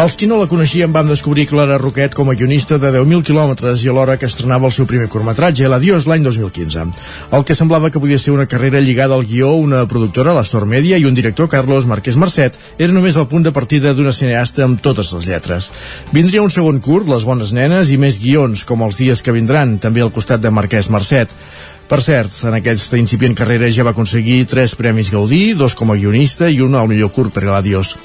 Els 0.00 0.14
qui 0.16 0.24
no 0.24 0.38
la 0.40 0.46
coneixien 0.48 0.94
vam 0.94 1.10
descobrir 1.10 1.44
Clara 1.50 1.74
Roquet 1.76 2.14
com 2.16 2.30
a 2.30 2.34
guionista 2.38 2.78
de 2.80 2.88
10.000 2.94 3.20
quilòmetres 3.26 3.82
i 3.84 3.90
alhora 3.90 4.14
que 4.16 4.24
estrenava 4.30 4.64
el 4.64 4.72
seu 4.72 4.86
primer 4.88 5.10
curtmetratge, 5.12 5.68
L'Adiós, 5.68 6.06
l'any 6.08 6.24
2015. 6.24 6.86
El 7.36 7.44
que 7.44 7.56
semblava 7.58 7.90
que 7.92 8.00
podia 8.00 8.16
ser 8.22 8.32
una 8.32 8.46
carrera 8.48 8.80
lligada 8.80 9.12
al 9.18 9.26
guió, 9.28 9.50
una 9.60 9.82
productora, 9.90 10.32
l'Astor 10.32 10.64
Media, 10.64 10.96
i 10.96 11.04
un 11.04 11.18
director, 11.18 11.50
Carlos 11.52 11.84
Marquès 11.90 12.16
Mercet, 12.16 12.56
era 12.78 12.96
només 12.96 13.20
el 13.20 13.28
punt 13.28 13.44
de 13.44 13.52
partida 13.52 13.92
d'una 13.92 14.16
cineasta 14.16 14.64
amb 14.64 14.80
totes 14.80 15.12
les 15.18 15.28
lletres. 15.28 15.68
Vindria 16.16 16.48
un 16.48 16.54
segon 16.54 16.80
curt, 16.80 17.04
Les 17.12 17.28
bones 17.28 17.52
nenes, 17.52 17.92
i 17.92 18.00
més 18.00 18.24
guions, 18.24 18.64
com 18.64 18.80
els 18.80 18.96
dies 18.96 19.20
que 19.20 19.36
vindran, 19.36 19.76
també 19.84 20.00
al 20.00 20.16
costat 20.16 20.40
de 20.40 20.48
Marquès 20.48 20.88
Mercet. 20.88 21.28
Per 21.92 22.00
cert, 22.00 22.32
en 22.48 22.56
aquesta 22.56 22.96
incipient 22.96 23.36
carrera 23.36 23.68
ja 23.68 23.84
va 23.84 23.92
aconseguir 23.92 24.46
tres 24.48 24.78
premis 24.80 25.12
Gaudí, 25.12 25.50
dos 25.52 25.74
com 25.76 25.92
a 25.92 26.00
guionista 26.00 26.48
i 26.48 26.62
un 26.64 26.78
al 26.78 26.88
millor 26.88 27.12
curt 27.12 27.36
per 27.36 27.44
l'Adiós. 27.44 27.98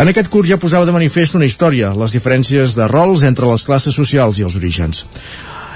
En 0.00 0.08
aquest 0.08 0.30
curs 0.32 0.48
ja 0.48 0.56
posava 0.56 0.86
de 0.88 0.94
manifest 0.94 1.34
una 1.36 1.44
història, 1.44 1.90
les 1.92 2.14
diferències 2.16 2.72
de 2.72 2.86
rols 2.88 3.20
entre 3.28 3.44
les 3.50 3.64
classes 3.68 3.92
socials 3.92 4.38
i 4.40 4.46
els 4.46 4.54
orígens. 4.56 5.02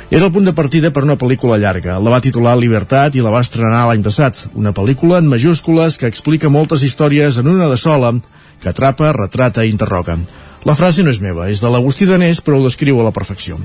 Era 0.09 0.25
el 0.25 0.33
punt 0.33 0.49
de 0.49 0.55
partida 0.57 0.91
per 0.97 1.03
una 1.05 1.19
pel·lícula 1.21 1.59
llarga. 1.61 1.99
La 2.01 2.15
va 2.15 2.23
titular 2.25 2.55
Libertat 2.57 3.19
i 3.19 3.25
la 3.25 3.35
va 3.35 3.43
estrenar 3.45 3.83
l'any 3.91 4.05
passat. 4.07 4.47
Una 4.57 4.73
pel·lícula 4.73 5.19
en 5.21 5.29
majúscules 5.29 6.01
que 6.01 6.09
explica 6.09 6.49
moltes 6.49 6.87
històries 6.89 7.37
en 7.43 7.53
una 7.53 7.69
de 7.69 7.77
sola, 7.77 8.15
que 8.63 8.73
atrapa, 8.73 9.13
retrata 9.13 9.67
i 9.67 9.75
interroga. 9.75 10.17
La 10.65 10.73
frase 10.73 11.03
no 11.05 11.13
és 11.13 11.19
meva, 11.21 11.51
és 11.53 11.61
de 11.61 11.69
l'Agustí 11.69 12.07
Danés, 12.09 12.39
però 12.41 12.57
ho 12.57 12.65
descriu 12.65 12.97
a 12.97 13.05
la 13.05 13.13
perfecció. 13.13 13.59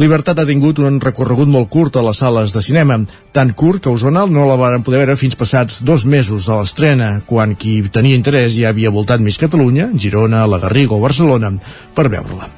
Libertat 0.00 0.38
ha 0.40 0.46
tingut 0.48 0.78
un 0.80 0.96
recorregut 1.02 1.50
molt 1.52 1.68
curt 1.68 1.98
a 2.00 2.04
les 2.06 2.22
sales 2.22 2.54
de 2.56 2.62
cinema, 2.64 2.96
tan 3.36 3.52
curt 3.52 3.82
que 3.84 3.92
Osona 3.92 4.22
no 4.32 4.46
la 4.48 4.56
van 4.56 4.84
poder 4.86 5.02
veure 5.02 5.18
fins 5.20 5.36
passats 5.36 5.82
dos 5.84 6.06
mesos 6.08 6.46
de 6.48 6.56
l'estrena, 6.56 7.10
quan 7.28 7.52
qui 7.52 7.82
tenia 7.92 8.16
interès 8.16 8.56
ja 8.56 8.70
havia 8.72 8.94
voltat 8.94 9.20
més 9.20 9.36
Catalunya, 9.36 9.90
Girona, 9.92 10.46
la 10.48 10.62
Garriga 10.62 10.96
o 10.96 11.02
Barcelona, 11.04 11.52
per 11.92 12.08
veure-la. 12.08 12.48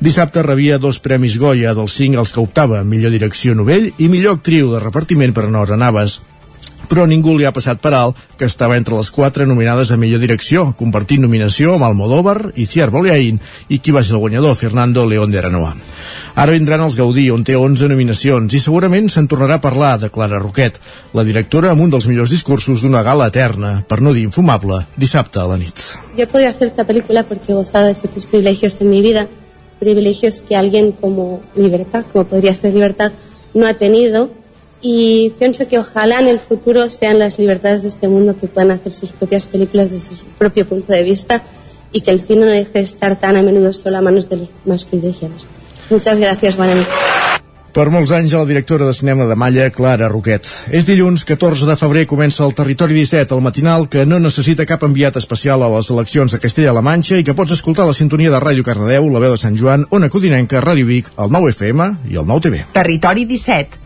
Dissabte 0.00 0.42
rebia 0.44 0.80
dos 0.80 1.02
premis 1.04 1.36
Goya 1.40 1.74
dels 1.76 1.92
cinc 1.92 2.16
als 2.16 2.32
que 2.32 2.40
optava, 2.40 2.82
millor 2.84 3.12
direcció 3.12 3.52
novell 3.56 3.90
i 3.98 4.08
millor 4.08 4.40
actriu 4.40 4.72
de 4.72 4.80
repartiment 4.80 5.36
per 5.36 5.44
Nora 5.52 5.76
Navas, 5.76 6.22
però 6.88 7.06
ningú 7.06 7.36
li 7.36 7.46
ha 7.46 7.52
passat 7.54 7.80
per 7.82 7.92
alt 7.94 8.18
que 8.38 8.48
estava 8.48 8.76
entre 8.76 8.96
les 8.96 9.10
quatre 9.10 9.46
nominades 9.46 9.90
a 9.90 9.98
millor 10.00 10.20
direcció, 10.22 10.70
compartint 10.78 11.22
nominació 11.24 11.74
amb 11.74 11.86
Almodóvar 11.88 12.52
i 12.56 12.66
Ciar 12.66 12.90
Boleain 12.94 13.40
i 13.68 13.78
qui 13.78 13.94
va 13.94 14.02
ser 14.04 14.16
el 14.16 14.22
guanyador, 14.24 14.56
Fernando 14.56 15.06
León 15.06 15.30
de 15.30 15.38
Aranoa. 15.42 15.74
Ara 16.36 16.52
vindran 16.52 16.82
els 16.84 16.98
Gaudí, 16.98 17.30
on 17.32 17.46
té 17.48 17.54
11 17.56 17.88
nominacions, 17.88 18.52
i 18.52 18.60
segurament 18.60 19.08
se'n 19.08 19.28
tornarà 19.30 19.56
a 19.56 19.64
parlar 19.64 19.94
de 20.02 20.10
Clara 20.12 20.40
Roquet, 20.42 20.76
la 21.16 21.24
directora 21.24 21.70
amb 21.72 21.80
un 21.86 21.94
dels 21.94 22.08
millors 22.10 22.34
discursos 22.34 22.84
d'una 22.84 23.00
gala 23.06 23.30
eterna, 23.32 23.78
per 23.88 24.02
no 24.04 24.12
dir 24.12 24.26
infumable, 24.28 24.82
dissabte 25.00 25.40
a 25.40 25.46
la 25.48 25.56
nit. 25.56 25.80
Yo 26.18 26.28
podría 26.28 26.50
hacer 26.50 26.68
esta 26.68 26.84
película 26.84 27.22
porque 27.24 27.52
he 27.52 27.54
gozado 27.54 27.86
de 27.86 27.94
ciertos 27.94 28.26
privilegios 28.26 28.80
en 28.82 28.90
mi 28.90 29.00
vida, 29.00 29.28
privilegios 29.80 30.42
que 30.42 30.56
alguien 30.56 30.92
como 30.92 31.40
Libertad, 31.54 32.04
como 32.12 32.26
podría 32.26 32.54
ser 32.54 32.74
Libertad, 32.74 33.12
no 33.54 33.66
ha 33.66 33.74
tenido, 33.74 34.30
y 34.82 35.30
pienso 35.38 35.66
que 35.68 35.78
ojalá 35.78 36.20
en 36.20 36.28
el 36.28 36.38
futuro 36.38 36.90
sean 36.90 37.18
las 37.18 37.38
libertades 37.38 37.82
de 37.82 37.88
este 37.88 38.08
mundo 38.08 38.36
que 38.36 38.46
puedan 38.46 38.70
hacer 38.70 38.92
sus 38.92 39.10
propias 39.10 39.46
películas 39.46 39.90
desde 39.90 40.16
su 40.16 40.24
propio 40.38 40.66
punto 40.66 40.92
de 40.92 41.02
vista 41.02 41.42
y 41.92 42.02
que 42.02 42.10
el 42.10 42.20
cine 42.20 42.46
no 42.46 42.52
deje 42.52 42.72
de 42.72 42.80
estar 42.80 43.16
tan 43.16 43.36
a 43.36 43.42
menudo 43.42 43.72
solo 43.72 43.98
a 43.98 44.02
manos 44.02 44.28
de 44.28 44.36
los 44.36 44.48
más 44.64 44.84
privilegiados. 44.84 45.48
Muchas 45.88 46.18
gracias, 46.18 46.56
buena 46.56 46.74
nit. 46.74 46.86
Per 47.76 47.90
molts 47.92 48.08
anys 48.16 48.32
a 48.32 48.38
la 48.40 48.48
directora 48.48 48.86
de 48.88 48.94
cinema 48.96 49.26
de 49.28 49.34
Malla, 49.36 49.66
Clara 49.68 50.06
Roquet. 50.08 50.48
És 50.72 50.86
dilluns 50.88 51.26
14 51.28 51.66
de 51.68 51.74
febrer 51.76 52.06
comença 52.08 52.40
el 52.46 52.54
Territori 52.56 52.96
17, 52.96 53.36
el 53.36 53.42
matinal 53.44 53.84
que 53.92 54.06
no 54.08 54.16
necessita 54.16 54.64
cap 54.64 54.86
enviat 54.88 55.18
especial 55.20 55.60
a 55.60 55.68
les 55.74 55.90
eleccions 55.92 56.32
de 56.32 56.40
Castella-La 56.40 56.80
Manxa 56.80 57.20
i 57.20 57.26
que 57.26 57.34
pots 57.36 57.52
escoltar 57.52 57.84
a 57.84 57.90
la 57.90 57.98
sintonia 57.98 58.32
de 58.32 58.40
Ràdio 58.40 58.64
Cardedeu, 58.64 59.10
la 59.12 59.20
veu 59.20 59.34
de 59.34 59.42
Sant 59.42 59.60
Joan, 59.60 59.84
Ona 59.92 60.08
Codinenca, 60.08 60.64
Ràdio 60.64 60.88
Vic, 60.88 61.12
el 61.20 61.28
9 61.36 61.52
FM 61.52 61.90
i 62.08 62.16
el 62.16 62.24
9 62.24 62.46
TV. 62.48 62.62
Territori 62.72 63.26
17, 63.28 63.85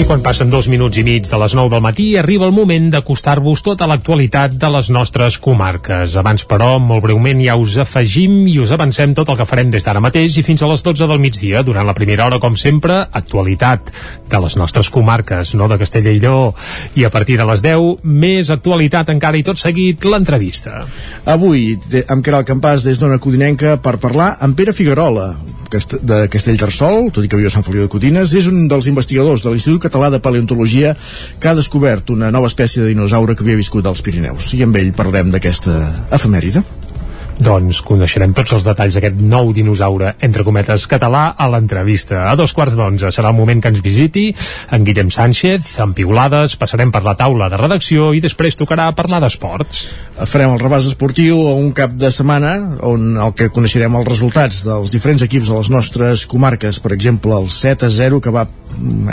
I 0.00 0.04
quan 0.08 0.22
passen 0.24 0.48
dos 0.48 0.64
minuts 0.72 0.96
i 0.96 1.02
mig 1.04 1.26
de 1.28 1.36
les 1.36 1.52
9 1.52 1.68
del 1.68 1.82
matí, 1.84 2.04
arriba 2.16 2.46
el 2.46 2.54
moment 2.56 2.86
d'acostar-vos 2.88 3.60
tota 3.60 3.84
l'actualitat 3.90 4.54
de 4.56 4.70
les 4.72 4.88
nostres 4.88 5.36
comarques. 5.36 6.14
Abans, 6.16 6.46
però, 6.48 6.70
molt 6.80 7.04
breument 7.04 7.42
ja 7.44 7.58
us 7.60 7.74
afegim 7.84 8.46
i 8.48 8.54
us 8.62 8.72
avancem 8.72 9.12
tot 9.18 9.28
el 9.28 9.36
que 9.36 9.48
farem 9.50 9.68
des 9.68 9.84
d'ara 9.84 10.00
mateix 10.00 10.38
i 10.40 10.46
fins 10.46 10.64
a 10.64 10.70
les 10.72 10.86
12 10.86 11.04
del 11.04 11.20
migdia. 11.20 11.60
Durant 11.60 11.84
la 11.84 11.96
primera 11.98 12.24
hora, 12.24 12.40
com 12.40 12.56
sempre, 12.56 13.02
actualitat 13.12 13.92
de 14.32 14.40
les 14.40 14.56
nostres 14.56 14.88
comarques, 14.88 15.52
no 15.52 15.68
de 15.68 15.76
Castella 15.84 16.16
i 16.16 16.24
Lleó. 16.24 16.54
I 16.96 17.04
a 17.04 17.12
partir 17.12 17.36
de 17.36 17.50
les 17.52 17.60
10, 17.60 18.00
més 18.00 18.48
actualitat 18.48 19.12
encara 19.12 19.36
i 19.36 19.44
tot 19.44 19.60
seguit, 19.60 20.08
l'entrevista. 20.08 20.86
Avui, 21.28 21.74
amb 22.08 22.24
Caral 22.24 22.48
Campàs 22.48 22.88
des 22.88 23.04
d'Ona 23.04 23.20
Codinenca 23.20 23.76
per 23.76 23.98
parlar 24.00 24.38
amb 24.40 24.56
Pere 24.56 24.72
Figuerola, 24.72 25.34
de 25.70 26.18
Castellterçol, 26.32 27.10
tot 27.14 27.24
i 27.24 27.30
que 27.30 27.38
viu 27.38 27.48
a 27.48 27.54
Sant 27.54 27.64
Feliu 27.66 27.86
de 27.86 27.92
Codines, 27.92 28.34
és 28.34 28.48
un 28.50 28.66
dels 28.70 28.90
investigadors 28.90 29.44
de 29.44 29.52
l'Institut 29.52 29.86
Català 29.86 30.10
de 30.10 30.20
Paleontologia 30.22 30.96
que 31.38 31.50
ha 31.50 31.56
descobert 31.58 32.10
una 32.10 32.30
nova 32.34 32.50
espècie 32.50 32.82
de 32.82 32.90
dinosaure 32.92 33.36
que 33.36 33.46
havia 33.46 33.60
viscut 33.60 33.86
als 33.86 34.02
Pirineus. 34.02 34.52
I 34.58 34.64
amb 34.66 34.76
ell 34.80 34.92
parlarem 34.96 35.30
d'aquesta 35.30 35.76
efemèride. 36.16 36.64
Doncs 37.40 37.78
coneixerem 37.88 38.34
tots 38.36 38.52
els 38.52 38.66
detalls 38.66 38.96
d'aquest 38.96 39.22
nou 39.24 39.48
dinosaure, 39.56 40.12
entre 40.26 40.44
cometes, 40.44 40.84
català 40.90 41.30
a 41.32 41.46
l'entrevista. 41.48 42.26
A 42.28 42.34
dos 42.36 42.52
quarts 42.52 42.76
d'onze 42.76 43.08
serà 43.14 43.30
el 43.32 43.38
moment 43.38 43.62
que 43.64 43.70
ens 43.72 43.80
visiti 43.80 44.26
en 44.76 44.84
Guillem 44.84 45.08
Sánchez, 45.14 45.70
amb 45.80 45.96
piulades, 45.96 46.58
passarem 46.60 46.92
per 46.92 47.00
la 47.06 47.16
taula 47.16 47.48
de 47.48 47.56
redacció 47.56 48.10
i 48.12 48.20
després 48.20 48.60
tocarà 48.60 48.90
parlar 48.96 49.22
d'esports. 49.24 49.86
Farem 50.20 50.52
el 50.52 50.60
repàs 50.60 50.90
esportiu 50.92 51.40
a 51.48 51.56
un 51.56 51.72
cap 51.76 51.96
de 51.96 52.12
setmana 52.12 52.52
on 52.84 53.16
el 53.16 53.32
que 53.32 53.48
coneixerem 53.48 53.96
els 53.96 54.10
resultats 54.10 54.60
dels 54.68 54.92
diferents 54.92 55.24
equips 55.24 55.48
de 55.48 55.62
les 55.62 55.72
nostres 55.72 56.26
comarques, 56.28 56.76
per 56.84 56.92
exemple, 56.92 57.40
el 57.40 57.48
7 57.48 57.88
a 57.88 57.94
0 57.96 58.20
que 58.20 58.34
va 58.36 58.44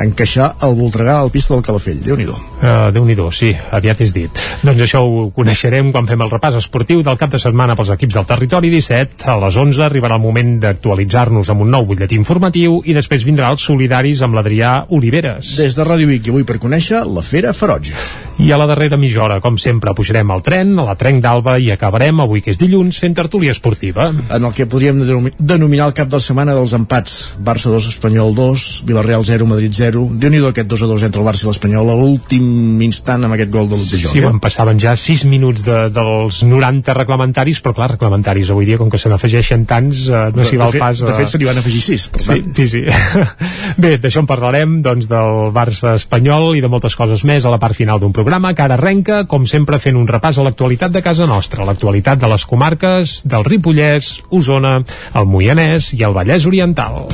encaixar 0.03 0.51
el 0.67 0.75
Voltregà 0.77 1.17
al 1.17 1.31
pista 1.31 1.55
del 1.55 1.63
Calafell. 1.65 1.99
Déu-n'hi-do. 2.03 2.35
Uh, 2.59 2.91
Déu-n'hi-do, 2.93 3.29
sí, 3.35 3.53
aviat 3.71 4.03
és 4.05 4.13
dit. 4.15 4.43
Doncs 4.63 4.83
això 4.85 5.01
ho 5.05 5.27
coneixerem 5.35 5.91
quan 5.95 6.07
fem 6.09 6.21
el 6.23 6.31
repàs 6.31 6.59
esportiu 6.59 7.01
del 7.05 7.17
cap 7.19 7.33
de 7.33 7.41
setmana 7.41 7.75
pels 7.77 7.91
equips 7.95 8.16
del 8.17 8.25
Territori 8.25 8.69
17. 8.73 9.29
A 9.29 9.35
les 9.37 9.57
11 9.61 9.83
arribarà 9.85 10.15
el 10.17 10.23
moment 10.23 10.55
d'actualitzar-nos 10.63 11.51
amb 11.53 11.61
un 11.67 11.69
nou 11.75 11.85
butlletí 11.85 12.17
informatiu 12.17 12.79
i 12.89 12.95
després 12.97 13.25
vindrà 13.27 13.51
els 13.53 13.65
solidaris 13.67 14.23
amb 14.25 14.39
l'Adrià 14.39 14.71
Oliveres. 14.97 15.53
Des 15.61 15.77
de 15.77 15.85
Ràdio 15.85 16.09
Vic 16.09 16.25
i 16.25 16.33
avui 16.33 16.47
per 16.47 16.57
conèixer 16.63 17.03
la 17.05 17.21
Fera 17.21 17.53
Ferotge. 17.53 17.93
I 18.37 18.51
a 18.53 18.57
la 18.57 18.67
darrera 18.69 18.97
mitja 19.01 19.23
hora, 19.25 19.39
com 19.41 19.55
sempre, 19.57 19.95
pujarem 19.97 20.29
al 20.29 20.43
tren, 20.45 20.75
a 20.77 20.83
la 20.85 20.93
Trenc 20.97 21.23
d'Alba 21.23 21.55
i 21.57 21.71
acabarem, 21.73 22.19
avui 22.21 22.43
que 22.45 22.51
és 22.53 22.59
dilluns, 22.61 22.99
fent 23.01 23.15
tertúlia 23.17 23.53
esportiva. 23.53 24.11
En 24.13 24.45
el 24.45 24.53
que 24.53 24.67
podríem 24.69 24.99
denominar 25.37 25.87
el 25.89 25.95
cap 25.97 26.11
de 26.11 26.19
setmana 26.21 26.53
dels 26.53 26.73
empats. 26.77 27.15
Barça 27.41 27.73
2, 27.73 27.89
Espanyol 27.95 28.35
2, 28.37 28.67
Villarreal 28.89 29.25
0, 29.25 29.49
Madrid 29.49 29.73
0. 29.73 30.05
déu 30.21 30.33
nhi 30.33 30.43
aquest 30.45 30.69
2 30.69 30.85
a 30.85 30.91
2 30.93 31.07
entre 31.09 31.23
el 31.23 31.27
Barça 31.27 31.45
i 31.45 31.49
l'Espanyol 31.49 31.89
a 31.89 31.97
l'últim 31.97 32.81
instant 32.85 33.25
amb 33.25 33.37
aquest 33.37 33.53
gol 33.53 33.71
de 33.71 33.77
l'últim 33.79 34.05
joc. 34.05 34.13
Sí, 34.13 34.21
eh? 34.21 34.29
en 34.29 34.41
passaven 34.43 34.81
ja 34.81 34.93
6 34.93 35.25
minuts 35.25 35.65
de, 35.65 35.79
dels 35.93 36.43
90 36.45 36.93
reglamentaris, 36.97 37.63
però 37.65 37.73
clar, 37.77 37.97
reglamentaris 38.07 38.49
avui 38.51 38.65
dia, 38.65 38.77
com 38.77 38.89
que 38.89 38.97
se 38.97 39.09
n'afegeixen 39.09 39.65
tants, 39.67 40.07
eh, 40.09 40.23
no 40.35 40.45
s'hi 40.47 40.57
val 40.59 40.71
fet, 40.71 40.81
pas... 40.81 41.01
De 41.03 41.13
fet, 41.13 41.29
se 41.29 41.39
n'hi 41.39 41.47
van 41.49 41.59
afegir 41.59 41.81
6, 41.83 42.07
per 42.13 42.23
tant. 42.23 42.47
Sí, 42.55 42.67
sí, 42.67 42.83
sí. 42.87 43.31
Bé, 43.83 43.97
d'això 44.01 44.23
en 44.23 44.29
parlarem, 44.29 44.79
doncs, 44.85 45.09
del 45.11 45.51
Barça 45.55 45.95
espanyol 45.99 46.55
i 46.57 46.63
de 46.63 46.71
moltes 46.71 46.95
coses 46.97 47.25
més 47.27 47.45
a 47.45 47.53
la 47.53 47.59
part 47.61 47.77
final 47.77 48.01
d'un 48.01 48.15
programa 48.15 48.53
que 48.55 48.65
ara 48.65 48.79
arrenca, 48.79 49.25
com 49.29 49.45
sempre, 49.49 49.81
fent 49.83 49.99
un 49.99 50.07
repàs 50.09 50.39
a 50.39 50.47
l'actualitat 50.47 50.95
de 50.95 51.03
casa 51.05 51.27
nostra, 51.29 51.67
l'actualitat 51.67 52.21
de 52.23 52.31
les 52.31 52.47
comarques 52.47 53.21
del 53.27 53.45
Ripollès, 53.47 54.17
Osona, 54.31 54.79
el 55.13 55.29
Moianès 55.29 55.93
i 55.97 56.03
el 56.07 56.15
Vallès 56.17 56.47
Oriental. 56.49 57.07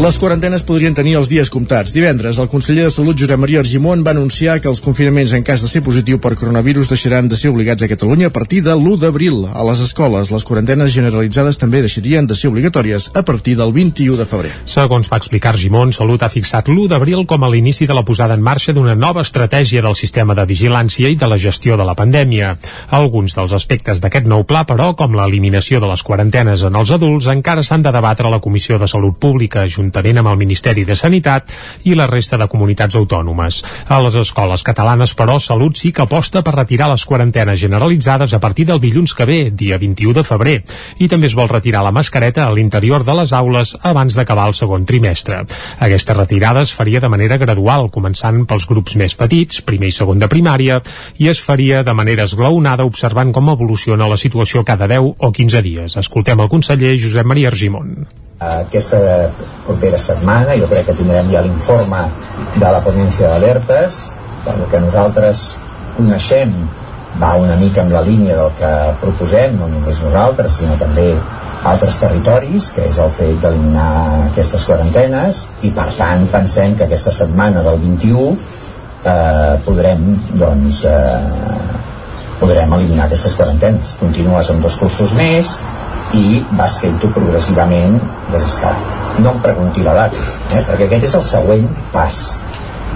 Les 0.00 0.16
quarantenes 0.16 0.62
podrien 0.64 0.94
tenir 0.96 1.18
els 1.18 1.28
dies 1.28 1.50
comptats. 1.52 1.92
Divendres, 1.92 2.38
el 2.40 2.46
conseller 2.48 2.86
de 2.86 2.92
Salut, 2.94 3.18
Josep 3.20 3.36
Maria 3.36 3.60
Argimon, 3.60 4.00
va 4.00 4.14
anunciar 4.14 4.54
que 4.56 4.68
els 4.70 4.78
confinaments 4.80 5.34
en 5.36 5.42
cas 5.44 5.60
de 5.60 5.68
ser 5.68 5.82
positiu 5.84 6.16
per 6.16 6.38
coronavirus 6.40 6.88
deixaran 6.88 7.26
de 7.28 7.36
ser 7.36 7.50
obligats 7.52 7.84
a 7.84 7.88
Catalunya 7.90 8.30
a 8.30 8.32
partir 8.32 8.62
de 8.64 8.72
l'1 8.72 8.96
d'abril. 9.02 9.42
A 9.52 9.60
les 9.68 9.82
escoles, 9.84 10.30
les 10.32 10.46
quarantenes 10.48 10.94
generalitzades 10.94 11.60
també 11.60 11.82
deixarien 11.84 12.24
de 12.24 12.32
ser 12.34 12.48
obligatòries 12.48 13.10
a 13.12 13.22
partir 13.28 13.58
del 13.58 13.74
21 13.76 14.16
de 14.16 14.24
febrer. 14.30 14.54
Segons 14.64 15.10
va 15.12 15.18
explicar 15.20 15.52
Argimon, 15.52 15.92
Salut 15.92 16.24
ha 16.24 16.32
fixat 16.32 16.72
l'1 16.72 16.88
d'abril 16.94 17.26
com 17.28 17.44
a 17.44 17.52
l'inici 17.52 17.84
de 17.84 17.92
la 17.92 18.04
posada 18.08 18.40
en 18.40 18.40
marxa 18.40 18.72
d'una 18.72 18.96
nova 18.96 19.20
estratègia 19.20 19.84
del 19.84 20.00
sistema 20.00 20.32
de 20.32 20.48
vigilància 20.48 21.12
i 21.12 21.20
de 21.20 21.28
la 21.28 21.36
gestió 21.36 21.76
de 21.76 21.84
la 21.84 21.94
pandèmia. 21.98 22.54
Alguns 22.88 23.36
dels 23.36 23.52
aspectes 23.52 24.00
d'aquest 24.00 24.24
nou 24.24 24.48
pla, 24.48 24.64
però, 24.64 24.94
com 24.96 25.12
l'eliminació 25.12 25.76
de 25.76 25.92
les 25.92 26.00
quarantenes 26.02 26.64
en 26.64 26.80
els 26.80 26.96
adults, 26.96 27.28
encara 27.28 27.60
s'han 27.60 27.84
de 27.84 27.92
debatre 27.92 28.32
a 28.32 28.34
la 28.38 28.40
Comissió 28.40 28.80
de 28.80 28.88
Salut 28.88 29.20
Pública, 29.20 29.68
juntament 29.90 30.20
amb 30.22 30.30
el 30.30 30.38
Ministeri 30.38 30.84
de 30.86 30.94
Sanitat 30.94 31.50
i 31.90 31.96
la 31.98 32.06
resta 32.06 32.38
de 32.38 32.46
comunitats 32.48 32.94
autònomes. 32.94 33.60
A 33.90 33.98
les 34.04 34.14
escoles 34.14 34.62
catalanes, 34.62 35.16
però, 35.18 35.38
Salut 35.40 35.76
sí 35.76 35.90
que 35.92 36.04
aposta 36.04 36.44
per 36.46 36.54
retirar 36.54 36.90
les 36.92 37.04
quarantenes 37.04 37.58
generalitzades 37.58 38.32
a 38.32 38.40
partir 38.40 38.68
del 38.68 38.80
dilluns 38.80 39.14
que 39.14 39.26
ve, 39.26 39.40
dia 39.50 39.78
21 39.78 40.14
de 40.14 40.24
febrer, 40.24 40.56
i 40.98 41.08
també 41.08 41.26
es 41.26 41.34
vol 41.34 41.50
retirar 41.50 41.82
la 41.82 41.90
mascareta 41.90 42.46
a 42.46 42.54
l'interior 42.54 43.04
de 43.04 43.16
les 43.18 43.32
aules 43.32 43.74
abans 43.82 44.14
d'acabar 44.14 44.46
el 44.46 44.54
segon 44.54 44.86
trimestre. 44.86 45.42
Aquesta 45.80 46.14
retirada 46.14 46.62
es 46.62 46.72
faria 46.72 47.00
de 47.00 47.10
manera 47.10 47.40
gradual, 47.40 47.90
començant 47.90 48.44
pels 48.46 48.68
grups 48.70 48.94
més 49.00 49.16
petits, 49.18 49.64
primer 49.66 49.90
i 49.90 49.96
segon 49.96 50.22
de 50.22 50.30
primària, 50.30 50.80
i 51.18 51.28
es 51.28 51.42
faria 51.42 51.82
de 51.82 51.94
manera 51.96 52.28
esglaonada 52.30 52.86
observant 52.86 53.34
com 53.34 53.50
evoluciona 53.50 54.08
la 54.08 54.20
situació 54.20 54.62
cada 54.64 54.86
10 54.86 55.14
o 55.18 55.32
15 55.34 55.66
dies. 55.66 55.98
Escoltem 55.98 56.40
el 56.40 56.52
conseller 56.52 56.98
Josep 57.00 57.26
Maria 57.26 57.50
Argimon. 57.50 58.29
Aquesta 58.40 59.28
propera 59.66 59.98
setmana 60.00 60.54
jo 60.56 60.64
crec 60.68 60.86
que 60.88 60.94
tindrem 60.96 61.26
ja 61.28 61.42
l'informe 61.44 62.06
de 62.54 62.68
la 62.72 62.78
ponència 62.80 63.34
d'alertes, 63.34 63.98
el 64.48 64.62
que 64.72 64.78
nosaltres 64.80 65.42
coneixem 65.98 66.54
va 67.20 67.34
una 67.36 67.58
mica 67.60 67.82
en 67.82 67.92
la 67.92 68.00
línia 68.06 68.38
del 68.38 68.54
que 68.56 68.70
proposem, 69.02 69.58
no 69.60 69.68
només 69.68 70.00
nosaltres, 70.00 70.56
sinó 70.56 70.78
també 70.80 71.10
altres 71.68 71.98
territoris, 72.00 72.70
que 72.72 72.86
és 72.88 73.00
el 73.04 73.12
fet 73.12 73.34
d'eliminar 73.42 73.90
aquestes 74.30 74.64
quarantenes, 74.64 75.42
i 75.60 75.72
per 75.76 75.90
tant 75.98 76.24
pensem 76.32 76.78
que 76.78 76.86
aquesta 76.86 77.12
setmana 77.12 77.60
del 77.66 77.76
21 77.82 78.24
eh, 78.30 79.58
podrem, 79.66 80.06
doncs, 80.40 80.80
eh, 80.88 82.38
podrem 82.40 82.72
eliminar 82.78 83.04
aquestes 83.10 83.36
quarantenes. 83.36 83.98
Continues 84.00 84.48
amb 84.54 84.64
dos 84.64 84.80
cursos 84.80 85.12
més, 85.20 85.52
i 86.16 86.40
vas 86.56 86.80
fent-ho 86.82 87.12
progressivament 87.14 88.00
desescalat. 88.32 89.18
No 89.20 89.34
em 89.34 89.42
pregunti 89.44 89.84
l'edat, 89.84 90.16
eh? 90.50 90.62
perquè 90.68 90.86
aquest 90.86 91.10
és 91.10 91.18
el 91.18 91.26
següent 91.30 91.68
pas. 91.92 92.22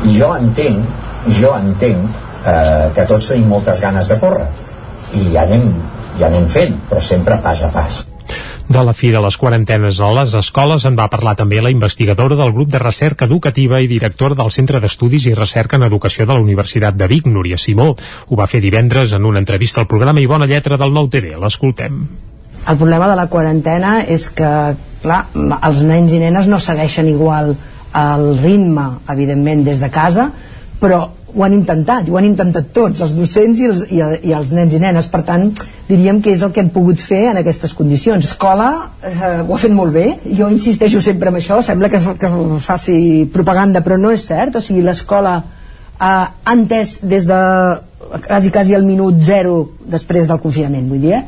I 0.04 0.16
jo 0.18 0.32
entenc, 0.36 1.02
jo 1.40 1.52
entenc 1.56 2.08
eh, 2.46 2.88
que 2.94 3.06
tots 3.10 3.32
tenim 3.32 3.52
moltes 3.52 3.82
ganes 3.84 4.10
de 4.12 4.18
córrer 4.22 4.48
i 5.14 5.28
ja 5.34 5.44
anem, 5.46 5.70
ja 6.18 6.28
anem 6.30 6.50
fent, 6.50 6.74
però 6.90 7.02
sempre 7.04 7.38
pas 7.44 7.62
a 7.64 7.70
pas. 7.74 8.04
De 8.64 8.80
la 8.80 8.94
fi 8.96 9.10
de 9.12 9.20
les 9.20 9.36
quarantenes 9.36 9.98
a 10.00 10.08
les 10.16 10.32
escoles 10.38 10.86
en 10.88 10.94
va 10.96 11.10
parlar 11.12 11.34
també 11.36 11.58
la 11.60 11.70
investigadora 11.72 12.36
del 12.38 12.52
grup 12.56 12.70
de 12.72 12.80
recerca 12.80 13.26
educativa 13.28 13.80
i 13.84 13.90
directora 13.90 14.34
del 14.38 14.50
Centre 14.50 14.80
d'Estudis 14.80 15.26
i 15.28 15.34
Recerca 15.36 15.76
en 15.76 15.84
Educació 15.84 16.24
de 16.24 16.32
la 16.32 16.40
Universitat 16.40 16.96
de 16.96 17.08
Vic, 17.10 17.28
Núria 17.28 17.58
Simó. 17.60 17.90
Ho 17.92 18.40
va 18.40 18.48
fer 18.48 18.62
divendres 18.64 19.12
en 19.12 19.28
una 19.28 19.42
entrevista 19.44 19.82
al 19.82 19.90
programa 19.90 20.24
i 20.24 20.30
bona 20.30 20.48
lletra 20.48 20.80
del 20.80 20.96
Nou 20.96 21.10
TV. 21.12 21.36
L'escoltem. 21.36 22.00
El 22.64 22.80
problema 22.80 23.10
de 23.10 23.18
la 23.20 23.28
quarantena 23.28 23.98
és 24.08 24.30
que, 24.32 24.50
clar, 25.04 25.26
els 25.34 25.84
nens 25.86 26.14
i 26.16 26.22
nenes 26.22 26.48
no 26.50 26.60
segueixen 26.62 27.10
igual 27.12 27.54
el 27.94 28.24
ritme, 28.40 28.88
evidentment, 29.12 29.62
des 29.68 29.82
de 29.84 29.90
casa, 29.92 30.30
però 30.80 31.04
ho 31.34 31.42
han 31.42 31.54
intentat, 31.54 32.08
ho 32.08 32.18
han 32.18 32.26
intentat 32.28 32.70
tots, 32.74 33.02
els 33.02 33.14
docents 33.18 33.60
i 33.60 33.66
els, 33.66 33.80
i, 33.90 34.00
i 34.30 34.34
els 34.36 34.52
nens 34.54 34.74
i 34.74 34.80
nenes. 34.82 35.08
Per 35.10 35.22
tant, 35.26 35.48
diríem 35.88 36.20
que 36.22 36.30
és 36.34 36.42
el 36.46 36.52
que 36.54 36.62
hem 36.62 36.70
pogut 36.74 37.02
fer 37.02 37.24
en 37.32 37.40
aquestes 37.40 37.74
condicions. 37.74 38.28
Escola 38.30 38.68
eh, 39.02 39.40
ho 39.42 39.54
ha 39.54 39.60
fet 39.60 39.74
molt 39.74 39.94
bé, 39.94 40.06
jo 40.38 40.50
insisteixo 40.52 41.02
sempre 41.02 41.32
en 41.32 41.40
això, 41.40 41.58
sembla 41.66 41.90
que, 41.90 42.00
que 42.20 42.30
faci 42.62 42.98
propaganda, 43.34 43.82
però 43.84 43.98
no 43.98 44.14
és 44.14 44.26
cert. 44.30 44.60
O 44.60 44.62
sigui, 44.62 44.84
l'escola 44.86 45.40
eh, 45.40 46.04
ha 46.06 46.54
entès 46.54 47.00
des 47.02 47.26
de 47.30 47.40
quasi, 48.28 48.52
quasi 48.54 48.78
el 48.78 48.86
minut 48.86 49.18
zero 49.22 49.56
després 49.90 50.30
del 50.30 50.42
confinament, 50.42 50.86
vull 50.90 51.02
dir, 51.02 51.18
eh? 51.18 51.24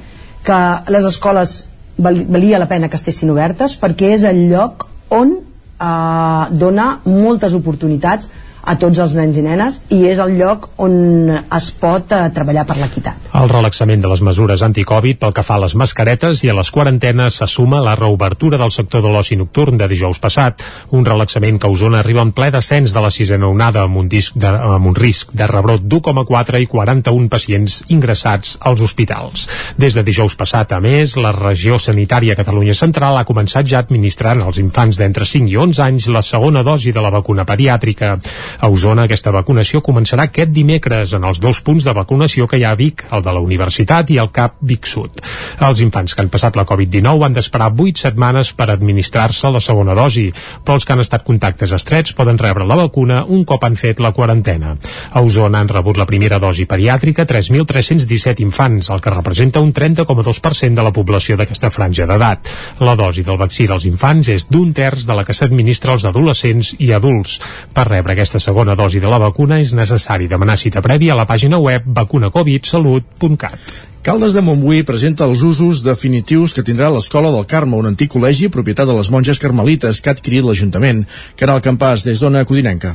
que 0.47 0.61
les 0.95 1.07
escoles 1.09 1.65
valia 1.99 2.59
la 2.59 2.69
pena 2.69 2.89
que 2.89 2.99
estessin 3.01 3.31
obertes 3.33 3.77
perquè 3.81 4.13
és 4.17 4.25
el 4.29 4.47
lloc 4.51 4.87
on 5.15 5.37
eh, 5.37 6.45
dona 6.51 6.89
moltes 7.05 7.57
oportunitats 7.57 8.31
a 8.67 8.77
tots 8.81 8.99
els 9.03 9.15
nens 9.17 9.39
i 9.39 9.45
nenes 9.47 9.79
i 9.95 10.03
és 10.11 10.21
el 10.23 10.35
lloc 10.39 10.69
on 10.83 11.31
es 11.31 11.69
pot 11.81 12.13
eh, 12.13 12.27
treballar 12.35 12.67
per 12.67 12.77
l'equitat. 12.81 13.31
El 13.37 13.51
relaxament 13.53 14.03
de 14.03 14.11
les 14.11 14.23
mesures 14.27 14.63
anticovid 14.67 15.21
pel 15.23 15.35
que 15.37 15.45
fa 15.47 15.57
a 15.57 15.63
les 15.63 15.77
mascaretes 15.79 16.43
i 16.45 16.51
a 16.51 16.57
les 16.57 16.71
quarantenes 16.75 17.39
se 17.41 17.47
suma 17.51 17.83
la 17.85 17.95
reobertura 17.99 18.59
del 18.59 18.73
sector 18.75 19.05
de 19.05 19.13
l'oci 19.13 19.37
nocturn 19.39 19.79
de 19.79 19.89
dijous 19.89 20.19
passat, 20.23 20.65
un 20.97 21.05
relaxament 21.07 21.61
que 21.61 21.69
a 21.69 21.71
Osona 21.71 22.01
arriba 22.01 22.25
en 22.25 22.33
ple 22.37 22.51
descens 22.55 22.95
de 22.95 23.03
la 23.05 23.13
sisena 23.15 23.49
onada 23.49 23.85
amb 23.87 24.01
un, 24.03 24.09
disc 24.11 24.35
de, 24.35 24.51
amb 24.51 24.91
un 24.91 24.97
risc 24.97 25.33
de 25.37 25.47
rebrot 25.51 25.85
d'1,4 25.87 26.63
i 26.65 26.67
41 26.71 27.31
pacients 27.31 27.83
ingressats 27.93 28.57
als 28.61 28.83
hospitals. 28.83 29.47
Des 29.79 29.95
de 29.95 30.03
dijous 30.07 30.35
passat, 30.37 30.73
a 30.73 30.81
més, 30.81 31.17
la 31.21 31.33
regió 31.37 31.79
sanitària 31.79 32.37
Catalunya 32.39 32.75
Central 32.75 33.21
ha 33.21 33.27
començat 33.29 33.69
ja 33.69 33.85
administrant 33.85 34.43
als 34.43 34.59
infants 34.63 34.99
d'entre 34.99 35.29
5 35.29 35.53
i 35.53 35.57
11 35.61 35.85
anys 35.87 36.11
la 36.13 36.25
segona 36.25 36.65
dosi 36.67 36.93
de 36.93 37.05
la 37.05 37.13
vacuna 37.15 37.47
pediàtrica. 37.47 38.17
A 38.61 38.71
Osona 38.73 39.05
aquesta 39.07 39.33
vacunació 39.35 39.83
començarà 39.85 40.27
aquest 40.29 40.53
dimecres 40.55 41.13
en 41.17 41.25
els 41.29 41.41
dos 41.43 41.61
punts 41.65 41.85
de 41.85 41.93
vacunació 41.97 42.47
que 42.49 42.59
hi 42.61 42.65
ha 42.65 42.73
a 42.73 42.79
Vic, 42.79 43.05
el 43.13 43.25
de 43.25 43.33
la 43.35 43.43
Universitat 43.45 44.11
i 44.15 44.19
el 44.23 44.31
CAP 44.33 44.57
Vic 44.61 44.87
Sud. 44.89 45.21
Els 45.67 45.81
infants 45.85 46.15
que 46.15 46.25
han 46.25 46.31
passat 46.33 46.57
la 46.57 46.67
Covid-19 46.69 47.27
han 47.27 47.37
d'esperar 47.37 47.71
8 47.73 48.07
setmanes 48.07 48.53
per 48.57 48.71
administrar-se 48.73 49.51
la 49.53 49.61
segona 49.61 49.97
dosi, 49.97 50.29
però 50.65 50.79
els 50.79 50.87
que 50.87 50.95
han 50.95 51.05
estat 51.05 51.25
contactes 51.27 51.73
estrets 51.77 52.15
poden 52.17 52.41
rebre 52.41 52.67
la 52.67 52.79
vacuna 52.81 53.23
un 53.27 53.45
cop 53.45 53.65
han 53.65 53.77
fet 53.77 54.01
la 54.01 54.13
quarantena. 54.17 54.75
A 55.13 55.23
Osona 55.23 55.61
han 55.61 55.71
rebut 55.73 55.99
la 56.01 56.09
primera 56.09 56.41
dosi 56.43 56.67
pediàtrica 56.69 57.27
3.317 57.27 58.45
infants, 58.45 58.91
el 58.91 59.01
que 59.01 59.13
representa 59.13 59.61
un 59.61 59.73
30,2% 59.73 60.75
de 60.75 60.87
la 60.87 60.95
població 60.97 61.37
d'aquesta 61.37 61.71
franja 61.71 62.07
d'edat. 62.09 62.51
La 62.81 62.97
dosi 62.97 63.25
del 63.27 63.41
vaccí 63.41 63.67
dels 63.69 63.87
infants 63.89 64.31
és 64.33 64.49
d'un 64.51 64.73
terç 64.77 65.07
de 65.07 65.17
la 65.17 65.25
que 65.25 65.35
s'administra 65.37 65.93
als 65.93 66.07
adolescents 66.09 66.75
i 66.79 66.93
adults. 66.97 67.39
Per 67.75 67.87
rebre 67.89 68.17
aquesta 68.17 68.41
segona 68.47 68.77
dosi 68.79 69.01
de 69.03 69.11
la 69.11 69.19
vacuna 69.19 69.59
és 69.59 69.73
necessari 69.75 70.29
demanar 70.31 70.55
cita 70.61 70.83
prèvia 70.85 71.15
a 71.15 71.19
la 71.19 71.27
pàgina 71.27 71.59
web 71.59 71.89
vacunacovidsalut.cat. 71.99 73.59
Caldes 74.07 74.37
de 74.37 74.43
Montbui 74.47 74.85
presenta 74.87 75.27
els 75.27 75.43
usos 75.43 75.83
definitius 75.83 76.55
que 76.55 76.63
tindrà 76.63 76.93
l'Escola 76.95 77.33
del 77.35 77.49
Carme, 77.51 77.75
un 77.75 77.91
antic 77.91 78.13
col·legi 78.15 78.53
propietat 78.55 78.87
de 78.87 78.95
les 78.95 79.11
monges 79.11 79.43
carmelites 79.43 79.99
que 79.99 80.13
ha 80.13 80.15
adquirit 80.15 80.47
l'Ajuntament. 80.47 81.03
Caral 81.35 81.65
Campàs, 81.65 82.07
des 82.07 82.23
d'Ona 82.23 82.47
Codinenca. 82.47 82.95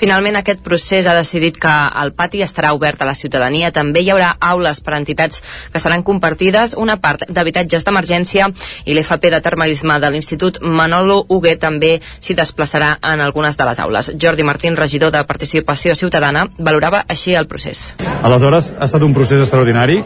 Finalment, 0.00 0.36
aquest 0.38 0.62
procés 0.64 1.06
ha 1.06 1.14
decidit 1.14 1.58
que 1.60 1.72
el 2.02 2.12
pati 2.16 2.42
estarà 2.42 2.72
obert 2.76 3.02
a 3.02 3.08
la 3.08 3.14
ciutadania. 3.14 3.70
També 3.72 4.02
hi 4.02 4.10
haurà 4.12 4.32
aules 4.40 4.80
per 4.82 4.94
a 4.94 5.00
entitats 5.00 5.42
que 5.72 5.82
seran 5.82 6.02
compartides, 6.02 6.74
una 6.78 6.98
part 7.02 7.26
d'habitatges 7.28 7.84
d'emergència 7.86 8.48
i 8.84 8.96
l'FP 8.96 9.30
de 9.34 9.42
termalisme 9.44 9.98
de 10.00 10.10
l'Institut 10.10 10.58
Manolo 10.62 11.22
Huguet 11.28 11.60
també 11.62 11.94
s'hi 12.18 12.36
desplaçarà 12.38 12.96
en 13.12 13.20
algunes 13.20 13.56
de 13.56 13.68
les 13.68 13.80
aules. 13.80 14.12
Jordi 14.20 14.42
Martín, 14.42 14.76
regidor 14.76 15.12
de 15.12 15.22
Participació 15.28 15.94
Ciutadana, 15.94 16.48
valorava 16.58 17.04
així 17.08 17.36
el 17.38 17.46
procés. 17.46 17.92
Aleshores, 18.22 18.72
ha 18.78 18.88
estat 18.90 19.02
un 19.02 19.14
procés 19.14 19.40
extraordinari. 19.44 20.02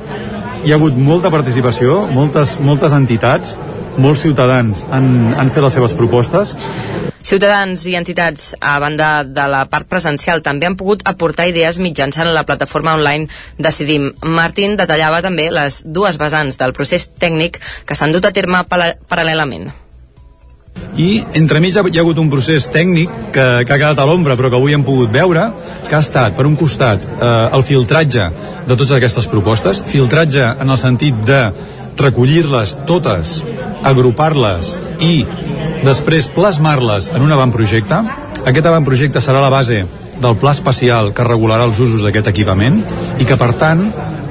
Hi 0.67 0.73
ha 0.73 0.77
hagut 0.77 0.97
molta 0.99 1.31
participació, 1.31 2.03
moltes, 2.11 2.57
moltes 2.61 2.93
entitats, 2.93 3.57
molts 3.97 4.23
ciutadans 4.27 4.85
han, 4.93 5.35
han 5.39 5.53
fet 5.55 5.65
les 5.65 5.77
seves 5.79 5.95
propostes 5.97 6.57
Ciutadans 7.27 7.83
i 7.91 7.97
entitats, 7.99 8.53
a 8.61 8.77
banda 8.79 9.25
de 9.27 9.47
la 9.51 9.65
part 9.71 9.89
presencial, 9.91 10.45
també 10.47 10.69
han 10.69 10.77
pogut 10.79 11.01
aportar 11.11 11.49
idees 11.51 11.81
mitjançant 11.83 12.31
la 12.31 12.45
plataforma 12.47 12.95
online 12.95 13.27
Decidim. 13.59 14.13
Martín 14.23 14.77
detallava 14.79 15.25
també 15.25 15.49
les 15.51 15.81
dues 15.83 16.21
vessants 16.23 16.61
del 16.61 16.77
procés 16.77 17.09
tècnic 17.19 17.59
que 17.87 17.99
s'han 17.99 18.15
dut 18.15 18.29
a 18.29 18.33
terme 18.37 18.63
paral·lelament 18.71 19.73
i 20.97 21.09
entremig 21.37 21.77
hi 21.77 21.99
ha 21.99 22.03
hagut 22.03 22.19
un 22.21 22.29
procés 22.33 22.67
tècnic 22.73 23.13
que, 23.33 23.45
que 23.65 23.73
ha 23.73 23.79
quedat 23.79 24.01
a 24.01 24.07
l'ombra 24.09 24.37
però 24.37 24.51
que 24.53 24.59
avui 24.59 24.77
hem 24.77 24.85
pogut 24.85 25.13
veure 25.13 25.47
que 25.89 25.97
ha 25.97 26.03
estat 26.05 26.37
per 26.37 26.47
un 26.49 26.57
costat 26.57 27.05
eh, 27.05 27.31
el 27.57 27.65
filtratge 27.69 28.29
de 28.67 28.75
totes 28.75 28.93
aquestes 28.97 29.29
propostes 29.33 29.83
filtratge 29.93 30.45
en 30.45 30.73
el 30.73 30.81
sentit 30.81 31.25
de 31.29 31.41
recollir-les 32.01 32.77
totes 32.89 33.41
agrupar-les 33.87 34.75
i 35.05 35.25
després 35.87 36.29
plasmar-les 36.35 37.11
en 37.15 37.25
un 37.25 37.33
avantprojecte. 37.33 38.01
Aquest 38.47 38.69
avantprojecte 38.69 39.23
serà 39.23 39.43
la 39.43 39.53
base 39.53 39.85
del 40.21 40.37
pla 40.41 40.53
especial 40.57 41.13
que 41.15 41.27
regularà 41.27 41.67
els 41.69 41.81
usos 41.83 42.05
d'aquest 42.05 42.31
equipament 42.33 42.81
i 43.21 43.27
que, 43.29 43.37
per 43.37 43.53
tant, 43.61 43.83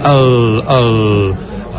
el, 0.05 0.61
el, 0.75 0.89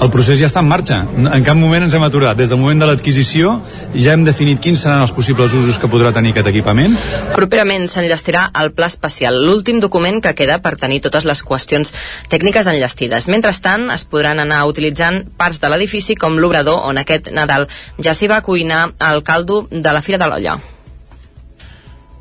el 0.03 0.11
procés 0.13 0.39
ja 0.41 0.49
està 0.51 0.61
en 0.63 0.69
marxa. 0.69 0.99
En 1.17 1.45
cap 1.47 1.57
moment 1.59 1.87
ens 1.87 1.95
hem 1.97 2.05
aturat. 2.05 2.37
Des 2.37 2.51
del 2.53 2.61
moment 2.61 2.81
de 2.83 2.89
l'adquisició 2.89 3.57
ja 3.95 4.13
hem 4.13 4.27
definit 4.27 4.61
quins 4.63 4.83
seran 4.85 5.03
els 5.05 5.15
possibles 5.17 5.55
usos 5.57 5.81
que 5.81 5.91
podrà 5.91 6.13
tenir 6.17 6.35
aquest 6.35 6.51
equipament. 6.53 6.97
Properament 7.35 7.89
s'enllestirà 7.91 8.47
el 8.63 8.73
pla 8.77 8.91
especial, 8.93 9.41
l'últim 9.47 9.81
document 9.81 10.21
que 10.25 10.35
queda 10.39 10.61
per 10.65 10.77
tenir 10.81 11.01
totes 11.07 11.27
les 11.29 11.43
qüestions 11.47 11.95
tècniques 12.33 12.69
enllestides. 12.71 13.31
Mentrestant, 13.33 13.91
es 13.95 14.05
podran 14.05 14.43
anar 14.43 14.65
utilitzant 14.69 15.25
parts 15.39 15.61
de 15.63 15.73
l'edifici 15.73 16.17
com 16.17 16.41
l'obrador 16.41 16.85
on 16.87 17.01
aquest 17.01 17.33
Nadal 17.33 17.69
ja 17.99 18.15
s'hi 18.15 18.31
va 18.31 18.45
cuinar 18.45 18.89
el 19.11 19.25
caldo 19.25 19.67
de 19.71 19.93
la 19.93 20.03
Fira 20.03 20.21
de 20.23 20.31
l'Olla. 20.31 20.59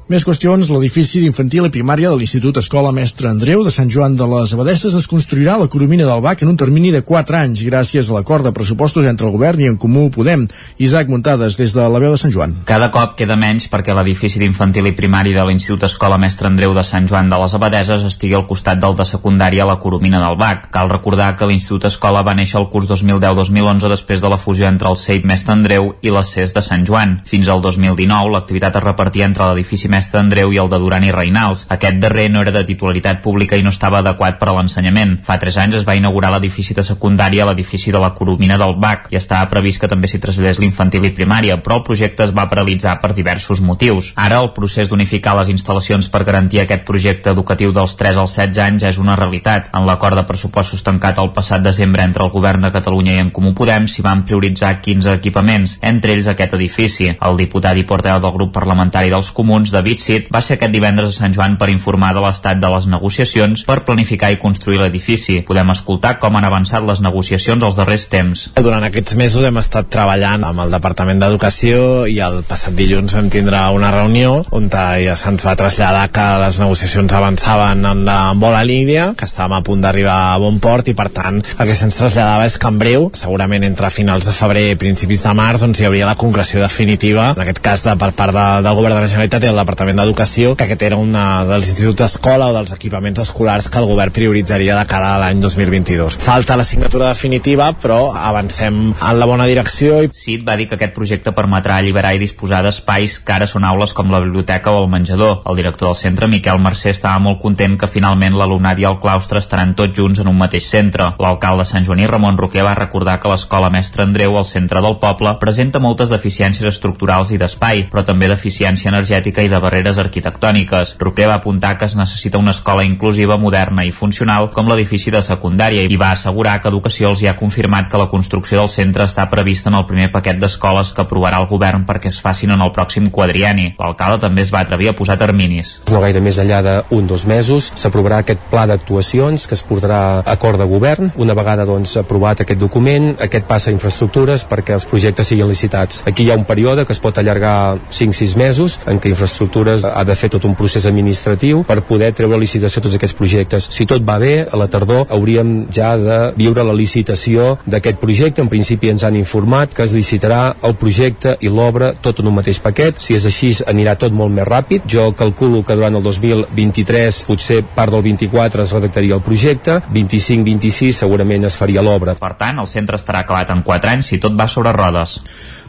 Més 0.06 0.22
qüestions, 0.22 0.68
l'edifici 0.70 1.18
d'infantil 1.18 1.66
i 1.66 1.72
primària 1.74 2.12
de 2.12 2.18
l'Institut 2.20 2.60
Escola 2.62 2.92
Mestre 2.94 3.26
Andreu 3.26 3.64
de 3.66 3.72
Sant 3.74 3.90
Joan 3.90 4.14
de 4.14 4.26
les 4.30 4.52
Abadesses 4.54 4.94
es 4.94 5.08
construirà 5.10 5.56
a 5.56 5.62
la 5.64 5.68
Coromina 5.74 6.06
del 6.06 6.20
Bac 6.22 6.44
en 6.46 6.52
un 6.52 6.60
termini 6.62 6.92
de 6.94 7.00
4 7.02 7.40
anys 7.40 7.64
gràcies 7.66 8.12
a 8.12 8.14
l'acord 8.14 8.46
de 8.46 8.52
pressupostos 8.54 9.08
entre 9.10 9.26
el 9.26 9.34
govern 9.34 9.64
i 9.64 9.66
en 9.72 9.80
Comú 9.82 10.04
Podem. 10.14 10.44
Isaac 10.78 11.10
Muntades, 11.10 11.58
des 11.58 11.74
de 11.74 11.88
la 11.90 12.02
veu 12.04 12.14
de 12.14 12.20
Sant 12.22 12.30
Joan. 12.36 12.54
Cada 12.70 12.92
cop 12.94 13.16
queda 13.18 13.34
menys 13.34 13.66
perquè 13.72 13.96
l'edifici 13.98 14.38
d'infantil 14.44 14.92
i 14.92 14.94
primari 14.94 15.34
de 15.34 15.48
l'Institut 15.48 15.88
Escola 15.90 16.22
Mestre 16.22 16.52
Andreu 16.52 16.78
de 16.78 16.86
Sant 16.86 17.10
Joan 17.10 17.34
de 17.34 17.42
les 17.42 17.58
Abadeses 17.58 18.06
estigui 18.06 18.38
al 18.38 18.46
costat 18.46 18.78
del 18.86 18.94
de 19.02 19.10
secundària 19.10 19.66
a 19.66 19.70
la 19.72 19.80
Coromina 19.82 20.22
del 20.22 20.38
Bac. 20.38 20.70
Cal 20.70 20.94
recordar 20.94 21.32
que 21.34 21.50
l'Institut 21.50 21.90
Escola 21.90 22.22
va 22.22 22.38
néixer 22.38 22.62
el 22.62 22.70
curs 22.70 22.86
2010-2011 22.94 23.90
després 23.96 24.22
de 24.22 24.30
la 24.30 24.38
fusió 24.38 24.70
entre 24.70 24.94
el 24.94 25.02
CEIP 25.02 25.26
Mestre 25.34 25.58
Andreu 25.58 25.96
i 26.06 26.14
les 26.14 26.38
CES 26.38 26.54
de 26.54 26.66
Sant 26.70 26.86
Joan. 26.86 27.18
Fins 27.26 27.50
al 27.50 27.66
2019, 27.66 28.38
l'activitat 28.38 28.78
es 28.78 28.86
repartia 28.86 29.26
entre 29.26 29.50
l'edifici 29.50 29.95
Mestre 29.96 30.20
Andreu 30.20 30.52
i 30.52 30.58
el 30.60 30.68
de 30.68 30.80
Duran 30.82 31.06
i 31.08 31.12
Reinals. 31.16 31.66
Aquest 31.72 32.02
darrer 32.04 32.26
no 32.32 32.42
era 32.44 32.52
de 32.52 32.66
titularitat 32.68 33.22
pública 33.24 33.56
i 33.56 33.64
no 33.64 33.72
estava 33.72 34.02
adequat 34.02 34.36
per 34.42 34.50
a 34.52 34.56
l'ensenyament. 34.58 35.22
Fa 35.24 35.38
tres 35.40 35.56
anys 35.62 35.78
es 35.80 35.86
va 35.88 35.96
inaugurar 35.96 36.34
l'edifici 36.34 36.76
de 36.76 36.84
secundària 36.84 37.46
a 37.46 37.48
l'edifici 37.48 37.94
de 37.96 38.02
la 38.04 38.12
Coromina 38.18 38.58
del 38.60 38.76
Bac 38.82 39.08
i 39.14 39.20
estava 39.20 39.48
previst 39.48 39.80
que 39.80 39.88
també 39.92 40.10
s'hi 40.12 40.20
traslladés 40.20 40.60
l'infantil 40.60 41.08
i 41.08 41.14
primària, 41.16 41.56
però 41.64 41.78
el 41.80 41.86
projecte 41.88 42.26
es 42.28 42.34
va 42.36 42.48
paralitzar 42.52 42.98
per 43.00 43.14
diversos 43.16 43.62
motius. 43.64 44.12
Ara 44.20 44.42
el 44.44 44.52
procés 44.58 44.92
d'unificar 44.92 45.38
les 45.40 45.54
instal·lacions 45.54 46.12
per 46.12 46.26
garantir 46.28 46.64
aquest 46.66 46.84
projecte 46.90 47.32
educatiu 47.32 47.72
dels 47.72 47.96
3 47.96 48.20
als 48.26 48.36
16 48.36 48.62
anys 48.66 48.88
és 48.92 49.00
una 49.00 49.16
realitat. 49.16 49.72
En 49.72 49.88
l'acord 49.88 50.20
de 50.20 50.26
pressupostos 50.28 50.84
tancat 50.84 51.24
el 51.24 51.32
passat 51.38 51.64
desembre 51.64 52.04
entre 52.04 52.28
el 52.28 52.34
govern 52.36 52.68
de 52.68 52.74
Catalunya 52.76 53.16
i 53.16 53.24
en 53.24 53.32
Comú 53.32 53.54
Podem 53.56 53.88
s'hi 53.88 54.04
van 54.04 54.26
prioritzar 54.28 54.74
15 54.82 55.16
equipaments, 55.22 55.78
entre 55.82 56.18
ells 56.18 56.28
aquest 56.28 56.60
edifici. 56.60 57.14
El 57.16 57.40
diputat 57.40 57.80
i 57.80 57.88
portaveu 57.88 58.20
del 58.20 58.36
grup 58.36 58.52
parlamentari 58.60 59.14
dels 59.14 59.32
comuns, 59.32 59.72
David 59.72 59.85
Cid, 60.02 60.30
va 60.34 60.42
ser 60.42 60.58
aquest 60.58 60.74
divendres 60.74 61.14
a 61.14 61.18
Sant 61.20 61.36
Joan 61.36 61.56
per 61.62 61.70
informar 61.70 62.14
de 62.16 62.24
l'estat 62.24 62.60
de 62.60 62.70
les 62.74 62.88
negociacions 62.90 63.66
per 63.68 63.84
planificar 63.86 64.32
i 64.34 64.40
construir 64.42 64.80
l'edifici. 64.82 65.42
Podem 65.46 65.70
escoltar 65.74 66.16
com 66.20 66.36
han 66.36 66.48
avançat 66.48 66.84
les 66.88 67.02
negociacions 67.06 67.64
als 67.64 67.78
darrers 67.78 68.08
temps. 68.10 68.48
Durant 68.58 68.84
aquests 68.88 69.16
mesos 69.20 69.46
hem 69.46 69.60
estat 69.62 69.92
treballant 69.94 70.44
amb 70.48 70.64
el 70.66 70.74
Departament 70.74 71.22
d'Educació 71.22 72.06
i 72.10 72.18
el 72.26 72.42
passat 72.50 72.74
dilluns 72.76 73.14
vam 73.14 73.30
tindre 73.30 73.62
una 73.76 73.92
reunió 73.94 74.42
on 74.56 74.70
ja 74.74 75.14
se'ns 75.16 75.46
va 75.46 75.56
traslladar 75.56 76.10
que 76.12 76.26
les 76.42 76.58
negociacions 76.60 77.14
avançaven 77.14 77.86
en 77.86 78.04
la 78.06 78.34
bona 78.36 78.64
línia, 78.64 79.14
que 79.18 79.30
estàvem 79.30 79.60
a 79.60 79.64
punt 79.64 79.86
d'arribar 79.86 80.18
a 80.34 80.40
bon 80.42 80.58
port 80.60 80.90
i 80.90 80.96
per 80.98 81.10
tant 81.14 81.42
el 81.42 81.68
que 81.70 81.78
se'ns 81.78 81.96
traslladava 82.02 82.50
és 82.50 82.58
que 82.58 82.68
en 82.68 82.80
breu, 82.82 83.10
segurament 83.14 83.64
entre 83.64 83.94
finals 83.94 84.26
de 84.26 84.34
febrer 84.34 84.72
i 84.72 84.80
principis 84.82 85.24
de 85.24 85.34
març, 85.38 85.62
doncs 85.62 85.80
hi 85.80 85.86
hauria 85.86 86.10
la 86.10 86.18
concreció 86.20 86.60
definitiva, 86.64 87.32
en 87.36 87.46
aquest 87.46 87.62
cas 87.62 87.86
de, 87.86 87.96
per 88.00 88.12
part 88.18 88.34
de, 88.36 88.46
del 88.66 88.76
Govern 88.76 88.98
de 88.98 89.06
la 89.06 89.12
Generalitat 89.12 89.46
i 89.46 89.52
el 89.54 89.62
Departament 89.62 89.75
d'Educació 89.76 90.16
d'Educació, 90.16 90.56
que 90.56 90.64
aquest 90.64 90.84
era 90.86 90.98
un 90.98 91.12
dels 91.12 91.68
instituts 91.68 92.00
d'escola 92.00 92.48
o 92.48 92.54
dels 92.56 92.72
equipaments 92.72 93.20
escolars 93.20 93.68
que 93.70 93.80
el 93.82 93.88
govern 93.90 94.14
prioritzaria 94.16 94.78
de 94.78 94.86
cara 94.88 95.16
a 95.16 95.20
l'any 95.20 95.42
2022. 95.42 96.18
Falta 96.24 96.56
la 96.56 96.64
signatura 96.64 97.10
definitiva, 97.10 97.74
però 97.82 98.14
avancem 98.16 98.94
en 98.94 99.20
la 99.20 99.26
bona 99.26 99.46
direcció. 99.46 100.02
I... 100.04 100.10
CIT 100.14 100.46
va 100.48 100.56
dir 100.56 100.70
que 100.70 100.78
aquest 100.80 100.94
projecte 100.96 101.34
permetrà 101.36 101.78
alliberar 101.78 102.14
i 102.16 102.22
disposar 102.22 102.62
d'espais 102.64 103.18
que 103.20 103.36
ara 103.36 103.48
són 103.48 103.66
aules 103.68 103.94
com 103.94 104.12
la 104.12 104.22
biblioteca 104.24 104.72
o 104.72 104.84
el 104.84 104.90
menjador. 104.90 105.42
El 105.46 105.60
director 105.60 105.92
del 105.92 106.00
centre, 106.00 106.30
Miquel 106.32 106.62
Mercè, 106.64 106.94
estava 106.96 107.20
molt 107.20 107.42
content 107.44 107.76
que 107.78 107.92
finalment 107.92 108.38
l'alumnat 108.40 108.80
i 108.80 108.88
el 108.88 109.00
claustre 109.04 109.44
estaran 109.44 109.76
tots 109.76 109.98
junts 109.98 110.24
en 110.24 110.32
un 110.32 110.40
mateix 110.40 110.70
centre. 110.70 111.12
L'alcalde 111.20 111.68
Sant 111.68 111.84
Joaní, 111.84 112.08
Ramon 112.08 112.40
Roquer, 112.40 112.64
va 112.64 112.78
recordar 112.80 113.18
que 113.20 113.32
l'escola 113.32 113.72
Mestre 113.74 114.08
Andreu, 114.08 114.38
al 114.38 114.48
centre 114.48 114.82
del 114.86 114.98
poble, 115.04 115.36
presenta 115.42 115.84
moltes 115.84 116.14
deficiències 116.14 116.72
estructurals 116.72 117.36
i 117.36 117.42
d'espai, 117.42 117.88
però 117.92 118.06
també 118.08 118.32
deficiència 118.32 118.94
energètica 118.94 119.44
i 119.44 119.52
de 119.52 119.65
barreres 119.66 120.00
arquitectòniques. 120.02 120.96
Roquer 121.02 121.28
va 121.32 121.40
apuntar 121.42 121.76
que 121.80 121.90
es 121.90 121.98
necessita 121.98 122.38
una 122.38 122.54
escola 122.56 122.86
inclusiva, 122.86 123.40
moderna 123.42 123.86
i 123.86 123.92
funcional 123.92 124.52
com 124.54 124.70
l'edifici 124.70 125.12
de 125.12 125.24
secundària 125.26 125.84
i 125.84 125.98
va 125.98 126.12
assegurar 126.14 126.60
que 126.62 126.70
Educació 126.76 127.12
els 127.14 127.22
hi 127.24 127.30
ha 127.30 127.38
confirmat 127.40 127.88
que 127.90 128.00
la 128.02 128.10
construcció 128.12 128.60
del 128.60 128.70
centre 128.70 129.06
està 129.08 129.26
prevista 129.32 129.72
en 129.72 129.78
el 129.80 129.86
primer 129.90 130.10
paquet 130.12 130.40
d'escoles 130.42 130.92
que 130.94 131.04
aprovarà 131.06 131.40
el 131.42 131.48
govern 131.48 131.86
perquè 131.88 132.12
es 132.12 132.20
facin 132.22 132.52
en 132.52 132.62
el 132.62 132.74
pròxim 132.76 133.08
quadrieni. 133.16 133.72
L'alcalde 133.80 134.20
també 134.26 134.44
es 134.44 134.52
va 134.54 134.62
atrevir 134.66 134.90
a 134.92 134.96
posar 134.98 135.18
terminis. 135.22 135.80
No 135.92 136.02
gaire 136.04 136.22
més 136.22 136.40
enllà 136.42 136.62
d'un 136.66 137.08
dos 137.08 137.26
mesos 137.26 137.72
s'aprovarà 137.80 138.22
aquest 138.24 138.44
pla 138.52 138.66
d'actuacions 138.70 139.48
que 139.48 139.56
es 139.56 139.64
portarà 139.66 140.02
a 140.20 140.36
acord 140.36 140.60
de 140.60 140.68
govern. 140.70 141.12
Una 141.16 141.34
vegada 141.38 141.66
doncs, 141.66 141.96
aprovat 142.02 142.44
aquest 142.44 142.60
document, 142.60 143.14
aquest 143.24 143.48
passa 143.48 143.72
a 143.72 143.76
infraestructures 143.76 144.46
perquè 144.50 144.76
els 144.76 144.88
projectes 144.90 145.32
siguin 145.32 145.50
licitats. 145.50 146.04
Aquí 146.06 146.26
hi 146.26 146.32
ha 146.32 146.40
un 146.40 146.46
període 146.46 146.86
que 146.86 146.94
es 146.94 147.02
pot 147.02 147.18
allargar 147.18 147.80
5-6 147.90 148.36
mesos 148.40 148.80
en 148.86 149.00
què 149.00 149.14
infraestructures 149.14 149.55
ha 149.64 150.04
de 150.04 150.16
fer 150.16 150.30
tot 150.34 150.44
un 150.46 150.56
procés 150.56 150.86
administratiu 150.86 151.64
per 151.68 151.82
poder 151.88 152.12
treure 152.16 152.40
licitació 152.40 152.82
tots 152.84 152.98
aquests 152.98 153.16
projectes. 153.18 153.70
Si 153.72 153.86
tot 153.90 154.04
va 154.06 154.18
bé, 154.20 154.46
a 154.46 154.58
la 154.60 154.68
tardor 154.72 155.08
hauríem 155.14 155.68
ja 155.74 155.96
de 155.98 156.20
viure 156.38 156.64
la 156.64 156.76
licitació 156.76 157.56
d'aquest 157.66 158.00
projecte. 158.02 158.42
En 158.42 158.52
principi 158.52 158.92
ens 158.92 159.04
han 159.04 159.16
informat 159.16 159.74
que 159.74 159.84
es 159.86 159.94
licitarà 159.96 160.56
el 160.64 160.76
projecte 160.80 161.38
i 161.42 161.52
l'obra 161.52 161.94
tot 161.96 162.20
en 162.20 162.32
un 162.32 162.38
mateix 162.40 162.60
paquet. 162.60 163.00
Si 163.00 163.16
és 163.16 163.26
així, 163.26 163.54
anirà 163.68 163.96
tot 164.00 164.14
molt 164.14 164.34
més 164.36 164.48
ràpid. 164.48 164.88
Jo 164.92 165.12
calculo 165.18 165.64
que 165.64 165.78
durant 165.78 165.96
el 165.96 166.04
2023, 166.04 167.24
potser 167.30 167.62
part 167.76 167.94
del 167.96 168.04
24 168.12 168.64
es 168.64 168.74
redactaria 168.76 169.16
el 169.16 169.24
projecte, 169.26 169.80
25-26 169.94 171.04
segurament 171.06 171.48
es 171.48 171.58
faria 171.60 171.84
l'obra. 171.86 172.16
Per 172.20 172.34
tant, 172.40 172.60
el 172.60 172.70
centre 172.72 173.00
estarà 173.00 173.24
acabat 173.24 173.54
en 173.54 173.64
4 173.66 173.96
anys 173.96 174.12
si 174.12 174.22
tot 174.22 174.36
va 174.38 174.50
sobre 174.52 174.74
rodes. 174.76 175.20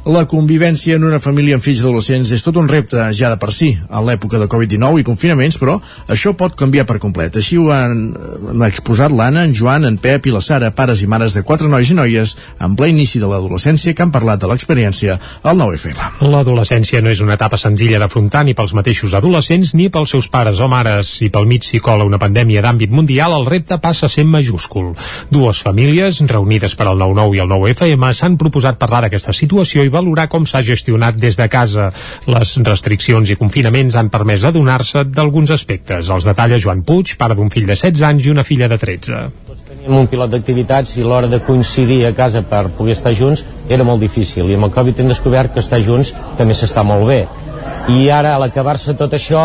La 0.07 0.23
convivència 0.31 0.95
en 1.01 1.03
una 1.03 1.19
família 1.19 1.57
amb 1.59 1.65
fills 1.65 1.81
adolescents 1.83 2.31
és 2.31 2.45
tot 2.47 2.55
un 2.61 2.69
repte 2.71 3.03
ja 3.19 3.27
de 3.33 3.39
per 3.43 3.49
si, 3.51 3.73
a 3.91 3.99
l'època 4.07 4.39
de 4.39 4.47
Covid-19 4.47 5.01
i 5.01 5.05
confinaments, 5.09 5.57
però 5.59 5.81
això 6.15 6.31
pot 6.39 6.55
canviar 6.55 6.85
per 6.87 7.01
complet. 7.03 7.35
Així 7.41 7.57
ho 7.59 7.73
han, 7.75 8.05
han 8.53 8.63
exposat 8.69 9.11
l'Anna, 9.11 9.43
en 9.43 9.55
Joan, 9.59 9.83
en 9.89 9.97
Pep 9.99 10.29
i 10.31 10.35
la 10.35 10.39
Sara, 10.47 10.69
pares 10.71 11.03
i 11.03 11.09
mares 11.11 11.35
de 11.35 11.43
quatre 11.43 11.67
nois 11.67 11.91
i 11.91 11.97
noies, 11.99 12.37
en 12.63 12.77
ple 12.79 12.93
inici 12.93 13.19
de 13.19 13.27
l'adolescència, 13.27 13.97
que 13.99 14.05
han 14.05 14.13
parlat 14.15 14.45
de 14.45 14.53
l'experiència 14.53 15.17
al 15.43 15.59
9FM. 15.59 16.23
L'adolescència 16.31 17.03
no 17.03 17.11
és 17.11 17.25
una 17.27 17.35
etapa 17.35 17.59
senzilla 17.59 17.99
d'afrontar 17.99 18.45
ni 18.47 18.55
pels 18.55 18.77
mateixos 18.79 19.19
adolescents 19.19 19.75
ni 19.75 19.89
pels 19.91 20.15
seus 20.15 20.31
pares 20.31 20.63
o 20.63 20.71
mares. 20.71 21.17
I 21.27 21.33
pel 21.35 21.51
mig 21.51 21.67
s'hi 21.67 21.83
cola 21.83 22.07
una 22.07 22.23
pandèmia 22.23 22.63
d'àmbit 22.63 22.95
mundial, 22.95 23.35
el 23.41 23.49
repte 23.51 23.81
passa 23.83 24.07
a 24.07 24.15
ser 24.15 24.23
majúscul. 24.23 24.95
Dues 25.35 25.67
famílies, 25.67 26.23
reunides 26.31 26.79
per 26.79 26.87
al 26.93 27.03
9-9 27.03 27.41
i 27.41 27.43
el 27.43 27.53
9FM, 27.57 28.15
s'han 28.15 28.39
proposat 28.39 28.79
parlar 28.79 29.03
d'aquesta 29.09 29.35
situació 29.35 29.83
i 29.83 29.96
valorar 29.97 30.29
com 30.33 30.47
s'ha 30.47 30.63
gestionat 30.67 31.19
des 31.21 31.39
de 31.41 31.49
casa. 31.53 31.89
Les 32.29 32.55
restriccions 32.69 33.33
i 33.33 33.39
confinaments 33.41 33.97
han 33.97 34.13
permès 34.13 34.45
adonar-se 34.45 35.07
d'alguns 35.09 35.53
aspectes. 35.57 36.13
Els 36.13 36.29
detalla 36.29 36.61
Joan 36.63 36.85
Puig, 36.87 37.17
pare 37.19 37.37
d'un 37.39 37.51
fill 37.53 37.67
de 37.67 37.77
16 37.77 38.07
anys 38.11 38.27
i 38.29 38.35
una 38.35 38.45
filla 38.47 38.69
de 38.73 38.79
13. 38.83 39.25
Teníem 39.67 39.97
un 39.99 40.07
pilot 40.11 40.31
d'activitats 40.31 40.95
i 40.97 41.03
l'hora 41.03 41.29
de 41.31 41.41
coincidir 41.43 42.05
a 42.07 42.13
casa 42.15 42.45
per 42.47 42.69
poder 42.77 42.95
estar 42.95 43.13
junts 43.19 43.43
era 43.69 43.85
molt 43.87 44.03
difícil 44.03 44.47
i 44.51 44.55
amb 44.55 44.69
el 44.69 44.75
Covid 44.75 45.01
hem 45.03 45.11
descobert 45.11 45.55
que 45.55 45.63
estar 45.65 45.81
junts 45.83 46.13
també 46.39 46.55
s'està 46.55 46.85
molt 46.87 47.07
bé. 47.11 47.25
I 47.91 48.09
ara, 48.11 48.35
a 48.35 48.43
l'acabar-se 48.43 48.95
tot 48.99 49.15
això, 49.15 49.43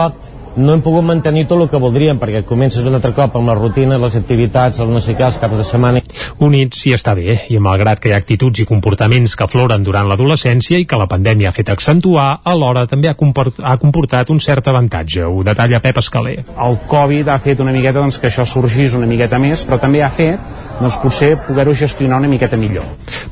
no 0.56 0.74
hem 0.74 0.82
pogut 0.84 1.06
mantenir 1.06 1.46
tot 1.48 1.62
el 1.64 1.70
que 1.72 1.80
voldríem 1.80 2.20
perquè 2.20 2.44
comences 2.48 2.86
un 2.88 2.98
altre 2.98 3.14
cop 3.16 3.36
amb 3.40 3.48
la 3.48 3.56
rutina, 3.56 4.00
les 4.02 4.16
activitats, 4.20 4.80
els 4.84 4.92
no 4.92 5.00
sé 5.04 5.16
què, 5.16 5.26
els 5.28 5.38
caps 5.42 5.58
de 5.58 5.66
setmana. 5.68 6.02
Units 6.44 6.82
sí 6.84 6.94
està 6.96 7.14
bé, 7.16 7.38
i 7.50 7.60
malgrat 7.60 8.02
que 8.02 8.12
hi 8.12 8.16
ha 8.16 8.20
actituds 8.20 8.64
i 8.64 8.68
comportaments 8.68 9.36
que 9.38 9.48
floren 9.48 9.86
durant 9.86 10.10
l'adolescència 10.10 10.80
i 10.82 10.88
que 10.90 11.00
la 11.00 11.08
pandèmia 11.12 11.52
ha 11.52 11.56
fet 11.56 11.72
accentuar, 11.72 12.42
alhora 12.44 12.86
també 12.90 13.12
ha, 13.12 13.16
comport 13.16 13.62
ha 13.64 13.78
comportat 13.82 14.32
un 14.34 14.42
cert 14.44 14.68
avantatge. 14.68 15.24
Ho 15.26 15.44
detalla 15.48 15.82
Pep 15.84 16.02
Escaler. 16.02 16.42
El 16.52 16.78
Covid 16.90 17.32
ha 17.32 17.40
fet 17.40 17.64
una 17.64 17.76
miqueta 17.76 18.00
doncs, 18.00 18.20
que 18.20 18.28
això 18.32 18.46
sorgís 18.48 18.98
una 18.98 19.10
miqueta 19.10 19.40
més, 19.40 19.64
però 19.68 19.80
també 19.80 20.04
ha 20.04 20.12
fet 20.12 20.40
doncs, 20.82 20.98
potser 21.02 21.36
poder-ho 21.48 21.74
gestionar 21.78 22.20
una 22.20 22.32
miqueta 22.32 22.60
millor. 22.60 22.86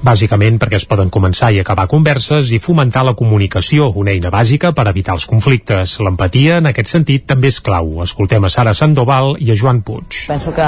Bàsicament 0.06 0.60
perquè 0.62 0.80
es 0.80 0.88
poden 0.88 1.10
començar 1.12 1.52
i 1.52 1.60
acabar 1.60 1.90
converses 1.92 2.54
i 2.56 2.62
fomentar 2.64 3.04
la 3.04 3.16
comunicació, 3.20 3.90
una 4.00 4.14
eina 4.14 4.32
bàsica 4.32 4.72
per 4.76 4.88
evitar 4.88 5.18
els 5.18 5.26
conflictes. 5.28 5.98
L'empatia, 6.06 6.60
en 6.62 6.70
aquest 6.70 6.94
sentit, 6.94 7.09
també 7.18 7.50
és 7.50 7.60
clau. 7.66 8.04
Escoltem 8.06 8.46
a 8.46 8.52
Sara 8.54 8.76
Sandoval 8.78 9.34
i 9.42 9.50
a 9.52 9.58
Joan 9.58 9.82
Puig. 9.86 10.28
Penso 10.30 10.54
que, 10.56 10.68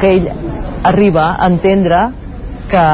que 0.00 0.12
ell 0.16 0.28
arriba 0.86 1.32
a 1.34 1.48
entendre 1.50 2.04
que 2.70 2.84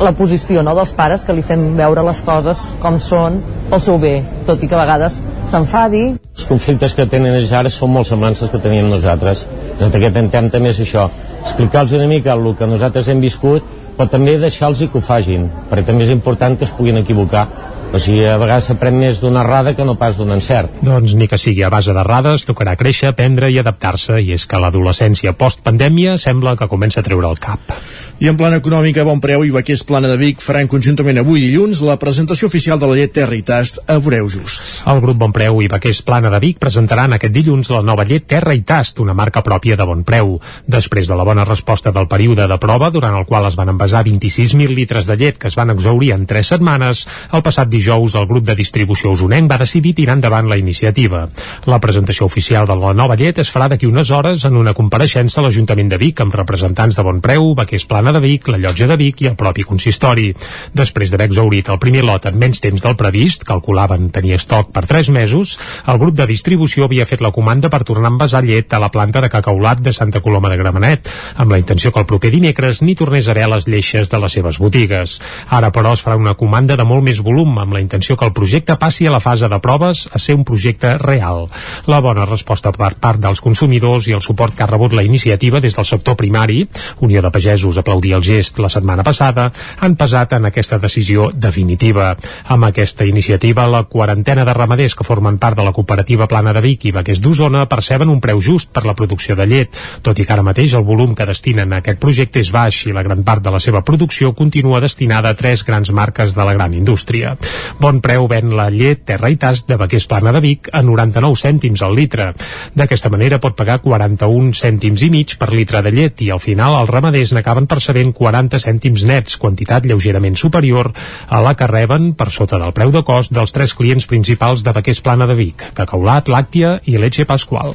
la 0.00 0.12
posició 0.16 0.62
no, 0.64 0.76
dels 0.78 0.94
pares 0.96 1.26
que 1.26 1.34
li 1.36 1.42
fem 1.44 1.74
veure 1.76 2.04
les 2.06 2.22
coses 2.24 2.60
com 2.80 3.00
són 3.02 3.40
pel 3.70 3.82
seu 3.84 3.98
bé, 4.00 4.14
tot 4.46 4.62
i 4.62 4.68
que 4.70 4.78
a 4.78 4.84
vegades 4.84 5.18
s'enfadi. 5.50 6.04
Els 6.38 6.46
conflictes 6.48 6.94
que 6.96 7.08
tenen 7.10 7.34
ells 7.36 7.52
ara 7.52 7.72
són 7.74 7.92
molt 7.92 8.08
semblants 8.08 8.46
que 8.46 8.62
teníem 8.62 8.88
nosaltres. 8.88 9.44
El 9.80 9.90
que 9.90 10.06
intentem 10.06 10.48
també 10.52 10.70
és 10.70 10.80
això, 10.86 11.08
explicar-los 11.42 11.98
una 11.98 12.08
mica 12.08 12.36
el 12.36 12.54
que 12.56 12.68
nosaltres 12.70 13.08
hem 13.08 13.20
viscut 13.20 13.76
però 14.00 14.08
també 14.08 14.38
deixar-los 14.40 14.80
que 14.80 14.96
ho 14.96 15.02
fagin, 15.04 15.42
perquè 15.68 15.90
també 15.90 16.06
és 16.06 16.12
important 16.14 16.54
que 16.56 16.64
es 16.64 16.70
puguin 16.72 16.96
equivocar 17.02 17.42
o 17.90 17.98
sigui, 17.98 18.22
a 18.28 18.36
vegades 18.38 18.68
s'aprèn 18.70 18.98
més 19.00 19.18
d'una 19.22 19.42
errada 19.42 19.74
que 19.74 19.86
no 19.86 19.96
pas 19.98 20.18
d'un 20.18 20.30
encert. 20.34 20.80
Doncs 20.86 21.16
ni 21.18 21.26
que 21.30 21.38
sigui 21.40 21.64
a 21.66 21.72
base 21.72 21.94
d'errades, 21.96 22.46
tocarà 22.46 22.76
créixer, 22.78 23.10
aprendre 23.10 23.50
i 23.50 23.58
adaptar-se, 23.58 24.20
i 24.22 24.34
és 24.36 24.46
que 24.46 24.60
l'adolescència 24.62 25.34
post-pandèmia 25.34 26.16
sembla 26.18 26.56
que 26.56 26.70
comença 26.70 27.02
a 27.02 27.06
treure 27.06 27.30
el 27.30 27.42
cap. 27.42 27.74
I 28.20 28.28
en 28.28 28.36
plana 28.36 28.58
econòmica, 28.60 29.00
Bon 29.00 29.16
Preu 29.16 29.46
i 29.46 29.52
Baquers 29.54 29.80
Plana 29.88 30.10
de 30.10 30.18
Vic 30.20 30.42
faran 30.44 30.68
conjuntament 30.68 31.16
avui 31.22 31.40
dilluns 31.40 31.78
la 31.80 31.94
presentació 31.96 32.50
oficial 32.50 32.76
de 32.76 32.90
la 32.90 32.98
llet 32.98 33.14
Terra 33.16 33.32
i 33.32 33.40
Tast 33.40 33.78
a 33.88 33.94
Breu 33.96 34.26
Just. 34.28 34.82
El 34.92 34.98
grup 35.00 35.16
Bon 35.22 35.32
Preu 35.32 35.62
i 35.64 35.70
Baquers 35.72 36.02
Plana 36.04 36.28
de 36.28 36.36
Vic 36.42 36.58
presentaran 36.60 37.16
aquest 37.16 37.32
dilluns 37.32 37.70
la 37.72 37.80
nova 37.80 38.04
llet 38.04 38.26
Terra 38.28 38.52
i 38.52 38.60
Tast, 38.60 39.00
una 39.00 39.14
marca 39.16 39.40
pròpia 39.40 39.78
de 39.80 39.86
Bon 39.88 40.02
Preu. 40.04 40.34
Després 40.68 41.08
de 41.08 41.16
la 41.16 41.24
bona 41.24 41.46
resposta 41.48 41.94
del 41.96 42.10
període 42.12 42.44
de 42.44 42.58
prova, 42.60 42.90
durant 42.92 43.16
el 43.16 43.24
qual 43.24 43.48
es 43.48 43.56
van 43.56 43.72
envasar 43.72 44.04
26.000 44.04 44.76
litres 44.76 45.08
de 45.08 45.16
llet 45.16 45.40
que 45.40 45.48
es 45.48 45.56
van 45.56 45.72
exaurir 45.72 46.12
en 46.12 46.28
3 46.28 46.52
setmanes, 46.52 47.06
el 47.32 47.40
passat 47.40 47.72
dijous 47.72 48.18
el 48.20 48.28
grup 48.28 48.44
de 48.44 48.58
distribució 48.60 49.14
usonenc 49.16 49.48
va 49.48 49.62
decidir 49.64 49.94
tirar 49.96 50.18
endavant 50.18 50.52
la 50.52 50.60
iniciativa. 50.60 51.22
La 51.64 51.80
presentació 51.80 52.28
oficial 52.28 52.68
de 52.68 52.76
la 52.84 52.92
nova 52.92 53.16
llet 53.16 53.40
es 53.40 53.48
farà 53.48 53.72
d'aquí 53.72 53.88
unes 53.88 54.12
hores 54.12 54.44
en 54.44 54.60
una 54.60 54.76
compareixença 54.76 55.40
a 55.40 55.48
l'Ajuntament 55.48 55.88
de 55.88 56.02
Vic 56.04 56.20
amb 56.20 56.36
representants 56.36 57.00
de 57.00 57.08
Bon 57.08 57.24
Preu, 57.24 57.54
Baquers 57.56 57.88
Plana 57.88 58.09
de 58.12 58.20
Vic, 58.22 58.48
la 58.48 58.58
Llotja 58.58 58.86
de 58.90 58.96
Vic 59.00 59.22
i 59.22 59.28
el 59.30 59.36
propi 59.38 59.64
consistori. 59.66 60.30
Després 60.76 61.10
d'haver 61.10 61.28
exaurit 61.30 61.68
el 61.70 61.80
primer 61.82 62.04
lot 62.06 62.26
en 62.28 62.38
menys 62.40 62.62
temps 62.64 62.82
del 62.82 62.96
previst, 62.98 63.44
calculaven 63.48 64.10
tenir 64.14 64.36
estoc 64.36 64.72
per 64.74 64.84
3 64.90 65.10
mesos, 65.14 65.56
el 65.86 65.98
grup 66.00 66.16
de 66.18 66.26
distribució 66.30 66.86
havia 66.86 67.06
fet 67.06 67.22
la 67.24 67.32
comanda 67.34 67.70
per 67.70 67.82
tornar 67.84 68.10
a 68.10 68.14
envasar 68.14 68.42
llet 68.44 68.72
a 68.74 68.80
la 68.82 68.90
planta 68.90 69.20
de 69.20 69.30
cacaulat 69.32 69.80
de 69.80 69.92
Santa 69.92 70.20
Coloma 70.20 70.50
de 70.50 70.58
Gramenet, 70.60 71.08
amb 71.36 71.52
la 71.52 71.58
intenció 71.58 71.92
que 71.92 72.00
el 72.00 72.08
proper 72.10 72.30
dimecres 72.34 72.82
ni 72.82 72.94
tornés 72.94 73.28
a 73.28 73.34
haver 73.34 73.48
les 73.52 73.68
lleixes 73.68 74.10
de 74.10 74.20
les 74.20 74.32
seves 74.32 74.58
botigues. 74.58 75.18
Ara, 75.48 75.70
però, 75.74 75.94
es 75.94 76.04
farà 76.04 76.16
una 76.18 76.34
comanda 76.34 76.76
de 76.76 76.86
molt 76.86 77.04
més 77.06 77.20
volum, 77.24 77.58
amb 77.58 77.74
la 77.74 77.82
intenció 77.84 78.16
que 78.16 78.26
el 78.26 78.34
projecte 78.36 78.76
passi 78.80 79.06
a 79.06 79.14
la 79.14 79.20
fase 79.20 79.48
de 79.48 79.60
proves 79.60 80.06
a 80.12 80.18
ser 80.18 80.36
un 80.38 80.44
projecte 80.44 80.96
real. 80.98 81.46
La 81.86 82.00
bona 82.00 82.26
resposta 82.28 82.72
per 82.72 82.94
part 83.00 83.20
dels 83.20 83.40
consumidors 83.40 84.08
i 84.08 84.16
el 84.16 84.24
suport 84.24 84.56
que 84.56 84.64
ha 84.64 84.70
rebut 84.70 84.94
la 84.96 85.04
iniciativa 85.06 85.60
des 85.60 85.76
del 85.76 85.88
sector 85.88 86.16
primari, 86.16 86.66
Unió 87.00 87.22
de 87.22 87.30
Pagesos 87.30 87.78
aplaudia 88.00 88.16
el 88.16 88.24
gest 88.24 88.58
la 88.58 88.68
setmana 88.68 89.04
passada, 89.04 89.50
han 89.80 89.96
pesat 89.96 90.32
en 90.32 90.46
aquesta 90.48 90.78
decisió 90.78 91.30
definitiva. 91.34 92.16
Amb 92.48 92.64
aquesta 92.64 93.04
iniciativa, 93.04 93.66
la 93.68 93.84
quarantena 93.84 94.44
de 94.44 94.54
ramaders 94.54 94.94
que 94.94 95.04
formen 95.04 95.38
part 95.38 95.56
de 95.56 95.64
la 95.64 95.72
cooperativa 95.72 96.26
Plana 96.28 96.52
de 96.52 96.60
Vic 96.60 96.86
i 96.86 96.92
Baquers 96.92 97.20
d'Osona 97.20 97.66
perceben 97.68 98.08
un 98.08 98.20
preu 98.20 98.40
just 98.40 98.72
per 98.72 98.84
la 98.86 98.94
producció 98.94 99.36
de 99.36 99.46
llet, 99.46 99.76
tot 100.02 100.18
i 100.18 100.24
que 100.24 100.32
ara 100.32 100.42
mateix 100.42 100.74
el 100.74 100.84
volum 100.84 101.14
que 101.14 101.26
destinen 101.26 101.72
a 101.72 101.80
aquest 101.80 102.00
projecte 102.00 102.40
és 102.40 102.50
baix 102.50 102.86
i 102.86 102.94
la 102.96 103.04
gran 103.04 103.22
part 103.24 103.42
de 103.44 103.52
la 103.52 103.60
seva 103.60 103.82
producció 103.84 104.32
continua 104.34 104.80
destinada 104.80 105.30
a 105.30 105.36
tres 105.36 105.64
grans 105.64 105.92
marques 105.92 106.34
de 106.34 106.44
la 106.44 106.54
gran 106.54 106.74
indústria. 106.74 107.36
Bon 107.80 108.00
preu 108.00 108.26
ven 108.28 108.56
la 108.56 108.70
llet 108.70 109.04
Terra 109.04 109.30
i 109.30 109.36
Tast 109.36 109.68
de 109.68 109.76
Baquers 109.76 110.08
Plana 110.08 110.32
de 110.32 110.40
Vic 110.40 110.70
a 110.72 110.82
99 110.82 111.36
cèntims 111.36 111.82
al 111.84 111.94
litre. 111.94 112.32
D'aquesta 112.74 113.12
manera 113.12 113.40
pot 113.40 113.56
pagar 113.56 113.80
41 113.84 114.54
cèntims 114.56 115.04
i 115.04 115.10
mig 115.12 115.36
per 115.38 115.52
litre 115.52 115.82
de 115.84 115.92
llet 115.92 116.24
i 116.24 116.30
al 116.30 116.40
final 116.40 116.78
els 116.80 116.90
ramaders 116.90 117.34
n'acaben 117.36 117.68
percebent 117.68 117.89
40 117.94 118.60
cèntims 118.62 119.04
nets, 119.08 119.36
quantitat 119.40 119.86
lleugerament 119.86 120.36
superior 120.36 120.92
a 121.28 121.40
la 121.42 121.56
que 121.58 121.66
reben 121.66 122.12
per 122.14 122.30
sota 122.30 122.58
del 122.60 122.74
preu 122.76 122.92
de 122.94 123.02
cost 123.06 123.32
dels 123.34 123.52
tres 123.52 123.74
clients 123.74 124.06
principals 124.06 124.64
de 124.64 124.72
Baquers 124.72 125.00
Plana 125.04 125.26
de 125.26 125.34
Vic, 125.38 125.64
Cacaulat, 125.74 126.28
Làctia 126.28 126.78
i 126.86 126.98
Leche 126.98 127.26
Pasqual. 127.26 127.74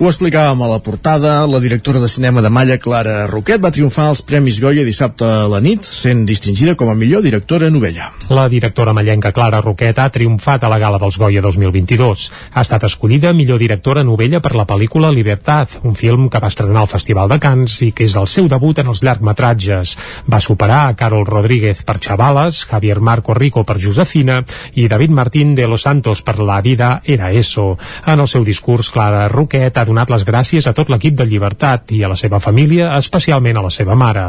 Ho 0.00 0.08
explicàvem 0.08 0.62
a 0.64 0.68
la 0.70 0.78
portada, 0.80 1.46
la 1.46 1.60
directora 1.60 2.00
de 2.00 2.08
cinema 2.08 2.40
de 2.40 2.48
Malla, 2.48 2.78
Clara 2.80 3.26
Roquet, 3.28 3.60
va 3.60 3.72
triomfar 3.74 4.08
als 4.08 4.22
Premis 4.24 4.60
Goya 4.62 4.84
dissabte 4.86 5.26
a 5.26 5.48
la 5.50 5.60
nit, 5.60 5.84
sent 5.84 6.24
distingida 6.28 6.74
com 6.74 6.88
a 6.88 6.96
millor 6.96 7.20
directora 7.22 7.68
novella. 7.70 8.08
La 8.30 8.48
directora 8.48 8.94
mallenca 8.96 9.34
Clara 9.36 9.60
Roquet 9.60 9.98
ha 9.98 10.08
triomfat 10.08 10.64
a 10.64 10.70
la 10.72 10.78
gala 10.80 10.98
dels 11.02 11.18
Goya 11.20 11.42
2022. 11.44 12.30
Ha 12.54 12.64
estat 12.64 12.86
escollida 12.88 13.34
millor 13.36 13.60
directora 13.60 14.04
novella 14.06 14.40
per 14.40 14.54
la 14.56 14.64
pel·lícula 14.64 15.12
Libertad, 15.12 15.80
un 15.84 15.94
film 15.94 16.28
que 16.30 16.40
va 16.40 16.48
estrenar 16.48 16.84
al 16.84 16.92
Festival 16.92 17.28
de 17.28 17.40
Cannes 17.42 17.76
i 17.84 17.92
que 17.92 18.08
és 18.08 18.16
el 18.16 18.28
seu 18.30 18.48
debut 18.48 18.80
en 18.80 18.88
els 18.88 19.04
llargmetratges. 19.04 19.39
Va 19.40 20.40
superar 20.40 20.86
a 20.86 20.94
Carol 20.94 21.26
Rodríguez 21.26 21.82
per 21.82 21.98
Chavales, 21.98 22.64
Javier 22.68 23.00
Marco 23.00 23.34
Rico 23.34 23.64
per 23.64 23.78
Josefina 23.80 24.40
i 24.74 24.86
David 24.88 25.10
Martín 25.10 25.54
de 25.54 25.66
Los 25.66 25.82
Santos 25.82 26.22
per 26.22 26.38
La 26.38 26.60
vida 26.60 27.00
era 27.04 27.32
eso. 27.32 27.78
En 28.06 28.20
el 28.20 28.28
seu 28.28 28.44
discurs, 28.44 28.90
Clara 28.90 29.28
Roquet 29.28 29.76
ha 29.78 29.84
donat 29.84 30.10
les 30.10 30.24
gràcies 30.26 30.66
a 30.66 30.74
tot 30.76 30.90
l'equip 30.90 31.16
de 31.16 31.26
Llibertat 31.26 31.92
i 31.96 32.02
a 32.04 32.10
la 32.12 32.16
seva 32.16 32.40
família, 32.40 32.94
especialment 32.96 33.56
a 33.56 33.64
la 33.64 33.70
seva 33.70 33.96
mare. 33.96 34.28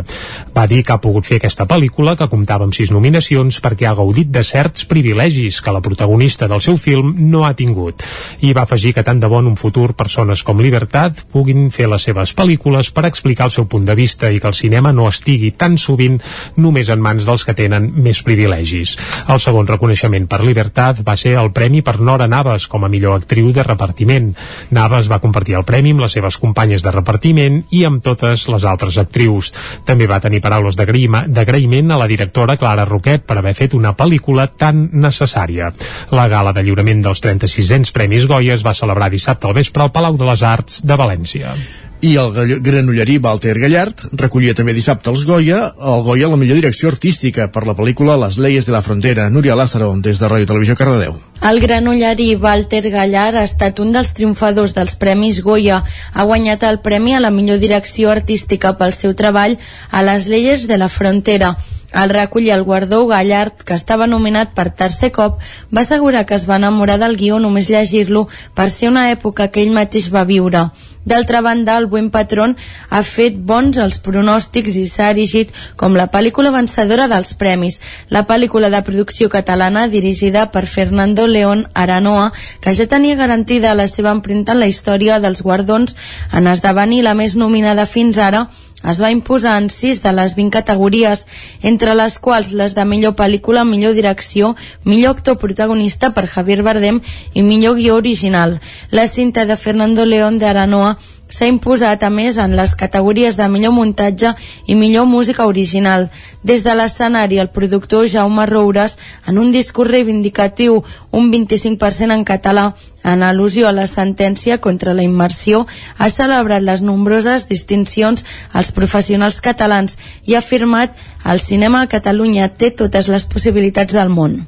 Va 0.56 0.68
dir 0.68 0.84
que 0.84 0.94
ha 0.96 1.02
pogut 1.02 1.28
fer 1.28 1.42
aquesta 1.42 1.68
pel·lícula, 1.68 2.16
que 2.18 2.30
comptava 2.32 2.68
amb 2.68 2.76
sis 2.76 2.92
nominacions, 2.92 3.60
perquè 3.62 3.90
ha 3.90 3.96
gaudit 3.98 4.32
de 4.32 4.44
certs 4.48 4.86
privilegis 4.90 5.62
que 5.62 5.74
la 5.74 5.82
protagonista 5.82 6.48
del 6.48 6.62
seu 6.62 6.78
film 6.78 7.16
no 7.32 7.46
ha 7.46 7.54
tingut. 7.58 8.04
I 8.42 8.54
va 8.54 8.66
afegir 8.68 8.94
que 8.96 9.04
tant 9.04 9.20
de 9.20 9.30
bon 9.32 9.48
un 9.48 9.58
futur 9.60 9.92
persones 9.98 10.44
com 10.44 10.62
Libertat 10.62 11.26
puguin 11.32 11.70
fer 11.72 11.90
les 11.92 12.08
seves 12.08 12.36
pel·lícules 12.38 12.92
per 12.94 13.08
explicar 13.10 13.50
el 13.50 13.56
seu 13.56 13.68
punt 13.68 13.86
de 13.88 13.96
vista 13.98 14.32
i 14.32 14.40
que 14.40 14.50
el 14.50 14.58
cinema 14.58 14.94
no 14.94 15.01
estigui 15.10 15.52
tan 15.58 15.78
sovint 15.82 16.20
només 16.58 16.90
en 16.94 17.02
mans 17.02 17.26
dels 17.28 17.46
que 17.48 17.56
tenen 17.58 17.90
més 18.04 18.22
privilegis. 18.26 18.96
El 19.32 19.42
segon 19.44 19.70
reconeixement 19.70 20.28
per 20.30 20.42
Libertat 20.46 21.02
va 21.08 21.16
ser 21.20 21.36
el 21.42 21.52
premi 21.56 21.82
per 21.86 22.00
Nora 22.00 22.28
Navas 22.28 22.68
com 22.72 22.86
a 22.86 22.92
millor 22.92 23.18
actriu 23.18 23.52
de 23.56 23.66
repartiment. 23.66 24.32
Navas 24.72 25.10
va 25.12 25.22
compartir 25.24 25.58
el 25.60 25.68
premi 25.68 25.94
amb 25.96 26.06
les 26.06 26.16
seves 26.18 26.38
companyes 26.42 26.86
de 26.86 26.94
repartiment 26.94 27.62
i 27.72 27.84
amb 27.88 28.04
totes 28.04 28.48
les 28.52 28.66
altres 28.66 28.98
actrius. 29.02 29.52
També 29.86 30.08
va 30.10 30.22
tenir 30.24 30.42
paraules 30.44 30.78
d'agraïment 30.80 31.92
a 31.92 32.00
la 32.02 32.10
directora 32.12 32.58
Clara 32.58 32.88
Roquet 32.90 33.26
per 33.28 33.40
haver 33.40 33.56
fet 33.58 33.78
una 33.78 33.96
pel·lícula 33.98 34.48
tan 34.48 34.90
necessària. 34.94 35.72
La 36.12 36.28
gala 36.32 36.56
de 36.56 36.66
lliurament 36.66 37.04
dels 37.06 37.24
3600 37.24 37.94
Premis 37.96 38.28
Goya 38.28 38.58
es 38.58 38.66
va 38.66 38.78
celebrar 38.78 39.12
dissabte 39.14 39.48
al 39.48 39.58
vespre 39.58 39.86
al 39.86 39.96
Palau 39.96 40.18
de 40.18 40.28
les 40.28 40.44
Arts 40.44 40.84
de 40.86 41.00
València 41.00 41.56
i 42.02 42.16
el 42.18 42.60
granollerí 42.66 43.18
Walter 43.22 43.54
Gallard 43.62 44.08
recollia 44.18 44.56
també 44.58 44.74
dissabte 44.74 45.12
els 45.12 45.24
Goya. 45.26 45.60
El 45.78 46.02
Goya 46.06 46.30
la 46.32 46.38
millor 46.40 46.58
direcció 46.58 46.90
artística 46.90 47.48
per 47.54 47.66
la 47.68 47.76
pel·lícula 47.78 48.18
Les 48.24 48.40
leyes 48.42 48.66
de 48.66 48.74
la 48.74 48.82
frontera. 48.82 49.30
Núria 49.30 49.56
Lázaro 49.56 49.92
des 49.98 50.20
de 50.20 50.30
Ràdio 50.30 50.50
Televisió 50.50 50.76
Cardedeu. 50.76 51.20
El 51.42 51.62
granollerí 51.62 52.36
Walter 52.36 52.90
Gallard 52.90 53.38
ha 53.38 53.46
estat 53.46 53.80
un 53.80 53.94
dels 53.94 54.14
triomfadors 54.18 54.74
dels 54.74 54.96
Premis 54.96 55.42
Goya. 55.46 55.84
Ha 56.14 56.26
guanyat 56.26 56.66
el 56.70 56.82
premi 56.82 57.14
a 57.14 57.22
la 57.22 57.30
millor 57.30 57.62
direcció 57.62 58.10
artística 58.10 58.74
pel 58.78 58.98
seu 58.98 59.14
treball 59.14 59.60
a 59.92 60.02
Les 60.02 60.26
leyes 60.28 60.68
de 60.68 60.82
la 60.82 60.90
frontera 60.90 61.56
al 61.92 62.10
recollir 62.10 62.52
el 62.52 62.64
guardó, 62.64 63.06
Gallard, 63.08 63.64
que 63.66 63.74
estava 63.74 64.08
nominat 64.08 64.54
per 64.56 64.70
tercer 64.72 65.12
cop, 65.12 65.40
va 65.76 65.82
assegurar 65.82 66.26
que 66.26 66.36
es 66.36 66.48
va 66.50 66.60
enamorar 66.62 67.00
del 67.00 67.18
guió 67.18 67.40
només 67.40 67.70
llegir-lo 67.70 68.28
per 68.56 68.70
ser 68.70 68.90
una 68.90 69.10
època 69.12 69.50
que 69.52 69.62
ell 69.64 69.76
mateix 69.76 70.12
va 70.14 70.24
viure. 70.24 70.70
D'altra 71.04 71.42
banda, 71.42 71.78
el 71.78 71.88
Buen 71.88 72.12
Patrón 72.12 72.56
ha 72.90 73.02
fet 73.02 73.38
bons 73.52 73.78
els 73.82 73.98
pronòstics 74.06 74.76
i 74.78 74.86
s'ha 74.86 75.10
erigit 75.10 75.50
com 75.76 75.98
la 75.98 76.08
pel·lícula 76.14 76.52
vencedora 76.54 77.08
dels 77.10 77.34
premis, 77.34 77.80
la 78.10 78.28
pel·lícula 78.30 78.70
de 78.70 78.84
producció 78.86 79.30
catalana 79.34 79.88
dirigida 79.90 80.52
per 80.52 80.68
Fernando 80.68 81.26
León 81.26 81.66
Aranoa, 81.74 82.32
que 82.62 82.76
ja 82.78 82.86
tenia 82.86 83.18
garantida 83.18 83.74
la 83.74 83.88
seva 83.88 84.14
empremta 84.14 84.54
en 84.54 84.62
la 84.62 84.70
història 84.70 85.20
dels 85.20 85.42
guardons 85.42 85.98
en 86.32 86.48
esdevenir 86.48 87.02
la 87.04 87.18
més 87.18 87.36
nominada 87.36 87.88
fins 87.90 88.22
ara 88.22 88.48
es 88.84 89.02
va 89.02 89.12
imposar 89.12 89.58
en 89.62 89.70
6 89.70 90.02
de 90.04 90.14
les 90.14 90.36
20 90.36 90.52
categories, 90.58 91.26
entre 91.62 91.96
les 91.96 92.18
quals 92.20 92.52
les 92.58 92.76
de 92.76 92.86
millor 92.86 93.16
pel·lícula, 93.20 93.66
millor 93.66 93.94
direcció, 93.94 94.56
millor 94.84 95.18
actor 95.18 95.38
protagonista 95.38 96.14
per 96.16 96.28
Javier 96.28 96.62
Bardem 96.64 97.02
i 97.34 97.44
millor 97.44 97.78
guió 97.78 97.96
original. 97.96 98.60
La 98.90 99.08
cinta 99.08 99.46
de 99.46 99.58
Fernando 99.58 100.06
León 100.06 100.40
de 100.40 100.48
Aranoa 100.48 100.98
s'ha 101.32 101.48
imposat 101.48 102.04
a 102.04 102.12
més 102.12 102.38
en 102.38 102.54
les 102.60 102.76
categories 102.76 103.38
de 103.40 103.48
millor 103.50 103.74
muntatge 103.74 104.34
i 104.68 104.76
millor 104.76 105.08
música 105.08 105.48
original. 105.48 106.10
Des 106.44 106.66
de 106.66 106.76
l'escenari, 106.76 107.40
el 107.40 107.50
productor 107.56 108.08
Jaume 108.12 108.46
Roures, 108.50 108.98
en 109.26 109.40
un 109.40 109.52
discurs 109.56 109.92
reivindicatiu, 109.92 110.84
un 111.12 111.32
25% 111.32 112.14
en 112.14 112.26
català, 112.28 112.74
en 113.04 113.24
al·lusió 113.26 113.68
a 113.68 113.76
la 113.76 113.88
sentència 113.88 114.60
contra 114.62 114.94
la 114.94 115.08
immersió, 115.08 115.66
ha 115.98 116.10
celebrat 116.10 116.62
les 116.62 116.84
nombroses 116.86 117.48
distincions 117.50 118.26
als 118.54 118.72
professionals 118.76 119.42
catalans 119.42 119.98
i 120.26 120.36
ha 120.36 120.44
afirmat 120.44 120.98
el 121.26 121.40
cinema 121.40 121.82
a 121.82 121.92
Catalunya 121.92 122.50
té 122.50 122.72
totes 122.72 123.08
les 123.08 123.26
possibilitats 123.26 123.94
del 123.98 124.10
món. 124.10 124.42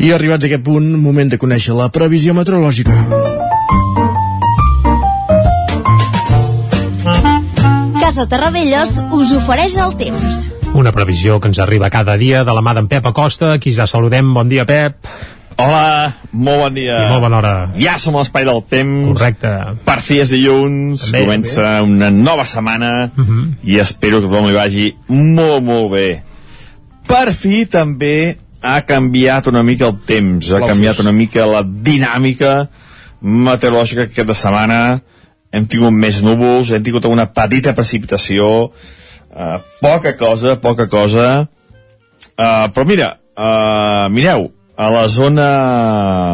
I 0.00 0.12
arribats 0.16 0.46
a 0.46 0.48
aquest 0.48 0.62
punt, 0.64 0.86
moment 0.96 1.28
de 1.28 1.36
conèixer 1.40 1.74
la 1.76 1.90
previsió 1.92 2.32
meteorològica. 2.32 2.94
Casa 8.00 8.24
Terradellos 8.30 8.96
us 9.12 9.34
ofereix 9.36 9.76
el 9.76 9.92
temps. 10.00 10.46
Una 10.72 10.92
previsió 10.94 11.36
que 11.40 11.50
ens 11.50 11.60
arriba 11.60 11.90
cada 11.92 12.16
dia 12.16 12.46
de 12.48 12.54
la 12.56 12.64
mà 12.64 12.72
d'en 12.78 12.88
Pep 12.88 13.06
Acosta, 13.12 13.58
qui 13.60 13.74
ja 13.76 13.86
saludem. 13.90 14.32
Bon 14.32 14.48
dia, 14.48 14.64
Pep. 14.64 15.04
Hola, 15.60 16.14
molt 16.32 16.62
bon 16.64 16.74
dia. 16.80 16.96
I 17.04 17.10
molt 17.10 17.26
bona 17.26 17.38
hora. 17.42 17.54
Ja 17.76 17.98
som 18.00 18.16
a 18.16 18.22
l'espai 18.22 18.46
del 18.48 18.64
temps. 18.64 19.12
Correcte. 19.12 19.52
Per 19.84 20.00
fi 20.00 20.22
és 20.24 20.32
dilluns, 20.32 21.10
També, 21.10 21.26
comença 21.26 21.80
una 21.84 22.08
nova 22.10 22.46
setmana 22.48 23.10
Uh 23.10 23.24
-huh. 23.24 23.54
i 23.64 23.78
espero 23.78 24.20
que 24.20 24.28
tothom 24.28 24.46
li 24.46 24.54
vagi 24.54 24.94
molt, 25.08 25.62
molt 25.62 25.92
bé. 25.92 26.22
Per 27.06 27.34
fi 27.34 27.66
també 27.66 28.38
ha 28.60 28.80
canviat 28.86 29.48
una 29.48 29.62
mica 29.62 29.88
el 29.88 29.98
temps, 30.06 30.52
ha 30.52 30.60
canviat 30.60 31.00
una 31.00 31.12
mica 31.16 31.46
la 31.48 31.62
dinàmica 31.64 32.68
meteorològica 33.20 34.06
que 34.06 34.14
aquesta 34.14 34.36
setmana 34.36 34.80
hem 35.52 35.66
tingut 35.66 35.92
més 35.92 36.20
núvols, 36.22 36.70
hem 36.72 36.84
tingut 36.84 37.08
una 37.10 37.26
petita 37.34 37.74
precipitació, 37.76 38.70
eh, 39.34 39.56
poca 39.80 40.14
cosa, 40.16 40.56
poca 40.60 40.86
cosa, 40.88 41.48
eh, 42.36 42.66
però 42.74 42.86
mira, 42.86 43.16
eh, 43.36 44.06
mireu, 44.10 44.50
a 44.76 44.90
la 44.90 45.08
zona 45.08 45.48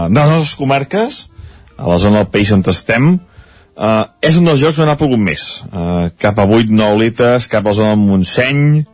de 0.09 0.21
les 0.21 0.31
nostres 0.31 0.55
comarques, 0.55 1.31
a 1.77 1.89
la 1.89 1.99
zona 1.99 2.23
del 2.23 2.31
país 2.31 2.53
on 2.53 2.63
estem, 2.67 3.09
eh, 3.77 4.05
és 4.23 4.37
un 4.37 4.45
dels 4.45 4.61
jocs 4.61 4.79
on 4.79 4.89
ha 4.89 4.99
pogut 5.01 5.19
més. 5.19 5.65
Eh, 5.67 6.11
cap 6.19 6.39
a 6.39 6.47
8-9 6.47 7.01
litres, 7.01 7.49
cap 7.49 7.65
a 7.65 7.73
la 7.73 7.75
zona 7.75 7.97
del 7.97 8.05
Montseny, 8.05 8.85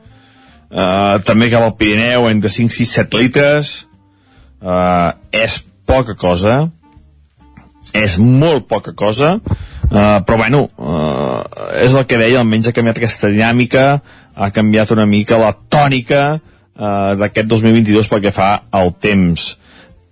eh, 0.72 1.16
també 1.26 1.50
cap 1.52 1.66
al 1.66 1.76
Pirineu, 1.76 2.28
entre 2.30 2.50
5, 2.50 2.72
6, 2.72 2.94
7 3.02 3.20
litres. 3.20 3.72
Eh, 4.62 5.10
és 5.44 5.60
poca 5.86 6.16
cosa, 6.16 6.70
és 7.92 8.16
molt 8.18 8.68
poca 8.70 8.94
cosa, 8.96 9.34
eh, 9.90 10.18
però 10.24 10.38
bueno, 10.40 10.64
eh, 10.78 11.84
és 11.84 11.94
el 11.94 12.06
que 12.08 12.18
deia, 12.20 12.40
almenys 12.40 12.70
ha 12.70 12.76
canviat 12.76 13.00
aquesta 13.00 13.30
dinàmica, 13.32 13.86
ha 14.34 14.50
canviat 14.50 14.94
una 14.94 15.06
mica 15.06 15.40
la 15.40 15.52
tònica 15.52 16.22
eh, 16.32 17.12
d'aquest 17.20 17.50
2022 17.50 18.08
pel 18.08 18.22
que 18.24 18.32
fa 18.34 18.52
al 18.70 18.94
temps. 18.94 19.56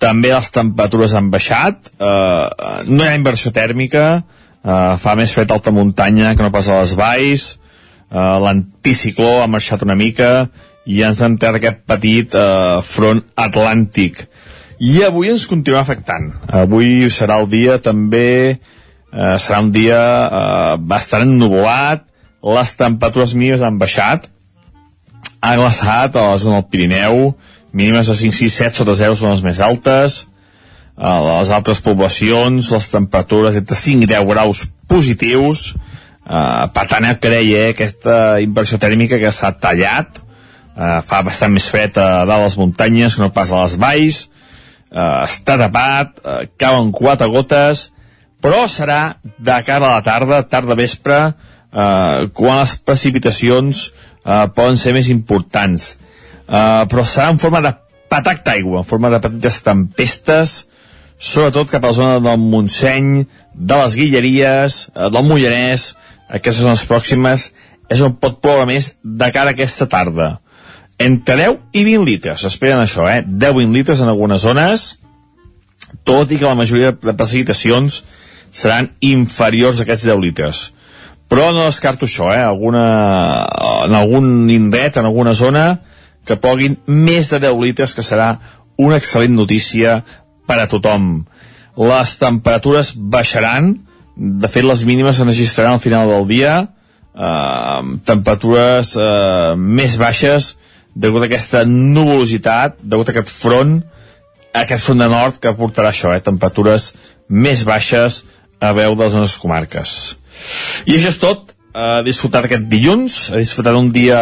També 0.00 0.32
les 0.32 0.52
temperatures 0.52 1.14
han 1.14 1.30
baixat, 1.32 1.92
eh, 1.96 2.84
no 2.88 3.04
hi 3.04 3.08
ha 3.08 3.16
inversió 3.16 3.52
tèrmica, 3.52 4.22
eh, 4.64 4.96
fa 5.00 5.16
més 5.16 5.32
fred 5.32 5.50
alta 5.52 5.72
muntanya 5.72 6.34
que 6.34 6.44
no 6.44 6.52
pas 6.52 6.68
a 6.68 6.82
les 6.82 6.94
valls, 6.98 7.59
eh, 8.10 8.36
l'anticicló 8.44 9.40
ha 9.42 9.48
marxat 9.50 9.86
una 9.86 9.96
mica 9.98 10.48
i 10.86 11.02
ens 11.06 11.20
ha 11.22 11.30
entrat 11.30 11.58
aquest 11.58 11.84
petit 11.88 12.34
eh, 12.34 12.80
front 12.86 13.22
atlàntic. 13.38 14.24
I 14.80 15.02
avui 15.04 15.28
ens 15.28 15.46
continua 15.46 15.82
afectant. 15.84 16.30
Avui 16.48 17.10
serà 17.12 17.36
el 17.42 17.48
dia 17.52 17.76
també, 17.84 18.56
eh, 18.56 19.36
serà 19.38 19.60
un 19.60 19.70
dia 19.74 20.00
eh, 20.00 20.76
bastant 20.80 21.26
ennuvolat, 21.28 22.06
les 22.40 22.76
temperatures 22.76 23.34
mínimes 23.36 23.60
han 23.60 23.76
baixat, 23.78 24.30
ha 25.40 25.54
glaçat 25.56 26.16
a 26.16 26.30
la 26.30 26.38
zona 26.40 26.60
del 26.60 26.70
Pirineu, 26.72 27.34
mínimes 27.72 28.08
de 28.08 28.16
5, 28.16 28.36
6, 28.36 28.56
7 28.64 28.80
sota 28.80 28.96
0 28.96 29.18
són 29.18 29.34
les 29.34 29.44
més 29.44 29.60
altes, 29.60 30.24
a 31.00 31.14
les 31.24 31.50
altres 31.56 31.80
poblacions 31.80 32.72
les 32.74 32.88
temperatures 32.92 33.56
entre 33.56 33.76
5 33.76 34.04
i 34.04 34.10
10 34.10 34.26
graus 34.28 34.66
positius, 34.88 35.74
eh, 36.30 36.66
per 36.74 36.86
tant 36.90 37.08
que 37.20 37.34
eh, 37.42 37.68
aquesta 37.70 38.40
inversió 38.42 38.78
tèrmica 38.78 39.18
que 39.18 39.32
s'ha 39.34 39.52
tallat, 39.58 40.20
eh, 40.76 40.98
fa 41.06 41.22
bastant 41.26 41.52
més 41.52 41.68
fred 41.68 41.98
a 41.98 42.24
dalt 42.28 42.46
les 42.46 42.58
muntanyes 42.60 43.16
que 43.16 43.24
no 43.24 43.32
pas 43.34 43.50
a 43.50 43.64
les 43.64 43.76
valls, 43.80 44.20
eh, 44.90 45.24
està 45.26 45.58
tapat, 45.58 46.20
eh, 46.24 46.42
cauen 46.56 46.92
quatre 46.92 47.28
gotes, 47.28 47.90
però 48.40 48.64
serà 48.68 49.16
de 49.22 49.56
cara 49.66 49.90
a 49.90 49.96
la 49.98 50.04
tarda, 50.06 50.42
tarda 50.48 50.78
vespre, 50.78 51.20
eh, 51.72 52.28
quan 52.32 52.62
les 52.62 52.76
precipitacions 52.76 53.90
eh, 54.24 54.46
poden 54.54 54.76
ser 54.76 54.94
més 54.96 55.10
importants. 55.12 55.96
Eh, 56.48 56.84
però 56.90 57.04
serà 57.04 57.30
en 57.30 57.38
forma 57.38 57.60
de 57.60 57.74
patac 58.10 58.44
d'aigua, 58.44 58.80
en 58.80 58.88
forma 58.88 59.10
de 59.12 59.20
petites 59.22 59.60
tempestes, 59.62 60.56
sobretot 61.20 61.70
cap 61.70 61.84
a 61.84 61.92
la 61.92 61.96
zona 61.96 62.20
del 62.24 62.40
Montseny, 62.40 63.26
de 63.54 63.80
les 63.82 63.96
Guilleries, 63.98 64.80
eh, 64.94 65.10
del 65.12 65.28
Mollanès, 65.28 65.94
aquestes 66.30 66.62
són 66.62 66.74
les 66.74 66.86
pròximes, 66.86 67.50
és 67.90 68.00
on 68.06 68.14
pot 68.22 68.38
ploure 68.42 68.68
més 68.70 68.94
de 69.02 69.28
cara 69.34 69.52
a 69.52 69.56
aquesta 69.56 69.88
tarda. 69.90 70.36
Entre 71.00 71.36
10 71.40 71.78
i 71.80 71.84
20 71.86 72.06
litres, 72.06 72.44
esperen 72.46 72.82
això, 72.82 73.06
eh? 73.10 73.22
10-20 73.24 73.74
litres 73.74 74.02
en 74.04 74.10
algunes 74.12 74.44
zones, 74.44 74.90
tot 76.04 76.30
i 76.30 76.38
que 76.38 76.46
la 76.46 76.58
majoria 76.58 76.92
de 76.92 77.14
precipitacions 77.16 78.02
seran 78.52 78.92
inferiors 79.00 79.80
a 79.80 79.86
aquests 79.86 80.06
10 80.10 80.20
litres. 80.22 80.62
Però 81.30 81.50
no 81.54 81.64
descarto 81.64 82.06
això, 82.06 82.30
eh? 82.34 82.42
Alguna, 82.42 82.84
en 83.86 83.94
algun 83.96 84.50
indret, 84.50 84.98
en 84.98 85.08
alguna 85.08 85.34
zona, 85.34 85.80
que 86.26 86.36
ploguin 86.36 86.76
més 86.86 87.30
de 87.30 87.40
10 87.46 87.60
litres, 87.62 87.94
que 87.94 88.04
serà 88.06 88.34
una 88.80 88.98
excel·lent 88.98 89.34
notícia 89.34 90.00
per 90.46 90.58
a 90.60 90.68
tothom. 90.70 91.24
Les 91.80 92.16
temperatures 92.20 92.92
baixaran, 92.96 93.72
de 94.16 94.48
fet 94.48 94.66
les 94.66 94.84
mínimes 94.84 95.16
se 95.16 95.24
registraran 95.24 95.78
al 95.78 95.82
final 95.82 96.08
del 96.08 96.26
dia, 96.28 96.54
eh, 97.14 97.80
temperatures 98.04 98.96
eh, 98.96 99.54
més 99.56 99.96
baixes 100.00 100.54
degut 100.94 101.22
a 101.22 101.28
aquesta 101.30 101.64
nuvolositat, 101.68 102.80
degut 102.82 103.08
a 103.08 103.14
aquest 103.14 103.30
front, 103.30 103.78
aquest 104.56 104.84
front 104.84 105.00
de 105.04 105.08
nord 105.10 105.38
que 105.42 105.54
portarà 105.56 105.92
això, 105.94 106.14
eh, 106.14 106.20
temperatures 106.24 106.92
més 107.28 107.64
baixes 107.64 108.24
a 108.60 108.72
veu 108.76 108.96
de 108.96 109.06
les 109.06 109.16
nostres 109.16 109.40
comarques. 109.40 109.96
I 110.86 110.96
això 110.96 111.14
és 111.14 111.18
tot, 111.20 111.54
a 111.72 112.02
disfrutar 112.02 112.44
aquest 112.44 112.66
dilluns, 112.68 113.30
a 113.30 113.38
disfrutar 113.38 113.72
d'un 113.76 113.92
dia 113.94 114.20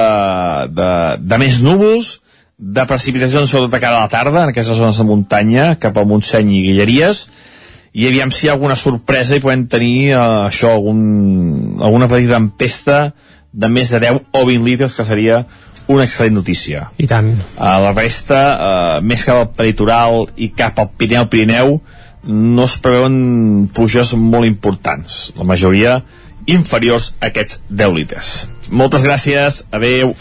de, 0.68 0.90
de 1.18 1.38
més 1.40 1.62
núvols, 1.64 2.18
de 2.58 2.84
precipitacions 2.90 3.48
sobretot 3.48 3.78
a 3.78 3.80
cara 3.80 4.00
a 4.00 4.06
la 4.06 4.12
tarda, 4.12 4.42
en 4.42 4.52
aquestes 4.52 4.76
zones 4.76 4.98
de 4.98 5.06
muntanya, 5.06 5.76
cap 5.80 5.96
al 5.96 6.08
Montseny 6.10 6.50
i 6.58 6.64
Guilleries, 6.66 7.28
i 7.92 8.06
aviam 8.08 8.32
si 8.34 8.46
hi 8.46 8.50
ha 8.50 8.56
alguna 8.56 8.76
sorpresa 8.76 9.36
i 9.36 9.42
podem 9.44 9.66
tenir 9.70 10.10
eh, 10.12 10.18
això, 10.48 10.74
algun, 10.76 11.78
alguna 11.80 12.08
petita 12.10 12.36
tempesta 12.36 12.98
de 13.52 13.70
més 13.72 13.90
de 13.90 14.00
10 14.04 14.20
o 14.36 14.44
20 14.44 14.66
litres, 14.66 14.94
que 14.94 15.06
seria 15.08 15.42
una 15.88 16.04
excel·lent 16.04 16.36
notícia. 16.36 16.88
I 17.00 17.08
tant. 17.08 17.32
A 17.56 17.78
la 17.80 17.94
resta, 17.96 18.42
eh, 18.52 19.00
més 19.00 19.24
cap 19.24 19.40
al 19.40 19.48
peritoral 19.56 20.26
i 20.36 20.50
cap 20.56 20.78
al 20.78 20.92
Pirineu-Pirineu, 20.98 21.78
no 22.28 22.64
es 22.68 22.76
preveuen 22.82 23.68
pluges 23.74 24.12
molt 24.18 24.46
importants. 24.48 25.32
La 25.38 25.48
majoria 25.48 25.98
inferiors 26.48 27.14
a 27.20 27.32
aquests 27.32 27.62
10 27.68 27.96
litres. 27.96 28.36
Moltes 28.68 29.04
gràcies, 29.04 29.64
adeu. 29.72 30.12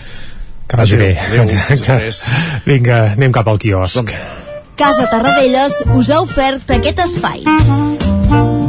Que 0.68 0.80
vagi 0.80 1.00
bé. 1.00 1.14
Vinga, 2.68 3.02
anem 3.16 3.36
cap 3.36 3.48
al 3.48 3.60
quios. 3.60 4.00
Casa 4.78 5.08
Tarradellas 5.10 5.74
us 5.98 6.12
ha 6.14 6.22
ofert 6.22 6.70
aquest 6.78 7.02
espai. 7.02 7.42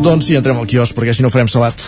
Doncs 0.00 0.30
sí, 0.30 0.38
entrem 0.38 0.56
al 0.56 0.70
quios, 0.70 0.94
perquè 0.96 1.12
si 1.12 1.26
no 1.26 1.30
farem 1.34 1.52
salat. 1.52 1.84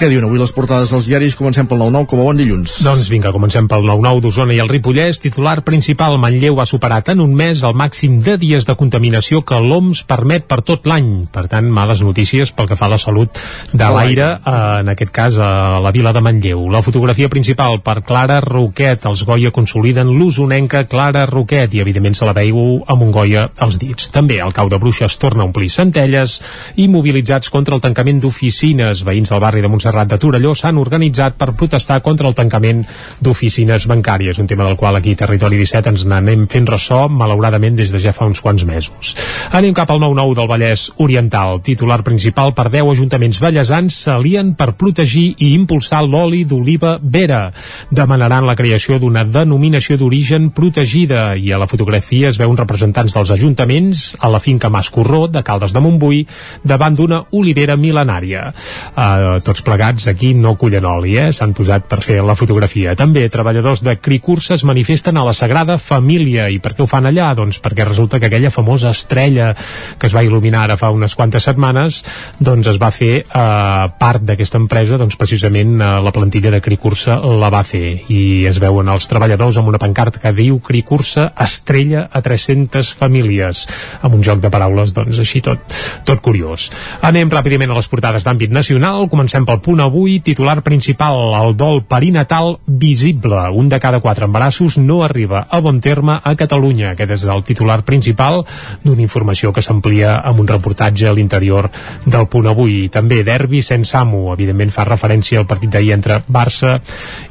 Què 0.00 0.08
diuen 0.10 0.24
avui 0.26 0.40
les 0.40 0.50
portades 0.50 0.90
dels 0.90 1.06
diaris? 1.06 1.34
Comencem 1.38 1.68
pel 1.70 1.78
9-9 1.78 2.08
com 2.10 2.20
a 2.22 2.24
bon 2.26 2.38
dilluns. 2.40 2.72
Doncs 2.82 3.06
vinga, 3.12 3.30
comencem 3.30 3.68
pel 3.70 3.84
9-9 3.86 4.22
d'Osona 4.24 4.54
i 4.56 4.58
el 4.58 4.70
Ripollès. 4.70 5.20
Titular 5.22 5.60
principal, 5.62 6.16
Manlleu 6.18 6.58
ha 6.58 6.66
superat 6.66 7.12
en 7.12 7.20
un 7.22 7.36
mes 7.38 7.62
el 7.62 7.76
màxim 7.78 8.16
de 8.24 8.34
dies 8.40 8.66
de 8.66 8.74
contaminació 8.74 9.44
que 9.46 9.60
l'OMS 9.62 10.02
permet 10.10 10.48
per 10.50 10.58
tot 10.66 10.88
l'any. 10.90 11.28
Per 11.30 11.44
tant, 11.52 11.68
males 11.70 12.02
notícies 12.02 12.50
pel 12.50 12.66
que 12.70 12.78
fa 12.80 12.88
a 12.88 12.92
la 12.94 12.98
salut 12.98 13.38
de 13.70 13.90
l'aire, 13.94 14.26
eh, 14.40 14.54
en 14.80 14.90
aquest 14.90 15.12
cas 15.14 15.38
a 15.38 15.78
la 15.84 15.92
vila 15.94 16.10
de 16.16 16.24
Manlleu. 16.24 16.64
La 16.72 16.82
fotografia 16.82 17.30
principal 17.30 17.78
per 17.86 18.00
Clara 18.02 18.40
Roquet. 18.42 19.06
Els 19.06 19.22
Goya 19.28 19.54
consoliden 19.54 20.10
l'usonenca 20.10 20.82
Clara 20.90 21.28
Roquet 21.30 21.78
i, 21.78 21.84
evidentment, 21.84 22.18
se 22.18 22.26
la 22.26 22.34
veiu 22.34 22.82
amb 22.86 23.06
un 23.06 23.14
Goya 23.14 23.48
als 23.62 23.78
dits. 23.78 24.10
També 24.10 24.40
el 24.42 24.56
cau 24.56 24.72
de 24.72 24.82
bruixes 24.82 25.18
torna 25.22 25.46
a 25.46 25.50
omplir 25.52 25.70
centelles 25.70 26.40
i 26.74 26.90
mobilitzats 26.90 27.54
contra 27.54 27.78
el 27.78 27.86
tancament 27.86 28.18
d'oficines. 28.24 29.06
Veïns 29.06 29.30
del 29.30 29.46
barri 29.46 29.62
de 29.62 29.70
Montserrat 29.70 29.81
de 29.82 30.18
Torelló 30.18 30.54
s'han 30.54 30.78
organitzat 30.78 31.34
per 31.38 31.52
protestar 31.58 32.00
contra 32.02 32.28
el 32.28 32.34
tancament 32.34 32.84
d'oficines 33.20 33.86
bancàries, 33.90 34.38
un 34.38 34.46
tema 34.46 34.64
del 34.64 34.76
qual 34.76 34.96
aquí 34.96 35.14
Territori 35.16 35.58
17 35.58 35.90
ens 35.90 36.04
n'anem 36.06 36.46
fent 36.46 36.68
ressò, 36.68 37.08
malauradament 37.08 37.76
des 37.76 37.90
de 37.92 37.98
ja 37.98 38.12
fa 38.12 38.26
uns 38.28 38.40
quants 38.40 38.64
mesos. 38.64 39.14
Anem 39.52 39.74
cap 39.74 39.90
al 39.90 40.00
9-9 40.00 40.36
del 40.38 40.48
Vallès 40.48 40.90
Oriental. 40.96 41.60
Titular 41.62 42.02
principal 42.02 42.54
per 42.54 42.68
10 42.70 42.92
ajuntaments 42.92 43.40
ballesans 43.42 43.96
s'alien 44.04 44.54
per 44.54 44.72
protegir 44.78 45.34
i 45.38 45.52
impulsar 45.54 46.02
l'oli 46.06 46.44
d'oliva 46.44 46.98
vera. 47.02 47.50
Demanaran 47.90 48.46
la 48.46 48.56
creació 48.56 48.98
d'una 48.98 49.24
denominació 49.24 49.98
d'origen 49.98 50.50
protegida 50.54 51.32
i 51.36 51.52
a 51.52 51.58
la 51.58 51.68
fotografia 51.70 52.30
es 52.30 52.38
veuen 52.40 52.56
representants 52.56 53.14
dels 53.16 53.32
ajuntaments 53.34 54.16
a 54.20 54.30
la 54.32 54.40
finca 54.40 54.70
Mas 54.70 54.90
Corró 54.90 55.26
de 55.28 55.42
Caldes 55.42 55.72
de 55.72 55.80
Montbui 55.80 56.22
davant 56.64 56.96
d'una 56.96 57.22
olivera 57.32 57.76
mil·lenària. 57.76 58.48
Uh, 58.92 59.40
tots 59.44 59.64
plegats 59.72 60.06
aquí 60.10 60.34
no 60.36 60.52
cullen 60.60 60.84
oli, 60.84 61.14
eh? 61.16 61.30
S'han 61.32 61.54
posat 61.56 61.86
per 61.88 62.02
fer 62.04 62.18
la 62.20 62.36
fotografia. 62.36 62.92
També 62.98 63.24
treballadors 63.32 63.80
de 63.80 63.94
Cricursa 63.96 64.58
es 64.58 64.64
manifesten 64.68 65.16
a 65.16 65.24
la 65.24 65.32
Sagrada 65.32 65.78
Família. 65.80 66.50
I 66.52 66.58
per 66.60 66.74
què 66.76 66.84
ho 66.84 66.88
fan 66.90 67.08
allà? 67.08 67.30
Doncs 67.38 67.56
perquè 67.64 67.86
resulta 67.88 68.20
que 68.20 68.28
aquella 68.28 68.50
famosa 68.52 68.90
estrella 68.92 69.54
que 69.98 70.10
es 70.10 70.12
va 70.12 70.24
il·luminar 70.26 70.66
ara 70.66 70.76
fa 70.76 70.90
unes 70.92 71.14
quantes 71.16 71.46
setmanes, 71.48 72.02
doncs 72.36 72.68
es 72.68 72.80
va 72.82 72.90
fer 72.92 73.22
eh, 73.22 73.86
part 74.02 74.26
d'aquesta 74.28 74.60
empresa, 74.60 74.98
doncs 75.00 75.16
precisament 75.16 75.78
eh, 75.78 75.88
la 76.04 76.12
plantilla 76.12 76.52
de 76.52 76.60
Cricursa 76.60 77.16
la 77.24 77.48
va 77.54 77.64
fer. 77.64 78.02
I 78.12 78.44
es 78.50 78.60
veuen 78.60 78.92
els 78.92 79.08
treballadors 79.08 79.56
amb 79.56 79.72
una 79.72 79.80
pancarta 79.80 80.20
que 80.20 80.34
diu 80.36 80.60
Cricursa 80.60 81.30
estrella 81.40 82.08
a 82.12 82.20
300 82.20 82.92
famílies, 83.00 83.64
amb 84.02 84.20
un 84.20 84.26
joc 84.26 84.44
de 84.44 84.52
paraules, 84.52 84.92
doncs 84.92 85.22
així 85.24 85.40
tot, 85.40 85.64
tot 86.04 86.20
curiós. 86.20 86.68
Anem 87.08 87.32
ràpidament 87.32 87.72
a 87.72 87.80
les 87.80 87.88
portades 87.88 88.28
d'àmbit 88.28 88.52
nacional. 88.52 89.08
Comencem 89.08 89.48
pel 89.48 89.61
punt 89.62 89.80
avui. 89.80 90.18
Titular 90.20 90.60
principal, 90.62 91.32
el 91.38 91.56
dol 91.56 91.82
perinatal 91.88 92.58
visible. 92.66 93.48
Un 93.54 93.68
de 93.70 93.78
cada 93.80 94.00
quatre 94.00 94.26
embarassos 94.26 94.76
no 94.78 95.02
arriba 95.04 95.46
a 95.48 95.60
bon 95.60 95.80
terme 95.80 96.18
a 96.22 96.34
Catalunya. 96.36 96.92
Aquest 96.92 97.16
és 97.16 97.24
el 97.24 97.44
titular 97.46 97.80
principal 97.86 98.42
d'una 98.82 99.04
informació 99.04 99.52
que 99.52 99.62
s'amplia 99.64 100.18
amb 100.20 100.42
un 100.42 100.50
reportatge 100.50 101.08
a 101.08 101.14
l'interior 101.16 101.70
del 102.04 102.28
punt 102.28 102.50
avui. 102.50 102.88
També 102.92 103.22
derbi 103.24 103.62
sense 103.62 103.96
amo. 103.96 104.32
Evidentment 104.34 104.74
fa 104.74 104.86
referència 104.88 105.40
al 105.40 105.48
partit 105.48 105.72
d'ahir 105.72 105.94
entre 105.96 106.20
Barça 106.26 106.78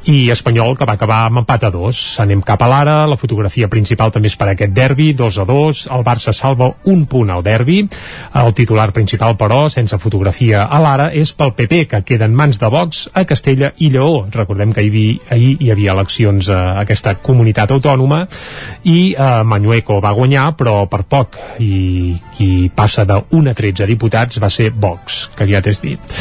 i 0.10 0.32
Espanyol, 0.34 0.74
que 0.78 0.86
va 0.88 0.96
acabar 0.98 1.20
amb 1.28 1.42
empat 1.44 1.68
a 1.68 1.70
dos. 1.74 2.00
Anem 2.24 2.42
cap 2.46 2.62
a 2.64 2.70
l'ara. 2.70 2.96
La 3.10 3.18
fotografia 3.20 3.70
principal 3.70 4.12
també 4.14 4.32
és 4.32 4.38
per 4.40 4.48
aquest 4.52 4.74
derbi, 4.74 5.12
2 5.18 5.38
a 5.44 5.46
2. 5.46 5.82
El 5.94 6.06
Barça 6.06 6.34
salva 6.34 6.72
un 6.90 7.06
punt 7.06 7.30
al 7.30 7.44
derbi. 7.46 7.84
El 8.42 8.54
titular 8.58 8.90
principal, 8.96 9.36
però, 9.38 9.68
sense 9.70 10.00
fotografia 10.02 10.64
a 10.66 10.80
l'ara, 10.82 11.12
és 11.14 11.34
pel 11.38 11.54
PP, 11.58 11.84
que 11.92 12.02
queda 12.08 12.26
en 12.26 12.36
mans 12.38 12.58
de 12.62 12.72
Vox 12.74 13.04
a 13.14 13.26
Castella 13.30 13.74
i 13.78 13.92
Lleó. 13.94 14.26
Recordem 14.34 14.74
que 14.74 14.82
ahir, 14.82 15.20
ahir 15.30 15.56
hi 15.60 15.72
havia 15.72 15.94
eleccions 15.94 16.50
a 16.50 16.62
aquesta 16.82 17.16
comunitat 17.22 17.72
autònoma 17.76 18.24
i 18.84 19.14
eh, 19.14 19.30
Manueco 19.46 20.00
va 20.02 20.16
guanyar, 20.18 20.52
però 20.58 20.88
per 20.90 21.04
poc. 21.06 21.38
I 21.62 22.16
qui 22.38 22.72
passa 22.74 23.06
de 23.06 23.20
1 23.30 23.54
a 23.54 23.54
13 23.58 23.86
diputats 23.86 24.42
va 24.42 24.50
ser 24.50 24.72
Vox, 24.74 25.28
que 25.38 25.46
ja 25.50 25.62
t'has 25.62 25.84
dit. 25.84 26.18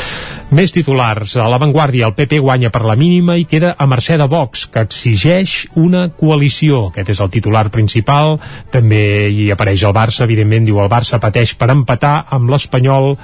Més 0.50 0.72
titulars. 0.74 1.36
A 1.38 1.46
l'avantguàrdia, 1.46 2.08
el 2.08 2.16
PP 2.18 2.40
guanya 2.42 2.72
per 2.74 2.82
la 2.82 2.96
mínima 2.98 3.36
i 3.38 3.44
queda 3.46 3.69
a 3.76 3.86
mercè 3.90 4.18
de 4.20 4.26
Vox, 4.30 4.66
que 4.72 4.84
exigeix 4.86 5.66
una 5.80 6.08
coalició. 6.16 6.86
Aquest 6.90 7.14
és 7.14 7.22
el 7.22 7.30
titular 7.32 7.68
principal. 7.70 8.38
També 8.72 9.02
hi 9.30 9.50
apareix 9.54 9.84
el 9.86 9.96
Barça, 9.96 10.24
evidentment, 10.26 10.66
diu 10.68 10.80
el 10.82 10.92
Barça 10.92 11.20
pateix 11.22 11.54
per 11.58 11.70
empatar 11.74 12.16
amb 12.36 12.50
l'Espanyol 12.50 13.16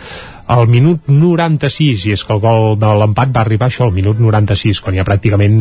al 0.47 0.69
minut 0.71 1.09
96 1.11 2.07
i 2.07 2.13
és 2.15 2.23
que 2.25 2.35
el 2.35 2.41
gol 2.43 2.77
de 2.79 2.91
l'empat 3.01 3.33
va 3.35 3.43
arribar 3.43 3.67
això 3.67 3.87
al 3.87 3.95
minut 3.95 4.21
96 4.23 4.81
quan 4.85 4.95
ja 4.99 5.05
pràcticament 5.07 5.57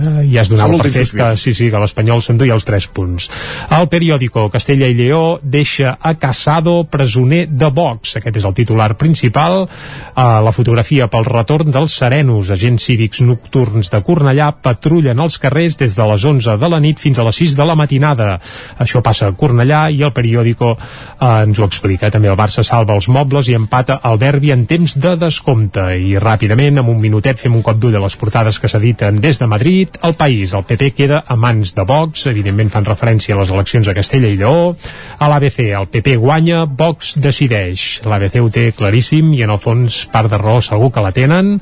eh, 0.00 0.24
ja 0.32 0.44
es 0.44 0.52
donava 0.52 0.78
per 0.80 0.92
fet 0.94 1.12
que, 1.16 1.28
sí, 1.36 1.52
sí, 1.56 1.68
que 1.72 1.80
l'Espanyol 1.82 2.22
s'enduia 2.24 2.56
els 2.56 2.64
3 2.68 2.88
punts. 2.96 3.28
El 3.76 3.88
periòdico 3.92 4.46
Castella 4.52 4.88
i 4.88 4.96
Lleó 4.96 5.38
deixa 5.42 5.96
a 6.00 6.14
Casado 6.20 6.84
presoner 6.90 7.46
de 7.50 7.68
Vox. 7.74 8.16
Aquest 8.20 8.40
és 8.40 8.46
el 8.48 8.56
titular 8.56 8.94
principal. 9.00 9.66
Eh, 9.66 10.24
la 10.46 10.54
fotografia 10.56 11.10
pel 11.12 11.28
retorn 11.28 11.72
dels 11.74 11.98
serenos. 12.00 12.50
Agents 12.50 12.88
cívics 12.88 13.20
nocturns 13.26 13.92
de 13.92 14.02
Cornellà 14.06 14.50
patrullen 14.62 15.20
els 15.20 15.36
carrers 15.42 15.76
des 15.80 15.96
de 15.96 16.08
les 16.12 16.24
11 16.32 16.56
de 16.60 16.72
la 16.72 16.80
nit 16.80 16.98
fins 17.00 17.20
a 17.20 17.28
les 17.28 17.42
6 17.44 17.58
de 17.58 17.68
la 17.68 17.76
matinada. 17.76 18.32
Això 18.80 19.04
passa 19.04 19.28
a 19.28 19.36
Cornellà 19.36 19.86
i 19.92 20.00
el 20.06 20.16
periòdico 20.16 20.72
eh, 20.76 21.44
ens 21.44 21.60
ho 21.60 21.68
explica. 21.68 22.10
També 22.10 22.32
el 22.32 22.40
Barça 22.40 22.64
salva 22.64 22.96
els 22.96 23.10
mobles 23.12 23.52
i 23.52 23.58
empata 23.58 24.00
el 24.08 24.18
derbi 24.30 24.52
en 24.54 24.62
temps 24.70 24.92
de 25.02 25.16
descompte 25.18 25.82
i 25.98 26.14
ràpidament, 26.20 26.78
amb 26.78 26.92
un 26.92 27.00
minutet, 27.02 27.38
fem 27.40 27.56
un 27.56 27.64
cop 27.66 27.80
d'ull 27.82 27.96
a 27.98 28.02
les 28.04 28.14
portades 28.20 28.60
que 28.62 28.68
s'editen 28.70 29.18
des 29.22 29.40
de 29.40 29.48
Madrid. 29.50 29.96
El 30.06 30.14
País, 30.14 30.54
el 30.54 30.62
PP 30.68 30.92
queda 30.94 31.24
a 31.26 31.36
mans 31.36 31.74
de 31.74 31.84
Vox, 31.88 32.28
evidentment 32.30 32.70
fan 32.70 32.86
referència 32.86 33.34
a 33.34 33.40
les 33.40 33.50
eleccions 33.50 33.90
a 33.90 33.94
Castella 33.96 34.30
i 34.30 34.38
Lleó. 34.38 34.76
A 35.18 35.30
l'ABC, 35.32 35.58
el 35.80 35.88
PP 35.90 36.14
guanya, 36.22 36.62
Vox 36.64 37.16
decideix. 37.18 38.04
L'ABC 38.06 38.38
ho 38.38 38.50
té 38.54 38.68
claríssim 38.76 39.34
i 39.34 39.42
en 39.46 39.54
el 39.56 39.62
fons 39.62 40.04
part 40.12 40.30
de 40.30 40.38
raó 40.38 40.62
segur 40.62 40.92
que 40.94 41.04
la 41.04 41.14
tenen. 41.16 41.56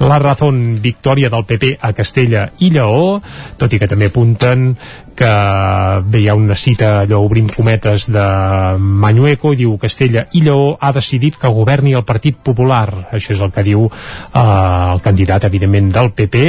La 0.00 0.20
raó 0.22 0.52
victòria 0.80 1.28
del 1.32 1.44
PP 1.44 1.76
a 1.80 1.92
Castella 1.92 2.48
i 2.64 2.72
Lleó, 2.72 3.18
tot 3.60 3.72
i 3.72 3.82
que 3.82 3.90
també 3.90 4.08
apunten 4.08 4.70
que 5.16 5.30
bé, 6.06 6.20
hi 6.20 6.28
ha 6.28 6.36
una 6.36 6.54
cita, 6.54 7.00
allò 7.02 7.22
obrim 7.24 7.48
cometes 7.50 8.06
de 8.12 8.24
Manueco, 8.78 9.52
i 9.54 9.60
diu 9.62 9.76
Castella 9.82 10.26
i 10.36 10.42
Lleó 10.44 10.76
ha 10.78 10.92
decidit 10.94 11.38
que 11.40 11.50
governi 11.52 11.96
el 11.96 12.04
Partit 12.06 12.38
Popular, 12.44 13.08
això 13.16 13.34
és 13.34 13.42
el 13.42 13.52
que 13.54 13.64
diu 13.66 13.86
eh, 13.88 14.40
el 14.40 15.02
candidat, 15.04 15.48
evidentment, 15.48 15.90
del 15.96 16.12
PP, 16.16 16.44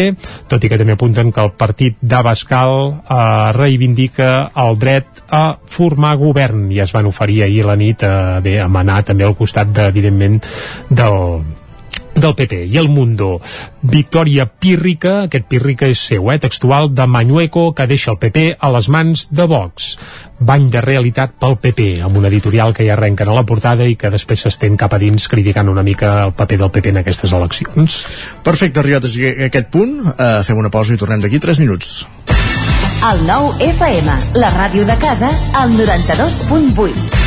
tot 0.52 0.64
i 0.64 0.72
que 0.72 0.80
també 0.80 0.98
apunten 0.98 1.32
que 1.32 1.46
el 1.48 1.54
partit 1.58 1.98
d'Abascal 2.02 2.74
eh, 2.88 3.20
reivindica 3.58 4.32
el 4.68 4.78
dret 4.78 5.24
a 5.34 5.46
formar 5.66 6.16
govern, 6.20 6.68
i 6.72 6.82
es 6.84 6.94
van 6.96 7.08
oferir 7.10 7.44
ahir 7.48 7.64
a 7.66 7.72
la 7.72 7.80
nit 7.80 8.04
eh, 8.04 8.16
bé, 8.44 8.60
a 8.62 8.68
manar 8.72 9.04
també 9.08 9.26
al 9.28 9.38
costat, 9.40 9.72
de, 9.74 9.88
evidentment, 9.92 10.42
del, 10.90 11.42
del 12.20 12.36
PP 12.36 12.66
i 12.68 12.78
el 12.78 12.90
Mundo. 12.90 13.40
Victòria 13.82 14.48
pírrica, 14.48 15.24
aquest 15.28 15.46
pírrica 15.48 15.88
és 15.88 16.00
seu, 16.00 16.32
eh, 16.32 16.40
textual, 16.40 16.94
de 16.94 17.08
Manueco, 17.08 17.74
que 17.74 17.88
deixa 17.88 18.12
el 18.12 18.18
PP 18.18 18.58
a 18.60 18.72
les 18.72 18.90
mans 18.90 19.28
de 19.32 19.46
Vox. 19.46 19.98
Bany 20.40 20.70
de 20.70 20.82
realitat 20.82 21.34
pel 21.40 21.58
PP, 21.58 22.02
amb 22.04 22.18
un 22.18 22.26
editorial 22.26 22.74
que 22.74 22.86
ja 22.86 22.94
arrenquen 22.94 23.30
a 23.30 23.34
la 23.34 23.46
portada 23.46 23.88
i 23.88 23.96
que 23.96 24.12
després 24.14 24.42
s'estén 24.42 24.78
cap 24.78 24.94
a 24.94 25.00
dins 25.02 25.28
criticant 25.28 25.70
una 25.70 25.84
mica 25.84 26.26
el 26.26 26.34
paper 26.34 26.58
del 26.58 26.72
PP 26.72 26.90
en 26.90 26.98
aquestes 26.98 27.32
eleccions. 27.32 28.06
Perfecte, 28.44 28.80
arribat 28.80 29.06
a 29.06 29.46
aquest 29.46 29.70
punt, 29.70 30.00
eh, 30.18 30.44
fem 30.44 30.58
una 30.58 30.70
pausa 30.70 30.94
i 30.94 30.98
tornem 30.98 31.22
d'aquí 31.22 31.40
3 31.40 31.60
minuts. 31.60 32.06
El 33.06 33.28
nou 33.28 33.54
FM, 33.62 34.10
la 34.42 34.50
ràdio 34.56 34.86
de 34.86 34.98
casa, 34.98 35.30
al 35.54 35.78
92.8. 35.78 37.27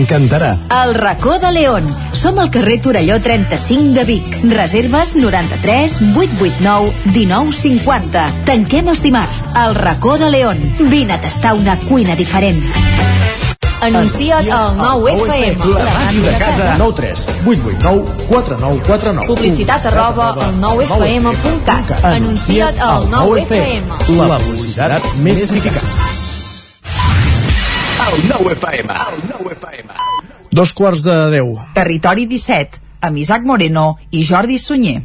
T'encantarà. 0.00 0.56
El 0.82 0.94
racó 0.94 1.38
de 1.38 1.50
León. 1.52 1.84
Som 2.16 2.38
al 2.38 2.48
carrer 2.50 2.80
Torelló 2.80 3.18
35 3.20 3.92
de 3.92 4.04
Vic. 4.08 4.38
Reserves 4.48 5.14
93 5.14 5.98
889 6.16 6.94
1950. 7.12 8.22
Tanquem 8.48 8.88
els 8.88 9.02
dimarts. 9.04 9.42
El 9.60 9.74
racó 9.76 10.16
de 10.16 10.30
León. 10.30 10.62
Vine 10.88 11.18
a 11.18 11.20
tastar 11.20 11.52
una 11.52 11.76
cuina 11.80 12.16
diferent. 12.16 12.64
Anuncia't 13.82 14.48
al 14.48 14.78
9FM. 14.78 15.68
La 15.74 15.92
màquina 15.92 16.32
de 16.32 16.38
casa. 16.46 16.72
9 16.78 16.96
3 16.96 17.26
8 17.44 17.60
8 17.68 17.76
9 17.84 18.16
4 18.30 18.58
9 18.60 18.82
4 18.86 19.12
9 19.20 19.26
Publicitat 19.34 19.86
arroba 19.92 20.30
al 20.32 20.56
9FM.cat. 20.64 22.04
Anuncia't 22.14 22.80
al 22.80 23.08
9FM. 23.12 24.16
La 24.16 24.40
publicitat 24.48 25.14
més 25.20 25.44
eficaç. 25.44 26.29
Dos 30.50 30.72
quarts 30.72 31.04
de 31.04 31.16
10. 31.36 31.72
Territori 31.76 32.26
17, 32.26 32.80
amb 33.06 33.20
Isaac 33.22 33.44
Moreno 33.46 33.98
i 34.10 34.24
Jordi 34.24 34.58
Sunyer. 34.58 35.02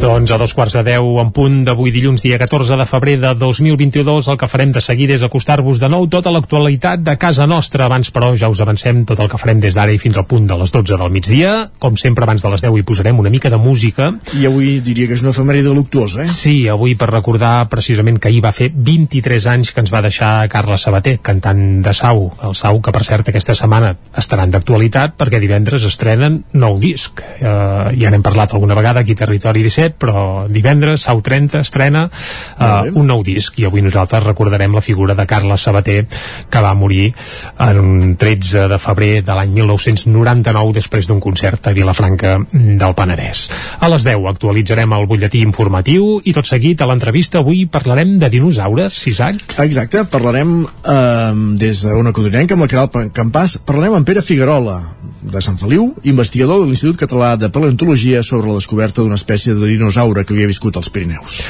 Doncs 0.00 0.30
a 0.32 0.38
dos 0.40 0.54
quarts 0.56 0.72
de 0.78 0.80
deu 0.80 1.18
en 1.20 1.28
punt 1.28 1.58
d'avui 1.60 1.90
dilluns 1.92 2.22
dia 2.24 2.38
14 2.40 2.72
de 2.80 2.84
febrer 2.88 3.18
de 3.20 3.34
2022 3.36 4.30
el 4.32 4.38
que 4.40 4.46
farem 4.48 4.70
de 4.72 4.80
seguida 4.80 5.12
és 5.12 5.24
acostar-vos 5.26 5.76
de 5.76 5.90
nou 5.92 6.06
tota 6.08 6.32
l'actualitat 6.32 7.02
de 7.04 7.18
casa 7.20 7.44
nostra. 7.44 7.84
Abans 7.84 8.08
però 8.08 8.30
ja 8.32 8.48
us 8.48 8.62
avancem 8.64 9.02
tot 9.04 9.20
el 9.20 9.28
que 9.28 9.36
farem 9.36 9.60
des 9.60 9.76
d'ara 9.76 9.92
i 9.92 10.00
fins 10.00 10.16
al 10.16 10.24
punt 10.24 10.46
de 10.48 10.56
les 10.56 10.72
12 10.72 10.96
del 10.96 11.12
migdia. 11.12 11.50
Com 11.78 11.98
sempre 12.00 12.24
abans 12.24 12.40
de 12.40 12.48
les 12.48 12.64
10 12.64 12.78
hi 12.80 12.84
posarem 12.88 13.20
una 13.20 13.28
mica 13.28 13.50
de 13.52 13.58
música. 13.60 14.08
I 14.40 14.46
avui 14.48 14.78
diria 14.80 15.04
que 15.10 15.18
és 15.18 15.24
una 15.26 15.34
efemèride 15.34 15.74
luctuosa, 15.76 16.22
eh? 16.24 16.30
Sí, 16.32 16.64
avui 16.72 16.96
per 16.96 17.10
recordar 17.12 17.68
precisament 17.68 18.16
que 18.16 18.32
ahir 18.32 18.40
va 18.40 18.54
fer 18.56 18.70
23 18.72 19.50
anys 19.52 19.74
que 19.76 19.84
ens 19.84 19.92
va 19.92 20.00
deixar 20.00 20.48
Carla 20.48 20.80
Sabater, 20.80 21.18
cantant 21.20 21.82
de 21.84 21.92
Sau. 21.92 22.30
El 22.40 22.56
Sau 22.56 22.80
que 22.80 22.96
per 22.96 23.04
cert 23.04 23.28
aquesta 23.28 23.58
setmana 23.58 23.92
estaran 24.16 24.56
d'actualitat 24.56 25.20
perquè 25.20 25.44
divendres 25.44 25.84
estrenen 25.84 26.40
nou 26.56 26.80
disc. 26.80 27.20
Eh, 27.20 28.00
ja 28.00 28.08
n'hem 28.08 28.24
parlat 28.24 28.56
alguna 28.56 28.80
vegada 28.80 29.04
aquí 29.04 29.12
Territori 29.12 29.60
17 29.68 29.89
però 29.96 30.46
divendres, 30.48 31.06
Sau 31.06 31.22
30, 31.24 31.60
estrena 31.64 32.06
uh, 32.06 32.90
un 32.94 33.06
nou 33.08 33.22
disc 33.26 33.56
i 33.58 33.66
avui 33.68 33.82
nosaltres 33.82 34.24
recordarem 34.24 34.74
la 34.74 34.84
figura 34.84 35.16
de 35.18 35.26
Carla 35.26 35.56
Sabater 35.56 36.04
que 36.50 36.62
va 36.62 36.74
morir 36.74 37.10
en 37.58 37.80
un 37.80 38.16
13 38.20 38.68
de 38.70 38.78
febrer 38.78 39.10
de 39.26 39.36
l'any 39.36 39.54
1999 39.56 40.74
després 40.76 41.08
d'un 41.08 41.20
concert 41.20 41.66
a 41.66 41.74
Vilafranca 41.76 42.36
del 42.52 42.96
Penedès. 42.96 43.46
A 43.80 43.90
les 43.92 44.06
10 44.06 44.28
actualitzarem 44.30 44.96
el 44.96 45.08
butlletí 45.10 45.42
informatiu 45.46 46.18
i 46.24 46.34
tot 46.36 46.48
seguit 46.48 46.80
a 46.80 46.88
l'entrevista 46.90 47.40
avui 47.40 47.66
parlarem 47.70 48.18
de 48.20 48.30
dinosaures, 48.32 49.00
Isaac? 49.10 49.56
Exacte, 49.64 50.04
parlarem 50.10 50.60
eh, 50.64 51.32
des 51.60 51.84
d'una 51.86 52.14
codinenca 52.16 52.56
amb 52.56 52.66
la 52.66 52.70
Caral 52.72 53.10
Campàs, 53.14 53.58
parlarem 53.66 54.00
amb 54.00 54.08
Pere 54.08 54.24
Figuerola 54.24 54.80
de 55.20 55.40
Sant 55.44 55.58
Feliu, 55.60 55.90
investigador 56.08 56.62
de 56.62 56.68
l'Institut 56.68 56.98
Català 57.02 57.34
de 57.36 57.50
Paleontologia 57.52 58.22
sobre 58.24 58.48
la 58.48 58.60
descoberta 58.60 59.02
d'una 59.02 59.18
espècie 59.20 59.54
de 59.54 59.60
dinosaure 59.80 60.24
que 60.24 60.36
havia 60.36 60.50
viscut 60.50 60.76
als 60.78 60.92
Pirineus. 60.92 61.40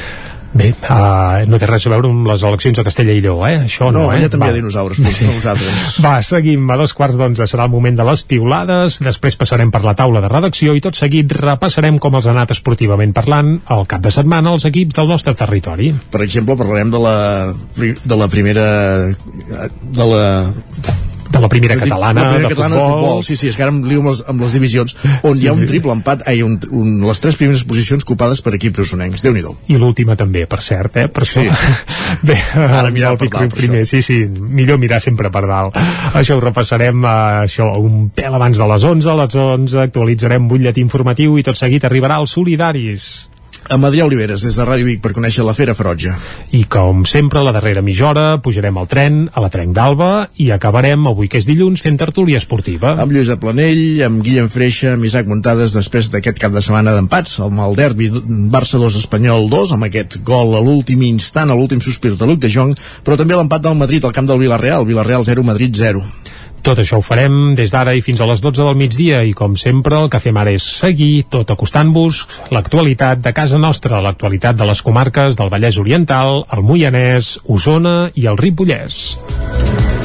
Bé, 0.51 0.73
uh, 0.75 1.45
no 1.47 1.61
té 1.63 1.67
res 1.69 1.85
a 1.87 1.91
veure 1.93 2.09
amb 2.11 2.27
les 2.27 2.43
eleccions 2.43 2.81
a 2.81 2.83
Castella 2.83 3.15
i 3.15 3.21
Lleó, 3.23 3.37
eh? 3.47 3.69
Això 3.69 3.87
no, 3.93 4.01
No, 4.01 4.07
eh? 4.11 4.17
allà 4.19 4.31
també 4.33 4.49
Va. 4.49 4.51
hi 4.51 4.55
ha 4.57 4.59
dinosaures, 4.59 4.99
però 4.99 5.13
sí. 5.15 5.29
nosaltres. 5.31 5.99
Va, 6.03 6.15
seguim. 6.27 6.65
A 6.75 6.79
dos 6.81 6.95
quarts 6.99 7.15
d'onze 7.21 7.47
serà 7.47 7.69
el 7.69 7.71
moment 7.71 7.95
de 7.95 8.07
les 8.09 8.25
piulades, 8.27 8.99
després 9.05 9.39
passarem 9.39 9.71
per 9.71 9.85
la 9.87 9.95
taula 9.95 10.23
de 10.25 10.31
redacció 10.33 10.75
i 10.75 10.83
tot 10.83 10.99
seguit 10.99 11.31
repassarem 11.39 12.01
com 12.03 12.19
els 12.19 12.27
ha 12.27 12.35
anat 12.35 12.51
esportivament 12.57 13.15
parlant 13.15 13.61
al 13.71 13.87
cap 13.91 14.03
de 14.03 14.11
setmana 14.11 14.51
els 14.57 14.67
equips 14.67 14.99
del 14.99 15.13
nostre 15.13 15.37
territori. 15.39 15.93
Per 16.11 16.25
exemple, 16.27 16.59
parlarem 16.59 16.91
de 16.91 17.05
la, 17.07 17.15
de 17.79 18.19
la 18.19 18.29
primera... 18.33 18.67
de 20.01 20.11
la 20.15 20.27
de 21.31 21.41
la 21.41 21.49
primera 21.49 21.77
catalana, 21.77 22.23
la 22.23 22.29
primera 22.29 22.49
de 22.49 22.55
catalana 22.55 22.75
futbol. 22.75 22.91
de 22.91 23.07
futbol. 23.07 23.25
Sí, 23.25 23.37
sí, 23.37 23.49
és 23.49 23.57
que 23.57 23.63
ara 23.63 23.73
em 23.73 23.81
lio 23.87 24.03
amb 24.03 24.11
les, 24.11 24.23
amb 24.33 24.45
les 24.45 24.57
divisions, 24.59 24.97
on 25.23 25.39
hi 25.39 25.47
ha 25.49 25.55
un 25.55 25.63
triple 25.69 25.95
empat, 25.95 26.25
ai, 26.31 26.43
un, 26.43 26.59
un, 26.75 26.97
les 27.07 27.23
tres 27.23 27.39
primeres 27.39 27.63
posicions 27.69 28.05
copades 28.07 28.43
per 28.43 28.55
equips 28.59 28.83
usonencs. 28.87 29.23
déu 29.23 29.35
nhi 29.37 29.45
I 29.71 29.79
l'última 29.79 30.17
també, 30.19 30.47
per 30.51 30.61
cert, 30.65 30.97
eh? 30.97 31.07
Per 31.09 31.25
això... 31.27 31.45
Sí. 31.47 31.51
Bé, 32.27 32.37
Ara 32.59 32.91
mirar 32.91 33.15
el 33.15 33.21
per 33.21 33.31
dalt, 33.31 33.55
primer, 33.55 33.85
sí, 33.87 34.03
sí, 34.03 34.19
millor 34.27 34.81
mirar 34.83 35.01
sempre 35.01 35.31
per 35.31 35.47
dalt. 35.47 35.79
Això 36.19 36.37
ho 36.37 36.43
repassarem, 36.43 37.05
eh, 37.05 37.47
això, 37.47 37.71
un 37.79 38.09
pèl 38.15 38.35
abans 38.35 38.59
de 38.59 38.71
les 38.75 38.87
11, 38.91 39.11
a 39.11 39.19
les 39.23 39.37
11 39.47 39.85
actualitzarem 39.87 40.49
butlletí 40.51 40.83
informatiu 40.83 41.39
i 41.39 41.47
tot 41.47 41.59
seguit 41.59 41.87
arribarà 41.87 42.19
als 42.19 42.35
solidaris. 42.35 43.31
Amb 43.71 43.87
Adrià 43.87 44.03
Oliveres, 44.03 44.43
des 44.43 44.57
de 44.59 44.65
Ràdio 44.67 44.83
Vic, 44.89 44.99
per 44.99 45.13
conèixer 45.15 45.45
la 45.47 45.53
Fera 45.55 45.77
Ferotge. 45.79 46.11
I 46.59 46.65
com 46.67 47.05
sempre, 47.07 47.39
a 47.39 47.45
la 47.47 47.53
darrera 47.55 47.85
mitja 47.87 48.09
hora 48.09 48.25
pujarem 48.43 48.81
al 48.81 48.89
tren, 48.91 49.21
a 49.31 49.45
la 49.45 49.51
Trenc 49.55 49.71
d'Alba 49.77 50.09
i 50.43 50.49
acabarem, 50.51 51.05
avui 51.07 51.31
que 51.31 51.39
és 51.39 51.47
dilluns, 51.47 51.79
fent 51.85 52.01
tertúlia 52.01 52.41
esportiva. 52.43 52.97
Amb 52.99 53.15
Lluís 53.15 53.31
de 53.31 53.37
Planell, 53.39 54.03
amb 54.09 54.25
Guillem 54.27 54.51
Freixa, 54.51 54.97
amb 54.97 55.07
Isaac 55.07 55.31
Muntades, 55.31 55.77
després 55.79 56.11
d'aquest 56.11 56.43
cap 56.43 56.57
de 56.57 56.65
setmana 56.67 56.97
d'empats, 56.97 57.37
amb 57.47 57.63
el 57.63 57.79
derbi 57.79 58.11
Barça 58.51 58.83
2, 58.83 58.99
Espanyol 59.05 59.47
2, 59.55 59.77
amb 59.79 59.87
aquest 59.87 60.19
gol 60.27 60.59
a 60.59 60.65
l'últim 60.67 61.07
instant, 61.07 61.55
a 61.55 61.59
l'últim 61.61 61.79
sospir 61.79 62.17
de 62.19 62.27
Luc 62.27 62.43
de 62.43 62.51
Jong, 62.51 62.75
però 63.07 63.15
també 63.21 63.39
l'empat 63.39 63.63
del 63.69 63.79
Madrid 63.79 64.03
al 64.03 64.17
camp 64.19 64.27
del 64.27 64.43
Villarreal, 64.43 64.83
Villarreal 64.91 65.31
0, 65.31 65.47
Madrid 65.47 65.79
0. 65.79 66.03
Tot 66.63 66.81
això 66.83 66.99
ho 67.01 67.05
farem 67.05 67.55
des 67.57 67.73
d'ara 67.73 67.95
i 67.97 68.03
fins 68.05 68.21
a 68.21 68.27
les 68.29 68.43
12 68.45 68.67
del 68.67 68.77
migdia 68.77 69.23
i 69.25 69.33
com 69.37 69.57
sempre 69.57 69.97
el 70.01 70.11
que 70.13 70.21
fem 70.21 70.37
ara 70.37 70.53
és 70.53 70.67
seguir 70.81 71.25
tot 71.33 71.51
acostant-vos 71.55 72.27
l'actualitat 72.53 73.25
de 73.25 73.33
casa 73.37 73.59
nostra, 73.59 74.03
l'actualitat 74.05 74.61
de 74.61 74.69
les 74.69 74.83
comarques 74.85 75.41
del 75.41 75.53
Vallès 75.53 75.81
Oriental, 75.81 76.45
el 76.53 76.67
Moianès, 76.67 77.39
Osona 77.49 78.11
i 78.15 78.29
el 78.29 78.39
Ripollès. 78.41 80.00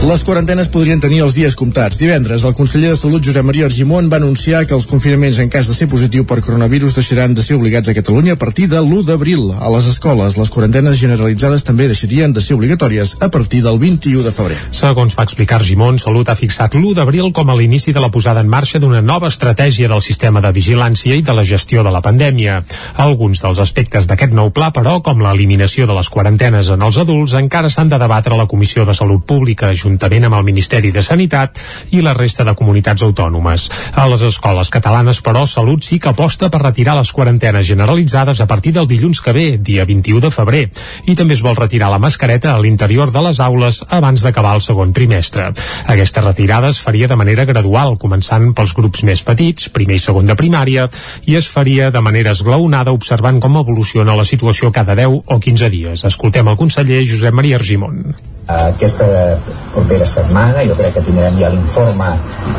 Les 0.00 0.22
quarantenes 0.24 0.70
podrien 0.72 0.96
tenir 0.96 1.18
els 1.20 1.34
dies 1.36 1.52
comptats. 1.60 1.98
Divendres, 2.00 2.46
el 2.48 2.54
conseller 2.56 2.94
de 2.94 2.96
Salut, 2.96 3.20
Josep 3.20 3.44
Maria 3.44 3.66
Argimon, 3.68 4.06
va 4.08 4.16
anunciar 4.16 4.62
que 4.64 4.72
els 4.72 4.86
confinaments 4.88 5.36
en 5.42 5.50
cas 5.52 5.66
de 5.68 5.74
ser 5.76 5.90
positiu 5.92 6.24
per 6.24 6.38
coronavirus 6.40 6.94
deixaran 6.96 7.34
de 7.36 7.44
ser 7.44 7.58
obligats 7.58 7.92
a 7.92 7.94
Catalunya 7.94 8.32
a 8.32 8.40
partir 8.40 8.64
de 8.70 8.78
l'1 8.80 9.04
d'abril. 9.04 9.50
A 9.60 9.68
les 9.74 9.90
escoles, 9.90 10.38
les 10.40 10.48
quarantenes 10.50 10.96
generalitzades 10.96 11.66
també 11.68 11.84
deixarien 11.86 12.32
de 12.32 12.40
ser 12.40 12.56
obligatòries 12.56 13.18
a 13.20 13.28
partir 13.28 13.60
del 13.60 13.76
21 13.78 14.24
de 14.24 14.32
febrer. 14.32 14.56
Segons 14.72 15.18
va 15.18 15.26
explicar 15.28 15.58
Argimon, 15.60 16.00
Salut 16.00 16.32
ha 16.32 16.38
fixat 16.38 16.78
l'1 16.80 16.96
d'abril 16.96 17.28
com 17.36 17.52
a 17.52 17.58
l'inici 17.60 17.92
de 17.92 18.00
la 18.00 18.08
posada 18.10 18.40
en 18.40 18.48
marxa 18.48 18.80
d'una 18.80 19.04
nova 19.04 19.28
estratègia 19.28 19.92
del 19.92 20.00
sistema 20.00 20.40
de 20.40 20.54
vigilància 20.56 21.12
i 21.12 21.20
de 21.20 21.36
la 21.36 21.44
gestió 21.44 21.84
de 21.84 21.92
la 21.92 22.00
pandèmia. 22.00 22.62
Alguns 22.96 23.44
dels 23.44 23.60
aspectes 23.60 24.08
d'aquest 24.08 24.32
nou 24.32 24.48
pla, 24.48 24.72
però, 24.72 25.02
com 25.04 25.20
l'eliminació 25.20 25.84
de 25.84 26.00
les 26.00 26.08
quarantenes 26.08 26.72
en 26.72 26.88
els 26.88 26.96
adults, 27.04 27.36
encara 27.36 27.68
s'han 27.68 27.92
de 27.92 28.00
debatre 28.00 28.32
a 28.32 28.40
la 28.40 28.48
Comissió 28.48 28.88
de 28.88 28.96
Salut 28.96 29.28
Pública, 29.28 29.68
juntament 29.90 30.28
amb 30.28 30.38
el 30.38 30.46
Ministeri 30.46 30.92
de 30.94 31.02
Sanitat 31.02 31.58
i 31.90 32.00
la 32.04 32.14
resta 32.16 32.46
de 32.46 32.54
comunitats 32.56 33.02
autònomes. 33.02 33.68
A 33.98 34.06
les 34.10 34.22
escoles 34.30 34.70
catalanes, 34.70 35.20
però, 35.24 35.44
Salut 35.50 35.84
sí 35.84 35.98
que 35.98 36.12
aposta 36.12 36.50
per 36.50 36.62
retirar 36.62 36.96
les 36.98 37.10
quarantenes 37.12 37.66
generalitzades 37.66 38.40
a 38.40 38.46
partir 38.46 38.72
del 38.76 38.88
dilluns 38.88 39.20
que 39.20 39.34
ve, 39.36 39.46
dia 39.58 39.84
21 39.88 40.22
de 40.22 40.30
febrer, 40.30 40.64
i 41.10 41.16
també 41.18 41.34
es 41.34 41.44
vol 41.44 41.58
retirar 41.58 41.90
la 41.90 42.00
mascareta 42.02 42.54
a 42.54 42.60
l'interior 42.62 43.10
de 43.12 43.24
les 43.26 43.40
aules 43.40 43.82
abans 43.88 44.22
d'acabar 44.22 44.54
el 44.56 44.64
segon 44.64 44.94
trimestre. 44.96 45.50
Aquesta 45.90 46.24
retirada 46.24 46.70
es 46.70 46.80
faria 46.80 47.08
de 47.10 47.18
manera 47.18 47.46
gradual, 47.48 47.96
començant 47.98 48.52
pels 48.54 48.74
grups 48.76 49.04
més 49.08 49.24
petits, 49.26 49.68
primer 49.74 49.98
i 49.98 50.04
segon 50.04 50.28
de 50.28 50.36
primària, 50.38 50.88
i 51.26 51.36
es 51.40 51.48
faria 51.50 51.90
de 51.90 52.04
manera 52.04 52.34
esglaonada 52.36 52.94
observant 52.96 53.40
com 53.42 53.58
evoluciona 53.60 54.16
la 54.16 54.28
situació 54.28 54.72
cada 54.72 54.96
10 54.98 55.22
o 55.26 55.40
15 55.40 55.72
dies. 55.72 56.04
Escoltem 56.04 56.48
el 56.48 56.60
conseller 56.60 57.02
Josep 57.08 57.34
Maria 57.34 57.58
Argimon. 57.60 58.14
Aquesta 58.46 59.38
propera 59.74 60.06
setmana 60.06 60.64
jo 60.66 60.76
crec 60.78 60.96
que 60.96 61.04
tindrem 61.06 61.36
ja 61.38 61.50
l'informe 61.52 62.14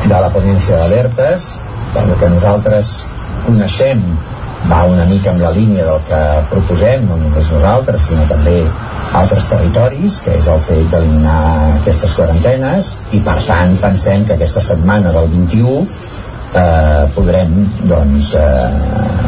de 0.05 0.19
la 0.25 0.29
ponència 0.33 0.77
d'alertes 0.77 1.49
pel 1.95 2.13
que 2.19 2.29
nosaltres 2.35 2.93
coneixem 3.45 4.05
va 4.69 4.83
una 4.85 5.05
mica 5.09 5.31
amb 5.31 5.41
la 5.41 5.51
línia 5.55 5.85
del 5.87 6.01
que 6.07 6.21
proposem, 6.51 7.05
no 7.09 7.17
només 7.17 7.49
nosaltres, 7.51 8.07
sinó 8.07 8.27
també 8.29 8.59
altres 9.17 9.49
territoris, 9.49 10.19
que 10.23 10.37
és 10.37 10.47
el 10.51 10.61
fet 10.67 10.85
d'eliminar 10.93 11.39
aquestes 11.81 12.13
quarantenes, 12.19 12.93
i 13.17 13.19
per 13.25 13.39
tant 13.47 13.75
pensem 13.81 14.25
que 14.27 14.37
aquesta 14.37 14.63
setmana 14.63 15.11
del 15.15 15.27
21 15.33 15.81
eh, 15.81 17.09
podrem, 17.15 17.57
doncs, 17.89 18.35
eh, 18.37 19.20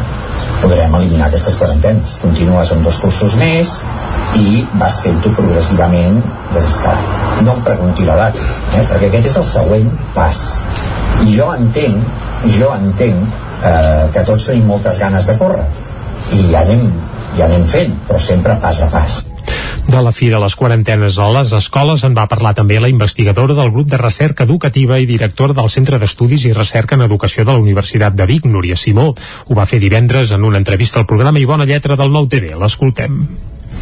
podrem 0.63 0.95
eliminar 0.99 1.27
aquestes 1.27 1.59
quarantenes. 1.59 2.17
Continues 2.23 2.71
amb 2.75 2.87
dos 2.87 2.99
cursos 3.03 3.35
més 3.39 3.75
i 4.39 4.63
vas 4.81 4.99
fent-ho 5.03 5.33
progressivament 5.37 6.21
des 6.55 6.69
que 6.83 6.93
no 7.45 7.57
em 7.57 7.63
pregunti 7.67 8.07
l'edat, 8.07 8.39
eh, 8.73 8.85
perquè 8.89 9.09
aquest 9.09 9.31
és 9.33 9.39
el 9.41 9.49
següent 9.51 9.91
pas. 10.15 10.43
I 11.23 11.35
jo 11.35 11.51
entenc, 11.53 12.23
jo 12.57 12.71
entenc 12.75 13.43
eh, 13.63 14.07
que 14.15 14.25
tots 14.31 14.49
tenim 14.49 14.71
moltes 14.71 15.03
ganes 15.03 15.29
de 15.29 15.37
córrer 15.41 15.67
i 16.33 16.47
ja 16.49 16.63
anem, 16.63 16.89
ja 17.37 17.45
anem 17.49 17.67
fent 17.69 17.93
però 18.07 18.23
sempre 18.31 18.57
pas 18.63 18.81
a 18.81 18.89
pas 18.93 19.21
de 19.87 20.01
la 20.01 20.11
fi 20.15 20.29
de 20.31 20.39
les 20.39 20.55
quarantenes 20.55 21.17
a 21.19 21.27
les 21.35 21.51
escoles 21.53 22.03
en 22.07 22.15
va 22.15 22.27
parlar 22.31 22.53
també 22.55 22.79
la 22.79 22.89
investigadora 22.91 23.55
del 23.57 23.71
grup 23.71 23.89
de 23.91 23.99
recerca 23.99 24.45
educativa 24.47 24.99
i 24.99 25.07
directora 25.09 25.53
del 25.53 25.69
Centre 25.69 25.99
d'Estudis 25.99 26.45
i 26.47 26.53
Recerca 26.55 26.95
en 26.95 27.03
Educació 27.05 27.43
de 27.43 27.51
la 27.51 27.61
Universitat 27.61 28.15
de 28.15 28.25
Vic, 28.29 28.45
Núria 28.45 28.77
Simó. 28.79 29.11
Ho 29.47 29.57
va 29.57 29.67
fer 29.67 29.81
divendres 29.83 30.31
en 30.31 30.43
una 30.43 30.61
entrevista 30.61 31.01
al 31.01 31.09
programa 31.09 31.39
i 31.39 31.45
bona 31.45 31.67
lletra 31.67 31.97
del 31.99 32.13
Nou 32.13 32.29
TV. 32.31 32.53
L'escoltem. 32.59 33.19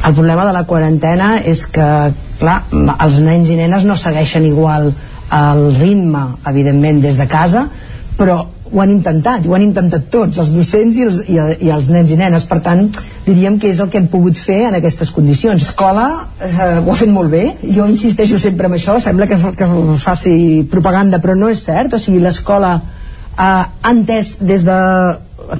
El 0.02 0.16
problema 0.18 0.48
de 0.48 0.56
la 0.56 0.66
quarantena 0.66 1.36
és 1.46 1.68
que, 1.70 1.88
clar, 2.40 2.58
els 2.72 3.20
nens 3.22 3.52
i 3.54 3.60
nenes 3.60 3.86
no 3.86 3.96
segueixen 4.00 4.48
igual 4.48 4.90
el 5.32 5.62
ritme, 5.78 6.26
evidentment, 6.50 7.04
des 7.06 7.22
de 7.22 7.28
casa, 7.30 7.68
però 8.18 8.42
ho 8.72 8.82
han 8.82 8.92
intentat, 8.94 9.46
ho 9.48 9.56
han 9.56 9.66
intentat 9.66 10.08
tots, 10.14 10.40
els 10.42 10.54
docents 10.56 10.98
i 10.98 11.06
els, 11.08 11.22
i, 11.28 11.40
i 11.68 11.72
els 11.74 11.90
nens 11.94 12.12
i 12.12 12.18
nenes, 12.20 12.46
per 12.50 12.62
tant, 12.66 12.86
diríem 13.26 13.58
que 13.60 13.70
és 13.72 13.82
el 13.84 13.92
que 13.92 14.00
hem 14.00 14.08
pogut 14.12 14.40
fer 14.40 14.62
en 14.70 14.80
aquestes 14.80 15.12
condicions. 15.12 15.62
L'escola 15.62 16.08
eh, 16.40 16.80
ho 16.80 16.92
ha 16.92 16.98
fet 16.98 17.12
molt 17.12 17.34
bé, 17.34 17.44
jo 17.68 17.88
insisteixo 17.92 18.40
sempre 18.40 18.72
en 18.72 18.78
això, 18.80 18.98
sembla 19.04 19.28
que, 19.30 19.40
que 19.60 19.70
faci 20.02 20.36
propaganda, 20.72 21.20
però 21.24 21.36
no 21.38 21.52
és 21.52 21.64
cert, 21.68 21.98
o 21.98 22.02
sigui, 22.02 22.24
l'escola 22.24 22.78
eh, 22.80 23.42
ha 23.44 23.92
entès 23.92 24.38
des 24.40 24.68
de 24.68 24.80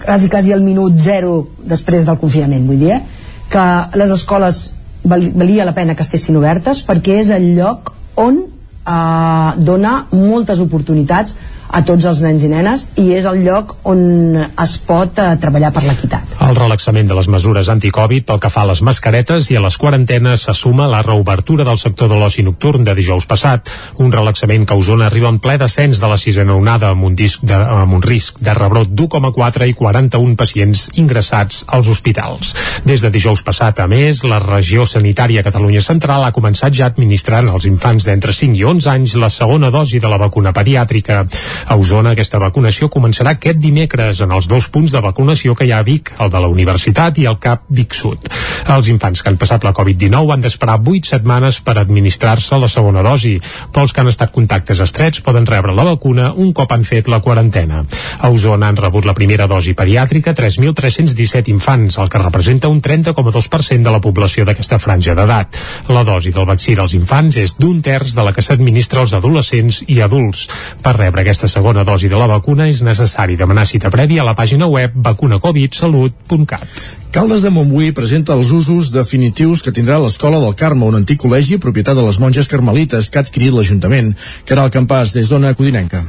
quasi, 0.06 0.30
quasi 0.32 0.56
el 0.56 0.64
minut 0.64 0.96
zero 1.02 1.42
després 1.68 2.08
del 2.08 2.20
confinament, 2.22 2.68
vull 2.70 2.80
dir, 2.86 2.96
eh, 3.00 3.20
que 3.52 3.68
les 4.00 4.12
escoles 4.16 4.62
val, 5.04 5.28
valia 5.36 5.68
la 5.68 5.76
pena 5.76 5.96
que 5.96 6.06
estessin 6.08 6.40
obertes 6.40 6.86
perquè 6.88 7.20
és 7.22 7.32
el 7.36 7.52
lloc 7.58 7.92
on 8.22 8.40
eh, 8.42 9.50
dona 9.60 9.96
moltes 10.16 10.64
oportunitats 10.64 11.36
a 11.72 11.82
tots 11.88 12.06
els 12.10 12.22
nens 12.24 12.44
i 12.44 12.50
nenes 12.52 12.86
i 13.00 13.12
és 13.16 13.26
el 13.28 13.42
lloc 13.46 13.76
on 13.88 14.38
es 14.42 14.76
pot 14.88 15.20
eh, 15.22 15.28
treballar 15.42 15.72
per 15.74 15.84
l'equitat. 15.86 16.36
El 16.44 16.58
relaxament 16.58 17.08
de 17.08 17.16
les 17.18 17.30
mesures 17.32 17.70
anticovid 17.72 18.28
pel 18.28 18.42
que 18.44 18.52
fa 18.52 18.66
a 18.66 18.70
les 18.72 18.82
mascaretes 18.86 19.50
i 19.52 19.58
a 19.58 19.64
les 19.64 19.78
quarantenes 19.80 20.48
se 20.48 20.56
suma 20.58 20.90
la 20.92 21.02
reobertura 21.06 21.66
del 21.68 21.80
sector 21.80 22.10
de 22.12 22.20
l'oci 22.20 22.44
nocturn 22.44 22.84
de 22.84 22.96
dijous 22.98 23.28
passat, 23.30 23.70
un 24.04 24.12
relaxament 24.12 24.66
que 24.68 24.76
a 24.76 24.82
Osona 24.82 25.08
arriba 25.08 25.30
en 25.32 25.40
ple 25.40 25.58
descens 25.62 26.02
de 26.02 26.10
la 26.12 26.18
sisena 26.20 26.56
onada 26.58 26.92
amb 26.92 27.08
un, 27.08 27.16
disc 27.16 27.44
de, 27.46 27.56
amb 27.56 27.96
un 27.98 28.04
risc 28.04 28.42
de 28.44 28.56
rebrot 28.58 28.92
d'1,4 28.92 29.70
i 29.72 29.76
41 29.78 30.36
pacients 30.40 30.88
ingressats 31.00 31.64
als 31.68 31.88
hospitals. 31.92 32.56
Des 32.86 33.02
de 33.04 33.12
dijous 33.14 33.44
passat, 33.46 33.80
a 33.80 33.88
més, 33.88 34.24
la 34.28 34.42
regió 34.44 34.86
sanitària 34.90 35.46
Catalunya 35.46 35.84
Central 35.86 36.26
ha 36.26 36.34
començat 36.36 36.76
ja 36.76 36.90
administrant 36.92 37.50
als 37.52 37.68
infants 37.70 38.08
d'entre 38.08 38.36
5 38.36 38.58
i 38.60 38.66
11 38.68 38.92
anys 38.92 39.16
la 39.22 39.30
segona 39.30 39.72
dosi 39.72 40.02
de 40.02 40.10
la 40.12 40.20
vacuna 40.22 40.54
pediàtrica. 40.56 41.24
A 41.68 41.78
Osona 41.80 42.16
aquesta 42.16 42.40
vacunació 42.42 42.90
començarà 42.90 43.36
aquest 43.36 43.60
dimecres 43.62 44.22
en 44.22 44.32
els 44.32 44.48
dos 44.50 44.68
punts 44.74 44.92
de 44.92 45.02
vacunació 45.04 45.56
que 45.56 45.66
hi 45.68 45.72
ha 45.72 45.82
a 45.82 45.88
Vic, 45.88 46.14
el 46.20 46.32
de 46.32 46.42
la 46.42 46.50
Universitat 46.52 47.18
i 47.22 47.28
el 47.30 47.40
CAP 47.42 47.68
Vic 47.70 47.96
Sud. 47.98 48.30
Els 48.72 48.88
infants 48.92 49.22
que 49.22 49.30
han 49.32 49.40
passat 49.42 49.64
la 49.66 49.74
Covid-19 49.74 50.34
han 50.34 50.44
d'esperar 50.44 50.78
8 50.82 51.10
setmanes 51.16 51.60
per 51.66 51.78
administrar-se 51.82 52.60
la 52.62 52.70
segona 52.72 53.04
dosi, 53.06 53.34
però 53.72 53.86
els 53.86 53.94
que 53.94 54.04
han 54.04 54.12
estat 54.12 54.34
contactes 54.36 54.82
estrets 54.84 55.22
poden 55.26 55.48
rebre 55.50 55.74
la 55.76 55.86
vacuna 55.88 56.32
un 56.36 56.54
cop 56.54 56.72
han 56.72 56.86
fet 56.88 57.10
la 57.12 57.22
quarantena. 57.22 57.84
A 58.20 58.30
Osona 58.30 58.70
han 58.70 58.80
rebut 58.80 59.06
la 59.06 59.16
primera 59.18 59.48
dosi 59.50 59.74
pediàtrica 59.78 60.36
3.317 60.38 61.52
infants, 61.54 61.98
el 61.98 62.10
que 62.10 62.22
representa 62.22 62.70
un 62.70 62.82
30,2% 62.82 63.82
de 63.82 63.92
la 63.94 64.02
població 64.02 64.46
d'aquesta 64.46 64.80
franja 64.80 65.16
d'edat. 65.18 65.58
La 65.90 66.06
dosi 66.08 66.32
del 66.36 66.48
vaccí 66.50 66.76
dels 66.78 66.96
infants 66.98 67.38
és 67.42 67.56
d'un 67.60 67.82
terç 67.82 68.16
de 68.16 68.26
la 68.26 68.34
que 68.34 68.46
s'administra 68.46 69.02
als 69.02 69.16
adolescents 69.18 69.82
i 69.88 70.02
adults. 70.02 70.48
Per 70.82 70.96
rebre 70.98 71.26
aquesta 71.26 71.51
segona 71.52 71.84
dosi 71.84 72.08
de 72.08 72.20
la 72.20 72.30
vacuna 72.32 72.70
és 72.72 72.80
necessari 72.86 73.36
demanar 73.40 73.68
cita 73.68 73.92
prèvia 73.92 74.24
a 74.24 74.28
la 74.30 74.36
pàgina 74.38 74.70
web 74.72 74.96
vacunacovidsalut.cat. 74.96 76.64
Caldes 77.12 77.44
de 77.44 77.52
Montbui 77.52 77.92
presenta 77.92 78.38
els 78.40 78.54
usos 78.56 78.94
definitius 78.96 79.66
que 79.66 79.76
tindrà 79.76 80.00
l'Escola 80.00 80.40
del 80.40 80.56
Carme, 80.56 80.88
un 80.88 81.02
antic 81.02 81.20
col·legi 81.26 81.60
propietat 81.60 82.00
de 82.00 82.08
les 82.08 82.22
monges 82.24 82.48
carmelites 82.48 83.12
que 83.12 83.20
ha 83.20 83.28
adquirit 83.28 83.52
l'Ajuntament, 83.52 84.16
el 84.48 84.74
campàs 84.74 85.16
des 85.18 85.28
d'Ona 85.30 85.56
Codinenca. 85.58 86.06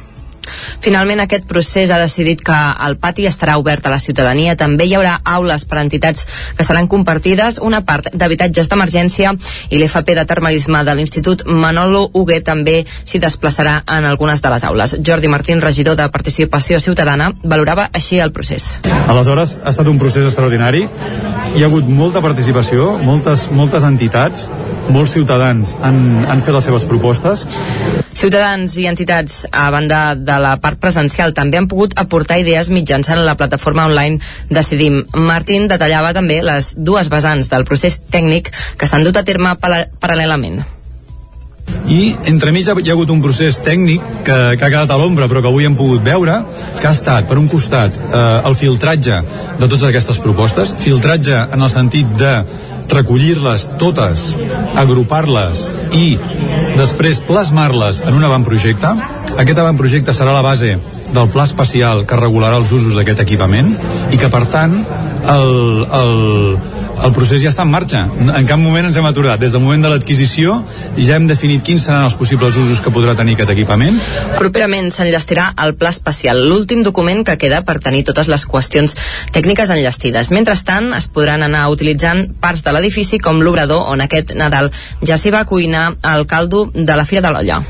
Finalment, 0.83 1.23
aquest 1.23 1.47
procés 1.49 1.91
ha 1.91 1.99
decidit 2.01 2.43
que 2.45 2.59
el 2.87 2.97
pati 3.01 3.27
estarà 3.29 3.57
obert 3.61 3.87
a 3.87 3.93
la 3.95 4.01
ciutadania. 4.03 4.57
També 4.59 4.87
hi 4.87 4.95
haurà 4.99 5.19
aules 5.25 5.65
per 5.69 5.79
a 5.79 5.85
entitats 5.87 6.27
que 6.57 6.67
seran 6.67 6.89
compartides, 6.91 7.61
una 7.63 7.83
part 7.87 8.11
d'habitatges 8.13 8.69
d'emergència 8.71 9.35
i 9.71 9.81
l'FP 9.81 10.17
de 10.19 10.27
termalisme 10.29 10.83
de 10.85 10.97
l'Institut 10.99 11.45
Manolo 11.47 12.09
Hugué 12.13 12.41
també 12.45 12.83
s'hi 13.05 13.21
desplaçarà 13.23 13.81
en 13.87 14.09
algunes 14.09 14.43
de 14.43 14.55
les 14.55 14.65
aules. 14.69 14.97
Jordi 15.07 15.29
Martín, 15.29 15.63
regidor 15.63 15.97
de 15.97 16.09
Participació 16.13 16.81
Ciutadana, 16.81 17.31
valorava 17.43 17.89
així 17.93 18.21
el 18.21 18.33
procés. 18.33 18.79
Aleshores, 19.09 19.59
ha 19.63 19.71
estat 19.71 19.89
un 19.89 19.99
procés 20.03 20.27
extraordinari. 20.27 20.87
Hi 21.53 21.63
ha 21.63 21.69
hagut 21.69 21.89
molta 21.89 22.23
participació, 22.25 22.97
moltes, 23.03 23.49
moltes 23.53 23.85
entitats, 23.85 24.47
molts 24.93 25.15
ciutadans 25.15 25.77
han, 25.83 26.25
han 26.29 26.43
fet 26.43 26.57
les 26.57 26.71
seves 26.71 26.87
propostes. 26.89 27.47
Ciutadans 28.23 28.77
i 28.79 28.85
entitats, 28.87 29.41
a 29.51 29.65
banda 29.75 30.15
de 30.15 30.35
la 30.39 30.53
part 30.63 30.79
presencial, 30.79 31.33
també 31.35 31.59
han 31.59 31.67
pogut 31.67 31.97
aportar 31.99 32.37
idees 32.39 32.69
mitjançant 32.71 33.19
la 33.27 33.35
plataforma 33.35 33.89
online 33.91 34.21
Decidim. 34.47 35.01
Martín 35.19 35.67
detallava 35.67 36.13
també 36.15 36.37
les 36.47 36.69
dues 36.77 37.11
vessants 37.11 37.51
del 37.51 37.67
procés 37.67 37.99
tècnic 38.15 38.53
que 38.79 38.87
s'han 38.87 39.03
dut 39.03 39.19
a 39.19 39.27
terme 39.27 39.57
paral·lelament 39.59 40.63
i 41.89 42.13
entremig 42.31 42.67
hi 42.67 42.91
ha 42.91 42.95
hagut 42.95 43.11
un 43.11 43.23
procés 43.23 43.59
tècnic 43.65 44.03
que, 44.27 44.37
que 44.59 44.65
ha 44.65 44.71
quedat 44.71 44.91
a 44.93 44.99
l'ombra 45.01 45.27
però 45.31 45.43
que 45.43 45.51
avui 45.51 45.67
hem 45.67 45.77
pogut 45.79 46.03
veure 46.05 46.37
que 46.79 46.87
ha 46.87 46.93
estat 46.95 47.27
per 47.31 47.39
un 47.41 47.49
costat 47.51 47.97
eh, 47.99 48.21
el 48.49 48.55
filtratge 48.59 49.19
de 49.59 49.67
totes 49.67 49.87
aquestes 49.89 50.21
propostes 50.23 50.75
filtratge 50.83 51.39
en 51.43 51.63
el 51.63 51.73
sentit 51.73 52.13
de 52.21 52.35
recollir-les 52.93 53.69
totes, 53.81 54.33
agrupar-les 54.77 55.67
i 55.97 56.07
després 56.79 57.21
plasmar-les 57.27 58.03
en 58.07 58.17
un 58.17 58.25
avantprojecte. 58.27 58.93
Aquest 59.39 59.59
avantprojecte 59.59 60.15
serà 60.17 60.35
la 60.35 60.45
base 60.45 60.77
del 61.13 61.29
pla 61.33 61.45
especial 61.49 62.07
que 62.09 62.19
regularà 62.19 62.59
els 62.61 62.73
usos 62.73 62.97
d'aquest 62.97 63.23
equipament 63.25 63.75
i 64.13 64.21
que, 64.21 64.31
per 64.33 64.45
tant, 64.53 64.79
el, 65.33 65.53
el, 66.01 66.15
el 67.03 67.13
procés 67.17 67.43
ja 67.43 67.51
està 67.51 67.65
en 67.67 67.73
marxa. 67.73 68.03
En 68.21 68.47
cap 68.49 68.61
moment 68.61 68.87
ens 68.87 68.97
hem 68.99 69.07
aturat. 69.09 69.41
Des 69.41 69.55
del 69.55 69.63
moment 69.65 69.83
de 69.83 69.91
l'adquisició 69.93 70.59
ja 70.97 71.17
hem 71.17 71.27
definit 71.31 71.65
quins 71.67 71.87
seran 71.87 72.07
els 72.07 72.17
possibles 72.19 72.57
usos 72.61 72.81
que 72.85 72.93
podrà 72.95 73.17
tenir 73.19 73.37
aquest 73.37 73.53
equipament. 73.55 73.99
Properament 74.39 74.91
s'enllestirà 74.95 75.51
el 75.65 75.75
pla 75.81 75.93
especial, 75.95 76.45
l'últim 76.49 76.85
document 76.87 77.25
que 77.27 77.39
queda 77.41 77.63
per 77.67 77.79
tenir 77.83 78.05
totes 78.09 78.31
les 78.33 78.47
qüestions 78.47 78.97
tècniques 79.35 79.73
enllestides. 79.75 80.33
Mentrestant, 80.35 80.93
es 80.97 81.09
podran 81.13 81.43
anar 81.43 81.69
utilitzant 81.75 82.27
parts 82.41 82.65
de 82.67 82.75
l'edifici 82.75 83.21
com 83.23 83.43
l'obrador 83.43 83.89
on 83.93 84.05
aquest 84.05 84.35
Nadal 84.39 84.73
ja 85.03 85.19
s'hi 85.19 85.35
va 85.35 85.47
cuinar 85.49 85.93
el 86.15 86.27
caldo 86.27 86.69
de 86.75 86.97
la 86.97 87.07
Fira 87.09 87.25
de 87.25 87.33
l'Olla. 87.35 87.63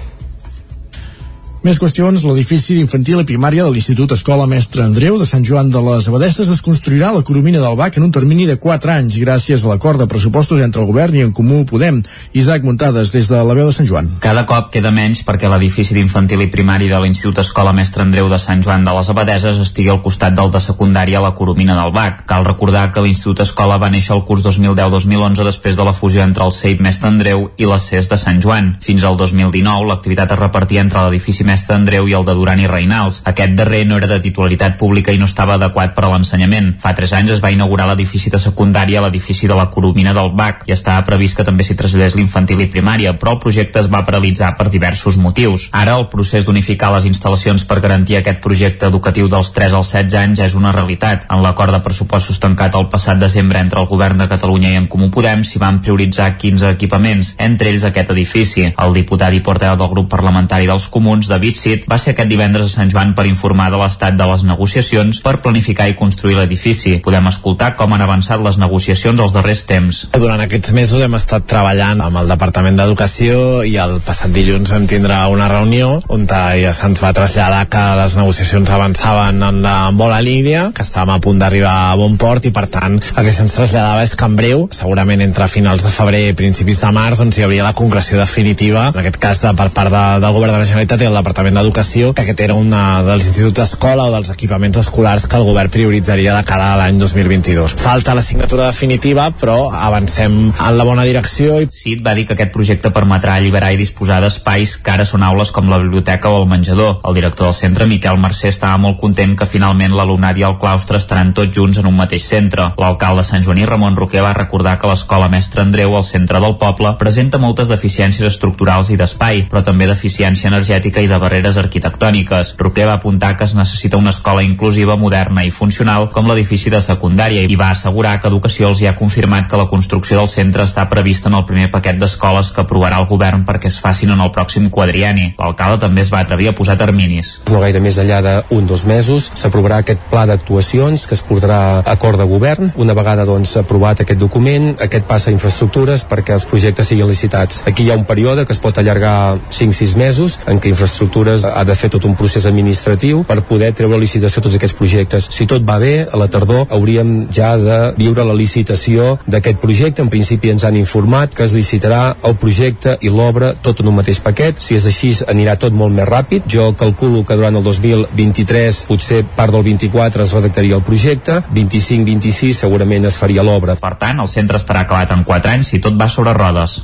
Més 1.62 1.78
qüestions, 1.78 2.24
l'edifici 2.26 2.74
d'infantil 2.74 3.20
i 3.22 3.24
primària 3.26 3.62
de 3.62 3.70
l'Institut 3.70 4.10
Escola 4.16 4.48
Mestre 4.50 4.82
Andreu 4.82 5.14
de 5.20 5.26
Sant 5.30 5.44
Joan 5.46 5.68
de 5.70 5.78
les 5.86 6.08
Abadesses 6.10 6.48
es 6.50 6.62
construirà 6.66 7.12
la 7.14 7.20
Coromina 7.22 7.60
del 7.62 7.76
Bac 7.78 8.00
en 8.00 8.06
un 8.08 8.10
termini 8.10 8.48
de 8.48 8.56
4 8.58 8.90
anys 8.90 9.14
gràcies 9.22 9.62
a 9.62 9.70
l'acord 9.70 10.02
de 10.02 10.08
pressupostos 10.10 10.58
entre 10.58 10.82
el 10.82 10.88
govern 10.88 11.14
i 11.14 11.22
en 11.22 11.30
Comú 11.30 11.60
Podem. 11.70 12.00
Isaac 12.34 12.66
Muntades, 12.66 13.12
des 13.14 13.30
de 13.30 13.38
la 13.38 13.54
veu 13.54 13.70
de 13.70 13.76
Sant 13.76 13.86
Joan. 13.86 14.08
Cada 14.24 14.42
cop 14.50 14.72
queda 14.74 14.90
menys 14.90 15.22
perquè 15.22 15.46
l'edifici 15.52 15.94
d'infantil 15.94 16.42
i 16.42 16.48
primari 16.50 16.88
de 16.90 16.98
l'Institut 16.98 17.38
Escola 17.44 17.70
Mestre 17.78 18.02
Andreu 18.02 18.26
de 18.26 18.40
Sant 18.42 18.66
Joan 18.66 18.82
de 18.82 18.96
les 18.98 19.12
Abadeses 19.14 19.62
estigui 19.62 19.94
al 19.94 20.02
costat 20.02 20.34
del 20.34 20.50
de 20.50 20.64
secundària 20.66 21.22
a 21.22 21.24
la 21.28 21.30
Coromina 21.38 21.78
del 21.78 21.94
Bac. 21.94 22.26
Cal 22.26 22.42
recordar 22.42 22.88
que 22.90 23.06
l'Institut 23.06 23.44
Escola 23.46 23.78
va 23.78 23.92
néixer 23.94 24.16
el 24.16 24.24
curs 24.26 24.42
2010-2011 24.48 25.46
després 25.52 25.78
de 25.78 25.86
la 25.86 25.94
fusió 25.94 26.26
entre 26.26 26.42
el 26.42 26.50
CEIP 26.58 26.82
Mestre 26.82 27.14
Andreu 27.14 27.52
i 27.54 27.70
les 27.70 27.86
CES 27.86 28.10
de 28.10 28.18
Sant 28.18 28.42
Joan. 28.42 28.74
Fins 28.82 29.06
al 29.06 29.14
2019 29.22 29.86
l'activitat 29.92 30.34
es 30.34 30.42
repartia 30.42 30.82
entre 30.82 31.06
l'edifici 31.06 31.46
Mestre 31.52 31.76
Andreu 31.76 32.06
i 32.08 32.14
el 32.16 32.24
de 32.24 32.32
Duran 32.32 32.60
i 32.62 32.68
Reinals. 32.70 33.20
Aquest 33.28 33.52
darrer 33.58 33.82
no 33.84 33.98
era 34.00 34.08
de 34.08 34.20
titularitat 34.24 34.78
pública 34.80 35.12
i 35.12 35.18
no 35.20 35.26
estava 35.28 35.58
adequat 35.58 35.92
per 35.92 36.06
a 36.06 36.12
l'ensenyament. 36.14 36.70
Fa 36.80 36.94
tres 36.96 37.12
anys 37.12 37.34
es 37.34 37.42
va 37.44 37.50
inaugurar 37.52 37.90
l'edifici 37.90 38.30
de 38.32 38.40
secundària 38.40 39.00
a 39.00 39.04
l'edifici 39.04 39.50
de 39.50 39.58
la 39.58 39.66
Coromina 39.74 40.14
del 40.16 40.32
BAC 40.38 40.64
i 40.70 40.72
estava 40.72 41.04
previst 41.04 41.36
que 41.36 41.44
també 41.44 41.66
s'hi 41.66 41.76
traslladés 41.76 42.16
l'infantil 42.16 42.62
i 42.64 42.68
primària, 42.72 43.12
però 43.20 43.34
el 43.36 43.42
projecte 43.42 43.82
es 43.82 43.90
va 43.92 44.00
paralitzar 44.06 44.54
per 44.56 44.70
diversos 44.72 45.18
motius. 45.20 45.68
Ara 45.76 45.98
el 46.00 46.06
procés 46.14 46.46
d'unificar 46.48 46.92
les 46.94 47.08
instal·lacions 47.10 47.66
per 47.68 47.82
garantir 47.84 48.16
aquest 48.20 48.40
projecte 48.40 48.88
educatiu 48.88 49.28
dels 49.28 49.52
3 49.52 49.76
als 49.76 49.92
16 49.92 50.18
anys 50.22 50.44
és 50.46 50.56
una 50.56 50.72
realitat. 50.72 51.28
En 51.28 51.44
l'acord 51.44 51.76
de 51.76 51.82
pressupostos 51.84 52.40
tancat 52.40 52.80
el 52.80 52.88
passat 52.88 53.20
desembre 53.20 53.60
entre 53.60 53.82
el 53.84 53.90
govern 53.92 54.24
de 54.24 54.30
Catalunya 54.30 54.72
i 54.72 54.80
en 54.80 54.88
Comú 54.88 55.10
Podem 55.12 55.44
s'hi 55.44 55.60
van 55.60 55.82
prioritzar 55.84 56.30
15 56.40 56.72
equipaments, 56.78 57.34
entre 57.36 57.74
ells 57.74 57.84
aquest 57.84 58.16
edifici. 58.16 58.70
El 58.72 58.96
diputat 58.96 59.36
i 59.36 59.44
portaveu 59.44 59.76
del 59.76 59.92
grup 59.92 60.08
parlamentari 60.16 60.70
dels 60.70 60.88
Comuns, 60.88 61.28
David 61.28 61.41
Cid, 61.58 61.86
va 61.90 61.98
ser 61.98 62.12
aquest 62.14 62.30
divendres 62.30 62.70
a 62.70 62.74
Sant 62.76 62.90
Joan 62.92 63.12
per 63.18 63.26
informar 63.26 63.70
de 63.72 63.78
l'estat 63.80 64.14
de 64.14 64.26
les 64.30 64.44
negociacions 64.46 65.18
per 65.24 65.40
planificar 65.42 65.88
i 65.90 65.96
construir 65.98 66.36
l'edifici. 66.38 67.00
Podem 67.02 67.26
escoltar 67.30 67.72
com 67.76 67.92
han 67.92 68.04
avançat 68.04 68.40
les 68.44 68.58
negociacions 68.62 69.20
els 69.20 69.34
darrers 69.34 69.64
temps. 69.66 69.98
Durant 70.14 70.40
aquests 70.44 70.70
mesos 70.76 71.02
hem 71.02 71.16
estat 71.18 71.48
treballant 71.50 72.00
amb 72.04 72.20
el 72.22 72.30
Departament 72.30 72.78
d'Educació 72.78 73.64
i 73.66 73.74
el 73.82 73.98
passat 74.06 74.30
dilluns 74.30 74.70
vam 74.70 74.86
tindre 74.86 75.18
una 75.32 75.48
reunió 75.50 75.98
on 76.14 76.28
ja 76.30 76.70
se'ns 76.72 77.02
va 77.02 77.12
traslladar 77.12 77.66
que 77.72 77.82
les 77.98 78.14
negociacions 78.16 78.70
avançaven 78.70 79.42
en 79.42 79.60
la 79.64 79.90
bona 79.90 80.20
línia, 80.22 80.70
que 80.76 80.86
estàvem 80.86 81.16
a 81.16 81.20
punt 81.20 81.42
d'arribar 81.42 81.74
a 81.90 81.96
bon 81.98 82.16
port 82.16 82.46
i 82.46 82.54
per 82.54 82.68
tant 82.70 83.00
el 83.00 83.26
que 83.26 83.34
se'ns 83.34 83.58
traslladava 83.58 84.06
és 84.06 84.14
que 84.14 84.28
en 84.28 84.36
breu, 84.38 84.68
segurament 84.70 85.20
entre 85.20 85.50
finals 85.50 85.82
de 85.82 85.90
febrer 85.90 86.22
i 86.30 86.38
principis 86.38 86.80
de 86.80 86.92
març, 86.94 87.18
doncs 87.18 87.38
hi 87.38 87.44
hauria 87.44 87.66
la 87.66 87.74
concreció 87.74 88.20
definitiva, 88.20 88.88
en 88.94 89.02
aquest 89.02 89.18
cas 89.18 89.42
de, 89.42 89.52
per 89.58 89.68
part 89.74 89.90
de, 89.92 90.04
del 90.22 90.38
Govern 90.38 90.54
de 90.54 90.62
la 90.62 90.68
Generalitat 90.70 91.02
i 91.02 91.10
el 91.10 91.18
Departament 91.18 91.31
d'Educació, 91.32 92.12
que 92.14 92.22
aquest 92.22 92.40
era 92.44 92.54
un 92.58 92.70
dels 92.70 93.26
instituts 93.26 93.58
d'escola 93.58 94.06
o 94.08 94.12
dels 94.12 94.30
equipaments 94.32 94.78
escolars 94.80 95.26
que 95.26 95.36
el 95.38 95.44
govern 95.46 95.70
prioritzaria 95.72 96.34
de 96.36 96.44
cara 96.44 96.72
a 96.72 96.76
l'any 96.80 96.98
2022. 96.98 97.76
Falta 97.80 98.14
la 98.14 98.22
signatura 98.22 98.66
definitiva, 98.66 99.30
però 99.30 99.70
avancem 99.72 100.52
en 100.52 100.76
la 100.78 100.84
bona 100.84 101.04
direcció. 101.08 101.60
I... 101.62 101.68
Cid 101.72 102.02
va 102.04 102.14
dir 102.14 102.26
que 102.26 102.36
aquest 102.36 102.52
projecte 102.52 102.92
permetrà 102.92 103.36
alliberar 103.38 103.72
i 103.72 103.80
disposar 103.80 104.20
d'espais 104.22 104.76
que 104.76 104.92
ara 104.92 105.06
són 105.08 105.22
aules 105.22 105.52
com 105.52 105.70
la 105.70 105.80
biblioteca 105.82 106.30
o 106.30 106.42
el 106.42 106.48
menjador. 106.50 107.00
El 107.08 107.16
director 107.16 107.48
del 107.48 107.56
centre, 107.56 107.88
Miquel 107.88 108.20
Mercè, 108.20 108.52
estava 108.52 108.78
molt 108.82 109.00
content 109.00 109.36
que 109.38 109.48
finalment 109.48 109.96
l'alumnat 109.96 110.38
i 110.38 110.46
el 110.48 110.58
claustre 110.60 111.00
estaran 111.00 111.32
tots 111.32 111.54
junts 111.56 111.80
en 111.80 111.88
un 111.88 111.96
mateix 111.96 112.26
centre. 112.28 112.72
L'alcalde 112.78 113.24
Sant 113.24 113.44
Joaní 113.46 113.66
Ramon 113.66 113.96
Roquer 113.96 114.22
va 114.22 114.34
recordar 114.36 114.76
que 114.78 114.90
l'escola 114.90 115.30
Mestre 115.32 115.64
Andreu, 115.64 115.96
al 115.96 116.04
centre 116.04 116.40
del 116.42 116.58
poble, 116.60 116.94
presenta 117.00 117.40
moltes 117.40 117.72
deficiències 117.72 118.28
estructurals 118.28 118.92
i 118.92 118.98
d'espai, 119.00 119.46
però 119.50 119.64
també 119.64 119.88
deficiència 119.88 120.50
energètica 120.52 121.00
i 121.00 121.08
de 121.08 121.21
barreres 121.22 121.56
arquitectòniques. 121.60 122.56
Roquer 122.58 122.88
va 122.90 122.98
apuntar 122.98 123.36
que 123.36 123.46
es 123.46 123.54
necessita 123.54 124.00
una 124.00 124.10
escola 124.10 124.42
inclusiva, 124.42 124.96
moderna 124.98 125.46
i 125.46 125.54
funcional 125.54 126.10
com 126.10 126.28
l'edifici 126.28 126.70
de 126.72 126.82
secundària 126.82 127.46
i 127.46 127.56
va 127.56 127.70
assegurar 127.72 128.18
que 128.20 128.32
Educació 128.32 128.70
els 128.72 128.80
hi 128.80 128.88
ha 128.88 128.96
confirmat 128.96 129.48
que 129.48 129.58
la 129.60 129.68
construcció 129.68 130.16
del 130.18 130.28
centre 130.32 130.64
està 130.64 130.86
prevista 130.88 131.28
en 131.28 131.36
el 131.38 131.44
primer 131.46 131.68
paquet 131.70 131.98
d'escoles 132.00 132.50
que 132.52 132.62
aprovarà 132.64 132.98
el 133.02 133.08
govern 133.10 133.44
perquè 133.44 133.68
es 133.68 133.76
facin 133.82 134.14
en 134.14 134.22
el 134.24 134.32
pròxim 134.32 134.70
quadrieni. 134.72 135.34
L'alcalde 135.38 135.82
també 135.84 136.00
es 136.02 136.12
va 136.12 136.22
atrevir 136.24 136.48
a 136.50 136.54
posar 136.56 136.78
terminis. 136.80 137.34
No 137.52 137.60
gaire 137.60 137.82
més 137.84 137.98
enllà 138.00 138.22
d'un 138.24 138.66
dos 138.66 138.86
mesos 138.88 139.28
s'aprovarà 139.38 139.82
aquest 139.82 140.00
pla 140.10 140.24
d'actuacions 140.30 141.06
que 141.06 141.14
es 141.18 141.24
portarà 141.28 141.60
a 141.82 141.92
acord 141.92 142.18
de 142.18 142.26
govern. 142.28 142.72
Una 142.80 142.96
vegada 142.96 143.26
doncs 143.28 143.54
aprovat 143.60 144.00
aquest 144.02 144.20
document, 144.20 144.72
aquest 144.80 145.06
passa 145.06 145.30
a 145.30 145.36
infraestructures 145.36 146.06
perquè 146.08 146.34
els 146.38 146.48
projectes 146.48 146.88
siguin 146.88 147.10
licitats. 147.10 147.62
Aquí 147.68 147.84
hi 147.84 147.92
ha 147.92 147.98
un 148.00 148.08
període 148.08 148.46
que 148.46 148.56
es 148.56 148.62
pot 148.62 148.80
allargar 148.80 149.38
5-6 149.52 149.96
mesos 150.00 150.38
en 150.46 150.58
què 150.58 150.72
infraestructures 150.72 151.11
ha 151.12 151.64
de 151.64 151.74
fer 151.76 151.90
tot 151.92 152.04
un 152.08 152.14
procés 152.16 152.46
administratiu 152.48 153.22
per 153.28 153.42
poder 153.46 153.72
treure 153.76 153.98
licitació 154.00 154.42
tots 154.42 154.56
aquests 154.56 154.76
projectes. 154.78 155.28
Si 155.34 155.46
tot 155.46 155.64
va 155.68 155.78
bé, 155.78 156.06
a 156.08 156.16
la 156.16 156.28
tardor 156.32 156.66
hauríem 156.70 157.28
ja 157.32 157.52
de 157.60 157.78
viure 157.98 158.24
la 158.24 158.34
licitació 158.34 159.18
d'aquest 159.26 159.60
projecte. 159.60 160.02
En 160.02 160.10
principi 160.12 160.50
ens 160.50 160.64
han 160.64 160.76
informat 160.76 161.34
que 161.34 161.44
es 161.44 161.52
licitarà 161.56 162.16
el 162.24 162.36
projecte 162.40 162.96
i 163.00 163.12
l'obra 163.12 163.52
tot 163.54 163.80
en 163.80 163.90
un 163.92 163.98
mateix 164.00 164.20
paquet. 164.24 164.60
Si 164.62 164.76
és 164.78 164.86
així, 164.88 165.12
anirà 165.28 165.58
tot 165.60 165.72
molt 165.72 165.94
més 165.94 166.08
ràpid. 166.08 166.48
Jo 166.48 166.72
calculo 166.78 167.24
que 167.28 167.36
durant 167.36 167.56
el 167.56 167.64
2023, 167.66 168.84
potser 168.88 169.22
part 169.36 169.52
del 169.52 169.66
24 169.68 170.24
es 170.24 170.32
redactaria 170.32 170.78
el 170.78 170.86
projecte, 170.86 171.42
25-26 171.52 172.64
segurament 172.64 173.06
es 173.08 173.18
faria 173.20 173.44
l'obra. 173.44 173.76
Per 173.76 173.94
tant, 174.00 174.20
el 174.22 174.30
centre 174.30 174.60
estarà 174.60 174.86
acabat 174.86 175.12
en 175.12 175.26
4 175.28 175.56
anys 175.56 175.72
si 175.74 175.82
tot 175.82 175.98
va 176.00 176.08
sobre 176.08 176.34
rodes. 176.36 176.80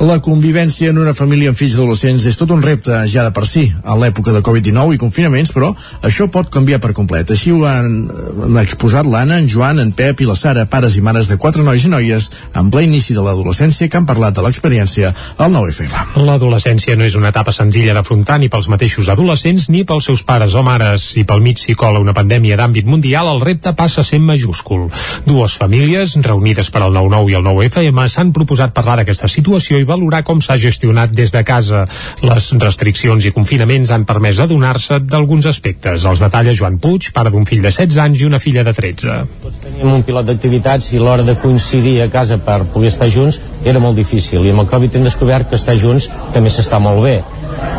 La 0.00 0.18
convivència 0.20 0.90
en 0.92 0.98
una 1.00 1.14
família 1.16 1.52
amb 1.52 1.58
fills 1.58 1.76
adolescents 1.78 2.26
és 2.28 2.36
tot 2.36 2.50
un 2.52 2.64
repte 2.64 3.04
ja 3.08 3.24
de 3.26 3.32
per 3.36 3.46
si, 3.48 3.65
a 3.84 3.96
l'època 3.98 4.32
de 4.34 4.42
Covid-19 4.44 4.96
i 4.96 5.00
confinaments, 5.00 5.52
però 5.54 5.72
això 6.06 6.28
pot 6.32 6.50
canviar 6.52 6.80
per 6.82 6.92
complet. 6.96 7.30
Així 7.32 7.52
ho 7.54 7.64
han, 7.68 8.06
han 8.46 8.58
exposat 8.62 9.08
l'Anna, 9.08 9.38
en 9.40 9.48
Joan, 9.50 9.80
en 9.82 9.92
Pep 9.96 10.22
i 10.22 10.28
la 10.28 10.36
Sara, 10.38 10.66
pares 10.70 10.96
i 10.96 11.04
mares 11.04 11.30
de 11.30 11.38
quatre 11.40 11.64
nois 11.66 11.84
i 11.84 11.90
noies 11.92 12.28
en 12.56 12.70
ple 12.72 12.84
inici 12.86 13.14
de 13.16 13.24
l'adolescència 13.24 13.88
que 13.88 13.98
han 13.98 14.08
parlat 14.08 14.36
de 14.36 14.44
l'experiència 14.44 15.12
al 15.38 15.52
9FM. 15.54 16.22
L'adolescència 16.26 16.96
no 16.96 17.06
és 17.06 17.16
una 17.18 17.32
etapa 17.34 17.54
senzilla 17.54 17.94
d'afrontar 17.96 18.38
ni 18.42 18.50
pels 18.52 18.68
mateixos 18.72 19.10
adolescents 19.12 19.70
ni 19.72 19.84
pels 19.88 20.10
seus 20.10 20.22
pares 20.26 20.54
o 20.54 20.64
mares. 20.66 21.08
Si 21.16 21.24
pel 21.28 21.42
mig 21.44 21.60
s'hi 21.62 21.76
cola 21.78 22.02
una 22.02 22.14
pandèmia 22.16 22.58
d'àmbit 22.60 22.86
mundial, 22.88 23.30
el 23.32 23.42
repte 23.44 23.72
passa 23.78 24.04
sent 24.06 24.24
majúscul. 24.26 24.86
Dues 25.26 25.56
famílies, 25.60 26.16
reunides 26.26 26.70
per 26.70 26.84
al 26.84 26.94
9-9 26.94 27.32
i 27.32 27.38
el 27.38 27.46
9FM, 27.46 28.06
s'han 28.12 28.32
proposat 28.36 28.74
parlar 28.76 29.00
d'aquesta 29.00 29.30
situació 29.30 29.80
i 29.80 29.88
valorar 29.88 30.22
com 30.26 30.40
s'ha 30.42 30.58
gestionat 30.60 31.14
des 31.16 31.32
de 31.34 31.42
casa. 31.46 31.84
Les 32.22 32.52
restriccions 32.60 33.24
i 33.24 33.32
confinaments 33.32 33.45
han 33.90 34.04
permès 34.04 34.40
adonar-se 34.40 34.98
d'alguns 35.00 35.46
aspectes. 35.46 36.04
Els 36.04 36.20
detalla 36.20 36.54
Joan 36.54 36.78
Puig, 36.78 37.10
pare 37.12 37.30
d'un 37.30 37.44
fill 37.44 37.62
de 37.62 37.70
16 37.70 37.98
anys 37.98 38.20
i 38.20 38.26
una 38.26 38.38
filla 38.38 38.64
de 38.64 38.72
13. 38.72 39.16
Teníem 39.62 39.92
un 39.92 40.02
pilot 40.02 40.26
d'activitats 40.26 40.92
i 40.92 40.98
l'hora 40.98 41.22
de 41.22 41.36
coincidir 41.36 42.02
a 42.02 42.08
casa 42.10 42.38
per 42.38 42.64
poder 42.72 42.88
estar 42.88 43.08
junts 43.08 43.40
era 43.64 43.80
molt 43.80 43.96
difícil 43.96 44.44
i 44.44 44.50
amb 44.50 44.64
el 44.64 44.70
Covid 44.70 44.96
hem 44.96 45.04
descobert 45.04 45.48
que 45.50 45.56
estar 45.56 45.76
junts 45.78 46.08
també 46.34 46.50
s'està 46.50 46.78
molt 46.82 47.02
bé. 47.02 47.20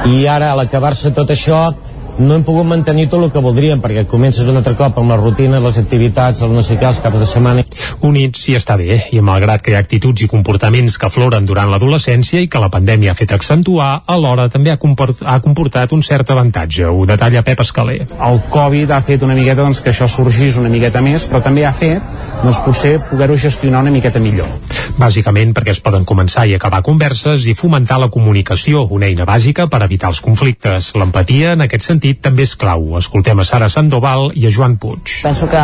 I 0.08 0.26
ara, 0.28 0.52
a 0.52 0.58
l'acabar-se 0.58 1.12
tot 1.12 1.30
això, 1.34 1.74
no 2.20 2.36
hem 2.36 2.44
pogut 2.44 2.66
mantenir 2.66 3.08
tot 3.12 3.24
el 3.24 3.32
que 3.32 3.42
voldríem 3.44 3.82
perquè 3.84 4.06
comences 4.10 4.48
un 4.50 4.58
altre 4.58 4.74
cop 4.80 4.98
amb 4.98 5.12
la 5.12 5.18
rutina, 5.20 5.60
les 5.64 5.78
activitats, 5.78 6.42
els 6.42 6.54
no 6.54 6.64
sé 6.66 6.78
què, 6.80 6.88
els 6.90 7.02
caps 7.04 7.20
de 7.22 7.28
setmana. 7.30 7.64
Units 8.08 8.42
sí 8.48 8.56
està 8.58 8.78
bé, 8.80 9.00
i 9.14 9.22
malgrat 9.22 9.62
que 9.62 9.74
hi 9.74 9.78
ha 9.78 9.82
actituds 9.84 10.26
i 10.26 10.30
comportaments 10.32 10.98
que 10.98 11.10
afloren 11.10 11.46
durant 11.46 11.70
l'adolescència 11.72 12.42
i 12.42 12.50
que 12.50 12.62
la 12.62 12.72
pandèmia 12.74 13.14
ha 13.14 13.18
fet 13.20 13.34
accentuar, 13.36 13.90
alhora 14.08 14.48
també 14.54 14.74
ha, 14.74 14.78
ha 14.78 15.40
comportat 15.44 15.94
un 15.94 16.04
cert 16.06 16.32
avantatge. 16.34 16.88
Ho 16.88 17.06
detalla 17.10 17.44
Pep 17.46 17.62
Escaler. 17.66 18.00
El 18.30 18.42
Covid 18.54 18.92
ha 18.96 19.02
fet 19.06 19.26
una 19.28 19.38
miqueta 19.38 19.62
doncs, 19.62 19.82
que 19.84 19.94
això 19.94 20.10
sorgís 20.10 20.58
una 20.58 20.72
miqueta 20.74 21.02
més, 21.06 21.28
però 21.30 21.44
també 21.44 21.66
ha 21.66 21.74
fet 21.76 22.02
doncs, 22.44 22.62
potser 22.66 22.98
poder-ho 23.10 23.38
gestionar 23.38 23.84
una 23.86 23.94
miqueta 23.94 24.22
millor. 24.24 24.50
Bàsicament 24.98 25.52
perquè 25.54 25.76
es 25.76 25.82
poden 25.84 26.08
començar 26.10 26.48
i 26.50 26.56
acabar 26.56 26.80
converses 26.86 27.46
i 27.46 27.54
fomentar 27.58 28.00
la 28.02 28.10
comunicació, 28.14 28.86
una 28.90 29.06
eina 29.10 29.28
bàsica 29.30 29.68
per 29.70 29.84
evitar 29.86 30.10
els 30.10 30.22
conflictes. 30.26 30.94
L'empatia, 30.98 31.52
en 31.54 31.66
aquest 31.68 31.86
sentit, 31.86 32.07
també 32.16 32.46
és 32.48 32.56
clau. 32.60 32.98
Escoltem 33.00 33.40
a 33.40 33.46
Sara 33.48 33.70
Sandoval 33.70 34.32
i 34.36 34.48
a 34.48 34.52
Joan 34.54 34.78
Puig. 34.82 35.20
Penso 35.24 35.50
que, 35.52 35.64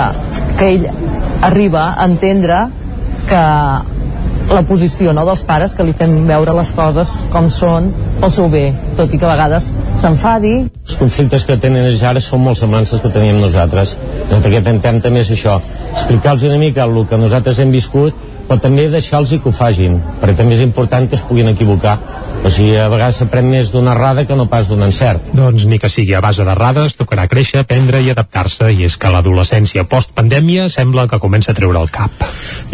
que 0.59 0.69
ell 0.75 0.87
arriba 1.43 1.93
a 1.93 2.07
entendre 2.09 2.65
que 3.29 3.43
la 4.53 4.61
posició 4.67 5.13
no, 5.15 5.23
dels 5.25 5.43
pares 5.47 5.73
que 5.73 5.85
li 5.87 5.93
fem 5.97 6.11
veure 6.27 6.53
les 6.57 6.71
coses 6.75 7.11
com 7.31 7.47
són 7.51 7.89
pel 8.19 8.33
seu 8.33 8.49
bé, 8.51 8.65
tot 8.97 9.13
i 9.13 9.19
que 9.19 9.25
a 9.27 9.31
vegades 9.31 9.69
s'enfadi. 10.01 10.53
Els 10.83 10.97
conflictes 10.99 11.47
que 11.47 11.57
tenen 11.63 11.87
ells 11.87 12.03
ara 12.07 12.21
són 12.21 12.43
molt 12.43 12.59
semblants 12.59 12.91
que 12.91 13.11
teníem 13.13 13.39
nosaltres. 13.41 13.95
El 14.29 14.43
que 14.43 14.59
intentem 14.59 14.99
també 15.01 15.23
és 15.23 15.31
això, 15.33 15.57
explicar-los 15.93 16.45
una 16.49 16.59
mica 16.61 16.83
el 16.85 17.05
que 17.07 17.19
nosaltres 17.19 17.59
hem 17.63 17.71
viscut, 17.71 18.15
però 18.47 18.59
també 18.59 18.89
deixar-los 18.91 19.31
que 19.31 19.49
ho 19.49 19.55
fagin, 19.55 19.99
perquè 20.21 20.35
també 20.41 20.57
és 20.59 20.65
important 20.65 21.07
que 21.09 21.15
es 21.15 21.23
puguin 21.25 21.49
equivocar 21.53 21.97
o 22.43 22.49
sigui, 22.51 22.73
a 22.75 22.89
vegades 22.91 23.21
s'aprèn 23.21 23.45
més 23.47 23.69
d'una 23.71 23.93
errada 23.93 24.25
que 24.27 24.35
no 24.35 24.49
pas 24.51 24.67
d'un 24.67 24.81
encert. 24.83 25.29
Doncs 25.31 25.63
ni 25.71 25.77
que 25.79 25.87
sigui 25.87 26.11
a 26.17 26.19
base 26.19 26.43
d'errades, 26.43 26.97
tocarà 26.99 27.23
créixer, 27.31 27.61
aprendre 27.63 28.01
i 28.03 28.09
adaptar-se, 28.11 28.67
i 28.75 28.83
és 28.83 28.97
que 28.99 29.11
l'adolescència 29.13 29.85
post-pandèmia 29.87 30.65
sembla 30.67 31.05
que 31.07 31.21
comença 31.23 31.53
a 31.53 31.55
treure 31.55 31.79
el 31.79 31.87
cap. 31.93 32.25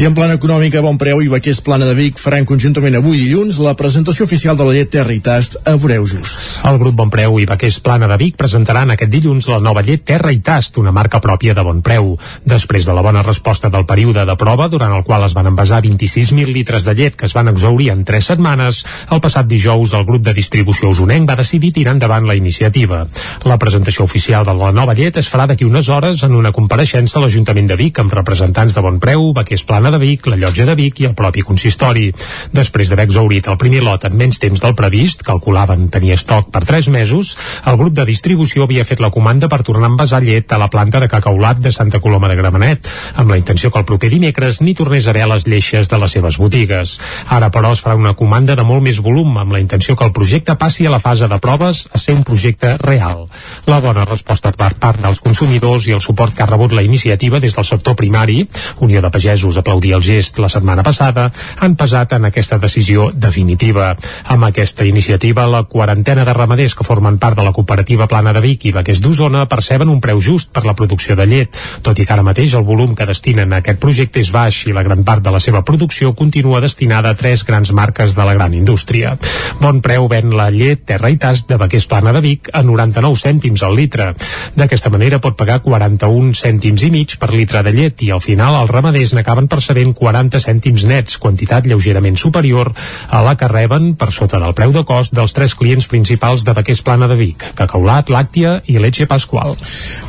I 0.02 0.08
en 0.10 0.16
plana 0.18 0.40
econòmica, 0.40 0.82
Bon 0.82 0.98
Preu 0.98 1.22
i 1.22 1.30
Baquers 1.30 1.62
Plana 1.62 1.86
de 1.86 1.94
Vic 1.94 2.18
faran 2.18 2.48
conjuntament 2.50 2.98
avui 2.98 3.20
dilluns 3.22 3.60
la 3.62 3.76
presentació 3.78 4.26
oficial 4.26 4.58
de 4.58 4.66
la 4.66 4.74
llet 4.74 4.90
Terra 4.96 5.14
i 5.14 5.22
Tast 5.22 5.60
a 5.62 5.76
Preu 5.78 6.08
Just. 6.10 6.66
El 6.66 6.82
grup 6.82 6.98
Bon 6.98 7.14
Preu 7.14 7.38
i 7.38 7.46
Baquers 7.46 7.78
Plana 7.86 8.10
de 8.10 8.18
Vic 8.18 8.40
presentaran 8.42 8.96
aquest 8.96 9.14
dilluns 9.14 9.52
la 9.54 9.62
nova 9.62 9.86
llet 9.86 10.02
Terra 10.02 10.34
i 10.34 10.42
Tast, 10.42 10.82
una 10.82 10.96
marca 10.96 11.22
pròpia 11.22 11.54
de 11.54 11.68
Bon 11.68 11.84
Preu. 11.86 12.16
Després 12.42 12.90
de 12.90 12.98
la 12.98 13.06
bona 13.06 13.22
resposta 13.22 13.70
del 13.70 13.86
període 13.86 14.26
de 14.26 14.38
prova, 14.40 14.66
durant 14.74 14.98
el 14.98 15.06
qual 15.06 15.30
es 15.30 15.38
van 15.38 15.54
envasar 15.54 15.84
26.000 15.86 16.58
litres 16.58 16.90
de 16.90 16.98
llet 16.98 17.20
que 17.20 17.30
es 17.30 17.38
van 17.38 17.54
exaurir 17.54 17.92
en 17.94 18.02
3 18.08 18.34
setmanes, 18.34 18.82
el 19.14 19.22
passat 19.22 19.46
dijous 19.46 19.59
dijous 19.60 19.94
el 19.94 20.06
grup 20.08 20.24
de 20.24 20.34
distribució 20.34 20.90
usonenc 20.94 21.28
va 21.28 21.36
decidir 21.40 21.74
tirar 21.76 21.94
endavant 21.98 22.28
la 22.28 22.36
iniciativa. 22.40 23.04
La 23.44 23.58
presentació 23.60 24.06
oficial 24.08 24.46
de 24.48 24.56
la 24.56 24.72
nova 24.76 24.96
llet 24.96 25.20
es 25.20 25.28
farà 25.32 25.48
d'aquí 25.50 25.68
unes 25.68 25.90
hores 25.92 26.24
en 26.24 26.36
una 26.38 26.54
compareixença 26.56 27.20
a 27.20 27.24
l'Ajuntament 27.24 27.68
de 27.68 27.78
Vic 27.80 28.00
amb 28.00 28.14
representants 28.16 28.76
de 28.76 28.84
Bon 28.86 29.00
Preu, 29.04 29.32
Baquers 29.36 29.66
Plana 29.68 29.92
de 29.92 30.00
Vic, 30.00 30.28
la 30.32 30.38
Llotja 30.40 30.68
de 30.70 30.76
Vic 30.80 31.02
i 31.04 31.10
el 31.10 31.16
propi 31.18 31.44
consistori. 31.44 32.08
Després 32.56 32.90
d'haver 32.90 33.10
exaurit 33.10 33.50
el 33.52 33.60
primer 33.60 33.84
lot 33.84 34.06
en 34.08 34.16
menys 34.20 34.40
temps 34.40 34.64
del 34.64 34.76
previst, 34.80 35.26
calculaven 35.28 35.90
tenir 35.92 36.14
estoc 36.16 36.52
per 36.54 36.64
3 36.70 36.90
mesos, 36.96 37.36
el 37.66 37.80
grup 37.82 37.98
de 37.98 38.08
distribució 38.08 38.64
havia 38.64 38.88
fet 38.88 39.04
la 39.04 39.12
comanda 39.12 39.50
per 39.52 39.62
tornar 39.68 39.90
a 39.90 39.94
envasar 39.94 40.22
llet 40.24 40.54
a 40.54 40.62
la 40.62 40.70
planta 40.72 41.04
de 41.04 41.12
cacaulat 41.12 41.60
de 41.60 41.74
Santa 41.76 42.00
Coloma 42.00 42.32
de 42.32 42.40
Gramenet, 42.40 42.88
amb 43.16 43.34
la 43.34 43.40
intenció 43.42 43.72
que 43.72 43.84
el 43.84 43.90
proper 43.90 44.12
dimecres 44.14 44.62
ni 44.62 44.76
tornés 44.78 45.08
a 45.08 45.16
veure 45.18 45.34
les 45.36 45.48
lleixes 45.50 45.92
de 45.92 46.00
les 46.00 46.16
seves 46.16 46.40
botigues. 46.40 46.96
Ara, 47.28 47.52
però, 47.52 47.74
es 47.76 47.84
farà 47.84 47.98
una 48.00 48.16
comanda 48.16 48.56
de 48.56 48.66
molt 48.66 48.86
més 48.86 49.02
volum, 49.04 49.36
amb 49.38 49.49
la 49.52 49.60
intenció 49.60 49.96
que 49.96 50.06
el 50.06 50.14
projecte 50.14 50.56
passi 50.56 50.86
a 50.86 50.94
la 50.94 51.00
fase 51.00 51.28
de 51.28 51.40
proves 51.40 51.88
a 51.94 52.00
ser 52.00 52.16
un 52.16 52.24
projecte 52.24 52.78
real. 52.78 53.28
La 53.66 53.80
bona 53.80 54.06
resposta 54.06 54.52
per 54.52 54.74
part 54.80 55.02
dels 55.02 55.22
consumidors 55.24 55.88
i 55.88 55.96
el 55.96 56.02
suport 56.02 56.36
que 56.36 56.44
ha 56.44 56.50
rebut 56.50 56.74
la 56.74 56.84
iniciativa 56.84 57.40
des 57.40 57.56
del 57.56 57.66
sector 57.66 57.96
primari, 57.96 58.48
Unió 58.80 59.02
de 59.02 59.12
Pagesos 59.12 59.58
aplaudia 59.58 59.98
el 59.98 60.04
gest 60.04 60.40
la 60.40 60.50
setmana 60.50 60.84
passada, 60.84 61.30
han 61.60 61.76
pesat 61.76 62.14
en 62.18 62.26
aquesta 62.30 62.60
decisió 62.60 63.10
definitiva. 63.14 63.96
Amb 64.26 64.46
aquesta 64.50 64.86
iniciativa, 64.86 65.48
la 65.48 65.64
quarantena 65.64 66.26
de 66.26 66.34
ramaders 66.34 66.76
que 66.76 66.88
formen 66.88 67.20
part 67.20 67.38
de 67.38 67.46
la 67.46 67.54
cooperativa 67.54 68.08
Plana 68.08 68.34
de 68.34 68.44
Vic 68.44 68.66
i 68.66 68.74
Baquers 68.76 69.02
d'Osona 69.02 69.46
perceben 69.50 69.90
un 69.90 70.02
preu 70.02 70.22
just 70.22 70.52
per 70.54 70.66
la 70.66 70.76
producció 70.76 71.16
de 71.16 71.28
llet, 71.30 71.56
tot 71.86 72.00
i 72.00 72.06
que 72.06 72.14
ara 72.14 72.26
mateix 72.26 72.56
el 72.58 72.66
volum 72.68 72.96
que 72.96 73.08
destinen 73.10 73.54
a 73.54 73.62
aquest 73.64 73.80
projecte 73.80 74.22
és 74.24 74.32
baix 74.32 74.66
i 74.68 74.76
la 74.76 74.84
gran 74.84 75.04
part 75.08 75.24
de 75.24 75.34
la 75.34 75.42
seva 75.44 75.64
producció 75.66 76.14
continua 76.14 76.62
destinada 76.62 77.14
a 77.14 77.18
tres 77.20 77.46
grans 77.46 77.72
marques 77.72 78.16
de 78.16 78.26
la 78.26 78.34
gran 78.34 78.54
indústria. 78.54 79.18
Bon 79.60 79.82
preu 79.84 80.08
ven 80.08 80.32
la 80.36 80.50
llet 80.54 80.86
Terra 80.88 81.10
i 81.12 81.18
Tas 81.20 81.46
de 81.50 81.58
Baquers 81.60 81.88
Plana 81.92 82.14
de 82.16 82.22
Vic 82.24 82.50
a 82.54 82.62
99 82.64 83.20
cèntims 83.20 83.64
al 83.66 83.76
litre. 83.76 84.14
D'aquesta 84.56 84.92
manera 84.94 85.20
pot 85.24 85.36
pagar 85.40 85.60
41 85.66 86.34
cèntims 86.40 86.86
i 86.88 86.92
mig 86.94 87.18
per 87.20 87.32
litre 87.34 87.64
de 87.66 87.74
llet 87.76 88.04
i 88.06 88.12
al 88.16 88.24
final 88.24 88.56
els 88.62 88.72
ramaders 88.72 89.14
n'acaben 89.18 89.50
percebent 89.52 89.92
40 89.98 90.40
cèntims 90.44 90.86
nets, 90.90 91.18
quantitat 91.20 91.68
lleugerament 91.68 92.18
superior 92.18 92.72
a 93.10 93.22
la 93.26 93.36
que 93.40 93.50
reben 93.52 93.94
per 94.00 94.12
sota 94.16 94.40
del 94.40 94.56
preu 94.56 94.72
de 94.76 94.86
cost 94.88 95.16
dels 95.16 95.36
tres 95.36 95.56
clients 95.60 95.90
principals 95.92 96.46
de 96.48 96.56
Baquers 96.56 96.82
Plana 96.86 97.10
de 97.12 97.20
Vic, 97.20 97.44
Cacaulat, 97.60 98.10
Làctia 98.14 98.60
i 98.68 98.80
Leche 98.80 99.10
Pasqual. 99.10 99.58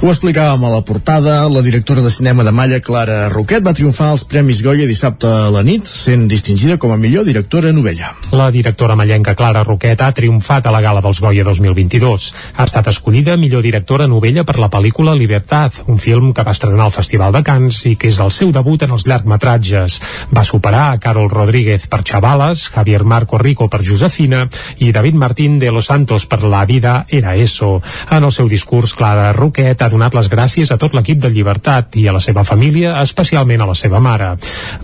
Ho 0.00 0.12
explicàvem 0.12 0.64
a 0.64 0.72
la 0.76 0.82
portada, 0.86 1.42
la 1.50 1.64
directora 1.66 2.04
de 2.04 2.12
cinema 2.14 2.46
de 2.46 2.54
Malla, 2.54 2.80
Clara 2.84 3.28
Roquet, 3.32 3.64
va 3.66 3.74
triomfar 3.76 4.12
als 4.12 4.24
Premis 4.24 4.62
Goya 4.62 4.86
dissabte 4.88 5.26
a 5.26 5.50
la 5.52 5.64
nit, 5.66 5.86
sent 5.86 6.28
distingida 6.30 6.78
com 6.78 6.94
a 6.94 6.98
millor 7.00 7.26
directora 7.28 7.72
novella. 7.76 8.12
La 8.32 8.50
directora 8.54 8.96
mallenca 9.10 9.34
Clara 9.34 9.64
Roquet 9.64 9.98
ha 10.04 10.12
triomfat 10.14 10.68
a 10.68 10.70
la 10.70 10.80
gala 10.84 11.00
dels 11.02 11.18
Goya 11.18 11.42
2022. 11.42 12.28
Ha 12.54 12.64
estat 12.68 12.86
escollida 12.92 13.34
millor 13.36 13.64
directora 13.66 14.06
novella 14.06 14.44
per 14.46 14.60
la 14.62 14.68
pel·lícula 14.70 15.16
Libertad, 15.18 15.74
un 15.90 15.98
film 15.98 16.30
que 16.32 16.44
va 16.46 16.54
estrenar 16.54 16.84
al 16.84 16.94
Festival 16.94 17.32
de 17.34 17.42
Cannes 17.42 17.80
i 17.90 17.96
que 17.98 18.06
és 18.06 18.20
el 18.22 18.30
seu 18.30 18.52
debut 18.54 18.84
en 18.86 18.94
els 18.94 19.08
llargmetratges. 19.10 19.96
Va 20.30 20.44
superar 20.46 20.84
a 20.92 21.00
Carol 21.02 21.26
Rodríguez 21.26 21.88
per 21.90 22.04
Chavalas, 22.06 22.68
Javier 22.70 23.02
Marco 23.02 23.38
Rico 23.38 23.66
per 23.66 23.80
Josefina 23.82 24.44
i 24.78 24.92
David 24.92 25.18
Martín 25.18 25.58
de 25.58 25.72
Los 25.74 25.90
Santos 25.90 26.28
per 26.30 26.44
La 26.44 26.62
vida 26.64 27.04
era 27.08 27.34
eso. 27.34 27.82
En 28.10 28.22
el 28.22 28.30
seu 28.30 28.46
discurs, 28.46 28.94
Clara 28.94 29.32
Roquet 29.32 29.82
ha 29.82 29.90
donat 29.90 30.14
les 30.14 30.30
gràcies 30.30 30.70
a 30.70 30.78
tot 30.78 30.94
l'equip 30.94 31.18
de 31.18 31.32
Llibertat 31.34 31.98
i 31.98 32.06
a 32.06 32.14
la 32.14 32.22
seva 32.22 32.46
família, 32.46 33.00
especialment 33.02 33.66
a 33.66 33.70
la 33.72 33.74
seva 33.74 33.98
mare. 33.98 34.36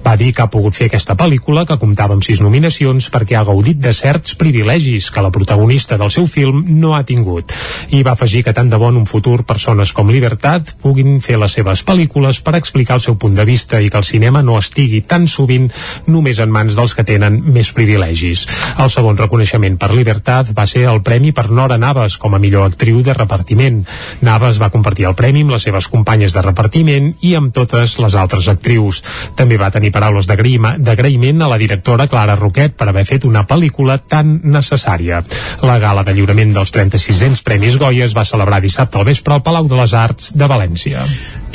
Va 0.02 0.16
dir 0.18 0.32
que 0.34 0.42
ha 0.42 0.50
pogut 0.50 0.74
fer 0.74 0.90
aquesta 0.90 1.14
pel·lícula, 1.14 1.62
que 1.62 1.78
comptava 1.78 2.18
amb 2.18 2.26
sis 2.26 2.42
nominacions, 2.42 3.06
perquè 3.14 3.38
ha 3.38 3.46
gaudit 3.46 3.78
de 3.78 3.94
certs 4.16 4.34
privilegis 4.40 5.10
que 5.10 5.20
la 5.20 5.30
protagonista 5.30 5.98
del 5.98 6.10
seu 6.10 6.26
film 6.26 6.64
no 6.80 6.94
ha 6.96 7.04
tingut. 7.04 7.52
I 7.92 8.02
va 8.02 8.14
afegir 8.16 8.42
que 8.44 8.54
tant 8.56 8.70
de 8.72 8.78
bon 8.80 8.96
un 8.96 9.06
futur 9.06 9.44
persones 9.44 9.92
com 9.92 10.08
Libertat 10.08 10.72
puguin 10.80 11.20
fer 11.20 11.36
les 11.40 11.52
seves 11.52 11.82
pel·lícules 11.84 12.40
per 12.42 12.56
explicar 12.56 12.96
el 12.96 13.04
seu 13.04 13.18
punt 13.20 13.34
de 13.36 13.44
vista 13.44 13.80
i 13.82 13.90
que 13.90 14.00
el 14.00 14.08
cinema 14.08 14.42
no 14.42 14.56
estigui 14.58 15.02
tan 15.02 15.26
sovint 15.28 15.68
només 16.06 16.40
en 16.40 16.52
mans 16.52 16.76
dels 16.76 16.94
que 16.96 17.04
tenen 17.04 17.42
més 17.52 17.72
privilegis. 17.76 18.46
El 18.80 18.90
segon 18.90 19.18
reconeixement 19.20 19.76
per 19.76 19.92
Libertat 19.92 20.54
va 20.56 20.66
ser 20.66 20.86
el 20.88 21.02
premi 21.04 21.34
per 21.36 21.50
Nora 21.50 21.78
Navas 21.78 22.16
com 22.16 22.34
a 22.34 22.40
millor 22.40 22.70
actriu 22.70 23.02
de 23.04 23.14
repartiment. 23.14 23.82
Navas 24.24 24.60
va 24.62 24.72
compartir 24.72 25.08
el 25.10 25.18
premi 25.18 25.44
amb 25.44 25.52
les 25.56 25.68
seves 25.68 25.90
companyes 25.92 26.32
de 26.32 26.44
repartiment 26.46 27.12
i 27.20 27.34
amb 27.36 27.52
totes 27.52 27.98
les 28.00 28.16
altres 28.16 28.48
actrius. 28.48 29.02
També 29.36 29.60
va 29.60 29.70
tenir 29.74 29.92
paraules 29.92 30.28
d'agraïment 30.28 31.42
a 31.42 31.52
la 31.52 31.60
directora 31.60 32.08
Clara 32.08 32.38
Roquet 32.40 32.76
per 32.76 32.88
haver 32.88 33.04
fet 33.04 33.28
una 33.28 33.44
pel·lícula 33.46 33.98
tan 34.08 34.40
necessària. 34.44 35.22
La 35.66 35.78
gala 35.82 36.04
de 36.06 36.14
lliurament 36.16 36.52
dels 36.54 36.72
3600 36.74 37.42
Premis 37.46 37.78
Goya 37.80 38.06
es 38.06 38.14
va 38.16 38.24
celebrar 38.24 38.60
dissabte 38.64 38.98
al 38.98 39.06
vespre 39.08 39.34
al 39.34 39.42
Palau 39.46 39.68
de 39.68 39.78
les 39.78 39.94
Arts 39.94 40.32
de 40.36 40.48
València. 40.50 41.04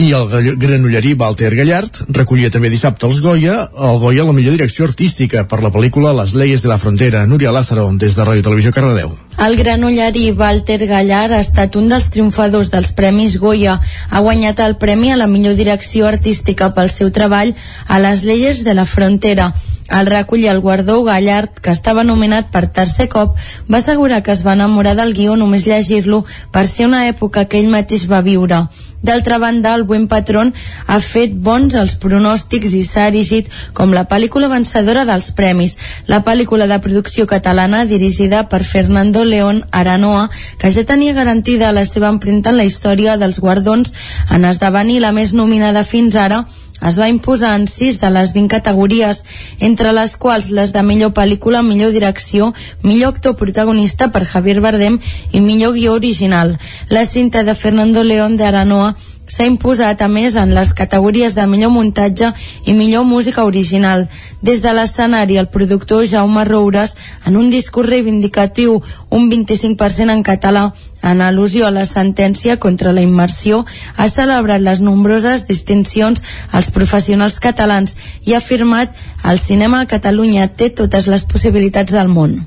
I 0.01 0.11
el 0.17 0.55
granollerí 0.57 1.13
Walter 1.19 1.51
Gallard 1.55 2.01
recollia 2.15 2.49
també 2.53 2.71
dissabte 2.73 3.05
els 3.07 3.21
Goya, 3.21 3.57
el 3.71 3.99
Goya 4.01 4.25
la 4.25 4.33
millor 4.33 4.55
direcció 4.57 4.87
artística 4.87 5.43
per 5.47 5.61
la 5.61 5.71
pel·lícula 5.73 6.15
Les 6.17 6.33
leyes 6.35 6.63
de 6.63 6.69
la 6.71 6.79
frontera, 6.81 7.25
Núria 7.27 7.51
Lázaro, 7.51 7.89
des 8.01 8.15
de 8.17 8.25
Ràdio 8.25 8.45
Televisió 8.47 8.71
Cardedeu. 8.73 9.11
El 9.41 9.57
granollerí 9.57 10.31
Walter 10.37 10.79
Gallard 10.87 11.33
ha 11.37 11.41
estat 11.43 11.75
un 11.79 11.87
dels 11.89 12.09
triomfadors 12.13 12.71
dels 12.73 12.91
Premis 12.97 13.37
Goya. 13.39 13.79
Ha 14.09 14.19
guanyat 14.19 14.59
el 14.65 14.77
premi 14.81 15.11
a 15.11 15.19
la 15.19 15.27
millor 15.27 15.55
direcció 15.55 16.07
artística 16.09 16.71
pel 16.75 16.89
seu 16.89 17.11
treball 17.11 17.55
a 17.87 17.99
Les 17.99 18.25
leyes 18.27 18.65
de 18.65 18.73
la 18.73 18.85
frontera. 18.85 19.51
Al 19.91 20.05
recollir 20.07 20.47
el 20.47 20.61
guardó, 20.63 21.03
Gallard, 21.03 21.51
que 21.59 21.73
estava 21.75 22.05
nominat 22.07 22.47
per 22.53 22.69
tercer 22.71 23.09
cop, 23.11 23.35
va 23.67 23.81
assegurar 23.81 24.21
que 24.23 24.31
es 24.31 24.45
va 24.45 24.53
enamorar 24.55 24.95
del 24.95 25.11
guió 25.17 25.35
només 25.35 25.67
llegir-lo 25.67 26.23
per 26.55 26.63
ser 26.67 26.87
una 26.87 27.09
època 27.09 27.43
que 27.51 27.59
ell 27.59 27.67
mateix 27.73 28.07
va 28.07 28.21
viure. 28.23 28.61
D'altra 29.01 29.39
banda, 29.39 29.73
el 29.75 29.83
Buen 29.83 30.07
Patrón 30.07 30.53
ha 30.85 30.99
fet 31.01 31.33
bons 31.33 31.75
els 31.75 31.97
pronòstics 31.99 32.75
i 32.77 32.83
s'ha 32.85 33.07
erigit 33.09 33.49
com 33.73 33.91
la 33.97 34.05
pel·lícula 34.07 34.47
vencedora 34.47 35.03
dels 35.09 35.31
premis. 35.35 35.75
La 36.07 36.21
pel·lícula 36.23 36.69
de 36.71 36.79
producció 36.79 37.25
catalana 37.27 37.83
dirigida 37.89 38.47
per 38.47 38.63
Fernando 38.63 39.25
León 39.25 39.65
Aranoa, 39.71 40.29
que 40.57 40.71
ja 40.71 40.85
tenia 40.85 41.17
garantida 41.17 41.73
la 41.73 41.83
seva 41.85 42.13
empremta 42.13 42.53
en 42.53 42.61
la 42.61 42.69
història 42.69 43.17
dels 43.17 43.41
guardons 43.41 43.91
en 44.29 44.45
esdevenir 44.45 45.01
la 45.01 45.11
més 45.11 45.33
nominada 45.33 45.83
fins 45.83 46.15
ara 46.15 46.45
es 46.81 46.97
va 46.99 47.09
imposar 47.09 47.53
en 47.59 47.67
6 47.67 47.99
de 48.01 48.09
les 48.09 48.33
20 48.33 48.51
categories, 48.55 49.23
entre 49.59 49.93
les 49.93 50.17
quals 50.17 50.49
les 50.49 50.73
de 50.73 50.83
millor 50.83 51.13
pel·lícula, 51.17 51.61
millor 51.63 51.91
direcció, 51.91 52.53
millor 52.83 53.15
actor 53.15 53.35
protagonista 53.35 54.11
per 54.11 54.25
Javier 54.25 54.59
Bardem 54.61 54.99
i 55.31 55.41
millor 55.41 55.75
guió 55.77 55.93
original. 55.93 56.57
La 56.89 57.05
cinta 57.05 57.43
de 57.43 57.55
Fernando 57.55 58.03
León 58.03 58.37
de 58.37 58.45
Aranoa 58.45 58.95
s'ha 59.31 59.47
imposat 59.47 60.01
a 60.03 60.09
més 60.11 60.35
en 60.35 60.51
les 60.55 60.73
categories 60.75 61.35
de 61.37 61.45
millor 61.47 61.71
muntatge 61.71 62.33
i 62.67 62.75
millor 62.75 63.05
música 63.07 63.45
original. 63.47 64.07
Des 64.41 64.61
de 64.61 64.73
l'escenari, 64.75 65.37
el 65.39 65.47
productor 65.53 66.05
Jaume 66.05 66.43
Roures, 66.45 66.97
en 67.25 67.37
un 67.39 67.49
discurs 67.49 67.89
reivindicatiu, 67.89 68.81
un 69.09 69.29
25% 69.31 70.11
en 70.11 70.23
català, 70.27 70.65
en 71.01 71.21
al·lusió 71.23 71.65
a 71.65 71.73
la 71.73 71.85
sentència 71.87 72.59
contra 72.59 72.91
la 72.93 73.01
immersió, 73.07 73.63
ha 73.95 74.09
celebrat 74.09 74.61
les 74.61 74.83
nombroses 74.83 75.47
distincions 75.47 76.23
als 76.51 76.71
professionals 76.75 77.39
catalans 77.39 77.97
i 78.25 78.35
ha 78.35 78.43
afirmat 78.43 78.93
el 79.23 79.39
cinema 79.39 79.81
a 79.81 79.87
Catalunya 79.87 80.47
té 80.47 80.69
totes 80.69 81.07
les 81.07 81.25
possibilitats 81.25 81.95
del 81.95 82.11
món. 82.11 82.41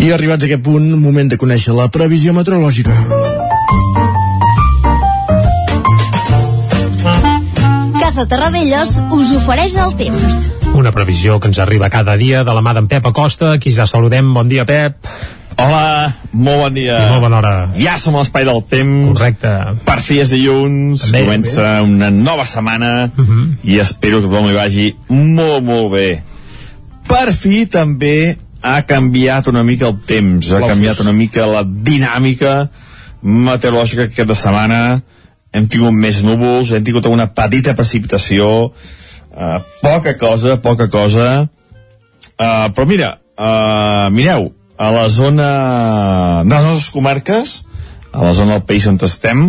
I 0.00 0.12
arribats 0.16 0.44
a 0.44 0.48
aquest 0.48 0.62
punt, 0.64 0.86
moment 0.96 1.28
de 1.28 1.36
conèixer 1.40 1.74
la 1.76 1.88
previsió 1.92 2.32
meteorològica. 2.32 2.94
Casa 8.00 8.24
Terradellos 8.26 8.96
us 9.12 9.34
ofereix 9.36 9.76
el 9.78 9.92
temps. 9.98 10.38
Una 10.74 10.92
previsió 10.94 11.36
que 11.40 11.50
ens 11.50 11.60
arriba 11.62 11.90
cada 11.92 12.16
dia 12.16 12.42
de 12.46 12.54
la 12.56 12.62
mà 12.64 12.72
d'en 12.76 12.88
Pep 12.88 13.06
Acosta, 13.10 13.58
qui 13.60 13.72
ja 13.76 13.86
saludem. 13.86 14.32
Bon 14.34 14.48
dia, 14.48 14.64
Pep. 14.66 14.96
Hola, 15.60 16.14
molt 16.32 16.62
bon 16.64 16.74
dia. 16.78 16.96
I 17.04 17.10
molt 17.12 17.24
bona 17.26 17.38
hora. 17.42 17.54
Ja 17.76 17.98
som 18.00 18.16
a 18.16 18.22
l'espai 18.22 18.46
del 18.48 18.62
temps. 18.70 19.12
Correcte. 19.18 19.52
Per 19.84 19.98
fi 20.00 20.20
és 20.24 20.32
dilluns, 20.32 21.04
També, 21.10 21.26
comença 21.26 21.66
bé. 21.66 21.80
una 21.84 22.10
nova 22.10 22.46
setmana 22.46 23.10
Uh 23.16 23.24
-huh. 23.24 23.56
i 23.64 23.78
espero 23.78 24.20
que 24.20 24.28
tothom 24.28 24.48
li 24.48 24.54
vagi 24.54 24.94
molt, 25.08 25.62
molt 25.62 25.92
bé. 25.92 26.22
Per 27.06 27.34
fi 27.34 27.66
també 27.66 28.38
ha 28.62 28.82
canviat 28.86 29.48
una 29.48 29.62
mica 29.64 29.88
el 29.88 29.98
temps, 30.06 30.52
ha 30.52 30.60
canviat 30.60 31.00
una 31.04 31.14
mica 31.16 31.46
la 31.48 31.62
dinàmica 31.64 32.68
meteorològica 33.22 34.08
que 34.08 34.14
aquesta 34.14 34.36
setmana. 34.46 35.00
Hem 35.52 35.66
tingut 35.66 35.96
més 35.96 36.20
núvols, 36.22 36.70
hem 36.72 36.84
tingut 36.86 37.08
una 37.10 37.26
petita 37.34 37.74
precipitació, 37.74 38.70
uh, 38.70 39.56
poca 39.82 40.14
cosa, 40.20 40.60
poca 40.62 40.86
cosa, 40.92 41.30
uh, 41.42 42.68
però 42.76 42.86
mira, 42.86 43.16
uh, 43.34 44.06
mireu, 44.14 44.52
a 44.78 44.92
la 44.94 45.08
zona 45.12 45.48
de 46.44 46.54
les 46.54 46.68
nostres 46.68 46.92
comarques, 46.94 47.56
a 48.12 48.22
la 48.28 48.32
zona 48.36 48.58
del 48.58 48.68
país 48.68 48.86
on 48.86 49.00
estem, 49.02 49.42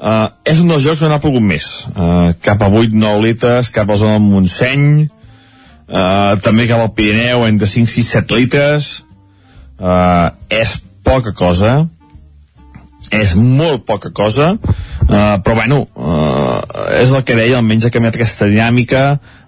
uh, 0.00 0.26
és 0.44 0.58
un 0.58 0.72
dels 0.72 0.82
jocs 0.82 1.04
on 1.06 1.14
ha 1.14 1.22
pogut 1.22 1.44
més. 1.44 1.86
Uh, 1.94 2.34
cap 2.42 2.64
a 2.64 2.68
8-9 2.72 3.22
litres 3.24 3.70
cap 3.70 3.88
a 3.88 3.94
la 3.94 4.02
zona 4.02 4.18
del 4.18 4.26
Montseny 4.26 5.06
uh, 5.88 6.36
també 6.44 6.68
cap 6.68 6.82
al 6.82 6.92
Pirineu 6.96 7.46
entre 7.48 7.68
5 7.68 7.90
6 7.90 8.10
7 8.20 8.38
litres. 8.38 8.90
Uh, 9.78 10.34
és 10.50 10.78
poca 11.06 11.32
cosa. 11.32 11.86
És 13.14 13.34
molt 13.38 13.86
poca 13.88 14.12
cosa. 14.12 14.54
Uh, 15.08 15.38
però 15.40 15.54
bueno 15.56 15.84
uh, 15.96 16.60
és 16.98 17.12
el 17.14 17.24
que 17.24 17.36
deia, 17.38 17.56
almenys 17.58 17.88
ha 17.88 17.94
canviat 17.94 18.18
aquesta 18.18 18.50
dinàmica. 18.50 19.04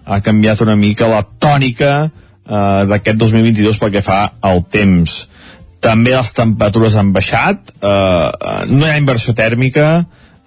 Ha 0.06 0.20
canviat 0.24 0.62
una 0.64 0.78
mica 0.80 1.10
la 1.10 1.22
tònica 1.22 1.92
uh, 2.06 2.86
d'aquest 2.88 3.20
2022 3.20 3.78
pel 3.82 3.92
que 3.98 4.04
fa 4.04 4.22
al 4.40 4.64
temps. 4.72 5.26
També 5.80 6.12
les 6.12 6.32
temperatures 6.36 6.96
han 7.00 7.12
baixat. 7.12 7.74
Uh, 7.80 8.66
no 8.70 8.86
hi 8.86 8.94
ha 8.94 9.00
inversió 9.00 9.36
tèrmica. 9.36 9.92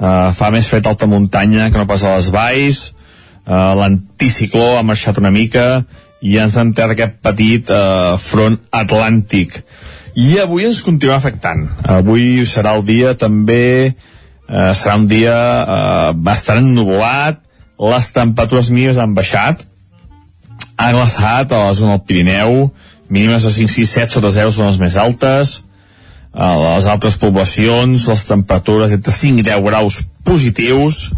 Uh, 0.04 0.34
fa 0.36 0.50
més 0.52 0.68
fred 0.68 0.88
alta 0.90 1.08
muntanya 1.08 1.70
que 1.72 1.80
no 1.80 1.88
pas 1.90 2.04
a 2.04 2.18
les 2.18 2.32
valls. 2.34 2.90
uh, 2.92 3.03
l'anticicló 3.46 4.78
ha 4.78 4.86
marxat 4.88 5.20
una 5.20 5.32
mica 5.34 5.84
i 6.24 6.38
ens 6.40 6.56
ha 6.56 6.64
entrat 6.64 6.94
aquest 6.94 7.18
petit 7.26 7.68
uh, 7.68 8.16
front 8.22 8.56
atlàntic. 8.72 9.58
I 10.16 10.38
avui 10.40 10.68
ens 10.70 10.84
continua 10.86 11.18
afectant. 11.18 11.66
Avui 11.84 12.46
serà 12.48 12.76
el 12.78 12.86
dia 12.86 13.16
també 13.18 13.66
eh, 13.90 14.74
serà 14.78 14.96
un 15.00 15.08
dia 15.10 15.34
eh, 15.34 16.10
bastant 16.14 16.62
ennubulat 16.62 17.40
les 17.82 18.10
temperatures 18.14 18.70
mínimes 18.70 19.00
han 19.02 19.16
baixat 19.18 19.64
ha 20.78 20.92
glaçat 20.92 21.52
a 21.52 21.66
la 21.66 21.74
zona 21.74 21.98
del 21.98 22.06
Pirineu 22.08 22.72
mínimes 23.10 23.44
de 23.44 23.52
5, 23.52 23.72
6, 23.72 23.94
7 24.00 24.16
sota 24.16 24.32
0 24.34 24.52
són 24.56 24.70
les 24.72 24.80
més 24.82 24.96
altes. 24.98 25.62
A 26.34 26.56
les 26.58 26.88
altres 26.90 27.18
poblacions 27.22 28.08
les 28.10 28.24
temperatures 28.26 28.96
entre 28.96 29.14
5 29.14 29.44
i 29.44 29.46
10 29.46 29.62
graus 29.68 30.00
positius 30.26 31.12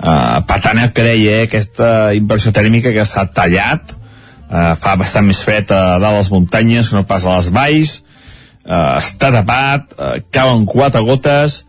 uh, 0.00 0.60
tant 0.64 0.80
el 0.80 0.92
que 0.96 1.06
deia 1.06 1.40
eh, 1.40 1.46
aquesta 1.48 2.12
inversió 2.16 2.52
tèrmica 2.56 2.92
que 2.94 3.06
s'ha 3.06 3.26
tallat 3.36 3.94
uh, 3.94 4.74
fa 4.80 4.96
bastant 5.00 5.26
més 5.28 5.40
fred 5.44 5.70
a 5.72 5.98
dalt 6.02 6.18
les 6.18 6.30
muntanyes 6.34 6.90
que 6.90 6.98
no 6.98 7.06
pas 7.08 7.24
a 7.24 7.38
les 7.38 7.50
valls 7.54 7.96
uh, 8.00 8.98
està 8.98 9.32
tapat 9.34 9.94
uh, 9.96 10.16
cauen 10.32 10.66
quatre 10.68 11.04
gotes 11.06 11.64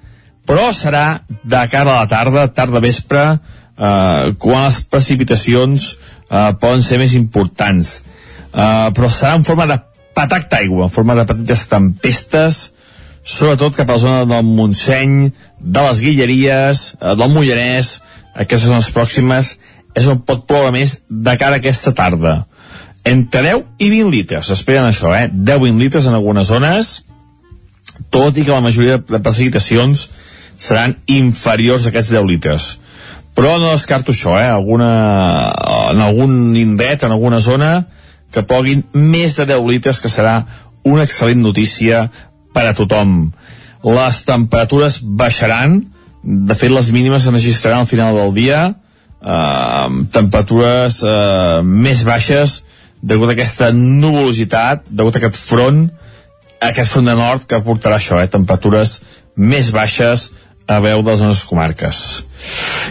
però 0.47 0.71
serà 0.75 1.21
de 1.27 1.61
cara 1.71 1.93
a 1.95 2.01
la 2.01 2.09
tarda 2.11 2.47
tarda 2.55 2.84
vespre 2.84 3.25
uh, 3.32 4.32
quan 4.41 4.67
les 4.67 4.82
precipitacions 4.91 5.93
uh, 5.93 6.51
poden 6.59 6.82
ser 6.84 6.97
més 6.99 7.13
importants. 7.15 8.01
Uh, 8.51 8.89
però 8.91 9.07
serà 9.07 9.38
en 9.38 9.45
forma 9.47 9.67
de 9.69 9.77
patac 10.17 10.49
d'aigua, 10.51 10.89
en 10.89 10.91
forma 10.91 11.15
de 11.15 11.27
petites 11.29 11.67
tempestes 11.71 12.61
sobretot 13.23 13.75
cap 13.77 13.89
a 13.89 13.95
la 13.95 14.01
zona 14.01 14.25
del 14.25 14.45
Montseny, 14.45 15.32
de 15.59 15.84
les 15.88 16.01
Guilleries, 16.01 16.95
eh, 16.99 17.15
del 17.15 17.29
Mollanès, 17.29 18.01
aquestes 18.34 18.69
zones 18.69 18.89
pròximes, 18.93 19.55
és 19.95 20.07
on 20.07 20.21
pot 20.23 20.45
ploure 20.47 20.71
més 20.73 21.01
de 21.09 21.36
cara 21.39 21.57
a 21.57 21.61
aquesta 21.61 21.93
tarda. 21.95 22.45
Entre 23.03 23.41
10 23.43 23.63
i 23.82 23.89
20 23.89 24.11
litres, 24.13 24.51
esperen 24.53 24.88
això, 24.88 25.13
eh? 25.17 25.27
10-20 25.32 25.82
litres 25.82 26.07
en 26.07 26.15
algunes 26.17 26.47
zones, 26.47 26.91
tot 28.13 28.38
i 28.38 28.45
que 28.45 28.53
la 28.53 28.61
majoria 28.63 28.99
de 29.01 29.19
precipitacions 29.19 30.09
seran 30.61 30.95
inferiors 31.09 31.86
a 31.86 31.91
aquests 31.91 32.13
10 32.13 32.27
litres. 32.29 32.69
Però 33.36 33.55
no 33.57 33.71
descarto 33.71 34.13
això, 34.13 34.36
eh? 34.38 34.49
Alguna, 34.51 34.91
en 35.91 36.03
algun 36.03 36.55
indret, 36.59 37.03
en 37.03 37.15
alguna 37.15 37.39
zona, 37.41 37.71
que 38.32 38.45
poguin 38.47 38.84
més 38.93 39.36
de 39.39 39.47
10 39.49 39.65
litres, 39.67 39.99
que 39.99 40.11
serà 40.11 40.43
una 40.88 41.05
excel·lent 41.07 41.41
notícia 41.41 42.05
per 42.53 42.67
a 42.69 42.75
tothom. 42.77 43.32
Les 43.82 44.21
temperatures 44.27 44.99
baixaran, 45.01 45.82
de 46.24 46.55
fet 46.55 46.72
les 46.72 46.91
mínimes 46.93 47.24
se 47.24 47.34
registraran 47.34 47.84
al 47.84 47.89
final 47.89 48.15
del 48.15 48.34
dia, 48.34 48.61
eh, 49.22 49.88
temperatures 50.13 51.01
eh, 51.03 51.61
més 51.63 52.03
baixes 52.07 52.61
degut 53.01 53.32
a 53.32 53.34
aquesta 53.34 53.72
nuvolositat, 53.74 54.86
degut 54.89 55.17
a 55.17 55.22
aquest 55.22 55.39
front, 55.39 55.88
aquest 56.61 56.93
front 56.93 57.09
de 57.09 57.17
nord 57.17 57.47
que 57.49 57.61
portarà 57.65 57.97
això, 57.97 58.22
eh, 58.22 58.30
temperatures 58.30 58.99
més 59.36 59.72
baixes 59.74 60.30
a 60.67 60.80
veu 60.80 61.01
de 61.01 61.09
les 61.09 61.26
nostres 61.26 61.47
comarques. 61.49 62.24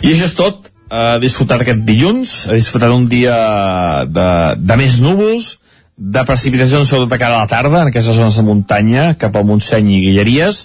I 0.02 0.12
això 0.12 0.26
és 0.26 0.34
tot, 0.34 0.66
a 0.90 1.20
disfrutar 1.22 1.60
aquest 1.62 1.84
dilluns, 1.86 2.48
a 2.50 2.56
disfrutar 2.58 2.90
d'un 2.90 3.06
dia 3.08 3.36
de, 4.10 4.28
de 4.58 4.76
més 4.76 4.98
núvols, 4.98 5.54
de 6.00 6.22
precipitacions 6.26 6.88
sobretot 6.88 7.12
a 7.14 7.20
cara 7.20 7.36
a 7.36 7.44
la 7.44 7.50
tarda 7.50 7.82
en 7.82 7.90
aquestes 7.90 8.16
zones 8.16 8.38
de 8.38 8.42
muntanya 8.42 9.10
cap 9.20 9.34
al 9.36 9.44
Montseny 9.44 9.90
i 9.92 10.00
Guilleries 10.06 10.64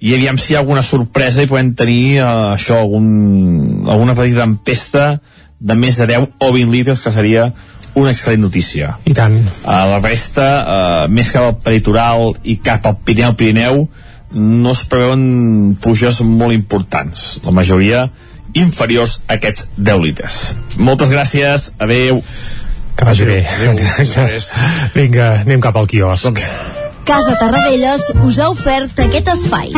i 0.00 0.14
aviam 0.14 0.38
si 0.38 0.52
hi 0.52 0.56
ha 0.56 0.62
alguna 0.62 0.84
sorpresa 0.86 1.42
i 1.42 1.50
podem 1.50 1.72
tenir 1.78 2.18
eh, 2.20 2.26
això, 2.54 2.78
algun, 2.84 3.88
alguna 3.90 4.14
petita 4.18 4.44
tempesta 4.44 5.08
de 5.58 5.74
més 5.74 5.98
de 5.98 6.06
10 6.06 6.28
o 6.38 6.52
20 6.54 6.70
litres 6.70 7.02
que 7.02 7.12
seria 7.14 7.48
una 7.98 8.12
excel·lent 8.14 8.44
notícia. 8.44 8.92
I 9.10 9.14
tant. 9.16 9.40
A 9.66 9.80
la 9.90 9.98
resta, 9.98 10.46
uh, 10.62 11.08
més 11.10 11.32
cap 11.34 11.48
al 11.48 11.56
peritoral 11.64 12.36
i 12.46 12.58
cap 12.62 12.86
al 12.86 12.94
Pirineu, 13.02 13.34
Pirineu, 13.34 13.82
no 14.30 14.74
es 14.76 14.84
preveuen 14.86 15.74
puges 15.82 16.20
molt 16.22 16.54
importants. 16.54 17.40
La 17.42 17.54
majoria 17.56 18.06
inferiors 18.54 19.18
a 19.26 19.36
aquests 19.38 19.68
10 19.76 20.02
litres. 20.04 20.40
Moltes 20.78 21.12
gràcies, 21.14 21.72
adeu. 21.78 22.22
Que 22.98 23.06
vagi 23.08 23.28
bé. 23.28 23.40
Vinga, 24.98 25.32
anem 25.44 25.62
cap 25.64 25.78
al 25.78 25.90
quiosc. 25.90 26.42
Casa 27.08 27.38
Tarradellas 27.40 28.02
us 28.20 28.36
ha 28.36 28.50
ofert 28.52 28.98
aquest 29.00 29.30
espai. 29.32 29.70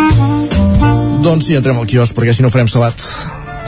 Doncs 1.23 1.47
sí, 1.47 1.55
entrem 1.55 1.79
al 1.79 1.87
quiosc, 1.87 2.17
perquè 2.17 2.35
si 2.35 2.43
no 2.43 2.51
farem 2.51 2.67
salat. 2.67 2.99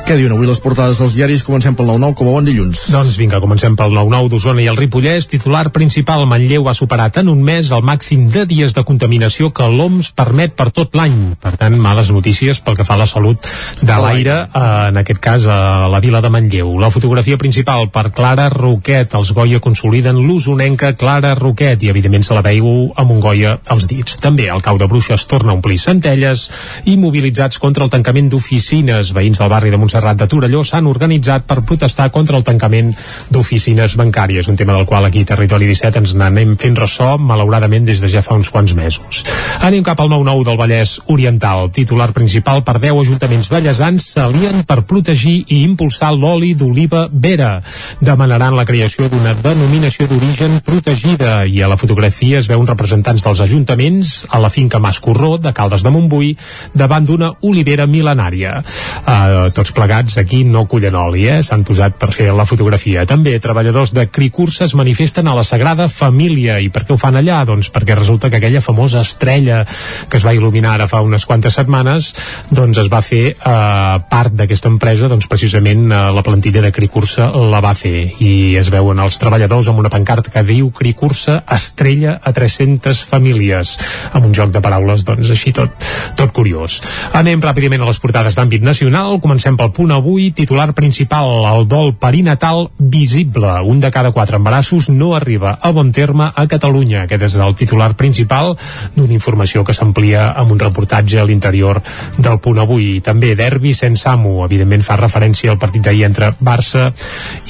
Què 0.03 0.17
diuen 0.19 0.33
avui 0.35 0.49
les 0.49 0.59
portades 0.59 0.99
dels 0.99 1.13
diaris? 1.15 1.45
Comencem 1.47 1.77
pel 1.79 1.87
9-9 1.87 2.17
com 2.19 2.27
a 2.27 2.33
bon 2.35 2.47
dilluns. 2.47 2.81
Doncs 2.91 3.15
vinga, 3.21 3.39
comencem 3.39 3.77
pel 3.79 3.93
9-9 3.95 4.33
d'Osona 4.33 4.61
i 4.65 4.67
el 4.67 4.77
Ripollès. 4.77 5.29
Titular 5.31 5.69
principal, 5.71 6.25
Manlleu 6.27 6.67
ha 6.67 6.75
superat 6.75 7.21
en 7.23 7.31
un 7.31 7.39
mes 7.47 7.71
el 7.71 7.85
màxim 7.87 8.25
de 8.35 8.43
dies 8.51 8.75
de 8.75 8.83
contaminació 8.83 9.53
que 9.55 9.69
l'OMS 9.71 10.11
permet 10.19 10.57
per 10.59 10.73
tot 10.75 10.99
l'any. 10.99 11.15
Per 11.39 11.53
tant, 11.61 11.77
males 11.79 12.11
notícies 12.11 12.59
pel 12.59 12.75
que 12.81 12.87
fa 12.89 12.97
a 12.97 13.03
la 13.05 13.07
salut 13.07 13.47
de 13.81 14.01
l'aire, 14.03 14.41
eh, 14.43 14.65
en 14.91 14.99
aquest 15.05 15.23
cas 15.23 15.47
a 15.47 15.87
la 15.93 16.03
vila 16.03 16.21
de 16.21 16.33
Manlleu. 16.35 16.75
La 16.83 16.91
fotografia 16.91 17.39
principal 17.39 17.87
per 17.95 18.11
Clara 18.11 18.49
Roquet. 18.51 19.15
Els 19.15 19.33
Goya 19.33 19.63
consoliden 19.63 20.19
l'usonenca 20.19 20.93
Clara 20.99 21.37
Roquet 21.39 21.87
i 21.87 21.93
evidentment 21.95 22.27
se 22.27 22.35
la 22.35 22.43
veiu 22.43 22.91
amb 22.97 23.15
un 23.15 23.23
Goya 23.23 23.55
als 23.71 23.87
dits. 23.87 24.19
També 24.19 24.51
el 24.51 24.67
cau 24.67 24.83
de 24.83 24.91
bruixes 24.91 25.29
torna 25.31 25.55
a 25.55 25.61
omplir 25.61 25.79
centelles 25.79 26.49
i 26.91 26.99
mobilitzats 26.99 27.63
contra 27.63 27.87
el 27.87 27.95
tancament 27.95 28.35
d'oficines. 28.35 29.15
Veïns 29.15 29.39
del 29.39 29.53
barri 29.53 29.71
de 29.71 29.79
Montserrat 29.79 29.92
de 29.93 30.27
Torelló 30.27 30.63
s'han 30.65 30.87
organitzat 30.89 31.45
per 31.45 31.61
protestar 31.63 32.11
contra 32.11 32.37
el 32.39 32.45
tancament 32.45 32.95
d'oficines 33.31 33.97
bancàries, 34.01 34.49
un 34.49 34.57
tema 34.57 34.73
del 34.73 34.87
qual 34.87 35.05
aquí 35.05 35.25
Territori 35.29 35.67
17 35.69 36.01
ens 36.01 36.15
n'anem 36.15 36.57
fent 36.57 36.77
ressò, 36.79 37.19
malauradament 37.19 37.85
des 37.85 38.01
de 38.01 38.09
ja 38.09 38.23
fa 38.23 38.35
uns 38.35 38.51
quants 38.51 38.73
mesos. 38.75 39.23
Anem 39.61 39.85
cap 39.85 40.01
al 40.01 40.09
9-9 40.09 40.45
del 40.49 40.57
Vallès 40.57 40.99
Oriental. 41.07 41.69
Titular 41.71 42.13
principal 42.13 42.63
per 42.65 42.79
10 42.81 43.03
ajuntaments 43.03 43.51
ballesans 43.53 44.09
s'alien 44.15 44.65
per 44.65 44.83
protegir 44.89 45.45
i 45.49 45.63
impulsar 45.67 46.13
l'oli 46.17 46.55
d'oliva 46.55 47.09
vera. 47.13 47.61
Demanaran 48.01 48.57
la 48.57 48.67
creació 48.69 49.09
d'una 49.13 49.35
denominació 49.43 50.09
d'origen 50.09 50.61
protegida 50.65 51.45
i 51.45 51.63
a 51.63 51.69
la 51.69 51.77
fotografia 51.77 52.41
es 52.41 52.49
veuen 52.49 52.67
representants 52.67 53.25
dels 53.27 53.43
ajuntaments 53.45 54.15
a 54.31 54.41
la 54.43 54.51
finca 54.51 54.81
Mas 54.81 55.01
Corró 55.01 55.37
de 55.39 55.53
Caldes 55.53 55.85
de 55.85 55.93
Montbui 55.93 56.33
davant 56.75 57.07
d'una 57.07 57.33
olivera 57.43 57.87
mil·lenària. 57.87 58.63
Uh, 59.03 59.51
tots 59.55 59.75
plegats 59.83 60.19
aquí 60.23 60.45
no 60.47 60.69
cullen 60.71 60.95
oli, 60.95 61.27
eh? 61.27 61.41
S'han 61.43 61.65
posat 61.67 61.99
per 61.99 62.13
fer 62.15 62.31
la 62.31 62.47
fotografia. 62.47 63.03
També 63.09 63.35
treballadors 63.43 63.91
de 63.97 64.07
Cricursa 64.07 64.69
es 64.69 64.77
manifesten 64.79 65.27
a 65.27 65.35
la 65.35 65.43
Sagrada 65.43 65.89
Família. 65.91 66.61
I 66.63 66.71
per 66.71 66.85
què 66.87 66.95
ho 66.95 67.01
fan 67.01 67.19
allà? 67.19 67.43
Doncs 67.49 67.73
perquè 67.75 67.97
resulta 67.99 68.31
que 68.31 68.39
aquella 68.39 68.63
famosa 68.63 69.03
estrella 69.03 69.65
que 70.09 70.21
es 70.21 70.27
va 70.27 70.35
il·luminar 70.37 70.77
ara 70.77 70.87
fa 70.87 71.03
unes 71.03 71.27
quantes 71.27 71.57
setmanes 71.59 72.13
doncs 72.55 72.79
es 72.83 72.91
va 72.93 73.01
fer 73.05 73.23
eh, 73.33 73.97
part 74.13 74.35
d'aquesta 74.39 74.71
empresa 74.71 75.11
doncs 75.11 75.29
precisament 75.31 75.89
eh, 75.91 76.01
la 76.15 76.23
plantilla 76.23 76.63
de 76.65 76.73
Cricursa 76.75 77.31
la 77.35 77.63
va 77.65 77.75
fer 77.79 78.13
i 78.23 78.55
es 78.61 78.71
veuen 78.73 79.01
els 79.03 79.19
treballadors 79.23 79.71
amb 79.73 79.83
una 79.83 79.93
pancarta 79.93 80.33
que 80.33 80.45
diu 80.47 80.71
Cricursa 80.77 81.41
estrella 81.57 82.19
a 82.23 82.33
300 82.37 83.03
famílies 83.09 83.75
amb 84.13 84.29
un 84.29 84.37
joc 84.37 84.55
de 84.55 84.63
paraules 84.65 85.07
doncs 85.09 85.33
així 85.33 85.53
tot, 85.57 85.75
tot 86.19 86.33
curiós. 86.37 86.79
Anem 87.19 87.43
ràpidament 87.43 87.83
a 87.83 87.91
les 87.91 88.01
portades 88.03 88.37
d'àmbit 88.39 88.65
nacional, 88.65 89.19
comencem 89.23 89.59
pel 89.59 89.72
punt 89.73 89.91
avui, 89.93 90.31
titular 90.33 90.73
principal, 90.77 91.45
el 91.51 91.67
dol 91.69 91.95
perinatal 91.99 92.69
visible. 92.79 93.51
Un 93.67 93.81
de 93.81 93.91
cada 93.91 94.13
quatre 94.13 94.37
embarassos 94.37 94.89
no 94.91 95.15
arriba 95.17 95.59
a 95.61 95.71
bon 95.71 95.93
terme 95.93 96.31
a 96.35 96.47
Catalunya. 96.47 97.05
Aquest 97.05 97.27
és 97.29 97.37
el 97.37 97.55
titular 97.59 97.93
principal 97.97 98.55
d'una 98.97 99.15
informació 99.15 99.65
que 99.65 99.75
s'amplia 99.77 100.31
amb 100.39 100.53
un 100.55 100.61
reportatge 100.61 101.21
a 101.21 101.27
l'interior 101.29 101.83
del 102.19 102.41
punt 102.41 102.61
avui. 102.63 103.01
També 103.05 103.35
derbi 103.39 103.75
sense 103.75 104.09
amo. 104.09 104.43
Evidentment 104.45 104.83
fa 104.83 104.99
referència 105.01 105.53
al 105.53 105.61
partit 105.63 105.85
d'ahir 105.87 106.05
entre 106.09 106.33
Barça 106.41 106.91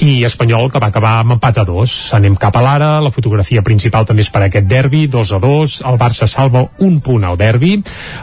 i 0.05 0.23
Espanyol, 0.27 0.69
que 0.71 0.81
va 0.83 0.91
acabar 0.93 1.17
amb 1.21 1.37
empat 1.37 1.63
a 1.63 1.67
dos. 1.67 1.95
Anem 2.13 2.35
cap 2.39 2.55
a 2.57 2.63
l'ara, 2.63 2.91
la 3.01 3.11
fotografia 3.11 3.63
principal 3.65 4.05
també 4.05 4.21
és 4.21 4.29
per 4.29 4.45
aquest 4.45 4.69
derbi, 4.69 5.07
2 5.07 5.33
a 5.33 5.41
2. 5.41 5.79
El 5.89 5.97
Barça 5.97 6.27
salva 6.27 6.67
un 6.79 6.99
punt 7.01 7.25
al 7.25 7.37
derbi. 7.37 7.75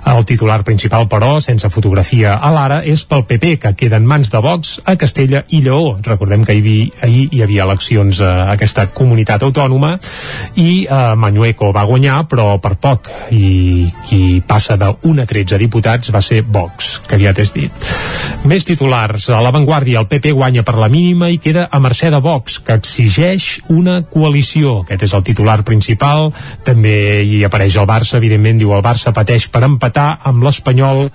El 0.07 0.25
titular 0.25 0.63
principal, 0.65 1.09
però, 1.11 1.39
sense 1.41 1.69
fotografia 1.71 2.37
a 2.39 2.53
l'ara, 2.55 2.83
és 2.87 3.05
pel 3.05 3.27
PP, 3.27 3.57
que 3.61 3.75
queda 3.75 3.90
en 3.97 4.07
mans 4.07 4.31
de 4.31 4.41
Vox 4.43 4.79
a 4.85 4.97
Castella 4.97 5.45
i 5.51 5.61
Lleó. 5.65 5.99
Recordem 6.03 6.45
que 6.45 6.53
ahir, 6.53 6.93
ahir 7.03 7.29
hi 7.33 7.43
havia 7.43 7.65
eleccions 7.65 8.21
a 8.25 8.51
aquesta 8.53 8.87
comunitat 8.95 9.43
autònoma 9.47 9.97
i 10.61 10.85
eh, 10.85 11.01
Manueco 11.17 11.73
va 11.75 11.87
guanyar, 11.89 12.23
però 12.31 12.53
per 12.63 12.77
poc. 12.81 13.11
I 13.31 13.89
qui 14.07 14.41
passa 14.47 14.77
1 14.81 15.23
a 15.23 15.27
13 15.27 15.59
diputats 15.61 16.13
va 16.15 16.23
ser 16.23 16.43
Vox, 16.43 17.01
que 17.09 17.19
ja 17.21 17.35
t'he 17.35 17.47
dit. 17.55 17.91
Més 18.49 18.65
titulars. 18.65 19.29
A 19.31 19.41
l'avantguàrdia, 19.45 20.01
el 20.01 20.09
PP 20.09 20.33
guanya 20.37 20.65
per 20.67 20.77
la 20.81 20.89
mínima 20.93 21.29
i 21.31 21.41
queda 21.43 21.69
a 21.71 21.81
mercè 21.83 22.11
de 22.13 22.21
Vox, 22.25 22.61
que 22.65 22.79
exigeix 22.79 23.61
una 23.69 24.01
coalició. 24.03 24.81
Aquest 24.85 25.09
és 25.09 25.15
el 25.17 25.27
titular 25.27 25.61
principal. 25.67 26.31
També 26.65 26.97
hi 27.27 27.45
apareix 27.45 27.77
el 27.77 27.89
Barça, 27.91 28.19
evidentment, 28.19 28.61
diu 28.61 28.75
el 28.77 28.85
Barça 28.85 29.15
pateix 29.17 29.49
per 29.53 29.65
empatar 29.67 30.11
amb 30.31 30.45
l'Espanyol 30.47 31.09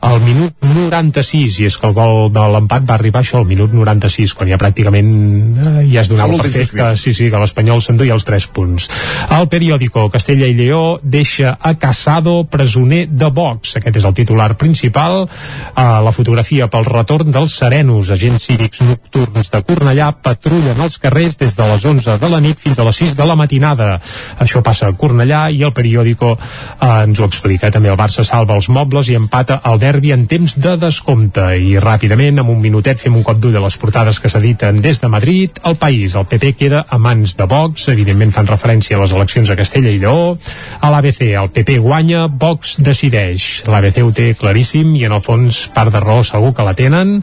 al 0.00 0.20
minut 0.20 0.52
96 0.60 1.60
i 1.62 1.66
és 1.70 1.76
que 1.80 1.88
el 1.88 1.94
gol 1.96 2.28
de 2.32 2.42
l'empat 2.52 2.84
va 2.86 2.96
arribar 2.98 3.22
això 3.22 3.40
al 3.40 3.48
minut 3.48 3.72
96 3.72 4.34
quan 4.36 4.50
ja 4.50 4.58
pràcticament 4.60 5.08
eh, 5.08 5.84
ja 5.92 6.02
es 6.02 6.10
donava 6.12 6.36
per 6.40 6.50
fet 6.52 6.72
que, 6.76 6.88
sí, 7.00 7.14
sí, 7.16 7.30
que 7.32 7.40
l'Espanyol 7.40 7.80
s'enduia 7.82 8.14
els 8.16 8.26
3 8.28 8.48
punts. 8.54 8.88
El 9.36 9.48
periòdico 9.52 10.06
Castella 10.12 10.48
i 10.50 10.56
Lleó 10.58 10.98
deixa 11.02 11.56
a 11.60 11.74
Casado 11.80 12.44
presoner 12.50 13.06
de 13.08 13.30
Vox. 13.32 13.76
Aquest 13.80 14.00
és 14.02 14.08
el 14.08 14.14
titular 14.16 14.50
principal. 14.60 15.24
Eh, 15.24 15.86
la 16.06 16.12
fotografia 16.12 16.68
pel 16.72 16.86
retorn 16.88 17.32
dels 17.32 17.56
serenos. 17.56 18.12
Agents 18.12 18.50
cívics 18.50 18.84
nocturns 18.84 19.50
de 19.52 19.62
Cornellà 19.66 20.12
patrullen 20.22 20.80
els 20.84 21.00
carrers 21.02 21.38
des 21.40 21.56
de 21.56 21.70
les 21.72 21.88
11 21.92 22.18
de 22.20 22.32
la 22.32 22.42
nit 22.44 22.60
fins 22.60 22.78
a 22.78 22.86
les 22.86 23.02
6 23.02 23.16
de 23.16 23.26
la 23.26 23.38
matinada. 23.38 23.96
Això 24.42 24.62
passa 24.62 24.90
a 24.90 24.96
Cornellà 24.96 25.46
i 25.50 25.64
el 25.66 25.74
periòdico 25.76 26.36
eh, 26.36 26.92
ens 27.06 27.20
ho 27.20 27.28
explica. 27.30 27.72
També 27.72 27.90
el 27.92 27.98
Barça 27.98 28.24
salva 28.24 28.56
els 28.60 28.68
mobles 28.68 29.08
i 29.08 29.18
empata 29.18 29.60
el 29.64 29.80
derbi 29.86 30.10
en 30.12 30.26
temps 30.26 30.56
de 30.58 30.72
descompte 30.82 31.44
i 31.62 31.76
ràpidament, 31.82 32.40
amb 32.42 32.50
un 32.50 32.58
minutet, 32.62 32.98
fem 32.98 33.14
un 33.14 33.24
cop 33.26 33.38
d'ull 33.38 33.54
de 33.54 33.62
les 33.62 33.76
portades 33.78 34.18
que 34.18 34.30
s'editen 34.32 34.80
des 34.82 34.98
de 35.02 35.10
Madrid. 35.12 35.60
El 35.68 35.78
país, 35.78 36.16
el 36.18 36.26
PP 36.26 36.54
queda 36.58 36.82
a 36.90 36.98
mans 36.98 37.36
de 37.38 37.46
Vox, 37.46 37.86
evidentment 37.92 38.34
fan 38.34 38.48
referència 38.50 38.96
a 38.96 39.02
les 39.04 39.14
eleccions 39.14 39.50
a 39.52 39.58
Castella 39.58 39.92
i 39.94 40.00
Lleó. 40.02 40.34
A 40.80 40.90
l'ABC, 40.90 41.22
el 41.38 41.52
PP 41.54 41.78
guanya, 41.84 42.26
Vox 42.26 42.76
decideix. 42.82 43.46
L'ABC 43.70 44.02
ho 44.02 44.10
té 44.16 44.32
claríssim 44.38 44.94
i 44.98 45.04
en 45.06 45.14
el 45.14 45.22
fons 45.22 45.66
part 45.74 45.94
de 45.94 46.02
raó 46.02 46.24
segur 46.26 46.52
que 46.56 46.66
la 46.66 46.74
tenen. 46.78 47.20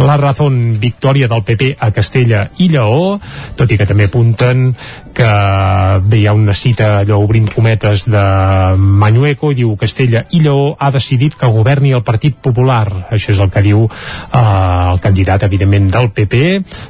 La 0.00 0.16
raó 0.16 0.48
victòria 0.80 1.28
del 1.28 1.44
PP 1.44 1.74
a 1.78 1.90
Castella 1.92 2.46
i 2.56 2.70
Lleó, 2.72 3.18
tot 3.58 3.70
i 3.72 3.76
que 3.76 3.88
també 3.88 4.08
apunten 4.08 4.70
que 5.18 6.00
bé, 6.06 6.20
hi 6.20 6.26
ha 6.30 6.32
una 6.36 6.54
cita 6.54 7.00
allò 7.00 7.18
obrint 7.24 7.48
cometes 7.50 8.04
de 8.10 8.22
Manueco, 8.78 9.50
diu 9.56 9.74
Castella 9.80 10.22
i 10.30 10.42
Lleó 10.44 10.76
ha 10.78 10.92
decidit 10.94 11.34
que 11.38 11.50
governi 11.50 11.90
el 11.96 12.04
Partit 12.06 12.36
Popular. 12.44 12.86
Això 13.10 13.32
és 13.34 13.40
el 13.42 13.50
que 13.50 13.64
diu 13.66 13.84
eh, 13.88 14.38
el 14.38 15.00
candidat 15.02 15.42
evidentment 15.48 15.88
del 15.90 16.10
PP 16.14 16.42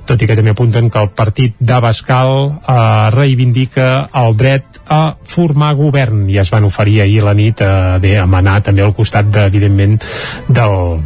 tot 0.08 0.20
i 0.20 0.28
que 0.28 0.36
també 0.36 0.52
apunten 0.52 0.90
que 0.92 1.00
el 1.00 1.12
partit 1.16 1.56
d'Abascal 1.58 2.34
eh, 2.58 2.76
reivindica 3.16 3.88
el 4.22 4.36
dret 4.36 4.82
a 4.88 5.02
formar 5.24 5.72
govern. 5.78 6.26
I 6.28 6.40
es 6.42 6.52
van 6.52 6.68
oferir 6.68 7.00
ahir 7.04 7.22
la 7.24 7.36
nit 7.38 7.62
eh, 7.64 7.72
bé, 8.02 8.18
a 8.20 8.26
manar 8.28 8.60
també 8.66 8.84
al 8.84 8.96
costat 8.96 9.32
de, 9.32 9.48
evidentment 9.48 9.96
del 10.48 11.00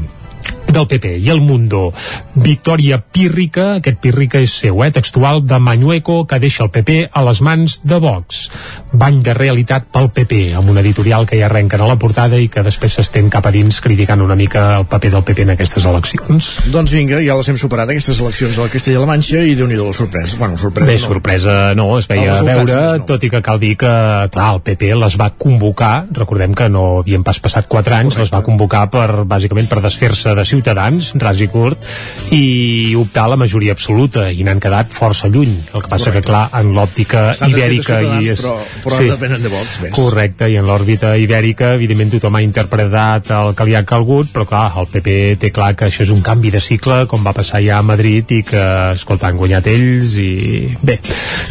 del 0.72 0.88
PP 0.88 1.16
i 1.20 1.30
el 1.30 1.40
Mundo. 1.40 1.92
Victòria 2.34 2.98
pírrica, 3.02 3.74
aquest 3.78 3.98
pírrica 4.00 4.40
és 4.40 4.54
seu, 4.62 4.82
eh, 4.84 4.90
textual 4.90 5.44
de 5.46 5.58
Manueco 5.58 6.26
que 6.26 6.40
deixa 6.40 6.64
el 6.64 6.70
PP 6.70 7.10
a 7.12 7.22
les 7.22 7.42
mans 7.42 7.80
de 7.84 7.98
Vox. 8.00 8.48
Bany 8.92 9.22
de 9.22 9.34
realitat 9.34 9.86
pel 9.92 10.10
PP, 10.10 10.54
amb 10.56 10.70
un 10.70 10.78
editorial 10.78 11.26
que 11.26 11.38
ja 11.38 11.46
arrenquen 11.46 11.80
a 11.80 11.86
la 11.88 11.96
portada 11.96 12.38
i 12.40 12.48
que 12.48 12.62
després 12.64 12.98
s'estén 12.98 13.30
cap 13.30 13.46
a 13.46 13.52
dins 13.52 13.80
criticant 13.80 14.20
una 14.20 14.36
mica 14.36 14.78
el 14.78 14.86
paper 14.86 15.10
del 15.12 15.24
PP 15.24 15.42
en 15.42 15.54
aquestes 15.54 15.84
eleccions. 15.84 16.50
Doncs 16.72 16.92
vinga, 16.92 17.20
ja 17.24 17.36
les 17.36 17.48
hem 17.48 17.58
superat, 17.60 17.90
aquestes 17.92 18.20
eleccions 18.20 18.58
a 18.58 18.66
la 18.66 18.72
Castella-La 18.72 19.06
Manxa 19.06 19.42
i 19.44 19.54
déu 19.58 19.68
nhi 19.68 19.76
la 19.76 19.92
sorpresa. 19.92 20.36
Bueno, 20.38 20.58
sorpresa 20.58 20.92
Bé, 20.92 20.98
no. 20.98 21.06
sorpresa 21.06 21.74
no, 21.74 21.98
es 21.98 22.08
veia 22.08 22.38
a 22.38 22.42
veure, 22.42 22.98
no. 22.98 23.04
tot 23.08 23.24
i 23.24 23.30
que 23.30 23.42
cal 23.42 23.60
dir 23.60 23.76
que, 23.76 23.92
clar, 24.32 24.48
el 24.54 24.62
PP 24.64 24.94
les 24.96 25.18
va 25.20 25.30
convocar, 25.36 26.06
recordem 26.12 26.54
que 26.54 26.68
no 26.72 27.00
havien 27.00 27.24
pas 27.24 27.38
passat 27.42 27.68
4 27.68 27.94
anys, 27.94 28.14
Correcte. 28.14 28.22
les 28.22 28.32
va 28.32 28.44
convocar 28.46 28.86
per, 28.90 29.24
bàsicament, 29.28 29.68
per 29.68 29.82
desfer-se 29.84 30.34
de 30.34 30.44
Ciutadans, 30.44 30.61
ras 30.66 31.40
i 31.40 31.48
curt, 31.48 31.84
i 32.32 32.94
optar 32.96 33.26
a 33.26 33.32
la 33.34 33.36
majoria 33.36 33.72
absoluta, 33.72 34.28
i 34.30 34.44
n'han 34.46 34.60
quedat 34.62 34.92
força 34.92 35.28
lluny. 35.28 35.52
El 35.74 35.82
que 35.82 35.88
passa 35.88 36.10
Correcte. 36.10 36.20
que, 36.20 36.28
clar, 36.28 36.44
en 36.60 36.72
l'òptica 36.76 37.24
ibèrica... 37.48 37.98
Ciutadans, 37.98 38.28
i 38.28 38.32
és, 38.32 38.42
però, 38.42 38.54
però 38.84 39.00
sí. 39.00 39.10
depenen 39.10 39.42
de 39.42 39.52
Vox, 39.52 39.78
ves. 39.82 39.94
Correcte, 39.96 40.48
i 40.52 40.58
en 40.60 40.68
l'òrbita 40.68 41.14
ibèrica, 41.20 41.72
evidentment, 41.78 42.14
tothom 42.16 42.38
ha 42.38 42.44
interpretat 42.44 43.32
el 43.36 43.54
que 43.58 43.68
li 43.68 43.76
ha 43.78 43.84
calgut, 43.88 44.32
però 44.34 44.46
clar, 44.48 44.64
el 44.82 44.90
PP 44.92 45.16
té 45.42 45.52
clar 45.54 45.72
que 45.78 45.88
això 45.88 46.06
és 46.06 46.12
un 46.14 46.22
canvi 46.24 46.52
de 46.54 46.62
cicle, 46.62 47.02
com 47.10 47.24
va 47.26 47.34
passar 47.36 47.62
ja 47.64 47.78
a 47.80 47.86
Madrid, 47.86 48.36
i 48.38 48.42
que, 48.46 48.64
escolta, 48.96 49.28
han 49.28 49.40
guanyat 49.40 49.68
ells, 49.72 50.16
i 50.20 50.76
bé, 50.82 50.98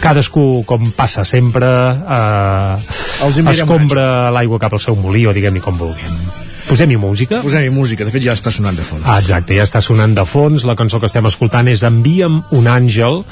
cadascú, 0.03 0.64
com 0.68 0.91
passa 0.95 1.26
sempre, 1.28 1.68
eh, 2.01 3.01
enviarem 3.28 3.66
escombra 3.66 4.05
l'aigua 4.34 4.62
cap 4.62 4.78
al 4.78 4.84
seu 4.84 4.97
molí, 4.99 5.26
o 5.28 5.36
diguem-hi 5.36 5.64
com 5.64 5.78
vulguem. 5.82 6.51
Posem-hi 6.72 6.95
música? 6.95 7.41
Posem-hi 7.43 7.67
música, 7.67 8.05
de 8.07 8.11
fet 8.13 8.24
ja 8.24 8.32
està 8.32 8.47
sonant 8.55 8.78
de 8.80 8.84
fons. 8.88 9.03
Ah, 9.03 9.17
exacte, 9.19 9.57
ja 9.57 9.65
està 9.67 9.82
sonant 9.84 10.13
de 10.15 10.24
fons. 10.24 10.63
La 10.63 10.78
cançó 10.80 11.01
que 11.03 11.09
estem 11.09 11.26
escoltant 11.28 11.67
és 11.67 11.82
Envia'm 11.84 12.38
un 12.55 12.69
àngel 12.72 13.26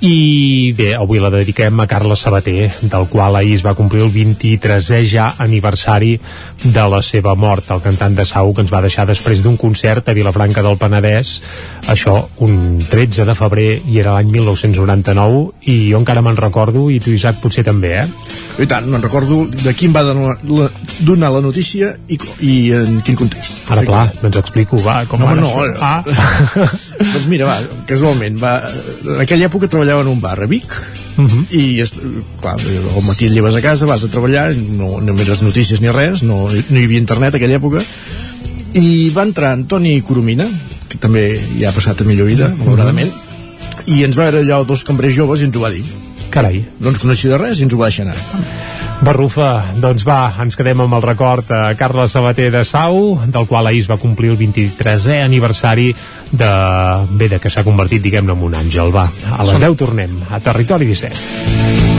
i 0.00 0.72
bé, 0.78 0.94
avui 0.96 1.20
la 1.20 1.28
dediquem 1.34 1.76
a 1.82 1.86
Carles 1.90 2.22
Sabater, 2.24 2.70
del 2.88 3.04
qual 3.12 3.36
ahir 3.36 3.58
es 3.58 3.64
va 3.66 3.74
complir 3.76 4.00
el 4.06 4.14
23è 4.14 5.02
ja 5.04 5.26
aniversari 5.44 6.14
de 6.64 6.86
la 6.88 7.02
seva 7.04 7.34
mort, 7.36 7.68
el 7.76 7.84
cantant 7.84 8.16
de 8.16 8.24
Sau 8.24 8.54
que 8.56 8.64
ens 8.64 8.72
va 8.72 8.80
deixar 8.80 9.04
després 9.08 9.44
d'un 9.44 9.60
concert 9.60 10.08
a 10.08 10.16
Vilafranca 10.16 10.64
del 10.64 10.80
Penedès, 10.80 11.34
això 11.92 12.16
un 12.48 12.80
13 12.88 13.28
de 13.28 13.36
febrer 13.36 13.68
i 13.92 14.00
era 14.00 14.16
l'any 14.16 14.32
1999 14.38 15.68
i 15.68 15.76
jo 15.90 16.00
encara 16.00 16.24
me'n 16.24 16.40
recordo 16.40 16.88
i 16.88 16.96
tu 17.04 17.12
Isaac 17.12 17.44
potser 17.44 17.66
també, 17.68 17.92
eh? 18.06 18.08
I 18.56 18.64
tant, 18.64 18.88
me'n 18.88 19.04
recordo 19.04 19.42
de 19.52 19.76
qui 19.76 19.90
em 19.90 19.92
va 19.92 20.00
donar 20.06 20.38
la, 20.48 20.70
donar 21.04 21.34
la 21.34 21.44
notícia 21.44 21.92
i, 22.08 22.16
i 22.40 22.54
en 22.86 23.00
quin 23.06 23.16
context. 23.18 23.70
Ara, 23.70 23.82
clar, 23.86 24.04
doncs 24.22 24.36
explico, 24.40 24.78
va, 24.84 25.00
com 25.10 25.20
No, 25.20 25.26
va 25.26 25.34
no, 25.34 25.48
això. 25.48 25.66
eh. 25.66 25.78
Ah. 25.80 26.04
doncs 27.12 27.26
mira, 27.28 27.46
va, 27.46 27.58
casualment, 27.86 28.38
va, 28.42 28.54
en 29.04 29.20
aquella 29.20 29.46
època 29.50 29.68
treballava 29.68 30.02
en 30.06 30.08
un 30.14 30.20
bar 30.20 30.38
a 30.42 30.46
Vic, 30.46 30.72
Uh 31.16 31.24
-huh. 31.24 31.44
i 31.56 31.80
es, 31.80 31.94
clar, 32.42 32.58
al 32.60 33.02
matí 33.06 33.24
et 33.24 33.32
lleves 33.32 33.54
a 33.56 33.62
casa 33.62 33.86
vas 33.86 34.04
a 34.04 34.08
treballar, 34.08 34.54
no, 34.54 35.00
no 35.00 35.14
mires 35.14 35.40
notícies 35.40 35.80
ni 35.80 35.88
res 35.88 36.22
no, 36.22 36.44
no 36.50 36.78
hi 36.78 36.84
havia 36.84 36.98
internet 36.98 37.32
a 37.32 37.36
aquella 37.38 37.56
època 37.56 37.80
i 38.74 39.08
va 39.16 39.22
entrar 39.22 39.52
Antoni 39.52 40.02
Coromina 40.02 40.44
que 40.90 40.98
també 40.98 41.40
ja 41.58 41.70
ha 41.70 41.72
passat 41.72 42.02
a 42.02 42.04
millor 42.04 42.26
vida 42.26 42.50
malauradament, 42.58 43.10
i 43.86 44.04
ens 44.04 44.14
va 44.14 44.24
veure 44.30 44.42
allà 44.44 44.62
dos 44.66 44.84
cambrers 44.84 45.14
joves 45.16 45.40
i 45.40 45.44
ens 45.44 45.56
ho 45.56 45.60
va 45.60 45.70
dir 45.70 45.84
Carai. 46.28 46.66
no 46.80 46.90
ens 46.90 46.98
coneixia 46.98 47.30
de 47.30 47.38
res 47.38 47.60
i 47.60 47.62
ens 47.62 47.72
ho 47.72 47.78
va 47.78 47.86
deixar 47.86 48.04
anar 48.04 48.16
Barrufa, 49.04 49.76
doncs 49.76 50.06
va, 50.08 50.30
ens 50.42 50.56
quedem 50.56 50.80
amb 50.80 50.96
el 50.96 51.04
record 51.04 51.50
a 51.52 51.74
Carles 51.78 52.14
Sabater 52.16 52.48
de 52.54 52.64
Sau, 52.64 53.18
del 53.26 53.46
qual 53.50 53.68
ahir 53.68 53.82
es 53.84 53.90
va 53.90 53.98
complir 54.00 54.32
el 54.32 54.38
23è 54.40 55.20
aniversari 55.24 55.90
de, 56.32 56.50
bé, 57.12 57.28
de 57.28 57.40
que 57.42 57.52
s'ha 57.52 57.66
convertit, 57.66 58.02
diguem-ne, 58.06 58.32
en 58.32 58.48
un 58.48 58.56
àngel. 58.56 58.94
Va, 58.96 59.04
a 59.36 59.46
les 59.50 59.60
10 59.60 59.78
tornem, 59.84 60.18
a 60.30 60.40
Territori 60.40 60.88
17. 60.88 61.95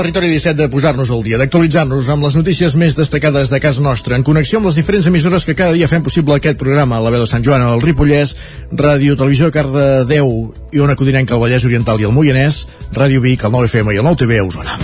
Territori 0.00 0.30
17 0.32 0.56
de 0.56 0.68
posar-nos 0.72 1.10
al 1.12 1.20
dia, 1.20 1.36
d'actualitzar-nos 1.36 2.08
amb 2.08 2.24
les 2.24 2.36
notícies 2.38 2.72
més 2.80 2.96
destacades 2.96 3.52
de 3.52 3.60
casa 3.60 3.84
nostra, 3.84 4.16
en 4.16 4.24
connexió 4.24 4.56
amb 4.56 4.70
les 4.70 4.78
diferents 4.80 5.10
emissores 5.10 5.44
que 5.44 5.56
cada 5.58 5.76
dia 5.76 5.90
fem 5.92 6.00
possible 6.06 6.38
aquest 6.38 6.56
programa, 6.62 7.02
la 7.04 7.12
veu 7.12 7.20
de 7.20 7.28
Sant 7.28 7.44
Joan, 7.44 7.66
el 7.68 7.84
Ripollès, 7.84 8.32
Ràdio 8.72 9.18
Televisió 9.20 9.50
Cardedeu 9.52 10.32
i 10.72 10.80
una 10.80 10.96
codinenca 10.96 11.36
al 11.36 11.44
Vallès 11.44 11.68
Oriental 11.68 12.00
i 12.00 12.08
el 12.08 12.16
Moianès, 12.16 12.64
Ràdio 12.96 13.20
Vic, 13.20 13.44
el 13.44 13.52
9FM 13.58 13.92
i 13.92 14.00
el 14.00 14.08
9TV 14.08 14.40
a 14.40 14.48
Osona. 14.48 14.79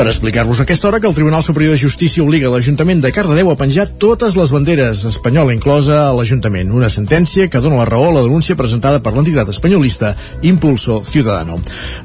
Per 0.00 0.08
explicar-vos 0.08 0.62
aquesta 0.62 0.88
hora 0.88 0.98
que 0.98 1.06
el 1.06 1.14
Tribunal 1.14 1.42
Superior 1.42 1.74
de 1.74 1.78
Justícia 1.78 2.22
obliga 2.24 2.48
l'Ajuntament 2.48 3.02
de 3.04 3.10
Cardedeu 3.12 3.50
a 3.52 3.56
penjar 3.60 3.84
totes 4.00 4.32
les 4.32 4.48
banderes, 4.48 5.02
espanyola 5.04 5.52
inclosa 5.52 5.98
a 6.06 6.14
l'Ajuntament. 6.16 6.70
Una 6.72 6.88
sentència 6.88 7.50
que 7.52 7.60
dona 7.60 7.82
la 7.82 7.84
raó 7.84 8.06
a 8.08 8.14
la 8.14 8.22
denúncia 8.24 8.56
presentada 8.56 9.02
per 9.04 9.12
l'entitat 9.12 9.50
espanyolista 9.52 10.14
Impulso 10.40 11.02
Ciudadano. 11.04 11.58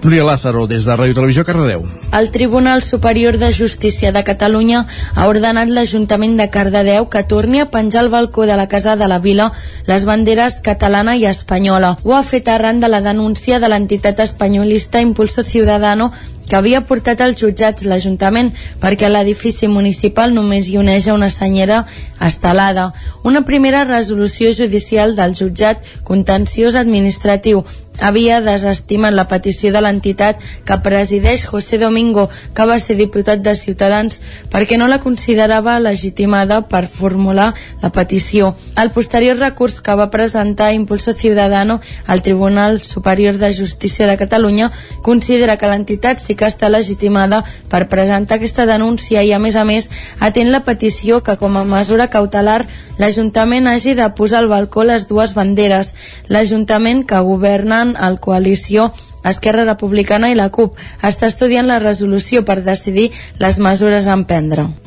Núria 0.04 0.26
Lázaro, 0.28 0.66
des 0.68 0.84
de 0.84 0.92
Ràdio 0.92 1.16
Televisió 1.16 1.46
Cardedeu. 1.48 1.86
El 2.12 2.28
Tribunal 2.36 2.84
Superior 2.84 3.38
de 3.40 3.54
Justícia 3.56 4.12
de 4.12 4.26
Catalunya 4.28 4.84
ha 5.16 5.30
ordenat 5.32 5.72
l'Ajuntament 5.72 6.36
de 6.36 6.50
Cardedeu 6.52 7.08
que 7.08 7.24
torni 7.24 7.64
a 7.64 7.70
penjar 7.72 8.04
al 8.04 8.12
balcó 8.12 8.44
de 8.44 8.60
la 8.60 8.68
Casa 8.68 8.98
de 9.00 9.08
la 9.08 9.22
Vila 9.24 9.54
les 9.88 10.04
banderes 10.04 10.60
catalana 10.60 11.16
i 11.16 11.24
espanyola. 11.32 11.96
Ho 12.04 12.20
ha 12.20 12.24
fet 12.28 12.52
arran 12.52 12.84
de 12.84 12.92
la 12.92 13.00
denúncia 13.00 13.64
de 13.64 13.72
l'entitat 13.72 14.20
espanyolista 14.20 15.00
Impulso 15.00 15.48
Ciudadano 15.48 16.12
que 16.50 16.56
havia 16.56 16.82
portat 16.86 17.22
als 17.22 17.40
jutjats 17.42 17.86
l'Ajuntament 17.90 18.52
perquè 18.82 19.10
l'edifici 19.10 19.70
municipal 19.72 20.34
només 20.34 20.70
hi 20.70 20.78
uneja 20.82 21.16
una 21.16 21.30
senyera 21.34 21.84
estelada. 22.22 22.92
Una 23.24 23.44
primera 23.46 23.84
resolució 23.84 24.52
judicial 24.54 25.16
del 25.16 25.36
jutjat 25.36 25.82
contenciós 26.04 26.76
administratiu 26.76 27.64
havia 28.00 28.42
desestimat 28.42 29.14
la 29.14 29.28
petició 29.30 29.72
de 29.74 29.82
l'entitat 29.82 30.42
que 30.66 30.78
presideix 30.84 31.46
José 31.48 31.78
Domingo, 31.80 32.28
que 32.54 32.66
va 32.66 32.78
ser 32.80 32.98
diputat 33.00 33.42
de 33.46 33.56
Ciutadans, 33.56 34.22
perquè 34.52 34.78
no 34.78 34.88
la 34.88 35.00
considerava 35.04 35.78
legitimada 35.80 36.62
per 36.68 36.86
formular 36.92 37.54
la 37.82 37.92
petició. 37.96 38.56
El 38.76 38.92
posterior 38.92 39.38
recurs 39.40 39.80
que 39.82 39.96
va 39.96 40.10
presentar 40.12 40.74
Impulso 40.74 41.14
Ciudadano 41.14 41.80
al 42.06 42.22
Tribunal 42.22 42.82
Superior 42.84 43.38
de 43.38 43.54
Justícia 43.54 44.08
de 44.08 44.18
Catalunya 44.18 44.72
considera 45.02 45.58
que 45.58 45.70
l'entitat 45.72 46.20
sí 46.20 46.36
que 46.36 46.50
està 46.50 46.70
legitimada 46.70 47.44
per 47.70 47.88
presentar 47.90 48.38
aquesta 48.38 48.66
denúncia 48.66 49.24
i, 49.24 49.32
a 49.32 49.40
més 49.40 49.56
a 49.56 49.66
més, 49.66 49.90
atén 50.20 50.52
la 50.52 50.64
petició 50.66 51.22
que, 51.24 51.38
com 51.38 51.58
a 51.58 51.66
mesura 51.66 52.10
cautelar, 52.12 52.66
l'Ajuntament 52.98 53.68
hagi 53.68 53.96
de 53.96 54.08
posar 54.16 54.44
al 54.44 54.52
balcó 54.52 54.84
les 54.84 55.08
dues 55.08 55.34
banderes. 55.36 55.94
L'Ajuntament 56.28 57.04
que 57.08 57.20
governa 57.20 57.85
governen 57.86 58.04
el 58.04 58.20
coalició 58.20 58.92
Esquerra 59.24 59.66
Republicana 59.66 60.30
i 60.32 60.36
la 60.36 60.50
CUP 60.50 60.78
està 61.02 61.28
estudiant 61.28 61.68
la 61.68 61.80
resolució 61.80 62.46
per 62.46 62.62
decidir 62.64 63.12
les 63.40 63.60
mesures 63.60 64.08
a 64.08 64.14
emprendre. 64.14 64.85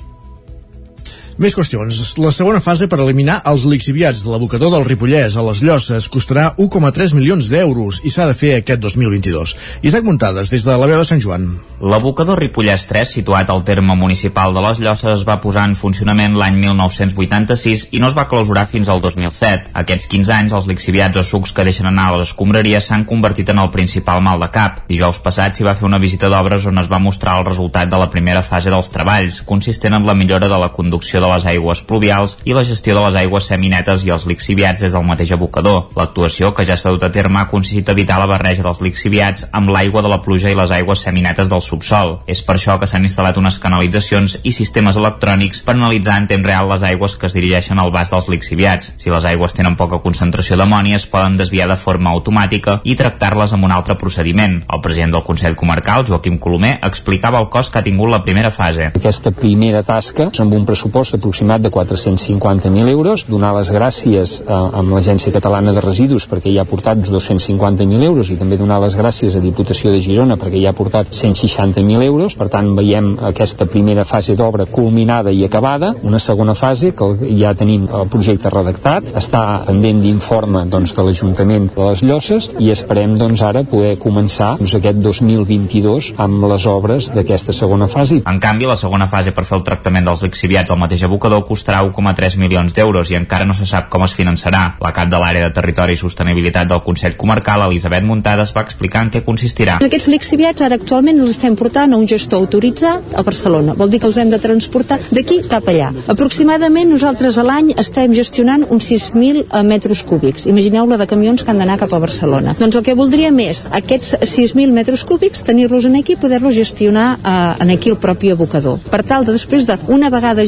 Més 1.38 1.54
qüestions. 1.54 1.94
La 2.18 2.32
segona 2.34 2.58
fase 2.58 2.88
per 2.90 2.96
eliminar 2.98 3.36
els 3.46 3.62
lixiviats 3.70 4.24
de 4.24 4.32
l'abocador 4.32 4.72
del 4.72 4.82
Ripollès 4.88 5.36
a 5.38 5.42
les 5.46 5.60
Llosses 5.62 6.08
costarà 6.10 6.48
1,3 6.58 7.12
milions 7.14 7.46
d'euros 7.52 8.00
i 8.02 8.10
s'ha 8.10 8.24
de 8.26 8.34
fer 8.34 8.56
aquest 8.56 8.82
2022. 8.82 9.52
Isaac 9.86 10.02
Muntades, 10.02 10.50
des 10.50 10.66
de 10.66 10.74
la 10.74 10.88
veu 10.90 10.98
de 10.98 11.06
Sant 11.06 11.22
Joan. 11.22 11.44
L'abocador 11.78 12.42
Ripollès 12.42 12.88
3, 12.90 13.12
situat 13.20 13.52
al 13.54 13.62
terme 13.62 13.94
municipal 13.94 14.50
de 14.50 14.64
les 14.64 14.80
Llosses, 14.82 15.20
es 15.20 15.22
va 15.28 15.36
posar 15.38 15.68
en 15.70 15.76
funcionament 15.78 16.34
l'any 16.34 16.58
1986 16.58 17.86
i 17.94 18.02
no 18.02 18.10
es 18.10 18.18
va 18.18 18.26
clausurar 18.26 18.66
fins 18.74 18.90
al 18.90 18.98
2007. 19.06 19.70
Aquests 19.78 20.10
15 20.10 20.34
anys, 20.40 20.56
els 20.58 20.66
lixiviats 20.66 21.22
o 21.22 21.24
sucs 21.30 21.54
que 21.54 21.68
deixen 21.70 21.86
anar 21.86 22.08
a 22.08 22.16
les 22.16 22.32
escombraries 22.32 22.90
s'han 22.90 23.06
convertit 23.06 23.54
en 23.54 23.62
el 23.62 23.70
principal 23.70 24.24
mal 24.26 24.42
de 24.42 24.50
cap. 24.58 24.82
Dijous 24.90 25.22
passat 25.22 25.54
s'hi 25.54 25.70
va 25.70 25.78
fer 25.78 25.86
una 25.86 26.02
visita 26.02 26.26
d'obres 26.34 26.66
on 26.66 26.82
es 26.82 26.90
va 26.90 26.98
mostrar 26.98 27.38
el 27.38 27.46
resultat 27.52 27.94
de 27.94 28.02
la 28.02 28.10
primera 28.10 28.42
fase 28.42 28.74
dels 28.74 28.90
treballs, 28.90 29.44
consistent 29.46 29.94
en 29.94 30.10
la 30.10 30.18
millora 30.18 30.50
de 30.50 30.62
la 30.66 30.74
conducció 30.74 31.22
de 31.22 31.27
de 31.28 31.34
les 31.36 31.46
aigües 31.52 31.84
pluvials 31.84 32.38
i 32.48 32.56
la 32.56 32.64
gestió 32.64 32.96
de 32.96 33.04
les 33.04 33.20
aigües 33.22 33.48
seminetes 33.52 34.04
i 34.06 34.12
els 34.14 34.26
lixiviats 34.26 34.82
des 34.84 34.96
del 34.96 35.06
mateix 35.06 35.32
abocador. 35.36 35.90
L'actuació, 35.96 36.52
que 36.54 36.64
ja 36.66 36.76
s'ha 36.76 36.92
dut 36.94 37.04
a 37.04 37.12
terme, 37.12 37.40
ha 37.40 37.50
consistit 37.52 37.88
a 37.88 37.96
evitar 37.96 38.18
la 38.18 38.28
barreja 38.30 38.64
dels 38.64 38.80
lixiviats 38.84 39.48
amb 39.52 39.72
l'aigua 39.74 40.02
de 40.02 40.12
la 40.12 40.20
pluja 40.24 40.50
i 40.50 40.56
les 40.58 40.72
aigües 40.74 41.04
seminetes 41.04 41.50
del 41.52 41.62
subsol. 41.64 42.18
És 42.26 42.42
per 42.42 42.56
això 42.56 42.78
que 42.80 42.88
s'han 42.88 43.06
instal·lat 43.06 43.38
unes 43.40 43.60
canalitzacions 43.62 44.38
i 44.42 44.52
sistemes 44.54 44.96
electrònics 44.96 45.62
per 45.66 45.76
analitzar 45.76 46.18
en 46.22 46.28
temps 46.30 46.46
real 46.46 46.70
les 46.72 46.84
aigües 46.86 47.16
que 47.16 47.28
es 47.28 47.36
dirigeixen 47.36 47.78
al 47.78 47.92
bas 47.94 48.12
dels 48.14 48.30
lixiviats. 48.32 48.94
Si 48.98 49.12
les 49.12 49.26
aigües 49.28 49.54
tenen 49.56 49.76
poca 49.76 50.00
concentració 50.04 50.56
d'amònia, 50.56 50.96
es 50.96 51.06
poden 51.10 51.36
desviar 51.36 51.68
de 51.68 51.76
forma 51.76 52.14
automàtica 52.16 52.80
i 52.84 52.96
tractar-les 52.98 53.52
amb 53.54 53.68
un 53.68 53.74
altre 53.74 53.98
procediment. 54.00 54.62
El 54.72 54.82
president 54.84 55.14
del 55.16 55.26
Consell 55.26 55.56
Comarcal, 55.58 56.06
Joaquim 56.08 56.38
Colomer, 56.38 56.78
explicava 56.88 57.40
el 57.42 57.50
cost 57.52 57.72
que 57.72 57.82
ha 57.82 57.86
tingut 57.86 58.10
la 58.12 58.22
primera 58.24 58.50
fase. 58.54 58.90
Aquesta 58.94 59.32
primera 59.34 59.82
tasca, 59.86 60.30
amb 60.38 60.54
un 60.56 60.64
pressupost 60.68 61.17
aproximat 61.18 61.62
de 61.62 61.70
450.000 61.74 62.88
euros, 62.88 63.26
donar 63.28 63.52
les 63.58 63.72
gràcies 63.74 64.38
eh, 64.40 64.48
amb 64.48 64.94
l'Agència 64.94 65.32
Catalana 65.34 65.74
de 65.76 65.82
Residus 65.84 66.28
perquè 66.30 66.52
ja 66.54 66.64
ha 66.64 66.68
portat 66.70 67.02
250.000 67.04 68.06
euros 68.06 68.30
i 68.30 68.38
també 68.40 68.56
donar 68.60 68.80
les 68.82 68.96
gràcies 68.98 69.36
a 69.36 69.42
Diputació 69.44 69.92
de 69.92 70.00
Girona 70.04 70.38
perquè 70.40 70.62
ja 70.62 70.72
ha 70.72 70.78
portat 70.78 71.12
160.000 71.12 72.06
euros, 72.06 72.36
per 72.38 72.48
tant 72.52 72.72
veiem 72.78 73.14
aquesta 73.28 73.66
primera 73.66 74.04
fase 74.08 74.36
d'obra 74.38 74.66
culminada 74.70 75.32
i 75.34 75.44
acabada, 75.44 75.94
una 76.02 76.18
segona 76.22 76.54
fase 76.54 76.92
que 76.96 77.10
ja 77.38 77.54
tenim 77.58 77.88
el 77.92 78.08
projecte 78.12 78.50
redactat, 78.52 79.12
està 79.18 79.42
pendent 79.66 80.02
d'informe 80.02 80.64
doncs, 80.70 80.94
de 80.96 81.04
l'Ajuntament 81.04 81.70
de 81.74 81.88
les 81.90 82.02
Llosses 82.06 82.50
i 82.58 82.70
esperem 82.74 83.16
doncs, 83.18 83.42
ara 83.42 83.64
poder 83.68 83.96
començar 84.00 84.54
doncs, 84.58 84.76
aquest 84.78 85.02
2022 85.04 86.12
amb 86.24 86.46
les 86.52 86.66
obres 86.70 87.10
d'aquesta 87.14 87.54
segona 87.56 87.88
fase. 87.90 88.22
En 88.24 88.40
canvi, 88.42 88.68
la 88.68 88.78
segona 88.78 89.08
fase 89.10 89.34
per 89.34 89.46
fer 89.48 89.58
el 89.58 89.66
tractament 89.66 90.06
dels 90.06 90.24
lixiviats 90.26 90.72
al 90.72 90.80
mateix 90.80 91.04
abocador 91.08 91.44
costarà 91.48 91.82
1,3 91.86 92.38
milions 92.38 92.74
d'euros 92.76 93.10
i 93.10 93.16
encara 93.18 93.48
no 93.48 93.56
se 93.56 93.66
sap 93.66 93.88
com 93.92 94.04
es 94.06 94.14
finançarà. 94.14 94.62
La 94.84 94.92
cap 94.94 95.10
de 95.10 95.18
l'àrea 95.20 95.48
de 95.48 95.54
Territori 95.56 95.96
i 95.96 96.00
Sostenibilitat 96.00 96.68
del 96.70 96.84
Consell 96.86 97.16
Comarcal, 97.18 97.64
Elisabet 97.66 98.06
Muntades, 98.06 98.52
va 98.56 98.64
explicar 98.66 99.06
en 99.06 99.12
què 99.14 99.24
consistirà. 99.26 99.78
Aquests 99.84 100.10
lixiviats 100.12 100.64
ara 100.64 100.78
actualment 100.78 101.18
els 101.18 101.34
estem 101.36 101.56
portant 101.58 101.92
a 101.92 101.98
un 101.98 102.06
gestor 102.08 102.44
autoritzat 102.44 103.16
a 103.18 103.24
Barcelona. 103.26 103.74
Vol 103.78 103.90
dir 103.90 104.00
que 104.02 104.08
els 104.10 104.18
hem 104.20 104.30
de 104.30 104.40
transportar 104.42 105.00
d'aquí 105.10 105.40
cap 105.50 105.66
allà. 105.72 105.90
Aproximadament 106.14 106.92
nosaltres 106.92 107.38
a 107.38 107.46
l'any 107.46 107.72
estem 107.80 108.14
gestionant 108.16 108.66
uns 108.68 108.90
6.000 108.92 109.46
metres 109.68 110.04
cúbics. 110.06 110.46
Imagineu-la 110.50 111.00
de 111.00 111.08
camions 111.10 111.42
que 111.42 111.52
han 111.52 111.62
d'anar 111.62 111.78
cap 111.80 111.92
a 111.94 112.02
Barcelona. 112.02 112.54
Doncs 112.58 112.78
el 112.80 112.86
que 112.86 112.96
voldríem 112.98 113.38
és 113.48 113.64
aquests 113.80 114.14
6.000 114.22 114.74
metres 114.74 115.04
cúbics 115.08 115.44
tenir-los 115.46 115.88
en 115.88 115.98
aquí 115.98 116.16
i 116.16 116.20
poder-los 116.20 116.56
gestionar 116.56 117.08
eh, 117.18 117.62
en 117.64 117.74
aquí 117.74 117.90
el 117.90 117.98
propi 118.00 118.32
abocador. 118.34 118.78
Per 118.90 119.02
tal 119.06 119.26
de 119.26 119.34
després 119.36 119.66
d'una 119.68 120.10
vegada 120.10 120.46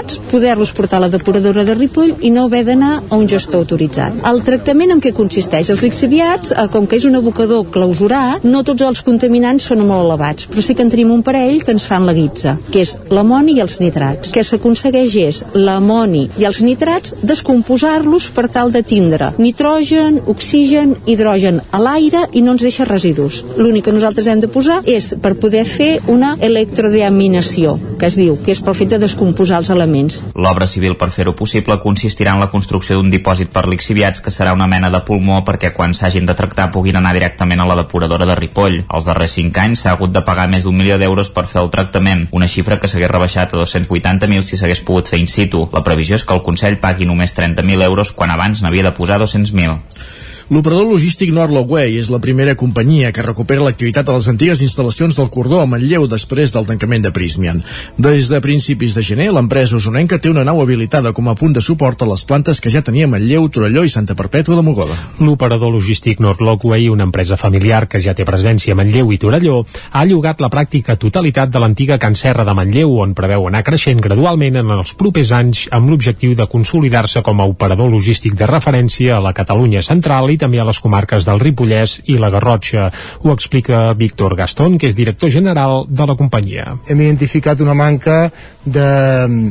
gestionats 0.00 0.20
poder-los 0.30 0.72
portar 0.72 0.98
a 0.98 1.00
la 1.00 1.08
depuradora 1.08 1.64
de 1.64 1.74
Ripoll 1.74 2.14
i 2.20 2.30
no 2.30 2.44
haver 2.44 2.64
d'anar 2.64 3.02
a 3.08 3.16
un 3.16 3.28
gestor 3.28 3.60
autoritzat. 3.60 4.14
El 4.26 4.42
tractament 4.44 4.92
en 4.92 5.00
què 5.00 5.12
consisteix? 5.12 5.70
Els 5.70 5.82
lixiviats, 5.82 6.52
eh, 6.52 6.68
com 6.70 6.86
que 6.86 6.96
és 6.96 7.04
un 7.04 7.16
abocador 7.16 7.66
clausurat, 7.70 8.44
no 8.44 8.62
tots 8.62 8.82
els 8.82 9.02
contaminants 9.02 9.64
són 9.64 9.86
molt 9.86 10.04
elevats, 10.04 10.46
però 10.48 10.62
sí 10.62 10.74
que 10.74 10.82
en 10.82 10.90
tenim 10.90 11.10
un 11.10 11.22
parell 11.22 11.62
que 11.62 11.72
ens 11.72 11.84
fan 11.84 12.06
la 12.06 12.14
guitza, 12.14 12.58
que 12.70 12.80
és 12.82 12.96
l'amoni 13.10 13.56
i 13.56 13.60
els 13.60 13.80
nitrats. 13.80 14.30
que 14.30 14.44
s'aconsegueix 14.44 15.16
és 15.16 15.44
l'amoni 15.54 16.28
i 16.38 16.44
els 16.44 16.60
nitrats 16.62 17.14
descomposar-los 17.22 18.30
per 18.30 18.48
tal 18.48 18.70
de 18.70 18.82
tindre 18.82 19.32
nitrogen, 19.38 20.20
oxigen, 20.26 20.96
hidrogen 21.06 21.60
a 21.70 21.78
l'aire 21.78 22.28
i 22.32 22.42
no 22.42 22.52
ens 22.52 22.62
deixa 22.62 22.84
residus. 22.84 23.44
L'únic 23.56 23.84
que 23.84 23.92
nosaltres 23.92 24.26
hem 24.26 24.40
de 24.40 24.48
posar 24.48 24.82
és 24.84 25.14
per 25.20 25.34
poder 25.34 25.64
fer 25.64 26.00
una 26.06 26.36
electrodeaminació, 26.40 27.78
que 27.98 28.06
es 28.06 28.16
diu, 28.16 28.38
que 28.44 28.52
és 28.52 28.60
pel 28.60 28.74
fet 28.74 28.90
de 28.90 28.98
descomposar 28.98 29.58
els 29.58 29.70
elements. 29.70 29.89
L'obra 30.34 30.66
civil 30.70 30.96
per 30.96 31.10
fer-ho 31.14 31.34
possible 31.38 31.76
consistirà 31.82 32.34
en 32.34 32.40
la 32.42 32.50
construcció 32.52 32.96
d'un 32.96 33.10
dipòsit 33.10 33.50
per 33.54 33.66
lixiviats 33.68 34.22
que 34.24 34.32
serà 34.34 34.54
una 34.56 34.68
mena 34.70 34.90
de 34.90 35.00
pulmó 35.06 35.40
perquè 35.46 35.72
quan 35.76 35.94
s'hagin 35.94 36.26
de 36.28 36.36
tractar 36.38 36.70
puguin 36.74 37.00
anar 37.00 37.12
directament 37.16 37.60
a 37.60 37.66
la 37.66 37.76
depuradora 37.82 38.28
de 38.28 38.38
Ripoll. 38.38 38.80
Els 38.86 39.10
darrers 39.10 39.36
5 39.38 39.62
anys 39.64 39.84
s'ha 39.84 39.96
hagut 39.96 40.14
de 40.14 40.24
pagar 40.26 40.48
més 40.52 40.64
d'un 40.64 40.76
milió 40.76 40.98
d'euros 40.98 41.32
per 41.34 41.46
fer 41.50 41.62
el 41.62 41.70
tractament, 41.74 42.26
una 42.30 42.48
xifra 42.48 42.78
que 42.80 42.88
s'hagués 42.88 43.10
rebaixat 43.10 43.54
a 43.54 43.62
280.000 43.64 44.46
si 44.46 44.56
s'hagués 44.60 44.84
pogut 44.86 45.10
fer 45.10 45.20
in 45.20 45.28
situ. 45.28 45.66
La 45.72 45.84
previsió 45.86 46.16
és 46.16 46.24
que 46.24 46.36
el 46.36 46.44
Consell 46.46 46.80
pagui 46.80 47.08
només 47.10 47.36
30.000 47.36 47.86
euros 47.90 48.12
quan 48.12 48.30
abans 48.30 48.62
n'havia 48.62 48.86
de 48.86 48.96
posar 48.96 49.20
200.000. 49.22 50.19
L'operador 50.50 50.88
logístic 50.90 51.30
Norlogway 51.30 51.92
és 51.94 52.08
la 52.10 52.18
primera 52.18 52.56
companyia 52.58 53.12
que 53.14 53.22
recupera 53.22 53.62
l'activitat 53.62 54.08
a 54.10 54.16
les 54.16 54.26
antigues 54.32 54.58
instal·lacions 54.66 55.14
del 55.14 55.28
cordó 55.30 55.60
a 55.62 55.66
Manlleu 55.70 56.08
després 56.10 56.50
del 56.50 56.64
tancament 56.66 57.04
de 57.04 57.12
Prismian. 57.14 57.60
Des 57.94 58.26
de 58.26 58.40
principis 58.42 58.96
de 58.98 59.04
gener, 59.06 59.28
l'empresa 59.30 59.76
usonenca 59.78 60.18
té 60.18 60.26
una 60.26 60.42
nau 60.42 60.58
habilitada 60.58 61.12
com 61.14 61.28
a 61.30 61.36
punt 61.38 61.54
de 61.54 61.62
suport 61.62 62.02
a 62.02 62.08
les 62.10 62.24
plantes 62.26 62.58
que 62.58 62.72
ja 62.74 62.82
tenia 62.82 63.06
Manlleu, 63.06 63.46
Torelló 63.46 63.84
i 63.86 63.92
Santa 63.94 64.16
Perpètua 64.18 64.58
de 64.58 64.64
Mogoda. 64.66 64.96
L'operador 65.20 65.70
logístic 65.70 66.18
Norlogway, 66.18 66.88
una 66.90 67.06
empresa 67.06 67.38
familiar 67.38 67.86
que 67.86 68.02
ja 68.02 68.16
té 68.18 68.26
presència 68.26 68.74
a 68.74 68.80
Manlleu 68.82 69.14
i 69.14 69.20
Torelló, 69.22 69.60
ha 69.92 70.04
llogat 70.10 70.42
la 70.42 70.50
pràctica 70.50 70.98
totalitat 70.98 71.54
de 71.54 71.62
l'antiga 71.62 72.00
Can 72.02 72.18
Serra 72.18 72.42
de 72.42 72.56
Manlleu, 72.58 72.96
on 73.06 73.14
preveu 73.14 73.46
anar 73.46 73.62
creixent 73.62 74.02
gradualment 74.02 74.58
en 74.64 74.74
els 74.80 74.96
propers 74.98 75.30
anys 75.30 75.68
amb 75.70 75.94
l'objectiu 75.94 76.34
de 76.34 76.50
consolidar-se 76.50 77.22
com 77.22 77.38
a 77.38 77.46
operador 77.54 77.94
logístic 77.94 78.34
de 78.34 78.50
referència 78.50 79.14
a 79.14 79.22
la 79.22 79.36
Catalunya 79.36 79.86
central 79.86 80.34
i 80.34 80.39
també 80.40 80.60
a 80.60 80.66
les 80.68 80.80
comarques 80.82 81.26
del 81.28 81.40
Ripollès 81.42 81.98
i 82.10 82.16
la 82.20 82.30
Garrotxa. 82.32 82.88
Ho 83.22 83.34
explica 83.34 83.92
Víctor 83.94 84.36
Gastón, 84.38 84.78
que 84.78 84.88
és 84.90 84.98
director 84.98 85.30
general 85.30 85.84
de 85.88 86.08
la 86.08 86.16
companyia. 86.16 86.76
Hem 86.88 87.04
identificat 87.04 87.60
una 87.60 87.76
manca 87.76 88.30
de, 88.64 88.88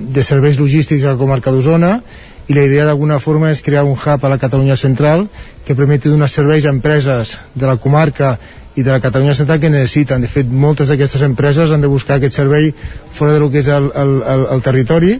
de 0.10 0.26
serveis 0.26 0.60
logístics 0.60 1.06
a 1.06 1.14
la 1.14 1.22
comarca 1.22 1.54
d'Osona 1.54 2.00
i 2.50 2.56
la 2.58 2.66
idea 2.66 2.86
d'alguna 2.88 3.20
forma 3.22 3.52
és 3.54 3.62
crear 3.62 3.86
un 3.86 3.94
hub 3.94 4.26
a 4.26 4.30
la 4.32 4.40
Catalunya 4.42 4.76
central 4.76 5.28
que 5.66 5.78
permeti 5.78 6.10
donar 6.10 6.30
serveis 6.34 6.66
a 6.66 6.74
empreses 6.74 7.38
de 7.54 7.68
la 7.70 7.78
comarca 7.78 8.38
i 8.76 8.84
de 8.84 8.92
la 8.92 9.02
Catalunya 9.04 9.36
Central 9.36 9.60
que 9.60 9.70
necessiten. 9.70 10.24
De 10.24 10.30
fet, 10.32 10.48
moltes 10.50 10.90
d'aquestes 10.90 11.22
empreses 11.26 11.72
han 11.72 11.84
de 11.84 11.92
buscar 11.92 12.18
aquest 12.18 12.38
servei 12.40 12.72
fora 13.14 13.36
del 13.36 13.50
que 13.52 13.62
és 13.62 13.70
el, 13.70 13.92
el, 13.94 14.16
el, 14.34 14.46
el 14.56 14.64
territori 14.66 15.18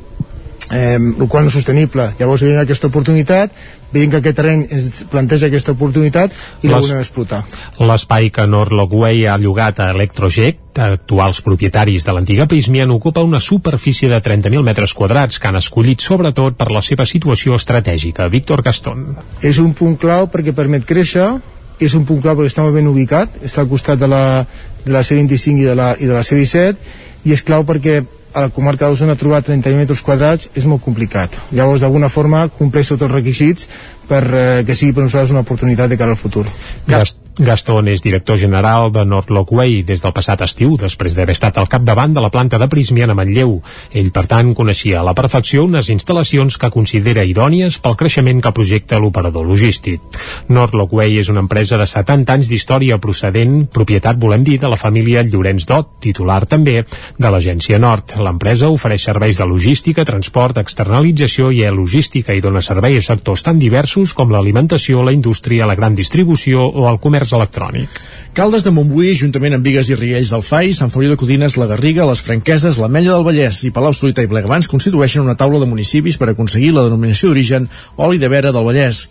eh, 0.72 0.96
el 0.96 1.28
qual 1.28 1.46
no 1.46 1.52
és 1.52 1.58
sostenible. 1.58 2.12
Llavors 2.20 2.44
veiem 2.46 2.62
aquesta 2.62 2.90
oportunitat, 2.90 3.54
veiem 3.94 4.12
que 4.12 4.20
aquest 4.22 4.38
terreny 4.38 4.66
ens 4.76 5.02
planteja 5.10 5.50
aquesta 5.50 5.74
oportunitat 5.74 6.34
i 6.62 6.70
la 6.70 6.80
volem 6.82 7.02
explotar. 7.02 7.42
L'espai 7.82 8.30
que 8.34 8.46
Norlogway 8.48 9.26
ha 9.28 9.38
llogat 9.42 9.82
a 9.82 9.90
Electroject, 9.96 10.80
actuals 10.80 11.42
propietaris 11.44 12.06
de 12.06 12.16
l'antiga 12.16 12.48
Prysmian, 12.48 12.94
ocupa 12.94 13.26
una 13.26 13.42
superfície 13.44 14.10
de 14.10 14.22
30.000 14.22 14.64
metres 14.64 14.94
quadrats 14.94 15.40
que 15.40 15.50
han 15.50 15.60
escollit 15.60 16.06
sobretot 16.06 16.58
per 16.60 16.70
la 16.72 16.84
seva 16.86 17.08
situació 17.10 17.58
estratègica. 17.58 18.30
Víctor 18.30 18.64
Gastón. 18.64 19.18
És 19.42 19.60
un 19.60 19.74
punt 19.74 19.98
clau 20.00 20.30
perquè 20.32 20.54
permet 20.56 20.86
créixer, 20.86 21.34
és 21.80 21.96
un 21.96 22.06
punt 22.06 22.22
clau 22.22 22.38
perquè 22.38 22.54
està 22.54 22.64
molt 22.64 22.78
ben 22.78 22.88
ubicat, 22.92 23.42
està 23.44 23.64
al 23.64 23.72
costat 23.72 24.00
de 24.00 24.08
la, 24.08 24.46
de 24.86 24.94
la 24.94 25.02
C25 25.02 25.64
i 25.64 25.68
de 25.68 25.76
la, 25.76 25.94
i 25.98 26.06
de 26.06 26.14
la 26.14 26.24
C17, 26.28 26.98
i 27.26 27.36
és 27.36 27.44
clau 27.44 27.66
perquè 27.68 28.02
a 28.34 28.46
la 28.46 28.50
comarca 28.54 28.88
d'Osona 28.90 29.16
trobar 29.18 29.42
30 29.46 29.74
metres 29.78 30.02
quadrats 30.06 30.50
és 30.58 30.66
molt 30.70 30.84
complicat. 30.86 31.34
Llavors, 31.52 31.82
d'alguna 31.82 32.10
forma, 32.14 32.46
compleix 32.60 32.92
tots 32.92 33.08
els 33.08 33.14
requisits 33.14 33.68
per 34.10 34.24
eh, 34.34 34.44
que 34.68 34.76
sigui 34.76 34.96
per 34.98 35.06
nosaltres 35.06 35.36
una 35.36 35.46
oportunitat 35.46 35.92
de 35.92 36.00
cara 36.00 36.18
al 36.18 36.22
futur. 36.22 36.48
Gast 36.90 37.30
Gaston 37.40 37.88
és 37.88 38.02
director 38.04 38.36
general 38.36 38.90
de 38.92 39.06
Norlogway 39.08 39.78
des 39.88 40.02
del 40.04 40.12
passat 40.12 40.42
estiu, 40.44 40.74
després 40.76 41.14
d'haver 41.16 41.32
estat 41.38 41.56
al 41.58 41.70
capdavant 41.72 42.12
de 42.12 42.20
la 42.20 42.32
planta 42.34 42.58
de 42.60 42.68
Prysmian 42.68 43.14
a 43.14 43.16
Manlleu. 43.16 43.54
Ell, 43.96 44.10
per 44.12 44.26
tant, 44.28 44.52
coneixia 44.58 45.00
a 45.00 45.06
la 45.08 45.14
perfecció 45.16 45.64
unes 45.64 45.88
instal·lacions 45.94 46.58
que 46.60 46.72
considera 46.74 47.24
idònies 47.24 47.78
pel 47.80 47.96
creixement 47.96 48.42
que 48.44 48.52
projecta 48.52 49.00
l'operador 49.00 49.48
logístic. 49.48 50.04
Norlogway 50.50 51.16
és 51.22 51.30
una 51.32 51.40
empresa 51.46 51.80
de 51.80 51.88
70 51.88 52.36
anys 52.36 52.50
d'història 52.52 53.00
procedent, 53.00 53.70
propietat, 53.72 54.20
volem 54.20 54.44
dir, 54.44 54.58
de 54.60 54.68
la 54.68 54.82
família 54.82 55.24
Llorenç 55.24 55.64
Dot, 55.70 55.96
titular 56.04 56.42
també 56.44 56.82
de 56.84 57.32
l'agència 57.32 57.80
Nord. 57.80 58.18
L'empresa 58.20 58.68
ofereix 58.68 59.08
serveis 59.08 59.40
de 59.40 59.48
logística, 59.48 60.04
transport, 60.04 60.60
externalització 60.60 61.54
i 61.56 61.64
e-logística 61.64 62.36
i 62.36 62.44
dona 62.44 62.60
servei 62.60 63.00
a 63.00 63.08
sectors 63.08 63.48
tan 63.48 63.64
diversos 63.64 63.99
com 64.16 64.32
l'alimentació, 64.32 65.02
la 65.04 65.12
indústria, 65.16 65.68
la 65.68 65.76
gran 65.76 65.96
distribució 65.98 66.64
o 66.68 66.88
el 66.90 67.00
comerç 67.04 67.34
electrònic. 67.36 68.00
Caldes 68.38 68.64
de 68.64 68.72
Montbui, 68.72 69.12
juntament 69.20 69.58
amb 69.58 69.68
Vigues 69.68 69.92
i 69.92 69.98
Riells 70.00 70.32
del 70.34 70.46
FAI, 70.46 70.72
Sant 70.78 70.94
Feliu 70.94 71.12
de 71.14 71.20
Codines, 71.20 71.58
la 71.60 71.68
Garriga, 71.68 72.08
les 72.08 72.24
Franqueses, 72.24 72.80
l'Ametlla 72.80 73.18
del 73.18 73.28
Vallès 73.28 73.62
i 73.68 73.74
Palau 73.76 73.94
Solità 73.94 74.24
i 74.24 74.32
Plegamans 74.32 74.72
constitueixen 74.72 75.28
una 75.28 75.36
taula 75.36 75.60
de 75.60 75.70
municipis 75.70 76.18
per 76.18 76.32
aconseguir 76.32 76.72
la 76.74 76.88
denominació 76.88 77.30
d'origen 77.30 77.70
oli 77.98 78.24
de 78.24 78.32
vera 78.32 78.56
del 78.56 78.68
Vallès. 78.72 79.10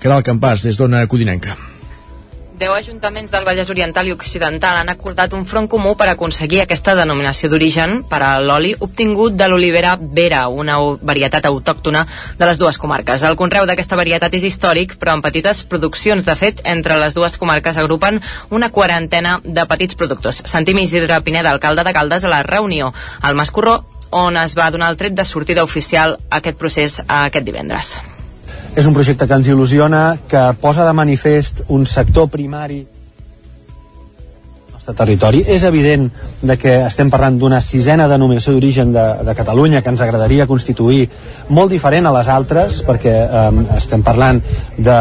Caral 0.00 0.24
Campàs, 0.24 0.64
des 0.64 0.80
d'Ona 0.80 1.06
Codinenca. 1.06 1.75
Deu 2.56 2.72
ajuntaments 2.72 3.28
del 3.28 3.44
Vallès 3.44 3.68
Oriental 3.68 4.06
i 4.08 4.14
Occidental 4.14 4.78
han 4.80 4.88
acordat 4.88 5.34
un 5.36 5.42
front 5.44 5.66
comú 5.68 5.90
per 6.00 6.06
aconseguir 6.08 6.62
aquesta 6.62 6.94
denominació 6.96 7.50
d'origen 7.52 7.98
per 8.08 8.22
a 8.24 8.30
l'oli 8.40 8.70
obtingut 8.86 9.36
de 9.36 9.48
l'olivera 9.52 9.92
Vera, 10.00 10.46
una 10.48 10.78
varietat 10.80 11.44
autòctona 11.50 12.06
de 12.38 12.48
les 12.48 12.56
dues 12.56 12.80
comarques. 12.80 13.26
El 13.28 13.36
conreu 13.36 13.68
d'aquesta 13.68 14.00
varietat 14.00 14.38
és 14.40 14.48
històric, 14.48 14.96
però 14.96 15.18
en 15.18 15.26
petites 15.26 15.66
produccions. 15.68 16.24
De 16.24 16.32
fet, 16.32 16.64
entre 16.64 16.96
les 16.96 17.12
dues 17.12 17.36
comarques 17.36 17.76
agrupen 17.76 18.22
una 18.48 18.72
quarantena 18.72 19.36
de 19.44 19.68
petits 19.68 19.94
productors. 19.94 20.40
Sentim 20.48 20.80
Isidre 20.80 21.20
Pineda, 21.20 21.52
alcalde 21.52 21.84
de 21.84 21.92
Caldes, 21.92 22.24
a 22.24 22.32
la 22.32 22.42
reunió 22.42 22.94
al 23.20 23.36
Mascorró, 23.36 23.82
on 24.08 24.40
es 24.40 24.56
va 24.56 24.72
donar 24.72 24.88
el 24.88 24.96
tret 24.96 25.12
de 25.12 25.28
sortida 25.28 25.64
oficial 25.64 26.16
a 26.30 26.40
aquest 26.40 26.56
procés 26.56 27.02
aquest 27.04 27.44
divendres. 27.44 27.98
És 28.76 28.84
un 28.84 28.92
projecte 28.92 29.24
que 29.24 29.36
ens 29.40 29.48
il·lusiona, 29.48 30.02
que 30.28 30.42
posa 30.60 30.84
de 30.84 30.92
manifest 30.92 31.62
un 31.72 31.86
sector 31.88 32.28
primari 32.28 32.82
nostre 34.86 34.94
territori. 34.94 35.42
És 35.46 35.64
evident 35.64 36.10
de 36.42 36.56
que 36.56 36.86
estem 36.86 37.10
parlant 37.10 37.38
d'una 37.38 37.60
sisena 37.60 38.06
denominació 38.08 38.52
d'origen 38.52 38.92
de, 38.92 39.04
de 39.24 39.34
Catalunya 39.34 39.82
que 39.82 39.90
ens 39.90 40.00
agradaria 40.00 40.46
constituir 40.46 41.08
molt 41.48 41.70
diferent 41.70 42.06
a 42.06 42.12
les 42.12 42.28
altres 42.28 42.82
perquè 42.86 43.14
eh, 43.26 43.76
estem 43.76 44.02
parlant 44.02 44.40
de, 44.76 44.98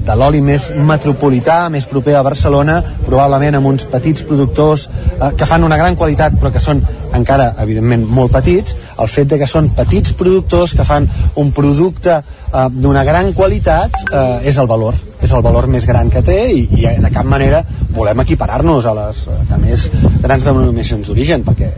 de 0.00 0.16
l'oli 0.16 0.40
més 0.40 0.70
metropolità, 0.72 1.68
més 1.68 1.86
proper 1.86 2.16
a 2.16 2.22
Barcelona, 2.22 2.80
probablement 3.06 3.56
amb 3.56 3.66
uns 3.66 3.86
petits 3.86 4.24
productors 4.24 4.88
eh, 4.88 5.32
que 5.36 5.46
fan 5.46 5.64
una 5.64 5.76
gran 5.76 5.96
qualitat 5.96 6.38
però 6.40 6.52
que 6.52 6.62
són 6.62 6.82
encara, 7.16 7.54
evidentment, 7.62 8.04
molt 8.08 8.32
petits. 8.32 8.76
El 9.00 9.08
fet 9.08 9.28
de 9.30 9.38
que 9.40 9.48
són 9.48 9.70
petits 9.76 10.12
productors 10.16 10.74
que 10.76 10.84
fan 10.84 11.08
un 11.36 11.52
producte 11.52 12.20
eh, 12.20 12.68
d'una 12.72 13.04
gran 13.04 13.32
qualitat 13.36 14.00
eh, 14.12 14.48
és 14.48 14.58
el 14.58 14.68
valor 14.70 14.96
és 15.22 15.32
el 15.32 15.42
valor 15.44 15.68
més 15.70 15.86
gran 15.88 16.10
que 16.12 16.22
té 16.24 16.38
i, 16.52 16.66
i 16.80 16.86
de 17.02 17.12
cap 17.12 17.26
manera 17.28 17.62
volem 17.96 18.20
equiparar-nos 18.24 18.86
a 18.86 18.94
les 18.96 19.22
eh, 19.26 19.38
de 19.50 19.60
més 19.62 19.88
grans 20.22 20.44
denominacions 20.44 21.08
d'origen 21.08 21.44
perquè 21.46 21.70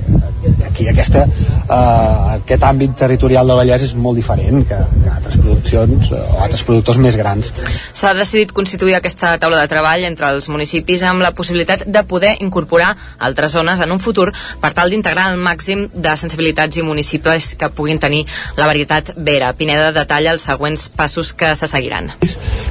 aquí 0.66 0.88
aquesta, 0.90 1.24
eh, 1.24 2.38
aquest 2.38 2.66
àmbit 2.66 2.94
territorial 2.98 3.48
del 3.48 3.60
Vallès 3.60 3.84
és 3.88 3.94
molt 3.98 4.18
diferent 4.18 4.64
que, 4.68 4.78
que 5.04 5.12
altres 5.14 5.38
produccions 5.38 6.10
eh, 6.12 6.22
o 6.34 6.42
altres 6.44 6.64
productors 6.66 7.00
més 7.02 7.18
grans 7.18 7.52
S'ha 7.92 8.12
decidit 8.18 8.52
constituir 8.54 8.96
aquesta 8.98 9.34
taula 9.42 9.60
de 9.62 9.70
treball 9.70 10.06
entre 10.08 10.30
els 10.34 10.48
municipis 10.52 11.02
amb 11.06 11.22
la 11.24 11.32
possibilitat 11.36 11.86
de 11.86 12.04
poder 12.08 12.36
incorporar 12.44 12.94
altres 13.18 13.54
zones 13.54 13.80
en 13.84 13.94
un 13.94 14.02
futur 14.02 14.28
per 14.62 14.72
tal 14.76 14.90
d'integrar 14.90 15.28
el 15.32 15.40
màxim 15.42 15.86
de 15.94 16.16
sensibilitats 16.20 16.78
i 16.78 16.86
municipis 16.86 17.54
que 17.58 17.70
puguin 17.74 18.00
tenir 18.02 18.24
la 18.56 18.66
varietat 18.66 19.12
Vera. 19.16 19.52
Pineda 19.58 19.90
detalla 19.92 20.32
els 20.34 20.44
següents 20.46 20.88
passos 20.94 21.32
que 21.34 21.54
se 21.58 21.66
seguiran. 21.70 22.12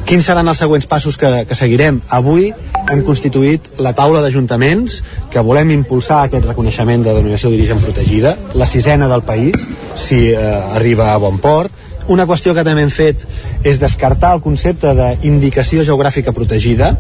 Quins 0.08 0.28
seran 0.30 0.48
els 0.48 0.57
següents 0.60 0.88
passos 0.90 1.18
que, 1.18 1.30
que 1.48 1.56
seguirem? 1.56 2.02
Avui 2.14 2.52
hem 2.92 3.02
constituït 3.06 3.68
la 3.84 3.94
taula 3.98 4.22
d'ajuntaments 4.24 5.02
que 5.34 5.44
volem 5.44 5.74
impulsar 5.76 6.24
aquest 6.26 6.48
reconeixement 6.48 7.04
de 7.04 7.14
denominació 7.14 7.52
d'origen 7.52 7.82
protegida, 7.84 8.36
la 8.56 8.68
sisena 8.70 9.10
del 9.12 9.26
país, 9.28 9.68
si 9.96 10.28
eh, 10.32 10.40
arriba 10.80 11.14
a 11.14 11.20
bon 11.22 11.40
port. 11.44 11.72
Una 12.08 12.26
qüestió 12.28 12.54
que 12.56 12.64
també 12.64 12.86
hem 12.86 12.94
fet 12.94 13.26
és 13.68 13.80
descartar 13.82 14.34
el 14.38 14.44
concepte 14.46 14.94
d'indicació 14.96 15.84
geogràfica 15.84 16.32
protegida, 16.36 16.94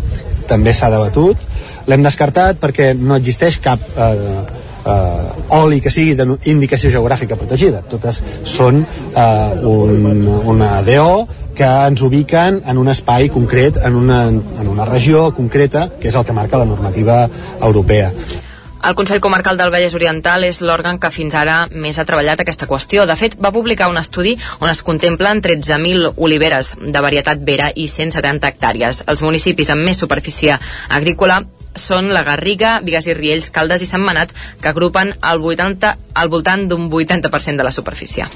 també 0.47 0.73
s'ha 0.75 0.91
debatut. 0.91 1.39
L'hem 1.87 2.03
descartat 2.03 2.59
perquè 2.59 2.91
no 2.99 3.15
existeix 3.15 3.61
cap 3.63 3.83
eh, 3.95 4.13
eh, 4.87 5.55
oli 5.57 5.79
que 5.83 5.91
sigui 5.93 6.15
d'indicació 6.19 6.91
geogràfica 6.93 7.37
protegida. 7.39 7.83
Totes 7.89 8.21
són 8.47 8.81
eh, 8.83 9.67
un, 9.67 10.23
una 10.47 10.71
DO 10.87 11.11
que 11.57 11.67
ens 11.67 12.01
ubiquen 12.05 12.61
en 12.69 12.77
un 12.77 12.91
espai 12.93 13.31
concret, 13.33 13.79
en 13.83 13.95
una, 13.97 14.27
en 14.29 14.67
una 14.67 14.85
regió 14.85 15.31
concreta, 15.33 15.87
que 15.99 16.11
és 16.11 16.15
el 16.15 16.25
que 16.25 16.35
marca 16.37 16.61
la 16.61 16.69
normativa 16.69 17.23
europea. 17.61 18.11
El 18.87 18.93
Consell 18.95 19.19
Comarcal 19.19 19.57
del 19.57 19.71
Vallès 19.73 19.95
Oriental 19.97 20.45
és 20.45 20.61
l'òrgan 20.61 20.99
que 21.01 21.09
fins 21.11 21.33
ara 21.35 21.57
més 21.73 21.97
ha 21.97 22.05
treballat 22.05 22.43
aquesta 22.43 22.69
qüestió. 22.69 23.07
De 23.09 23.17
fet, 23.17 23.33
va 23.41 23.51
publicar 23.51 23.89
un 23.89 23.97
estudi 23.97 24.35
on 24.61 24.69
es 24.69 24.83
contemplen 24.85 25.41
13.000 25.41 26.13
oliveres 26.15 26.75
de 26.77 27.01
varietat 27.03 27.41
vera 27.43 27.71
i 27.73 27.89
170 27.89 28.47
hectàrees. 28.47 29.03
Els 29.09 29.25
municipis 29.25 29.73
amb 29.73 29.83
més 29.83 29.97
superfície 30.05 30.59
agrícola 30.93 31.41
són 31.81 32.11
la 32.13 32.25
Garriga, 32.27 32.77
Vigues 32.83 33.07
i 33.07 33.15
Riells, 33.17 33.51
Caldes 33.55 33.85
i 33.85 33.89
Sant 33.89 34.03
Manat, 34.03 34.33
que 34.61 34.69
agrupen 34.73 35.15
al, 35.21 35.41
80, 35.41 35.95
al 36.13 36.29
voltant 36.33 36.67
d'un 36.67 36.89
80% 36.91 37.57
de 37.57 37.67
la 37.67 37.71
superfície. 37.71 38.27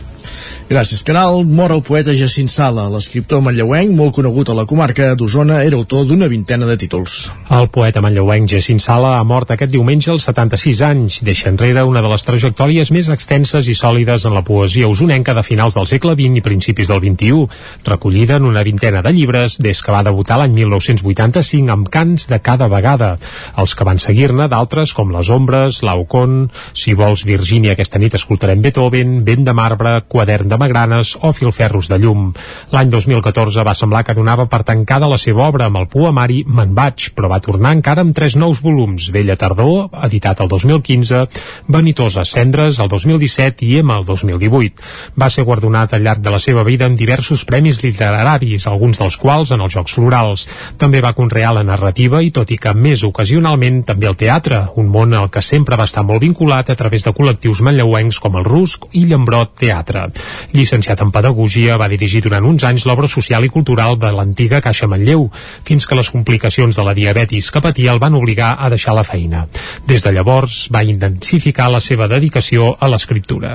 Gràcies, 0.71 1.01
Canal. 1.03 1.41
Mor 1.43 1.73
el 1.75 1.81
poeta 1.83 2.13
Jacint 2.15 2.47
Sala, 2.47 2.85
l'escriptor 2.93 3.41
manlleuenc, 3.43 3.91
molt 3.91 4.13
conegut 4.15 4.47
a 4.47 4.53
la 4.55 4.63
comarca 4.63 5.09
d'Osona, 5.19 5.57
era 5.67 5.75
autor 5.75 6.05
d'una 6.07 6.29
vintena 6.31 6.69
de 6.69 6.77
títols. 6.79 7.25
El 7.51 7.67
poeta 7.75 7.99
manlleuenc 7.99 8.47
Jacint 8.47 8.79
Sala 8.79 9.17
ha 9.17 9.25
mort 9.27 9.51
aquest 9.51 9.73
diumenge 9.73 10.13
als 10.13 10.29
76 10.29 10.79
anys. 10.87 11.17
Deixa 11.27 11.49
enrere 11.51 11.83
una 11.83 11.99
de 11.99 12.11
les 12.13 12.23
trajectòries 12.23 12.93
més 12.95 13.09
extenses 13.11 13.67
i 13.67 13.75
sòlides 13.75 14.23
en 14.29 14.37
la 14.37 14.45
poesia 14.47 14.87
usonenca 14.87 15.35
de 15.35 15.43
finals 15.43 15.75
del 15.75 15.89
segle 15.91 16.15
XX 16.15 16.39
i 16.39 16.45
principis 16.45 16.87
del 16.87 17.03
XXI, 17.03 17.43
recollida 17.91 18.39
en 18.39 18.47
una 18.47 18.63
vintena 18.63 19.03
de 19.03 19.11
llibres 19.11 19.59
des 19.59 19.83
que 19.83 19.91
va 19.91 20.05
debutar 20.07 20.39
l'any 20.39 20.55
1985 20.55 21.75
amb 21.75 21.91
cants 21.91 22.29
de 22.31 22.39
cada 22.39 22.71
vegada. 22.71 23.17
Els 23.61 23.75
que 23.75 23.87
van 23.87 23.99
seguir-ne, 24.01 24.47
d'altres 24.51 24.93
com 24.97 25.11
Les 25.13 25.29
Ombres, 25.29 25.81
L'Aucon, 25.85 26.49
Si 26.73 26.93
vols 26.97 27.25
Virgínia 27.27 27.73
aquesta 27.75 27.99
nit 27.99 28.15
escoltarem 28.17 28.61
Beethoven, 28.61 29.21
Vent 29.27 29.45
de 29.47 29.53
marbre, 29.53 30.01
Quadern 30.07 30.49
de 30.49 30.57
Magranes 30.57 31.15
o 31.21 31.31
Filferros 31.35 31.89
de 31.91 31.99
llum. 32.01 32.31
L'any 32.71 32.89
2014 32.89 33.65
va 33.67 33.75
semblar 33.77 34.03
que 34.07 34.15
donava 34.17 34.47
per 34.51 34.63
tancada 34.67 35.09
la 35.11 35.19
seva 35.21 35.47
obra 35.47 35.67
amb 35.69 35.81
el 35.81 35.89
poemari 35.91 36.43
Me'n 36.47 36.75
vaig, 36.75 37.11
però 37.15 37.29
va 37.31 37.41
tornar 37.43 37.73
encara 37.75 38.05
amb 38.05 38.15
tres 38.15 38.35
nous 38.39 38.61
volums, 38.63 39.09
Vella 39.13 39.37
Tardor, 39.39 39.89
editat 40.05 40.41
el 40.41 40.49
2015, 40.51 41.25
Benitosa 41.71 42.25
Cendres 42.27 42.79
el 42.79 42.89
2017 42.91 43.65
i 43.65 43.77
Emma 43.79 43.97
el 43.99 44.05
2018. 44.05 44.83
Va 45.19 45.29
ser 45.29 45.45
guardonat 45.47 45.93
al 45.93 46.03
llarg 46.05 46.21
de 46.23 46.33
la 46.33 46.39
seva 46.39 46.63
vida 46.67 46.87
amb 46.87 46.99
diversos 46.99 47.45
premis 47.47 47.81
literaris, 47.83 48.67
alguns 48.67 48.99
dels 49.01 49.17
quals 49.21 49.51
en 49.55 49.63
els 49.63 49.75
Jocs 49.75 49.95
Florals. 49.97 50.47
També 50.81 51.01
va 51.03 51.15
conrear 51.17 51.53
la 51.55 51.65
narrativa 51.67 52.21
i, 52.21 52.31
tot 52.31 52.51
i 52.51 52.59
que 52.61 52.73
més 52.75 53.03
ocasionalment, 53.21 53.83
també 53.85 54.07
el 54.09 54.15
teatre, 54.17 54.63
un 54.81 54.87
món 54.89 55.13
al 55.13 55.27
que 55.29 55.43
sempre 55.45 55.77
va 55.77 55.85
estar 55.85 56.01
molt 56.01 56.23
vinculat 56.23 56.71
a 56.73 56.75
través 56.75 57.03
de 57.05 57.13
col·lectius 57.13 57.61
manlleuencs 57.61 58.17
com 58.17 58.37
el 58.39 58.47
Rusc 58.47 58.87
i 58.97 59.03
Llembrot 59.05 59.53
Teatre. 59.61 60.07
Llicenciat 60.55 61.03
en 61.05 61.11
Pedagogia, 61.13 61.77
va 61.77 61.89
dirigir 61.91 62.23
durant 62.25 62.47
uns 62.49 62.65
anys 62.65 62.87
l'obra 62.89 63.09
social 63.11 63.45
i 63.45 63.51
cultural 63.53 63.99
de 64.01 64.09
l'antiga 64.15 64.61
Caixa 64.65 64.89
Manlleu, 64.89 65.27
fins 65.67 65.85
que 65.85 65.97
les 65.99 66.09
complicacions 66.09 66.75
de 66.75 66.87
la 66.87 66.95
diabetis 66.97 67.51
que 67.51 67.61
patia 67.61 67.93
el 67.93 68.01
van 68.01 68.17
obligar 68.17 68.55
a 68.57 68.71
deixar 68.73 68.97
la 68.97 69.05
feina. 69.05 69.45
Des 69.85 70.01
de 70.01 70.15
llavors 70.17 70.65
va 70.73 70.81
intensificar 70.81 71.69
la 71.69 71.83
seva 71.83 72.09
dedicació 72.09 72.73
a 72.79 72.89
l'escriptura. 72.89 73.53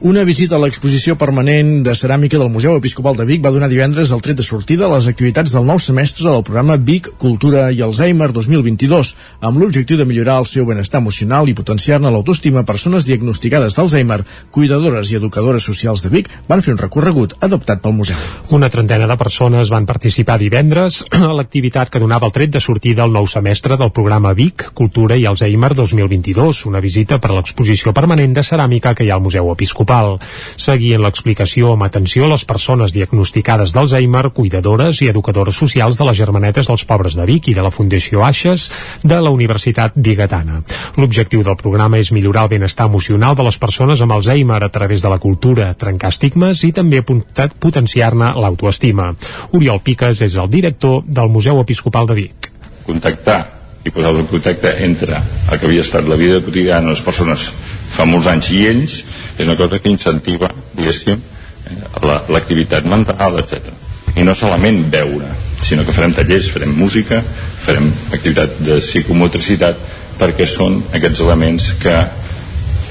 Una 0.00 0.22
visita 0.24 0.56
a 0.56 0.58
l'exposició 0.62 1.12
permanent 1.20 1.82
de 1.84 1.92
ceràmica 1.92 2.38
del 2.40 2.48
Museu 2.48 2.72
Episcopal 2.78 3.18
de 3.18 3.26
Vic 3.28 3.42
va 3.44 3.50
donar 3.52 3.66
divendres 3.68 4.08
el 4.16 4.22
tret 4.24 4.38
de 4.38 4.44
sortida 4.46 4.86
a 4.86 4.88
les 4.94 5.04
activitats 5.10 5.52
del 5.52 5.66
nou 5.68 5.76
semestre 5.76 6.24
del 6.24 6.40
programa 6.40 6.78
Vic 6.80 7.10
Cultura 7.20 7.66
i 7.68 7.82
Alzheimer 7.84 8.30
2022, 8.32 9.10
amb 9.44 9.60
l'objectiu 9.60 9.98
de 10.00 10.06
millorar 10.08 10.38
el 10.40 10.48
seu 10.48 10.64
benestar 10.64 11.02
emocional 11.04 11.50
i 11.52 11.54
potenciar-ne 11.58 12.08
l'autoestima 12.14 12.62
a 12.62 12.68
persones 12.70 13.04
diagnosticades 13.04 13.76
d'Alzheimer. 13.76 14.22
Cuidadores 14.50 15.12
i 15.12 15.18
educadores 15.18 15.68
socials 15.68 16.00
de 16.00 16.14
Vic 16.16 16.32
van 16.48 16.64
fer 16.64 16.72
un 16.72 16.80
recorregut 16.80 17.36
adoptat 17.44 17.84
pel 17.84 17.98
museu. 17.98 18.16
Una 18.56 18.72
trentena 18.72 19.04
de 19.04 19.18
persones 19.20 19.68
van 19.68 19.84
participar 19.84 20.38
divendres 20.40 21.02
a 21.20 21.34
l'activitat 21.36 21.92
que 21.92 22.00
donava 22.00 22.30
el 22.30 22.36
tret 22.38 22.56
de 22.56 22.64
sortida 22.64 23.04
al 23.04 23.12
nou 23.12 23.28
semestre 23.28 23.76
del 23.76 23.92
programa 23.92 24.32
Vic 24.32 24.70
Cultura 24.72 25.20
i 25.20 25.28
Alzheimer 25.28 25.74
2022, 25.76 26.64
una 26.72 26.80
visita 26.80 27.20
per 27.20 27.34
a 27.34 27.38
l'exposició 27.42 27.92
permanent 27.92 28.40
de 28.40 28.48
ceràmica 28.48 28.96
que 28.96 29.04
hi 29.04 29.12
ha 29.12 29.20
al 29.20 29.28
Museu 29.28 29.52
Episcopal 29.52 29.89
municipal. 29.90 30.18
Seguien 30.56 31.02
l'explicació 31.02 31.74
amb 31.74 31.84
atenció 31.84 32.26
a 32.26 32.32
les 32.32 32.44
persones 32.44 32.92
diagnosticades 32.92 33.72
d'Alzheimer, 33.74 34.30
cuidadores 34.32 35.00
i 35.02 35.08
educadores 35.08 35.56
socials 35.56 35.98
de 35.98 36.04
les 36.04 36.16
Germanetes 36.16 36.68
dels 36.68 36.84
Pobres 36.84 37.16
de 37.16 37.26
Vic 37.26 37.48
i 37.48 37.54
de 37.54 37.62
la 37.62 37.70
Fundació 37.70 38.24
Aixes 38.24 38.70
de 39.02 39.20
la 39.20 39.30
Universitat 39.30 39.92
Bigatana. 39.96 40.62
L'objectiu 40.96 41.42
del 41.42 41.56
programa 41.56 41.98
és 41.98 42.12
millorar 42.12 42.44
el 42.44 42.54
benestar 42.56 42.86
emocional 42.86 43.36
de 43.36 43.46
les 43.46 43.58
persones 43.58 44.00
amb 44.00 44.12
Alzheimer 44.12 44.62
a 44.62 44.70
través 44.70 45.02
de 45.02 45.10
la 45.10 45.18
cultura, 45.18 45.72
trencar 45.74 46.10
estigmes 46.10 46.64
i 46.64 46.72
també 46.72 47.02
potenciar-ne 47.02 48.34
l'autoestima. 48.36 49.14
Oriol 49.52 49.80
Piques 49.82 50.22
és 50.22 50.36
el 50.36 50.50
director 50.50 51.02
del 51.06 51.30
Museu 51.30 51.60
Episcopal 51.60 52.06
de 52.06 52.20
Vic. 52.20 52.52
Contactar 52.86 53.59
i 53.84 53.90
posar 53.90 54.12
en 54.12 54.26
contacte 54.28 54.72
entre 54.84 55.16
el 55.16 55.58
que 55.58 55.66
havia 55.66 55.84
estat 55.84 56.08
la 56.08 56.18
vida 56.20 56.40
quotidiana 56.44 56.90
de 56.90 56.94
les 56.94 57.04
persones 57.04 57.46
fa 57.94 58.04
molts 58.08 58.28
anys 58.28 58.50
i 58.52 58.64
ells 58.68 58.96
és 59.38 59.46
una 59.46 59.56
cosa 59.56 59.80
que 59.80 59.92
incentiva 59.92 60.50
diguéssim 60.76 61.16
eh, 61.16 62.18
l'activitat 62.34 62.84
mental 62.84 63.40
etc. 63.40 63.72
i 64.16 64.26
no 64.26 64.34
solament 64.36 64.82
veure 64.92 65.32
sinó 65.64 65.84
que 65.84 65.96
farem 65.96 66.12
tallers, 66.16 66.50
farem 66.52 66.76
música 66.76 67.22
farem 67.64 67.88
activitat 68.12 68.60
de 68.60 68.80
psicomotricitat 68.84 69.80
perquè 70.20 70.44
són 70.44 70.82
aquests 70.92 71.24
elements 71.24 71.72
que 71.80 71.96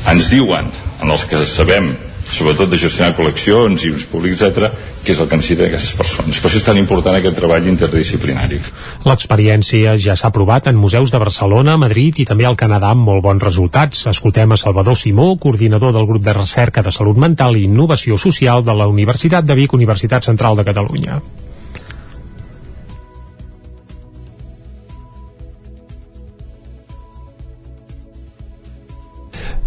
ens 0.09 0.29
diuen 0.33 0.71
en 0.99 1.11
els 1.13 1.25
que 1.29 1.45
sabem 1.45 1.93
sobretot 2.29 2.69
de 2.69 2.77
gestionar 2.77 3.15
col·leccions 3.17 3.85
i 3.85 3.93
uns 3.93 4.05
públics, 4.09 4.41
etc 4.45 4.71
que 5.03 5.13
és 5.13 5.19
el 5.21 5.29
que 5.29 5.39
necessiten 5.39 5.69
aquestes 5.69 5.95
persones. 5.97 6.39
Per 6.39 6.49
això 6.49 6.59
és 6.59 6.65
tan 6.67 6.77
important 6.79 7.15
aquest 7.15 7.37
treball 7.39 7.67
interdisciplinari. 7.71 8.59
L'experiència 9.07 9.95
ja 10.01 10.15
s'ha 10.19 10.31
provat 10.35 10.67
en 10.71 10.79
museus 10.79 11.13
de 11.13 11.21
Barcelona, 11.23 11.77
Madrid 11.79 12.19
i 12.19 12.27
també 12.29 12.47
al 12.49 12.59
Canadà 12.59 12.91
amb 12.93 13.07
molt 13.07 13.23
bons 13.25 13.43
resultats. 13.43 14.05
Escoltem 14.11 14.53
a 14.53 14.59
Salvador 14.59 14.97
Simó, 14.99 15.31
coordinador 15.39 15.95
del 15.95 16.07
grup 16.09 16.25
de 16.25 16.35
recerca 16.35 16.83
de 16.85 16.93
salut 16.95 17.17
mental 17.17 17.57
i 17.57 17.65
innovació 17.69 18.17
social 18.17 18.65
de 18.65 18.75
la 18.75 18.89
Universitat 18.91 19.45
de 19.45 19.55
Vic, 19.55 19.73
Universitat 19.73 20.27
Central 20.27 20.59
de 20.59 20.67
Catalunya. 20.67 21.21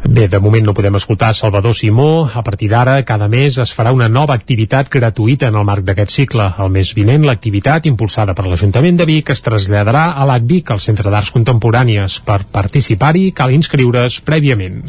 Bé, 0.02 0.26
de 0.26 0.40
moment 0.42 0.64
no 0.66 0.72
podem 0.74 0.96
escoltar 0.98 1.28
Salvador 1.30 1.76
Simó. 1.78 2.26
A 2.26 2.42
partir 2.42 2.66
d'ara, 2.72 2.96
cada 3.06 3.28
mes 3.30 3.54
es 3.62 3.70
farà 3.70 3.92
una 3.94 4.08
nova 4.10 4.34
activitat 4.34 4.88
gratuïta 4.90 5.46
en 5.46 5.54
el 5.54 5.62
marc 5.64 5.84
d'aquest 5.86 6.10
cicle. 6.10 6.48
El 6.58 6.72
mes 6.74 6.88
vinent, 6.96 7.22
l'activitat, 7.22 7.86
impulsada 7.86 8.34
per 8.34 8.48
l'Ajuntament 8.48 8.98
de 8.98 9.06
Vic, 9.06 9.30
es 9.30 9.44
traslladarà 9.46 10.08
a 10.18 10.26
l'ACVIC, 10.26 10.72
al 10.74 10.82
Centre 10.82 11.06
d'Arts 11.06 11.30
Contemporànies. 11.30 12.16
Per 12.26 12.40
participar-hi 12.50 13.28
cal 13.30 13.54
inscriure's 13.54 14.18
prèviament. 14.26 14.80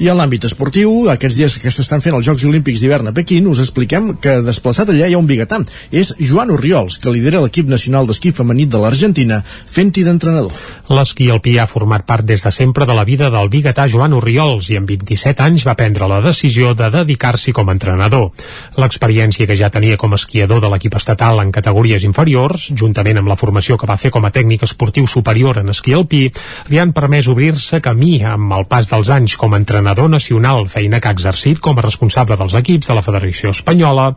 I 0.00 0.08
en 0.08 0.16
l'àmbit 0.16 0.48
esportiu, 0.48 1.10
aquests 1.12 1.36
dies 1.36 1.58
que 1.60 1.70
s'estan 1.70 2.00
fent 2.00 2.16
els 2.16 2.24
Jocs 2.30 2.48
Olímpics 2.48 2.80
d'hivern 2.80 3.12
a 3.12 3.14
Pequín, 3.20 3.52
us 3.52 3.60
expliquem 3.60 4.14
que 4.24 4.38
desplaçat 4.40 4.88
allà 4.88 5.04
hi 5.04 5.12
ha 5.12 5.20
un 5.20 5.28
biguetà. 5.28 5.60
És 5.92 6.14
Joan 6.16 6.56
Oriols, 6.56 6.96
que 6.96 7.12
lidera 7.12 7.44
l'equip 7.44 7.68
nacional 7.68 8.08
d'esquí 8.08 8.32
femení 8.32 8.64
de 8.72 8.80
l'Argentina, 8.80 9.42
fent-hi 9.44 10.08
d'entrenador. 10.08 10.56
L'esquí 10.88 11.28
alpí 11.28 11.58
ha 11.60 11.68
format 11.68 12.08
part 12.08 12.24
des 12.24 12.40
de 12.40 12.50
sempre 12.50 12.88
de 12.88 12.96
la 12.96 13.04
vida 13.04 13.28
del 13.28 13.52
biguetà 13.52 13.84
Joan 13.84 14.16
Oriols 14.16 14.61
i 14.70 14.76
amb 14.78 14.88
27 14.88 15.42
anys 15.42 15.66
va 15.66 15.74
prendre 15.78 16.08
la 16.10 16.20
decisió 16.24 16.74
de 16.78 16.90
dedicar-s'hi 16.92 17.54
com 17.56 17.68
a 17.68 17.74
entrenador. 17.76 18.30
L'experiència 18.78 19.46
que 19.48 19.56
ja 19.58 19.70
tenia 19.72 19.96
com 19.96 20.12
a 20.12 20.20
esquiador 20.20 20.60
de 20.62 20.70
l'equip 20.72 20.94
estatal 20.98 21.40
en 21.42 21.52
categories 21.54 22.04
inferiors, 22.04 22.68
juntament 22.78 23.18
amb 23.18 23.32
la 23.32 23.38
formació 23.40 23.78
que 23.80 23.88
va 23.88 23.96
fer 23.96 24.12
com 24.14 24.24
a 24.24 24.32
tècnic 24.34 24.66
esportiu 24.66 25.06
superior 25.06 25.62
en 25.62 25.72
esquí 25.72 25.96
alpí, 25.96 26.22
li 26.68 26.78
han 26.78 26.92
permès 26.92 27.30
obrir-se 27.32 27.80
camí 27.82 28.20
amb 28.28 28.52
el 28.58 28.68
pas 28.70 28.90
dels 28.90 29.10
anys 29.10 29.36
com 29.40 29.54
a 29.54 29.60
entrenador 29.62 30.10
nacional, 30.12 30.68
feina 30.68 31.00
que 31.00 31.08
ha 31.08 31.16
exercit 31.16 31.58
com 31.62 31.78
a 31.78 31.86
responsable 31.86 32.36
dels 32.36 32.54
equips 32.60 32.92
de 32.92 32.98
la 32.98 33.02
Federació 33.06 33.50
Espanyola, 33.56 34.10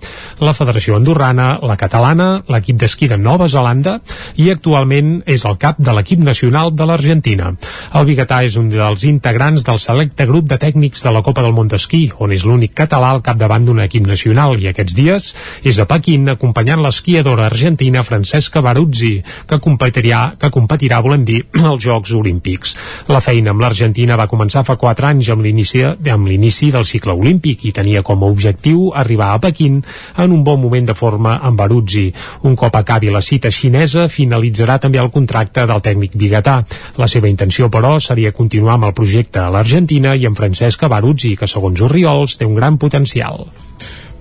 la 0.43 0.53
Federació 0.57 0.99
Andorrana, 0.99 1.55
la 1.63 1.77
Catalana, 1.79 2.29
l'equip 2.51 2.77
d'esquí 2.81 3.07
de 3.07 3.17
Nova 3.17 3.47
Zelanda 3.47 3.99
i 4.35 4.49
actualment 4.51 5.21
és 5.25 5.45
el 5.47 5.57
cap 5.61 5.79
de 5.79 5.95
l'equip 5.95 6.19
nacional 6.19 6.73
de 6.75 6.85
l'Argentina. 6.85 7.53
El 7.95 8.05
Bigatà 8.09 8.41
és 8.45 8.57
un 8.59 8.67
dels 8.69 9.05
integrants 9.07 9.63
del 9.63 9.79
selecte 9.79 10.27
grup 10.27 10.34
de 10.43 10.57
tècnics 10.59 11.05
de 11.05 11.11
la 11.15 11.21
Copa 11.23 11.43
del 11.45 11.53
Món 11.55 11.69
d'Esquí, 11.71 12.09
on 12.19 12.33
és 12.35 12.43
l'únic 12.43 12.73
català 12.75 13.13
al 13.15 13.21
capdavant 13.23 13.63
d'un 13.63 13.79
equip 13.79 14.03
nacional 14.07 14.57
i 14.59 14.67
aquests 14.67 14.95
dies 14.97 15.29
és 15.63 15.79
a 15.79 15.85
Pequín 15.87 16.27
acompanyant 16.27 16.81
l'esquiadora 16.83 17.45
argentina 17.47 18.03
Francesca 18.03 18.59
Baruzzi, 18.59 19.21
que 19.47 19.59
competirà, 19.63 20.33
que 20.35 20.51
competirà 20.51 20.99
volem 20.99 21.23
dir, 21.23 21.45
als 21.69 21.85
Jocs 21.85 22.11
Olímpics. 22.11 22.75
La 23.07 23.21
feina 23.23 23.53
amb 23.55 23.63
l'Argentina 23.63 24.17
va 24.19 24.27
començar 24.27 24.65
fa 24.67 24.75
4 24.75 25.07
anys 25.13 25.31
amb 25.31 25.45
l'inici 25.45 25.85
amb 25.85 26.27
l'inici 26.27 26.71
del 26.73 26.85
cicle 26.85 27.15
olímpic 27.15 27.63
i 27.69 27.71
tenia 27.75 28.03
com 28.03 28.23
a 28.23 28.29
objectiu 28.31 28.91
arribar 28.95 29.31
a 29.33 29.39
Pequín 29.39 29.79
en 30.17 30.31
un 30.35 30.43
bon 30.43 30.59
moment 30.59 30.91
de 30.91 30.97
forma 30.97 31.37
amb 31.39 31.59
Baruzzi. 31.59 32.09
Un 32.43 32.55
cop 32.59 32.75
acabi 32.75 33.13
la 33.13 33.21
cita 33.21 33.51
xinesa, 33.51 34.09
finalitzarà 34.09 34.79
també 34.81 34.99
el 34.99 35.11
contracte 35.13 35.65
del 35.69 35.83
tècnic 35.85 36.15
biguetà. 36.17 36.57
La 36.97 37.07
seva 37.07 37.29
intenció, 37.29 37.69
però, 37.69 37.95
seria 37.99 38.33
continuar 38.35 38.75
amb 38.75 38.89
el 38.89 38.95
projecte 38.97 39.39
a 39.39 39.49
l'Argentina 39.53 40.15
i 40.15 40.24
amb 40.29 40.37
Francesca 40.37 40.89
Baruzzi, 40.91 41.35
que 41.39 41.49
segons 41.49 41.81
Oriols 41.85 42.37
té 42.39 42.47
un 42.47 42.57
gran 42.57 42.79
potencial. 42.81 43.45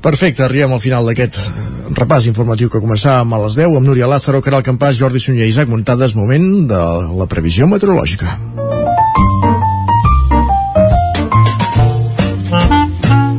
Perfecte, 0.04 0.42
arribem 0.44 0.74
al 0.76 0.82
final 0.82 1.06
d'aquest 1.08 1.38
eh, 1.40 1.62
repàs 1.96 2.26
informatiu 2.28 2.68
que 2.68 2.82
començàvem 2.82 3.30
a 3.32 3.38
les 3.46 3.56
10 3.56 3.78
amb 3.78 3.88
Núria 3.88 4.08
Lázaro, 4.10 4.42
Caral 4.44 4.64
Campàs, 4.66 4.98
Jordi 5.00 5.22
Sunyer 5.22 5.46
i 5.48 5.54
Isaac 5.54 5.72
Montades, 5.72 6.12
moment 6.18 6.66
de 6.68 6.82
la 7.16 7.28
previsió 7.30 7.64
meteorològica. 7.70 8.36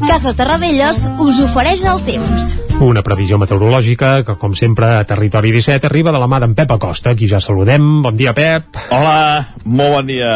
Casa 0.10 0.34
Terradellos 0.34 1.04
us 1.22 1.40
ofereix 1.44 1.86
el 1.86 2.02
temps. 2.08 2.46
Una 2.82 3.06
previsió 3.06 3.38
meteorològica 3.38 4.24
que, 4.26 4.34
com 4.42 4.58
sempre, 4.58 4.90
a 4.98 5.06
Territori 5.06 5.54
17 5.54 5.86
arriba 5.86 6.14
de 6.16 6.22
la 6.24 6.30
mà 6.32 6.42
d'en 6.42 6.58
Pep 6.58 6.72
Acosta, 6.72 7.14
qui 7.14 7.30
ja 7.30 7.38
saludem. 7.44 8.02
Bon 8.02 8.18
dia, 8.18 8.34
Pep. 8.34 8.80
Hola, 8.96 9.54
molt 9.66 10.00
bon 10.00 10.10
dia. 10.10 10.32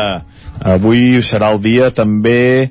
Avui 0.60 1.22
serà 1.24 1.54
el 1.54 1.62
dia 1.64 1.90
també, 1.96 2.70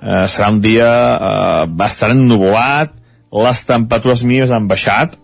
eh, 0.00 0.26
serà 0.28 0.48
un 0.54 0.60
dia 0.64 0.88
eh, 0.88 1.66
bastant 1.68 2.16
ennuvolat, 2.16 2.94
les 3.36 3.62
temperatures 3.68 4.24
mínimes 4.24 4.50
han 4.54 4.68
baixat, 4.70 5.16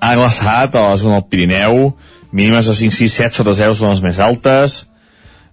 ha 0.00 0.14
glaçat 0.18 0.74
a 0.74 0.88
la 0.90 0.96
zona 0.98 1.20
del 1.20 1.28
Pirineu, 1.30 1.94
mínimes 2.32 2.66
de 2.66 2.74
5, 2.74 2.94
6, 2.94 3.16
7 3.22 3.38
sota 3.38 3.54
0 3.54 3.76
són 3.78 3.94
les 3.94 4.02
més 4.04 4.18
altes, 4.18 4.84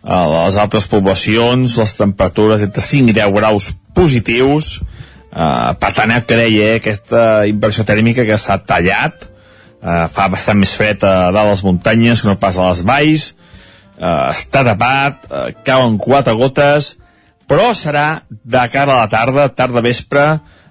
a 0.04 0.24
les 0.28 0.58
altres 0.60 0.88
poblacions 0.92 1.78
les 1.80 1.94
temperatures 1.96 2.66
entre 2.66 2.84
5 2.84 3.14
i 3.14 3.16
10 3.16 3.36
graus 3.38 3.70
positius, 3.96 4.80
eh, 5.32 5.72
per 5.80 5.94
tant 5.96 6.12
ja 6.12 6.24
creia 6.28 6.74
eh, 6.74 6.82
aquesta 6.82 7.46
inversió 7.48 7.86
tèrmica 7.88 8.26
que 8.28 8.38
s'ha 8.38 8.60
tallat, 8.68 9.30
eh, 9.80 10.06
fa 10.12 10.28
bastant 10.34 10.60
més 10.60 10.76
fred 10.76 11.06
a 11.08 11.32
dalt 11.32 11.54
les 11.54 11.64
muntanyes 11.64 12.22
que 12.22 12.32
no 12.32 12.40
pas 12.42 12.58
a 12.58 12.70
les 12.72 12.84
valls, 12.88 13.32
eh, 14.04 14.30
està 14.34 14.64
tapat, 14.68 15.28
eh, 15.30 15.46
cauen 15.66 15.98
quatre 16.02 16.36
gotes, 16.40 16.98
però 17.48 17.72
serà 17.78 18.24
de 18.30 18.64
cara 18.74 18.96
a 18.96 19.04
la 19.04 19.12
tarda, 19.12 19.48
tarda 19.56 19.84
vespre, 19.86 20.26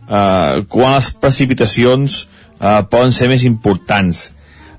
eh, 0.08 0.64
quan 0.68 0.96
les 0.96 1.12
precipitacions 1.22 2.22
eh, 2.60 2.82
poden 2.90 3.12
ser 3.12 3.30
més 3.32 3.46
importants. 3.48 4.28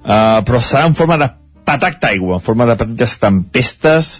Eh, 0.03 0.39
però 0.45 0.61
serà 0.61 0.85
en 0.89 0.97
forma 0.99 1.17
de 1.21 1.29
patac 1.63 1.99
d'aigua, 2.01 2.37
en 2.37 2.43
forma 2.43 2.67
de 2.69 2.77
petites 2.79 3.17
tempestes, 3.21 4.13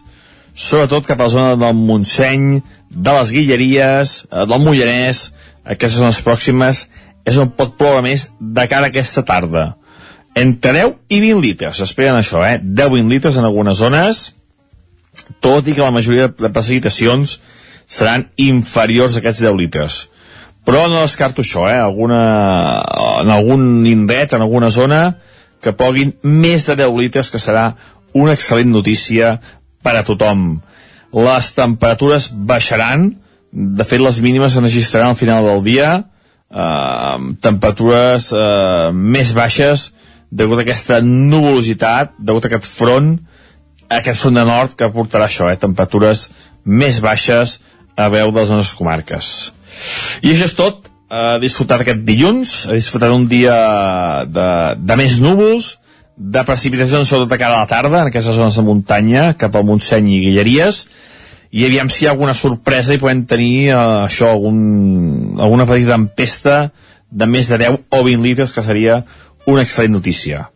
sobretot 0.54 1.08
cap 1.10 1.20
a 1.20 1.28
la 1.28 1.34
zona 1.34 1.56
del 1.60 1.76
Montseny, 1.76 2.62
de 2.90 3.16
les 3.20 3.32
Guilleries, 3.36 4.18
eh, 4.30 4.46
del 4.50 4.64
Mollanès, 4.64 5.32
aquestes 5.64 6.00
zones 6.00 6.22
pròximes, 6.24 6.88
és 7.26 7.40
on 7.40 7.52
pot 7.56 7.78
ploure 7.80 8.04
més 8.04 8.30
de 8.40 8.68
cara 8.68 8.90
a 8.90 8.94
aquesta 8.94 9.24
tarda. 9.28 9.74
Entre 10.36 10.74
10 10.74 10.96
i 11.14 11.20
20 11.22 11.42
litres, 11.44 11.82
esperen 11.86 12.18
això, 12.18 12.42
eh? 12.46 12.58
10-20 12.64 13.12
litres 13.12 13.38
en 13.38 13.46
algunes 13.46 13.78
zones, 13.78 14.24
tot 15.46 15.68
i 15.70 15.76
que 15.76 15.84
la 15.84 15.94
majoria 15.94 16.32
de 16.32 16.50
precipitacions 16.50 17.38
seran 17.86 18.26
inferiors 18.42 19.14
a 19.14 19.22
aquests 19.22 19.44
10 19.46 19.60
litres. 19.60 20.00
Però 20.66 20.88
no 20.90 21.04
descarto 21.04 21.44
això, 21.44 21.68
eh? 21.70 21.78
Alguna, 21.78 22.22
en 23.22 23.30
algun 23.30 23.86
indret, 23.86 24.34
en 24.34 24.42
alguna 24.42 24.72
zona, 24.74 25.20
que 25.62 25.76
poguin 25.78 26.16
més 26.24 26.66
de 26.66 26.78
10 26.82 26.96
litres, 26.98 27.30
que 27.30 27.42
serà 27.42 27.74
una 28.14 28.34
excel·lent 28.34 28.72
notícia 28.74 29.36
per 29.84 29.98
a 30.00 30.06
tothom. 30.08 30.64
Les 31.14 31.52
temperatures 31.54 32.32
baixaran, 32.34 33.12
de 33.54 33.86
fet 33.86 34.02
les 34.02 34.18
mínimes 34.24 34.56
es 34.56 34.64
registraran 34.64 35.14
al 35.14 35.20
final 35.20 35.46
del 35.46 35.62
dia, 35.68 35.92
eh, 36.50 37.18
temperatures 37.44 38.32
eh, 38.34 38.90
més 38.94 39.34
baixes 39.38 39.92
degut 40.34 40.62
a 40.62 40.66
aquesta 40.66 41.00
nuvolositat, 41.06 42.16
degut 42.18 42.46
a 42.46 42.52
aquest 42.52 42.70
front, 42.70 43.14
aquest 43.94 44.24
front 44.24 44.40
de 44.40 44.46
nord 44.48 44.74
que 44.80 44.90
portarà 44.94 45.28
això, 45.30 45.52
eh, 45.52 45.60
temperatures 45.60 46.30
més 46.66 47.00
baixes 47.04 47.60
a 47.96 48.10
veu 48.10 48.32
de 48.32 48.42
les 48.42 48.50
nostres 48.50 48.74
comarques. 48.78 49.54
I 50.24 50.34
això 50.34 50.50
és 50.50 50.58
tot, 50.58 50.90
a 51.14 51.38
disfrutar 51.42 51.82
aquest 51.82 52.02
dilluns, 52.08 52.64
a 52.66 52.74
disfrutar 52.74 53.12
un 53.14 53.28
dia 53.30 53.56
de, 54.26 54.50
de 54.82 54.98
més 54.98 55.20
núvols, 55.22 55.76
de 56.18 56.44
precipitacions 56.46 57.10
sobretot 57.10 57.34
a 57.36 57.42
cara 57.42 57.58
a 57.58 57.64
la 57.66 57.70
tarda, 57.70 58.02
en 58.02 58.10
aquestes 58.10 58.38
zones 58.38 58.58
de 58.58 58.66
muntanya, 58.66 59.34
cap 59.38 59.56
al 59.56 59.66
Montseny 59.68 60.10
i 60.14 60.22
Guilleries, 60.28 60.88
i 61.54 61.68
aviam 61.68 61.90
si 61.90 62.04
hi 62.04 62.08
ha 62.08 62.14
alguna 62.16 62.34
sorpresa 62.34 62.96
i 62.96 63.02
podem 63.02 63.28
tenir 63.30 63.70
eh, 63.70 63.78
això, 64.08 64.32
algun, 64.34 65.38
alguna 65.38 65.68
petita 65.70 65.94
tempesta 65.94 66.58
de 67.14 67.28
més 67.30 67.50
de 67.52 67.60
10 67.62 67.78
o 67.94 68.02
20 68.02 68.26
litres, 68.26 68.54
que 68.56 68.64
seria 68.66 69.04
una 69.50 69.64
excel·lent 69.64 69.96
notícia. 69.98 70.48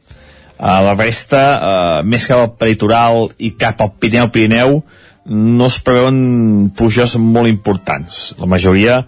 Uh, 0.57 0.80
la 0.88 0.95
resta, 0.97 1.41
uh, 1.57 2.05
més 2.07 2.26
cap 2.26 2.41
al 2.41 2.55
peritoral 2.57 3.27
i 3.38 3.53
cap 3.59 3.81
al 3.84 3.93
Pirineu-Pirineu, 3.99 4.81
no 5.27 5.68
es 5.68 5.77
preveuen 5.84 6.72
pluges 6.77 7.18
molt 7.19 7.51
importants. 7.51 8.34
La 8.39 8.49
majoria 8.49 9.01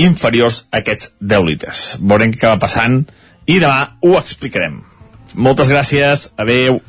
inferiors 0.00 0.64
a 0.70 0.80
aquests 0.80 1.12
10 1.20 1.46
litres. 1.46 1.86
Veurem 2.00 2.32
què 2.32 2.42
acaba 2.42 2.64
passant 2.66 3.02
i 3.46 3.60
demà 3.62 3.98
ho 4.02 4.16
explicarem. 4.18 4.80
Moltes 5.36 5.70
gràcies, 5.72 6.30
adeu. 6.40 6.80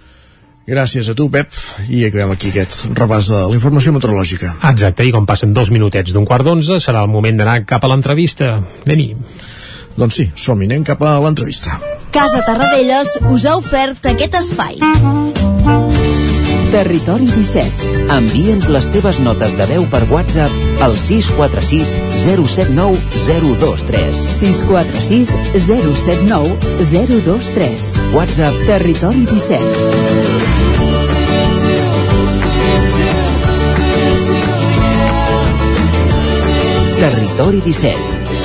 Gràcies 0.68 1.08
a 1.08 1.14
tu, 1.16 1.30
Pep, 1.32 1.54
i 1.88 2.02
acabem 2.10 2.34
aquí 2.34 2.50
aquest 2.52 2.90
repàs 2.98 3.30
de 3.32 3.38
la 3.40 3.56
informació 3.56 3.94
meteorològica. 3.96 4.58
Exacte, 4.68 5.06
i 5.08 5.14
com 5.16 5.28
passen 5.28 5.54
dos 5.56 5.72
minutets 5.72 6.12
d'un 6.16 6.28
quart 6.28 6.44
d'onze, 6.44 6.82
serà 6.84 7.06
el 7.06 7.12
moment 7.12 7.40
d'anar 7.40 7.62
cap 7.70 7.86
a 7.86 7.92
l'entrevista. 7.94 8.58
Anem-hi. 8.84 9.14
Doncs 9.98 10.14
sí, 10.20 10.28
som-hi, 10.38 10.68
anem 10.70 10.84
cap 10.86 11.02
a 11.02 11.18
l'entrevista. 11.24 11.80
Casa 12.14 12.44
Tarradellas 12.46 13.18
us 13.34 13.46
ha 13.50 13.56
ofert 13.58 14.06
aquest 14.06 14.36
espai. 14.38 14.78
Territori 16.72 17.26
17. 17.32 17.96
Envia'ns 18.14 18.68
les 18.70 18.88
teves 18.94 19.18
notes 19.24 19.56
de 19.58 19.66
veu 19.72 19.88
per 19.90 20.04
WhatsApp 20.12 20.84
al 20.86 20.94
646 21.00 21.96
079 22.28 22.98
023. 23.26 24.22
646 24.38 25.34
079 25.66 26.58
023. 26.92 27.90
WhatsApp 28.14 28.54
Territori 28.70 29.26
17. 29.26 29.64
Territori 36.98 37.62
17. 37.66 38.17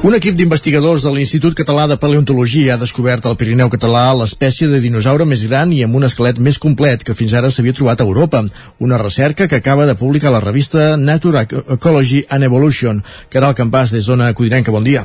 Un 0.00 0.14
equip 0.16 0.32
d'investigadors 0.32 1.02
de 1.04 1.10
l'Institut 1.12 1.52
Català 1.52 1.82
de 1.90 1.98
Paleontologia 2.00 2.72
ha 2.72 2.80
descobert 2.80 3.26
al 3.28 3.36
Pirineu 3.36 3.68
català 3.74 4.06
l'espècie 4.16 4.70
de 4.70 4.80
dinosaure 4.80 5.26
més 5.28 5.42
gran 5.44 5.74
i 5.76 5.82
amb 5.84 5.98
un 6.00 6.08
esquelet 6.08 6.40
més 6.40 6.56
complet 6.62 7.04
que 7.04 7.18
fins 7.18 7.36
ara 7.36 7.52
s'havia 7.52 7.76
trobat 7.76 8.00
a 8.00 8.08
Europa. 8.08 8.40
Una 8.80 8.96
recerca 9.04 9.46
que 9.46 9.60
acaba 9.60 9.84
de 9.84 9.98
publicar 10.00 10.32
la 10.32 10.40
revista 10.40 10.94
Nature 10.96 11.44
Ecology 11.76 12.24
and 12.30 12.48
Evolution. 12.48 13.04
Caral 13.28 13.52
Campàs, 13.52 13.92
des 13.92 14.08
d'Ona 14.08 14.32
Codinenca, 14.32 14.72
bon 14.72 14.88
dia. 14.88 15.04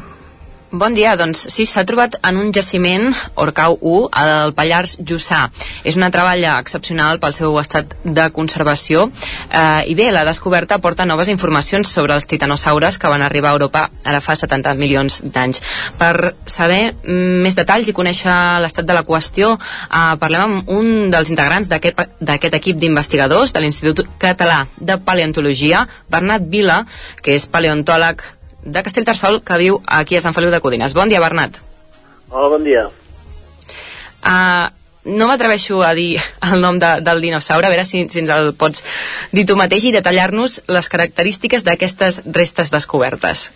Bon 0.76 0.92
dia, 0.92 1.14
doncs 1.16 1.46
sí, 1.54 1.64
s'ha 1.64 1.86
trobat 1.88 2.18
en 2.28 2.36
un 2.36 2.50
jaciment, 2.52 3.06
Orcau 3.40 3.78
1, 3.80 4.10
al 4.12 4.52
Pallars 4.58 4.98
Jussà. 5.08 5.46
És 5.88 5.96
una 5.96 6.10
treballa 6.12 6.58
excepcional 6.60 7.22
pel 7.24 7.32
seu 7.38 7.56
estat 7.62 7.94
de 8.04 8.26
conservació 8.36 9.06
eh, 9.06 9.88
i 9.88 9.96
bé, 9.96 10.10
la 10.12 10.26
descoberta 10.28 10.82
porta 10.84 11.08
noves 11.08 11.32
informacions 11.32 11.88
sobre 11.88 12.18
els 12.20 12.28
titanosaures 12.28 13.00
que 13.00 13.14
van 13.14 13.24
arribar 13.24 13.54
a 13.54 13.56
Europa 13.56 13.86
ara 14.04 14.20
fa 14.20 14.36
70 14.36 14.76
milions 14.82 15.22
d'anys. 15.24 15.64
Per 15.96 16.36
saber 16.44 16.92
mm, 16.92 17.40
més 17.48 17.56
detalls 17.56 17.88
i 17.88 17.96
conèixer 17.96 18.36
l'estat 18.60 18.84
de 18.84 19.00
la 19.00 19.08
qüestió, 19.08 19.56
eh, 19.56 20.06
parlem 20.20 20.60
amb 20.60 20.76
un 20.76 21.12
dels 21.14 21.32
integrants 21.32 21.72
d'aquest 21.72 22.60
equip 22.60 22.84
d'investigadors 22.84 23.56
de 23.56 23.64
l'Institut 23.64 24.10
Català 24.20 24.66
de 24.76 25.00
Paleontologia, 25.00 25.88
Bernat 26.12 26.52
Vila, 26.52 26.82
que 27.24 27.40
és 27.40 27.48
paleontòleg 27.48 28.28
de 28.66 28.84
Castellterçol 28.84 29.40
que 29.46 29.60
viu 29.62 29.80
aquí 29.86 30.18
a 30.18 30.22
Sant 30.22 30.36
Feliu 30.36 30.52
de 30.52 30.60
Codines. 30.60 30.98
Bon 30.98 31.10
dia, 31.10 31.22
Bernat. 31.22 31.62
Hola, 32.32 32.50
bon 32.58 32.66
dia. 32.66 32.88
Uh, 34.26 34.68
no 35.06 35.28
m'atreveixo 35.30 35.84
a 35.86 35.94
dir 35.94 36.18
el 36.50 36.62
nom 36.62 36.80
de, 36.82 36.96
del 37.06 37.22
dinosaure, 37.22 37.70
a 37.70 37.74
veure 37.74 37.86
si, 37.86 38.04
si 38.10 38.24
ens 38.24 38.32
el 38.34 38.54
pots 38.58 38.84
dir 39.32 39.46
tu 39.46 39.58
mateix 39.60 39.86
i 39.86 39.94
detallar-nos 39.96 40.64
les 40.68 40.90
característiques 40.90 41.64
d'aquestes 41.64 42.24
restes 42.34 42.74
descobertes. 42.74 43.52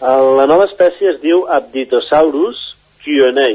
La 0.00 0.46
nova 0.46 0.68
espècie 0.68 1.16
es 1.16 1.20
diu 1.20 1.42
Abditosaurus 1.50 2.68
Q&A. 3.02 3.50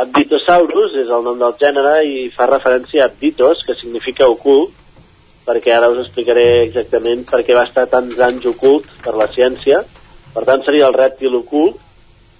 Abditosaurus 0.00 0.94
és 1.02 1.10
el 1.10 1.24
nom 1.26 1.38
del 1.40 1.56
gènere 1.60 1.96
i 2.06 2.28
fa 2.32 2.46
referència 2.48 3.04
a 3.04 3.10
Abditos, 3.10 3.64
que 3.66 3.74
significa 3.76 4.28
ocult, 4.30 4.72
perquè 5.50 5.74
ara 5.74 5.90
us 5.90 5.98
explicaré 6.04 6.46
exactament 6.62 7.26
per 7.26 7.42
què 7.42 7.56
va 7.58 7.66
estar 7.66 7.88
tants 7.90 8.18
anys 8.22 8.46
ocult 8.46 8.86
per 9.02 9.16
la 9.18 9.26
ciència. 9.34 9.82
Per 10.30 10.44
tant, 10.46 10.62
seria 10.62 10.86
el 10.86 10.94
rèptil 10.94 11.34
ocult, 11.40 11.80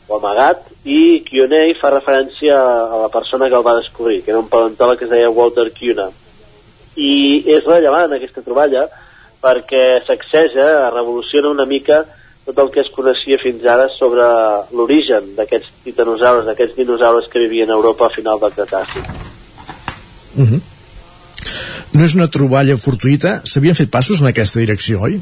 o 0.07 0.19
amagat, 0.19 0.63
i 0.87 1.23
Q&A 1.27 1.65
fa 1.81 1.91
referència 1.95 2.55
a 2.55 3.03
la 3.05 3.11
persona 3.11 3.51
que 3.51 3.59
el 3.59 3.67
va 3.67 3.79
descobrir, 3.79 4.21
que 4.23 4.33
era 4.35 4.43
un 4.43 4.49
paleontòleg 4.51 4.99
que 4.99 5.07
es 5.07 5.13
deia 5.13 5.31
Walter 5.35 5.69
Cuna. 5.75 6.09
I 6.99 7.13
és 7.59 7.67
rellevant 7.67 8.15
aquesta 8.15 8.43
troballa 8.47 8.87
perquè 9.41 10.03
sacseja, 10.07 10.91
revoluciona 10.93 11.53
una 11.55 11.67
mica 11.67 12.03
tot 12.45 12.59
el 12.59 12.71
que 12.75 12.83
es 12.83 12.91
coneixia 12.95 13.39
fins 13.41 13.65
ara 13.69 13.87
sobre 13.95 14.25
l'origen 14.75 15.35
d'aquests 15.37 15.85
titanosaures, 15.87 16.47
d'aquests 16.49 16.77
dinosaures 16.77 17.29
que 17.31 17.43
vivien 17.47 17.71
a 17.71 17.79
Europa 17.79 18.07
a 18.07 18.15
final 18.15 18.41
del 18.43 18.53
Cretaci. 18.57 19.01
Uh 20.37 20.47
-huh. 20.47 20.61
No 22.01 22.07
és 22.09 22.15
una 22.17 22.31
troballa 22.33 22.79
fortuïta? 22.81 23.31
S'havien 23.45 23.77
fet 23.77 23.91
passos 23.93 24.23
en 24.23 24.31
aquesta 24.31 24.63
direcció, 24.63 25.03
oi? 25.05 25.19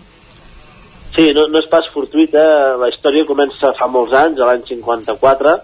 Sí, 1.17 1.25
no, 1.35 1.49
no 1.51 1.59
és 1.59 1.67
pas 1.73 1.89
fortuïta. 1.91 2.45
La 2.79 2.87
història 2.93 3.27
comença 3.27 3.73
fa 3.75 3.89
molts 3.91 4.15
anys, 4.15 4.39
a 4.39 4.47
l'any 4.47 4.63
54, 4.69 5.55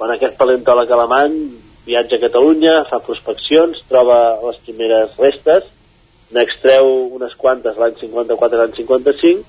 quan 0.00 0.10
aquest 0.10 0.34
paleontòleg 0.40 0.90
alemany 0.90 1.36
viatja 1.86 2.18
a 2.18 2.24
Catalunya, 2.24 2.74
fa 2.90 2.98
prospeccions, 3.06 3.78
troba 3.86 4.18
les 4.42 4.58
primeres 4.66 5.14
restes, 5.22 5.70
n'extreu 6.34 6.90
unes 7.14 7.38
quantes 7.38 7.78
l'any 7.78 7.94
54 8.02 8.58
i 8.58 8.62
l'any 8.64 8.74
55, 8.80 9.46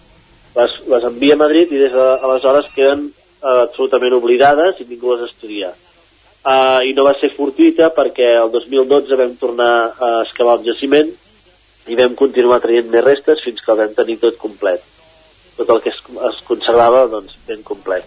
les, 0.60 0.80
les 0.94 1.10
envia 1.10 1.34
a 1.34 1.42
Madrid 1.42 1.74
i 1.74 1.82
des 1.82 1.98
d'aleshores 1.98 2.70
queden 2.78 3.08
uh, 3.10 3.64
absolutament 3.64 4.20
oblidades 4.22 4.86
i 4.86 4.92
ningú 4.94 5.16
les 5.16 5.26
estudia. 5.32 5.74
Uh, 6.48 6.80
I 6.88 6.94
no 6.96 7.04
va 7.04 7.12
ser 7.20 7.34
fortuita 7.36 7.90
perquè 7.92 8.28
el 8.40 8.52
2012 8.54 9.18
vam 9.20 9.34
tornar 9.36 9.72
a 10.00 10.12
excavar 10.22 10.54
el 10.56 10.70
jaciment 10.70 11.10
i 11.92 11.96
vam 12.00 12.14
continuar 12.16 12.62
traient 12.64 12.88
més 12.92 13.04
restes 13.04 13.42
fins 13.44 13.60
que 13.64 13.74
el 13.74 13.82
vam 13.82 13.96
tenir 13.98 14.16
tot 14.22 14.38
complet. 14.40 14.84
Tot 15.58 15.74
el 15.74 15.82
que 15.84 15.92
es, 15.92 16.00
es 16.30 16.38
conservava, 16.48 17.02
doncs, 17.12 17.36
ben 17.50 17.66
complet. 17.68 18.06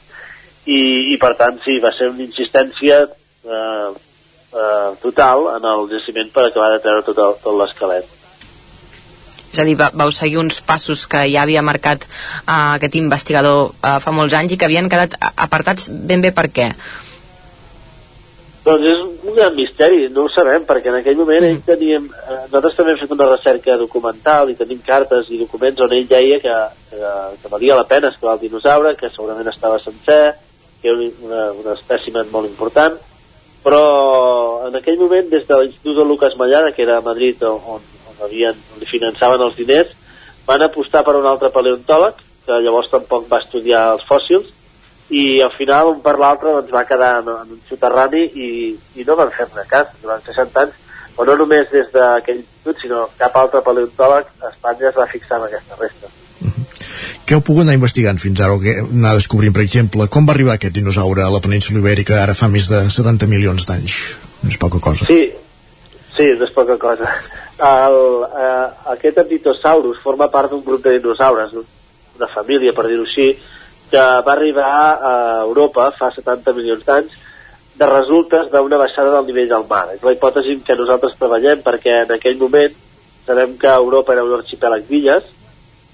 I, 0.65 0.79
i 1.13 1.19
per 1.21 1.35
tant, 1.37 1.59
sí, 1.65 1.77
va 1.85 1.93
ser 1.97 2.09
una 2.13 2.25
insistència 2.25 3.03
uh, 3.11 3.91
uh, 3.91 4.89
total 5.03 5.51
en 5.59 5.69
el 5.75 5.85
jaciment 5.93 6.33
per 6.33 6.47
acabar 6.47 6.71
de 6.77 6.81
treure 6.87 7.05
tot, 7.11 7.21
el, 7.21 7.37
tot 7.45 7.61
l'esquelet. 7.61 8.17
És 9.51 9.59
a 9.59 9.67
dir, 9.67 9.77
va, 9.77 9.91
vau 10.01 10.13
seguir 10.15 10.39
uns 10.41 10.63
passos 10.65 11.05
que 11.11 11.27
ja 11.33 11.45
havia 11.45 11.65
marcat 11.67 12.07
uh, 12.07 12.79
aquest 12.79 12.97
investigador 13.01 13.73
uh, 13.75 13.97
fa 14.01 14.17
molts 14.17 14.37
anys 14.39 14.55
i 14.55 14.61
que 14.61 14.69
havien 14.69 14.89
quedat 14.89 15.17
apartats 15.21 15.91
ben 15.91 16.25
bé 16.25 16.33
per 16.33 16.49
què? 16.55 16.71
Doncs 18.61 18.85
és 18.85 18.99
un 19.01 19.35
gran 19.37 19.55
misteri, 19.57 20.03
no 20.13 20.27
ho 20.27 20.31
sabem, 20.35 20.67
perquè 20.69 20.91
en 20.91 20.99
aquell 20.99 21.17
moment 21.17 21.47
ell 21.47 21.63
teníem... 21.65 22.11
Eh, 22.13 22.41
nosaltres 22.51 22.77
també 22.77 22.93
hem 22.93 22.99
fet 23.01 23.15
una 23.15 23.29
recerca 23.31 23.77
documental 23.81 24.51
i 24.53 24.57
tenim 24.59 24.83
cartes 24.85 25.31
i 25.33 25.41
documents 25.41 25.81
on 25.81 25.95
ell 25.97 26.09
deia 26.11 26.37
que, 26.43 26.57
que, 26.91 27.13
que 27.41 27.53
valia 27.53 27.79
la 27.79 27.87
pena 27.89 28.11
escalar 28.13 28.37
el 28.37 28.43
dinosaure, 28.45 28.93
que 29.01 29.09
segurament 29.15 29.49
estava 29.49 29.81
sencer, 29.81 30.35
que 30.83 30.93
era 30.93 31.09
una, 31.09 31.47
una 31.63 31.79
espècimen 31.79 32.29
molt 32.35 32.51
important, 32.51 33.01
però 33.65 33.81
en 34.69 34.77
aquell 34.77 35.01
moment, 35.01 35.33
des 35.33 35.49
de 35.49 35.57
l'Institut 35.57 35.97
de 35.97 36.05
Lucas 36.05 36.37
Mallada, 36.37 36.73
que 36.77 36.85
era 36.85 36.99
a 37.01 37.05
Madrid, 37.05 37.41
on, 37.49 37.81
on, 37.81 38.15
havien, 38.27 38.61
on 38.75 38.85
li 38.85 38.93
finançaven 38.93 39.41
els 39.45 39.57
diners, 39.57 39.97
van 40.45 40.69
apostar 40.69 41.01
per 41.07 41.17
un 41.17 41.29
altre 41.33 41.49
paleontòleg, 41.55 42.21
que 42.45 42.63
llavors 42.65 42.93
tampoc 42.93 43.29
va 43.33 43.41
estudiar 43.41 43.87
els 43.95 44.05
fòssils, 44.09 44.53
i 45.11 45.41
al 45.43 45.51
final 45.57 45.91
un 45.91 46.01
per 46.05 46.17
l'altre 46.19 46.53
doncs, 46.55 46.71
va 46.71 46.87
quedar 46.87 47.17
en, 47.21 47.33
en 47.43 47.57
un 47.57 47.61
soterrani 47.69 48.23
i, 48.31 48.51
i 48.97 49.07
no 49.07 49.19
van 49.19 49.33
fer-ne 49.35 49.67
cas 49.71 49.91
durant 50.03 50.23
60 50.27 50.63
anys 50.63 50.79
o 51.19 51.27
no 51.27 51.35
només 51.37 51.69
des 51.73 51.91
d'aquell 51.93 52.39
institut 52.39 52.83
sinó 52.85 53.05
cap 53.19 53.37
altre 53.37 53.63
paleontòleg 53.67 54.31
a 54.41 54.53
Espanya 54.53 54.89
es 54.93 54.99
va 54.99 55.11
fixar 55.11 55.41
en 55.41 55.49
aquesta 55.49 55.79
resta 55.81 56.15
Què 57.27 57.37
heu 57.37 57.43
pogut 57.47 57.63
anar 57.63 57.77
investigant 57.77 58.19
fins 58.19 58.41
ara 58.43 58.57
o 58.57 58.63
què 58.63 58.73
anar 58.83 59.13
descobrint, 59.15 59.53
per 59.55 59.63
exemple, 59.63 60.07
com 60.11 60.27
va 60.27 60.33
arribar 60.35 60.57
aquest 60.57 60.75
dinosaure 60.75 61.23
a 61.23 61.31
la 61.31 61.43
península 61.45 61.79
ibèrica 61.79 62.17
ara 62.23 62.35
fa 62.35 62.49
més 62.51 62.67
de 62.71 62.81
70 62.91 63.29
milions 63.31 63.69
d'anys? 63.69 63.99
No 64.43 64.51
és 64.51 64.59
poca 64.59 64.81
cosa. 64.83 65.07
Sí, 65.07 65.21
sí, 66.17 66.27
no 66.41 66.49
és 66.49 66.55
poca 66.57 66.75
cosa. 66.83 67.13
El, 67.61 68.01
eh, 68.41 68.67
aquest 68.97 69.23
Apitosaurus 69.23 70.03
forma 70.03 70.27
part 70.33 70.51
d'un 70.51 70.65
grup 70.67 70.83
de 70.83 70.97
dinosaures, 70.97 71.55
una 72.19 72.31
família, 72.35 72.75
per 72.75 72.89
dir-ho 72.89 73.07
així, 73.07 73.29
que 73.91 74.05
va 74.27 74.33
arribar 74.33 74.71
a 75.11 75.15
Europa 75.43 75.91
fa 75.99 76.13
70 76.15 76.55
milions 76.57 76.87
d'anys 76.87 77.17
de 77.81 77.89
resultes 77.89 78.51
d'una 78.53 78.79
baixada 78.79 79.13
del 79.17 79.27
nivell 79.27 79.49
del 79.49 79.67
mar. 79.69 79.87
És 79.95 80.03
la 80.05 80.13
hipòtesi 80.15 80.59
que 80.67 80.77
nosaltres 80.77 81.17
treballem 81.19 81.63
perquè 81.65 82.03
en 82.05 82.15
aquell 82.17 82.39
moment 82.39 82.77
sabem 83.27 83.57
que 83.59 83.69
Europa 83.69 84.13
era 84.13 84.25
un 84.25 84.35
arxipèlag 84.39 84.87
d'illes 84.89 85.27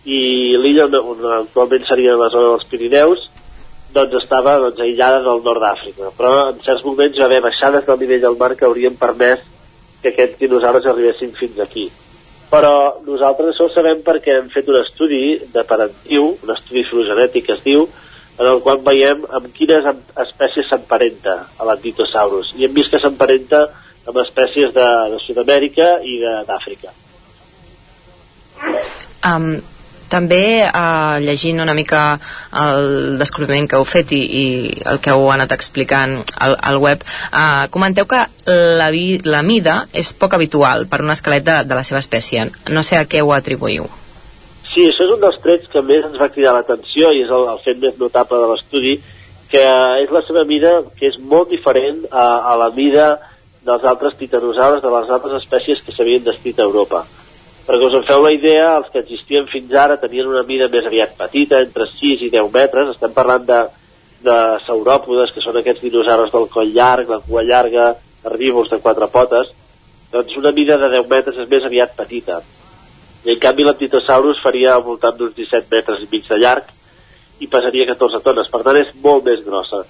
i 0.07 0.21
l'illa 0.63 0.87
on, 0.87 1.25
actualment 1.43 1.87
seria 1.87 2.17
la 2.19 2.31
zona 2.33 2.53
dels 2.55 2.69
Pirineus 2.71 3.27
doncs 3.95 4.17
estava 4.21 4.57
doncs, 4.63 4.81
aïllada 4.83 5.23
del 5.25 5.43
nord 5.45 5.63
d'Àfrica 5.63 6.13
però 6.19 6.33
en 6.53 6.61
certs 6.65 6.85
moments 6.87 7.19
va 7.19 7.27
haver 7.27 7.43
baixades 7.45 7.87
del 7.87 8.03
nivell 8.03 8.25
del 8.27 8.39
mar 8.41 8.55
que 8.57 8.67
haurien 8.69 8.99
permès 8.99 9.43
que 10.03 10.13
aquests 10.13 10.43
dinosaures 10.43 10.87
arribessin 10.87 11.33
fins 11.39 11.59
aquí 11.65 11.89
però 12.51 12.75
nosaltres 13.07 13.53
això 13.53 13.67
ho 13.67 13.75
sabem 13.75 14.03
perquè 14.07 14.39
hem 14.39 14.51
fet 14.53 14.69
un 14.71 14.81
estudi 14.81 15.39
de 15.53 15.65
parentiu, 15.67 16.35
un 16.43 16.53
estudi 16.55 16.85
filogenètic 16.89 17.47
que 17.49 17.57
es 17.57 17.65
diu, 17.65 17.87
en 18.37 18.47
el 18.51 18.61
qual 18.63 18.83
veiem 18.85 19.25
amb 19.33 19.49
quines 19.57 19.87
espècies 20.27 20.69
s'emparenta 20.69 21.37
a 21.57 21.67
l'Antitosaurus. 21.69 22.53
I 22.59 22.67
hem 22.67 22.75
vist 22.77 22.93
que 22.93 23.01
s'emparenta 23.01 23.65
amb 24.07 24.21
espècies 24.23 24.75
de, 24.77 24.89
de 25.13 25.23
Sud-amèrica 25.25 25.89
i 26.05 26.19
d'Àfrica. 26.47 26.93
Um, 29.27 29.57
també 30.13 30.41
eh, 30.65 31.17
llegint 31.25 31.61
una 31.63 31.75
mica 31.75 32.03
el 32.63 33.19
descobriment 33.21 33.69
que 33.71 33.79
heu 33.79 33.87
fet 33.89 34.13
i, 34.17 34.23
i 34.23 34.45
el 34.87 35.01
que 35.03 35.13
heu 35.15 35.29
anat 35.35 35.53
explicant 35.57 36.19
al, 36.37 36.57
al 36.61 36.81
web 36.83 37.05
eh, 37.05 37.67
comenteu 37.75 38.09
que 38.11 38.25
la, 38.47 38.91
vi, 38.95 39.19
la 39.25 39.43
mida 39.43 39.81
és 39.93 40.13
poc 40.15 40.37
habitual 40.37 40.87
per 40.91 41.03
un 41.03 41.11
esquelet 41.15 41.45
de, 41.47 41.61
de 41.67 41.79
la 41.79 41.83
seva 41.87 41.99
espècie. 42.03 42.47
No 42.71 42.83
sé 42.87 43.01
a 43.01 43.07
què 43.11 43.23
ho 43.23 43.33
atribuïu. 43.35 43.89
Sí, 44.71 44.85
això 44.87 45.07
és 45.07 45.13
un 45.15 45.23
dels 45.23 45.39
trets 45.43 45.71
que 45.73 45.83
més 45.83 46.05
ens 46.05 46.19
va 46.21 46.31
cridar 46.31 46.55
l'atenció 46.55 47.11
i 47.17 47.25
és 47.25 47.31
el, 47.33 47.47
el 47.55 47.63
fet 47.65 47.81
més 47.83 47.99
notable 47.99 48.43
de 48.43 48.51
l'estudi 48.53 48.97
que 49.51 49.63
és 50.03 50.11
la 50.13 50.23
seva 50.27 50.45
mida 50.47 50.81
que 50.99 51.09
és 51.09 51.19
molt 51.19 51.51
diferent 51.51 52.03
a, 52.11 52.27
a 52.53 52.57
la 52.61 52.71
mida 52.77 53.15
dels 53.67 53.85
altres 53.89 54.15
titanosaures, 54.19 54.83
de 54.83 54.91
les 54.93 55.11
altres 55.11 55.39
espècies 55.41 55.81
que 55.83 55.95
s'havien 55.95 56.27
descrit 56.27 56.61
a 56.61 56.67
Europa 56.67 57.07
perquè 57.67 57.89
us 57.89 57.97
en 57.99 58.05
feu 58.07 58.23
la 58.23 58.33
idea, 58.35 58.77
els 58.79 58.89
que 58.93 59.03
existien 59.03 59.49
fins 59.51 59.75
ara 59.75 59.99
tenien 59.99 60.29
una 60.31 60.45
mida 60.47 60.69
més 60.73 60.87
aviat 60.87 61.17
petita, 61.19 61.61
entre 61.65 61.89
6 61.91 62.23
i 62.29 62.31
10 62.31 62.51
metres, 62.55 62.93
estem 62.95 63.15
parlant 63.15 63.47
de, 63.49 63.61
de 64.27 64.37
sauròpodes, 64.67 65.33
que 65.35 65.43
són 65.43 65.59
aquests 65.61 65.83
dinosaures 65.89 66.33
del 66.33 66.49
coll 66.53 66.75
llarg, 66.75 67.11
la 67.11 67.23
cua 67.27 67.43
llarga, 67.47 67.95
herbívors 68.27 68.71
de 68.71 68.79
quatre 68.85 69.09
potes, 69.13 69.51
doncs 70.13 70.37
una 70.39 70.53
mida 70.55 70.79
de 70.79 70.93
10 70.95 71.11
metres 71.11 71.43
és 71.43 71.51
més 71.51 71.67
aviat 71.67 71.97
petita. 71.99 72.41
I 73.27 73.35
en 73.35 73.41
canvi 73.43 73.67
l'Antitosaurus 73.67 74.43
faria 74.45 74.77
al 74.77 74.85
voltant 74.87 75.17
d'uns 75.19 75.35
17 75.35 75.73
metres 75.73 76.03
i 76.03 76.11
mig 76.13 76.27
de 76.29 76.39
llarg 76.39 76.71
i 77.43 77.49
pesaria 77.51 77.89
14 77.91 78.23
tones, 78.25 78.51
per 78.53 78.63
tant 78.65 78.79
és 78.79 78.93
molt 79.03 79.27
més 79.27 79.43
grossa. 79.45 79.83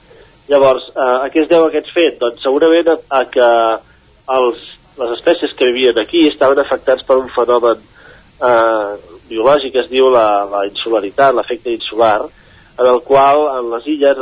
Llavors, 0.49 0.89
eh, 0.95 1.17
a 1.27 1.29
què 1.29 1.43
es 1.45 1.51
deu 1.51 1.67
aquest 1.67 1.93
fet? 1.95 2.17
Doncs 2.23 2.43
segurament 2.43 2.89
a, 2.95 2.97
a 3.19 3.23
que 3.31 3.51
els 4.37 4.65
les 4.97 5.13
espècies 5.19 5.53
que 5.57 5.69
vivien 5.69 5.99
aquí 6.01 6.27
estaven 6.29 6.59
afectats 6.63 7.05
per 7.05 7.19
un 7.21 7.29
fenomen 7.35 7.83
eh, 8.41 8.91
biològic 9.29 9.75
que 9.75 9.85
es 9.85 9.91
diu 9.91 10.09
la, 10.13 10.47
la 10.51 10.65
insularitat, 10.69 11.35
l'efecte 11.35 11.73
insular, 11.75 12.29
en 12.77 12.87
el 12.87 13.01
qual 13.05 13.47
en 13.59 13.71
les 13.75 13.89
illes, 13.97 14.21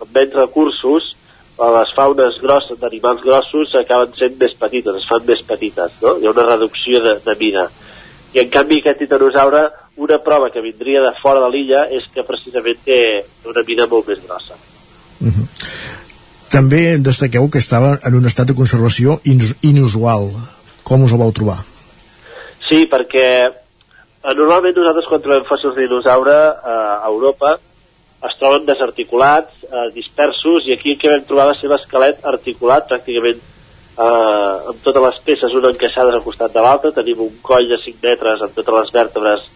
amb 0.00 0.10
menys 0.16 0.36
recursos, 0.36 1.12
les 1.54 1.94
faunes 1.94 2.36
grosses 2.42 2.78
d'animals 2.80 3.22
grossos 3.22 3.74
acaben 3.78 4.14
sent 4.18 4.36
més 4.40 4.56
petites, 4.58 4.96
es 4.98 5.08
fan 5.08 5.22
més 5.26 5.42
petites, 5.46 6.00
no? 6.02 6.16
Hi 6.18 6.26
ha 6.26 6.34
una 6.34 6.46
reducció 6.48 7.00
de, 7.04 7.18
de 7.24 7.36
mida. 7.38 7.68
I 8.34 8.42
en 8.42 8.50
canvi 8.50 8.80
aquest 8.80 9.04
titanosaure, 9.04 9.68
una 10.02 10.18
prova 10.18 10.50
que 10.50 10.64
vindria 10.64 11.04
de 11.04 11.12
fora 11.20 11.44
de 11.44 11.52
l'illa 11.54 11.84
és 11.94 12.08
que 12.10 12.26
precisament 12.26 12.80
té 12.84 13.00
una 13.46 13.62
mida 13.66 13.86
molt 13.86 14.10
més 14.10 14.24
grossa. 14.26 14.58
Uh 15.20 15.30
-huh. 15.30 15.46
També 16.54 16.82
destaqueu 17.02 17.48
que 17.50 17.58
estava 17.58 17.96
en 18.06 18.14
un 18.14 18.28
estat 18.30 18.46
de 18.46 18.54
conservació 18.54 19.16
inusual. 19.26 20.28
Com 20.86 21.02
us 21.02 21.14
el 21.16 21.18
vau 21.18 21.32
trobar? 21.34 21.56
Sí, 22.68 22.84
perquè 22.92 23.24
eh, 23.48 24.34
normalment 24.38 24.76
nosaltres 24.76 25.08
quan 25.10 25.24
trobem 25.24 25.48
fòssils 25.48 25.74
de 25.74 25.88
dinosaure 25.88 26.36
eh, 26.36 26.76
a 26.94 27.10
Europa 27.10 27.56
es 28.28 28.38
troben 28.38 28.68
desarticulats, 28.68 29.66
eh, 29.66 29.88
dispersos, 29.96 30.68
i 30.68 30.76
aquí 30.76 30.94
que 31.00 31.10
vam 31.10 31.26
trobar 31.26 31.48
va 31.50 31.58
ser 31.58 31.72
l'esquelet 31.72 32.22
articulat 32.30 32.86
pràcticament 32.92 33.42
eh, 33.42 34.70
amb 34.70 34.78
totes 34.86 35.08
les 35.08 35.20
peces 35.26 35.58
una 35.58 35.74
encaixades 35.74 36.14
al 36.14 36.24
costat 36.24 36.54
de 36.54 36.62
l'altra, 36.62 36.94
tenim 36.94 37.26
un 37.26 37.34
coll 37.42 37.66
de 37.66 37.82
5 37.82 37.98
metres 38.06 38.46
amb 38.46 38.54
totes 38.54 38.78
les 38.78 38.94
vèrtebres 38.94 39.50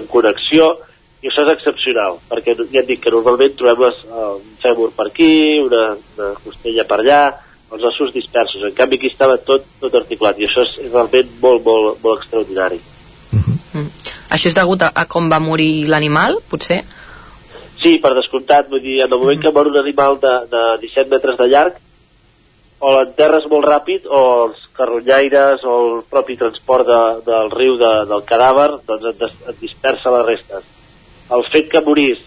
en 0.00 0.10
connexió, 0.10 0.72
i 1.20 1.28
això 1.28 1.44
és 1.44 1.52
excepcional, 1.52 2.16
perquè 2.30 2.54
ja 2.56 2.80
et 2.80 2.88
dic 2.88 3.02
que 3.04 3.12
normalment 3.12 3.56
trobem 3.58 3.82
les, 3.84 3.98
uh, 4.08 4.38
un 4.38 4.54
fèmur 4.62 4.88
per 4.96 5.10
aquí, 5.10 5.58
una, 5.60 5.82
una 6.16 6.30
costella 6.44 6.86
per 6.88 7.00
allà, 7.02 7.20
els 7.70 7.84
ossos 7.90 8.14
dispersos. 8.14 8.64
En 8.64 8.72
canvi 8.76 8.96
aquí 8.96 9.10
estava 9.12 9.36
tot, 9.36 9.66
tot 9.82 9.98
articulat 10.00 10.40
i 10.40 10.48
això 10.48 10.64
és, 10.64 10.78
és 10.86 10.94
realment 10.94 11.36
molt, 11.42 11.66
molt, 11.66 12.00
molt 12.02 12.22
extraordinari. 12.22 12.80
Mm. 13.36 13.84
Això 14.32 14.48
és 14.48 14.56
degut 14.56 14.82
a, 14.82 14.90
a 14.96 15.04
com 15.12 15.28
va 15.30 15.42
morir 15.44 15.86
l'animal, 15.92 16.40
potser? 16.50 16.80
Sí, 17.80 17.98
per 18.00 18.14
descomptat, 18.16 18.72
vull 18.72 18.82
dir, 18.82 18.98
en 19.04 19.12
el 19.12 19.18
moment 19.18 19.36
uh 19.36 19.38
-huh. 19.38 19.44
que 19.44 19.54
mor 19.58 19.68
un 19.68 19.76
animal 19.76 20.18
de, 20.24 20.34
de 20.50 20.64
17 20.88 21.08
metres 21.10 21.36
de 21.38 21.46
llarg, 21.52 21.76
o 22.80 22.96
l'enterres 22.96 23.44
molt 23.52 23.66
ràpid 23.68 24.06
o 24.08 24.20
els 24.46 24.60
carronyaires 24.72 25.64
o 25.64 25.72
el 25.84 26.02
propi 26.10 26.36
transport 26.36 26.86
de, 26.86 27.00
del 27.28 27.50
riu 27.50 27.76
de, 27.76 27.92
del 28.08 28.22
cadàver 28.24 28.70
doncs 28.86 29.04
et, 29.04 29.18
des, 29.18 29.32
et 29.48 29.60
dispersa 29.60 30.10
les 30.10 30.26
restes 30.26 30.79
el 31.36 31.44
fet 31.52 31.70
que 31.70 31.82
morís, 31.86 32.20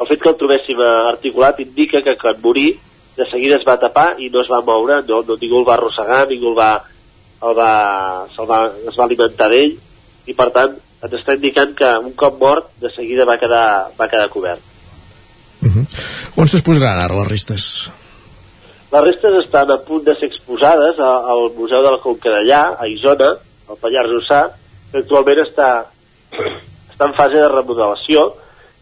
el 0.00 0.08
fet 0.08 0.20
que 0.22 0.28
el 0.32 0.38
trobéssim 0.40 0.80
articulat 0.84 1.60
indica 1.64 2.02
que 2.04 2.16
quan 2.20 2.40
morí 2.42 2.68
de 3.16 3.24
seguida 3.30 3.56
es 3.56 3.64
va 3.66 3.78
tapar 3.80 4.14
i 4.20 4.28
no 4.32 4.42
es 4.42 4.50
va 4.52 4.62
moure, 4.64 5.00
no, 5.08 5.22
no 5.24 5.36
ningú 5.40 5.62
el 5.62 5.68
va 5.68 5.76
arrossegar, 5.76 6.26
ningú 6.28 6.52
el 6.52 6.58
va, 6.58 6.70
el 7.48 7.56
va, 7.56 7.70
va, 8.50 8.60
es 8.88 8.98
va 8.98 9.04
alimentar 9.06 9.48
d'ell 9.52 9.76
i 10.26 10.36
per 10.36 10.50
tant 10.52 10.76
ens 10.76 11.14
està 11.20 11.36
indicant 11.36 11.72
que 11.76 11.92
un 12.02 12.12
cop 12.18 12.40
mort 12.40 12.72
de 12.82 12.90
seguida 12.94 13.28
va 13.28 13.38
quedar, 13.40 13.92
va 13.98 14.08
quedar 14.08 14.28
cobert. 14.32 14.60
Uh 15.62 15.68
-huh. 15.68 15.84
On 16.36 16.48
s'exposaran 16.48 16.98
ara 16.98 17.14
les 17.14 17.28
restes? 17.28 17.90
Les 18.92 19.04
restes 19.04 19.44
estan 19.44 19.70
a 19.70 19.78
punt 19.78 20.04
de 20.04 20.14
ser 20.14 20.28
exposades 20.28 20.98
al 20.98 21.50
Museu 21.56 21.82
de 21.82 21.90
la 21.90 21.98
Conca 21.98 22.30
d'allà, 22.30 22.76
a 22.78 22.86
Isona, 22.88 23.30
al 23.68 23.76
Pallars 23.76 24.10
Jussà, 24.10 24.40
que 24.92 24.98
actualment 24.98 25.40
està 25.42 25.86
està 26.96 27.10
en 27.10 27.16
fase 27.16 27.36
de 27.36 27.48
remodelació 27.52 28.24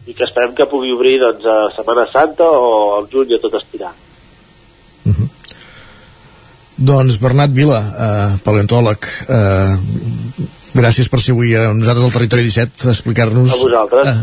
i 0.07 0.13
que 0.15 0.23
esperem 0.23 0.53
que 0.55 0.69
pugui 0.71 0.93
obrir 0.95 1.17
doncs, 1.19 1.43
a 1.43 1.69
Setmana 1.75 2.05
Santa 2.07 2.47
o 2.47 2.95
al 2.95 3.09
juny 3.11 3.35
a 3.35 3.39
tot 3.43 3.57
estirar. 3.59 3.91
Uh 5.05 5.11
-huh. 5.11 5.29
Doncs 6.77 7.19
Bernat 7.19 7.51
Vila, 7.51 7.81
eh, 8.05 8.37
paleontòleg, 8.43 8.99
eh, 9.27 9.75
Gràcies 10.75 11.07
per 11.07 11.21
ser 11.23 11.31
avui 11.31 11.53
a 11.55 11.69
nosaltres 11.71 12.03
al 12.03 12.11
Territori 12.11 12.43
17 12.43 12.89
a 12.89 12.91
explicar-nos 12.91 13.53
eh, 13.55 14.13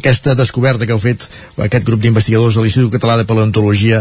aquesta 0.00 0.34
descoberta 0.34 0.82
que 0.82 0.90
heu 0.96 0.98
fet 0.98 1.28
aquest 1.62 1.86
grup 1.86 2.02
d'investigadors 2.02 2.56
de 2.58 2.64
l'Institut 2.64 2.96
Català 2.96 3.14
de 3.20 3.26
Paleontologia 3.28 4.00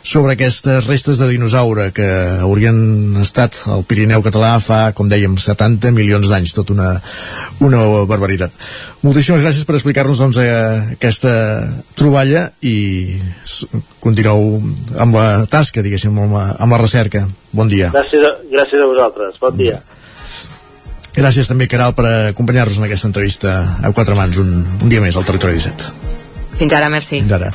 sobre 0.00 0.38
aquestes 0.38 0.88
restes 0.88 1.20
de 1.20 1.28
dinosaure 1.28 1.90
que 1.92 2.08
haurien 2.46 3.20
estat 3.20 3.60
al 3.68 3.84
Pirineu 3.84 4.24
català 4.24 4.54
fa, 4.64 4.80
com 4.96 5.12
dèiem, 5.12 5.36
70 5.36 5.92
milions 5.92 6.32
d'anys, 6.32 6.56
tot 6.56 6.72
una, 6.72 6.94
una 7.60 7.84
barbaritat. 8.08 8.56
Moltíssimes 9.04 9.44
gràcies 9.44 9.68
per 9.68 9.76
explicar-nos 9.76 10.24
doncs, 10.24 10.40
eh, 10.40 10.96
aquesta 10.96 11.36
troballa 11.92 12.48
i 12.64 13.20
continueu 14.00 14.62
amb 14.96 15.20
la 15.20 15.30
tasca, 15.44 15.84
diguéssim, 15.84 16.16
amb 16.24 16.40
la, 16.40 16.50
amb 16.56 16.72
la 16.72 16.82
recerca. 16.88 17.26
Bon 17.52 17.68
dia. 17.68 17.92
Gràcies 17.92 18.24
a, 18.24 18.36
gràcies 18.48 18.80
a 18.80 18.92
vosaltres. 18.96 19.42
Bon 19.44 19.60
dia. 19.60 19.82
Gràcies 21.20 21.50
també, 21.50 21.66
Caral, 21.68 21.92
per 21.92 22.06
acompanyar-nos 22.30 22.78
en 22.80 22.86
aquesta 22.86 23.10
entrevista 23.10 23.56
a 23.84 23.90
quatre 23.92 24.16
mans 24.16 24.38
un, 24.40 24.54
un 24.80 24.88
dia 24.88 25.02
més 25.04 25.18
al 25.20 25.26
Territori 25.28 25.58
17. 25.58 25.90
Fins 26.56 26.76
ara, 26.76 26.88
merci. 26.92 27.18
Fins 27.20 27.34
ara. 27.36 27.50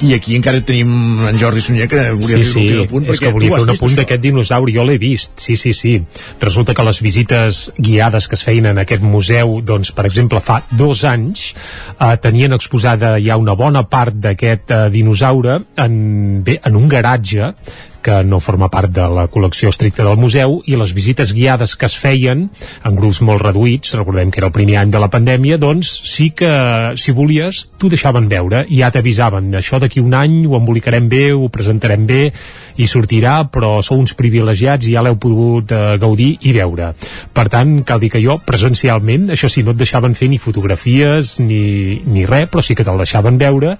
I 0.00 0.14
aquí 0.16 0.32
encara 0.32 0.62
tenim 0.64 1.20
en 1.28 1.36
Jordi 1.38 1.60
Sunyer 1.60 1.86
que 1.90 2.00
volia 2.16 2.38
sí, 2.40 2.46
fer 2.46 2.52
sí, 2.54 2.60
últim 2.62 2.86
apunt 2.86 3.04
és 3.04 3.10
perquè 3.10 3.26
que 3.26 3.32
volia 3.34 3.50
tu 3.50 3.52
fer 3.52 3.58
has 3.58 3.66
un 3.66 3.70
vist 3.70 3.82
apunt 3.82 3.96
d'aquest 3.98 4.22
dinosauri, 4.24 4.74
jo 4.74 4.86
l'he 4.88 4.96
vist, 4.98 5.34
sí, 5.44 5.58
sí, 5.60 5.74
sí. 5.76 5.92
Resulta 6.40 6.74
que 6.74 6.86
les 6.88 7.02
visites 7.04 7.60
guiades 7.76 8.26
que 8.26 8.38
es 8.40 8.44
feien 8.48 8.70
en 8.72 8.80
aquest 8.80 9.04
museu, 9.04 9.58
doncs, 9.60 9.92
per 9.94 10.06
exemple, 10.08 10.40
fa 10.42 10.62
dos 10.72 11.04
anys, 11.04 11.50
eh, 11.92 12.14
tenien 12.24 12.56
exposada 12.56 13.12
ja 13.20 13.36
una 13.38 13.54
bona 13.54 13.84
part 13.92 14.16
d'aquest 14.24 14.72
eh, 14.72 14.80
dinosaure 14.90 15.60
en, 15.84 15.94
bé, 16.48 16.58
en 16.64 16.80
un 16.80 16.88
garatge 16.90 17.52
que 18.02 18.22
no 18.24 18.40
forma 18.40 18.70
part 18.72 18.90
de 18.92 19.06
la 19.12 19.26
col·lecció 19.30 19.70
estricta 19.72 20.04
del 20.06 20.18
museu 20.20 20.60
i 20.66 20.76
les 20.78 20.94
visites 20.96 21.32
guiades 21.36 21.76
que 21.76 21.88
es 21.88 21.96
feien 21.98 22.46
en 22.84 22.96
grups 22.98 23.20
molt 23.26 23.42
reduïts, 23.44 23.94
recordem 23.98 24.30
que 24.30 24.40
era 24.42 24.50
el 24.50 24.54
primer 24.56 24.78
any 24.80 24.92
de 24.92 25.02
la 25.02 25.10
pandèmia, 25.12 25.58
doncs 25.60 25.92
sí 26.08 26.30
que 26.36 26.50
si 27.00 27.14
volies 27.16 27.66
t'ho 27.78 27.90
deixaven 27.92 28.28
veure 28.30 28.64
i 28.68 28.80
ja 28.80 28.90
t'avisaven, 28.94 29.50
això 29.58 29.80
d'aquí 29.82 30.00
un 30.00 30.14
any 30.16 30.44
ho 30.46 30.56
embolicarem 30.58 31.08
bé, 31.10 31.30
ho 31.34 31.48
presentarem 31.52 32.06
bé 32.06 32.22
i 32.80 32.86
sortirà, 32.88 33.42
però 33.52 33.78
sou 33.84 34.00
uns 34.00 34.14
privilegiats 34.16 34.88
i 34.88 34.94
ja 34.94 35.04
l'heu 35.04 35.18
pogut 35.20 35.72
eh, 35.74 35.96
gaudir 36.00 36.30
i 36.46 36.54
veure. 36.56 36.92
Per 37.34 37.46
tant, 37.52 37.80
cal 37.86 38.00
dir 38.00 38.12
que 38.12 38.22
jo 38.22 38.38
presencialment, 38.46 39.28
això 39.34 39.50
sí, 39.52 39.64
no 39.66 39.74
et 39.74 39.80
deixaven 39.80 40.14
fer 40.16 40.30
ni 40.30 40.40
fotografies 40.40 41.38
ni, 41.42 42.00
ni 42.06 42.24
res, 42.28 42.48
però 42.50 42.64
sí 42.64 42.76
que 42.76 42.86
te'l 42.86 43.00
deixaven 43.00 43.38
veure 43.40 43.76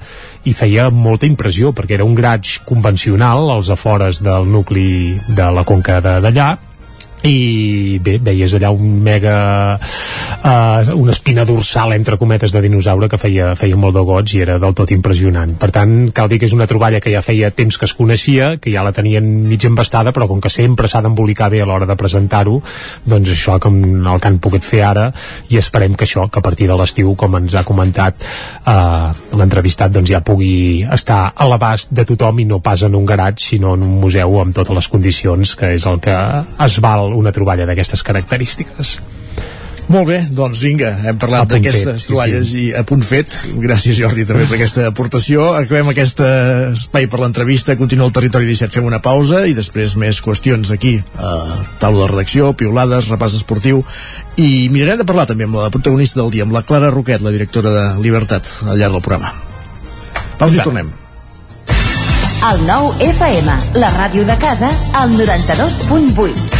i 0.49 0.55
feia 0.57 0.89
molta 0.91 1.29
impressió 1.29 1.73
perquè 1.77 1.97
era 1.99 2.07
un 2.07 2.17
graig 2.19 2.59
convencional 2.67 3.51
als 3.55 3.71
afores 3.73 4.10
del 4.19 4.49
nucli 4.51 5.21
de 5.29 5.51
la 5.55 5.63
conca 5.65 6.01
de- 6.01 6.21
d'allà 6.21 6.59
i 7.27 7.99
bé, 8.01 8.17
veies 8.23 8.55
allà 8.57 8.71
un 8.73 9.01
mega 9.05 9.37
uh, 9.77 10.97
una 10.97 11.13
espina 11.13 11.45
dorsal 11.45 11.93
entre 11.93 12.17
cometes 12.17 12.53
de 12.53 12.63
dinosaure 12.65 13.09
que 13.11 13.19
feia, 13.21 13.53
feia 13.59 13.77
molt 13.77 13.97
de 13.97 14.05
goig 14.07 14.35
i 14.35 14.43
era 14.45 14.59
del 14.63 14.75
tot 14.77 14.93
impressionant. 14.95 15.53
Per 15.61 15.71
tant 15.75 16.11
cal 16.17 16.31
dir 16.31 16.41
que 16.41 16.49
és 16.49 16.57
una 16.57 16.69
troballa 16.71 17.01
que 17.01 17.13
ja 17.13 17.23
feia 17.25 17.51
temps 17.53 17.77
que 17.79 17.89
es 17.89 17.95
coneixia, 17.97 18.55
que 18.57 18.73
ja 18.73 18.85
la 18.87 18.95
tenien 18.97 19.27
mig 19.49 19.65
embastada 19.69 20.15
però 20.17 20.29
com 20.31 20.41
que 20.41 20.53
sempre 20.53 20.89
s'ha 20.89 21.03
d'embolicar 21.05 21.51
bé 21.53 21.61
a 21.63 21.69
l'hora 21.69 21.89
de 21.89 21.97
presentar-ho, 21.99 22.61
doncs 23.05 23.35
això 23.35 23.59
com 23.61 23.77
el 23.81 24.21
que 24.21 24.31
han 24.31 24.41
pogut 24.41 24.65
fer 24.65 24.83
ara 24.87 25.11
i 25.51 25.61
esperem 25.61 25.95
que 25.95 26.09
això, 26.09 26.29
que 26.31 26.41
a 26.41 26.45
partir 26.45 26.71
de 26.71 26.79
l'estiu 26.79 27.15
com 27.19 27.37
ens 27.37 27.55
ha 27.55 27.65
comentat 27.69 28.17
uh, 28.65 29.11
l'entrevistat 29.37 29.93
doncs 29.93 30.11
ja 30.13 30.23
pugui 30.25 30.87
estar 30.89 31.21
a 31.35 31.49
l'abast 31.49 31.93
de 31.93 32.07
tothom 32.09 32.41
i 32.41 32.49
no 32.49 32.61
pas 32.65 32.83
en 32.87 32.97
un 32.97 33.07
garatge 33.07 33.51
sinó 33.51 33.75
en 33.77 33.85
un 33.85 34.01
museu 34.01 34.41
amb 34.41 34.55
totes 34.57 34.75
les 34.77 34.89
condicions 34.89 35.55
que 35.57 35.75
és 35.77 35.87
el 35.87 36.01
que 36.01 36.17
es 36.65 36.79
val 36.83 37.10
una 37.17 37.33
troballa 37.33 37.67
d'aquestes 37.69 38.05
característiques. 38.07 38.99
Molt 39.91 40.07
bé, 40.07 40.21
doncs 40.31 40.61
vinga, 40.63 40.93
hem 41.11 41.17
parlat 41.19 41.49
d'aquestes 41.51 41.83
fet, 41.89 42.03
sí, 42.05 42.07
troballes 42.07 42.51
sí. 42.53 42.61
i 42.61 42.75
a 42.79 42.85
punt 42.87 43.03
fet. 43.03 43.35
Gràcies 43.59 43.97
Jordi 43.99 44.23
també 44.29 44.45
per 44.47 44.55
aquesta 44.61 44.85
aportació. 44.87 45.49
Acabem 45.59 45.91
aquest 45.91 46.23
espai 46.23 47.09
per 47.11 47.19
l'entrevista, 47.25 47.75
continua 47.81 48.07
el 48.07 48.15
Territori 48.15 48.47
17, 48.53 48.79
fem 48.79 48.87
una 48.87 49.01
pausa 49.03 49.43
i 49.51 49.57
després 49.57 49.97
més 49.99 50.23
qüestions 50.23 50.71
aquí 50.77 50.95
a 51.19 51.35
taula 51.83 52.05
de 52.05 52.13
redacció, 52.13 52.53
piulades, 52.55 53.11
repàs 53.11 53.35
esportiu 53.41 53.83
i 54.39 54.69
mirarem 54.71 55.03
de 55.03 55.09
parlar 55.11 55.27
també 55.33 55.51
amb 55.51 55.59
la 55.59 55.73
protagonista 55.75 56.23
del 56.23 56.31
dia, 56.37 56.47
amb 56.47 56.55
la 56.55 56.63
Clara 56.63 56.95
Roquet, 56.95 57.27
la 57.27 57.35
directora 57.35 57.75
de 57.75 57.85
Libertat 58.07 58.47
al 58.69 58.79
llarg 58.79 58.95
del 58.95 59.07
programa. 59.09 59.35
Pausa 60.39 60.63
i 60.63 60.63
tornem. 60.63 60.95
El 62.47 62.63
nou 62.65 62.95
FM, 63.11 63.59
la 63.83 63.91
ràdio 63.99 64.23
de 64.25 64.39
casa, 64.41 64.71
al 64.95 65.19
92.8. 65.19 66.60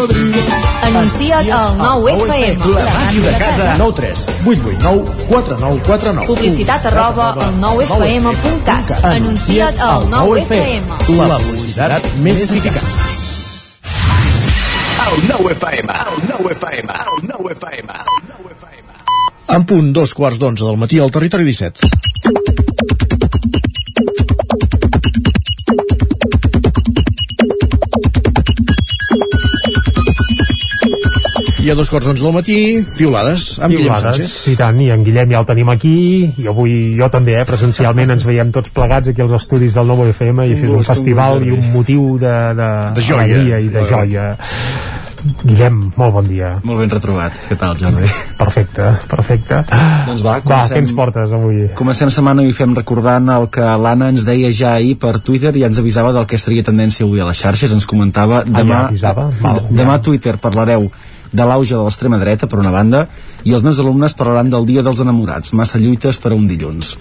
Anuncia't 0.00 1.50
al 1.52 1.76
9FM. 1.76 2.64
La 2.74 2.92
màquina 2.94 3.26
de 3.26 3.38
casa. 3.38 3.74
9 3.76 3.92
3 3.96 4.26
8 4.46 4.70
8 4.70 4.78
9 4.80 5.04
4 5.28 5.58
9 5.60 5.80
4 5.86 6.12
9. 6.14 6.26
Publicitat 6.26 6.86
arroba 6.86 7.26
al 7.34 7.60
9FM.cat. 7.60 9.04
Anuncia't 9.04 9.78
al 9.78 10.08
9FM. 10.08 10.82
La 11.20 11.36
publicitat 11.36 12.08
més 12.24 12.40
eficaç. 12.46 12.80
El 15.10 15.22
9FM, 15.28 15.90
el 15.90 16.24
9FM, 16.32 16.96
el 17.04 17.28
9FM. 17.28 17.90
En 19.50 19.64
punt, 19.66 19.92
dos 19.92 20.14
quarts 20.14 20.38
d'onze 20.38 20.64
del 20.64 20.78
matí 20.78 21.00
al 21.02 21.10
territori 21.10 21.44
17. 21.44 22.99
I 31.60 31.68
a 31.68 31.74
dos 31.76 31.90
quarts 31.92 32.06
d'onze 32.08 32.24
del 32.24 32.32
matí, 32.32 32.56
piulades, 32.96 33.58
amb 33.60 33.74
Guillem 33.74 33.92
Piulades, 33.92 34.16
Sánchez. 34.16 34.36
i 34.48 34.54
tant, 34.56 34.78
i 34.80 34.86
en 34.94 35.02
Guillem 35.04 35.34
ja 35.34 35.42
el 35.42 35.48
tenim 35.48 35.68
aquí 35.68 35.92
i 36.40 36.46
avui 36.48 36.76
jo 36.96 37.08
també, 37.12 37.34
eh, 37.36 37.44
presencialment 37.44 38.14
ens 38.16 38.24
veiem 38.24 38.48
tots 38.54 38.72
plegats 38.72 39.10
aquí 39.12 39.20
als 39.20 39.34
estudis 39.36 39.76
del 39.76 39.90
Nou 39.90 40.00
FM 40.08 40.46
i 40.48 40.54
això 40.54 40.70
és 40.70 40.78
un 40.78 40.86
festival 40.88 41.44
i 41.44 41.52
un 41.52 41.66
motiu 41.74 42.16
de, 42.22 42.32
de, 42.56 42.70
De 42.96 43.04
joia. 43.04 43.26
alegria 43.26 43.58
i 43.60 43.68
de 43.68 43.84
joia 43.90 44.24
Guillem, 45.44 45.90
molt 46.00 46.14
bon 46.14 46.28
dia 46.30 46.54
Molt 46.64 46.80
ben 46.80 46.88
retrobat. 46.88 47.34
Què 47.50 47.58
tal, 47.60 47.76
Jordi? 47.76 48.08
Perfecte, 48.38 48.86
perfecte 49.10 49.58
Doncs 50.06 50.24
va, 50.24 50.38
Va, 50.40 50.62
què 50.64 50.80
ens 50.80 50.94
portes 50.96 51.34
avui? 51.36 51.66
Comencem 51.76 52.08
setmana 52.08 52.46
i 52.48 52.56
fem 52.56 52.72
recordant 52.78 53.28
el 53.36 53.50
que 53.52 53.60
l'Anna 53.84 54.08
ens 54.14 54.24
deia 54.24 54.48
ja 54.48 54.72
ahir 54.78 54.96
per 54.96 55.18
Twitter 55.20 55.52
i 55.60 55.66
ens 55.68 55.76
avisava 55.78 56.14
del 56.16 56.24
que 56.24 56.40
estaria 56.40 56.64
tendència 56.64 57.04
avui 57.04 57.20
a 57.20 57.28
les 57.28 57.36
xarxes. 57.44 57.76
Ens 57.76 57.84
comentava 57.84 58.46
demà, 58.48 58.64
ja 58.64 58.82
avisava? 58.88 59.28
Val, 59.42 59.66
demà 59.68 60.00
a 60.00 60.02
Twitter 60.08 60.38
parlareu 60.40 60.88
de 61.32 61.46
l'auge 61.46 61.74
de 61.74 61.82
l'extrema 61.82 62.18
dreta, 62.18 62.48
per 62.50 62.58
una 62.58 62.72
banda, 62.74 63.06
i 63.44 63.54
els 63.54 63.62
meus 63.66 63.80
alumnes 63.82 64.16
parlaran 64.18 64.50
del 64.50 64.66
Dia 64.66 64.82
dels 64.86 65.00
Enamorats, 65.00 65.54
massa 65.54 65.78
lluites 65.78 66.18
per 66.18 66.32
a 66.32 66.38
un 66.38 66.48
dilluns. 66.50 66.96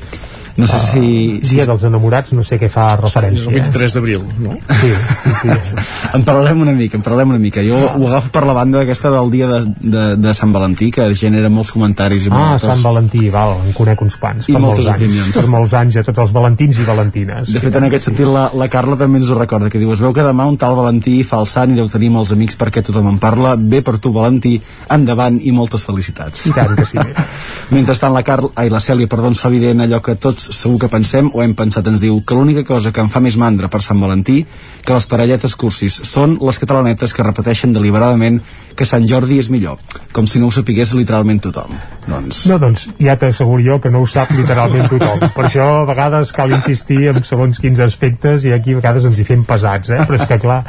No 0.59 0.67
sé 0.67 0.79
si... 0.91 1.09
Dia 1.49 1.65
dels 1.69 1.83
enamorats, 1.87 2.33
no 2.35 2.43
sé 2.47 2.59
què 2.61 2.69
fa 2.71 2.91
referència. 2.99 3.49
El 3.51 3.59
23 3.61 3.95
d'abril, 3.97 4.25
no? 4.43 4.57
Sí, 4.81 4.91
sí, 4.91 5.55
sí. 5.69 5.85
en 6.17 6.25
parlarem 6.27 6.61
una 6.65 6.73
mica, 6.75 6.99
en 6.99 7.05
parlarem 7.05 7.33
una 7.35 7.41
mica. 7.41 7.63
Jo 7.65 7.79
ho 7.79 8.07
agafo 8.09 8.31
per 8.35 8.43
la 8.47 8.55
banda 8.57 8.83
aquesta 8.83 9.11
del 9.13 9.31
dia 9.31 9.47
de, 9.49 9.61
de, 9.79 10.05
de 10.19 10.33
Sant 10.37 10.53
Valentí, 10.55 10.91
que 10.95 11.07
genera 11.15 11.51
molts 11.53 11.71
comentaris 11.75 12.27
i 12.27 12.33
Ah, 12.33 12.53
moltes... 12.53 12.69
Sant 12.69 12.83
Valentí, 12.85 13.29
val, 13.33 13.55
en 13.65 13.73
conec 13.77 14.03
uns 14.05 14.17
quants. 14.19 14.49
I 14.49 14.55
per 14.55 14.61
moltes 14.63 14.85
molts 14.85 14.93
anys, 14.93 15.03
opinions. 15.03 15.37
Per 15.39 15.45
molts 15.51 15.75
anys 15.79 15.99
a 15.99 16.05
tots 16.07 16.23
els 16.25 16.33
valentins 16.35 16.79
i 16.79 16.87
valentines. 16.87 17.51
De 17.53 17.63
fet, 17.63 17.79
en 17.79 17.87
aquest 17.89 18.09
sentit, 18.09 18.27
la, 18.29 18.47
la 18.59 18.69
Carla 18.71 18.97
també 18.99 19.21
ens 19.21 19.31
ho 19.31 19.37
recorda, 19.39 19.71
que 19.71 19.81
diu, 19.81 19.91
es 19.95 20.03
veu 20.03 20.13
que 20.15 20.25
demà 20.25 20.45
un 20.49 20.57
tal 20.61 20.77
Valentí 20.79 21.19
fa 21.27 21.41
el 21.43 21.47
sant 21.49 21.73
i 21.73 21.79
deu 21.79 21.89
tenir 21.91 22.11
molts 22.13 22.31
amics 22.35 22.57
perquè 22.59 22.83
tothom 22.85 23.09
en 23.13 23.19
parla. 23.21 23.55
Bé 23.59 23.81
per 23.85 23.97
tu, 24.03 24.11
Valentí, 24.15 24.57
endavant 24.91 25.39
i 25.41 25.53
moltes 25.55 25.85
felicitats. 25.87 26.45
I 26.49 26.55
tant 26.55 26.75
que 26.77 26.87
sí. 26.89 26.99
Mentrestant, 27.75 28.13
la 28.15 28.23
Carla, 28.27 28.51
ai, 28.59 28.69
la 28.73 28.81
Cèlia, 28.83 29.09
perdó, 29.09 29.29
ens 29.31 29.41
fa 29.43 29.51
evident 29.51 29.83
allò 29.85 30.01
que 30.05 30.15
tots 30.19 30.48
segur 30.55 30.79
que 30.81 30.89
pensem 30.91 31.29
o 31.33 31.43
hem 31.43 31.53
pensat, 31.57 31.87
ens 31.87 32.01
diu 32.01 32.19
que 32.25 32.35
l'única 32.37 32.63
cosa 32.67 32.91
que 32.93 33.01
em 33.03 33.09
fa 33.11 33.21
més 33.23 33.37
mandra 33.39 33.69
per 33.71 33.81
Sant 33.85 33.99
Valentí 34.01 34.41
que 34.85 34.95
les 34.95 35.07
parelletes 35.09 35.55
cursis 35.59 35.99
són 36.07 36.37
les 36.41 36.59
catalanetes 36.61 37.13
que 37.13 37.25
repeteixen 37.25 37.73
deliberadament 37.75 38.39
que 38.75 38.87
Sant 38.87 39.05
Jordi 39.07 39.39
és 39.41 39.49
millor, 39.51 39.79
com 40.15 40.27
si 40.27 40.39
no 40.39 40.47
ho 40.47 40.55
sapigués 40.55 40.93
literalment 40.95 41.41
tothom. 41.43 41.73
Doncs... 42.07 42.45
No, 42.49 42.59
doncs 42.61 42.87
ja 42.99 43.17
t'asseguro 43.19 43.63
jo 43.65 43.79
que 43.83 43.91
no 43.93 44.03
ho 44.03 44.07
sap 44.09 44.31
literalment 44.35 44.87
tothom. 44.91 45.25
Per 45.35 45.45
això 45.49 45.67
a 45.81 45.87
vegades 45.89 46.31
cal 46.35 46.53
insistir 46.55 47.09
en 47.11 47.21
segons 47.27 47.59
quins 47.59 47.81
aspectes 47.83 48.47
i 48.47 48.53
aquí 48.55 48.75
a 48.75 48.79
vegades 48.79 49.09
ens 49.09 49.19
hi 49.19 49.27
fem 49.27 49.43
pesats, 49.47 49.91
eh? 49.91 50.05
Però 50.07 50.19
és 50.19 50.27
que 50.29 50.39
clar, 50.41 50.61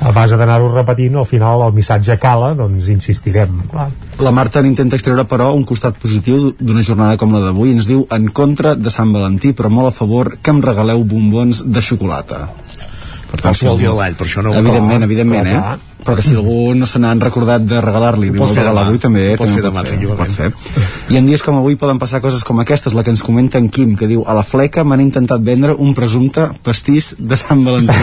a 0.00 0.14
base 0.16 0.38
d'anar-ho 0.40 0.70
repetint, 0.72 1.18
al 1.18 1.28
final 1.28 1.66
el 1.66 1.74
missatge 1.76 2.16
cala, 2.22 2.54
doncs 2.58 2.88
insistirem. 2.92 3.58
Clar. 3.72 3.90
La 4.18 4.32
Marta 4.34 4.60
n'intenta 4.60 4.98
extreure, 4.98 5.24
però, 5.24 5.52
un 5.56 5.62
costat 5.64 5.96
positiu 6.00 6.50
d'una 6.58 6.82
jornada 6.84 7.16
com 7.20 7.32
la 7.32 7.40
d'avui. 7.44 7.70
Ens 7.76 7.86
diu 7.88 8.02
en 8.12 8.26
contra 8.34 8.74
de 8.74 8.90
Sant 8.92 9.14
Valentí, 9.14 9.54
però 9.56 9.70
molt 9.72 9.92
a 9.92 9.96
favor 9.96 10.34
que 10.42 10.52
em 10.52 10.60
regaleu 10.64 11.04
bombons 11.04 11.62
de 11.64 11.80
xocolata. 11.80 12.48
Per 13.30 13.40
tant, 13.40 13.54
el 13.54 13.78
dia 13.78 13.92
de 13.92 13.96
l'any, 13.98 14.18
per 14.18 14.26
això 14.26 14.42
no... 14.42 14.54
Evidentment, 14.58 15.06
evidentment, 15.06 15.46
Però, 15.46 15.54
eh? 15.54 15.60
clar. 15.60 15.90
Però 16.00 16.16
que 16.16 16.22
si 16.24 16.32
algú 16.32 16.72
no 16.74 16.86
se 16.88 16.98
n'han 16.98 17.20
recordat 17.20 17.64
de 17.68 17.80
regalar-li, 17.84 18.30
pot 18.32 18.46
vol 18.46 18.54
fer 18.54 18.62
regalar 18.62 18.86
demà. 18.86 18.88
avui 18.88 19.00
també, 19.02 19.24
Ho 19.34 19.36
pot 19.36 19.50
també 19.50 19.60
fer 19.60 19.64
demà, 19.66 20.16
pot 20.16 20.32
fer. 20.32 20.48
I 21.12 21.18
en 21.20 21.28
dies 21.28 21.42
com 21.44 21.58
avui 21.58 21.76
poden 21.80 22.00
passar 22.00 22.22
coses 22.24 22.44
com 22.46 22.62
aquestes, 22.62 22.94
la 22.96 23.04
que 23.04 23.12
ens 23.12 23.22
comenta 23.22 23.60
en 23.60 23.68
Quim, 23.68 23.92
que 24.00 24.08
diu 24.08 24.24
a 24.26 24.36
la 24.38 24.44
fleca 24.46 24.84
m'han 24.84 25.02
intentat 25.04 25.44
vendre 25.44 25.74
un 25.76 25.92
presumpte 25.94 26.48
pastís 26.64 27.12
de 27.18 27.36
Sant 27.36 27.60
Valentí. 27.66 28.00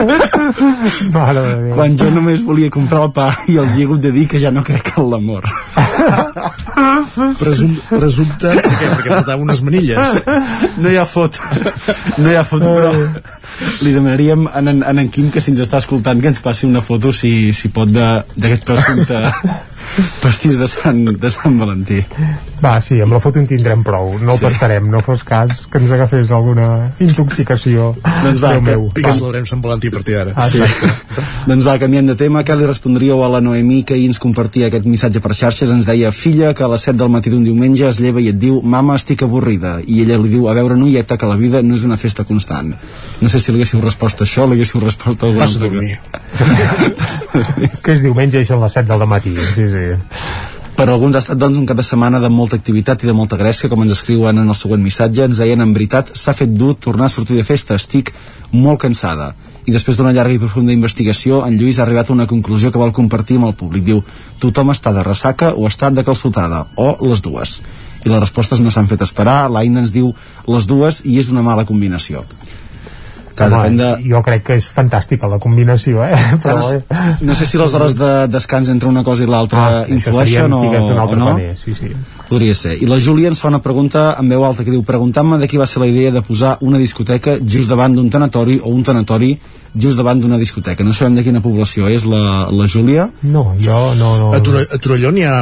Quan 1.74 1.96
jo 1.96 2.10
només 2.12 2.44
volia 2.44 2.70
comprar 2.72 3.06
el 3.08 3.12
pa 3.16 3.30
i 3.48 3.56
els 3.62 3.78
he 3.78 3.88
hagut 3.88 4.04
de 4.04 4.12
dir 4.12 4.26
que 4.28 4.40
ja 4.42 4.52
no 4.52 4.62
crec 4.66 4.92
en 4.98 5.08
l'amor. 5.10 5.48
Presum, 7.40 7.76
presumpte, 7.88 8.52
per 8.52 8.76
què? 8.76 8.92
Perquè 8.94 9.10
portava 9.16 9.40
unes 9.42 9.64
manilles. 9.64 10.20
No 10.76 10.92
hi 10.92 11.00
ha 11.00 11.08
foto. 11.08 11.40
No 12.20 12.30
hi 12.30 12.36
ha 12.36 12.44
foto, 12.44 12.74
però 12.76 13.39
li 13.84 13.92
demanaríem 13.94 14.46
a 14.48 14.62
en, 14.62 14.82
a 14.82 14.94
en 14.94 15.10
Quim 15.12 15.30
que 15.32 15.42
si 15.42 15.52
ens 15.52 15.62
està 15.64 15.80
escoltant 15.82 16.20
que 16.20 16.30
ens 16.32 16.42
passi 16.44 16.68
una 16.68 16.82
foto 16.84 17.12
si, 17.12 17.52
si 17.56 17.72
pot 17.74 17.90
d'aquest 17.90 18.66
presumpte 18.68 19.20
pastís 20.22 20.58
de 20.58 20.66
Sant, 20.68 21.00
de 21.20 21.30
Sant 21.30 21.58
Valentí. 21.60 22.00
Va, 22.62 22.74
sí, 22.84 22.98
amb 23.00 23.12
la 23.14 23.20
foto 23.20 23.38
en 23.40 23.46
tindrem 23.48 23.82
prou. 23.82 24.18
No 24.20 24.36
Sí. 24.36 24.44
el 24.44 24.50
tastarem, 24.50 24.90
no 24.90 25.00
fos 25.00 25.24
cas 25.24 25.66
que 25.70 25.78
ens 25.78 25.90
agafés 25.90 26.30
alguna 26.30 26.92
intoxicació. 27.00 27.94
Doncs 28.24 28.42
va, 28.44 28.52
Déu 28.52 28.60
que- 28.64 28.70
meu. 28.70 28.84
I 28.96 29.02
que 29.02 29.12
celebrem 29.12 29.46
Sant 29.46 29.62
Valentí 29.62 29.88
a 29.88 29.90
partir 29.90 30.14
d'ara. 30.16 30.32
Ah, 30.36 30.48
Sí. 30.50 30.60
doncs 31.46 31.66
va, 31.66 31.78
canviem 31.78 32.06
de 32.06 32.14
tema. 32.14 32.44
Què 32.44 32.56
li 32.56 32.66
respondríeu 32.66 33.24
a 33.24 33.28
la 33.28 33.40
Noemí 33.40 33.82
que 33.84 33.94
ahir 33.94 34.06
ens 34.06 34.18
compartia 34.18 34.66
aquest 34.68 34.84
missatge 34.84 35.20
per 35.20 35.34
xarxes? 35.34 35.70
Ens 35.70 35.86
deia, 35.86 36.12
filla, 36.12 36.52
que 36.54 36.62
a 36.64 36.68
les 36.68 36.80
7 36.82 36.98
del 36.98 37.08
matí 37.08 37.30
d'un 37.30 37.44
diumenge 37.44 37.88
es 37.88 37.98
lleva 38.00 38.20
i 38.20 38.28
et 38.28 38.36
diu, 38.38 38.60
mama, 38.62 38.96
estic 38.96 39.22
avorrida. 39.22 39.80
I 39.86 40.02
ella 40.02 40.18
li 40.18 40.28
diu, 40.28 40.48
a 40.48 40.54
veure, 40.54 40.76
noieta, 40.76 41.16
que 41.16 41.26
la 41.26 41.36
vida 41.36 41.62
no 41.62 41.74
és 41.74 41.84
una 41.84 41.96
festa 41.96 42.24
constant. 42.24 42.74
No 43.20 43.28
sé 43.28 43.40
si 43.40 43.52
li 43.52 43.58
haguéssiu 43.62 43.80
respost 43.80 44.20
a 44.20 44.24
això, 44.24 44.46
li 44.46 44.54
haguéssiu 44.60 44.80
respost 44.80 45.22
a 45.22 45.26
alguna 45.26 45.44
Passa 45.46 45.58
a 45.58 45.68
dormir. 45.68 45.98
Que 47.82 47.92
és 47.96 48.02
diumenge 48.04 48.40
i 48.40 48.46
són 48.48 48.60
les 48.62 48.72
7 48.76 48.86
del 48.90 49.06
matí. 49.08 49.32
Sí, 49.36 49.64
sí. 49.68 49.79
Per 50.80 50.86
alguns 50.88 51.18
ha 51.18 51.20
estat 51.20 51.36
doncs 51.36 51.58
un 51.60 51.66
cap 51.68 51.76
de 51.76 51.84
setmana 51.84 52.16
de 52.22 52.30
molta 52.32 52.56
activitat 52.56 53.02
i 53.04 53.08
de 53.10 53.12
molta 53.12 53.36
grècia, 53.36 53.68
com 53.68 53.82
ens 53.84 53.92
escriuen 53.98 54.38
en 54.40 54.48
el 54.48 54.56
següent 54.56 54.80
missatge. 54.80 55.26
Ens 55.28 55.42
deien, 55.42 55.60
en 55.60 55.74
veritat, 55.76 56.14
s'ha 56.16 56.32
fet 56.32 56.54
dur 56.56 56.72
tornar 56.80 57.10
a 57.10 57.12
sortir 57.12 57.36
de 57.36 57.44
festa. 57.44 57.76
Estic 57.76 58.14
molt 58.52 58.80
cansada. 58.86 59.34
I 59.68 59.74
després 59.74 59.98
d'una 59.98 60.14
llarga 60.16 60.32
i 60.32 60.40
profunda 60.40 60.72
investigació, 60.72 61.42
en 61.44 61.58
Lluís 61.60 61.78
ha 61.78 61.84
arribat 61.84 62.08
a 62.08 62.14
una 62.14 62.26
conclusió 62.30 62.72
que 62.72 62.80
vol 62.80 62.94
compartir 62.96 63.36
amb 63.36 63.50
el 63.50 63.58
públic. 63.60 63.84
Diu, 63.84 64.00
tothom 64.40 64.72
està 64.72 64.94
de 64.96 65.04
ressaca 65.04 65.52
o 65.52 65.68
està 65.68 65.92
de 65.92 66.06
calçotada, 66.06 66.64
o 66.80 66.94
les 67.04 67.20
dues. 67.20 67.58
I 68.00 68.08
les 68.08 68.24
respostes 68.24 68.64
no 68.64 68.72
s'han 68.72 68.88
fet 68.88 69.04
esperar. 69.04 69.50
L'Aina 69.52 69.84
ens 69.84 69.92
diu 69.92 70.14
les 70.48 70.66
dues 70.66 71.02
i 71.04 71.18
és 71.20 71.28
una 71.28 71.44
mala 71.44 71.66
combinació. 71.68 72.24
Que 73.36 73.46
Home, 73.46 73.56
depèn 73.56 73.76
de, 73.78 73.90
Jo 74.10 74.20
crec 74.26 74.42
que 74.46 74.56
és 74.58 74.66
fantàstica 74.74 75.28
la 75.30 75.38
combinació, 75.42 76.02
eh? 76.04 76.16
Però, 76.42 76.60
eh? 76.74 76.80
no 77.22 77.34
sé 77.38 77.46
si 77.46 77.58
les 77.60 77.74
hores 77.74 77.94
de 77.98 78.10
descans 78.28 78.68
entre 78.72 78.88
una 78.88 79.04
cosa 79.06 79.24
i 79.24 79.30
l'altra 79.30 79.66
Ah, 79.66 79.84
influeixen 79.88 80.52
o, 80.52 80.62
o 80.66 81.16
no. 81.16 81.26
paner, 81.34 81.56
sí, 81.58 81.74
sí. 81.78 81.92
Podria 82.30 82.54
ser. 82.54 82.76
I 82.82 82.86
la 82.86 82.98
Júlia 83.02 83.30
ens 83.30 83.40
fa 83.42 83.48
una 83.50 83.62
pregunta 83.62 84.14
en 84.20 84.28
veu 84.30 84.44
alta 84.46 84.62
que 84.66 84.70
diu 84.70 84.82
preguntant-me 84.86 85.38
de 85.38 85.48
qui 85.50 85.58
va 85.58 85.66
ser 85.66 85.82
la 85.82 85.88
idea 85.90 86.12
de 86.14 86.22
posar 86.22 86.56
una 86.60 86.78
discoteca 86.78 87.38
just 87.42 87.68
davant 87.70 87.94
d'un 87.96 88.10
tanatori 88.10 88.60
o 88.62 88.70
un 88.70 88.82
tanatori 88.86 89.32
just 89.74 89.98
davant 89.98 90.20
d'una 90.20 90.38
discoteca. 90.40 90.84
No 90.84 90.94
sabem 90.96 91.16
de 91.18 91.24
quina 91.26 91.42
població 91.44 91.88
és 91.90 92.06
la, 92.08 92.48
la 92.50 92.66
Júlia. 92.70 93.08
No, 93.22 93.54
jo 93.60 93.78
no... 93.98 94.12
no... 94.18 94.30
A, 94.34 94.40
Tor 94.44 94.60
a 94.62 94.78
Torelló 94.82 95.12
n'hi 95.14 95.24
ha... 95.28 95.36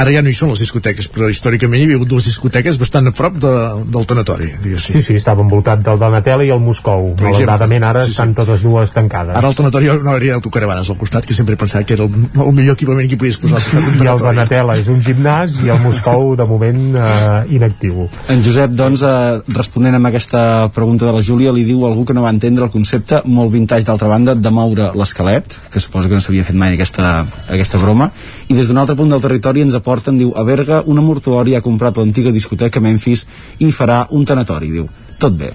Ara 0.00 0.14
ja 0.14 0.22
no 0.24 0.30
hi 0.32 0.36
són 0.36 0.50
les 0.54 0.62
discoteques, 0.64 1.08
però 1.12 1.28
històricament 1.30 1.80
hi 1.80 1.88
havia 1.88 1.98
hagut 2.00 2.10
dues 2.10 2.28
discoteques 2.28 2.78
bastant 2.80 3.10
a 3.10 3.14
prop 3.14 3.36
de, 3.42 3.52
del 3.94 4.08
tanatori, 4.10 4.50
diguéssim. 4.64 4.98
Sí, 4.98 5.04
sí, 5.08 5.18
estava 5.20 5.44
envoltat 5.44 5.84
del 5.86 6.00
Donatelli 6.00 6.48
i 6.48 6.54
el 6.54 6.62
Moscou. 6.64 7.12
Malauradament 7.20 7.86
ara 7.90 8.04
Sí, 8.04 8.10
sí. 8.10 8.16
estan 8.16 8.34
totes 8.34 8.64
dues 8.66 8.92
tancades. 8.96 9.36
Ara 9.38 9.50
al 9.50 9.58
tanatori 9.58 9.88
hi 9.88 9.92
ha 9.92 9.98
una 10.00 10.16
àrea 10.18 10.38
d'autocaravanes 10.38 10.90
al 10.90 10.98
costat, 11.00 11.26
que 11.28 11.36
sempre 11.36 11.54
he 11.54 11.60
pensat 11.60 11.86
que 11.86 11.94
era 11.98 12.08
el, 12.08 12.26
el 12.46 12.52
millor 12.56 12.78
equipament 12.78 13.08
que 13.10 13.18
podies 13.20 13.38
posar 13.42 13.60
al 13.60 13.66
costat 13.66 13.86
d'un 13.86 14.06
I 14.06 14.10
el. 14.10 14.22
Donatella 14.24 14.76
és 14.80 14.88
un 14.90 15.00
gimnàs 15.04 15.60
i 15.64 15.70
el 15.72 15.80
Moscou 15.84 16.34
de 16.38 16.46
moment 16.48 16.82
eh, 16.96 17.54
inactiu. 17.56 18.08
En 18.32 18.42
Josep, 18.44 18.74
doncs, 18.76 19.04
eh, 19.04 19.54
responent 19.54 19.98
amb 19.98 20.10
aquesta 20.10 20.70
pregunta 20.74 21.06
de 21.06 21.12
la 21.14 21.22
Júlia, 21.24 21.52
li 21.54 21.64
diu 21.68 21.84
algú 21.86 22.06
que 22.08 22.16
no 22.16 22.24
va 22.24 22.32
entendre 22.34 22.64
el 22.66 22.72
concepte 22.72 23.20
molt 23.24 23.43
vintage 23.52 23.86
d'altra 23.88 24.08
banda 24.08 24.34
de 24.34 24.50
moure 24.50 24.90
l'esquelet, 24.98 25.56
que 25.70 25.82
suposo 25.82 26.08
que 26.08 26.18
no 26.18 26.24
s'havia 26.24 26.46
fet 26.46 26.58
mai 26.58 26.74
aquesta, 26.76 27.14
aquesta 27.48 27.80
broma, 27.82 28.10
i 28.48 28.56
des 28.56 28.68
d'un 28.68 28.80
altre 28.82 28.96
punt 28.98 29.12
del 29.12 29.22
territori 29.24 29.64
ens 29.64 29.76
aporten, 29.78 30.18
diu, 30.18 30.34
a 30.36 30.44
Berga 30.46 30.82
una 30.86 31.04
mortuòria 31.04 31.60
ha 31.60 31.66
comprat 31.66 31.98
l'antiga 32.00 32.34
discoteca 32.34 32.82
Memphis 32.84 33.26
i 33.60 33.70
farà 33.72 34.04
un 34.10 34.26
tanatori, 34.28 34.70
diu, 34.74 34.90
tot 35.18 35.38
bé. 35.38 35.54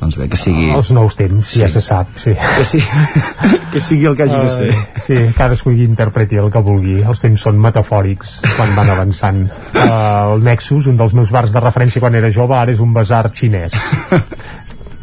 Doncs 0.00 0.16
bé, 0.16 0.30
que 0.32 0.38
sigui... 0.40 0.70
Els 0.72 0.90
nous 0.96 1.16
temps, 1.16 1.44
sí. 1.44 1.60
ja 1.60 1.68
se 1.68 1.82
sap, 1.84 2.08
sí. 2.16 2.32
Que, 2.32 2.64
sí, 2.64 2.78
que 3.72 3.82
sigui 3.84 4.06
el 4.08 4.16
que 4.16 4.24
hagi 4.24 4.38
de 4.40 4.52
ser. 4.54 4.68
Uh, 4.72 5.02
sí, 5.04 5.18
cadascú 5.36 5.74
hi 5.76 5.84
interpreti 5.84 6.40
el 6.40 6.48
que 6.52 6.62
vulgui. 6.64 7.02
Els 7.04 7.20
temps 7.20 7.44
són 7.44 7.60
metafòrics 7.60 8.38
quan 8.56 8.72
van 8.78 8.94
avançant. 8.94 9.42
Uh, 9.74 9.82
el 10.38 10.46
Nexus, 10.46 10.88
un 10.88 10.96
dels 10.96 11.12
meus 11.18 11.32
bars 11.34 11.52
de 11.52 11.60
referència 11.60 12.00
quan 12.00 12.16
era 12.16 12.32
jove, 12.32 12.56
ara 12.56 12.72
és 12.72 12.80
un 12.80 12.96
basar 12.96 13.26
xinès. 13.36 13.76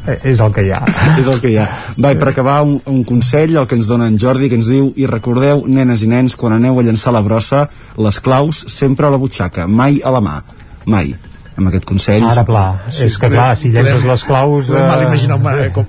eh, 0.07 0.17
és 0.31 0.41
el 0.43 0.55
que 0.55 0.65
hi 0.65 0.73
ha. 0.73 0.81
és 1.21 1.27
el 1.27 1.39
que 1.43 1.51
hi 1.51 1.59
ha. 1.61 1.67
Va, 1.99 2.13
per 2.19 2.31
acabar, 2.31 2.61
un, 2.65 2.79
un 2.89 3.03
consell, 3.07 3.55
el 3.59 3.69
que 3.69 3.77
ens 3.79 3.89
dona 3.91 4.09
en 4.09 4.17
Jordi, 4.21 4.49
que 4.49 4.59
ens 4.59 4.71
diu, 4.71 4.91
i 4.97 5.07
recordeu, 5.09 5.65
nenes 5.67 6.03
i 6.03 6.11
nens, 6.11 6.38
quan 6.39 6.57
aneu 6.57 6.79
a 6.79 6.85
llançar 6.88 7.15
la 7.15 7.23
brossa, 7.25 7.67
les 7.97 8.21
claus 8.23 8.65
sempre 8.71 9.07
a 9.07 9.13
la 9.13 9.21
butxaca, 9.21 9.67
mai 9.67 10.01
a 10.03 10.13
la 10.13 10.23
mà. 10.23 10.41
Mai 10.88 11.15
amb 11.57 11.71
aquest 11.71 11.88
consell 11.89 12.21
Ara, 12.21 12.43
pla, 12.45 12.63
sí, 12.93 13.07
és 13.07 13.15
que 13.17 13.29
clar, 13.34 13.49
si 13.57 13.71
llences 13.73 14.03
les 14.05 14.23
claus 14.27 14.69
podem 14.69 14.85
mal 14.85 15.01
imaginar 15.07 15.39
eh, 15.57 15.71
com... 15.73 15.88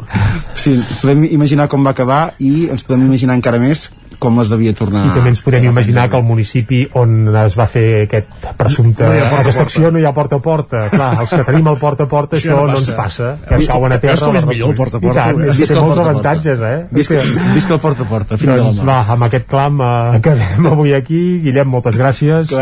sí, 0.57 0.73
podem 1.03 1.27
imaginar 1.29 1.69
com 1.69 1.85
va 1.85 1.93
acabar 1.93 2.23
i 2.41 2.71
ens 2.73 2.87
podem 2.87 3.05
imaginar 3.05 3.37
encara 3.37 3.61
més 3.61 3.91
com 4.19 4.39
les 4.39 4.51
devia 4.53 4.73
tornar 4.75 5.05
i 5.07 5.13
també 5.17 5.31
ens 5.35 5.43
podem 5.47 5.65
imaginar 5.71 6.09
que 6.11 6.17
el 6.19 6.25
municipi 6.27 6.81
on 6.99 7.29
es 7.45 7.57
va 7.59 7.67
fer 7.71 7.85
aquest 8.07 8.49
presumpte 8.59 9.05
No 9.05 9.13
porta 9.13 9.25
a 9.25 9.41
aquesta 9.41 9.53
porta. 9.53 9.63
acció 9.69 9.91
no 9.95 9.99
hi 10.03 10.07
ha 10.09 10.13
porta 10.17 10.37
a 10.37 10.43
porta. 10.45 10.83
Clar, 10.93 11.11
els 11.23 11.31
que 11.31 11.45
tenim 11.49 11.69
el 11.73 11.79
porta 11.79 12.05
a 12.05 12.11
porta 12.11 12.37
Això 12.37 12.51
això, 12.53 12.61
no 12.61 12.73
no, 12.73 12.79
ens 12.79 12.91
passa. 12.99 13.31
que 13.47 13.55
ens 13.59 13.69
cauen 13.69 13.93
a 13.93 13.99
terra 14.03 14.15
veus 14.15 14.25
com 14.27 14.37
és 14.41 14.47
millor 14.51 14.73
el 14.73 14.77
porta 14.81 14.97
a 14.99 15.01
porta? 15.01 15.21
I 15.21 15.33
tant, 15.33 15.45
és 15.49 15.57
que 15.59 15.67
té 15.67 15.75
molts 15.79 15.97
porta 15.97 16.03
porta. 16.03 16.11
avantatges 16.11 16.61
eh? 16.69 16.87
visca, 16.99 17.23
visca 17.55 17.75
el 17.75 17.81
porta 17.81 18.03
a 18.03 18.09
porta 18.09 18.37
fins 18.39 18.53
a 18.53 18.57
la 18.57 18.63
doncs 18.65 18.81
mort 18.83 18.89
va, 18.89 18.99
amb 19.15 19.29
aquest 19.29 19.47
clam 19.49 19.81
eh, 19.81 20.17
acabem 20.19 20.67
avui 20.73 20.95
aquí. 20.99 21.23
Guillem, 21.45 21.69
moltes 21.69 21.97
gràcies. 21.99 22.53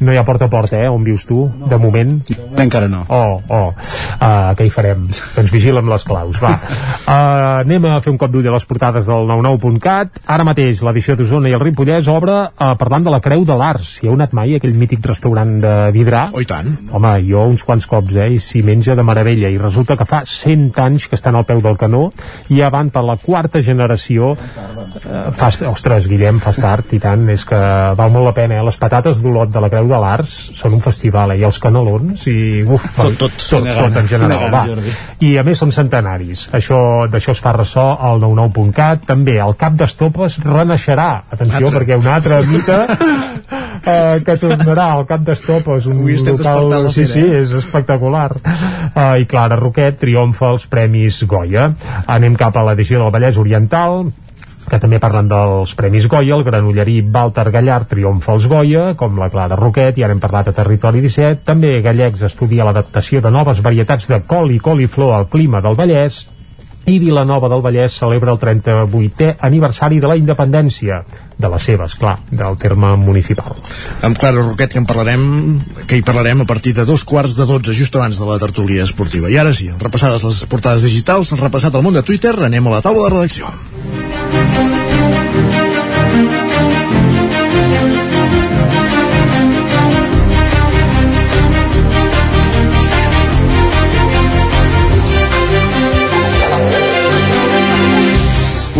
No 0.00 0.12
hi 0.12 0.16
ha 0.20 0.24
porta 0.24 0.48
a 0.48 0.52
porta, 0.52 0.80
eh, 0.80 0.88
on 0.90 1.04
vius 1.04 1.26
tu 1.28 1.44
de 1.68 1.78
moment. 1.78 2.18
Encara 2.58 2.88
no. 2.88 3.04
Oh, 3.08 3.40
oh, 3.48 3.68
uh, 3.72 4.52
què 4.56 4.66
hi 4.66 4.70
farem? 4.72 5.08
doncs 5.36 5.52
vigila 5.52 5.80
amb 5.82 5.92
les 5.92 6.04
claus, 6.08 6.40
va. 6.42 6.56
Uh, 7.02 7.60
anem 7.64 7.84
a 7.90 7.96
fer 8.00 8.12
un 8.12 8.16
cop 8.16 8.30
d'ull 8.30 8.46
a 8.46 8.52
les 8.54 8.64
portades 8.64 9.04
del 9.08 9.26
99.cat 9.26 10.20
ara 10.30 10.44
mateix 10.46 10.80
l'edició 11.02 11.16
d'Osona 11.18 11.50
i 11.50 11.54
el 11.56 11.62
Ripollès 11.62 12.06
obre 12.12 12.34
uh, 12.46 12.74
parlant 12.78 13.02
de 13.02 13.10
la 13.10 13.18
Creu 13.22 13.42
de 13.46 13.54
l'Ars 13.58 13.88
hi 14.02 14.06
heu 14.06 14.14
anat 14.14 14.34
mai 14.38 14.52
a 14.54 14.60
aquell 14.60 14.76
mític 14.78 15.02
restaurant 15.08 15.56
de 15.62 15.72
Vidrà? 15.94 16.28
Oh, 16.30 16.38
i 16.38 16.46
tant. 16.46 16.68
home, 16.94 17.10
jo 17.26 17.42
uns 17.50 17.64
quants 17.66 17.88
cops, 17.90 18.14
eh, 18.14 18.28
i 18.36 18.38
s'hi 18.38 18.62
menja 18.62 18.94
de 18.94 19.02
meravella 19.02 19.50
i 19.50 19.58
resulta 19.58 19.96
que 19.98 20.06
fa 20.06 20.20
100 20.28 20.78
anys 20.84 21.08
que 21.10 21.18
estan 21.18 21.34
al 21.34 21.46
peu 21.48 21.58
del 21.64 21.74
canó 21.80 22.04
i 22.54 22.60
ja 22.60 22.70
van 22.70 22.92
per 22.94 23.02
la 23.02 23.16
quarta 23.18 23.58
generació 23.66 24.36
eh, 24.36 25.24
fas, 25.38 25.58
ostres, 25.66 26.06
Guillem, 26.06 26.38
fas 26.44 26.60
tard 26.62 26.94
i 26.94 27.00
tant, 27.02 27.26
és 27.34 27.46
que 27.50 27.58
val 27.98 28.14
molt 28.14 28.28
la 28.30 28.34
pena 28.36 28.60
eh? 28.60 28.62
les 28.62 28.78
patates 28.78 29.24
d'Olot 29.24 29.50
de 29.50 29.64
la 29.64 29.72
Creu 29.72 29.90
de 29.90 30.00
l'Ars 30.06 30.38
són 30.60 30.78
un 30.78 30.84
festival, 30.86 31.34
eh? 31.34 31.40
i 31.42 31.46
els 31.48 31.58
canelons 31.62 32.28
i 32.30 32.36
uf, 32.62 32.86
tot, 32.94 33.18
tot, 33.18 33.34
tot, 33.34 33.48
tot 33.56 33.66
gana, 33.66 34.04
en 34.04 34.12
general, 34.14 34.46
quina 34.46 34.54
va 34.54 34.94
i 35.26 35.34
a 35.40 35.46
més 35.46 35.58
són 35.64 35.74
centenaris 35.74 36.46
això 36.54 36.78
d'això 37.10 37.34
es 37.34 37.42
fa 37.42 37.56
ressò 37.58 37.90
al 37.98 38.22
99.cat 38.22 39.08
també 39.10 39.40
el 39.42 39.58
cap 39.58 39.74
d'estopes 39.74 40.38
renaixerà 40.46 40.91
atenció 40.98 41.66
Altre. 41.66 41.78
perquè 41.78 41.98
un 41.98 42.06
altre 42.06 42.40
mite 42.46 42.78
eh, 43.82 44.20
que 44.24 44.36
tornarà 44.40 44.88
al 44.96 45.06
cap 45.08 45.22
d'estopes 45.26 45.86
un 45.90 46.00
Avui 46.00 46.16
despertant 46.16 46.58
local, 46.68 46.90
sí, 46.94 47.06
sí, 47.10 47.24
és 47.42 47.54
espectacular. 47.62 48.30
Uh, 48.92 49.16
i 49.22 49.28
Clara 49.28 49.56
Roquet 49.60 49.98
triomfa 50.02 50.52
als 50.52 50.66
Premis 50.70 51.22
Goya. 51.28 51.70
Anem 52.06 52.36
cap 52.38 52.56
a 52.56 52.66
l'edició 52.68 53.02
del 53.02 53.14
Vallès 53.14 53.40
Oriental 53.40 54.12
que 54.62 54.78
també 54.78 55.00
parlen 55.02 55.26
dels 55.28 55.72
Premis 55.76 56.06
Goya, 56.08 56.36
el 56.36 56.44
granollerí 56.46 57.00
Walter 57.02 57.48
Gallard 57.50 57.88
triomfa 57.90 58.32
als 58.36 58.46
Goya, 58.48 58.92
com 58.96 59.18
la 59.18 59.28
Clara 59.32 59.58
Roquet, 59.58 59.98
i 59.98 60.04
ara 60.06 60.14
hem 60.14 60.22
parlat 60.22 60.48
a 60.48 60.54
Territori 60.56 61.02
17, 61.02 61.42
també 61.44 61.74
Gallecs 61.84 62.22
estudia 62.30 62.64
l'adaptació 62.68 63.20
de 63.20 63.32
noves 63.34 63.60
varietats 63.64 64.06
de 64.08 64.22
col 64.28 64.54
i 64.54 64.60
coliflor 64.62 65.16
al 65.16 65.28
clima 65.32 65.60
del 65.64 65.76
Vallès, 65.76 66.22
i 66.86 66.98
Vilanova 66.98 67.48
del 67.52 67.62
Vallès 67.62 67.98
celebra 67.98 68.32
el 68.32 68.40
38è 68.40 69.36
aniversari 69.40 70.00
de 70.00 70.10
la 70.10 70.16
independència 70.18 70.98
de 71.38 71.50
les 71.50 71.62
seves, 71.62 71.94
clar, 71.98 72.16
del 72.30 72.58
terme 72.58 72.94
municipal. 72.96 73.54
amb 74.02 74.18
Clara 74.18 74.42
Roquet 74.42 74.72
que 74.72 74.82
en 74.82 74.86
parlarem 74.86 75.60
que 75.86 75.96
hi 75.98 76.02
parlarem 76.02 76.42
a 76.42 76.48
partir 76.48 76.74
de 76.74 76.84
dos 76.84 77.04
quarts 77.04 77.36
de 77.36 77.46
dotze 77.46 77.74
just 77.74 77.96
abans 77.96 78.18
de 78.18 78.26
la 78.26 78.38
tertúlia 78.38 78.84
esportiva 78.84 79.30
i 79.30 79.38
ara 79.38 79.52
sí, 79.52 79.70
repassades 79.78 80.24
les 80.24 80.44
portades 80.46 80.82
digitals 80.82 81.34
repassat 81.38 81.74
el 81.74 81.82
món 81.82 81.94
de 81.94 82.02
Twitter, 82.02 82.36
anem 82.38 82.66
a 82.66 82.78
la 82.78 82.84
taula 82.84 83.08
de 83.08 83.14
redacció 83.16 84.71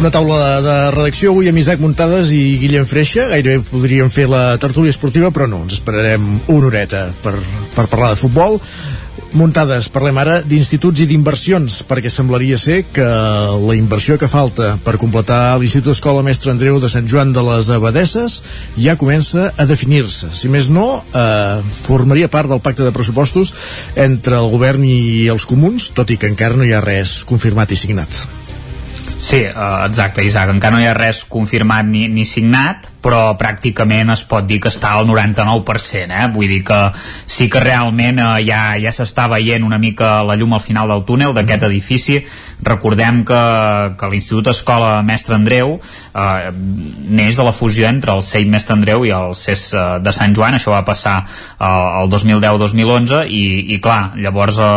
una 0.02 0.10
taula 0.10 0.58
de 0.58 0.76
redacció 0.90 1.30
avui 1.30 1.46
amb 1.46 1.60
Isaac 1.60 1.78
Muntades 1.78 2.32
i 2.34 2.56
Guillem 2.58 2.82
Freixa 2.90 3.28
gairebé 3.30 3.60
podríem 3.68 4.08
fer 4.10 4.24
la 4.26 4.56
tertúlia 4.58 4.90
esportiva 4.90 5.30
però 5.30 5.46
no, 5.46 5.60
ens 5.62 5.76
esperarem 5.76 6.24
una 6.50 6.66
horeta 6.66 7.04
per, 7.22 7.36
per 7.76 7.84
parlar 7.86 8.08
de 8.10 8.18
futbol 8.18 8.58
Muntades, 9.32 9.86
parlem 9.88 10.18
ara 10.20 10.34
d'instituts 10.44 11.00
i 11.00 11.06
d'inversions, 11.08 11.78
perquè 11.88 12.10
semblaria 12.12 12.58
ser 12.60 12.82
que 12.92 13.06
la 13.06 13.76
inversió 13.78 14.18
que 14.20 14.28
falta 14.28 14.74
per 14.84 14.98
completar 15.00 15.56
l'Institut 15.60 15.94
Escola 15.94 16.24
Mestre 16.26 16.52
Andreu 16.52 16.76
de 16.82 16.90
Sant 16.92 17.08
Joan 17.08 17.32
de 17.32 17.44
les 17.46 17.70
Abadesses 17.72 18.42
ja 18.76 18.98
comença 19.00 19.48
a 19.56 19.68
definir-se. 19.68 20.34
Si 20.36 20.52
més 20.52 20.68
no, 20.68 21.00
eh, 21.14 21.64
formaria 21.86 22.28
part 22.28 22.52
del 22.52 22.60
pacte 22.60 22.84
de 22.84 22.92
pressupostos 22.92 23.54
entre 23.96 24.36
el 24.36 24.52
govern 24.52 24.84
i 24.84 25.30
els 25.32 25.48
comuns, 25.48 25.88
tot 25.96 26.12
i 26.12 26.20
que 26.20 26.28
encara 26.28 26.58
no 26.58 26.68
hi 26.68 26.76
ha 26.76 26.84
res 26.84 27.22
confirmat 27.24 27.72
i 27.72 27.80
signat. 27.86 28.41
Sí, 29.22 29.36
eh, 29.36 29.52
exacte, 29.86 30.24
Isaac. 30.26 30.50
Encara 30.50 30.76
no 30.76 30.82
hi 30.82 30.88
ha 30.90 30.96
res 30.98 31.22
confirmat 31.30 31.86
ni, 31.86 32.08
ni 32.10 32.26
signat, 32.26 32.91
però 33.02 33.34
pràcticament 33.38 34.12
es 34.14 34.22
pot 34.28 34.46
dir 34.46 34.60
que 34.62 34.70
està 34.70 34.94
al 34.96 35.08
99%, 35.08 36.14
eh? 36.14 36.28
Vull 36.32 36.50
dir 36.50 36.62
que 36.66 36.80
sí 37.26 37.48
que 37.50 37.62
realment 37.62 38.20
eh, 38.22 38.30
ja, 38.46 38.62
ja 38.80 38.94
s'està 38.94 39.28
veient 39.32 39.66
una 39.66 39.80
mica 39.82 40.20
la 40.26 40.36
llum 40.38 40.54
al 40.54 40.64
final 40.64 40.90
del 40.92 41.04
túnel 41.08 41.34
d'aquest 41.34 41.66
edifici. 41.68 42.20
Recordem 42.62 43.24
que, 43.26 43.42
que 43.98 44.10
l'Institut 44.12 44.52
Escola 44.52 45.00
Mestre 45.02 45.34
Andreu 45.34 45.74
eh, 45.78 46.52
neix 46.52 47.38
de 47.38 47.46
la 47.46 47.54
fusió 47.56 47.88
entre 47.90 48.14
el 48.14 48.22
CEI 48.22 48.46
Mestre 48.50 48.76
Andreu 48.76 49.06
i 49.08 49.10
el 49.14 49.34
CES 49.38 49.64
eh, 49.74 49.86
de 50.04 50.14
Sant 50.14 50.36
Joan, 50.38 50.58
això 50.58 50.74
va 50.74 50.84
passar 50.86 51.16
eh, 51.24 51.66
el 51.66 52.12
2010-2011 52.12 53.24
i, 53.26 53.42
i 53.74 53.80
clar, 53.82 54.12
llavors 54.22 54.60
eh, 54.62 54.70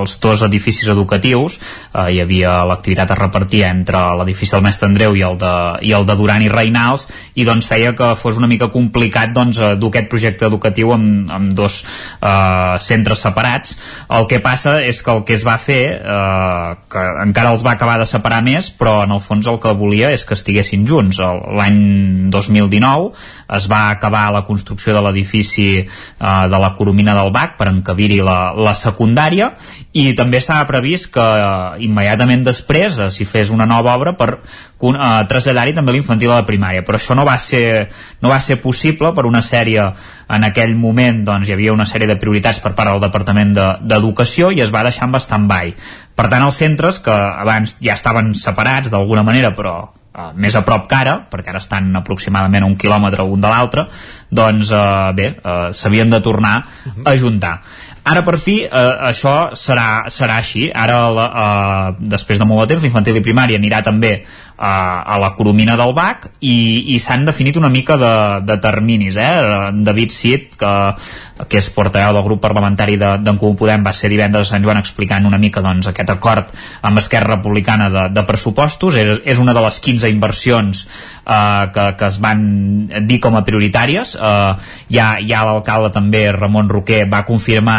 els 0.00 0.16
dos 0.22 0.46
edificis 0.46 0.88
educatius 0.92 1.58
eh, 1.58 2.08
hi 2.14 2.22
havia 2.22 2.60
l'activitat 2.68 3.10
a 3.10 3.18
repartir 3.18 3.64
entre 3.66 4.06
l'edifici 4.20 4.54
del 4.54 4.64
Mestre 4.68 4.90
Andreu 4.90 5.18
i 5.18 5.24
el 5.26 5.38
de, 5.40 5.54
i 5.82 5.94
el 5.96 6.06
de 6.06 6.18
Duran 6.18 6.44
i 6.44 6.52
Reinals 6.52 7.08
i 7.34 7.44
doncs 7.46 7.66
feia 7.70 7.94
que 7.98 8.12
fos 8.18 8.38
una 8.38 8.48
mica 8.50 8.70
complicat 8.72 9.32
doncs, 9.34 9.58
eh, 9.58 9.74
dur 9.80 9.90
aquest 9.90 10.10
projecte 10.10 10.46
educatiu 10.46 10.92
amb, 10.94 11.30
amb 11.34 11.52
dos 11.56 11.80
eh, 11.84 12.76
centres 12.82 13.24
separats. 13.26 13.76
El 14.14 14.28
que 14.30 14.40
passa 14.44 14.78
és 14.86 15.02
que 15.02 15.12
el 15.14 15.24
que 15.26 15.34
es 15.36 15.46
va 15.46 15.56
fer 15.58 15.82
eh, 15.98 16.68
que 16.90 17.04
encara 17.24 17.54
els 17.54 17.64
va 17.66 17.74
acabar 17.74 17.98
de 18.00 18.08
separar 18.08 18.42
més 18.46 18.70
però 18.74 19.00
en 19.04 19.14
el 19.14 19.22
fons 19.24 19.46
el 19.50 19.60
que 19.62 19.74
volia 19.78 20.12
és 20.14 20.24
que 20.26 20.38
estiguessin 20.38 20.86
junts. 20.86 21.18
L'any 21.20 22.30
2019 22.34 23.10
es 23.58 23.68
va 23.70 23.88
acabar 23.90 24.28
la 24.32 24.44
construcció 24.46 24.94
de 24.94 25.02
l'edifici 25.04 25.68
eh, 25.80 25.86
de 26.20 26.62
la 26.62 26.74
Coromina 26.78 27.16
del 27.18 27.32
Bac 27.34 27.58
per 27.58 27.70
encabir-hi 27.72 28.20
la, 28.24 28.38
la 28.54 28.74
secundària 28.78 29.52
i 29.94 30.12
també 30.18 30.40
estava 30.40 30.66
previst 30.70 31.12
que 31.14 31.24
eh, 31.24 31.82
immediatament 31.86 32.46
després 32.46 32.98
eh, 32.98 33.10
s'hi 33.10 33.26
fes 33.28 33.52
una 33.54 33.66
nova 33.66 33.94
obra 33.98 34.14
per 34.18 34.38
eh, 34.82 35.24
traslladar-hi 35.30 35.74
també 35.76 35.92
l'infantil 35.94 36.30
a 36.32 36.40
la 36.42 36.46
primària 36.46 36.82
però 36.84 36.98
això 36.98 37.14
no 37.16 37.24
va 37.24 37.36
ser, 37.38 37.88
no 38.22 38.28
va 38.32 38.40
ser 38.40 38.60
possible 38.62 39.12
per 39.14 39.26
una 39.26 39.42
sèrie 39.42 39.86
en 40.28 40.44
aquell 40.44 40.74
moment 40.76 41.24
doncs, 41.24 41.48
hi 41.48 41.52
havia 41.56 41.72
una 41.72 41.86
sèrie 41.86 42.08
de 42.10 42.16
prioritats 42.20 42.60
per 42.60 42.74
part 42.74 42.90
del 42.90 43.00
Departament 43.00 43.54
de- 43.54 43.72
d'Educació 43.82 44.50
i 44.50 44.60
es 44.60 44.72
va 44.74 44.82
deixar 44.82 45.08
en 45.08 45.14
stand-by 45.20 45.74
per 46.14 46.28
tant 46.28 46.42
els 46.42 46.54
centres 46.54 46.98
que 47.00 47.10
abans 47.14 47.78
ja 47.80 47.94
estaven 47.94 48.34
separats 48.34 48.90
d'alguna 48.90 49.22
manera 49.22 49.54
però 49.54 49.76
eh, 50.14 50.30
més 50.36 50.54
a 50.54 50.62
prop 50.66 50.86
que 50.88 50.94
ara, 50.96 51.16
perquè 51.30 51.50
ara 51.50 51.58
estan 51.62 51.90
aproximadament 51.96 52.62
a 52.62 52.66
un 52.66 52.76
quilòmetre 52.78 53.24
un 53.26 53.40
de 53.40 53.48
l'altre, 53.50 53.86
doncs 54.30 54.70
eh, 54.70 55.12
bé, 55.16 55.26
eh, 55.42 55.68
s'havien 55.72 56.10
de 56.10 56.20
tornar 56.20 56.54
a 57.04 57.16
juntar. 57.18 57.60
Ara, 58.04 58.20
per 58.20 58.36
fi, 58.36 58.58
eh, 58.64 58.80
això 59.08 59.54
serà, 59.56 60.04
serà 60.12 60.36
així. 60.42 60.66
Ara, 60.68 60.98
la, 61.08 61.24
eh, 61.42 62.04
després 62.12 62.38
de 62.38 62.44
molt 62.44 62.60
de 62.60 62.74
temps, 62.74 62.82
l'infantil 62.84 63.16
i 63.16 63.22
primària 63.24 63.56
anirà 63.56 63.80
també 63.82 64.12
eh, 64.12 64.24
a 64.60 65.16
la 65.22 65.30
Coromina 65.38 65.76
del 65.80 65.94
Bac 65.96 66.28
i, 66.40 66.92
i 66.92 66.98
s'han 67.00 67.24
definit 67.24 67.56
una 67.56 67.72
mica 67.72 67.96
de, 67.96 68.14
de 68.44 68.58
terminis. 68.60 69.16
Eh? 69.16 69.72
David 69.88 70.12
Cid, 70.12 70.52
que, 70.60 70.74
que 71.48 71.60
és 71.60 71.68
portaveu 71.74 72.14
del 72.16 72.24
grup 72.26 72.42
parlamentari 72.42 72.96
d'en 73.00 73.24
de, 73.24 73.34
Comú 73.40 73.54
Podem, 73.58 73.84
va 73.86 73.92
ser 73.96 74.10
divendres 74.12 74.48
a 74.48 74.54
Sant 74.54 74.64
Joan 74.64 74.80
explicant 74.80 75.26
una 75.26 75.40
mica 75.40 75.62
doncs, 75.64 75.88
aquest 75.90 76.10
acord 76.14 76.50
amb 76.82 77.02
Esquerra 77.02 77.36
Republicana 77.36 77.90
de, 77.92 78.06
de 78.14 78.24
pressupostos. 78.28 78.98
És, 79.00 79.20
és 79.24 79.42
una 79.42 79.54
de 79.56 79.64
les 79.64 79.80
15 79.84 80.10
inversions 80.12 80.86
eh, 80.86 81.64
que, 81.74 81.86
que 81.98 82.08
es 82.08 82.18
van 82.22 82.42
dir 83.06 83.20
com 83.20 83.36
a 83.36 83.44
prioritàries. 83.46 84.16
Eh, 84.16 84.72
ja, 84.94 85.14
ja 85.22 85.44
l'alcalde 85.46 85.92
també, 85.94 86.26
Ramon 86.32 86.70
Roquer, 86.72 87.04
va 87.10 87.24
confirmar 87.28 87.78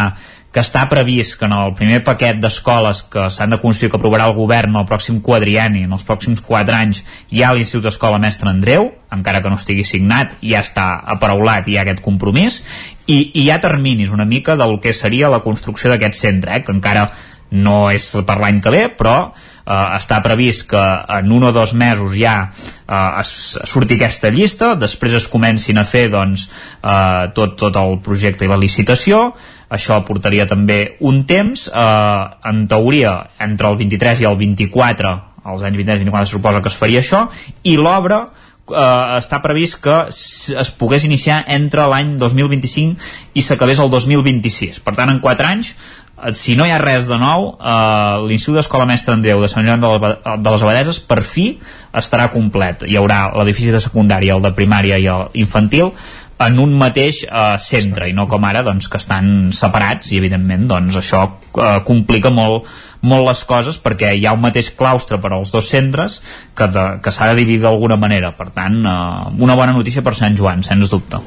que 0.56 0.62
està 0.64 0.86
previst 0.88 1.34
que 1.36 1.44
en 1.44 1.52
el 1.52 1.74
primer 1.76 1.98
paquet 2.00 2.38
d'escoles 2.40 3.02
que 3.12 3.26
s'han 3.28 3.52
de 3.52 3.58
construir 3.60 3.90
que 3.92 3.98
aprovarà 3.98 4.24
el 4.30 4.32
govern 4.38 4.78
el 4.80 4.86
pròxim 4.88 5.18
quadrienni, 5.20 5.82
en 5.84 5.92
els 5.92 6.04
pròxims 6.08 6.40
4 6.40 6.78
anys, 6.78 7.02
hi 7.28 7.42
ha 7.44 7.50
l'Institut 7.52 7.90
Escola 7.90 8.16
Mestre 8.22 8.48
Andreu, 8.48 8.88
encara 9.12 9.42
que 9.44 9.52
no 9.52 9.58
estigui 9.60 9.84
signat, 9.84 10.32
ja 10.40 10.62
està 10.64 10.86
aparaulat 11.12 11.68
hi 11.68 11.76
ha 11.76 11.84
aquest 11.84 12.00
compromís, 12.00 12.62
i, 13.04 13.18
i 13.18 13.44
hi 13.44 13.50
ha 13.52 13.60
terminis 13.60 14.14
una 14.16 14.24
mica 14.24 14.56
del 14.56 14.78
que 14.80 14.96
seria 14.96 15.28
la 15.28 15.42
construcció 15.44 15.92
d'aquest 15.92 16.16
centre, 16.16 16.56
eh, 16.56 16.64
que 16.64 16.72
encara 16.72 17.10
no 17.52 17.90
és 17.92 18.08
per 18.26 18.38
l'any 18.40 18.62
que 18.64 18.72
ve, 18.72 18.80
però 18.96 19.16
eh, 19.28 19.74
està 19.98 20.22
previst 20.24 20.66
que 20.72 20.84
en 21.18 21.30
un 21.36 21.44
o 21.46 21.52
dos 21.54 21.74
mesos 21.78 22.16
ja 22.16 22.36
eh, 22.48 23.20
es 23.20 23.34
surti 23.68 24.00
aquesta 24.00 24.32
llista, 24.32 24.72
després 24.80 25.20
es 25.20 25.28
comencin 25.28 25.78
a 25.78 25.84
fer 25.84 26.06
doncs, 26.16 26.48
eh, 26.80 27.28
tot, 27.36 27.58
tot 27.60 27.76
el 27.76 28.00
projecte 28.00 28.48
i 28.48 28.50
la 28.50 28.58
licitació, 28.60 29.28
això 29.68 29.98
portaria 30.06 30.46
també 30.46 30.96
un 31.00 31.24
temps, 31.26 31.66
eh, 31.68 32.24
en 32.50 32.66
teoria 32.70 33.18
entre 33.40 33.70
el 33.70 33.78
23 33.80 34.22
i 34.22 34.28
el 34.30 34.38
24, 34.40 35.14
els 35.46 35.62
anys 35.62 35.78
23 35.78 36.02
i 36.02 36.04
24 36.06 36.30
suposa 36.30 36.62
que 36.62 36.72
es 36.72 36.78
faria 36.78 37.02
això, 37.02 37.26
i 37.62 37.76
l'obra 37.76 38.24
eh, 38.24 39.18
està 39.18 39.42
previst 39.42 39.80
que 39.82 39.98
es 40.08 40.72
pogués 40.78 41.04
iniciar 41.04 41.44
entre 41.48 41.86
l'any 41.90 42.16
2025 42.18 42.96
i 43.34 43.42
s'acabés 43.42 43.82
el 43.82 43.90
2026. 43.90 44.82
Per 44.86 44.94
tant, 44.94 45.10
en 45.10 45.22
4 45.24 45.54
anys 45.54 45.76
Eh, 46.16 46.32
si 46.32 46.56
no 46.56 46.64
hi 46.64 46.72
ha 46.72 46.80
res 46.80 47.08
de 47.10 47.18
nou, 47.20 47.50
eh, 47.60 48.26
l'Institut 48.26 48.56
d'Escola 48.56 48.86
Mestre 48.88 49.14
Andreu 49.14 49.42
de 49.42 49.50
Sant 49.52 49.66
Joan 49.68 49.82
de, 49.82 50.12
de 50.40 50.52
les 50.54 50.62
Abadeses 50.64 51.00
per 51.04 51.20
fi 51.22 51.48
estarà 51.92 52.30
complet. 52.32 52.86
Hi 52.88 52.96
haurà 52.96 53.26
l'edifici 53.36 53.74
de 53.74 53.82
secundària, 53.84 54.36
el 54.36 54.44
de 54.44 54.54
primària 54.56 55.00
i 55.02 55.10
el 55.12 55.28
infantil 55.44 55.92
en 56.38 56.58
un 56.60 56.74
mateix 56.76 57.22
eh, 57.24 57.44
centre 57.62 58.10
i 58.10 58.16
no 58.16 58.26
com 58.28 58.44
ara 58.44 58.64
doncs, 58.66 58.90
que 58.92 59.00
estan 59.00 59.52
separats 59.56 60.12
i 60.12 60.20
evidentment 60.20 60.66
doncs, 60.68 60.98
això 61.00 61.22
eh, 61.24 61.78
complica 61.86 62.32
molt 62.34 62.68
molt 63.06 63.26
les 63.28 63.42
coses 63.46 63.76
perquè 63.82 64.12
hi 64.16 64.24
ha 64.26 64.34
un 64.34 64.42
mateix 64.42 64.70
claustre 64.76 65.18
per 65.22 65.30
als 65.34 65.52
dos 65.54 65.68
centres 65.70 66.18
que, 66.56 66.66
de, 66.72 66.84
que 67.02 67.12
s'ha 67.14 67.28
de 67.30 67.36
dividir 67.38 67.62
d'alguna 67.62 67.98
manera. 68.00 68.32
Per 68.36 68.48
tant, 68.54 68.78
eh, 68.82 69.42
una 69.46 69.56
bona 69.58 69.74
notícia 69.76 70.02
per 70.02 70.16
Sant 70.18 70.36
Joan, 70.38 70.64
sens 70.66 70.90
dubte. 70.92 71.20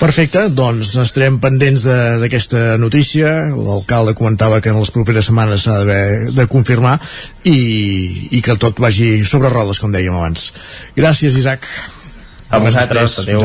Perfecte, 0.00 0.46
doncs 0.50 0.96
estarem 1.04 1.38
pendents 1.42 1.86
d'aquesta 1.86 2.76
notícia. 2.82 3.34
L'alcalde 3.54 4.16
comentava 4.18 4.60
que 4.60 4.72
en 4.72 4.80
les 4.82 4.92
properes 4.94 5.30
setmanes 5.30 5.66
s'ha 5.66 5.82
de 5.86 6.48
confirmar 6.50 6.96
i, 7.44 7.58
i 8.36 8.42
que 8.42 8.58
tot 8.60 8.80
vagi 8.82 9.20
sobre 9.24 9.52
rodes 9.52 9.80
com 9.82 9.94
dèiem 9.94 10.16
abans. 10.16 10.50
Gràcies 10.96 11.38
Isaac 11.38 11.68
a 12.56 12.62
vosaltres, 12.64 13.18
adéu. 13.24 13.42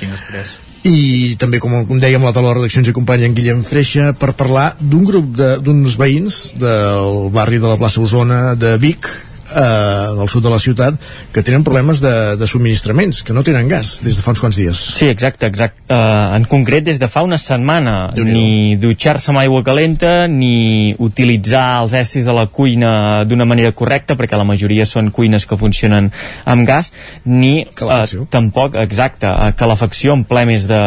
Fins 0.00 0.16
després 0.18 0.60
i 0.84 1.34
també 1.40 1.58
com, 1.62 1.72
dèiem 1.96 2.24
la 2.26 2.32
taula 2.36 2.50
de 2.52 2.58
redaccions 2.58 2.90
i 2.90 2.92
companya 2.92 3.24
en 3.24 3.36
Guillem 3.36 3.62
Freixa 3.64 4.10
per 4.20 4.34
parlar 4.36 4.74
d'un 4.80 5.06
grup 5.08 5.30
d'uns 5.64 5.96
veïns 5.96 6.40
del 6.60 7.30
barri 7.32 7.60
de 7.62 7.70
la 7.70 7.78
plaça 7.80 8.02
Osona 8.04 8.52
de 8.52 8.76
Vic 8.82 9.08
eh, 9.54 10.14
del 10.18 10.28
sud 10.28 10.44
de 10.44 10.50
la 10.52 10.58
ciutat 10.58 10.98
que 11.32 11.42
tenen 11.42 11.64
problemes 11.64 12.00
de, 12.02 12.36
de 12.36 12.46
subministraments, 12.46 13.22
que 13.24 13.34
no 13.34 13.44
tenen 13.46 13.68
gas 13.70 13.98
des 14.04 14.16
de 14.18 14.22
fa 14.22 14.34
uns 14.34 14.42
quants 14.42 14.58
dies. 14.58 14.80
Sí, 14.98 15.08
exacte, 15.10 15.46
exacte. 15.50 15.82
Uh, 15.88 16.34
en 16.36 16.46
concret, 16.50 16.84
des 16.86 16.98
de 17.00 17.08
fa 17.10 17.24
una 17.26 17.38
setmana, 17.40 18.10
ni 18.16 18.76
dutxar-se 18.80 19.32
amb 19.32 19.42
aigua 19.42 19.62
calenta, 19.66 20.26
ni 20.30 20.94
utilitzar 21.02 21.82
els 21.82 21.94
estris 21.98 22.26
de 22.28 22.34
la 22.36 22.46
cuina 22.46 23.24
d'una 23.28 23.46
manera 23.48 23.72
correcta, 23.76 24.16
perquè 24.18 24.38
la 24.38 24.46
majoria 24.48 24.86
són 24.88 25.12
cuines 25.14 25.46
que 25.46 25.58
funcionen 25.58 26.10
amb 26.50 26.68
gas, 26.68 26.92
ni 27.24 27.64
uh, 27.64 28.04
tampoc, 28.30 28.78
exacte, 28.82 29.28
uh, 29.30 29.52
calefacció 29.58 30.16
en 30.18 30.26
ple 30.28 30.44
mes 30.50 30.68
de 30.70 30.82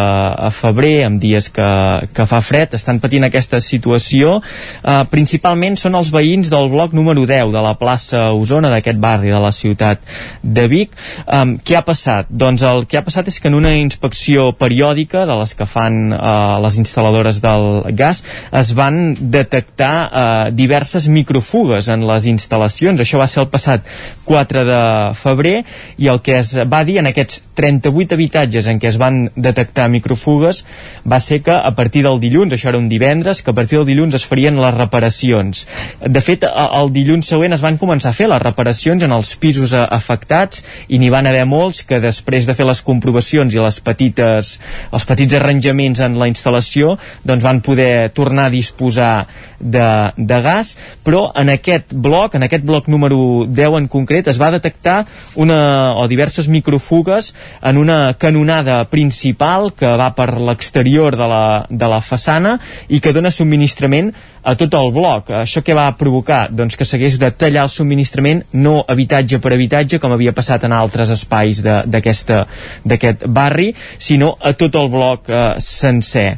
febrer, 0.56 0.96
amb 1.08 1.22
dies 1.22 1.50
que, 1.54 1.70
que 2.14 2.28
fa 2.30 2.42
fred, 2.44 2.76
estan 2.78 3.02
patint 3.04 3.28
aquesta 3.28 3.62
situació. 3.64 4.40
Uh, 4.84 5.04
principalment 5.12 5.78
són 5.80 5.98
els 6.00 6.12
veïns 6.14 6.52
del 6.54 6.72
bloc 6.74 6.96
número 6.98 7.26
10 7.28 7.54
de 7.54 7.64
la 7.64 7.76
plaça 7.80 8.30
Osona 8.34 8.57
zona 8.58 8.72
d'aquest 8.74 9.00
barri 9.02 9.32
de 9.34 9.42
la 9.42 9.54
ciutat 9.54 10.02
de 10.42 10.66
Vic. 10.72 10.96
Um, 11.26 11.56
què 11.62 11.78
ha 11.78 11.84
passat? 11.86 12.30
Doncs 12.30 12.66
el 12.66 12.86
que 12.90 13.00
ha 13.00 13.06
passat 13.06 13.30
és 13.30 13.40
que 13.40 13.52
en 13.52 13.58
una 13.58 13.76
inspecció 13.78 14.52
periòdica 14.58 15.26
de 15.30 15.38
les 15.42 15.54
que 15.58 15.68
fan 15.70 16.14
uh, 16.16 16.58
les 16.64 16.80
instal·ladores 16.82 17.42
del 17.44 17.68
gas 17.98 18.24
es 18.56 18.74
van 18.78 19.14
detectar 19.18 19.94
uh, 20.08 20.22
diverses 20.56 21.08
microfugues 21.12 21.90
en 21.94 22.06
les 22.10 22.28
instal·lacions. 22.30 23.02
Això 23.04 23.22
va 23.22 23.30
ser 23.30 23.44
el 23.46 23.52
passat 23.54 23.86
4 24.28 24.66
de 24.68 24.82
febrer 25.18 25.58
i 25.98 26.10
el 26.12 26.22
que 26.26 26.40
es 26.42 26.56
va 26.70 26.84
dir 26.88 27.00
en 27.02 27.12
aquests 27.12 27.44
38 27.58 28.18
habitatges 28.18 28.68
en 28.70 28.82
què 28.82 28.90
es 28.92 29.00
van 29.02 29.28
detectar 29.36 29.88
microfugues 29.94 30.64
va 31.08 31.20
ser 31.24 31.42
que 31.46 31.56
a 31.56 31.74
partir 31.78 32.04
del 32.06 32.22
dilluns, 32.22 32.54
això 32.54 32.72
era 32.72 32.82
un 32.82 32.90
divendres, 32.90 33.42
que 33.42 33.52
a 33.52 33.58
partir 33.58 33.80
del 33.80 33.88
dilluns 33.90 34.18
es 34.18 34.26
farien 34.26 34.60
les 34.62 34.76
reparacions. 34.76 35.66
De 36.02 36.22
fet, 36.22 36.46
el 36.48 36.92
dilluns 36.94 37.30
següent 37.34 37.56
es 37.56 37.64
van 37.66 37.80
començar 37.82 38.14
a 38.14 38.18
fer 38.18 38.30
les 38.32 38.42
reparacions 38.48 39.04
en 39.06 39.14
els 39.14 39.36
pisos 39.38 39.74
afectats 39.78 40.64
i 40.88 41.00
n'hi 41.00 41.12
van 41.14 41.28
haver 41.30 41.46
molts 41.50 41.84
que 41.88 42.02
després 42.04 42.48
de 42.48 42.56
fer 42.58 42.66
les 42.68 42.82
comprovacions 42.82 43.54
i 43.54 43.62
les 43.62 43.80
petites, 43.84 44.54
els 44.92 45.08
petits 45.08 45.38
arranjaments 45.38 46.02
en 46.04 46.18
la 46.20 46.30
instal·lació 46.32 46.96
doncs 47.28 47.46
van 47.46 47.62
poder 47.62 48.10
tornar 48.16 48.48
a 48.48 48.54
disposar 48.54 49.28
de, 49.60 49.88
de 50.18 50.42
gas, 50.42 50.76
però 51.04 51.28
en 51.38 51.52
aquest 51.54 51.94
bloc, 51.94 52.36
en 52.38 52.46
aquest 52.48 52.66
bloc 52.68 52.88
número 52.92 53.46
10 53.48 53.78
en 53.82 53.90
concret, 53.92 54.28
es 54.28 54.40
va 54.42 54.52
detectar 54.54 55.04
una 55.36 55.94
o 55.98 56.08
diverses 56.08 56.48
microfugues 56.48 57.34
en 57.62 57.78
una 57.78 58.16
canonada 58.20 58.84
principal 58.90 59.74
que 59.78 59.90
va 60.00 60.12
per 60.16 60.30
l'exterior 60.40 61.18
de, 61.18 61.28
la, 61.28 61.46
de 61.70 61.90
la 61.90 62.02
façana 62.02 62.58
i 62.88 63.02
que 63.04 63.14
dona 63.16 63.34
subministrament 63.34 64.14
a 64.48 64.56
tot 64.56 64.78
el 64.80 64.94
bloc. 64.96 65.32
Això 65.42 65.62
què 65.66 65.76
va 65.76 65.90
provocar? 66.00 66.48
Doncs 66.56 66.80
que 66.80 66.88
s'hagués 66.88 67.20
de 67.20 67.32
tallar 67.36 67.66
el 67.68 67.74
subministrament 67.74 68.46
no 68.56 68.80
habitatge 68.88 69.42
per 69.44 69.52
habitatge, 69.56 70.00
com 70.00 70.16
havia 70.16 70.36
passat 70.38 70.64
en 70.64 70.76
altres 70.78 71.12
espais 71.18 71.60
d'aquest 71.66 73.28
barri, 73.28 73.74
sinó 74.00 74.36
a 74.40 74.54
tot 74.56 74.80
el 74.80 74.92
bloc 74.94 75.30
eh, 75.30 75.46
sencer 75.64 76.30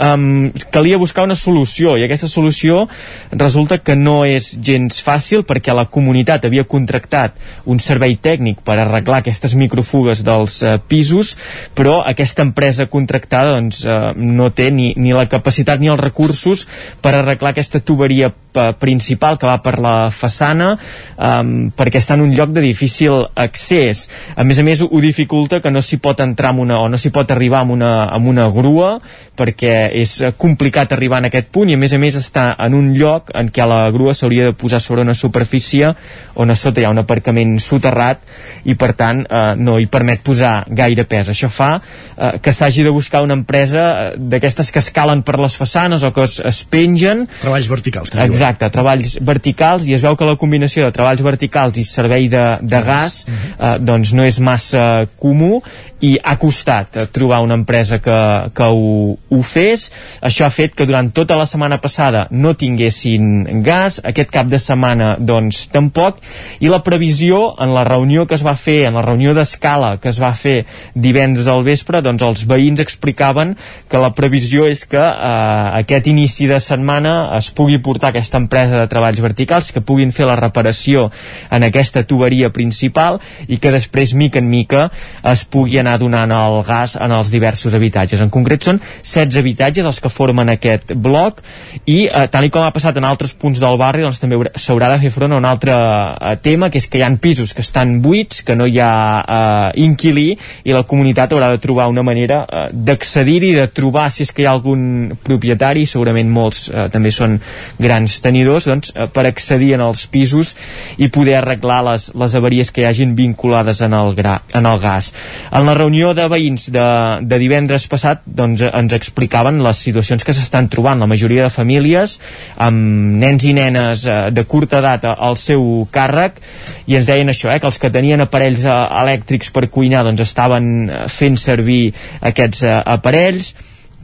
um, 0.00 0.50
calia 0.72 0.98
buscar 0.98 1.24
una 1.26 1.36
solució 1.38 1.96
i 1.96 2.04
aquesta 2.06 2.28
solució 2.28 2.84
resulta 3.32 3.78
que 3.78 3.96
no 3.96 4.24
és 4.28 4.52
gens 4.62 5.00
fàcil 5.04 5.44
perquè 5.48 5.74
la 5.74 5.86
comunitat 5.90 6.46
havia 6.46 6.66
contractat 6.68 7.36
un 7.64 7.80
servei 7.82 8.16
tècnic 8.16 8.62
per 8.66 8.78
arreglar 8.80 9.22
aquestes 9.22 9.56
microfugues 9.58 10.22
dels 10.26 10.60
uh, 10.62 10.76
pisos 10.88 11.34
però 11.76 12.00
aquesta 12.06 12.44
empresa 12.46 12.88
contractada 12.90 13.56
doncs, 13.56 13.84
uh, 13.84 14.12
no 14.16 14.50
té 14.50 14.70
ni, 14.70 14.92
ni 14.96 15.14
la 15.16 15.26
capacitat 15.30 15.80
ni 15.80 15.90
els 15.92 16.00
recursos 16.00 16.66
per 17.02 17.14
arreglar 17.16 17.54
aquesta 17.54 17.80
tuberia 17.80 18.30
uh, 18.30 18.70
principal 18.78 19.38
que 19.38 19.48
va 19.48 19.58
per 19.64 19.76
la 19.82 19.96
façana 20.14 20.74
um, 20.76 21.70
perquè 21.76 22.00
està 22.02 22.16
en 22.16 22.26
un 22.26 22.34
lloc 22.36 22.52
de 22.56 22.64
difícil 22.64 23.26
accés. 23.34 24.06
A 24.36 24.44
més 24.44 24.58
a 24.60 24.64
més 24.66 24.82
ho 24.84 25.00
dificulta 25.02 25.60
que 25.62 25.72
no 25.72 25.82
s'hi 25.82 25.98
pot 26.02 26.20
entrar 26.24 26.52
amb 26.54 26.64
una, 26.66 26.80
o 26.82 26.90
no 26.90 27.00
s'hi 27.00 27.12
pot 27.14 27.30
arribar 27.32 27.62
amb 27.64 27.76
una, 27.76 27.92
amb 28.12 28.32
una 28.32 28.48
grua 28.52 28.96
perquè 29.36 29.85
és 29.92 30.20
eh, 30.20 30.32
complicat 30.36 30.92
arribar 30.92 31.20
en 31.22 31.28
aquest 31.30 31.50
punt 31.54 31.70
i 31.70 31.76
a 31.76 31.80
més 31.80 31.94
a 31.94 32.00
més 32.02 32.16
està 32.18 32.48
en 32.62 32.74
un 32.76 32.92
lloc 32.96 33.30
en 33.34 33.50
què 33.52 33.66
la 33.68 33.86
grua 33.94 34.14
s'hauria 34.14 34.50
de 34.50 34.56
posar 34.58 34.80
sobre 34.82 35.04
una 35.06 35.14
superfície 35.14 35.92
on 36.36 36.50
a 36.50 36.56
sota 36.56 36.82
hi 36.82 36.86
ha 36.86 36.92
un 36.92 37.00
aparcament 37.02 37.56
soterrat 37.62 38.22
i 38.64 38.76
per 38.78 38.92
tant 38.98 39.22
eh, 39.24 39.42
no 39.56 39.78
hi 39.80 39.88
permet 39.90 40.22
posar 40.26 40.54
gaire 40.68 41.06
pes. 41.08 41.30
Això 41.32 41.50
fa 41.52 41.70
eh, 41.78 42.36
que 42.42 42.52
s'hagi 42.52 42.84
de 42.86 42.92
buscar 42.94 43.22
una 43.24 43.36
empresa 43.38 43.86
eh, 43.86 44.10
d'aquestes 44.18 44.72
que 44.72 44.82
escalen 44.84 45.22
per 45.26 45.38
les 45.40 45.56
façanes 45.56 46.04
o 46.06 46.12
que 46.12 46.26
es, 46.26 46.38
es 46.40 46.62
pengen. 46.70 47.26
Treballs 47.40 47.70
verticals. 47.72 48.12
Que 48.12 48.26
Exacte, 48.26 48.70
treballs 48.72 49.16
verticals 49.24 49.86
i 49.88 49.96
es 49.96 50.04
veu 50.04 50.16
que 50.16 50.28
la 50.28 50.36
combinació 50.40 50.86
de 50.86 50.96
treballs 50.96 51.24
verticals 51.24 51.80
i 51.80 51.86
servei 51.86 52.30
de, 52.32 52.44
de 52.62 52.82
gas 52.86 53.24
eh, 53.26 53.76
doncs 53.80 54.14
no 54.16 54.26
és 54.26 54.40
massa 54.42 55.06
comú 55.20 55.60
i 56.04 56.16
ha 56.22 56.36
costat 56.40 56.96
eh, 56.96 57.06
trobar 57.12 57.40
una 57.44 57.56
empresa 57.56 57.98
que, 58.02 58.18
que 58.56 58.68
ho, 58.68 59.16
ho 59.16 59.42
fes 59.42 59.75
això 60.20 60.46
ha 60.46 60.52
fet 60.52 60.74
que 60.76 60.86
durant 60.88 61.10
tota 61.14 61.36
la 61.38 61.46
setmana 61.48 61.78
passada 61.82 62.26
no 62.30 62.54
tinguessin 62.58 63.62
gas 63.66 64.00
aquest 64.04 64.32
cap 64.34 64.50
de 64.50 64.60
setmana 64.62 65.14
doncs 65.18 65.66
tampoc 65.72 66.20
i 66.60 66.70
la 66.72 66.82
previsió 66.86 67.54
en 67.62 67.74
la 67.76 67.84
reunió 67.88 68.26
que 68.26 68.36
es 68.38 68.44
va 68.46 68.56
fer 68.58 68.86
en 68.88 68.98
la 68.98 69.04
reunió 69.06 69.34
d'escala 69.36 69.96
que 70.02 70.10
es 70.12 70.20
va 70.22 70.32
fer 70.36 70.56
divendres 70.94 71.48
al 71.52 71.64
vespre 71.66 72.02
doncs 72.04 72.24
els 72.26 72.46
veïns 72.48 72.82
explicaven 72.82 73.56
que 73.90 74.00
la 74.02 74.12
previsió 74.16 74.66
és 74.70 74.84
que 74.88 75.02
eh, 75.02 75.66
aquest 75.82 76.10
inici 76.10 76.48
de 76.50 76.60
setmana 76.62 77.36
es 77.36 77.50
pugui 77.50 77.78
portar 77.82 78.10
aquesta 78.12 78.40
empresa 78.42 78.80
de 78.80 78.90
treballs 78.90 79.20
verticals 79.22 79.72
que 79.72 79.84
puguin 79.84 80.12
fer 80.12 80.28
la 80.28 80.38
reparació 80.38 81.08
en 81.50 81.66
aquesta 81.66 82.04
tuberia 82.08 82.50
principal 82.54 83.20
i 83.48 83.58
que 83.62 83.72
després 83.74 84.14
mica 84.14 84.40
en 84.42 84.50
mica 84.50 84.88
es 85.32 85.44
pugui 85.44 85.80
anar 85.80 85.98
donant 86.00 86.32
el 86.32 86.60
gas 86.66 86.96
en 87.00 87.12
els 87.12 87.30
diversos 87.32 87.74
habitatges. 87.76 88.22
En 88.22 88.32
concret 88.32 88.64
són 88.66 88.80
16 88.80 89.40
habitatges 89.40 89.65
els 89.74 90.00
que 90.00 90.12
formen 90.12 90.48
aquest 90.52 90.92
bloc 90.94 91.42
i 91.84 92.06
eh, 92.06 92.26
tal 92.30 92.46
com 92.50 92.62
ha 92.62 92.72
passat 92.74 92.96
en 92.96 93.04
altres 93.04 93.34
punts 93.34 93.60
del 93.62 93.78
barri 93.80 94.04
doncs 94.04 94.20
també 94.22 94.38
s'haurà 94.54 94.92
de 94.92 95.00
fer 95.02 95.10
front 95.10 95.34
a 95.34 95.40
un 95.40 95.44
altre 95.48 95.74
eh, 95.74 96.36
tema 96.42 96.70
que 96.70 96.78
és 96.78 96.86
que 96.86 97.00
hi 97.00 97.04
han 97.06 97.18
pisos 97.18 97.54
que 97.54 97.64
estan 97.64 98.00
buits, 98.02 98.42
que 98.46 98.56
no 98.56 98.66
hi 98.66 98.78
ha 98.80 98.92
eh, 99.22 99.84
inquilí 99.86 100.28
i 100.64 100.74
la 100.74 100.84
comunitat 100.88 101.32
haurà 101.32 101.50
de 101.54 101.62
trobar 101.62 101.88
una 101.90 102.04
manera 102.06 102.42
eh, 102.44 102.68
d'accedir-hi, 102.72 103.54
de 103.56 103.66
trobar 103.74 104.08
si 104.10 104.24
és 104.26 104.32
que 104.32 104.44
hi 104.44 104.48
ha 104.48 104.54
algun 104.54 105.16
propietari, 105.26 105.86
segurament 105.86 106.30
molts 106.32 106.66
eh, 106.70 106.86
també 106.92 107.12
són 107.14 107.38
grans 107.82 108.20
tenidors, 108.24 108.68
doncs, 108.70 108.92
eh, 108.94 109.08
per 109.12 109.26
accedir 109.28 109.74
en 109.76 109.84
els 109.86 110.06
pisos 110.12 110.54
i 110.98 111.10
poder 111.12 111.38
arreglar 111.40 111.82
les, 111.90 112.10
les 112.14 112.36
avaries 112.38 112.70
que 112.70 112.84
hi 112.84 112.88
hagin 112.88 113.16
vinculades 113.18 113.82
en 113.84 113.96
el, 113.96 114.14
gra, 114.18 114.40
en 114.54 114.66
el 114.68 114.80
gas. 114.82 115.12
En 115.50 115.66
la 115.66 115.76
reunió 115.78 116.12
de 116.16 116.28
veïns 116.30 116.70
de, 116.72 116.86
de 117.22 117.40
divendres 117.42 117.88
passat 117.90 118.22
doncs, 118.26 118.62
ens 118.66 118.96
explicaven 118.96 119.55
les 119.64 119.82
situacions 119.88 120.24
que 120.24 120.34
s'estan 120.36 120.68
trobant. 120.72 120.98
La 121.00 121.08
majoria 121.10 121.46
de 121.46 121.52
famílies 121.52 122.16
amb 122.62 123.16
nens 123.22 123.46
i 123.46 123.54
nenes 123.56 124.06
eh, 124.06 124.18
de 124.34 124.44
curta 124.48 124.80
edat 124.82 125.06
al 125.12 125.38
seu 125.40 125.86
càrrec 125.92 126.40
i 126.86 126.98
ens 126.98 127.08
deien 127.08 127.30
això, 127.32 127.50
eh, 127.52 127.60
que 127.60 127.70
els 127.70 127.80
que 127.82 127.92
tenien 127.92 128.24
aparells 128.24 128.66
eh, 128.66 128.76
elèctrics 129.02 129.52
per 129.54 129.68
cuinar 129.72 130.04
doncs 130.06 130.24
estaven 130.26 130.68
eh, 130.88 131.06
fent 131.12 131.38
servir 131.40 131.94
aquests 132.32 132.66
eh, 132.66 132.76
aparells 132.96 133.54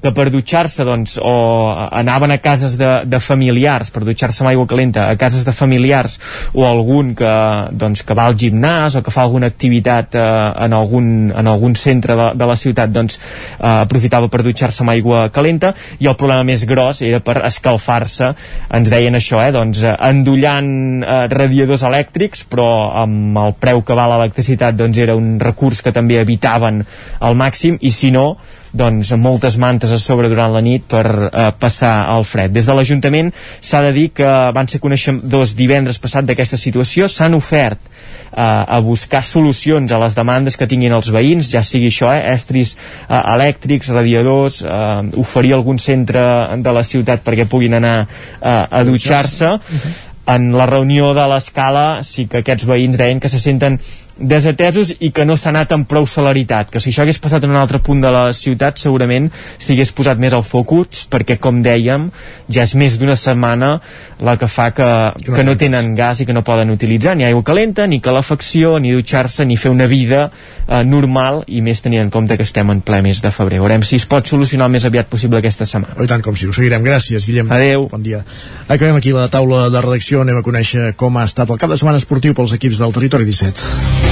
que 0.03 0.13
per 0.15 0.29
dutxar-se 0.35 0.85
doncs, 0.87 1.17
o 1.23 1.35
anaven 1.91 2.35
a 2.35 2.39
cases 2.43 2.75
de, 2.79 2.91
de 3.07 3.21
familiars 3.23 3.93
per 3.95 4.03
dutxar-se 4.07 4.43
amb 4.43 4.51
aigua 4.51 4.67
calenta 4.67 5.07
a 5.09 5.17
cases 5.17 5.47
de 5.47 5.55
familiars 5.55 6.19
o 6.53 6.67
algun 6.67 7.15
que, 7.19 7.33
doncs, 7.79 8.03
que 8.07 8.17
va 8.19 8.27
al 8.27 8.37
gimnàs 8.39 8.99
o 8.99 9.03
que 9.05 9.15
fa 9.15 9.23
alguna 9.23 9.51
activitat 9.53 10.17
eh, 10.19 10.25
en, 10.67 10.75
algun, 10.77 11.07
en 11.31 11.51
algun 11.51 11.77
centre 11.79 12.17
de, 12.19 12.29
de 12.39 12.49
la 12.51 12.57
ciutat 12.59 12.93
doncs, 12.93 13.19
eh, 13.59 13.75
aprofitava 13.87 14.31
per 14.33 14.43
dutxar-se 14.43 14.83
amb 14.83 14.95
aigua 14.95 15.29
calenta. 15.35 15.73
I 16.03 16.11
el 16.11 16.19
problema 16.19 16.47
més 16.47 16.67
gros 16.69 17.03
era 17.07 17.23
per 17.23 17.39
escalfar-se 17.47 18.33
ens 18.75 18.91
deien 18.91 19.19
això, 19.19 19.39
eh, 19.45 19.53
doncs, 19.55 19.85
endollant 19.93 20.73
eh, 21.03 21.21
radiadors 21.33 21.87
elèctrics 21.87 22.47
però 22.51 22.69
amb 23.05 23.39
el 23.39 23.55
preu 23.61 23.85
que 23.87 23.97
va 23.99 24.09
l'electricitat 24.11 24.77
doncs 24.79 24.99
era 24.99 25.17
un 25.19 25.37
recurs 25.41 25.83
que 25.83 25.95
també 25.95 26.19
evitaven 26.21 26.83
al 27.21 27.39
màxim 27.39 27.79
i 27.81 27.93
si 27.95 28.11
no 28.15 28.33
doncs, 28.73 29.13
moltes 29.21 29.59
mantes 29.61 29.93
a 29.93 29.99
sobre 30.01 30.31
durant 30.33 30.53
la 30.55 30.63
nit 30.65 30.85
per 30.89 31.05
eh, 31.07 31.49
passar 31.61 32.09
el 32.15 32.25
fred. 32.25 32.53
Des 32.55 32.67
de 32.69 32.77
l'Ajuntament 32.77 33.33
s'ha 33.61 33.83
de 33.85 33.93
dir 33.93 34.09
que 34.17 34.29
van 34.57 34.69
ser 34.69 34.81
coneixedors 34.83 35.55
divendres 35.59 36.01
passat 36.03 36.27
d'aquesta 36.29 36.57
situació, 36.61 37.09
s'han 37.09 37.37
ofert 37.37 37.81
eh, 38.33 38.41
a 38.41 38.81
buscar 38.81 39.23
solucions 39.25 39.93
a 39.93 40.01
les 40.03 40.17
demandes 40.17 40.57
que 40.57 40.69
tinguin 40.69 40.97
els 40.97 41.13
veïns, 41.13 41.51
ja 41.53 41.63
sigui 41.67 41.91
això, 41.93 42.13
eh, 42.15 42.33
estris 42.33 42.77
eh, 42.77 43.19
elèctrics, 43.21 43.93
radiadors, 43.93 44.63
eh, 44.65 45.21
oferir 45.21 45.57
algun 45.59 45.79
centre 45.79 46.23
de 46.63 46.73
la 46.73 46.85
ciutat 46.87 47.25
perquè 47.27 47.49
puguin 47.49 47.77
anar 47.81 47.99
eh, 48.07 48.49
a 48.49 48.83
dutxar-se. 48.89 49.59
En 50.33 50.53
la 50.55 50.69
reunió 50.71 51.11
de 51.17 51.25
l'escala 51.27 51.87
sí 52.07 52.29
que 52.31 52.41
aquests 52.41 52.65
veïns 52.71 52.97
deien 52.97 53.19
que 53.21 53.29
se 53.29 53.41
senten 53.43 53.81
desatesos 54.23 54.95
i 55.01 55.11
que 55.13 55.27
no 55.27 55.37
s'ha 55.37 55.51
anat 55.51 55.75
amb 55.75 55.89
prou 55.91 56.07
celeritat 56.07 56.71
que 56.71 56.81
si 56.81 56.93
això 56.93 57.05
hagués 57.05 57.21
passat 57.23 57.45
en 57.45 57.53
un 57.53 57.61
altre 57.61 57.83
punt 57.83 58.01
de 58.03 58.11
la 58.13 58.25
ciutat 58.37 58.79
segurament 58.79 59.29
s'hagués 59.59 59.93
posat 59.93 60.21
més 60.23 60.33
al 60.33 60.47
focus 60.47 61.07
perquè 61.11 61.39
com 61.43 61.63
dèiem 61.65 62.09
ja 62.49 62.65
és 62.65 62.75
més 62.79 62.99
d'una 63.01 63.17
setmana 63.19 63.75
la 64.23 64.37
que 64.39 64.49
fa 64.49 64.71
que, 64.73 64.89
que, 65.25 65.35
que 65.35 65.47
no 65.47 65.57
tenen 65.59 65.95
gas 65.99 66.23
i 66.23 66.27
que 66.29 66.37
no 66.37 66.45
poden 66.47 66.71
utilitzar 66.71 67.17
ni 67.17 67.27
aigua 67.27 67.43
calenta, 67.43 67.87
ni 67.87 68.01
calefacció 68.01 68.79
ni 68.79 68.93
dutxar-se, 68.95 69.45
ni 69.47 69.57
fer 69.57 69.73
una 69.73 69.87
vida 69.91 70.29
eh, 70.29 70.83
normal 70.85 71.43
i 71.49 71.63
més 71.65 71.83
tenint 71.83 72.05
en 72.05 72.13
compte 72.15 72.39
que 72.39 72.47
estem 72.47 72.71
en 72.73 72.83
ple 72.85 73.03
mes 73.05 73.23
de 73.23 73.33
febrer. 73.35 73.61
Veurem 73.63 73.85
si 73.87 73.99
es 74.01 74.07
pot 74.09 74.29
solucionar 74.29 74.71
el 74.71 74.77
més 74.77 74.87
aviat 74.89 75.11
possible 75.11 75.43
aquesta 75.43 75.69
setmana. 75.69 75.99
Oh, 75.99 76.07
I 76.07 76.11
tant 76.11 76.25
com 76.25 76.39
si 76.39 76.49
ho 76.49 76.55
seguirem. 76.57 76.85
Gràcies, 76.87 77.27
Guillem. 77.29 77.51
Adeu. 77.53 77.89
Bon 77.93 78.03
dia. 78.05 78.23
Acabem 78.69 78.97
aquí 78.99 79.15
la 79.17 79.29
taula 79.33 79.69
de 79.73 79.85
redacció. 79.85 80.23
Anem 80.23 80.41
a 80.41 80.47
conèixer 80.47 80.93
com 80.97 81.19
ha 81.19 81.29
estat 81.29 81.51
el 81.51 81.61
cap 81.61 81.73
de 81.73 81.81
setmana 81.81 82.03
esportiu 82.03 82.37
pels 82.39 82.57
equips 82.59 82.83
del 82.83 82.97
Territori 82.97 83.29
17. 83.29 84.12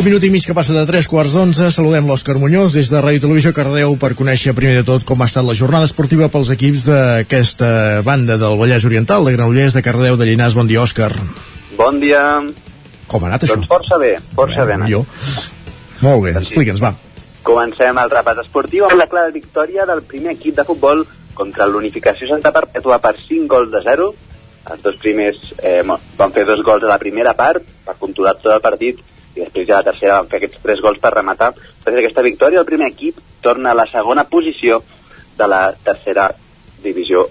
Un 0.00 0.06
minut 0.06 0.24
i 0.24 0.30
mig 0.32 0.46
que 0.48 0.54
passa 0.56 0.72
de 0.72 0.80
3 0.88 1.04
quarts 1.12 1.34
d'onze. 1.36 1.66
Saludem 1.76 2.06
l'Òscar 2.08 2.38
Muñoz 2.40 2.72
des 2.72 2.88
de 2.88 3.02
Ràdio 3.04 3.20
Televisió 3.20 3.50
Cardeu 3.52 3.98
per 4.00 4.14
conèixer 4.16 4.54
primer 4.56 4.78
de 4.78 4.84
tot 4.88 5.02
com 5.04 5.20
ha 5.20 5.26
estat 5.28 5.44
la 5.44 5.52
jornada 5.58 5.84
esportiva 5.84 6.30
pels 6.32 6.48
equips 6.54 6.86
d'aquesta 6.86 8.00
banda 8.06 8.38
del 8.40 8.56
Vallès 8.56 8.86
Oriental, 8.88 9.28
de 9.28 9.34
Granollers, 9.34 9.76
de 9.76 9.82
Cardeu, 9.84 10.16
de 10.16 10.24
Llinars. 10.24 10.56
Bon 10.56 10.70
dia, 10.70 10.80
Òscar. 10.80 11.10
Bon 11.76 12.00
dia. 12.00 12.22
Com 13.12 13.26
ha 13.26 13.28
anat 13.28 13.44
això? 13.44 13.58
Doncs 13.58 13.68
força 13.74 13.98
bé, 14.00 14.14
força 14.38 14.64
bé. 14.70 14.78
Jo. 14.88 15.02
Molt 16.00 16.24
bé, 16.24 16.32
explica'ns, 16.40 16.80
va. 16.80 16.94
Comencem 17.44 18.00
el 18.00 18.16
repàs 18.16 18.40
esportiu 18.46 18.88
amb 18.88 18.96
la 19.02 19.10
clara 19.12 19.36
victòria 19.36 19.84
del 19.84 20.00
primer 20.00 20.32
equip 20.38 20.56
de 20.62 20.64
futbol 20.64 21.04
contra 21.36 21.68
l'Unificació 21.68 22.32
Santa 22.32 22.56
Perpètua 22.56 23.02
per 23.04 23.18
5 23.20 23.52
gols 23.52 23.68
de 23.76 23.84
0. 23.84 24.08
Els 24.64 24.82
dos 24.88 24.96
primers 25.04 25.52
eh, 25.60 25.84
van 25.84 26.32
fer 26.32 26.48
dos 26.48 26.64
gols 26.64 26.88
a 26.88 26.94
la 26.94 27.00
primera 27.04 27.36
part 27.36 27.68
per 27.84 28.00
controlar 28.00 28.38
tot 28.40 28.56
el 28.56 28.64
partit 28.64 29.09
i 29.34 29.40
després 29.40 29.68
ja 29.68 29.80
la 29.80 29.86
tercera 29.86 30.18
van 30.18 30.30
fer 30.30 30.40
aquests 30.40 30.62
tres 30.62 30.80
gols 30.82 30.98
per 31.02 31.12
rematar. 31.14 31.52
Després 31.54 31.96
d'aquesta 31.96 32.24
victòria, 32.26 32.60
el 32.60 32.68
primer 32.68 32.88
equip 32.90 33.20
torna 33.42 33.70
a 33.70 33.78
la 33.78 33.86
segona 33.90 34.24
posició 34.28 34.82
de 35.38 35.46
la 35.48 35.62
tercera 35.84 36.30
divisió 36.82 37.28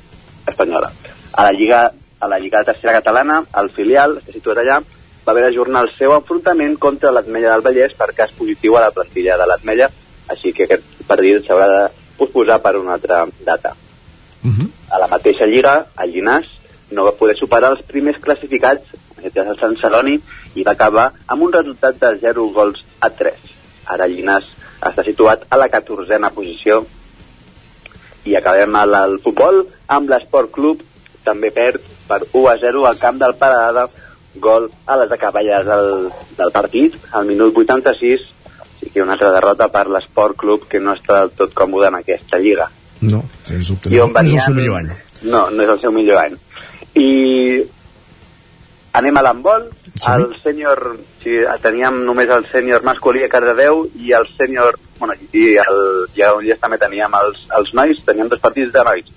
espanyola. 0.48 0.92
A 1.34 1.44
la 1.44 1.52
Lliga, 1.52 1.82
a 2.20 2.28
la 2.28 2.40
Lliga 2.40 2.64
Tercera 2.64 2.96
Catalana, 3.00 3.44
el 3.62 3.70
filial, 3.76 4.18
està 4.22 4.34
situat 4.36 4.64
allà, 4.64 4.80
va 5.26 5.34
haver 5.34 5.44
d'ajornar 5.46 5.84
el 5.86 5.92
seu 5.98 6.16
enfrontament 6.16 6.78
contra 6.82 7.12
l'Atmella 7.14 7.52
del 7.54 7.66
Vallès 7.66 7.96
per 7.98 8.14
cas 8.18 8.32
positiu 8.38 8.78
a 8.78 8.86
la 8.88 8.94
plantilla 8.96 9.38
de 9.38 9.48
l'Atmella, 9.50 9.90
així 10.34 10.54
que 10.56 10.66
aquest 10.66 11.04
partit 11.10 11.46
s'haurà 11.46 11.68
de 11.74 11.84
posposar 12.18 12.60
per 12.64 12.76
una 12.80 12.96
altra 12.98 13.26
data. 13.46 13.76
Uh 14.44 14.50
-huh. 14.50 14.70
A 14.90 15.00
la 15.00 15.08
mateixa 15.08 15.46
lliga, 15.46 15.88
el 16.02 16.14
Llinàs 16.14 16.48
no 16.92 17.06
va 17.06 17.18
poder 17.18 17.38
superar 17.38 17.72
els 17.72 17.84
primers 17.84 18.18
classificats, 18.20 18.84
aquest 19.20 19.38
és 19.44 19.52
el 19.54 19.60
Sant 19.60 19.76
Celoni, 19.82 20.18
i 20.56 20.64
va 20.66 20.74
acabar 20.78 21.10
amb 21.28 21.46
un 21.48 21.54
resultat 21.54 22.00
de 22.02 22.16
0 22.24 22.48
gols 22.56 22.82
a 23.06 23.12
3. 23.22 23.50
Ara 23.94 24.08
el 24.10 24.18
Llinàs 24.18 24.48
està 24.90 25.04
situat 25.06 25.46
a 25.50 25.58
la 25.60 25.70
14a 25.70 26.32
posició. 26.36 26.84
I 28.26 28.36
acabem 28.36 28.76
al, 28.76 28.96
al 28.96 29.18
futbol 29.24 29.64
amb 29.88 30.10
l'Esport 30.12 30.52
Club. 30.56 30.84
També 31.24 31.52
perd 31.54 31.84
per 32.08 32.24
1 32.32 32.48
a 32.50 32.58
0 32.62 32.86
al 32.90 32.98
camp 32.98 33.20
del 33.22 33.36
Parada 33.38 33.86
gol 34.40 34.70
a 34.86 34.96
les 34.98 35.12
acaballes 35.12 35.66
del, 35.66 36.10
del 36.38 36.52
partit 36.54 36.96
al 37.18 37.26
minut 37.26 37.58
86 37.58 38.22
sí 38.80 38.90
que 38.94 39.02
una 39.02 39.14
altra 39.18 39.32
derrota 39.34 39.68
per 39.74 39.88
l'Esport 39.90 40.38
Club 40.40 40.68
que 40.70 40.80
no 40.80 40.94
està 40.96 41.20
del 41.24 41.32
tot 41.36 41.54
còmode 41.58 41.90
en 41.90 41.98
aquesta 42.00 42.40
lliga. 42.40 42.70
No, 43.02 43.24
sens 43.48 43.72
dubte. 43.74 43.92
I 43.92 44.00
No, 44.00 44.08
no 44.14 44.22
és 44.24 44.34
el 44.38 44.40
seu 44.46 44.54
millor 44.56 44.78
any. 44.80 44.92
no, 45.24 45.42
no 45.52 45.64
és 45.66 45.70
el 45.76 45.82
seu 45.82 45.92
millor 45.92 46.22
any. 46.22 46.38
I 46.96 47.10
anem 48.94 49.18
a 49.18 49.24
l'handbol 49.26 49.70
el 50.08 50.26
sènior, 50.40 50.80
sí, 51.24 51.34
teníem 51.62 52.04
només 52.08 52.30
el 52.32 52.46
sènior 52.48 52.84
masculí 52.88 53.24
a 53.26 53.30
Cardedeu 53.32 53.84
i 54.00 54.14
el 54.16 54.28
sènior, 54.38 54.78
bueno, 55.00 55.16
i 55.36 55.58
el, 55.60 55.80
i 56.16 56.24
a 56.24 56.30
Granollers 56.30 56.62
també 56.62 56.78
teníem 56.80 57.16
els, 57.20 57.42
els 57.58 57.74
nois, 57.76 58.00
teníem 58.08 58.30
dos 58.32 58.40
partits 58.40 58.72
de 58.72 58.84
nois. 58.88 59.10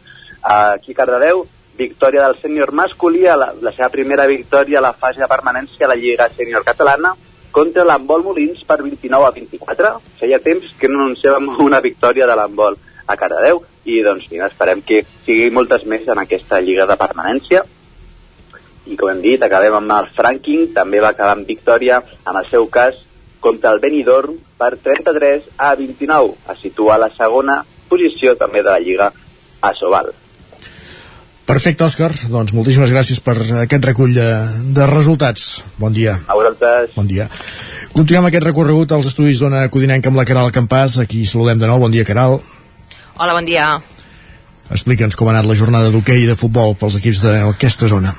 Aquí 0.43 0.97
a 0.97 0.99
Cardedeu, 0.99 1.45
victòria 1.79 2.27
del 2.27 2.41
sènior 2.43 2.73
masculí, 2.75 3.23
la, 3.23 3.53
la 3.63 3.73
seva 3.77 3.93
primera 3.95 4.27
victòria 4.27 4.81
a 4.81 4.87
la 4.89 4.93
fase 4.93 5.23
de 5.23 5.29
permanència 5.31 5.87
a 5.87 5.93
la 5.93 5.99
Lliga 6.01 6.27
Sènior 6.35 6.67
Catalana, 6.67 7.15
contra 7.53 7.85
l'handbol 7.87 8.25
Molins 8.27 8.65
per 8.67 8.81
29 8.83 9.29
a 9.29 9.35
24. 9.37 9.93
Feia 10.19 10.41
temps 10.43 10.73
que 10.81 10.91
no 10.91 11.05
anunciàvem 11.05 11.53
una 11.69 11.81
victòria 11.85 12.27
de 12.27 12.39
l'handbol 12.39 12.81
a 13.07 13.17
Cardedeu 13.19 13.63
i 13.85 14.03
doncs 14.03 14.27
mira, 14.31 14.51
esperem 14.51 14.83
que 14.83 15.05
sigui 15.27 15.51
moltes 15.55 15.87
més 15.87 16.07
en 16.11 16.19
aquesta 16.23 16.61
lliga 16.63 16.87
de 16.91 16.99
permanència 16.99 17.63
i 18.87 18.97
com 18.99 19.13
hem 19.13 19.21
dit, 19.23 19.43
acabem 19.43 19.77
amb 19.79 19.95
el 19.97 20.11
Franking, 20.17 20.73
també 20.75 21.03
va 21.03 21.13
acabar 21.15 21.37
amb 21.37 21.49
victòria 21.49 22.01
en 22.03 22.39
el 22.39 22.49
seu 22.51 22.67
cas 22.73 22.99
contra 23.43 23.73
el 23.75 23.81
Benidorm 23.83 24.39
per 24.59 24.77
33 24.79 25.53
a 25.59 25.75
29, 25.79 26.35
a 26.47 26.57
situar 26.59 26.99
la 27.03 27.11
segona 27.15 27.63
posició 27.91 28.37
també 28.39 28.63
de 28.63 28.71
la 28.71 28.81
Lliga 28.83 29.13
a 29.63 29.73
Sobal. 29.79 30.13
Perfecte, 31.43 31.85
Òscar. 31.85 32.13
Doncs 32.31 32.55
moltíssimes 32.55 32.93
gràcies 32.95 33.19
per 33.21 33.35
aquest 33.65 33.85
recull 33.85 34.15
de, 34.15 34.29
de 34.77 34.87
resultats. 34.89 35.65
Bon 35.77 35.93
dia. 35.93 36.15
A 36.31 36.37
vosaltres. 36.39 36.95
Bon 36.95 37.09
dia. 37.11 37.27
Continuem 37.93 38.31
aquest 38.31 38.47
recorregut 38.47 38.95
als 38.95 39.11
estudis 39.11 39.43
d'Ona 39.43 39.67
Codinenca 39.69 40.09
amb 40.09 40.23
la 40.23 40.27
Caral 40.29 40.55
Campàs. 40.55 41.01
Aquí 41.03 41.27
saludem 41.27 41.61
de 41.61 41.69
nou. 41.69 41.83
Bon 41.83 41.93
dia, 41.93 42.07
Caral. 42.09 42.39
Hola, 43.19 43.35
bon 43.35 43.45
dia. 43.45 43.75
Explica'ns 44.73 45.19
com 45.19 45.29
ha 45.29 45.35
anat 45.35 45.51
la 45.51 45.59
jornada 45.59 45.91
d'hoquei 45.93 46.23
i 46.23 46.31
de 46.31 46.39
futbol 46.39 46.79
pels 46.79 46.97
equips 47.03 47.21
d'aquesta 47.27 47.91
zona. 47.91 48.15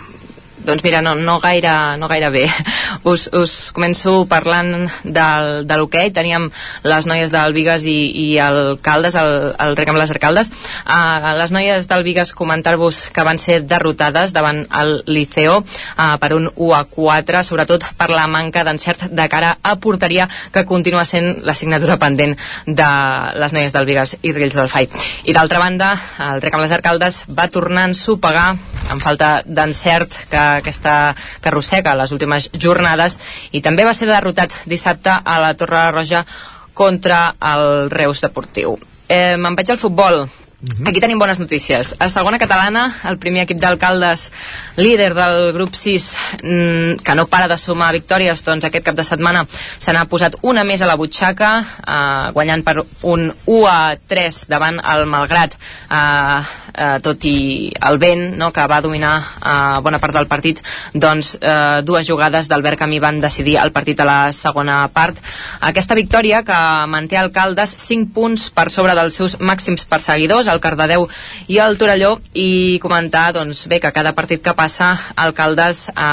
Doncs 0.63 0.83
mira, 0.83 1.01
no, 1.01 1.15
no, 1.15 1.39
gaire, 1.43 1.97
no 1.99 2.07
gaire 2.07 2.29
bé. 2.31 2.43
Us, 3.11 3.27
us 3.35 3.71
començo 3.75 4.23
parlant 4.31 4.87
del, 5.03 5.65
de 5.67 5.77
l'hoquei. 5.79 6.11
Teníem 6.15 6.45
les 6.87 7.07
noies 7.09 7.31
del 7.33 7.55
Vigues 7.55 7.83
i, 7.89 7.97
i 8.23 8.27
el 8.39 8.77
Caldes, 8.83 9.17
el, 9.19 9.51
el 9.59 9.75
rec 9.75 9.91
amb 9.91 9.99
les 9.99 10.13
Arcaldes. 10.13 10.53
Uh, 10.87 11.33
les 11.35 11.51
noies 11.51 11.89
del 11.89 12.05
Vigues 12.07 12.31
comentar-vos 12.37 13.01
que 13.11 13.25
van 13.27 13.41
ser 13.41 13.59
derrotades 13.67 14.31
davant 14.31 14.63
el 14.79 14.95
Liceo 15.11 15.59
uh, 15.59 16.15
per 16.21 16.31
un 16.37 16.47
1 16.53 16.71
a 16.77 16.83
4, 16.87 17.43
sobretot 17.43 17.89
per 17.99 18.07
la 18.13 18.29
manca 18.31 18.63
d'encert 18.63 19.09
de 19.11 19.27
cara 19.27 19.57
a 19.59 19.75
porteria 19.83 20.29
que 20.53 20.63
continua 20.69 21.03
sent 21.03 21.43
l'assignatura 21.43 21.99
pendent 21.99 22.37
de 22.65 22.89
les 23.35 23.57
noies 23.57 23.75
del 23.75 23.89
Vigues 23.89 24.15
i 24.21 24.31
Rills 24.31 24.55
del 24.55 24.71
Fai. 24.71 24.87
I 25.27 25.35
d'altra 25.35 25.59
banda, 25.59 25.91
el 26.29 26.39
rec 26.43 26.55
amb 26.55 26.63
les 26.63 26.75
Arcaldes 26.79 27.23
va 27.35 27.49
tornar 27.51 27.83
a 27.83 27.91
ensopegar 27.91 28.47
amb 28.93 29.03
falta 29.03 29.35
d'encert 29.43 30.15
que 30.31 30.47
aquesta 30.61 31.15
que 31.41 31.49
arrossega 31.51 31.95
les 31.97 32.11
últimes 32.11 32.49
jornades 32.53 33.19
i 33.51 33.61
també 33.61 33.85
va 33.87 33.93
ser 33.93 34.09
derrotat 34.09 34.53
dissabte 34.69 35.13
a 35.13 35.39
la 35.41 35.53
Torre 35.57 35.89
Roja 35.91 36.25
contra 36.73 37.35
el 37.53 37.89
Reus 37.91 38.21
Deportiu. 38.21 38.77
Eh, 39.07 39.35
Me'n 39.37 39.55
vaig 39.55 39.69
al 39.69 39.81
futbol. 39.81 40.23
-huh. 40.63 40.87
Aquí 40.87 41.01
tenim 41.01 41.19
bones 41.19 41.39
notícies. 41.39 41.95
A 41.99 42.09
segona 42.09 42.39
catalana, 42.39 42.95
el 43.05 43.17
primer 43.17 43.43
equip 43.43 43.59
d'alcaldes, 43.59 44.31
líder 44.77 45.13
del 45.13 45.53
grup 45.53 45.75
6, 45.75 46.15
mm, 46.41 47.03
que 47.03 47.15
no 47.15 47.27
para 47.27 47.47
de 47.47 47.57
sumar 47.57 47.93
victòries, 47.93 48.43
doncs 48.45 48.65
aquest 48.65 48.85
cap 48.85 48.95
de 48.95 49.03
setmana 49.03 49.45
se 49.77 49.93
n'ha 49.93 50.05
posat 50.05 50.35
una 50.41 50.63
més 50.63 50.81
a 50.81 50.85
la 50.85 50.95
butxaca, 50.95 51.65
eh, 51.87 52.31
guanyant 52.31 52.63
per 52.63 52.83
un 53.01 53.33
1 53.45 53.67
a 53.67 53.95
3 54.07 54.47
davant 54.47 54.79
el 54.83 55.05
Malgrat, 55.05 55.53
eh, 55.91 56.43
eh, 56.73 56.99
tot 57.01 57.23
i 57.25 57.71
el 57.81 57.97
vent, 57.97 58.37
no, 58.37 58.51
que 58.51 58.65
va 58.67 58.81
dominar 58.81 59.13
eh, 59.19 59.81
bona 59.81 59.99
part 59.99 60.13
del 60.13 60.27
partit, 60.27 60.61
doncs 60.93 61.37
eh, 61.41 61.81
dues 61.83 62.07
jugades 62.07 62.47
d'Albert 62.47 62.79
Camí 62.79 62.99
van 62.99 63.19
decidir 63.21 63.57
el 63.57 63.71
partit 63.71 63.99
a 63.99 64.05
la 64.05 64.19
segona 64.33 64.87
part. 64.93 65.17
Aquesta 65.61 65.95
victòria 65.95 66.43
que 66.43 66.59
manté 66.87 67.17
alcaldes 67.17 67.75
5 67.77 68.13
punts 68.13 68.49
per 68.49 68.69
sobre 68.73 68.95
dels 68.95 69.13
seus 69.13 69.37
màxims 69.39 69.85
perseguidors, 69.89 70.47
el 70.53 70.61
Cardedeu 70.63 71.07
i 71.51 71.59
el 71.63 71.77
Torelló 71.77 72.15
i 72.33 72.79
comentar 72.83 73.31
doncs, 73.35 73.65
bé 73.71 73.79
que 73.83 73.93
cada 73.95 74.13
partit 74.15 74.43
que 74.43 74.55
passa 74.57 74.93
Alcaldes, 75.15 75.87
eh, 75.89 76.03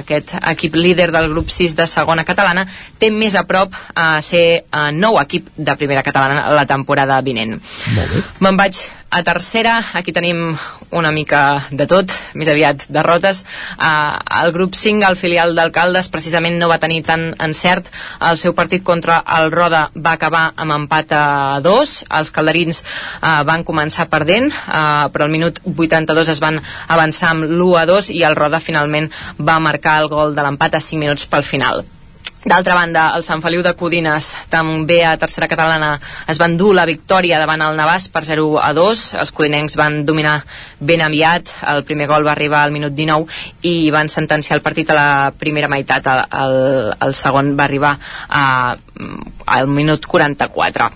aquest 0.00 0.34
equip 0.40 0.76
líder 0.76 1.10
del 1.14 1.30
grup 1.32 1.50
6 1.54 1.76
de 1.78 1.86
segona 1.90 2.26
catalana 2.26 2.66
té 2.98 3.10
més 3.14 3.34
a 3.34 3.44
prop 3.48 3.74
a 3.94 4.18
eh, 4.18 4.22
ser 4.22 4.44
eh, 4.64 4.90
nou 4.92 5.20
equip 5.22 5.48
de 5.56 5.78
primera 5.80 6.02
catalana 6.02 6.50
la 6.54 6.66
temporada 6.66 7.20
vinent. 7.24 7.56
Me'n 8.40 8.60
vaig 8.60 8.82
a 9.14 9.22
tercera, 9.22 9.78
aquí 9.94 10.10
tenim 10.10 10.56
una 10.90 11.12
mica 11.14 11.62
de 11.70 11.86
tot, 11.86 12.10
més 12.34 12.48
aviat 12.50 12.88
derrotes. 12.90 13.44
Uh, 13.78 14.18
el 14.40 14.50
grup 14.56 14.74
5, 14.74 15.06
el 15.06 15.14
filial 15.14 15.54
d'Alcaldes, 15.54 16.10
precisament 16.10 16.58
no 16.58 16.68
va 16.72 16.80
tenir 16.82 17.04
tant 17.06 17.28
encert. 17.46 17.86
El 18.18 18.40
seu 18.42 18.56
partit 18.58 18.82
contra 18.82 19.20
el 19.38 19.54
Roda 19.54 19.86
va 19.94 20.16
acabar 20.18 20.48
amb 20.58 20.74
empat 20.80 21.14
a 21.14 21.24
2. 21.62 21.96
Els 22.18 22.34
calderins 22.34 22.82
uh, 22.82 23.46
van 23.46 23.62
començar 23.62 24.10
perdent, 24.10 24.50
uh, 24.50 25.06
però 25.14 25.28
al 25.28 25.34
minut 25.34 25.62
82 25.62 26.34
es 26.34 26.42
van 26.42 26.58
avançar 26.88 27.30
amb 27.36 27.46
l'1 27.46 27.82
a 27.84 27.88
2 27.94 28.10
i 28.18 28.24
el 28.26 28.34
Roda 28.34 28.58
finalment 28.58 29.12
va 29.38 29.60
marcar 29.62 30.00
el 30.02 30.10
gol 30.10 30.34
de 30.34 30.42
l'empat 30.42 30.74
a 30.74 30.82
5 30.82 31.06
minuts 31.06 31.30
pel 31.30 31.46
final. 31.46 31.86
D'altra 32.44 32.74
banda, 32.76 33.06
el 33.16 33.22
Sant 33.24 33.40
Feliu 33.40 33.62
de 33.64 33.72
Codines, 33.72 34.26
també 34.52 34.98
a 35.08 35.14
tercera 35.16 35.48
catalana, 35.48 35.94
es 36.28 36.36
van 36.36 36.58
dur 36.60 36.74
la 36.76 36.84
victòria 36.84 37.38
davant 37.40 37.62
el 37.64 37.78
Navàs 37.78 38.10
per 38.12 38.20
0 38.28 38.58
a 38.60 38.72
2. 38.76 39.04
Els 39.22 39.32
codinencs 39.32 39.78
van 39.80 40.02
dominar 40.04 40.34
ben 40.78 41.00
aviat. 41.00 41.54
El 41.72 41.84
primer 41.88 42.04
gol 42.10 42.26
va 42.26 42.34
arribar 42.34 42.60
al 42.60 42.74
minut 42.74 42.92
19 42.92 43.64
i 43.70 43.88
van 43.94 44.12
sentenciar 44.12 44.58
el 44.58 44.64
partit 44.66 44.92
a 44.92 44.98
la 44.98 45.08
primera 45.38 45.70
meitat. 45.72 46.04
El, 46.04 46.24
el, 46.42 46.58
el 47.08 47.16
segon 47.16 47.54
va 47.56 47.64
arribar 47.64 47.94
a, 48.28 48.44
al 49.46 49.66
minut 49.68 50.04
44. 50.04 50.90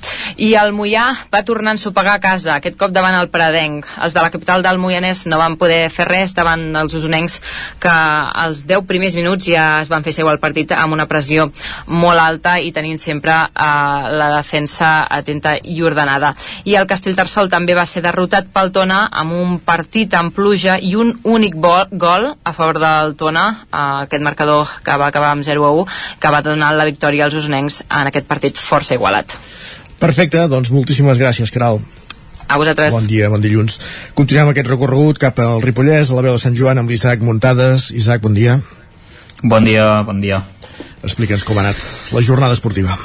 I 0.45 0.53
el 0.61 0.75
Mollà 0.77 1.07
va 1.33 1.43
tornar 1.49 1.73
a 1.73 1.79
ensopegar 1.79 2.19
a 2.19 2.23
casa, 2.23 2.59
aquest 2.59 2.77
cop 2.77 2.93
davant 2.93 3.17
el 3.19 3.31
Pradenc. 3.33 3.89
Els 4.05 4.13
de 4.13 4.21
la 4.21 4.33
capital 4.35 4.63
del 4.67 4.81
Moianès 4.81 5.25
no 5.33 5.41
van 5.41 5.57
poder 5.61 5.89
fer 5.95 6.09
res 6.09 6.37
davant 6.37 6.69
els 6.77 6.95
usonencs 6.95 7.41
que 7.81 7.97
als 8.45 8.67
10 8.69 8.85
primers 8.89 9.17
minuts 9.19 9.49
ja 9.49 9.67
es 9.83 9.89
van 9.89 10.05
fer 10.05 10.13
seu 10.17 10.29
el 10.29 10.41
partit 10.43 10.77
amb 10.77 10.97
una 10.97 11.09
pressió 11.09 11.38
pressió 11.39 11.53
molt 11.87 12.19
alta 12.19 12.59
i 12.59 12.73
tenint 12.73 12.99
sempre 12.99 13.33
eh, 13.33 14.09
la 14.19 14.29
defensa 14.37 15.07
atenta 15.09 15.57
i 15.63 15.81
ordenada. 15.83 16.35
I 16.65 16.77
el 16.77 16.87
Castellterçol 16.87 17.51
també 17.51 17.75
va 17.75 17.87
ser 17.87 18.03
derrotat 18.03 18.51
pel 18.53 18.73
Tona 18.73 19.09
amb 19.11 19.33
un 19.33 19.59
partit 19.61 20.15
en 20.15 20.31
pluja 20.33 20.79
i 20.81 20.95
un 20.97 21.15
únic 21.25 21.57
gol, 21.57 21.87
gol 21.93 22.33
a 22.43 22.53
favor 22.53 22.81
del 22.83 23.15
Tona, 23.17 23.47
eh, 23.69 24.05
aquest 24.07 24.23
marcador 24.23 24.69
que 24.85 24.97
va 24.97 25.09
acabar 25.09 25.33
amb 25.33 25.45
0 25.45 25.65
a 25.65 25.73
1, 25.73 25.87
que 26.21 26.33
va 26.33 26.43
donar 26.43 26.75
la 26.75 26.89
victòria 26.89 27.25
als 27.27 27.35
usonencs 27.35 27.85
en 27.89 28.11
aquest 28.11 28.27
partit 28.27 28.57
força 28.57 28.95
igualat. 28.95 29.37
Perfecte, 29.99 30.47
doncs 30.49 30.71
moltíssimes 30.71 31.19
gràcies, 31.19 31.51
Caral. 31.51 31.81
A 32.49 32.57
vosaltres. 32.57 32.95
Bon 32.95 33.05
dia, 33.05 33.29
bon 33.29 33.43
dilluns. 33.45 33.77
Continuem 34.17 34.55
aquest 34.55 34.71
recorregut 34.71 35.19
cap 35.21 35.37
al 35.45 35.61
Ripollès, 35.61 36.09
a 36.09 36.17
la 36.17 36.25
veu 36.25 36.39
de 36.39 36.41
Sant 36.41 36.57
Joan, 36.57 36.81
amb 36.81 36.89
l'Isaac 36.89 37.21
Muntades. 37.21 37.91
Isaac, 37.93 38.23
bon 38.25 38.33
dia. 38.33 38.61
Bon 39.43 39.63
dia, 39.63 40.03
bon 40.03 40.23
dia. 40.23 40.41
Explica'ns 41.07 41.47
com 41.47 41.59
ha 41.59 41.67
anat 41.67 42.13
la 42.17 42.25
jornada 42.25 42.59
esportiva. 42.59 42.99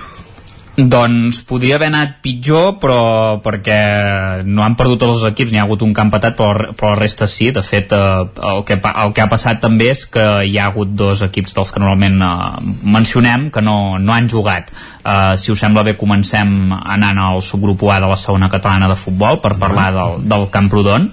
Doncs 0.73 1.43
podria 1.45 1.75
haver 1.77 1.91
anat 1.91 2.15
pitjor, 2.25 2.79
però 2.81 3.37
perquè 3.45 4.41
no 4.47 4.63
han 4.65 4.73
perdut 4.73 5.03
tots 5.03 5.19
els 5.19 5.27
equips, 5.29 5.51
n'hi 5.53 5.59
ha 5.61 5.67
hagut 5.67 5.83
un 5.85 5.91
camp 5.93 6.09
patat, 6.09 6.33
però, 6.39 6.71
però 6.73 6.95
la 6.95 6.97
resta 6.97 7.27
sí. 7.29 7.51
De 7.53 7.61
fet, 7.61 7.93
eh, 7.93 8.23
el, 8.49 8.63
que, 8.65 8.79
el 8.81 9.13
que 9.13 9.21
ha 9.21 9.29
passat 9.29 9.61
també 9.61 9.91
és 9.93 10.01
que 10.09 10.25
hi 10.49 10.57
ha 10.57 10.71
hagut 10.71 10.95
dos 10.97 11.21
equips 11.21 11.53
dels 11.53 11.73
que 11.75 11.83
normalment 11.83 12.17
eh, 12.25 12.73
mencionem 12.97 13.51
que 13.53 13.61
no, 13.61 13.99
no 14.01 14.17
han 14.17 14.31
jugat. 14.33 14.73
Uh, 15.03 15.35
si 15.35 15.51
us 15.51 15.59
sembla 15.59 15.81
bé 15.83 15.97
comencem 15.99 16.71
anant 16.71 17.17
al 17.19 17.41
subgrup 17.43 17.81
A 17.91 17.97
de 17.99 18.07
la 18.07 18.15
segona 18.15 18.47
catalana 18.47 18.87
de 18.87 18.95
futbol 18.95 19.41
per 19.43 19.57
parlar 19.59 19.89
del, 19.91 20.21
del 20.31 20.45
Camprodon 20.47 21.09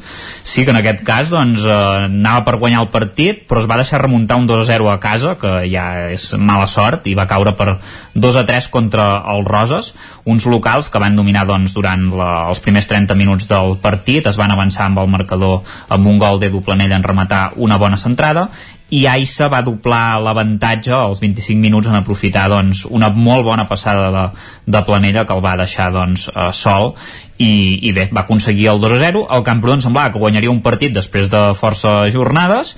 sí 0.47 0.63
que 0.63 0.71
en 0.71 0.79
aquest 0.79 1.03
cas 1.03 1.33
doncs, 1.33 1.65
uh, 1.67 2.05
anava 2.07 2.45
per 2.47 2.61
guanyar 2.63 2.85
el 2.85 2.93
partit 2.95 3.41
però 3.51 3.59
es 3.59 3.67
va 3.67 3.81
deixar 3.81 3.99
remuntar 4.05 4.39
un 4.39 4.47
2 4.47 4.63
a 4.63 4.69
0 4.69 4.93
a 4.93 5.01
casa 5.03 5.35
que 5.41 5.57
ja 5.73 5.89
és 6.15 6.29
mala 6.39 6.69
sort 6.71 7.11
i 7.11 7.17
va 7.19 7.27
caure 7.27 7.57
per 7.59 7.81
2 8.15 8.39
a 8.39 8.47
3 8.47 8.71
contra 8.71 9.09
els 9.35 9.50
Roses 9.51 9.93
uns 10.31 10.47
locals 10.47 10.91
que 10.91 11.03
van 11.03 11.17
dominar 11.19 11.47
doncs, 11.49 11.75
durant 11.77 12.09
la, 12.17 12.31
els 12.51 12.63
primers 12.65 12.89
30 12.91 13.17
minuts 13.19 13.49
del 13.51 13.77
partit 13.83 14.27
es 14.31 14.39
van 14.41 14.55
avançar 14.55 14.87
amb 14.87 15.03
el 15.03 15.11
marcador 15.11 15.61
amb 15.89 16.07
un 16.07 16.21
gol 16.23 16.41
d'Edu 16.41 16.63
Planell 16.65 16.95
en 16.97 17.07
rematar 17.07 17.51
una 17.57 17.79
bona 17.79 17.99
centrada 18.01 18.49
i 18.91 19.05
Aissa 19.07 19.47
va 19.51 19.63
doblar 19.63 20.19
l'avantatge 20.23 20.93
als 20.97 21.21
25 21.23 21.63
minuts 21.63 21.87
en 21.87 21.99
aprofitar 21.99 22.49
doncs, 22.51 22.85
una 22.91 23.11
molt 23.15 23.47
bona 23.47 23.69
passada 23.71 24.11
de, 24.15 24.25
de 24.67 24.83
Planella 24.87 25.25
que 25.27 25.37
el 25.37 25.45
va 25.45 25.57
deixar 25.61 25.91
doncs, 25.95 26.27
eh, 26.35 26.51
sol 26.57 26.95
i, 27.41 27.53
i 27.89 27.93
bé, 27.97 28.09
va 28.13 28.27
aconseguir 28.27 28.69
el 28.69 28.81
2-0 28.83 29.25
el 29.33 29.45
Camprodon 29.47 29.81
semblava 29.81 30.13
que 30.13 30.21
guanyaria 30.21 30.53
un 30.53 30.61
partit 30.61 30.93
després 30.93 31.31
de 31.33 31.41
força 31.57 32.11
jornades 32.13 32.75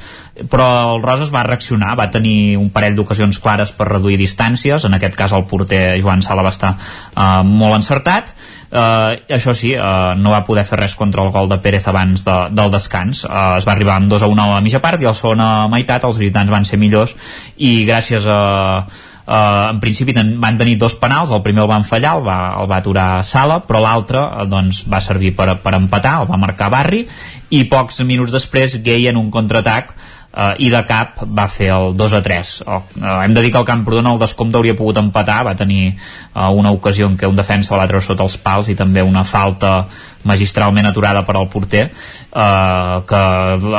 però 0.49 0.95
el 0.95 1.03
Roses 1.03 1.33
va 1.35 1.43
reaccionar 1.47 1.97
va 1.99 2.11
tenir 2.15 2.57
un 2.57 2.71
parell 2.73 2.97
d'ocasions 2.97 3.39
clares 3.43 3.73
per 3.77 3.89
reduir 3.91 4.17
distàncies. 4.21 4.87
En 4.89 4.97
aquest 4.97 5.19
cas 5.19 5.35
el 5.37 5.45
porter 5.51 6.01
Joan 6.01 6.23
Sala 6.25 6.45
va 6.47 6.55
estar 6.55 6.73
eh, 6.79 7.43
molt 7.45 7.77
encertat. 7.83 8.35
Uh, 8.73 9.19
això 9.29 9.53
sí, 9.53 9.75
uh, 9.77 10.15
no 10.17 10.31
va 10.33 10.47
poder 10.47 10.63
fer 10.65 10.79
res 10.81 10.95
contra 10.97 11.21
el 11.21 11.29
gol 11.29 11.51
de 11.51 11.59
Pérez 11.61 11.85
abans 11.91 12.23
de, 12.25 12.37
del 12.57 12.71
descans. 12.73 13.27
Uh, 13.27 13.59
es 13.59 13.67
va 13.69 13.75
arribar 13.75 13.99
amb 14.01 14.09
2 14.09 14.25
a 14.25 14.31
1 14.33 14.41
a 14.41 14.47
la 14.55 14.63
mitja 14.65 14.81
part 14.81 15.03
i 15.03 15.05
a 15.05 15.11
la 15.11 15.19
segona 15.19 15.49
meitat 15.69 16.07
els 16.09 16.17
visitants 16.17 16.55
van 16.55 16.65
ser 16.65 16.81
millors 16.81 17.13
i 17.61 17.83
gràcies 17.85 18.25
a 18.25 18.41
Uh, 18.83 19.12
en 19.27 19.81
principi 19.81 20.15
van 20.16 20.57
tenir 20.59 20.78
dos 20.78 20.97
penals, 20.99 21.31
el 21.31 21.43
primer 21.43 21.62
el 21.62 21.70
van 21.70 21.85
fallar, 21.86 22.16
el 22.19 22.24
va, 22.27 22.39
el 22.62 22.70
va 22.70 22.81
aturar 22.82 23.09
Sala, 23.24 23.61
però 23.66 23.82
l'altre 23.85 24.23
uh, 24.23 24.47
doncs, 24.51 24.85
va 24.90 25.01
servir 25.01 25.35
per, 25.39 25.55
per 25.62 25.77
empatar, 25.78 26.20
el 26.23 26.31
va 26.31 26.40
marcar 26.40 26.73
Barri, 26.73 27.05
i 27.51 27.65
pocs 27.70 28.03
minuts 28.09 28.35
després 28.35 28.81
Gay 28.82 29.07
en 29.11 29.20
un 29.20 29.31
contraatac 29.31 29.94
uh, 30.32 30.53
i 30.59 30.70
de 30.73 30.82
cap 30.89 31.23
va 31.23 31.47
fer 31.53 31.70
el 31.74 31.97
2 31.99 32.16
a 32.19 32.23
3 32.24 32.53
oh, 32.66 32.81
uh, 33.03 33.19
hem 33.23 33.35
de 33.36 33.44
dir 33.44 33.53
que 33.53 33.61
el 33.61 33.69
Camprodon 33.69 34.11
el 34.11 34.20
descompte 34.23 34.59
hauria 34.59 34.77
pogut 34.78 34.99
empatar, 35.01 35.43
va 35.47 35.57
tenir 35.59 35.93
uh, 35.93 36.51
una 36.51 36.73
ocasió 36.74 37.09
en 37.11 37.19
què 37.20 37.31
un 37.31 37.39
defensa 37.39 37.78
treure 37.78 38.05
sota 38.05 38.27
els 38.27 38.39
pals 38.43 38.73
i 38.73 38.78
també 38.78 39.05
una 39.05 39.24
falta 39.24 39.86
magistralment 40.28 40.86
aturada 40.86 41.24
per 41.27 41.36
al 41.36 41.49
porter 41.49 41.85
eh, 41.89 42.97
que 43.09 43.23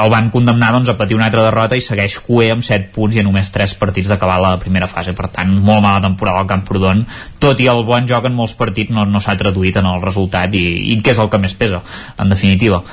el 0.04 0.12
van 0.14 0.30
condemnar 0.34 0.72
doncs, 0.76 0.90
a 0.90 0.98
patir 0.98 1.18
una 1.18 1.28
altra 1.30 1.46
derrota 1.48 1.78
i 1.78 1.84
segueix 1.84 2.20
cué 2.26 2.52
amb 2.54 2.66
7 2.66 2.92
punts 2.96 3.18
i 3.18 3.22
a 3.22 3.26
només 3.26 3.52
3 3.54 3.76
partits 3.80 4.12
d'acabar 4.12 4.40
la 4.42 4.54
primera 4.62 4.88
fase. 4.88 5.16
Per 5.18 5.30
tant, 5.34 5.52
molt 5.54 5.84
mala 5.84 6.02
temporada 6.04 6.44
al 6.44 6.50
Camprodon. 6.50 7.06
Tot 7.40 7.60
i 7.60 7.70
el 7.72 7.84
bon 7.88 8.08
joc 8.10 8.28
en 8.30 8.36
molts 8.38 8.56
partits 8.60 8.94
no, 8.94 9.06
no 9.10 9.22
s'ha 9.24 9.38
traduït 9.40 9.80
en 9.80 9.90
el 9.90 10.02
resultat 10.04 10.54
i, 10.56 10.64
i 10.94 11.00
què 11.04 11.16
és 11.16 11.22
el 11.24 11.32
que 11.32 11.42
més 11.42 11.56
pesa, 11.58 11.82
en 12.20 12.32
definitiva. 12.34 12.84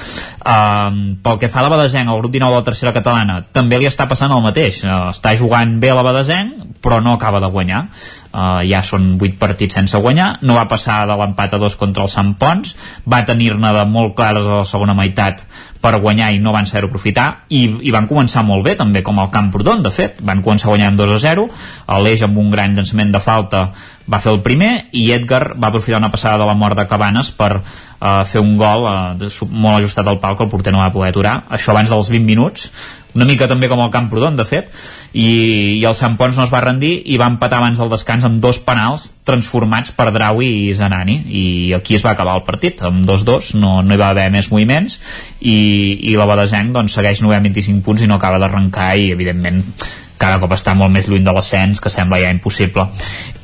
Eh, 0.40 1.16
pel 1.22 1.40
que 1.40 1.50
fa 1.52 1.62
a 1.62 1.66
la 1.66 1.74
Badesenc 1.74 2.10
el 2.10 2.22
grup 2.22 2.34
19 2.34 2.54
de 2.54 2.62
la 2.62 2.68
tercera 2.70 2.94
catalana 2.96 3.40
també 3.52 3.78
li 3.78 3.88
està 3.90 4.08
passant 4.10 4.32
el 4.32 4.44
mateix. 4.44 4.82
Uh, 4.84 5.10
està 5.14 5.34
jugant 5.38 5.78
bé 5.82 5.92
la 5.94 6.04
Badesenc 6.06 6.70
però 6.80 7.00
no 7.04 7.12
acaba 7.12 7.40
de 7.40 7.50
guanyar 7.52 7.86
uh, 8.32 8.60
ja 8.66 8.82
són 8.86 9.14
8 9.18 9.38
partits 9.40 9.78
sense 9.78 9.98
guanyar. 9.98 10.38
No 10.46 10.58
va 10.58 10.68
passar 10.70 11.02
de 11.08 11.16
l'empat 11.18 11.56
a 11.56 11.62
2 11.62 11.76
contra 11.80 12.06
el 12.06 12.12
Sant 12.12 12.34
Pons 12.40 12.74
va 13.08 13.24
tenir-ne 13.26 13.74
de 13.76 13.84
molt 13.90 14.16
clares 14.18 14.46
a 14.46 14.62
la 14.62 14.68
segona 14.68 14.96
meitat 14.96 15.44
per 15.80 15.94
guanyar 16.00 16.30
i 16.34 16.40
no 16.42 16.52
van 16.52 16.68
saber 16.68 16.88
aprofitar. 16.88 17.46
I, 17.48 17.62
i 17.88 17.94
van 17.94 18.08
començar 18.10 18.44
molt 18.46 18.66
bé 18.66 18.76
també 18.76 19.02
com 19.06 19.18
el 19.22 19.30
Camprodon 19.32 19.82
de 19.82 19.92
fet, 19.94 20.20
van 20.20 20.44
començar 20.44 20.68
guanyant 20.72 20.98
2 20.98 21.14
a 21.16 21.22
0 21.22 21.48
l'Eix 22.00 22.22
amb 22.26 22.38
un 22.38 22.50
gran 22.52 22.76
llançament 22.76 23.10
de 23.12 23.20
falta 23.20 23.70
va 24.10 24.18
fer 24.18 24.32
el 24.32 24.40
primer 24.42 24.70
i 24.96 25.10
Edgar 25.14 25.54
va 25.54 25.68
aprofitar 25.68 26.00
una 26.00 26.10
passada 26.10 26.40
de 26.42 26.48
la 26.48 26.56
mort 26.58 26.76
de 26.76 26.86
Cabanes 26.90 27.30
per 27.36 27.50
uh, 27.60 28.24
fer 28.26 28.42
un 28.42 28.56
gol 28.58 28.86
de, 29.20 29.30
molt 29.50 29.80
ajustat 29.80 30.08
al 30.10 30.18
pal 30.22 30.36
que 30.36 30.46
el 30.46 30.50
porter 30.52 30.74
no 30.74 30.82
va 30.82 30.90
poder 30.92 31.12
aturar. 31.12 31.36
Això 31.50 31.72
abans 31.74 31.92
dels 31.92 32.10
20 32.10 32.26
minuts 32.26 32.70
una 33.14 33.26
mica 33.28 33.48
també 33.50 33.68
com 33.70 33.80
el 33.82 33.92
Camprodon 33.94 34.36
de 34.38 34.46
fet 34.48 34.70
i, 35.12 35.78
i 35.78 35.84
el 35.84 35.96
Sant 35.98 36.16
Pons 36.20 36.38
no 36.38 36.46
es 36.46 36.52
va 36.52 36.62
rendir 36.64 36.92
i 37.10 37.18
va 37.20 37.30
empatar 37.30 37.60
abans 37.60 37.80
del 37.80 37.90
descans 37.92 38.26
amb 38.26 38.42
dos 38.42 38.60
penals 38.66 39.08
transformats 39.26 39.94
per 39.96 40.10
Draui 40.14 40.50
i 40.68 40.74
Zanani 40.76 41.20
i 41.26 41.44
aquí 41.76 41.98
es 41.98 42.04
va 42.06 42.14
acabar 42.14 42.36
el 42.38 42.46
partit 42.46 42.82
amb 42.86 43.06
2-2, 43.08 43.54
no, 43.60 43.80
no 43.82 43.94
hi 43.94 44.00
va 44.00 44.12
haver 44.14 44.28
més 44.34 44.50
moviments 44.52 45.00
i, 45.40 45.56
i 46.12 46.16
la 46.18 46.28
Badesenc 46.30 46.74
doncs, 46.76 46.94
segueix 46.98 47.24
9 47.24 47.42
25 47.50 47.84
punts 47.86 48.04
i 48.04 48.10
no 48.10 48.20
acaba 48.20 48.40
d'arrencar 48.42 48.92
i 48.98 49.10
evidentment 49.14 49.64
cada 50.20 50.40
cop 50.42 50.52
està 50.56 50.74
molt 50.76 50.92
més 50.92 51.08
lluny 51.08 51.24
de 51.24 51.32
l'ascens 51.34 51.80
que 51.80 51.92
sembla 51.92 52.20
ja 52.22 52.32
impossible 52.34 52.86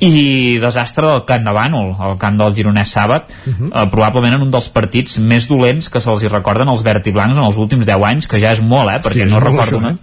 i 0.04 0.58
desastre 0.62 1.08
del 1.08 1.24
Camp 1.28 1.46
de 1.46 1.54
Bànol 1.56 1.94
el 2.10 2.18
camp 2.20 2.36
del 2.40 2.54
Gironès 2.58 2.92
Sàbat 2.96 3.32
uh 3.32 3.52
-huh. 3.52 3.70
eh, 3.72 3.88
probablement 3.90 4.34
en 4.34 4.42
un 4.42 4.50
dels 4.50 4.68
partits 4.68 5.18
més 5.18 5.48
dolents 5.48 5.88
que 5.88 6.00
se'ls 6.00 6.22
hi 6.22 6.28
recorden 6.28 6.68
els 6.68 6.82
verd 6.82 7.06
i 7.06 7.12
blancs 7.12 7.36
en 7.36 7.44
els 7.44 7.56
últims 7.56 7.86
10 7.86 8.04
anys 8.04 8.26
que 8.26 8.40
ja 8.40 8.52
és 8.52 8.60
molt 8.60 8.90
eh, 8.90 9.00
perquè 9.00 9.24
Hosti, 9.24 9.34
no 9.34 9.40
recordo 9.40 9.76
això, 9.76 9.76
una... 9.76 9.90
eh? 9.90 9.96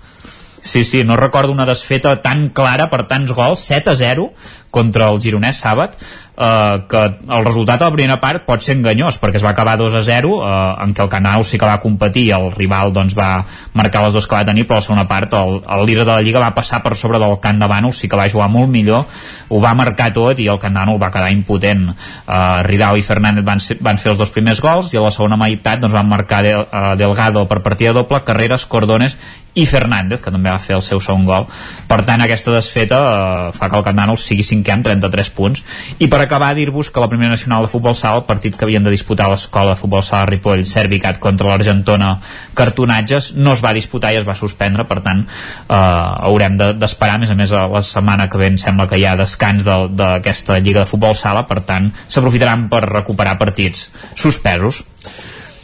Sí, 0.64 0.86
sí, 0.86 1.04
no 1.04 1.18
recordo 1.18 1.52
una 1.52 1.66
desfeta 1.66 2.22
tan 2.22 2.50
clara 2.50 2.90
per 2.90 3.04
tants 3.04 3.34
gols, 3.36 3.60
7 3.60 3.90
a 3.90 3.96
0 3.96 4.30
contra 4.72 5.10
el 5.12 5.20
Gironès 5.20 5.60
Sàbat 5.60 5.98
eh, 6.38 6.82
que 6.90 7.04
el 7.06 7.46
resultat 7.46 7.82
a 7.82 7.90
la 7.90 7.96
primera 7.96 8.20
part 8.22 8.46
pot 8.48 8.64
ser 8.64 8.78
enganyós 8.78 9.20
perquè 9.22 9.40
es 9.40 9.46
va 9.46 9.54
acabar 9.54 9.78
2 9.78 9.98
a 10.00 10.04
0 10.06 10.34
eh, 10.42 10.54
en 10.86 10.94
què 10.94 11.04
el 11.06 11.12
Canau 11.12 11.44
sí 11.44 11.60
que 11.60 11.70
va 11.70 11.80
competir 11.84 12.30
el 12.34 12.52
rival 12.54 12.94
doncs, 12.94 13.16
va 13.18 13.44
marcar 13.74 14.04
les 14.06 14.14
dos 14.14 14.28
que 14.28 14.36
va 14.36 14.46
tenir 14.46 14.68
però 14.68 14.82
la 14.82 14.88
segona 14.88 15.08
part 15.10 15.34
el, 15.38 15.60
el 15.62 15.86
líder 15.86 16.06
de 16.06 16.12
la 16.12 16.22
Lliga 16.22 16.44
va 16.44 16.54
passar 16.56 16.82
per 16.84 16.96
sobre 16.96 17.20
del 17.20 17.38
de 17.38 17.68
Bànol 17.70 17.94
sí 17.94 18.10
que 18.10 18.18
va 18.18 18.30
jugar 18.30 18.50
molt 18.50 18.70
millor 18.70 19.06
ho 19.50 19.60
va 19.62 19.74
marcar 19.74 20.12
tot 20.14 20.40
i 20.40 20.48
el 20.48 20.60
de 20.60 20.70
Bànol 20.70 21.02
va 21.02 21.12
quedar 21.12 21.32
impotent 21.32 21.90
eh, 21.90 22.64
Ridao 22.64 22.98
i 22.98 23.04
Fernández 23.04 23.46
van, 23.46 23.60
ser, 23.60 23.78
van 23.82 23.98
fer 23.98 24.12
els 24.14 24.20
dos 24.20 24.32
primers 24.32 24.62
gols 24.62 24.94
i 24.94 24.98
a 24.98 25.06
la 25.06 25.12
segona 25.12 25.38
meitat 25.38 25.80
doncs, 25.80 25.94
van 25.94 26.10
marcar 26.10 26.44
Del, 26.44 26.66
uh, 26.66 26.96
Delgado 26.98 27.46
per 27.48 27.62
partida 27.64 27.94
doble 27.94 28.24
Carreras, 28.26 28.66
Cordones 28.66 29.16
i 29.54 29.66
Fernández, 29.70 30.22
que 30.22 30.32
també 30.34 30.50
va 30.50 30.62
fer 30.62 30.76
el 30.78 30.82
seu 30.82 31.02
segon 31.04 31.28
gol. 31.28 31.46
Per 31.90 32.00
tant, 32.08 32.22
aquesta 32.24 32.56
desfeta 32.56 33.00
eh, 33.04 33.52
fa 33.54 33.70
que 33.70 33.78
el 33.78 33.86
Candano 33.86 34.16
sigui 34.18 34.46
cinquè 34.46 34.74
amb 34.74 34.88
33 34.88 35.30
punts. 35.38 35.62
I 36.02 36.10
per 36.10 36.23
acabar, 36.26 36.54
dir-vos 36.56 36.90
que 36.92 37.00
la 37.00 37.10
primera 37.10 37.32
nacional 37.32 37.64
de 37.66 37.72
futbol 37.72 37.96
sala, 37.96 38.22
el 38.22 38.28
partit 38.28 38.56
que 38.58 38.66
havien 38.66 38.84
de 38.84 38.92
disputar 38.94 39.30
l'escola 39.32 39.74
de 39.74 39.80
futbol 39.80 40.04
sala 40.04 40.26
Ripoll, 40.30 40.66
Servicat 40.68 41.20
contra 41.24 41.50
l'Argentona 41.52 42.16
Cartonatges, 42.58 43.34
no 43.36 43.54
es 43.54 43.64
va 43.64 43.74
disputar 43.76 44.14
i 44.14 44.20
es 44.22 44.28
va 44.28 44.36
suspendre, 44.38 44.88
per 44.90 45.00
tant, 45.06 45.24
eh, 45.24 45.76
haurem 45.76 46.58
d'esperar, 46.58 47.18
de, 47.18 47.22
a 47.22 47.24
més 47.24 47.34
a 47.34 47.38
més, 47.40 47.54
a 47.54 47.68
la 47.72 47.84
setmana 47.86 48.30
que 48.30 48.42
ve 48.42 48.50
em 48.54 48.58
sembla 48.62 48.88
que 48.90 49.00
hi 49.00 49.06
ha 49.08 49.16
descans 49.20 49.64
d'aquesta 49.68 50.60
Lliga 50.60 50.84
de 50.84 50.90
Futbol 50.90 51.16
Sala, 51.16 51.46
per 51.50 51.62
tant, 51.68 51.92
s'aprofitaran 52.08 52.68
per 52.72 52.84
recuperar 52.88 53.38
partits 53.38 53.90
suspesos. 54.16 54.84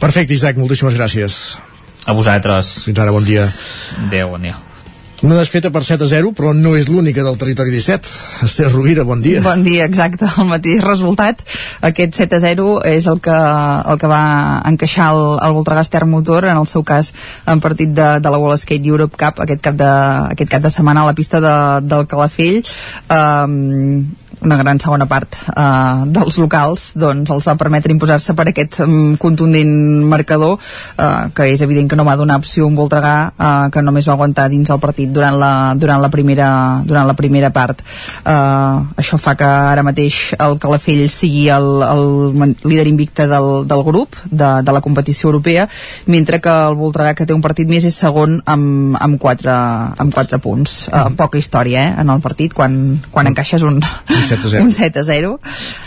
Perfecte, 0.00 0.34
Isaac, 0.34 0.56
moltíssimes 0.56 0.96
gràcies. 0.96 1.42
A 2.08 2.16
vosaltres. 2.16 2.78
Fins 2.86 2.98
ara, 2.98 3.12
bon 3.12 3.24
dia. 3.24 3.44
Adéu, 4.06 4.32
bon 4.32 4.48
dia. 4.48 4.69
Una 5.20 5.36
desfeta 5.36 5.68
per 5.68 5.82
7 5.84 6.06
a 6.06 6.08
0, 6.08 6.30
però 6.32 6.54
no 6.56 6.70
és 6.78 6.86
l'única 6.88 7.20
del 7.20 7.36
territori 7.36 7.74
17. 7.74 8.08
Esther 8.46 8.70
Rovira, 8.70 9.04
bon 9.04 9.20
dia. 9.20 9.42
Bon 9.44 9.60
dia, 9.60 9.84
exacte, 9.84 10.24
el 10.40 10.48
mateix 10.48 10.80
resultat. 10.80 11.42
Aquest 11.84 12.16
7 12.22 12.38
a 12.38 12.40
0 12.46 12.68
és 12.88 13.08
el 13.10 13.20
que, 13.20 13.34
el 13.92 14.00
que 14.00 14.08
va 14.08 14.22
encaixar 14.70 15.10
el, 15.12 15.20
el 15.44 15.56
Voltregà 15.58 15.84
Ester 15.84 16.06
Motor, 16.08 16.48
en 16.48 16.62
el 16.62 16.68
seu 16.70 16.86
cas 16.88 17.12
en 17.44 17.60
partit 17.60 17.92
de, 17.92 18.08
de 18.24 18.32
la 18.32 18.40
Wall 18.40 18.56
Skate 18.56 18.88
Europe 18.88 19.20
Cup, 19.20 19.44
aquest 19.44 19.60
cap 19.68 19.76
de, 19.76 19.92
aquest 20.32 20.54
cap 20.56 20.64
de 20.64 20.72
setmana 20.72 21.04
a 21.04 21.10
la 21.10 21.16
pista 21.18 21.42
de, 21.44 21.54
del 21.84 22.08
Calafell. 22.08 22.64
Um, 23.12 24.08
una 24.42 24.56
gran 24.60 24.80
segona 24.80 25.06
part 25.10 25.36
uh, 25.52 26.06
dels 26.08 26.38
locals 26.40 26.90
doncs 26.98 27.30
els 27.32 27.48
va 27.48 27.56
permetre 27.60 27.92
imposar-se 27.92 28.34
per 28.36 28.48
aquest 28.50 28.80
um, 28.84 29.16
contundent 29.20 29.72
marcador 30.08 30.56
uh, 30.56 31.28
que 31.34 31.50
és 31.52 31.62
evident 31.66 31.90
que 31.90 31.98
no 31.98 32.06
va 32.08 32.16
donar 32.16 32.38
opció 32.40 32.66
un 32.66 32.76
Voltregà 32.78 33.14
uh, 33.30 33.68
que 33.72 33.82
només 33.84 34.08
va 34.08 34.16
aguantar 34.16 34.48
dins 34.52 34.70
el 34.70 34.80
partit 34.80 35.12
durant 35.12 35.36
la, 35.38 35.52
durant 35.76 36.00
la, 36.02 36.10
primera, 36.12 36.48
durant 36.86 37.06
la 37.08 37.16
primera 37.18 37.50
part. 37.52 37.82
Uh, 38.24 38.86
això 39.00 39.18
fa 39.20 39.34
que 39.38 39.46
ara 39.46 39.84
mateix 39.86 40.34
el 40.38 40.56
Calafell 40.62 41.06
sigui 41.12 41.48
el, 41.52 41.68
el 41.84 42.54
líder 42.64 42.86
invicte 42.88 43.26
del, 43.30 43.66
del 43.68 43.84
grup 43.86 44.16
de, 44.30 44.50
de 44.64 44.72
la 44.74 44.80
competició 44.80 45.28
europea 45.30 45.68
mentre 46.06 46.40
que 46.40 46.52
el 46.70 46.78
Voltregà 46.80 47.14
que 47.18 47.26
té 47.28 47.36
un 47.36 47.44
partit 47.44 47.68
més 47.70 47.84
és 47.84 47.96
segon 47.96 48.38
amb, 48.48 48.96
amb, 49.00 49.18
quatre, 49.20 49.52
amb 49.52 50.14
quatre 50.14 50.40
punts. 50.42 50.86
Uh, 50.88 51.10
poca 51.18 51.38
història 51.40 51.84
eh, 51.90 51.94
en 52.00 52.10
el 52.12 52.22
partit 52.24 52.54
quan, 52.56 52.74
quan 53.10 53.28
encaixes 53.30 53.64
un, 53.66 53.78
un 53.80 54.24
7 54.30 54.46
a 54.46 54.50
0. 54.56 54.64
Un 54.64 54.72
7 54.72 55.00
a 55.00 55.04
0. 55.04 55.32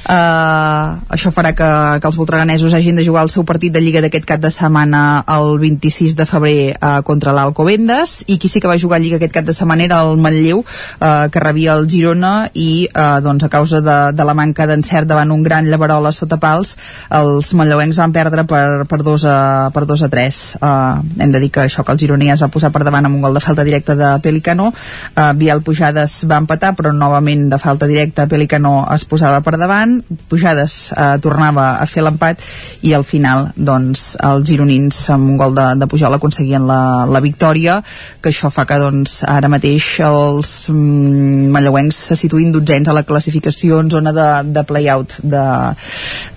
Uh, 0.03 0.99
això 1.15 1.31
farà 1.31 1.53
que, 1.55 1.67
que 2.03 2.09
els 2.09 2.17
voltreganesos 2.19 2.73
hagin 2.75 2.97
de 2.99 3.05
jugar 3.07 3.23
el 3.23 3.31
seu 3.31 3.45
partit 3.47 3.71
de 3.71 3.79
Lliga 3.79 4.01
d'aquest 4.03 4.25
cap 4.27 4.41
de 4.43 4.49
setmana 4.51 5.23
el 5.31 5.55
26 5.61 6.17
de 6.19 6.25
febrer 6.27 6.73
uh, 6.75 6.99
contra 7.07 7.31
l'Alcobendes 7.31 8.17
i 8.27 8.35
qui 8.35 8.51
sí 8.51 8.59
que 8.59 8.67
va 8.67 8.75
jugar 8.81 8.99
Lliga 8.99 9.15
aquest 9.15 9.31
cap 9.37 9.47
de 9.47 9.55
setmana 9.55 9.85
era 9.87 10.01
el 10.03 10.19
Manlleu 10.19 10.59
uh, 10.59 11.29
que 11.31 11.43
rebia 11.43 11.77
el 11.77 11.87
Girona 11.87 12.49
i 12.51 12.89
uh, 12.91 13.21
doncs 13.23 13.47
a 13.47 13.51
causa 13.53 13.79
de, 13.79 13.97
de 14.11 14.25
la 14.27 14.35
manca 14.35 14.67
d'encert 14.67 15.07
davant 15.07 15.31
un 15.31 15.45
gran 15.45 15.69
llevarola 15.71 16.11
sota 16.11 16.35
pals 16.41 16.75
els 17.15 17.53
manlleuencs 17.55 18.01
van 18.03 18.11
perdre 18.11 18.43
per, 18.49 18.83
per, 18.91 18.99
2 19.07 19.27
a, 19.29 19.37
per 19.71 19.85
2 19.87 20.03
a 20.03 20.11
3 20.11 20.41
uh, 20.59 20.99
hem 21.23 21.31
de 21.31 21.43
dir 21.45 21.51
que 21.55 21.63
això 21.63 21.87
que 21.87 21.95
el 21.95 22.03
Girona 22.03 22.27
ja 22.27 22.35
es 22.35 22.43
va 22.43 22.51
posar 22.51 22.73
per 22.75 22.83
davant 22.83 23.07
amb 23.07 23.21
un 23.21 23.23
gol 23.23 23.39
de 23.39 23.45
falta 23.47 23.63
directa 23.63 23.95
de 23.95 24.11
Pelicano 24.19 24.73
uh, 24.73 25.31
Vial 25.39 25.63
Pujades 25.63 26.19
va 26.27 26.43
empatar 26.43 26.75
però 26.75 26.91
novament 26.91 27.47
de 27.47 27.63
falta 27.63 27.87
directa 27.87 28.27
Pelicano 28.33 28.73
es 28.93 29.05
posava 29.05 29.43
per 29.45 29.55
davant 29.61 29.99
Pujades 30.29 30.91
eh, 30.97 31.15
tornava 31.23 31.67
a 31.83 31.87
fer 31.89 32.03
l'empat 32.05 32.41
i 32.83 32.95
al 32.97 33.05
final 33.07 33.51
doncs 33.55 34.13
els 34.17 34.47
gironins 34.49 35.03
amb 35.13 35.29
un 35.33 35.39
gol 35.39 35.53
de, 35.57 35.69
de 35.79 35.89
Pujol 35.89 36.17
aconseguien 36.17 36.65
la, 36.67 36.81
la 37.09 37.21
victòria 37.23 37.79
que 38.21 38.33
això 38.33 38.49
fa 38.53 38.65
que 38.69 38.79
doncs 38.81 39.21
ara 39.29 39.51
mateix 39.51 39.93
els 40.03 40.53
mm, 40.73 41.91
se 41.93 42.15
situïn 42.17 42.51
dotzens 42.51 42.89
a 42.89 42.95
la 42.95 43.03
classificació 43.07 43.79
en 43.81 43.89
zona 43.91 44.13
de, 44.15 44.27
de 44.53 44.63
play-out 44.67 45.17
de, 45.23 45.43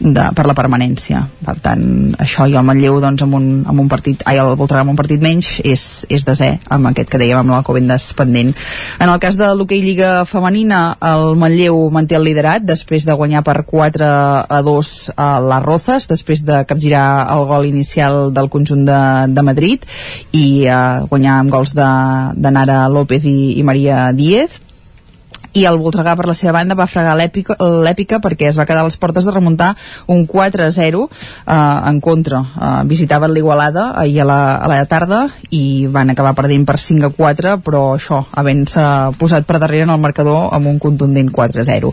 de, 0.01 0.25
per 0.37 0.47
la 0.47 0.55
permanència. 0.57 1.23
Per 1.47 1.57
tant 1.63 2.15
això 2.23 2.47
i 2.49 2.57
el 2.59 2.67
Manlleu 2.67 3.01
doncs 3.03 3.25
amb 3.27 3.39
un, 3.39 3.49
amb 3.69 3.81
un 3.81 3.89
partit, 3.89 4.23
ai 4.29 4.41
el 4.43 4.55
Voltregà 4.59 4.85
amb 4.85 4.95
un 4.95 4.99
partit 4.99 5.23
menys 5.23 5.57
és, 5.65 6.07
és 6.13 6.25
desè 6.27 6.53
amb 6.73 6.91
aquest 6.91 7.11
que 7.13 7.21
dèiem 7.21 7.43
amb 7.43 7.55
l'Alcobendes 7.55 8.11
pendent. 8.19 8.55
En 9.01 9.13
el 9.13 9.21
cas 9.23 9.39
de 9.39 9.51
l'hoquei 9.55 9.83
Lliga 9.85 10.25
Femenina 10.29 10.97
el 11.13 11.37
Manlleu 11.39 11.86
manté 11.95 12.17
el 12.19 12.27
liderat 12.27 12.65
després 12.67 13.07
de 13.07 13.17
guanyar 13.17 13.43
per 13.47 13.63
4 13.69 14.11
a 14.49 14.61
2 14.65 14.93
a 15.17 15.31
les 15.45 15.65
Rozas, 15.65 16.09
després 16.11 16.45
de 16.47 16.63
capgirar 16.69 17.07
el 17.37 17.47
gol 17.49 17.67
inicial 17.69 18.33
del 18.35 18.51
conjunt 18.53 18.85
de, 18.89 19.01
de 19.33 19.47
Madrid 19.47 19.87
i 20.33 20.67
eh, 20.67 20.77
guanyar 21.11 21.41
amb 21.41 21.55
gols 21.55 21.75
de, 21.77 21.91
de 22.37 22.55
Nara 22.55 22.85
López 22.93 23.25
i, 23.25 23.57
i 23.61 23.67
Maria 23.67 24.11
Díez 24.17 24.61
i 25.57 25.65
el 25.69 25.79
Voltregà 25.81 26.17
per 26.19 26.27
la 26.29 26.37
seva 26.37 26.55
banda 26.59 26.77
va 26.79 26.89
fregar 26.91 27.17
l'èpica 27.17 28.21
perquè 28.23 28.51
es 28.51 28.59
va 28.59 28.67
quedar 28.69 28.85
a 28.85 28.89
les 28.89 28.99
portes 29.01 29.25
de 29.25 29.35
remuntar 29.35 29.73
un 30.13 30.27
4-0 30.29 31.03
eh, 31.07 31.55
en 31.57 32.01
contra. 32.01 32.43
Eh, 32.43 32.73
visitaven 32.89 33.33
l'Igualada 33.33 33.89
ahir 33.97 34.21
a 34.23 34.29
la, 34.29 34.41
a 34.57 34.69
la 34.69 34.85
tarda 34.87 35.27
i 35.51 35.87
van 35.93 36.13
acabar 36.13 36.35
perdent 36.37 36.67
per 36.69 36.79
5-4 36.83 37.57
però 37.65 37.87
això, 37.97 38.23
havent-se 38.37 38.85
posat 39.19 39.49
per 39.49 39.61
darrere 39.63 39.89
en 39.89 39.95
el 39.95 40.03
marcador 40.03 40.53
amb 40.53 40.69
un 40.71 40.79
contundent 40.83 41.33
4-0 41.33 41.93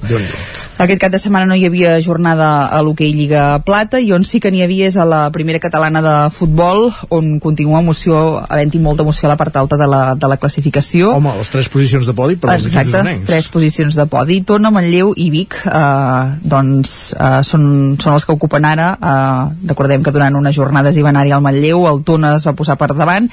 aquest 0.84 0.99
cap 0.99 1.11
de 1.14 1.19
setmana 1.22 1.45
no 1.45 1.56
hi 1.56 1.68
havia 1.68 1.94
jornada 2.02 2.65
a 2.65 2.81
l'hoquei 2.81 3.14
Lliga 3.14 3.60
Plata 3.65 3.99
i 4.02 4.10
on 4.15 4.26
sí 4.26 4.40
que 4.41 4.49
n'hi 4.52 4.64
havia 4.65 4.88
és 4.90 4.98
a 4.98 5.06
la 5.06 5.22
primera 5.31 5.61
catalana 5.61 6.02
de 6.03 6.15
futbol 6.34 6.90
on 7.14 7.38
continua 7.44 7.80
emoció, 7.84 8.41
havent-hi 8.49 8.81
molta 8.81 9.06
emoció 9.06 9.30
a 9.30 9.34
la 9.34 9.38
part 9.40 9.56
alta 9.61 9.77
de 9.77 9.88
la, 9.88 10.02
de 10.18 10.30
la 10.31 10.38
classificació. 10.41 11.14
Home, 11.14 11.35
les 11.38 11.53
tres 11.53 11.69
posicions 11.69 12.10
de 12.10 12.15
podi 12.18 12.40
per 12.41 12.52
als 12.52 12.65
equips 12.68 12.90
usonencs. 12.90 13.27
tres 13.30 13.49
posicions 13.53 13.95
de 13.95 14.05
podi. 14.09 14.41
Tona, 14.47 14.71
Manlleu 14.73 15.13
i 15.15 15.30
Vic 15.34 15.59
eh, 15.69 16.23
doncs 16.41 17.13
eh, 17.13 17.41
són, 17.45 17.65
són 18.01 18.15
els 18.15 18.25
que 18.25 18.34
ocupen 18.35 18.65
ara. 18.65 18.89
Eh, 18.97 19.67
recordem 19.69 20.03
que 20.03 20.13
durant 20.15 20.35
unes 20.39 20.55
jornades 20.57 20.97
hi 20.97 21.05
va 21.05 21.13
anar-hi 21.13 21.35
al 21.35 21.43
Manlleu, 21.45 21.85
el 21.89 22.01
Tona 22.07 22.34
es 22.38 22.47
va 22.47 22.55
posar 22.57 22.77
per 22.81 22.91
davant 22.97 23.30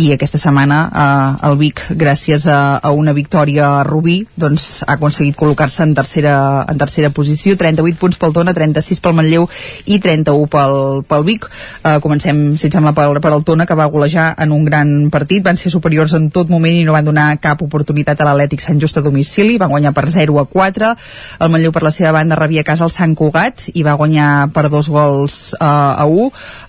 i 0.00 0.12
aquesta 0.14 0.40
setmana 0.40 0.80
eh, 0.88 1.48
el 1.50 1.58
Vic, 1.60 1.82
gràcies 1.98 2.46
a, 2.50 2.78
a 2.78 2.92
una 2.94 3.14
victòria 3.16 3.80
a 3.80 3.84
Rubí, 3.86 4.20
doncs 4.38 4.84
ha 4.86 4.94
aconseguit 4.96 5.36
col·locar-se 5.38 5.82
en 5.84 5.94
tercera, 5.98 6.36
en 6.70 6.78
tercera 6.78 7.10
posició, 7.14 7.56
38 7.60 7.98
punts 8.00 8.20
pel 8.20 8.34
Tona, 8.36 8.54
36 8.54 9.02
pel 9.04 9.16
Manlleu 9.18 9.48
i 9.90 9.98
31 10.02 10.48
pel, 10.50 10.76
pel 11.08 11.26
Vic. 11.26 11.48
Uh, 11.82 11.98
comencem, 12.04 12.42
si 12.60 12.68
et 12.68 12.74
sembla, 12.74 12.94
per, 12.96 13.08
per 13.22 13.32
el 13.34 13.44
Tona, 13.46 13.66
que 13.66 13.78
va 13.78 13.90
golejar 13.90 14.30
en 14.42 14.54
un 14.54 14.64
gran 14.68 14.94
partit, 15.14 15.44
van 15.44 15.58
ser 15.60 15.72
superiors 15.72 16.14
en 16.18 16.30
tot 16.34 16.50
moment 16.52 16.74
i 16.74 16.84
no 16.86 16.94
van 16.96 17.06
donar 17.06 17.28
cap 17.42 17.62
oportunitat 17.64 18.20
a 18.20 18.28
l'Atlètic 18.28 18.62
Sant 18.64 18.80
Just 18.82 18.98
a 19.00 19.04
domicili, 19.04 19.58
van 19.64 19.72
guanyar 19.72 19.94
per 19.96 20.06
0 20.12 20.38
a 20.40 20.44
4, 20.44 20.92
el 21.40 21.52
Manlleu 21.52 21.72
per 21.72 21.82
la 21.84 21.92
seva 21.94 22.12
banda 22.12 22.36
rebia 22.36 22.62
a 22.62 22.68
casa 22.68 22.84
el 22.84 22.92
Sant 22.92 23.14
Cugat 23.16 23.64
i 23.74 23.84
va 23.86 23.96
guanyar 23.98 24.50
per 24.54 24.68
dos 24.72 24.90
gols 24.92 25.54
uh, 25.56 25.64
a 25.64 26.04
1, 26.04 26.28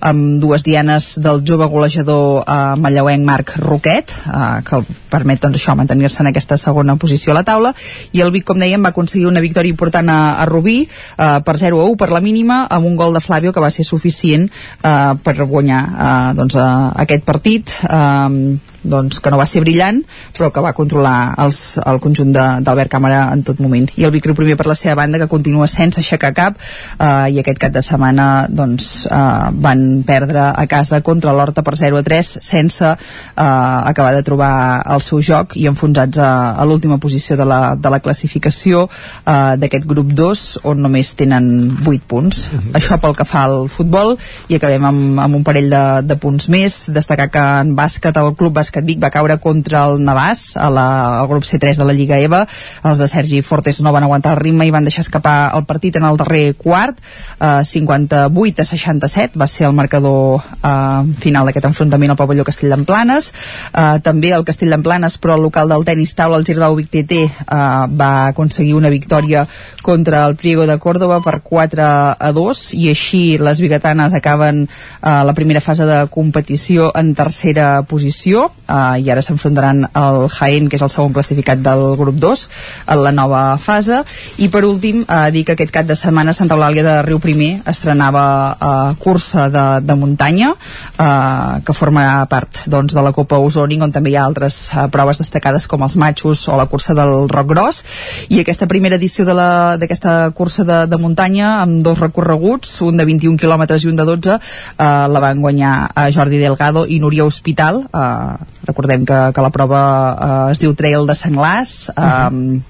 amb 0.09 0.39
dues 0.41 0.63
dianes 0.63 1.15
del 1.21 1.43
jove 1.47 1.67
golejador 1.71 2.43
uh, 2.43 2.75
mallauenc 2.79 3.25
Marc 3.27 3.55
Roquet, 3.59 4.13
uh, 4.31 4.61
que 4.65 4.81
permet 5.11 5.41
doncs, 5.43 5.59
això 5.59 5.75
mantenir-se 5.75 6.23
en 6.23 6.31
aquesta 6.31 6.57
segona 6.61 6.95
posició 7.01 7.33
a 7.33 7.39
la 7.39 7.45
taula, 7.47 7.73
i 8.15 8.23
el 8.23 8.31
Vic, 8.35 8.45
com 8.47 8.61
dèiem, 8.61 8.83
va 8.83 8.93
aconseguir 8.95 9.27
una 9.29 9.43
victòria 9.43 9.73
important 9.73 10.09
a, 10.11 10.19
a 10.43 10.47
Rubí 10.49 10.83
uh, 10.85 11.41
per 11.45 11.57
0 11.59 11.81
a 11.81 11.89
1 11.89 11.99
per 11.99 12.11
la 12.13 12.23
mínima, 12.23 12.63
amb 12.69 12.87
un 12.87 12.95
gol 12.99 13.15
de 13.15 13.23
Flavio 13.23 13.53
que 13.53 13.63
va 13.63 13.73
ser 13.73 13.87
suficient 13.87 14.47
uh, 14.47 15.15
per 15.19 15.35
guanyar 15.43 15.83
uh, 15.89 16.31
doncs, 16.37 16.55
uh, 16.55 16.93
aquest 17.03 17.27
partit. 17.27 17.75
Uh, 17.89 18.74
doncs, 18.85 19.19
que 19.19 19.31
no 19.33 19.39
va 19.39 19.47
ser 19.49 19.61
brillant, 19.63 20.01
però 20.35 20.51
que 20.53 20.63
va 20.63 20.73
controlar 20.77 21.35
els, 21.43 21.77
el 21.85 21.99
conjunt 22.03 22.33
d'Albert 22.35 22.91
Càmera 22.91 23.25
en 23.33 23.43
tot 23.45 23.61
moment. 23.63 23.89
I 23.97 24.07
el 24.07 24.13
Vic 24.15 24.27
primer 24.35 24.57
per 24.59 24.67
la 24.69 24.77
seva 24.77 24.95
banda, 25.01 25.19
que 25.21 25.29
continua 25.31 25.67
sense 25.71 26.01
aixecar 26.01 26.33
cap, 26.37 26.59
eh, 26.99 27.31
i 27.33 27.39
aquest 27.41 27.59
cap 27.61 27.73
de 27.75 27.83
setmana 27.85 28.47
doncs, 28.49 29.05
eh, 29.05 29.51
van 29.65 30.03
perdre 30.07 30.49
a 30.51 30.65
casa 30.69 31.01
contra 31.01 31.33
l'Horta 31.33 31.63
per 31.63 31.75
0 31.79 31.99
a 31.99 32.03
3, 32.03 32.31
sense 32.41 32.85
eh, 32.85 32.97
acabar 33.35 34.13
de 34.15 34.23
trobar 34.23 34.83
el 34.95 35.01
seu 35.01 35.21
joc 35.21 35.55
i 35.59 35.67
enfonsats 35.71 36.19
a, 36.19 36.31
a 36.59 36.65
l'última 36.65 36.97
posició 37.01 37.37
de 37.37 37.45
la, 37.47 37.61
de 37.75 37.91
la 37.91 38.01
classificació 38.03 38.87
eh, 38.87 39.55
d'aquest 39.61 39.87
grup 39.89 40.13
2, 40.13 40.45
on 40.63 40.83
només 40.85 41.13
tenen 41.15 41.77
8 41.85 42.07
punts. 42.07 42.49
Mm 42.51 42.59
-hmm. 42.59 42.75
Això 42.79 42.99
pel 42.99 43.15
que 43.15 43.25
fa 43.25 43.45
al 43.45 43.69
futbol, 43.69 44.17
i 44.47 44.55
acabem 44.55 44.85
amb, 44.85 45.19
amb 45.19 45.35
un 45.35 45.43
parell 45.43 45.69
de, 45.69 46.01
de 46.03 46.15
punts 46.15 46.49
més. 46.49 46.85
Destacar 46.87 47.29
que 47.29 47.45
en 47.61 47.75
bàsquet 47.75 48.17
el 48.17 48.35
club 48.35 48.53
bàsquet 48.53 48.74
Bàsquet 48.75 48.85
Vic 48.85 48.99
va 48.99 49.11
caure 49.11 49.37
contra 49.39 49.85
el 49.87 50.01
Navàs 50.03 50.57
a 50.59 50.69
la, 50.69 51.19
al 51.21 51.27
grup 51.29 51.45
C3 51.47 51.77
de 51.79 51.85
la 51.87 51.93
Lliga 51.95 52.19
EVA 52.19 52.45
els 52.85 52.99
de 52.99 53.07
Sergi 53.07 53.41
Fortes 53.41 53.81
no 53.81 53.93
van 53.93 54.03
aguantar 54.03 54.33
el 54.35 54.41
ritme 54.41 54.65
i 54.67 54.71
van 54.71 54.83
deixar 54.83 55.05
escapar 55.05 55.55
el 55.55 55.63
partit 55.65 55.95
en 55.95 56.03
el 56.03 56.17
darrer 56.17 56.55
quart. 56.55 56.99
Eh, 57.39 57.63
58 57.63 58.61
a 58.61 58.65
67 58.65 59.39
va 59.39 59.47
ser 59.47 59.67
el 59.67 59.75
marcador 59.75 60.41
eh, 60.41 61.13
final 61.21 61.47
d'aquest 61.47 61.69
enfrontament 61.71 62.11
al 62.11 62.19
pavelló 62.19 62.43
Castell 62.43 62.73
d'Emplanes 62.73 63.31
eh, 63.71 63.99
també 64.03 64.33
el 64.35 64.45
Castell 64.45 64.73
d'Emplanes 64.73 65.17
però 65.21 65.37
el 65.37 65.45
local 65.47 65.71
del 65.71 65.85
tenis 65.87 66.15
taula 66.15 66.39
el 66.39 66.45
Girbau 66.47 66.75
Vic 66.75 66.91
TT 66.91 67.21
eh, 67.21 67.29
va 67.47 68.11
aconseguir 68.27 68.75
una 68.75 68.91
victòria 68.91 69.45
contra 69.85 70.25
el 70.27 70.35
Priego 70.35 70.65
de 70.67 70.77
Córdoba 70.79 71.21
per 71.21 71.39
4 71.45 71.85
a 72.19 72.31
2 72.35 72.65
i 72.75 72.89
així 72.91 73.23
les 73.37 73.61
bigatanes 73.61 74.15
acaben 74.17 74.65
eh, 74.65 75.21
la 75.25 75.33
primera 75.37 75.61
fase 75.61 75.87
de 75.87 76.03
competició 76.11 76.91
en 76.95 77.13
tercera 77.15 77.83
posició 77.87 78.49
uh, 78.67 78.97
i 78.99 79.09
ara 79.11 79.23
s'enfrontaran 79.25 79.85
al 79.93 80.27
Jaén, 80.29 80.69
que 80.69 80.79
és 80.79 80.83
el 80.85 80.91
segon 80.91 81.13
classificat 81.15 81.61
del 81.63 81.95
grup 81.99 82.17
2, 82.21 82.45
en 82.93 83.03
la 83.03 83.13
nova 83.15 83.43
fase. 83.61 84.01
I 84.41 84.49
per 84.53 84.65
últim, 84.67 85.03
uh, 85.05 85.29
dir 85.33 85.45
que 85.45 85.55
aquest 85.55 85.73
cap 85.73 85.87
de 85.87 85.97
setmana 85.97 86.33
Santa 86.33 86.57
Eulàlia 86.57 86.83
de 86.85 86.95
Riu 87.05 87.19
Primer 87.23 87.61
estrenava 87.69 88.25
uh, 88.55 88.95
cursa 89.01 89.47
de, 89.53 89.65
de 89.85 89.95
muntanya, 89.99 90.53
uh, 90.53 91.61
que 91.65 91.73
forma 91.73 92.25
part 92.31 92.65
doncs, 92.71 92.95
de 92.95 93.03
la 93.05 93.13
Copa 93.15 93.39
Osoning, 93.41 93.83
on 93.85 93.93
també 93.95 94.13
hi 94.13 94.17
ha 94.19 94.25
altres 94.25 94.59
uh, 94.73 94.87
proves 94.91 95.21
destacades 95.21 95.67
com 95.67 95.83
els 95.85 95.97
matxos 96.01 96.45
o 96.49 96.57
la 96.59 96.67
cursa 96.71 96.95
del 96.97 97.29
Roc 97.31 97.49
Gros. 97.51 97.83
I 98.29 98.41
aquesta 98.41 98.69
primera 98.71 98.99
edició 98.99 99.25
d'aquesta 99.25 100.31
cursa 100.35 100.65
de, 100.67 100.79
de 100.89 100.99
muntanya, 101.01 101.61
amb 101.63 101.81
dos 101.85 101.99
recorreguts, 101.99 102.79
un 102.85 102.97
de 102.97 103.05
21 103.07 103.39
quilòmetres 103.41 103.85
i 103.85 103.91
un 103.91 103.99
de 103.99 104.07
12, 104.07 104.37
uh, 104.37 104.85
la 105.11 105.23
van 105.23 105.41
guanyar 105.41 105.75
a 105.93 106.09
Jordi 106.11 106.39
Delgado 106.41 106.85
i 106.87 106.99
Núria 106.99 107.25
Hospital, 107.25 107.83
uh, 107.91 108.64
recordem 108.67 109.05
que, 109.07 109.19
que 109.35 109.45
la 109.45 109.51
prova 109.53 109.81
eh, 110.13 110.51
es 110.53 110.61
diu 110.61 110.75
Trail 110.77 111.07
de 111.07 111.15
Senglars 111.15 111.89
eh, 111.89 112.01
uh 112.01 112.05
-huh. 112.05 112.61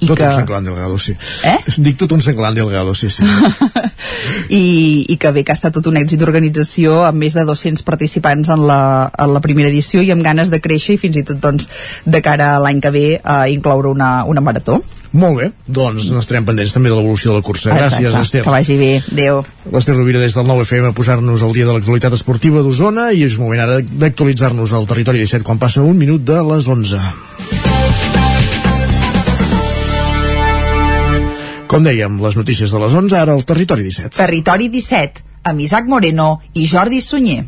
i 0.00 0.06
tot 0.06 0.16
que... 0.16 0.26
un 0.26 0.32
senglant 0.32 0.64
delgado, 0.64 0.98
sí. 0.98 1.16
Eh? 1.44 1.58
Dic 1.76 1.98
tot 1.98 2.12
un 2.12 2.22
senglant 2.22 2.54
delgado, 2.56 2.94
sí, 2.94 3.10
sí. 3.10 3.22
I, 4.48 5.06
I 5.08 5.16
que 5.16 5.30
bé, 5.30 5.44
que 5.44 5.52
ha 5.52 5.58
estat 5.58 5.72
tot 5.72 5.86
un 5.86 5.96
èxit 5.96 6.18
d'organització 6.18 7.04
amb 7.04 7.18
més 7.18 7.34
de 7.34 7.44
200 7.44 7.82
participants 7.82 8.48
en 8.48 8.66
la, 8.66 9.10
en 9.18 9.34
la 9.34 9.40
primera 9.40 9.68
edició 9.68 10.02
i 10.02 10.10
amb 10.10 10.22
ganes 10.22 10.50
de 10.50 10.60
créixer 10.60 10.94
i 10.94 10.98
fins 10.98 11.16
i 11.16 11.22
tot 11.22 11.40
doncs, 11.40 11.68
de 12.06 12.22
cara 12.22 12.56
a 12.56 12.58
l'any 12.58 12.80
que 12.80 12.90
ve 12.90 13.20
a 13.22 13.46
eh, 13.46 13.52
incloure 13.52 13.88
una, 13.88 14.24
una 14.24 14.40
marató. 14.40 14.82
Molt 15.10 15.40
bé, 15.40 15.46
doncs 15.66 16.12
n'estarem 16.14 16.44
pendents 16.46 16.70
també 16.70 16.90
de 16.92 16.94
l'evolució 16.94 17.32
de 17.32 17.40
la 17.40 17.42
cursa. 17.42 17.72
Gràcies, 17.74 18.12
Exacte, 18.12 18.26
Esther. 18.28 18.42
Que 18.46 18.52
vagi 18.54 18.76
bé, 18.78 18.90
adeu. 19.10 19.40
L'Ester 19.72 19.96
Rovira 19.96 20.20
des 20.22 20.36
del 20.38 20.46
9FM 20.46 20.92
a 20.92 20.94
posar-nos 20.94 21.42
al 21.42 21.54
dia 21.56 21.66
de 21.66 21.74
l'actualitat 21.74 22.14
esportiva 22.14 22.62
d'Osona 22.62 23.08
i 23.10 23.24
és 23.26 23.38
moment 23.42 23.64
ara 23.64 23.80
d'actualitzar-nos 23.82 24.70
al 24.76 24.86
territori 24.86 25.24
17 25.26 25.46
quan 25.46 25.58
passa 25.58 25.82
un 25.82 25.98
minut 25.98 26.22
de 26.22 26.38
les 26.52 26.70
11. 26.70 27.02
Com 31.70 31.84
dèiem, 31.86 32.16
les 32.22 32.38
notícies 32.38 32.70
de 32.70 32.78
les 32.82 32.94
11, 32.98 33.14
ara 33.18 33.34
al 33.34 33.44
Territori 33.46 33.86
17. 33.86 34.16
Territori 34.18 34.70
17, 34.70 35.26
amb 35.46 35.66
Isaac 35.66 35.86
Moreno 35.90 36.32
i 36.54 36.66
Jordi 36.70 36.98
Sunyer. 37.02 37.44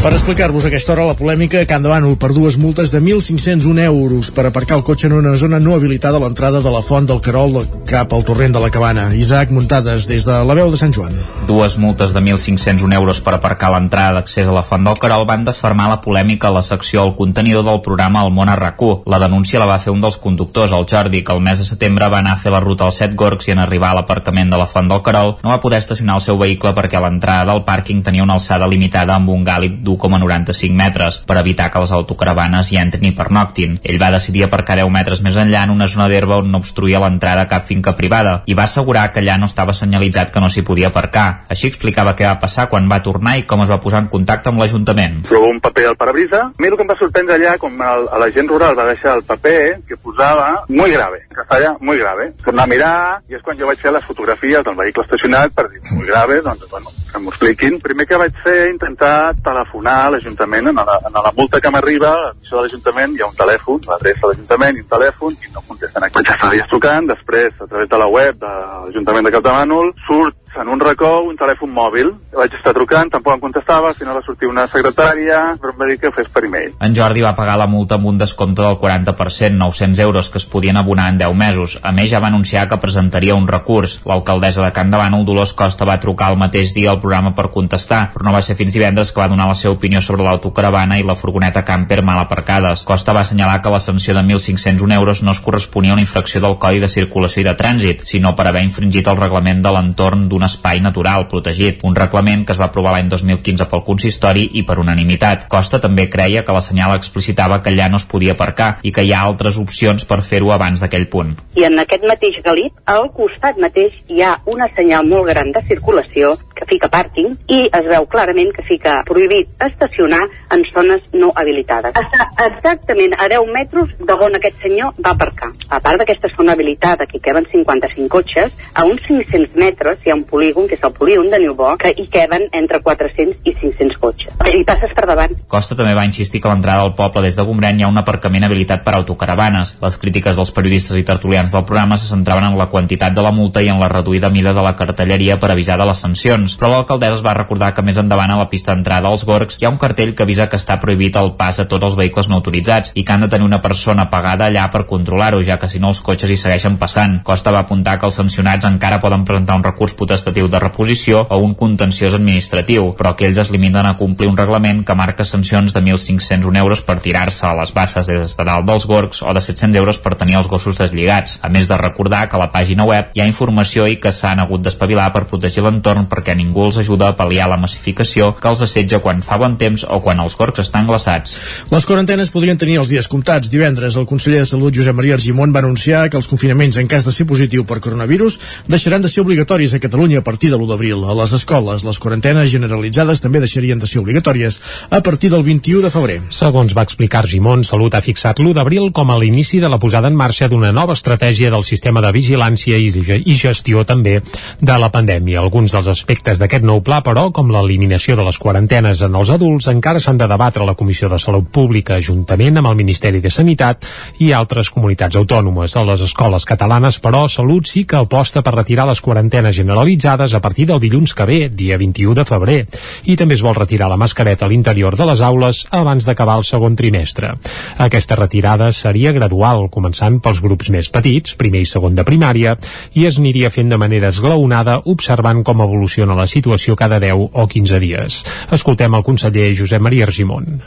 Per 0.00 0.14
explicar-vos 0.16 0.64
aquesta 0.64 0.94
hora 0.94 1.04
la 1.04 1.12
polèmica 1.12 1.58
a 1.60 1.66
Can 1.68 1.82
de 1.84 2.14
per 2.16 2.30
dues 2.32 2.56
multes 2.56 2.88
de 2.90 3.02
1.501 3.02 3.82
euros 3.84 4.30
per 4.30 4.46
aparcar 4.46 4.78
el 4.78 4.82
cotxe 4.82 5.06
en 5.08 5.12
una 5.12 5.36
zona 5.36 5.60
no 5.60 5.74
habilitada 5.74 6.16
a 6.16 6.20
l'entrada 6.20 6.62
de 6.64 6.70
la 6.72 6.80
font 6.80 7.04
del 7.04 7.20
Carol 7.20 7.66
cap 7.84 8.14
al 8.14 8.24
torrent 8.24 8.54
de 8.54 8.60
la 8.62 8.70
Cabana. 8.70 9.10
Isaac 9.14 9.50
Muntades, 9.50 10.06
des 10.08 10.24
de 10.24 10.38
la 10.40 10.54
veu 10.54 10.70
de 10.70 10.78
Sant 10.80 10.94
Joan. 10.96 11.12
Dues 11.46 11.76
multes 11.76 12.14
de 12.14 12.20
1.501 12.22 12.94
euros 12.96 13.20
per 13.20 13.34
aparcar 13.34 13.68
l'entrada 13.74 14.14
d'accés 14.16 14.48
a 14.48 14.54
la 14.56 14.62
font 14.62 14.86
del 14.88 14.96
Carol 14.96 15.26
van 15.28 15.44
desfermar 15.44 15.90
la 15.90 16.00
polèmica 16.00 16.48
a 16.48 16.54
la 16.54 16.62
secció 16.62 17.02
al 17.02 17.14
contenidor 17.14 17.66
del 17.68 17.82
programa 17.84 18.24
El 18.24 18.32
món 18.32 18.48
a 18.48 18.56
rac 18.56 18.80
La 19.04 19.18
denúncia 19.18 19.60
la 19.60 19.66
va 19.66 19.78
fer 19.78 19.92
un 19.92 20.00
dels 20.00 20.16
conductors, 20.16 20.72
el 20.72 20.86
Jordi, 20.88 21.22
que 21.22 21.32
el 21.32 21.44
mes 21.44 21.58
de 21.58 21.66
setembre 21.66 22.08
va 22.08 22.20
anar 22.24 22.38
a 22.38 22.40
fer 22.40 22.52
la 22.52 22.60
ruta 22.60 22.86
als 22.86 23.02
Set 23.02 23.14
Gorgs 23.14 23.48
i 23.48 23.52
en 23.52 23.58
arribar 23.58 23.90
a 23.90 24.00
l'aparcament 24.00 24.48
de 24.48 24.56
la 24.56 24.66
font 24.66 24.88
del 24.88 25.02
Carol 25.02 25.36
no 25.42 25.50
va 25.50 25.60
poder 25.60 25.84
estacionar 25.84 26.16
el 26.16 26.24
seu 26.24 26.38
vehicle 26.38 26.72
perquè 26.72 26.96
l'entrada 26.96 27.52
del 27.52 27.66
pàrquing 27.68 28.00
tenia 28.02 28.24
una 28.24 28.38
alçada 28.40 28.66
limitada 28.66 29.18
amb 29.18 29.28
un 29.28 29.44
gàlib 29.44 29.89
d'1,95 29.90 30.76
metres 30.78 31.20
per 31.26 31.38
evitar 31.40 31.70
que 31.70 31.82
les 31.82 31.92
autocaravanes 31.92 32.70
hi 32.72 32.78
entrin 32.80 33.10
i 33.10 33.14
pernoctin. 33.16 33.78
Ell 33.82 34.00
va 34.02 34.12
decidir 34.14 34.46
aparcar 34.46 34.78
10 34.80 34.90
metres 34.94 35.22
més 35.26 35.36
enllà 35.36 35.64
en 35.66 35.74
una 35.74 35.88
zona 35.90 36.08
d'herba 36.08 36.40
on 36.40 36.50
no 36.52 36.62
obstruïa 36.62 37.02
l'entrada 37.02 37.44
a 37.46 37.50
cap 37.50 37.66
finca 37.66 37.96
privada 37.98 38.40
i 38.46 38.56
va 38.58 38.66
assegurar 38.68 39.08
que 39.12 39.22
allà 39.22 39.36
no 39.40 39.48
estava 39.50 39.74
senyalitzat 39.76 40.32
que 40.32 40.42
no 40.42 40.50
s'hi 40.50 40.64
podia 40.66 40.90
aparcar. 40.90 41.44
Així 41.50 41.70
explicava 41.70 42.14
què 42.16 42.28
va 42.28 42.38
passar 42.42 42.68
quan 42.70 42.88
va 42.90 43.02
tornar 43.04 43.36
i 43.38 43.46
com 43.48 43.64
es 43.64 43.70
va 43.72 43.80
posar 43.82 44.04
en 44.04 44.10
contacte 44.12 44.50
amb 44.50 44.62
l'Ajuntament. 44.62 45.20
Trobo 45.28 45.50
un 45.50 45.60
paper 45.60 45.86
al 45.90 45.98
parabrisa. 46.00 46.42
A 46.50 46.62
mi 46.62 46.70
el 46.70 46.76
que 46.76 46.86
em 46.86 46.92
va 46.92 46.98
sorprendre 47.00 47.36
allà, 47.36 47.56
com 47.58 47.80
el, 47.90 48.06
a 48.10 48.20
la 48.22 48.30
gent 48.34 48.48
rural 48.50 48.78
va 48.78 48.88
deixar 48.90 49.16
el 49.18 49.24
paper 49.26 49.58
que 49.88 49.96
posava 49.96 50.64
muy 50.68 50.92
grave, 50.92 51.24
que 51.34 51.42
estava 51.42 51.76
muy 51.80 51.98
grave. 51.98 52.30
Tornar 52.44 52.64
a 52.68 52.72
mirar 52.74 52.96
i 53.28 53.38
és 53.38 53.44
quan 53.44 53.58
jo 53.58 53.68
vaig 53.70 53.80
fer 53.82 53.92
les 53.94 54.06
fotografies 54.06 54.64
del 54.66 54.78
vehicle 54.78 55.06
estacionat 55.06 55.54
per 55.56 55.68
dir 55.70 55.82
muy 55.90 56.06
grave, 56.06 56.40
doncs 56.46 56.68
bueno, 56.70 56.92
que 57.10 57.22
m'ho 57.22 57.34
expliquin. 57.34 57.80
Primer 57.82 58.06
que 58.06 58.20
vaig 58.20 58.36
fer 58.44 58.58
intentar 58.70 59.34
telefonar 59.44 59.79
a 59.86 60.10
l'Ajuntament, 60.10 60.70
en, 60.72 60.80
la, 60.86 60.96
en 61.08 61.18
la 61.24 61.32
multa 61.36 61.60
que 61.60 61.72
m'arriba, 61.72 62.12
a 62.30 62.32
de 62.50 62.56
l'Ajuntament 62.56 63.16
hi 63.16 63.22
ha 63.22 63.28
un 63.30 63.38
telèfon, 63.38 63.80
l'adreça 63.88 64.24
de 64.24 64.32
l'Ajuntament 64.32 64.76
i 64.76 64.84
un 64.84 64.90
telèfon, 64.90 65.36
i 65.40 65.52
no 65.54 65.64
contesten. 65.68 66.08
Vaig 66.16 66.32
estar 66.34 66.50
dies 66.54 66.68
trucant, 66.72 67.08
després, 67.10 67.54
a 67.60 67.66
través 67.66 67.88
de 67.88 68.02
la 68.02 68.08
web 68.10 68.40
de 68.40 68.52
l'Ajuntament 68.86 69.28
de 69.28 69.34
Capdemànol, 69.36 69.92
surt 70.08 70.39
en 70.56 70.68
un 70.68 70.80
racó 70.80 71.20
un 71.22 71.36
telèfon 71.38 71.70
mòbil. 71.70 72.10
Vaig 72.34 72.54
estar 72.56 72.72
trucant, 72.74 73.10
tampoc 73.12 73.36
em 73.36 73.42
contestava, 73.42 73.90
al 73.90 73.98
final 73.98 74.16
va 74.18 74.24
sortir 74.24 74.48
una 74.50 74.66
secretària, 74.70 75.56
però 75.60 75.72
em 75.72 75.80
va 75.80 75.88
dir 75.88 75.98
que 76.00 76.10
ho 76.10 76.14
fes 76.14 76.28
per 76.32 76.44
e-mail. 76.46 76.74
En 76.82 76.94
Jordi 76.96 77.22
va 77.24 77.34
pagar 77.38 77.56
la 77.60 77.68
multa 77.70 77.96
amb 77.98 78.08
un 78.10 78.18
descompte 78.18 78.62
del 78.62 78.78
40%, 78.80 79.56
900 79.56 80.02
euros, 80.06 80.30
que 80.30 80.38
es 80.38 80.46
podien 80.46 80.76
abonar 80.76 81.08
en 81.10 81.18
10 81.18 81.36
mesos. 81.36 81.78
A 81.82 81.92
més, 81.92 82.10
ja 82.10 82.20
va 82.20 82.28
anunciar 82.28 82.66
que 82.68 82.80
presentaria 82.82 83.34
un 83.34 83.48
recurs. 83.48 84.00
L'alcaldessa 84.06 84.64
de 84.64 84.72
Can 84.72 84.90
Davant, 84.90 85.16
Dolors 85.24 85.54
Costa, 85.54 85.84
va 85.84 86.00
trucar 86.00 86.30
el 86.32 86.38
mateix 86.38 86.74
dia 86.74 86.90
al 86.90 87.00
programa 87.00 87.34
per 87.34 87.50
contestar, 87.50 88.10
però 88.14 88.26
no 88.26 88.34
va 88.34 88.42
ser 88.42 88.56
fins 88.58 88.72
divendres 88.72 89.12
que 89.12 89.20
va 89.20 89.28
donar 89.28 89.48
la 89.48 89.56
seva 89.58 89.74
opinió 89.74 90.00
sobre 90.00 90.24
l'autocaravana 90.24 90.98
i 90.98 91.06
la 91.06 91.18
furgoneta 91.18 91.64
camper 91.64 92.02
mal 92.02 92.18
aparcades. 92.22 92.84
Costa 92.86 93.12
va 93.12 93.24
assenyalar 93.24 93.60
que 93.60 93.70
la 93.70 93.80
sanció 93.80 94.14
de 94.14 94.22
1.501 94.22 94.94
euros 94.94 95.22
no 95.22 95.32
es 95.32 95.40
corresponia 95.40 95.92
a 95.92 95.98
una 95.98 96.06
infracció 96.06 96.40
del 96.40 96.58
Codi 96.58 96.80
de 96.80 96.88
Circulació 96.88 97.42
i 97.42 97.48
de 97.48 97.56
Trànsit, 97.56 98.04
sinó 98.04 98.34
per 98.36 98.46
haver 98.48 98.64
infringit 98.64 99.10
el 99.10 99.18
reglament 99.18 99.62
de 99.62 99.74
l'entorn 99.74 100.28
d'un 100.28 100.39
espai 100.46 100.80
natural 100.80 101.26
protegit, 101.28 101.84
un 101.84 101.96
reglament 101.96 102.46
que 102.46 102.54
es 102.54 102.60
va 102.60 102.68
aprovar 102.70 102.94
l'any 102.94 103.10
2015 103.12 103.66
pel 103.70 103.84
consistori 103.86 104.46
i 104.60 104.64
per 104.66 104.78
unanimitat. 104.82 105.48
Costa 105.52 105.80
també 105.82 106.08
creia 106.10 106.44
que 106.44 106.56
la 106.56 106.64
senyal 106.64 106.94
explicitava 106.96 107.60
que 107.62 107.72
allà 107.72 107.88
no 107.90 108.00
es 108.00 108.06
podia 108.08 108.36
aparcar 108.36 108.70
i 108.82 108.92
que 108.92 109.04
hi 109.04 109.12
ha 109.12 109.22
altres 109.26 109.58
opcions 109.60 110.06
per 110.08 110.22
fer-ho 110.26 110.52
abans 110.54 110.80
d'aquell 110.80 111.08
punt. 111.12 111.36
I 111.56 111.66
en 111.68 111.78
aquest 111.82 112.06
mateix 112.08 112.40
galit, 112.44 112.74
al 112.86 113.10
costat 113.16 113.58
mateix, 113.60 113.96
hi 114.08 114.22
ha 114.22 114.36
una 114.50 114.68
senyal 114.76 115.06
molt 115.06 115.28
gran 115.30 115.52
de 115.52 115.62
circulació 115.68 116.36
que 116.56 116.68
fica 116.68 116.90
pàrquing 116.92 117.36
i 117.48 117.60
es 117.66 117.86
veu 117.88 118.06
clarament 118.12 118.52
que 118.56 118.64
fica 118.68 119.00
prohibit 119.08 119.48
estacionar 119.64 120.22
en 120.54 120.64
zones 120.72 121.06
no 121.12 121.32
habilitades. 121.34 121.96
Està 121.96 122.28
exactament 122.46 123.16
a 123.16 123.28
10 123.32 123.52
metres 123.54 123.94
d'on 123.98 124.36
aquest 124.38 124.60
senyor 124.62 124.94
va 125.04 125.14
aparcar. 125.16 125.50
A 125.68 125.80
part 125.80 126.02
d'aquesta 126.02 126.30
zona 126.36 126.56
habilitada, 126.56 127.06
que 127.06 127.18
hi 127.18 127.24
queben 127.24 127.46
55 127.50 128.08
cotxes, 128.12 128.52
a 128.74 128.84
uns 128.84 129.06
500 129.06 129.56
metres 129.56 130.04
hi 130.04 130.12
ha 130.12 130.18
un 130.18 130.26
polígon, 130.30 130.68
que 130.68 130.78
és 130.78 130.84
el 130.86 130.94
polígon 130.96 131.30
de 131.30 131.40
Niubó, 131.42 131.74
que 131.80 131.92
hi 131.96 132.06
queben 132.12 132.46
entre 132.56 132.80
400 132.80 133.42
i 133.44 133.54
500 133.60 133.98
cotxes. 134.00 134.34
I 134.50 134.62
passes 134.66 134.94
per 134.96 135.06
davant. 135.10 135.34
Costa 135.50 135.76
també 135.78 135.94
va 135.98 136.06
insistir 136.08 136.40
que 136.40 136.48
a 136.48 136.54
l'entrada 136.54 136.84
del 136.86 136.94
poble 136.98 137.24
des 137.26 137.36
de 137.36 137.44
Gombrèn 137.46 137.80
hi 137.80 137.86
ha 137.86 137.90
un 137.90 138.00
aparcament 138.00 138.46
habilitat 138.46 138.84
per 138.86 138.94
autocaravanes. 138.96 139.76
Les 139.82 139.98
crítiques 140.00 140.38
dels 140.38 140.52
periodistes 140.54 140.98
i 140.98 141.04
tertulians 141.06 141.52
del 141.52 141.66
programa 141.68 141.98
se 141.98 142.08
centraven 142.10 142.50
en 142.50 142.58
la 142.58 142.68
quantitat 142.72 143.14
de 143.16 143.24
la 143.26 143.34
multa 143.34 143.62
i 143.62 143.70
en 143.72 143.80
la 143.82 143.90
reduïda 143.92 144.30
mida 144.30 144.54
de 144.54 144.64
la 144.64 144.74
cartelleria 144.76 145.38
per 145.40 145.50
avisar 145.50 145.78
de 145.80 145.86
les 145.88 146.02
sancions, 146.06 146.56
però 146.58 146.70
l'alcaldessa 146.74 147.18
es 147.18 147.24
va 147.26 147.36
recordar 147.36 147.72
que 147.74 147.84
més 147.86 147.98
endavant 148.00 148.30
a 148.30 148.38
la 148.38 148.48
pista 148.52 148.74
d'entrada 148.74 149.10
als 149.10 149.24
Gorgs 149.26 149.58
hi 149.60 149.66
ha 149.66 149.72
un 149.72 149.80
cartell 149.82 150.14
que 150.14 150.24
avisa 150.26 150.48
que 150.48 150.58
està 150.60 150.78
prohibit 150.80 151.16
el 151.20 151.34
pas 151.38 151.58
a 151.60 151.66
tots 151.68 151.90
els 151.90 151.96
vehicles 151.98 152.28
no 152.30 152.38
autoritzats 152.40 152.94
i 152.94 153.04
que 153.04 153.12
han 153.12 153.24
de 153.24 153.30
tenir 153.32 153.46
una 153.46 153.60
persona 153.64 154.08
pagada 154.10 154.46
allà 154.46 154.68
per 154.70 154.86
controlar-ho, 154.86 155.42
ja 155.42 155.58
que 155.58 155.68
si 155.68 155.80
no 155.82 155.90
els 155.92 156.02
cotxes 156.04 156.30
hi 156.30 156.38
segueixen 156.40 156.78
passant. 156.78 157.20
Costa 157.24 157.52
va 157.54 157.64
apuntar 157.66 157.98
que 157.98 158.08
els 158.08 158.18
sancionats 158.20 158.68
encara 158.68 159.00
poden 159.02 159.24
presentar 159.24 159.56
un 159.58 159.66
recurs 159.66 159.96
potestatiu 160.20 160.48
de 160.48 160.58
reposició 160.60 161.26
o 161.28 161.38
un 161.40 161.54
contenciós 161.54 162.14
administratiu, 162.14 162.92
però 162.96 163.14
que 163.16 163.26
ells 163.26 163.38
es 163.40 163.50
limiten 163.50 163.86
a 163.86 163.96
complir 163.96 164.28
un 164.28 164.36
reglament 164.36 164.84
que 164.84 164.94
marca 164.94 165.24
sancions 165.24 165.72
de 165.72 165.80
1.501 165.80 166.58
euros 166.60 166.82
per 166.82 166.98
tirar-se 167.00 167.46
a 167.46 167.54
les 167.56 167.72
basses 167.72 168.06
des 168.06 168.36
de 168.36 168.44
dalt 168.44 168.66
dels 168.66 168.86
gorgs 168.86 169.22
o 169.22 169.32
de 169.32 169.40
700 169.40 169.80
euros 169.80 169.98
per 169.98 170.14
tenir 170.20 170.36
els 170.36 170.48
gossos 170.48 170.76
deslligats, 170.78 171.38
a 171.42 171.48
més 171.48 171.68
de 171.68 171.78
recordar 171.80 172.28
que 172.28 172.36
a 172.36 172.42
la 172.42 172.50
pàgina 172.52 172.84
web 172.84 173.14
hi 173.14 173.22
ha 173.22 173.28
informació 173.28 173.86
i 173.88 173.96
que 173.96 174.12
s'han 174.12 174.40
hagut 174.40 174.62
d'espavilar 174.62 175.10
per 175.14 175.24
protegir 175.30 175.64
l'entorn 175.64 176.08
perquè 176.10 176.36
ningú 176.36 176.66
els 176.68 176.80
ajuda 176.82 177.08
a 177.08 177.16
pal·liar 177.16 177.48
la 177.48 177.60
massificació 177.60 178.34
que 178.36 178.48
els 178.48 178.62
assetja 178.66 179.00
quan 179.00 179.22
fa 179.22 179.38
bon 179.40 179.56
temps 179.56 179.86
o 179.88 180.00
quan 180.04 180.20
els 180.20 180.36
gorgs 180.36 180.60
estan 180.60 180.86
glaçats. 180.86 181.36
Les 181.70 181.86
quarantenes 181.86 182.32
podrien 182.34 182.58
tenir 182.58 182.80
els 182.82 182.92
dies 182.92 183.08
comptats. 183.08 183.50
Divendres, 183.50 183.96
el 183.96 184.06
conseller 184.06 184.44
de 184.44 184.50
Salut, 184.50 184.74
Josep 184.76 184.96
Maria 184.96 185.16
Argimon, 185.16 185.54
va 185.54 185.64
anunciar 185.64 186.08
que 186.10 186.18
els 186.20 186.28
confinaments 186.28 186.76
en 186.76 186.88
cas 186.90 187.06
de 187.06 187.14
ser 187.14 187.26
positiu 187.26 187.64
per 187.64 187.80
coronavirus 187.80 188.38
deixaran 188.68 189.02
de 189.02 189.08
ser 189.08 189.24
obligatoris 189.24 189.74
a 189.74 189.80
Catalunya 189.80 190.09
a 190.16 190.22
partir 190.22 190.50
de 190.50 190.56
l'1 190.56 190.66
d'abril. 190.66 191.04
A 191.04 191.14
les 191.14 191.32
escoles, 191.36 191.84
les 191.86 191.98
quarantenes 192.02 192.50
generalitzades 192.50 193.20
també 193.22 193.40
deixarien 193.42 193.78
de 193.78 193.86
ser 193.86 194.00
obligatòries 194.00 194.60
a 194.90 195.00
partir 195.06 195.30
del 195.30 195.42
21 195.46 195.82
de 195.84 195.90
febrer. 195.90 196.18
Segons 196.34 196.74
va 196.76 196.82
explicar 196.86 197.20
Argimon, 197.20 197.62
Salut 197.64 197.94
ha 197.94 198.02
fixat 198.02 198.40
l'1 198.40 198.54
d'abril 198.56 198.90
com 198.96 199.10
a 199.10 199.18
l'inici 199.20 199.60
de 199.60 199.68
la 199.68 199.78
posada 199.78 200.08
en 200.08 200.16
marxa 200.18 200.48
d'una 200.48 200.72
nova 200.72 200.96
estratègia 200.96 201.50
del 201.50 201.64
sistema 201.64 202.00
de 202.00 202.12
vigilància 202.12 202.78
i 202.80 203.34
gestió 203.34 203.84
també 203.84 204.20
de 204.60 204.78
la 204.78 204.90
pandèmia. 204.90 205.40
Alguns 205.40 205.76
dels 205.76 205.92
aspectes 205.92 206.40
d'aquest 206.40 206.64
nou 206.64 206.80
pla, 206.82 207.02
però, 207.06 207.28
com 207.30 207.52
l'eliminació 207.52 208.16
de 208.16 208.26
les 208.26 208.38
quarantenes 208.38 209.04
en 209.06 209.14
els 209.14 209.30
adults, 209.30 209.70
encara 209.70 210.00
s'han 210.00 210.18
de 210.18 210.28
debatre 210.30 210.64
a 210.64 210.66
la 210.66 210.74
Comissió 210.74 211.08
de 211.08 211.18
Salut 211.18 211.46
Pública, 211.52 212.00
juntament 212.00 212.58
amb 212.58 212.72
el 212.72 212.80
Ministeri 212.82 213.20
de 213.20 213.30
Sanitat 213.30 213.86
i 214.18 214.32
altres 214.32 214.70
comunitats 214.70 215.16
autònomes. 215.16 215.76
A 215.76 215.84
les 215.84 216.02
escoles 216.08 216.48
catalanes, 216.48 216.98
però, 217.00 217.26
Salut 217.28 217.68
sí 217.68 217.84
que 217.84 218.00
aposta 218.00 218.42
per 218.42 218.56
retirar 218.56 218.88
les 218.88 219.00
quarantenes 219.00 219.54
generalitzades 219.54 219.99
a 220.06 220.40
partir 220.40 220.66
del 220.66 220.80
dilluns 220.80 221.14
que 221.14 221.24
ve, 221.24 221.48
dia 221.48 221.76
21 221.78 222.14
de 222.14 222.24
febrer. 222.24 222.66
I 223.04 223.16
també 223.16 223.34
es 223.34 223.42
vol 223.42 223.54
retirar 223.54 223.88
la 223.90 223.96
mascareta 223.96 224.46
a 224.46 224.48
l'interior 224.48 224.96
de 224.96 225.06
les 225.06 225.20
aules 225.20 225.66
abans 225.70 226.04
d'acabar 226.06 226.38
el 226.38 226.44
segon 226.44 226.76
trimestre. 226.76 227.34
Aquesta 227.78 228.16
retirada 228.16 228.70
seria 228.72 229.12
gradual, 229.12 229.68
començant 229.70 230.20
pels 230.20 230.40
grups 230.40 230.70
més 230.70 230.88
petits, 230.88 231.36
primer 231.36 231.62
i 231.62 231.68
segon 231.68 231.94
de 231.94 232.04
primària, 232.04 232.56
i 232.94 233.06
es 233.06 233.18
aniria 233.18 233.50
fent 233.50 233.68
de 233.68 233.78
manera 233.78 234.08
esglaonada 234.08 234.80
observant 234.84 235.44
com 235.44 235.60
evoluciona 235.60 236.14
la 236.14 236.26
situació 236.26 236.76
cada 236.76 237.00
10 237.00 237.30
o 237.32 237.46
15 237.46 237.80
dies. 237.80 238.22
Escoltem 238.50 238.94
el 238.94 239.06
conseller 239.06 239.54
Josep 239.56 239.82
Maria 239.82 240.06
Argimon. 240.08 240.60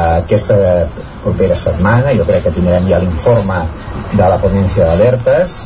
Aquesta 0.00 0.88
propera 1.22 1.56
setmana 1.58 2.14
jo 2.16 2.24
crec 2.28 2.46
que 2.46 2.54
tindrem 2.54 2.86
ja 2.88 3.00
l'informe 3.02 3.64
de 4.14 4.22
la 4.22 4.38
ponència 4.40 4.86
d'alertes, 4.86 5.58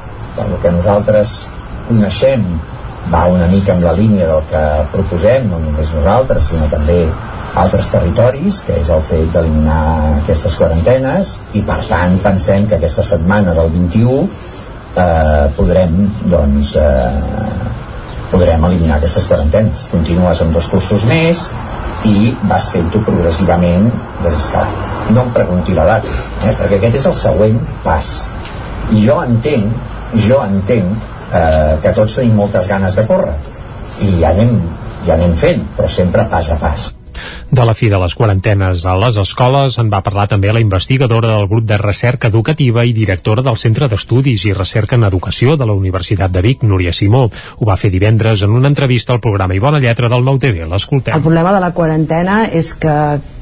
el 0.42 0.56
que 0.62 0.72
nosaltres 0.74 1.36
coneixem 1.88 2.46
va 3.12 3.26
una 3.28 3.46
mica 3.52 3.74
en 3.74 3.84
la 3.84 3.92
línia 3.92 4.26
del 4.26 4.42
que 4.50 4.64
proposem, 4.92 5.48
no 5.50 5.60
només 5.60 5.92
nosaltres, 5.92 6.48
sinó 6.50 6.68
també 6.72 7.04
altres 7.60 7.90
territoris, 7.92 8.62
que 8.66 8.78
és 8.80 8.90
el 8.90 9.02
fet 9.06 9.28
d'eliminar 9.34 9.82
aquestes 10.22 10.56
quarantenes, 10.58 11.36
i 11.54 11.62
per 11.66 11.78
tant 11.90 12.16
pensem 12.24 12.66
que 12.70 12.78
aquesta 12.78 13.04
setmana 13.06 13.54
del 13.54 13.70
21 13.76 14.16
eh, 14.24 15.44
podrem, 15.58 16.00
doncs, 16.32 16.74
eh, 16.80 17.52
podrem 18.32 18.66
eliminar 18.70 18.98
aquestes 18.98 19.28
quarantenes. 19.30 19.86
Continues 19.92 20.42
amb 20.42 20.56
dos 20.56 20.66
cursos 20.72 21.06
més 21.10 21.46
i 22.08 22.34
vas 22.50 22.72
fent-ho 22.74 23.00
progressivament 23.06 23.90
desescalat. 24.24 25.10
No 25.14 25.26
em 25.26 25.34
pregunti 25.36 25.76
l'edat, 25.76 26.08
eh, 26.42 26.52
perquè 26.56 26.80
aquest 26.80 27.02
és 27.02 27.10
el 27.12 27.18
següent 27.20 27.60
pas. 27.84 28.14
I 28.90 29.04
jo 29.06 29.20
entenc, 29.22 29.92
jo 30.26 30.42
entenc 30.44 31.13
eh, 31.34 31.76
que 31.82 31.94
tots 31.96 32.18
tenim 32.20 32.36
moltes 32.38 32.68
ganes 32.70 32.98
de 32.98 33.06
córrer 33.10 33.34
i 34.04 34.18
ja 34.20 34.34
anem, 34.34 34.58
ja 35.06 35.16
anem 35.18 35.34
fent, 35.38 35.64
però 35.76 35.90
sempre 35.90 36.26
pas 36.30 36.50
a 36.50 36.60
pas. 36.60 36.92
De 37.54 37.62
la 37.62 37.74
fi 37.78 37.86
de 37.86 37.98
les 38.02 38.14
quarantenes 38.18 38.84
a 38.90 38.96
les 38.98 39.16
escoles 39.22 39.76
en 39.78 39.90
va 39.92 40.00
parlar 40.02 40.24
també 40.30 40.50
la 40.52 40.62
investigadora 40.62 41.36
del 41.36 41.46
grup 41.46 41.66
de 41.68 41.76
recerca 41.78 42.26
educativa 42.32 42.82
i 42.84 42.94
directora 42.96 43.44
del 43.46 43.58
Centre 43.60 43.86
d'Estudis 43.88 44.46
i 44.48 44.54
Recerca 44.56 44.98
en 44.98 45.06
Educació 45.06 45.54
de 45.60 45.68
la 45.68 45.76
Universitat 45.78 46.32
de 46.34 46.42
Vic, 46.42 46.64
Núria 46.66 46.92
Simó. 46.92 47.28
Ho 47.30 47.68
va 47.68 47.78
fer 47.78 47.92
divendres 47.94 48.42
en 48.42 48.50
una 48.58 48.72
entrevista 48.72 49.14
al 49.14 49.22
programa 49.22 49.54
I 49.54 49.62
Bona 49.62 49.78
Lletra 49.78 50.10
del 50.10 50.26
Nou 50.26 50.40
TV. 50.42 50.66
L'escoltem. 50.66 51.14
El 51.14 51.22
problema 51.22 51.54
de 51.54 51.62
la 51.62 51.70
quarantena 51.76 52.40
és 52.50 52.72
que, 52.74 52.96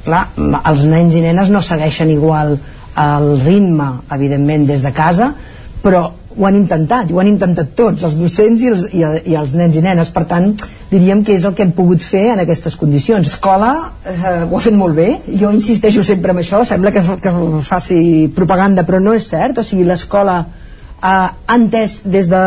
clar, 0.04 0.26
els 0.36 0.84
nens 0.84 1.16
i 1.16 1.24
nenes 1.24 1.48
no 1.48 1.64
segueixen 1.64 2.12
igual 2.12 2.58
el 2.92 3.30
ritme, 3.40 3.88
evidentment, 4.12 4.68
des 4.68 4.84
de 4.84 4.92
casa, 4.92 5.32
però 5.80 6.10
ho 6.36 6.46
han 6.48 6.56
intentat, 6.58 7.10
ho 7.12 7.20
han 7.20 7.30
intentat 7.30 7.74
tots, 7.78 8.04
els 8.08 8.18
docents 8.20 8.62
i 8.62 8.70
els, 8.72 8.84
i, 8.92 9.02
i 9.32 9.36
els 9.38 9.56
nens 9.58 9.76
i 9.76 9.82
nenes, 9.84 10.12
per 10.14 10.24
tant, 10.30 10.52
diríem 10.90 11.24
que 11.24 11.36
és 11.36 11.46
el 11.48 11.56
que 11.56 11.64
hem 11.66 11.72
pogut 11.76 12.02
fer 12.04 12.28
en 12.34 12.42
aquestes 12.42 12.76
condicions. 12.80 13.28
Escola 13.34 13.72
eh, 14.04 14.44
ho 14.44 14.56
ha 14.56 14.62
fet 14.64 14.76
molt 14.76 14.98
bé, 14.98 15.08
jo 15.40 15.52
insisteixo 15.54 16.04
sempre 16.06 16.34
en 16.34 16.42
això, 16.42 16.62
sembla 16.68 16.92
que, 16.94 17.04
que 17.22 17.34
faci 17.68 18.02
propaganda, 18.36 18.86
però 18.88 19.00
no 19.02 19.16
és 19.16 19.28
cert, 19.32 19.60
o 19.60 19.66
sigui, 19.66 19.86
l'escola 19.88 20.40
ha 21.02 21.16
entès 21.54 22.00
des 22.06 22.28
de 22.30 22.42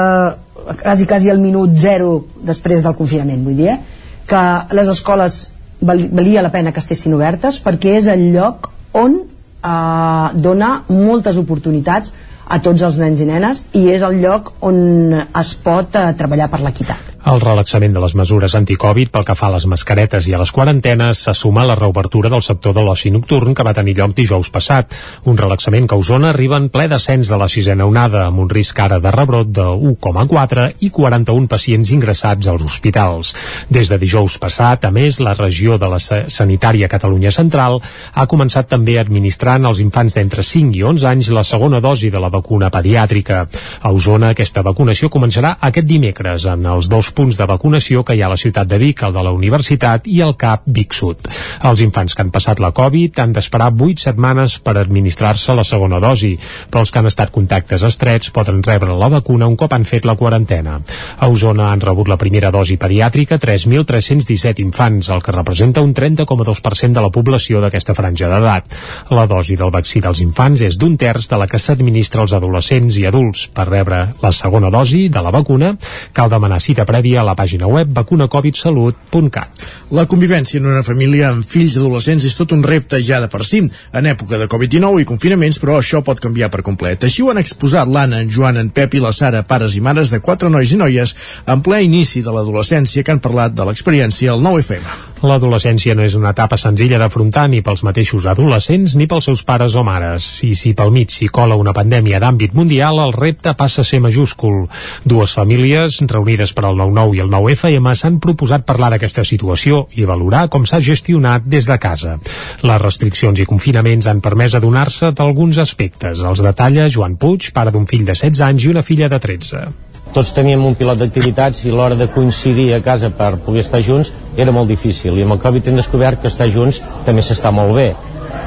quasi, 0.81 1.05
quasi 1.05 1.29
el 1.29 1.41
minut 1.43 1.75
zero 1.77 2.25
després 2.47 2.83
del 2.85 2.95
confinament, 2.95 3.43
vull 3.43 3.59
dir, 3.59 3.75
eh, 3.75 3.95
que 4.25 4.43
les 4.73 4.89
escoles 4.89 5.39
val, 5.81 6.07
valia 6.11 6.41
la 6.41 6.51
pena 6.51 6.73
que 6.73 6.81
estessin 6.81 7.13
obertes 7.13 7.61
perquè 7.63 7.97
és 7.99 8.09
el 8.11 8.29
lloc 8.33 8.71
on 8.97 9.19
eh, 9.21 10.27
dona 10.41 10.71
moltes 10.89 11.37
oportunitats 11.41 12.13
a 12.45 12.61
tots 12.61 12.85
els 12.85 12.99
nens 13.01 13.21
i 13.21 13.27
nenes 13.29 13.63
i 13.73 13.87
és 13.95 14.05
el 14.05 14.21
lloc 14.21 14.53
on 14.69 14.79
es 15.15 15.55
pot 15.65 15.97
eh, 15.97 16.07
treballar 16.17 16.49
per 16.51 16.61
l'equitat. 16.63 17.14
El 17.25 17.39
relaxament 17.41 17.95
de 17.95 18.01
les 18.03 18.13
mesures 18.13 18.53
anticovid 18.53 19.09
pel 19.09 19.23
que 19.25 19.33
fa 19.33 19.47
a 19.47 19.55
les 19.55 19.63
mascaretes 19.65 20.27
i 20.29 20.35
a 20.35 20.37
les 20.37 20.51
quarantenes 20.53 21.23
se 21.25 21.33
suma 21.33 21.63
a 21.63 21.69
la 21.71 21.75
reobertura 21.79 22.29
del 22.29 22.43
sector 22.45 22.75
de 22.77 22.83
l'oci 22.85 23.09
nocturn 23.09 23.55
que 23.57 23.63
va 23.65 23.71
tenir 23.73 23.95
lloc 23.97 24.11
dijous 24.13 24.51
passat. 24.53 24.93
Un 25.25 25.39
relaxament 25.39 25.87
que 25.89 25.97
a 25.97 26.03
Osona 26.03 26.29
arriba 26.29 26.59
en 26.61 26.67
ple 26.69 26.85
descens 26.91 27.31
de 27.33 27.39
la 27.41 27.47
sisena 27.49 27.87
onada, 27.89 28.27
amb 28.27 28.43
un 28.43 28.51
risc 28.51 28.77
ara 28.83 28.99
de 29.01 29.13
rebrot 29.15 29.49
de 29.49 29.65
1,4 29.65 30.67
i 30.85 30.91
41 30.93 31.49
pacients 31.49 31.93
ingressats 31.95 32.51
als 32.53 32.67
hospitals. 32.67 33.33
Des 33.73 33.89
de 33.89 33.97
dijous 33.97 34.37
passat, 34.37 34.85
a 34.85 34.93
més, 34.93 35.17
la 35.17 35.33
regió 35.33 35.79
de 35.81 35.89
la 35.89 35.97
sanitària 35.97 36.91
Catalunya 36.93 37.33
Central 37.33 37.79
ha 38.13 38.27
començat 38.29 38.69
també 38.69 38.99
administrant 39.01 39.65
als 39.65 39.81
infants 39.81 40.19
d'entre 40.19 40.45
5 40.45 40.77
i 40.77 40.85
11 40.93 41.09
anys 41.15 41.33
la 41.33 41.43
segona 41.43 41.81
dosi 41.81 42.13
de 42.13 42.21
la 42.21 42.29
vacuna 42.29 42.69
pediàtrica. 42.69 43.41
A 43.81 43.89
Osona 43.97 44.29
aquesta 44.37 44.61
vacunació 44.61 45.09
començarà 45.09 45.57
aquest 45.57 45.89
dimecres 45.89 46.45
en 46.53 46.69
els 46.69 46.85
dos 46.85 47.14
punts 47.15 47.37
de 47.39 47.47
vacunació 47.47 48.03
que 48.03 48.13
hi 48.15 48.21
ha 48.21 48.27
a 48.27 48.33
la 48.33 48.39
ciutat 48.39 48.67
de 48.67 48.77
Vic, 48.81 49.01
el 49.07 49.13
de 49.15 49.23
la 49.23 49.31
Universitat 49.33 50.05
i 50.11 50.19
el 50.25 50.35
CAP 50.37 50.67
Vic 50.75 50.93
Sud. 50.93 51.29
Els 51.65 51.81
infants 51.85 52.13
que 52.13 52.21
han 52.25 52.31
passat 52.35 52.59
la 52.59 52.73
Covid 52.75 53.19
han 53.23 53.33
d'esperar 53.35 53.71
8 53.71 54.03
setmanes 54.09 54.57
per 54.65 54.75
administrar-se 54.81 55.55
la 55.55 55.63
segona 55.63 56.01
dosi, 56.03 56.33
però 56.69 56.83
els 56.83 56.91
que 56.91 56.99
han 56.99 57.09
estat 57.09 57.31
contactes 57.31 57.85
estrets 57.87 58.33
poden 58.35 58.61
rebre 58.65 58.97
la 58.99 59.09
vacuna 59.09 59.47
un 59.47 59.55
cop 59.55 59.73
han 59.73 59.87
fet 59.87 60.05
la 60.05 60.17
quarantena. 60.19 60.81
A 61.19 61.29
Osona 61.31 61.71
han 61.71 61.83
rebut 61.83 62.11
la 62.11 62.19
primera 62.19 62.51
dosi 62.51 62.75
pediàtrica 62.81 63.39
3.317 63.39 64.61
infants, 64.65 65.09
el 65.09 65.23
que 65.23 65.35
representa 65.35 65.83
un 65.85 65.93
30,2% 65.95 66.91
de 66.91 67.05
la 67.05 67.13
població 67.13 67.63
d'aquesta 67.63 67.95
franja 67.95 68.29
d'edat. 68.31 68.77
La 69.15 69.25
dosi 69.31 69.55
del 69.55 69.71
vaccí 69.71 70.03
dels 70.03 70.21
infants 70.25 70.65
és 70.67 70.77
d'un 70.77 70.97
terç 70.99 71.29
de 71.31 71.39
la 71.39 71.47
que 71.47 71.61
s'administra 71.61 72.25
als 72.25 72.35
adolescents 72.35 72.99
i 72.99 73.07
adults. 73.07 73.47
Per 73.55 73.67
rebre 73.69 74.03
la 74.21 74.33
segona 74.35 74.69
dosi 74.73 75.07
de 75.09 75.23
la 75.23 75.31
vacuna 75.31 75.75
cal 76.13 76.29
demanar 76.29 76.61
cita 76.61 76.85
prèvia 76.85 77.04
a 77.13 77.23
la 77.27 77.35
pàgina 77.37 77.69
web 77.69 77.91
vacunacovidsalut.cat. 77.93 79.61
La 79.93 80.07
convivència 80.09 80.57
en 80.59 80.65
una 80.71 80.81
família 80.83 81.29
amb 81.29 81.45
fills 81.45 81.77
adolescents 81.77 82.25
és 82.25 82.35
tot 82.37 82.55
un 82.55 82.63
repte 82.65 82.97
ja 83.05 83.21
de 83.21 83.29
per 83.29 83.43
si, 83.45 83.61
en 83.93 84.09
època 84.09 84.39
de 84.41 84.49
Covid-19 84.49 85.03
i 85.03 85.07
confinaments, 85.09 85.59
però 85.61 85.77
això 85.77 86.01
pot 86.05 86.19
canviar 86.23 86.49
per 86.49 86.63
complet. 86.65 87.05
Així 87.05 87.21
ho 87.21 87.29
han 87.29 87.41
exposat 87.43 87.91
l'Anna, 87.91 88.23
en 88.23 88.31
Joan, 88.33 88.57
en 88.57 88.71
Pep 88.73 88.97
i 88.97 89.03
la 89.03 89.13
Sara, 89.13 89.45
pares 89.45 89.77
i 89.77 89.83
mares 89.85 90.09
de 90.09 90.21
quatre 90.25 90.49
nois 90.49 90.71
i 90.73 90.81
noies 90.81 91.15
en 91.45 91.61
ple 91.61 91.83
inici 91.85 92.25
de 92.25 92.33
l'adolescència 92.33 93.03
que 93.03 93.13
han 93.13 93.21
parlat 93.21 93.53
de 93.53 93.67
l'experiència 93.69 94.33
al 94.33 94.41
9FM. 94.41 95.14
L'adolescència 95.25 95.95
no 95.97 96.03
és 96.05 96.13
una 96.13 96.31
etapa 96.35 96.57
senzilla 96.61 96.99
d'afrontar 97.01 97.47
ni 97.49 97.61
pels 97.65 97.81
mateixos 97.87 98.27
adolescents 98.29 98.93
ni 98.99 99.07
pels 99.09 99.25
seus 99.29 99.41
pares 99.47 99.73
o 99.73 99.83
mares. 99.85 100.27
I 100.45 100.51
si 100.57 100.73
pel 100.77 100.91
mig 100.93 101.09
s'hi 101.13 101.29
cola 101.33 101.57
una 101.57 101.73
pandèmia 101.73 102.19
d'àmbit 102.21 102.53
mundial, 102.53 102.99
el 103.01 103.13
repte 103.15 103.55
passa 103.57 103.81
a 103.81 103.87
ser 103.87 104.01
majúscul. 104.03 104.67
Dues 105.03 105.33
famílies, 105.37 105.97
reunides 106.11 106.53
per 106.53 106.67
al 106.69 106.77
9-9 106.77 107.17
i 107.17 107.23
el 107.25 107.31
9FM, 107.33 107.95
s'han 107.97 108.19
proposat 108.21 108.67
parlar 108.69 108.91
d'aquesta 108.93 109.25
situació 109.25 109.85
i 109.97 110.05
valorar 110.05 110.45
com 110.53 110.67
s'ha 110.69 110.83
gestionat 110.83 111.49
des 111.49 111.65
de 111.65 111.79
casa. 111.81 112.19
Les 112.61 112.83
restriccions 112.83 113.41
i 113.41 113.49
confinaments 113.49 114.11
han 114.11 114.21
permès 114.21 114.53
adonar-se 114.59 115.09
d'alguns 115.15 115.57
aspectes. 115.63 116.21
Els 116.21 116.45
detalla 116.45 116.89
Joan 116.89 117.17
Puig, 117.17 117.49
pare 117.55 117.73
d'un 117.73 117.89
fill 117.89 118.05
de 118.05 118.13
16 118.13 118.45
anys 118.45 118.67
i 118.69 118.71
una 118.75 118.85
filla 118.85 119.09
de 119.09 119.19
13 119.19 119.84
tots 120.15 120.31
teníem 120.31 120.63
un 120.63 120.77
pilot 120.79 121.01
d'activitats 121.01 121.65
i 121.65 121.73
l'hora 121.73 121.97
de 121.99 122.07
coincidir 122.07 122.69
a 122.73 122.79
casa 122.83 123.09
per 123.11 123.35
poder 123.43 123.65
estar 123.65 123.81
junts 123.83 124.13
era 124.37 124.53
molt 124.55 124.71
difícil. 124.71 125.17
I 125.17 125.25
amb 125.25 125.35
el 125.35 125.41
Covid 125.43 125.67
hem 125.67 125.81
descobert 125.81 126.21
que 126.21 126.31
estar 126.31 126.47
junts 126.47 126.79
també 127.05 127.21
s'està 127.21 127.51
molt 127.51 127.75
bé. 127.75 127.89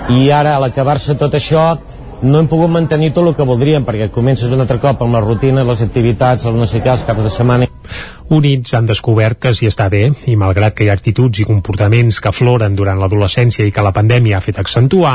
I 0.09 0.31
ara 0.32 0.57
a 0.57 0.62
l'acabar-se 0.65 1.19
tot 1.20 1.36
això 1.36 1.66
no 2.23 2.40
hem 2.40 2.49
pogut 2.51 2.73
mantenir 2.73 3.12
tot 3.12 3.28
el 3.28 3.36
que 3.36 3.47
voldríem 3.47 3.85
perquè 3.86 4.09
comences 4.11 4.51
un 4.51 4.65
altre 4.65 4.81
cop 4.82 5.05
amb 5.05 5.15
la 5.15 5.20
rutina, 5.23 5.62
les 5.65 5.85
activitats, 5.85 6.49
els 6.49 6.57
no 6.57 6.66
sé 6.66 6.81
què, 6.81 6.90
els 6.90 7.05
caps 7.07 7.23
de 7.23 7.31
setmana 7.36 7.69
Units 8.28 8.74
han 8.76 8.86
descobert 8.88 9.38
que 9.40 9.55
s'hi 9.56 9.68
està 9.70 9.86
bé 9.88 10.02
i 10.28 10.34
malgrat 10.36 10.74
que 10.76 10.84
hi 10.84 10.90
ha 10.90 10.96
actituds 10.98 11.40
i 11.40 11.46
comportaments 11.48 12.18
que 12.20 12.28
afloren 12.28 12.74
durant 12.76 12.98
l'adolescència 13.00 13.64
i 13.64 13.72
que 13.72 13.84
la 13.84 13.92
pandèmia 13.96 14.36
ha 14.36 14.44
fet 14.44 14.59
accentuar, 14.60 15.14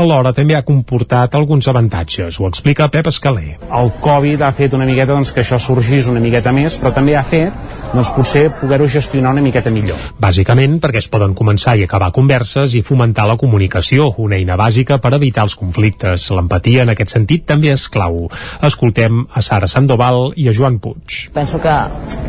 alhora 0.00 0.32
també 0.32 0.56
ha 0.56 0.64
comportat 0.64 1.34
alguns 1.36 1.68
avantatges. 1.68 2.38
Ho 2.40 2.48
explica 2.48 2.88
Pep 2.88 3.10
Escaler. 3.12 3.58
El 3.68 3.92
Covid 4.00 4.42
ha 4.42 4.52
fet 4.56 4.72
una 4.72 4.86
miqueta 4.88 5.12
doncs, 5.12 5.34
que 5.34 5.44
això 5.44 5.58
sorgís 5.60 6.08
una 6.08 6.22
miqueta 6.24 6.54
més, 6.56 6.78
però 6.80 6.94
també 6.96 7.18
ha 7.18 7.24
fet 7.26 7.52
doncs, 7.92 8.14
potser 8.16 8.46
poder-ho 8.60 8.88
gestionar 8.88 9.34
una 9.36 9.44
miqueta 9.44 9.72
millor. 9.74 10.00
Bàsicament 10.20 10.78
perquè 10.80 11.02
es 11.04 11.10
poden 11.12 11.36
començar 11.36 11.76
i 11.76 11.84
acabar 11.84 12.12
converses 12.16 12.74
i 12.78 12.82
fomentar 12.82 13.28
la 13.28 13.36
comunicació, 13.40 14.08
una 14.24 14.40
eina 14.40 14.56
bàsica 14.56 14.98
per 15.04 15.12
evitar 15.18 15.44
els 15.44 15.58
conflictes. 15.60 16.30
L'empatia 16.32 16.88
en 16.88 16.94
aquest 16.94 17.12
sentit 17.12 17.44
també 17.46 17.74
és 17.74 17.86
clau. 17.92 18.24
Escoltem 18.64 19.26
a 19.28 19.44
Sara 19.44 19.68
Sandoval 19.68 20.32
i 20.40 20.48
a 20.48 20.56
Joan 20.56 20.80
Puig. 20.80 21.28
Penso 21.34 21.60
que, 21.60 21.76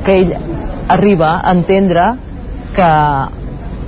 que 0.06 0.25
ell 0.26 0.36
arriba 0.92 1.40
a 1.40 1.54
entendre 1.54 2.12
que 2.76 2.92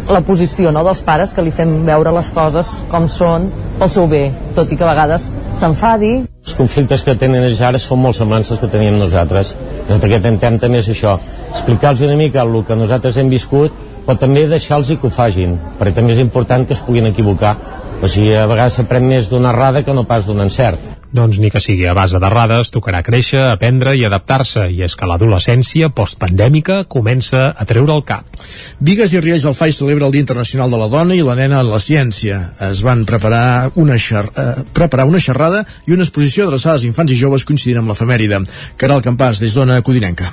la 0.08 0.22
posició 0.24 0.72
no, 0.72 0.84
dels 0.88 1.02
pares 1.04 1.34
que 1.36 1.44
li 1.44 1.52
fem 1.52 1.82
veure 1.88 2.14
les 2.16 2.30
coses 2.36 2.70
com 2.92 3.10
són 3.12 3.50
pel 3.78 3.92
seu 3.94 4.08
bé, 4.10 4.28
tot 4.56 4.72
i 4.72 4.78
que 4.78 4.86
a 4.86 4.92
vegades 4.94 5.26
s'enfadi. 5.60 6.12
Els 6.48 6.56
conflictes 6.56 7.04
que 7.04 7.18
tenen 7.20 7.44
ells 7.44 7.62
ara 7.62 7.82
són 7.82 8.00
molt 8.02 8.18
semblants 8.18 8.52
als 8.54 8.62
que 8.62 8.72
teníem 8.72 8.98
nosaltres. 9.02 9.54
El 9.90 10.00
que 10.00 10.16
intentem 10.16 10.60
també 10.64 10.80
és 10.80 10.90
això, 10.94 11.18
explicar-los 11.52 12.06
una 12.08 12.18
mica 12.20 12.46
el 12.46 12.64
que 12.66 12.80
nosaltres 12.80 13.18
hem 13.18 13.30
viscut, 13.30 13.76
però 14.08 14.18
també 14.20 14.46
deixar-los 14.48 14.94
que 14.96 15.08
ho 15.08 15.12
fagin, 15.12 15.58
perquè 15.80 15.98
també 16.00 16.16
és 16.16 16.24
important 16.24 16.66
que 16.66 16.78
es 16.78 16.84
puguin 16.86 17.12
equivocar. 17.12 17.58
O 18.02 18.08
sigui, 18.08 18.32
a 18.38 18.46
vegades 18.48 18.80
s'aprèn 18.80 19.04
més 19.04 19.28
d'una 19.30 19.52
errada 19.52 19.84
que 19.84 19.94
no 19.94 20.06
pas 20.08 20.26
d'un 20.26 20.40
encert. 20.46 20.97
Doncs 21.18 21.40
ni 21.42 21.50
que 21.50 21.58
sigui 21.58 21.88
a 21.90 21.96
base 21.98 22.20
d'errades, 22.22 22.70
tocarà 22.70 23.00
créixer, 23.02 23.40
aprendre 23.50 23.96
i 23.98 24.04
adaptar-se, 24.06 24.68
i 24.70 24.84
és 24.86 24.94
que 24.94 25.08
l'adolescència 25.10 25.90
postpandèmica 25.90 26.84
comença 26.86 27.48
a 27.58 27.66
treure 27.66 27.96
el 27.96 28.04
cap. 28.06 28.38
Vigues 28.78 29.16
i 29.16 29.22
Riells 29.24 29.48
del 29.48 29.58
FAI 29.58 29.74
celebra 29.74 30.06
el 30.06 30.14
Dia 30.14 30.28
Internacional 30.28 30.70
de 30.70 30.78
la 30.78 30.92
Dona 30.94 31.18
i 31.18 31.26
la 31.26 31.34
Nena 31.40 31.64
en 31.66 31.72
la 31.74 31.82
Ciència. 31.82 32.38
Es 32.70 32.84
van 32.86 33.02
preparar 33.10 33.72
una, 33.82 33.98
xer 33.98 34.28
eh, 34.30 34.52
preparar 34.78 35.08
una 35.10 35.24
xerrada 35.24 35.64
i 35.88 35.98
una 35.98 36.06
exposició 36.06 36.46
adreçada 36.46 36.78
als 36.78 36.86
infants 36.86 37.16
i 37.16 37.18
joves 37.18 37.48
coincidint 37.50 37.82
amb 37.82 37.96
l'efemèride. 37.96 38.44
Caral 38.78 39.02
Campàs, 39.02 39.42
des 39.42 39.58
d'Ona 39.58 39.82
Codinenca. 39.82 40.30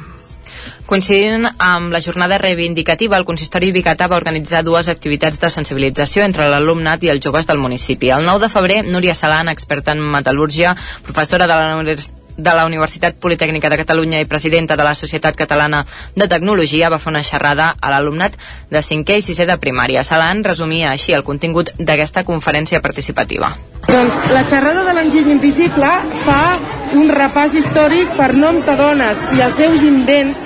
Coincidint 0.86 1.48
amb 1.58 1.92
la 1.92 2.00
jornada 2.00 2.38
reivindicativa, 2.38 3.16
el 3.16 3.28
consistori 3.28 3.72
Bicata 3.72 4.08
va 4.08 4.20
organitzar 4.20 4.64
dues 4.64 4.90
activitats 4.92 5.40
de 5.40 5.50
sensibilització 5.50 6.24
entre 6.24 6.50
l'alumnat 6.50 7.04
i 7.04 7.12
els 7.14 7.24
joves 7.24 7.48
del 7.48 7.62
municipi. 7.62 8.10
El 8.10 8.26
9 8.26 8.46
de 8.46 8.52
febrer, 8.52 8.82
Núria 8.84 9.14
Salan, 9.14 9.48
experta 9.52 9.92
en 9.96 10.04
metal·lúrgia, 10.18 10.76
professora 11.06 11.46
de 11.46 11.54
la 11.54 11.78
Universitat 11.78 12.23
de 12.36 12.55
la 12.55 12.65
Universitat 12.66 13.16
Politècnica 13.20 13.70
de 13.70 13.78
Catalunya 13.81 14.20
i 14.20 14.28
presidenta 14.31 14.77
de 14.77 14.85
la 14.85 14.94
Societat 14.94 15.36
Catalana 15.36 15.85
de 16.15 16.28
Tecnologia 16.28 16.90
va 16.90 16.98
fer 16.98 17.12
una 17.12 17.23
xerrada 17.23 17.74
a 17.81 17.90
l'alumnat 17.93 18.36
de 18.70 18.82
5è 18.82 19.19
i 19.20 19.24
6è 19.24 19.47
de 19.47 19.59
primària. 19.59 20.02
Salan 20.02 20.44
resumia 20.44 20.90
així 20.90 21.12
el 21.12 21.24
contingut 21.24 21.70
d'aquesta 21.78 22.24
conferència 22.24 22.81
participativa. 22.81 23.55
Doncs 23.89 24.23
la 24.32 24.44
xerrada 24.48 24.85
de 24.85 24.94
l'enginy 24.97 25.31
invisible 25.36 25.90
fa 26.24 26.56
un 26.94 27.11
repàs 27.11 27.55
històric 27.59 28.16
per 28.19 28.32
noms 28.35 28.66
de 28.66 28.77
dones 28.78 29.27
i 29.36 29.43
els 29.44 29.59
seus 29.61 29.82
invents 29.86 30.44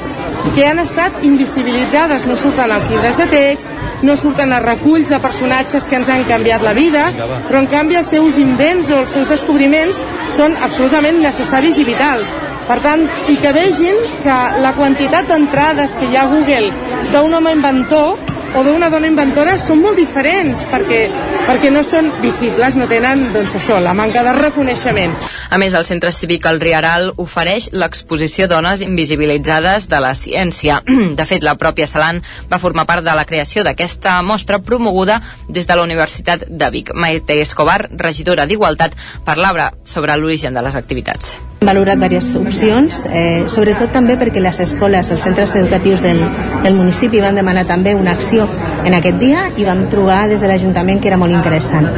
que 0.54 0.66
han 0.66 0.78
estat 0.82 1.22
invisibilitzades, 1.26 2.26
no 2.26 2.36
surten 2.36 2.72
als 2.72 2.88
llibres 2.90 3.18
de 3.18 3.26
text, 3.30 3.68
no 4.02 4.16
surten 4.16 4.52
a 4.52 4.60
reculls 4.62 5.10
de 5.10 5.18
personatges 5.22 5.88
que 5.88 5.98
ens 5.98 6.10
han 6.12 6.24
canviat 6.28 6.62
la 6.62 6.74
vida, 6.76 7.08
però 7.48 7.62
en 7.62 7.70
canvi 7.70 7.98
els 7.98 8.12
seus 8.14 8.38
invents 8.38 8.90
o 8.90 9.02
els 9.02 9.14
seus 9.16 9.30
descobriments 9.32 10.02
són 10.34 10.56
absolutament 10.62 11.20
necessaris 11.22 11.78
i 11.78 11.86
vitals. 11.88 12.32
Per 12.68 12.78
tant, 12.84 13.06
i 13.32 13.38
que 13.40 13.52
vegin 13.56 13.96
que 14.24 14.38
la 14.62 14.74
quantitat 14.76 15.30
d'entrades 15.30 15.96
que 15.96 16.10
hi 16.10 16.18
ha 16.18 16.26
a 16.26 16.32
Google 16.32 16.68
d'un 17.12 17.38
home 17.38 17.54
inventor 17.56 18.18
o 18.56 18.62
d'una 18.64 18.88
dona 18.90 19.08
inventora 19.10 19.56
són 19.60 19.82
molt 19.82 19.98
diferents 20.00 20.64
perquè, 20.72 21.00
perquè 21.46 21.70
no 21.72 21.82
són 21.86 22.10
visibles, 22.22 22.76
no 22.78 22.88
tenen 22.90 23.28
doncs 23.34 23.56
això, 23.58 23.78
la 23.82 23.94
manca 23.96 24.22
de 24.24 24.32
reconeixement. 24.38 25.14
A 25.50 25.58
més, 25.60 25.74
el 25.74 25.86
Centre 25.88 26.12
Cívic 26.12 26.46
El 26.48 26.60
Riaral 26.60 27.10
ofereix 27.16 27.70
l'exposició 27.72 28.48
Dones 28.48 28.82
Invisibilitzades 28.84 29.88
de 29.88 30.00
la 30.04 30.14
Ciència. 30.14 30.82
De 31.18 31.26
fet, 31.28 31.44
la 31.44 31.56
pròpia 31.60 31.88
Salan 31.88 32.22
va 32.50 32.60
formar 32.62 32.86
part 32.88 33.04
de 33.04 33.14
la 33.16 33.26
creació 33.28 33.64
d'aquesta 33.66 34.20
mostra 34.22 34.60
promoguda 34.62 35.20
des 35.48 35.66
de 35.66 35.76
la 35.76 35.84
Universitat 35.84 36.46
de 36.48 36.70
Vic. 36.70 36.94
Maite 36.94 37.40
Escobar, 37.42 37.80
regidora 37.90 38.46
d'Igualtat, 38.46 38.96
parlava 39.24 39.72
sobre 39.84 40.16
l'origen 40.16 40.54
de 40.54 40.64
les 40.64 40.76
activitats. 40.76 41.38
Hem 41.58 41.66
valorat 41.66 41.98
diverses 41.98 42.36
opcions, 42.38 43.00
eh, 43.10 43.48
sobretot 43.50 43.90
també 43.90 44.14
perquè 44.14 44.38
les 44.38 44.60
escoles, 44.62 45.10
els 45.10 45.24
centres 45.26 45.56
educatius 45.58 46.04
del, 46.04 46.20
del 46.62 46.76
municipi 46.78 47.18
van 47.18 47.34
demanar 47.34 47.64
també 47.66 47.96
una 47.98 48.12
acció 48.14 48.37
en 48.46 48.98
aquest 48.98 49.18
dia 49.18 49.48
i 49.56 49.64
vam 49.66 49.86
trobar 49.90 50.26
des 50.30 50.42
de 50.44 50.50
l'Ajuntament 50.50 51.00
que 51.02 51.10
era 51.10 51.20
molt 51.20 51.34
interessant. 51.34 51.88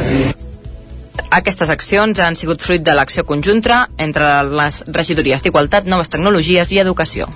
Aquestes 1.31 1.71
accions 1.71 2.19
han 2.19 2.35
sigut 2.35 2.63
fruit 2.63 2.83
de 2.83 2.95
l'acció 2.97 3.23
conjunta 3.27 3.85
entre 4.03 4.27
les 4.51 4.81
regidories 4.91 5.45
d'Igualtat, 5.45 5.87
Noves 5.87 6.11
Tecnologies 6.11 6.73
i 6.75 6.81
Educació. 6.83 7.29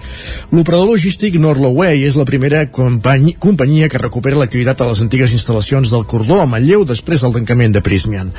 L'operador 0.51 0.91
logístic 0.91 1.37
Norloway 1.39 2.03
és 2.09 2.19
la 2.19 2.27
primera 2.27 2.65
company 2.75 3.37
companyia 3.39 3.89
que 3.89 4.03
recupera 4.03 4.41
l'activitat 4.41 4.83
a 4.83 4.89
les 4.91 5.03
antigues 5.05 5.37
instal·lacions 5.39 5.95
del 5.95 6.09
Cordó 6.11 6.41
a 6.43 6.49
Manlleu 6.51 6.83
després 6.89 7.23
del 7.23 7.37
tancament 7.39 7.77
de 7.77 7.85
Prismian. 7.87 8.35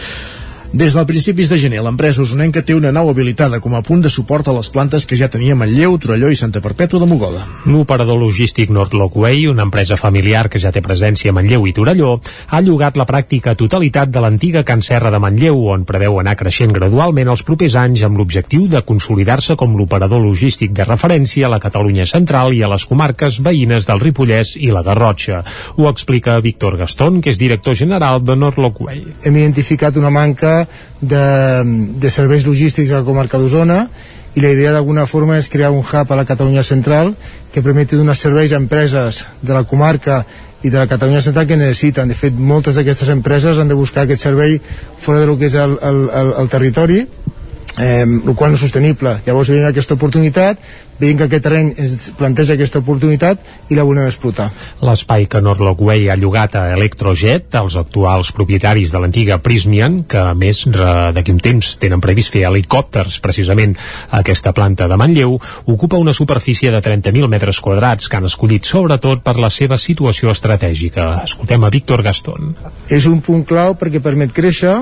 Des 0.76 0.92
del 0.92 1.06
principis 1.08 1.48
de 1.48 1.56
gener, 1.56 1.80
l'empresa 1.80 2.20
usonenca 2.20 2.60
té 2.60 2.76
una 2.76 2.90
nau 2.92 3.08
habilitada 3.08 3.62
com 3.64 3.78
a 3.78 3.80
punt 3.80 4.02
de 4.04 4.10
suport 4.12 4.50
a 4.52 4.54
les 4.58 4.68
plantes 4.68 5.06
que 5.08 5.16
ja 5.16 5.30
tenia 5.32 5.56
Manlleu, 5.56 5.94
Torelló 6.04 6.28
i 6.28 6.36
Santa 6.36 6.60
Perpètua 6.60 7.00
de 7.00 7.08
Mogoda. 7.08 7.46
L'operador 7.64 8.20
logístic 8.20 8.74
Nordlockway, 8.76 9.46
una 9.48 9.64
empresa 9.64 9.96
familiar 9.96 10.50
que 10.52 10.60
ja 10.60 10.74
té 10.76 10.82
presència 10.84 11.32
a 11.32 11.36
Manlleu 11.38 11.64
i 11.64 11.72
Torelló, 11.72 12.18
ha 12.52 12.60
llogat 12.60 13.00
la 13.00 13.06
pràctica 13.08 13.54
totalitat 13.56 14.12
de 14.12 14.20
l'antiga 14.26 14.66
Can 14.68 14.84
Serra 14.84 15.14
de 15.16 15.22
Manlleu, 15.24 15.62
on 15.72 15.86
preveu 15.88 16.20
anar 16.20 16.34
creixent 16.36 16.76
gradualment 16.76 17.32
els 17.32 17.46
propers 17.48 17.80
anys 17.80 18.04
amb 18.04 18.20
l'objectiu 18.20 18.68
de 18.68 18.84
consolidar-se 18.84 19.56
com 19.56 19.80
l'operador 19.80 20.20
logístic 20.26 20.76
de 20.76 20.84
referència 20.84 21.48
a 21.48 21.54
la 21.56 21.62
Catalunya 21.64 22.04
central 22.04 22.52
i 22.52 22.60
a 22.60 22.74
les 22.74 22.84
comarques 22.84 23.40
veïnes 23.40 23.88
del 23.88 24.04
Ripollès 24.04 24.58
i 24.60 24.74
la 24.76 24.84
Garrotxa. 24.84 25.40
Ho 25.80 25.88
explica 25.88 26.36
Víctor 26.44 26.76
Gastón, 26.84 27.24
que 27.24 27.32
és 27.32 27.40
director 27.40 27.80
general 27.80 28.20
de 28.28 28.36
Nordlockway. 28.36 29.06
Hem 29.24 29.42
identificat 29.46 29.96
una 30.04 30.12
manca 30.12 30.65
de, 31.02 31.26
de 32.02 32.10
serveis 32.12 32.46
logístics 32.48 32.92
a 32.92 33.02
la 33.02 33.08
comarca 33.08 33.40
d'Osona 33.42 33.86
i 34.36 34.44
la 34.44 34.52
idea 34.52 34.74
d'alguna 34.76 35.06
forma 35.08 35.38
és 35.40 35.48
crear 35.52 35.72
un 35.72 35.84
hub 35.84 36.12
a 36.12 36.18
la 36.20 36.26
Catalunya 36.28 36.64
central 36.64 37.14
que 37.54 37.64
permeti 37.64 37.96
donar 37.96 38.18
serveis 38.20 38.52
a 38.52 38.60
empreses 38.60 39.24
de 39.42 39.54
la 39.56 39.64
comarca 39.64 40.26
i 40.66 40.70
de 40.70 40.78
la 40.78 40.88
Catalunya 40.88 41.22
central 41.22 41.48
que 41.48 41.56
necessiten. 41.60 42.10
De 42.10 42.18
fet, 42.18 42.34
moltes 42.34 42.76
d'aquestes 42.76 43.10
empreses 43.14 43.60
han 43.60 43.70
de 43.72 43.78
buscar 43.78 44.04
aquest 44.04 44.26
servei 44.28 44.60
fora 45.00 45.22
del 45.22 45.38
que 45.40 45.48
és 45.48 45.56
el, 45.56 45.78
el, 45.82 46.02
el, 46.10 46.34
el 46.42 46.52
territori 46.52 47.06
eh, 47.78 48.04
el 48.04 48.36
qual 48.36 48.52
no 48.52 48.60
és 48.60 48.64
sostenible. 48.64 49.18
Llavors 49.26 49.52
veiem 49.52 49.68
aquesta 49.70 49.96
oportunitat, 49.96 50.60
veiem 51.00 51.18
que 51.20 51.28
aquest 51.28 51.44
terreny 51.46 51.72
ens 51.82 52.10
planteja 52.18 52.56
aquesta 52.56 52.80
oportunitat 52.80 53.72
i 53.72 53.78
la 53.78 53.86
volem 53.88 54.08
explotar. 54.08 54.48
L'espai 54.86 55.28
que 55.32 55.42
Norlock 55.44 55.82
Way 55.84 56.10
ha 56.10 56.18
llogat 56.20 56.56
a 56.60 56.66
Electrojet, 56.76 57.50
els 57.60 57.76
actuals 57.80 58.32
propietaris 58.36 58.94
de 58.94 59.02
l'antiga 59.04 59.40
Prismian, 59.44 60.04
que 60.10 60.22
a 60.22 60.34
més 60.38 60.64
d'aquí 60.66 61.36
un 61.36 61.42
temps 61.44 61.76
tenen 61.82 62.04
previst 62.04 62.32
fer 62.34 62.46
helicòpters 62.50 63.20
precisament 63.24 63.76
a 64.10 64.22
aquesta 64.24 64.54
planta 64.56 64.90
de 64.92 65.00
Manlleu, 65.00 65.38
ocupa 65.66 66.00
una 66.02 66.16
superfície 66.16 66.72
de 66.72 66.82
30.000 66.82 67.30
metres 67.32 67.60
quadrats 67.60 68.10
que 68.10 68.20
han 68.20 68.30
escollit 68.30 68.68
sobretot 68.68 69.24
per 69.26 69.38
la 69.42 69.52
seva 69.52 69.80
situació 69.82 70.32
estratègica. 70.32 71.26
Escoltem 71.26 71.64
a 71.64 71.72
Víctor 71.74 72.04
Gaston. 72.06 72.56
És 72.90 73.08
un 73.10 73.22
punt 73.26 73.44
clau 73.48 73.76
perquè 73.80 74.02
permet 74.04 74.32
créixer, 74.36 74.78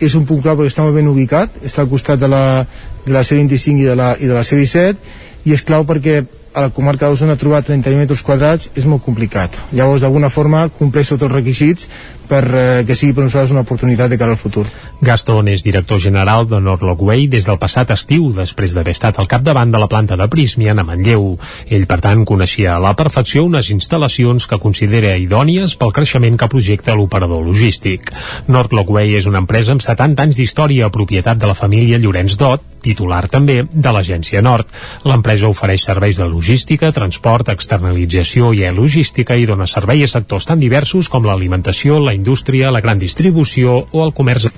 és 0.00 0.14
un 0.14 0.24
punt 0.26 0.40
clau 0.42 0.56
perquè 0.56 0.72
està 0.72 0.84
molt 0.86 0.96
ben 0.96 1.08
ubicat, 1.10 1.60
està 1.66 1.82
al 1.82 1.90
costat 1.90 2.20
de 2.20 2.28
la, 2.30 2.42
de 3.04 3.12
la 3.12 3.24
C25 3.26 3.82
i 3.82 3.88
de 3.88 3.96
la, 3.98 4.12
i 4.18 4.30
de 4.30 4.36
la 4.36 4.44
C17 4.46 5.26
i 5.44 5.54
és 5.54 5.64
clau 5.64 5.86
perquè 5.88 6.22
a 6.58 6.64
la 6.64 6.70
comarca 6.74 7.08
d'Osona 7.08 7.36
trobar 7.38 7.60
30 7.62 7.94
metres 7.98 8.22
quadrats 8.24 8.70
és 8.74 8.86
molt 8.88 9.04
complicat. 9.04 9.54
Llavors, 9.72 10.02
d'alguna 10.02 10.30
forma, 10.32 10.64
compleix 10.78 11.12
tots 11.12 11.26
els 11.26 11.34
requisits 11.34 11.88
per 12.28 12.44
eh, 12.52 12.84
que 12.86 12.96
sigui 12.98 13.16
per 13.16 13.24
nosaltres 13.26 13.54
una 13.54 13.64
oportunitat 13.64 14.12
de 14.12 14.18
cara 14.20 14.36
al 14.36 14.40
futur. 14.40 14.66
Gaston 15.00 15.48
és 15.48 15.64
director 15.64 16.00
general 16.02 16.46
de 16.48 16.60
Norlock 16.60 17.02
Way 17.02 17.28
des 17.32 17.48
del 17.48 17.58
passat 17.60 17.90
estiu, 17.94 18.30
després 18.36 18.74
d'haver 18.74 18.94
estat 18.96 19.18
al 19.18 19.28
capdavant 19.30 19.72
de 19.72 19.80
la 19.80 19.88
planta 19.90 20.16
de 20.18 20.28
Prismian 20.30 20.78
a 20.78 20.86
Manlleu. 20.86 21.36
Ell, 21.66 21.86
per 21.90 22.00
tant, 22.04 22.24
coneixia 22.28 22.76
a 22.76 22.82
la 22.82 22.94
perfecció 22.98 23.44
unes 23.46 23.70
instal·lacions 23.74 24.48
que 24.50 24.60
considera 24.62 25.16
idònies 25.16 25.76
pel 25.80 25.94
creixement 25.96 26.38
que 26.38 26.50
projecta 26.50 26.96
l'operador 26.98 27.46
logístic. 27.46 28.12
Norlock 28.48 28.90
Way 28.90 29.16
és 29.20 29.28
una 29.30 29.42
empresa 29.44 29.72
amb 29.74 29.84
70 29.84 30.28
anys 30.28 30.40
d'història, 30.40 30.92
propietat 30.92 31.38
de 31.38 31.48
la 31.48 31.56
família 31.58 31.98
Llorenç 31.98 32.36
Dot, 32.38 32.64
titular 32.82 33.24
també 33.30 33.62
de 33.68 33.92
l'Agència 33.92 34.42
Nord. 34.44 34.70
L'empresa 35.08 35.50
ofereix 35.50 35.84
serveis 35.88 36.18
de 36.18 36.26
logística, 36.28 36.92
transport, 36.94 37.50
externalització 37.52 38.52
i 38.56 38.64
e-logística 38.68 39.36
i 39.36 39.46
dona 39.48 39.66
servei 39.70 40.04
a 40.04 40.10
sectors 40.10 40.48
tan 40.48 40.60
diversos 40.62 41.10
com 41.12 41.26
l'alimentació, 41.26 41.98
la 42.02 42.14
indústria, 42.18 42.72
la 42.74 42.82
gran 42.84 42.98
distribució 42.98 43.84
o 43.92 44.04
el 44.04 44.12
comerç 44.12 44.50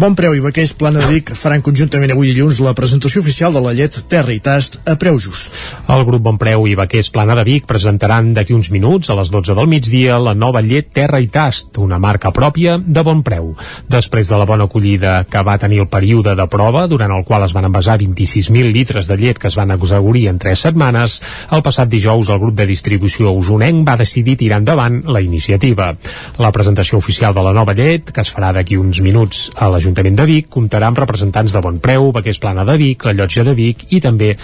Bon 0.00 0.14
preu 0.16 0.32
i 0.32 0.40
Vaquers 0.40 0.70
Plana 0.80 1.02
de 1.02 1.10
Vic 1.12 1.30
faran 1.36 1.60
conjuntament 1.60 2.14
avui 2.14 2.30
dilluns 2.30 2.56
la 2.64 2.70
presentació 2.72 3.20
oficial 3.20 3.52
de 3.52 3.60
la 3.60 3.74
llet 3.76 3.98
Terra 4.08 4.32
i 4.32 4.38
Tast 4.40 4.78
a 4.88 4.94
preu 4.96 5.18
just. 5.20 5.52
El 5.92 6.06
grup 6.08 6.22
Bon 6.24 6.38
Preu 6.40 6.62
i 6.70 6.72
Vaquers 6.78 7.10
Plana 7.12 7.34
de 7.36 7.42
Vic 7.44 7.66
presentaran 7.68 8.30
d'aquí 8.32 8.54
uns 8.56 8.70
minuts, 8.72 9.10
a 9.12 9.16
les 9.18 9.28
12 9.28 9.52
del 9.58 9.68
migdia, 9.68 10.16
la 10.16 10.32
nova 10.32 10.62
llet 10.64 10.88
Terra 10.96 11.20
i 11.20 11.28
Tast, 11.28 11.76
una 11.84 11.98
marca 12.00 12.32
pròpia 12.32 12.78
de 12.80 13.02
bon 13.04 13.20
preu. 13.26 13.50
Després 13.92 14.30
de 14.30 14.38
la 14.40 14.46
bona 14.48 14.64
acollida 14.70 15.18
que 15.28 15.42
va 15.44 15.58
tenir 15.60 15.82
el 15.84 15.90
període 15.92 16.32
de 16.32 16.48
prova, 16.48 16.86
durant 16.88 17.12
el 17.18 17.26
qual 17.28 17.44
es 17.44 17.52
van 17.52 17.68
envasar 17.68 17.98
26.000 18.00 18.72
litres 18.72 19.10
de 19.10 19.20
llet 19.20 19.36
que 19.36 19.52
es 19.52 19.60
van 19.60 19.76
exaurir 19.76 20.30
en 20.32 20.40
3 20.40 20.64
setmanes, 20.70 21.18
el 21.52 21.60
passat 21.66 21.92
dijous 21.92 22.32
el 22.32 22.40
grup 22.40 22.56
de 22.56 22.68
distribució 22.72 23.34
usonenc 23.36 23.84
va 23.84 23.98
decidir 24.00 24.38
tirar 24.40 24.62
endavant 24.64 25.02
la 25.04 25.20
iniciativa. 25.20 25.92
La 26.40 26.54
presentació 26.56 27.04
oficial 27.04 27.36
de 27.36 27.44
la 27.44 27.52
nova 27.52 27.76
llet, 27.76 28.08
que 28.08 28.24
es 28.24 28.32
farà 28.32 28.54
d'aquí 28.56 28.80
uns 28.80 29.04
minuts 29.04 29.50
a 29.56 29.68
l'Ajuntament 29.68 29.89
l'Ajuntament 29.90 30.18
de 30.20 30.24
Vic 30.28 30.46
comptarà 30.54 30.86
amb 30.86 30.98
representants 31.00 31.50
de 31.50 31.60
Bon 31.64 31.78
Preu, 31.82 32.12
Baquers 32.14 32.38
Plana 32.38 32.62
de 32.62 32.76
Vic, 32.78 33.02
la 33.08 33.12
Llotja 33.18 33.42
de 33.42 33.56
Vic 33.58 33.88
i 33.90 33.98
també 34.00 34.36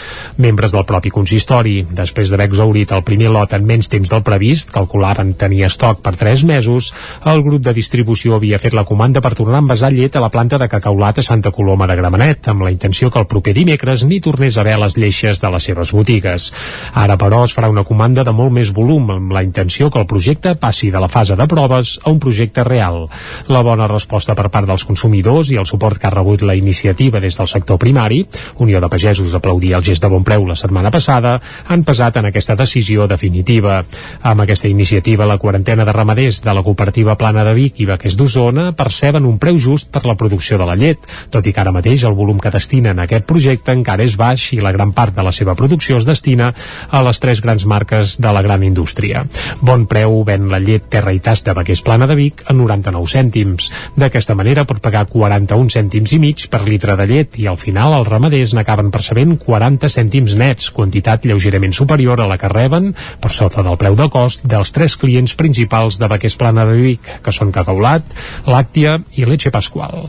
membres 0.43 0.73
del 0.74 0.82
propi 0.89 1.12
consistori. 1.14 1.85
Després 1.86 2.32
d'haver 2.32 2.48
exaurit 2.51 2.90
el 2.90 3.05
primer 3.06 3.31
lot 3.31 3.55
en 3.55 3.62
menys 3.62 3.86
temps 3.93 4.10
del 4.10 4.24
previst, 4.27 4.73
calculaven 4.74 5.36
tenir 5.39 5.62
estoc 5.68 6.01
per 6.02 6.16
3 6.18 6.43
mesos, 6.51 6.89
el 7.31 7.44
grup 7.47 7.62
de 7.62 7.74
distribució 7.77 8.35
havia 8.35 8.59
fet 8.59 8.74
la 8.74 8.85
comanda 8.89 9.23
per 9.23 9.36
tornar 9.39 9.60
a 9.60 9.64
envasar 9.64 9.93
llet 9.94 10.18
a 10.18 10.24
la 10.24 10.32
planta 10.35 10.59
de 10.59 10.66
cacaulat 10.73 11.23
a 11.23 11.27
Santa 11.28 11.55
Coloma 11.55 11.86
de 11.86 11.94
Gramenet, 12.01 12.51
amb 12.51 12.66
la 12.66 12.74
intenció 12.74 13.12
que 13.14 13.23
el 13.23 13.31
proper 13.31 13.55
dimecres 13.55 14.02
ni 14.02 14.18
tornés 14.18 14.59
a 14.59 14.64
haver 14.64 14.81
les 14.82 14.98
lleixes 14.98 15.39
de 15.39 15.52
les 15.55 15.70
seves 15.70 15.94
botigues. 15.94 16.51
Ara, 16.93 17.14
però, 17.14 17.44
es 17.47 17.55
farà 17.55 17.70
una 17.70 17.86
comanda 17.86 18.27
de 18.27 18.35
molt 18.35 18.51
més 18.51 18.74
volum, 18.74 19.14
amb 19.14 19.39
la 19.39 19.44
intenció 19.47 19.93
que 19.94 20.02
el 20.02 20.10
projecte 20.10 20.56
passi 20.59 20.90
de 20.90 20.98
la 20.98 21.12
fase 21.12 21.39
de 21.39 21.47
proves 21.47 22.01
a 22.02 22.10
un 22.10 22.18
projecte 22.18 22.66
real. 22.66 23.05
La 23.47 23.62
bona 23.62 23.86
resposta 23.86 24.35
per 24.35 24.51
part 24.51 24.66
dels 24.66 24.82
consumidors 24.82 25.36
treballadors 25.37 25.51
i 25.53 25.59
el 25.61 25.67
suport 25.67 25.99
que 26.01 26.07
ha 26.07 26.11
rebut 26.11 26.43
la 26.43 26.55
iniciativa 26.55 27.21
des 27.21 27.37
del 27.37 27.49
sector 27.49 27.79
primari, 27.79 28.27
Unió 28.59 28.81
de 28.81 28.89
Pagesos 28.89 29.35
aplaudia 29.35 29.77
el 29.77 29.85
gest 29.85 30.03
de 30.03 30.09
bon 30.09 30.25
preu 30.25 30.47
la 30.47 30.57
setmana 30.57 30.91
passada, 30.91 31.41
han 31.69 31.85
pesat 31.85 32.17
en 32.17 32.27
aquesta 32.27 32.57
decisió 32.57 33.07
definitiva. 33.07 33.83
Amb 34.23 34.41
aquesta 34.43 34.69
iniciativa, 34.69 35.27
la 35.27 35.39
quarantena 35.39 35.85
de 35.85 35.93
ramaders 35.93 36.43
de 36.43 36.55
la 36.55 36.63
cooperativa 36.63 37.17
Plana 37.17 37.45
de 37.45 37.55
Vic 37.55 37.81
i 37.81 37.87
Baquers 37.87 38.17
d'Osona 38.17 38.73
perceben 38.73 39.27
un 39.27 39.39
preu 39.39 39.59
just 39.59 39.91
per 39.91 40.07
la 40.07 40.17
producció 40.17 40.59
de 40.59 40.67
la 40.67 40.77
llet, 40.77 40.99
tot 41.31 41.47
i 41.47 41.53
que 41.53 41.61
ara 41.61 41.73
mateix 41.73 42.05
el 42.05 42.17
volum 42.17 42.39
que 42.41 42.51
destinen 42.51 42.99
a 42.99 43.05
aquest 43.05 43.27
projecte 43.27 43.73
encara 43.73 44.05
és 44.05 44.17
baix 44.17 44.53
i 44.55 44.61
la 44.61 44.73
gran 44.73 44.93
part 44.93 45.15
de 45.15 45.25
la 45.25 45.33
seva 45.33 45.55
producció 45.55 45.99
es 45.99 46.07
destina 46.07 46.53
a 46.91 47.03
les 47.03 47.21
tres 47.21 47.43
grans 47.43 47.67
marques 47.67 48.17
de 48.21 48.33
la 48.33 48.43
gran 48.43 48.65
indústria. 48.65 49.27
Bon 49.61 49.87
preu 49.87 50.23
ven 50.25 50.49
la 50.49 50.63
llet 50.63 50.89
Terra 50.91 51.13
i 51.13 51.21
Tas 51.21 51.45
de 51.45 51.53
Baquers 51.57 51.83
Plana 51.83 52.07
de 52.07 52.17
Vic 52.17 52.45
a 52.47 52.57
99 52.57 53.11
cèntims. 53.11 53.71
D'aquesta 53.97 54.35
manera 54.35 54.65
pot 54.65 54.81
pagar 54.81 55.07
41 55.17 55.73
cèntims 55.73 56.13
i 56.13 56.19
mig 56.21 56.43
per 56.53 56.61
litre 56.69 56.97
de 56.99 57.07
llet 57.09 57.39
i 57.41 57.47
al 57.49 57.57
final 57.61 57.95
els 57.97 58.09
ramaders 58.11 58.53
n'acaben 58.57 58.91
percebent 58.93 59.37
40 59.41 59.89
cèntims 59.93 60.35
nets, 60.37 60.69
quantitat 60.77 61.25
lleugerament 61.25 61.73
superior 61.77 62.21
a 62.21 62.29
la 62.29 62.37
que 62.41 62.53
reben 62.53 62.93
per 63.23 63.33
sota 63.33 63.65
del 63.65 63.81
preu 63.81 63.97
de 63.97 64.11
cost 64.13 64.45
dels 64.45 64.75
tres 64.77 64.99
clients 65.01 65.33
principals 65.41 65.97
de 66.03 66.11
Baquers 66.13 66.37
Plana 66.37 66.67
de 66.69 66.77
Vic, 66.83 67.09
que 67.25 67.33
són 67.33 67.55
Cacaulat, 67.55 68.05
Làctia 68.45 68.99
i 69.17 69.25
Leche 69.25 69.55
Pasqual. 69.55 70.05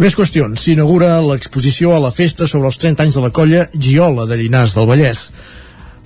Més 0.00 0.16
qüestions. 0.16 0.56
S'inaugura 0.64 1.18
l'exposició 1.20 1.92
a 1.92 2.00
la 2.00 2.12
festa 2.14 2.48
sobre 2.48 2.70
els 2.70 2.80
30 2.80 3.04
anys 3.04 3.18
de 3.18 3.24
la 3.26 3.34
colla 3.36 3.66
Giola 3.76 4.24
de 4.30 4.40
Llinars 4.40 4.78
del 4.78 4.88
Vallès. 4.88 5.26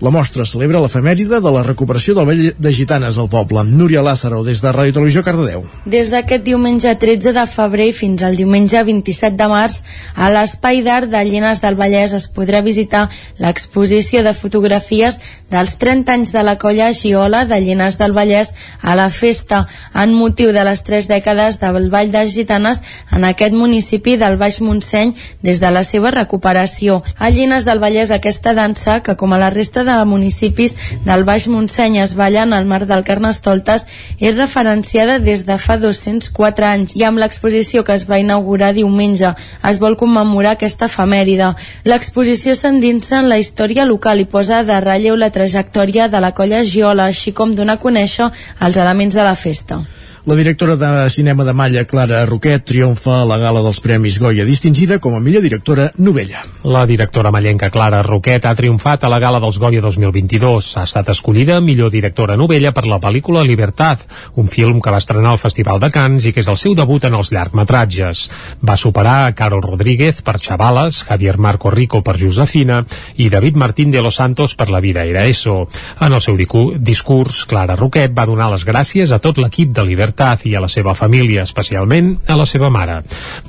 La 0.02 0.10
mostra 0.10 0.42
celebra 0.42 0.80
l'efemèride 0.82 1.38
de 1.38 1.50
la 1.54 1.60
recuperació 1.62 2.16
del 2.16 2.26
vell 2.26 2.40
de 2.58 2.70
Gitanes 2.74 3.14
al 3.22 3.28
poble. 3.30 3.62
Núria 3.62 4.02
Lázaro, 4.02 4.40
des 4.42 4.58
de 4.58 4.72
Ràdio 4.74 4.96
Televisió 4.96 5.22
Cardedeu. 5.22 5.62
Des 5.86 6.08
d'aquest 6.10 6.42
diumenge 6.42 6.90
13 6.98 7.30
de 7.36 7.44
febrer 7.46 7.92
fins 7.94 8.24
al 8.26 8.34
diumenge 8.34 8.82
27 8.82 9.38
de 9.38 9.46
març, 9.52 9.84
a 10.18 10.32
l'Espai 10.34 10.82
d'Art 10.82 11.12
de 11.12 11.20
Llenes 11.28 11.62
del 11.62 11.78
Vallès 11.78 12.10
es 12.18 12.26
podrà 12.26 12.58
visitar 12.66 13.04
l'exposició 13.38 14.24
de 14.26 14.32
fotografies 14.34 15.20
dels 15.54 15.76
30 15.78 16.10
anys 16.10 16.34
de 16.34 16.42
la 16.42 16.56
colla 16.58 16.90
Giola 16.90 17.44
de 17.46 17.60
Llenes 17.62 17.94
del 18.02 18.18
Vallès 18.18 18.50
a 18.82 18.96
la 18.98 19.06
festa, 19.14 19.68
en 19.94 20.10
motiu 20.18 20.50
de 20.50 20.66
les 20.66 20.82
tres 20.82 21.06
dècades 21.06 21.60
del 21.62 21.88
Vall 21.94 22.10
de 22.10 22.26
Gitanes 22.26 22.82
en 23.12 23.28
aquest 23.30 23.54
municipi 23.54 24.18
del 24.18 24.40
Baix 24.42 24.58
Montseny 24.58 25.14
des 25.46 25.62
de 25.62 25.70
la 25.70 25.84
seva 25.86 26.10
recuperació. 26.10 27.04
A 27.16 27.30
Llenes 27.30 27.62
del 27.64 27.78
Vallès 27.78 28.10
aquesta 28.10 28.58
dansa, 28.58 28.98
que 29.06 29.14
com 29.14 29.32
a 29.32 29.38
la 29.38 29.54
resta 29.54 29.84
de 29.85 29.97
municipis 30.09 30.77
del 31.05 31.24
Baix 31.24 31.47
Montseny 31.48 32.01
es 32.02 32.15
ballen 32.19 32.52
al 32.52 32.66
mar 32.66 32.82
del 32.86 33.05
Carnestoltes 33.05 33.86
és 34.19 34.36
referenciada 34.36 35.19
des 35.19 35.44
de 35.47 35.59
fa 35.59 35.78
204 35.78 36.69
anys 36.69 36.97
i 36.97 37.05
amb 37.09 37.20
l'exposició 37.23 37.85
que 37.85 37.94
es 37.94 38.06
va 38.11 38.20
inaugurar 38.23 38.73
diumenge 38.74 39.35
es 39.70 39.81
vol 39.82 39.98
commemorar 40.01 40.55
aquesta 40.55 40.90
efemèride. 40.90 41.55
L'exposició 41.85 42.55
s'endinsa 42.59 43.20
en 43.20 43.28
la 43.28 43.39
història 43.39 43.85
local 43.89 44.20
i 44.20 44.28
posa 44.36 44.62
de 44.65 44.81
relleu 44.81 45.16
la 45.16 45.32
trajectòria 45.35 46.09
de 46.09 46.20
la 46.20 46.32
colla 46.32 46.65
Giola, 46.65 47.11
així 47.11 47.32
com 47.32 47.55
donar 47.55 47.78
a 47.78 47.85
conèixer 47.85 48.31
els 48.61 48.77
elements 48.77 49.15
de 49.15 49.23
la 49.27 49.36
festa. 49.36 49.82
La 50.26 50.34
directora 50.34 50.76
de 50.76 51.10
cinema 51.10 51.44
de 51.44 51.52
Malla, 51.52 51.84
Clara 51.84 52.24
Roquet, 52.24 52.62
triomfa 52.64 53.19
a 53.20 53.27
la 53.28 53.36
gala 53.36 53.61
dels 53.61 53.82
Premis 53.85 54.14
Goya 54.16 54.46
distingida 54.48 54.96
com 54.96 55.12
a 55.12 55.20
millor 55.20 55.43
directora 55.44 55.90
novella. 55.98 56.40
La 56.64 56.86
directora 56.88 57.28
mallenca 57.28 57.69
Clara 57.69 58.01
Roquet 58.03 58.46
ha 58.48 58.54
triomfat 58.56 59.04
a 59.04 59.11
la 59.12 59.19
gala 59.20 59.36
dels 59.44 59.59
Goya 59.61 59.82
2022. 59.85 60.70
Ha 60.80 60.85
estat 60.88 61.11
escollida 61.12 61.59
millor 61.61 61.90
directora 61.93 62.38
novella 62.40 62.72
per 62.72 62.86
la 62.88 62.96
pel·lícula 63.03 63.43
Libertad, 63.44 64.06
un 64.40 64.48
film 64.48 64.80
que 64.80 64.94
va 64.94 65.03
estrenar 65.03 65.35
al 65.35 65.43
Festival 65.43 65.82
de 65.82 65.90
Cannes 65.93 66.24
i 66.24 66.32
que 66.32 66.40
és 66.40 66.48
el 66.48 66.56
seu 66.56 66.72
debut 66.72 67.04
en 67.04 67.19
els 67.20 67.28
llargmetratges. 67.28 68.24
Va 68.64 68.78
superar 68.80 69.27
a 69.27 69.36
Carol 69.36 69.61
Rodríguez 69.61 70.24
per 70.24 70.38
Chavales, 70.40 71.03
Javier 71.04 71.36
Marco 71.36 71.69
Rico 71.69 72.01
per 72.01 72.16
Josefina 72.16 72.80
i 73.20 73.28
David 73.28 73.61
Martín 73.61 73.93
de 73.93 74.01
los 74.01 74.16
Santos 74.16 74.56
per 74.56 74.70
La 74.72 74.80
vida 74.80 75.04
era 75.04 75.27
eso. 75.27 75.69
En 76.01 76.16
el 76.16 76.24
seu 76.24 76.40
discurs, 76.40 77.44
Clara 77.44 77.77
Roquet 77.77 78.16
va 78.16 78.24
donar 78.24 78.48
les 78.56 78.64
gràcies 78.64 79.12
a 79.12 79.20
tot 79.20 79.36
l'equip 79.36 79.77
de 79.77 79.85
Libertad 79.85 80.13
Libertad 80.14 80.46
i 80.46 80.54
a 80.54 80.60
la 80.60 80.68
seva 80.68 80.94
família, 80.94 81.43
especialment 81.43 82.20
a 82.30 82.36
la 82.38 82.46
seva 82.46 82.68
mare. 82.70 83.01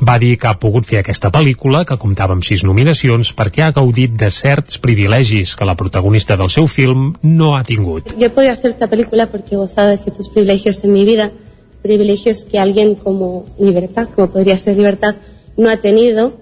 Va 0.02 0.18
dir 0.18 0.36
que 0.42 0.48
ha 0.50 0.58
pogut 0.58 0.86
fer 0.86 1.04
aquesta 1.04 1.30
pel·lícula, 1.30 1.84
que 1.86 1.98
comptava 2.02 2.34
amb 2.34 2.44
sis 2.44 2.64
nominacions, 2.66 3.36
perquè 3.38 3.62
ha 3.62 3.72
gaudit 3.72 4.16
de 4.18 4.32
certs 4.34 4.80
privilegis 4.82 5.54
que 5.56 5.66
la 5.66 5.76
protagonista 5.76 6.36
del 6.36 6.50
seu 6.50 6.66
film 6.66 7.14
no 7.22 7.56
ha 7.56 7.64
tingut. 7.64 8.16
Yo 8.18 8.26
he 8.26 8.30
podido 8.32 8.54
hacer 8.54 8.72
esta 8.72 8.88
película 8.88 9.28
porque 9.28 9.54
he 9.54 9.58
gozado 9.58 9.90
de 9.90 10.00
ciertos 10.00 10.28
privilegios 10.30 10.84
en 10.84 10.94
mi 10.94 11.06
vida, 11.06 11.32
privilegios 11.84 12.46
que 12.46 12.58
alguien 12.58 12.96
como 12.96 13.46
Libertad, 13.60 14.10
como 14.16 14.32
podría 14.32 14.58
ser 14.58 14.76
Libertad, 14.76 15.16
no 15.58 15.70
ha 15.70 15.78
tenido 15.78 16.34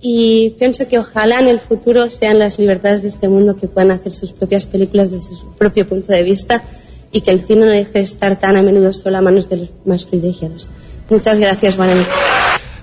y 0.00 0.50
pienso 0.60 0.86
que 0.86 0.98
ojalá 1.00 1.40
en 1.40 1.48
el 1.48 1.58
futuro 1.58 2.08
sean 2.08 2.38
las 2.38 2.58
libertades 2.58 3.02
de 3.02 3.08
este 3.08 3.28
mundo 3.28 3.56
que 3.56 3.66
puedan 3.66 3.90
hacer 3.90 4.12
sus 4.12 4.32
propias 4.32 4.66
películas 4.66 5.10
desde 5.10 5.34
su 5.34 5.54
propio 5.54 5.86
punto 5.88 6.12
de 6.12 6.22
vista 6.22 6.62
y 7.12 7.20
que 7.20 7.30
el 7.30 7.40
cine 7.40 7.66
no 7.66 7.72
deje 7.72 7.92
de 7.92 8.00
estar 8.00 8.38
tan 8.38 8.56
a 8.56 8.62
menudo 8.62 8.92
solo 8.92 9.18
a 9.18 9.20
manos 9.20 9.48
de 9.48 9.58
los 9.58 9.70
más 9.84 10.04
privilegiados. 10.04 10.68
Muchas 11.10 11.38
gracias, 11.38 11.76
Juan. 11.76 11.90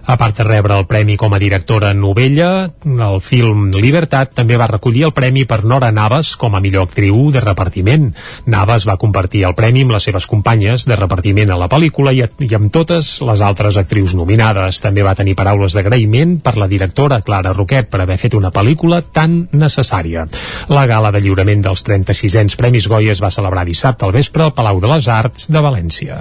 A 0.10 0.16
part 0.18 0.40
de 0.40 0.44
rebre 0.44 0.74
el 0.74 0.88
premi 0.90 1.14
com 1.22 1.36
a 1.36 1.38
directora 1.38 1.92
novella, 1.94 2.72
el 2.82 3.20
film 3.22 3.68
Libertat 3.76 4.32
també 4.40 4.56
va 4.58 4.66
recollir 4.66 5.04
el 5.06 5.12
premi 5.14 5.44
per 5.46 5.60
Nora 5.70 5.92
Navas 5.94 6.32
com 6.42 6.56
a 6.58 6.62
millor 6.64 6.88
actriu 6.88 7.28
de 7.30 7.44
repartiment. 7.44 8.08
Navas 8.50 8.88
va 8.90 8.96
compartir 8.98 9.44
el 9.46 9.54
premi 9.54 9.84
amb 9.86 9.94
les 9.94 10.08
seves 10.10 10.26
companyes 10.26 10.88
de 10.90 10.98
repartiment 10.98 11.54
a 11.54 11.60
la 11.62 11.68
pel·lícula 11.70 12.10
i, 12.18 12.24
i 12.26 12.50
amb 12.58 12.72
totes 12.74 13.20
les 13.22 13.44
altres 13.46 13.78
actrius 13.78 14.16
nominades. 14.18 14.80
També 14.82 15.04
va 15.06 15.14
tenir 15.14 15.36
paraules 15.38 15.78
d'agraïment 15.78 16.40
per 16.42 16.56
la 16.58 16.70
directora 16.74 17.22
Clara 17.22 17.54
Roquet 17.54 17.94
per 17.94 18.02
haver 18.02 18.18
fet 18.18 18.34
una 18.34 18.50
pel·lícula 18.50 19.04
tan 19.14 19.38
necessària. 19.54 20.26
La 20.74 20.88
gala 20.90 21.14
de 21.14 21.22
lliurament 21.22 21.62
dels 21.68 21.86
36ens 21.86 22.58
Premis 22.58 22.90
Goya 22.90 23.14
es 23.14 23.22
va 23.22 23.30
celebrar 23.30 23.68
dissabte 23.70 24.10
al 24.10 24.18
vespre 24.18 24.48
al 24.48 24.58
Palau 24.58 24.82
de 24.82 24.90
les 24.90 25.06
Arts 25.20 25.52
de 25.54 25.62
València. 25.70 26.18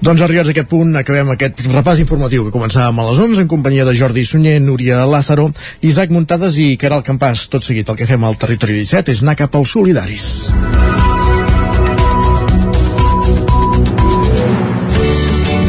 Doncs 0.00 0.24
arribats 0.24 0.48
a 0.48 0.56
aquest 0.56 0.72
punt, 0.72 0.96
acabem 0.96 1.36
aquest 1.36 1.66
repàs 1.68 2.00
informatiu 2.00 2.48
que 2.48 2.56
començàvem 2.56 3.04
a 3.04 3.08
les 3.10 3.20
11 3.20 3.25
en 3.34 3.48
companyia 3.50 3.84
de 3.84 3.94
Jordi 3.98 4.22
Sunyer, 4.24 4.60
Núria 4.62 5.02
Lázaro, 5.04 5.50
Isaac 5.82 6.12
Muntades 6.14 6.54
i 6.62 6.76
Caral 6.78 7.02
Campàs. 7.02 7.48
Tot 7.50 7.64
seguit 7.66 7.88
el 7.90 7.98
que 7.98 8.06
fem 8.06 8.22
al 8.22 8.38
Territori 8.38 8.78
17 8.78 9.10
és 9.10 9.22
anar 9.24 9.34
cap 9.40 9.58
als 9.58 9.72
solidaris. 9.74 10.26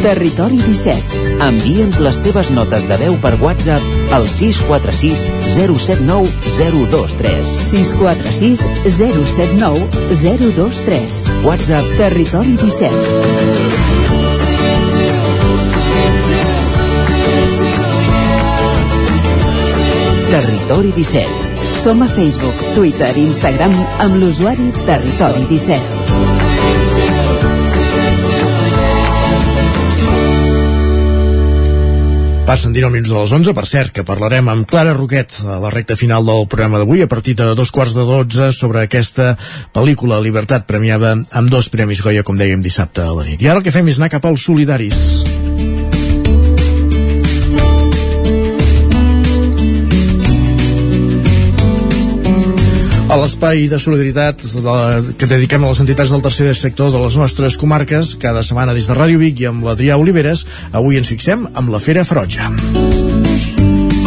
Territori 0.05 0.61
17. 0.61 1.25
Envia'ns 1.47 1.97
les 2.05 2.21
teves 2.27 2.53
notes 2.53 2.85
de 2.87 3.01
veu 3.01 3.17
per 3.25 3.33
WhatsApp 3.41 4.13
al 4.13 4.29
646 4.29 5.25
079 5.57 6.29
023. 6.61 7.53
646 7.73 8.65
079 9.01 9.89
023. 10.21 11.21
WhatsApp 11.49 11.95
Territori 11.97 12.53
17. 12.61 13.96
Territori 20.67 20.91
17. 20.91 21.79
Som 21.79 22.01
a 22.03 22.07
Facebook, 22.11 22.59
Twitter 22.75 23.15
i 23.15 23.21
Instagram 23.23 23.71
amb 24.03 24.17
l'usuari 24.19 24.65
Territori 24.83 25.45
17. 25.47 25.79
Passen 32.43 32.75
19 32.75 32.91
minuts 32.91 33.07
de 33.07 33.15
les 33.15 33.31
11, 33.31 33.55
per 33.55 33.63
cert, 33.63 33.95
que 33.95 34.03
parlarem 34.03 34.51
amb 34.51 34.67
Clara 34.67 34.91
Roquet 34.91 35.39
a 35.47 35.63
la 35.63 35.71
recta 35.71 35.95
final 35.95 36.27
del 36.27 36.43
programa 36.51 36.83
d'avui, 36.83 36.99
a 36.99 37.07
partir 37.07 37.39
de 37.39 37.55
dos 37.55 37.71
quarts 37.71 37.95
de 37.95 38.03
12, 38.03 38.51
sobre 38.51 38.83
aquesta 38.83 39.37
pel·lícula 39.71 40.19
Libertat 40.19 40.67
premiada 40.67 41.15
amb 41.15 41.47
dos 41.47 41.71
premis 41.71 42.03
Goya, 42.03 42.27
com 42.27 42.35
dèiem 42.35 42.59
dissabte 42.59 43.07
a 43.07 43.15
la 43.15 43.23
nit. 43.23 43.39
I 43.39 43.47
ara 43.47 43.63
el 43.63 43.63
que 43.63 43.71
fem 43.71 43.87
és 43.87 44.03
anar 44.03 44.11
cap 44.11 44.27
als 44.27 44.43
solidaris. 44.51 45.46
A 53.07 53.15
l'espai 53.15 53.69
de 53.71 53.77
solidaritat 53.79 54.41
que 55.15 55.29
dediquem 55.31 55.63
a 55.63 55.69
les 55.71 55.79
entitats 55.79 56.11
del 56.11 56.23
tercer 56.25 56.49
sector 56.59 56.91
de 56.91 56.99
les 56.99 57.15
nostres 57.15 57.55
comarques, 57.55 58.17
cada 58.19 58.43
setmana 58.43 58.75
des 58.75 58.89
de 58.89 58.97
Ràdio 58.97 59.21
Vic 59.21 59.39
i 59.39 59.47
amb 59.47 59.63
l'Adrià 59.63 59.95
Oliveres, 59.95 60.43
avui 60.75 60.99
ens 60.99 61.07
fixem 61.07 61.47
amb 61.53 61.71
la 61.71 61.79
Fera 61.79 62.03
Ferotge. 62.03 62.51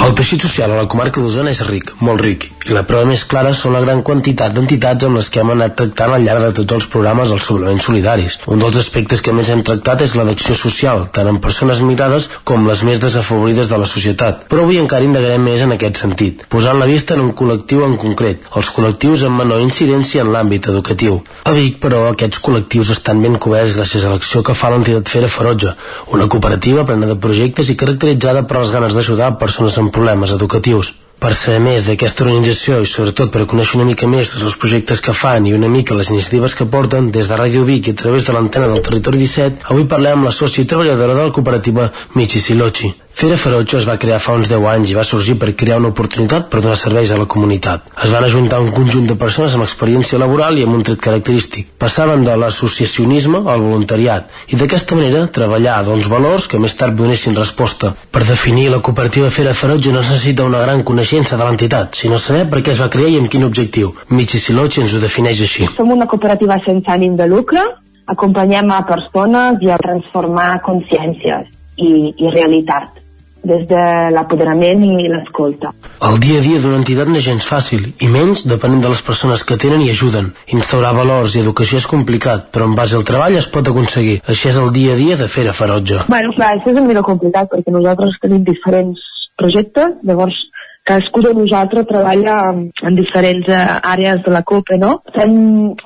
El 0.05 0.13
teixit 0.21 0.45
social 0.45 0.73
a 0.73 0.83
la 0.83 0.89
comarca 0.89 1.25
d'Osona 1.25 1.53
és 1.57 1.65
ric, 1.65 1.95
molt 2.05 2.21
ric, 2.21 2.51
la 2.69 2.83
prova 2.85 3.07
més 3.09 3.23
clara 3.25 3.55
són 3.57 3.73
la 3.73 3.81
gran 3.81 4.03
quantitat 4.05 4.53
d'entitats 4.53 5.07
amb 5.07 5.17
les 5.17 5.31
que 5.33 5.41
hem 5.41 5.53
anat 5.55 5.77
tractant 5.79 6.13
al 6.13 6.25
llarg 6.27 6.43
de 6.45 6.51
tots 6.59 6.77
els 6.77 6.87
programes 6.93 7.31
dels 7.33 7.47
suplements 7.49 7.87
solidaris. 7.89 8.37
Un 8.53 8.61
dels 8.61 8.77
aspectes 8.83 9.23
que 9.25 9.33
més 9.33 9.49
hem 9.49 9.63
tractat 9.65 10.05
és 10.05 10.15
la 10.19 10.27
d'acció 10.29 10.55
social, 10.59 11.07
tant 11.15 11.31
en 11.31 11.41
persones 11.41 11.81
migrades 11.81 12.29
com 12.45 12.69
les 12.69 12.83
més 12.85 13.01
desafavorides 13.01 13.73
de 13.73 13.81
la 13.81 13.89
societat. 13.89 14.45
Però 14.53 14.67
avui 14.67 14.81
encara 14.83 15.09
indagarem 15.09 15.43
més 15.49 15.65
en 15.65 15.73
aquest 15.77 16.03
sentit, 16.05 16.45
posant 16.53 16.79
la 16.79 16.91
vista 16.91 17.17
en 17.17 17.25
un 17.25 17.33
col·lectiu 17.41 17.85
en 17.89 17.97
concret, 18.05 18.45
els 18.55 18.73
col·lectius 18.77 19.25
amb 19.25 19.41
menor 19.41 19.65
incidència 19.65 20.25
en 20.27 20.33
l'àmbit 20.37 20.69
educatiu. 20.69 21.21
A 21.49 21.57
Vic, 21.57 21.81
però, 21.81 22.07
aquests 22.13 22.45
col·lectius 22.45 22.93
estan 22.93 23.25
ben 23.25 23.41
coberts 23.41 23.77
gràcies 23.79 24.05
a 24.05 24.13
l'acció 24.13 24.45
que 24.45 24.55
fa 24.55 24.71
l'entitat 24.75 25.09
Fera 25.09 25.33
Ferotge, 25.33 25.77
una 26.13 26.29
cooperativa 26.29 26.85
plena 26.85 27.09
de 27.09 27.17
projectes 27.17 27.73
i 27.73 27.79
caracteritzada 27.81 28.45
per 28.45 28.61
les 28.61 28.75
ganes 28.75 28.97
d'ajudar 28.97 29.39
persones 29.41 29.79
amb 29.81 29.95
problemes 29.95 30.37
educatius. 30.37 30.95
Per 31.21 31.35
saber 31.37 31.61
més 31.61 31.83
d'aquesta 31.85 32.25
organització 32.25 32.79
i 32.81 32.87
sobretot 32.89 33.29
per 33.33 33.43
conèixer 33.51 33.77
una 33.77 33.85
mica 33.89 34.07
més 34.09 34.31
dels 34.41 34.57
projectes 34.63 35.03
que 35.05 35.13
fan 35.13 35.45
i 35.51 35.53
una 35.53 35.69
mica 35.69 35.97
les 35.99 36.09
iniciatives 36.15 36.55
que 36.57 36.65
porten 36.75 37.11
des 37.13 37.29
de 37.29 37.37
Ràdio 37.37 37.67
Vic 37.69 37.91
i 37.91 37.93
a 37.93 37.99
través 38.03 38.25
de 38.25 38.33
l'antena 38.33 38.71
del 38.71 38.81
Territori 38.87 39.21
17, 39.27 39.67
avui 39.69 39.85
parlem 39.91 40.19
amb 40.23 40.31
la 40.31 40.33
sòcia 40.33 40.65
i 40.65 40.71
treballadora 40.71 41.19
de 41.19 41.27
la 41.29 41.35
cooperativa 41.37 41.91
Michi 42.17 42.41
Silochi. 42.41 42.95
Fera 43.21 43.37
Ferotge 43.37 43.77
es 43.77 43.85
va 43.85 43.99
crear 44.01 44.19
fa 44.23 44.33
uns 44.39 44.49
10 44.49 44.65
anys 44.71 44.91
i 44.91 44.95
va 44.97 45.03
sorgir 45.05 45.35
per 45.41 45.51
crear 45.63 45.77
una 45.81 45.91
oportunitat 45.93 46.47
per 46.49 46.63
donar 46.63 46.77
serveis 46.81 47.11
a 47.13 47.19
la 47.21 47.27
comunitat. 47.29 47.91
Es 48.05 48.13
van 48.15 48.25
ajuntar 48.25 48.61
un 48.65 48.71
conjunt 48.73 49.09
de 49.11 49.17
persones 49.21 49.57
amb 49.57 49.67
experiència 49.67 50.21
laboral 50.23 50.57
i 50.57 50.63
amb 50.65 50.79
un 50.79 50.85
tret 50.87 51.03
característic. 51.05 51.67
Passaven 51.85 52.25
de 52.25 52.37
l'associacionisme 52.41 53.43
al 53.45 53.61
voluntariat 53.61 54.31
i 54.49 54.61
d'aquesta 54.61 54.97
manera 54.97 55.27
treballar 55.39 55.83
d'uns 55.85 56.09
valors 56.09 56.47
que 56.49 56.61
més 56.63 56.77
tard 56.79 56.97
donessin 56.97 57.37
resposta. 57.37 57.93
Per 58.11 58.23
definir 58.25 58.71
la 58.73 58.81
cooperativa 58.81 59.29
Fera 59.35 59.53
Ferotge 59.53 59.93
no 59.93 60.01
es 60.01 60.15
necessita 60.15 60.47
una 60.49 60.63
gran 60.65 60.81
coneixença 60.83 61.37
de 61.37 61.45
l'entitat, 61.45 62.01
sinó 62.01 62.17
saber 62.17 62.47
per 62.49 62.63
què 62.63 62.73
es 62.73 62.81
va 62.81 62.89
crear 62.95 63.11
i 63.11 63.19
amb 63.21 63.29
quin 63.29 63.45
objectiu. 63.45 63.93
Michi 64.09 64.41
Silochi 64.41 64.81
ens 64.87 64.97
ho 64.97 65.03
defineix 65.03 65.45
així. 65.45 65.69
Som 65.77 65.93
una 65.93 66.09
cooperativa 66.09 66.57
sense 66.65 66.89
ànim 66.89 67.21
de 67.21 67.29
lucre, 67.29 67.67
acompanyem 68.07 68.73
a 68.73 68.81
persones 68.89 69.61
i 69.61 69.69
a 69.69 69.79
transformar 69.83 70.55
consciències 70.65 71.53
i, 71.77 71.93
i 72.17 72.33
realitat 72.33 73.00
des 73.47 73.67
de 73.71 73.83
l'apoderament 74.15 74.83
i 74.85 75.09
l'escolta. 75.09 75.73
El 76.09 76.19
dia 76.23 76.41
a 76.41 76.45
dia 76.45 76.61
d'una 76.61 76.81
entitat 76.81 77.09
no 77.09 77.19
és 77.21 77.27
gens 77.27 77.47
fàcil, 77.47 77.87
i 78.01 78.09
menys 78.09 78.47
depenent 78.49 78.83
de 78.85 78.93
les 78.93 79.03
persones 79.07 79.45
que 79.45 79.59
tenen 79.61 79.83
i 79.85 79.91
ajuden. 79.93 80.33
Instaurar 80.57 80.93
valors 80.97 81.37
i 81.37 81.43
educació 81.45 81.81
és 81.81 81.89
complicat, 81.91 82.49
però 82.55 82.69
en 82.69 82.77
base 82.79 82.97
al 82.97 83.07
treball 83.09 83.39
es 83.41 83.49
pot 83.49 83.69
aconseguir. 83.69 84.21
Així 84.27 84.51
és 84.53 84.61
el 84.61 84.73
dia 84.77 84.95
a 84.95 85.01
dia 85.01 85.17
de 85.21 85.29
Fera 85.29 85.57
Ferotge. 85.57 86.05
Bueno, 86.09 86.35
clar, 86.37 86.55
això 86.57 86.73
és 86.73 86.79
una 86.79 86.89
mica 86.89 87.07
complicat 87.07 87.51
perquè 87.53 87.75
nosaltres 87.75 88.21
tenim 88.23 88.45
diferents 88.45 89.01
projectes, 89.41 89.99
llavors 90.05 90.37
cadascú 90.85 91.23
de 91.23 91.35
nosaltres 91.35 91.87
treballa 91.87 92.37
en 92.51 92.97
diferents 92.97 93.49
eh, 93.49 93.65
àrees 93.95 94.23
de 94.25 94.33
la 94.33 94.43
COPE, 94.43 94.79
no? 94.81 95.01
Fem, 95.15 95.33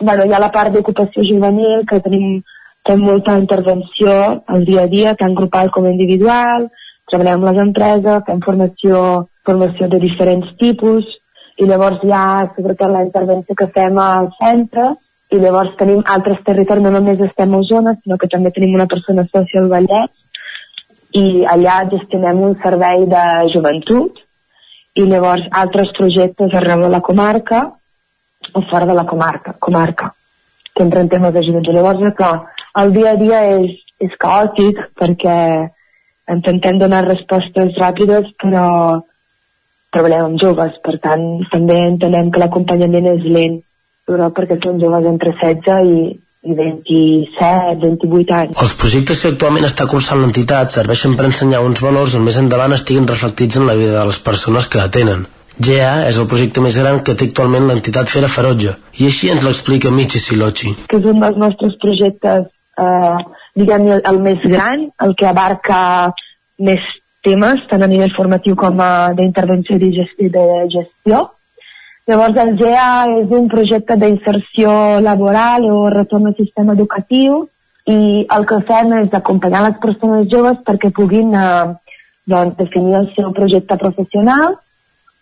bueno, 0.01 0.25
hi 0.25 0.35
ha 0.35 0.43
la 0.43 0.53
part 0.55 0.73
d'ocupació 0.75 1.27
juvenil, 1.27 1.85
que 1.91 2.01
tenim 2.05 2.43
fem 2.87 3.01
molta 3.01 3.37
intervenció 3.41 4.15
al 4.47 4.65
dia 4.65 4.85
a 4.85 4.91
dia, 4.91 5.15
tant 5.19 5.35
grupal 5.37 5.71
com 5.75 5.89
individual, 5.91 6.69
treballem 7.15 7.47
les 7.47 7.61
empreses, 7.63 8.25
fem 8.27 8.41
formació, 8.43 8.99
formació 9.47 9.89
de 9.93 10.01
diferents 10.03 10.51
tipus, 10.59 11.07
i 11.63 11.69
llavors 11.71 12.03
hi 12.03 12.11
ha 12.11 12.51
sobretot 12.57 12.91
la 12.91 13.05
intervenció 13.07 13.55
que 13.55 13.71
fem 13.77 13.99
al 14.03 14.33
centre, 14.41 14.91
i 15.31 15.39
llavors 15.39 15.77
tenim 15.79 16.03
altres 16.11 16.43
territoris, 16.47 16.83
no 16.83 16.93
només 16.95 17.23
estem 17.29 17.55
a 17.55 17.61
Osona, 17.63 17.95
sinó 18.03 18.19
que 18.19 18.31
també 18.31 18.51
tenim 18.55 18.75
una 18.75 18.89
persona 18.91 19.27
sòcia 19.31 19.63
al 19.63 19.71
Vallès, 19.71 20.11
i 21.15 21.45
allà 21.47 21.79
gestionem 21.93 22.43
un 22.43 22.59
servei 22.63 23.07
de 23.11 23.25
joventut, 23.55 24.19
i 24.99 25.07
llavors 25.11 25.47
altres 25.63 25.95
projectes 25.97 26.55
arreu 26.55 26.83
de 26.83 26.91
la 26.91 27.03
comarca 27.03 27.63
o 28.55 28.63
fora 28.71 28.87
de 28.91 28.95
la 28.95 29.07
comarca, 29.07 29.55
comarca 29.59 30.13
sempre 30.75 31.01
en 31.01 31.09
temes 31.09 31.33
de 31.35 31.43
joventut. 31.47 31.75
Llavors, 31.75 32.15
clar, 32.19 32.35
el 32.83 32.93
dia 32.95 33.15
a 33.15 33.19
dia 33.19 33.41
és, 33.55 33.75
és 34.03 34.15
caòtic 34.19 34.81
perquè 34.99 35.39
intentem 36.33 36.79
donar 36.81 37.05
respostes 37.07 37.77
ràpides, 37.81 38.31
però 38.41 38.67
treballem 39.95 40.31
amb 40.31 40.41
joves, 40.43 40.75
per 40.85 40.99
tant, 41.05 41.25
també 41.53 41.77
entenem 41.87 42.31
que 42.33 42.43
l'acompanyament 42.43 43.11
és 43.15 43.29
lent, 43.37 43.61
però 44.09 44.31
perquè 44.35 44.59
són 44.63 44.81
joves 44.83 45.07
entre 45.11 45.35
16 45.39 45.93
i, 45.93 46.01
i 46.45 46.57
27, 46.59 47.79
28 47.85 48.35
anys. 48.41 48.59
Els 48.65 48.75
projectes 48.81 49.23
que 49.23 49.33
actualment 49.35 49.69
està 49.69 49.87
cursant 49.91 50.21
l'entitat 50.25 50.75
serveixen 50.75 51.15
per 51.19 51.29
ensenyar 51.31 51.63
uns 51.65 51.85
valors 51.85 52.19
on 52.19 52.27
més 52.27 52.41
endavant 52.41 52.75
estiguin 52.77 53.09
reflectits 53.11 53.61
en 53.61 53.71
la 53.71 53.79
vida 53.79 53.97
de 54.01 54.05
les 54.11 54.21
persones 54.27 54.69
que 54.69 54.83
atenen. 54.83 55.25
GEA 55.55 56.09
és 56.09 56.17
el 56.19 56.27
projecte 56.27 56.63
més 56.65 56.77
gran 56.81 56.99
que 57.07 57.15
té 57.15 57.29
actualment 57.29 57.69
l'entitat 57.69 58.11
Fera 58.11 58.29
Ferotge, 58.29 58.75
i 58.99 59.07
així 59.07 59.31
ens 59.31 59.45
l'explica 59.47 59.93
Michi 59.95 60.19
Silochi. 60.19 60.75
Que 60.91 60.99
és 60.99 61.07
un 61.07 61.23
dels 61.23 61.39
nostres 61.39 61.77
projectes, 61.83 62.49
eh, 62.83 63.19
diguem 63.55 63.87
el 63.97 64.21
més 64.23 64.43
gran, 64.45 64.89
el 65.05 65.15
que 65.19 65.29
abarca 65.31 65.79
més 66.59 66.83
temes, 67.25 67.63
tant 67.71 67.83
a 67.83 67.89
nivell 67.91 68.13
formatiu 68.17 68.57
com 68.59 68.81
a 68.83 69.13
d'intervenció 69.17 69.79
i 69.79 69.95
gestió, 69.97 70.31
de 70.35 70.45
gestió. 70.75 71.23
Llavors, 72.05 72.37
el 72.43 72.53
GEA 72.61 72.89
és 73.23 73.31
un 73.33 73.47
projecte 73.49 73.97
d'inserció 73.97 75.01
laboral 75.01 75.65
o 75.73 75.87
retorn 75.93 76.29
al 76.29 76.37
sistema 76.37 76.75
educatiu 76.77 77.47
i 77.89 78.27
el 78.37 78.45
que 78.49 78.61
fem 78.69 78.93
és 78.99 79.17
acompanyar 79.17 79.63
les 79.65 79.81
persones 79.81 80.29
joves 80.33 80.61
perquè 80.67 80.91
puguin 80.93 81.33
eh, 81.37 81.73
doncs, 82.29 82.59
definir 82.61 82.99
el 83.01 83.09
seu 83.17 83.33
projecte 83.33 83.79
professional 83.81 84.59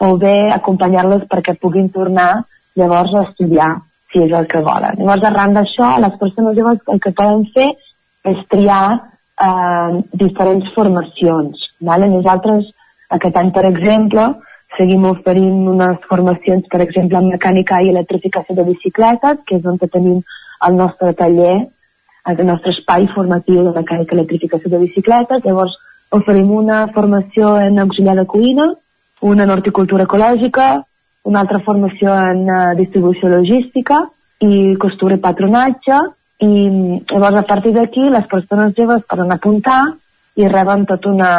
o 0.03 0.17
bé 0.19 0.35
acompanyar-los 0.51 1.29
perquè 1.31 1.55
puguin 1.63 1.89
tornar 1.95 2.43
llavors 2.75 3.15
a 3.15 3.25
estudiar, 3.29 3.71
si 4.11 4.25
és 4.27 4.35
el 4.35 4.49
que 4.51 4.63
volen. 4.67 4.99
Llavors, 4.99 5.29
arran 5.31 5.55
d'això, 5.55 5.95
les 6.03 6.19
persones 6.19 6.59
joves 6.59 6.83
el 6.95 7.03
que 7.03 7.15
poden 7.15 7.47
fer 7.55 7.69
és 7.71 7.92
triar 8.51 8.87
eh, 9.41 10.03
diferents 10.13 10.71
formacions. 10.75 11.69
Vale? 11.81 12.09
Nosaltres 12.09 12.71
aquest 13.11 13.37
any, 13.37 13.51
per 13.53 13.65
exemple, 13.69 14.27
seguim 14.79 15.05
oferint 15.11 15.69
unes 15.69 16.01
formacions, 16.09 16.67
per 16.73 16.81
exemple, 16.85 17.19
en 17.19 17.33
mecànica 17.35 17.83
i 17.83 17.91
electrificació 17.93 18.57
de 18.57 18.67
bicicletes, 18.71 19.43
que 19.47 19.59
és 19.59 19.67
on 19.69 19.79
tenim 19.83 20.23
el 20.69 20.79
nostre 20.79 21.13
taller, 21.19 21.57
el 22.31 22.45
nostre 22.47 22.73
espai 22.73 23.09
formatiu 23.15 23.67
de 23.67 23.75
mecànica 23.75 24.15
i 24.15 24.19
electrificació 24.21 24.71
de 24.71 24.81
bicicletes. 24.87 25.45
Llavors, 25.45 25.77
oferim 26.13 26.51
una 26.55 26.87
formació 26.95 27.57
en 27.61 27.83
auxiliar 27.83 28.17
de 28.17 28.27
cuina, 28.27 28.71
una 29.23 29.45
en 29.45 29.51
horticultura 29.55 30.07
ecològica, 30.09 30.71
una 31.25 31.41
altra 31.41 31.61
formació 31.63 32.15
en 32.33 32.49
uh, 32.51 32.75
distribució 32.79 33.29
logística 33.31 34.01
i 34.43 34.75
costura 34.83 35.15
i 35.17 35.23
patronatge 35.23 36.01
i 36.43 36.53
llavors 37.11 37.43
a 37.43 37.49
partir 37.49 37.75
d'aquí 37.77 38.09
les 38.11 38.27
persones 38.31 38.75
joves 38.79 39.05
poden 39.09 39.31
apuntar 39.31 39.83
i 40.35 40.49
reben 40.49 40.87
tot 40.89 41.07
una, 41.07 41.33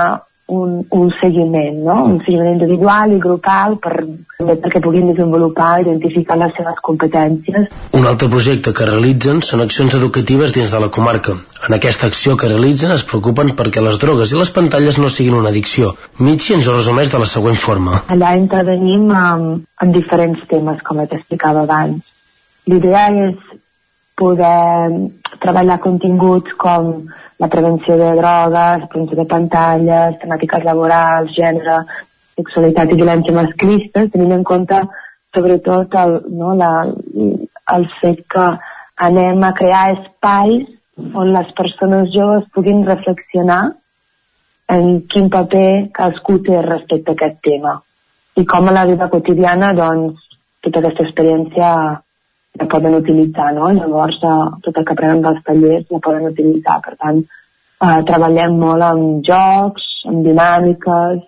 un, 0.47 0.85
un 0.89 1.11
seguiment, 1.19 1.79
no? 1.85 1.95
un 2.05 2.19
seguiment 2.25 2.53
individual 2.53 3.13
i 3.15 3.19
grupal 3.21 3.77
per, 3.83 3.93
perquè 4.37 4.81
puguin 4.83 5.09
desenvolupar 5.11 5.69
i 5.79 5.85
identificar 5.85 6.37
les 6.39 6.53
seves 6.57 6.79
competències. 6.85 7.67
Un 7.97 8.07
altre 8.09 8.29
projecte 8.31 8.73
que 8.75 8.87
realitzen 8.89 9.41
són 9.45 9.63
accions 9.65 9.95
educatives 9.99 10.53
dins 10.55 10.71
de 10.73 10.83
la 10.83 10.91
comarca. 10.93 11.37
En 11.67 11.77
aquesta 11.77 12.07
acció 12.11 12.35
que 12.37 12.51
realitzen 12.51 12.93
es 12.95 13.05
preocupen 13.07 13.53
perquè 13.59 13.83
les 13.83 13.99
drogues 14.01 14.31
i 14.31 14.39
les 14.39 14.51
pantalles 14.55 14.99
no 14.99 15.09
siguin 15.09 15.39
una 15.39 15.51
addicció. 15.53 15.93
Michi 16.19 16.57
ens 16.57 16.67
ho 16.67 16.77
resumeix 16.77 17.11
de 17.13 17.23
la 17.23 17.29
següent 17.29 17.59
forma. 17.59 18.03
Allà 18.13 18.35
intervenim 18.39 19.09
en, 19.15 19.47
en 19.81 19.95
diferents 19.95 20.43
temes, 20.51 20.83
com 20.83 21.03
t'explicava 21.03 21.63
abans. 21.63 22.03
L'idea 22.67 23.09
és 23.25 23.52
poder 24.19 25.09
treballar 25.43 25.79
continguts 25.83 26.55
com 26.61 26.91
la 27.41 27.49
prevenció 27.51 27.97
de 27.99 28.11
drogues, 28.19 28.87
prevenció 28.89 29.19
de 29.19 29.29
pantalles, 29.29 30.19
temàtiques 30.21 30.63
laborals, 30.67 31.33
gènere, 31.35 31.81
sexualitat 32.37 32.93
i 32.93 32.99
violència 32.99 33.35
masclista, 33.35 34.05
tenint 34.13 34.37
en 34.37 34.45
compte 34.47 34.79
sobretot 35.33 35.95
el, 36.03 36.19
no, 36.37 36.53
la, 36.57 36.71
el 37.75 37.87
fet 37.99 38.21
que 38.29 38.45
anem 39.07 39.43
a 39.43 39.53
crear 39.57 39.85
espais 39.95 40.69
on 41.17 41.33
les 41.33 41.49
persones 41.57 42.11
joves 42.13 42.45
puguin 42.53 42.85
reflexionar 42.85 43.63
en 44.73 45.01
quin 45.09 45.29
paper 45.33 45.89
cadascú 45.95 46.37
té 46.45 46.61
respecte 46.61 47.11
a 47.11 47.17
aquest 47.17 47.41
tema 47.45 47.79
i 48.37 48.45
com 48.49 48.69
a 48.69 48.75
la 48.77 48.85
vida 48.89 49.09
quotidiana 49.09 49.73
doncs 49.77 50.21
tota 50.63 50.79
aquesta 50.79 51.05
experiència 51.07 51.69
la 52.59 52.67
poden 52.69 52.95
utilitzar, 53.01 53.51
no? 53.53 53.71
Llavors, 53.73 54.19
eh, 54.21 54.49
tot 54.65 54.77
el 54.77 54.85
que 54.85 54.93
aprenen 54.93 55.21
dels 55.25 55.43
tallers 55.47 55.85
la 55.89 55.99
poden 55.99 56.29
utilitzar. 56.31 56.79
Per 56.85 56.95
tant, 56.97 57.23
eh, 57.81 57.99
treballem 58.09 58.57
molt 58.65 58.89
amb 58.89 59.23
jocs, 59.29 59.87
amb 60.09 60.25
dinàmiques, 60.27 61.23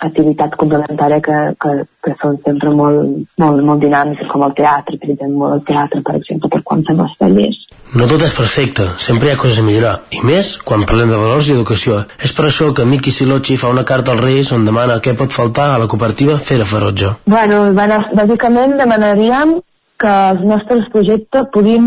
activitats 0.00 0.56
complementàries 0.56 1.22
que, 1.24 1.38
que, 1.60 1.72
que 2.04 2.12
són 2.22 2.38
sempre 2.44 2.70
molt, 2.72 3.26
molt, 3.40 3.62
molt 3.68 3.82
dinàmiques, 3.84 4.28
com 4.32 4.44
el 4.46 4.54
teatre, 4.56 4.96
utilitzem 4.96 5.34
molt 5.36 5.58
el 5.58 5.64
teatre, 5.68 6.00
per 6.06 6.14
exemple, 6.16 6.48
per 6.54 6.62
quan 6.64 6.84
fem 6.88 7.02
els 7.04 7.16
tallers. 7.20 7.58
No 8.00 8.06
tot 8.08 8.24
és 8.24 8.36
perfecte, 8.36 8.86
sempre 9.02 9.28
hi 9.28 9.34
ha 9.34 9.40
coses 9.40 9.60
a 9.60 9.66
millorar, 9.66 9.94
i 10.16 10.22
més 10.24 10.54
quan 10.64 10.86
parlem 10.88 11.12
de 11.12 11.20
valors 11.20 11.50
i 11.50 11.56
educació. 11.56 12.04
És 12.22 12.32
per 12.36 12.48
això 12.48 12.70
que 12.76 12.88
Miki 12.88 13.12
Silochi 13.12 13.58
fa 13.60 13.72
una 13.72 13.84
carta 13.84 14.14
als 14.14 14.24
Reis 14.24 14.52
on 14.56 14.64
demana 14.68 15.00
què 15.04 15.16
pot 15.18 15.34
faltar 15.36 15.74
a 15.74 15.80
la 15.82 15.88
cooperativa 15.90 16.38
Fera 16.38 16.68
Ferotge. 16.68 17.16
Bueno, 17.28 17.66
bàsicament 17.76 18.78
demanaríem 18.80 19.58
que 20.00 20.16
els 20.32 20.42
nostres 20.48 20.88
projectes 20.94 21.48
puguin, 21.54 21.86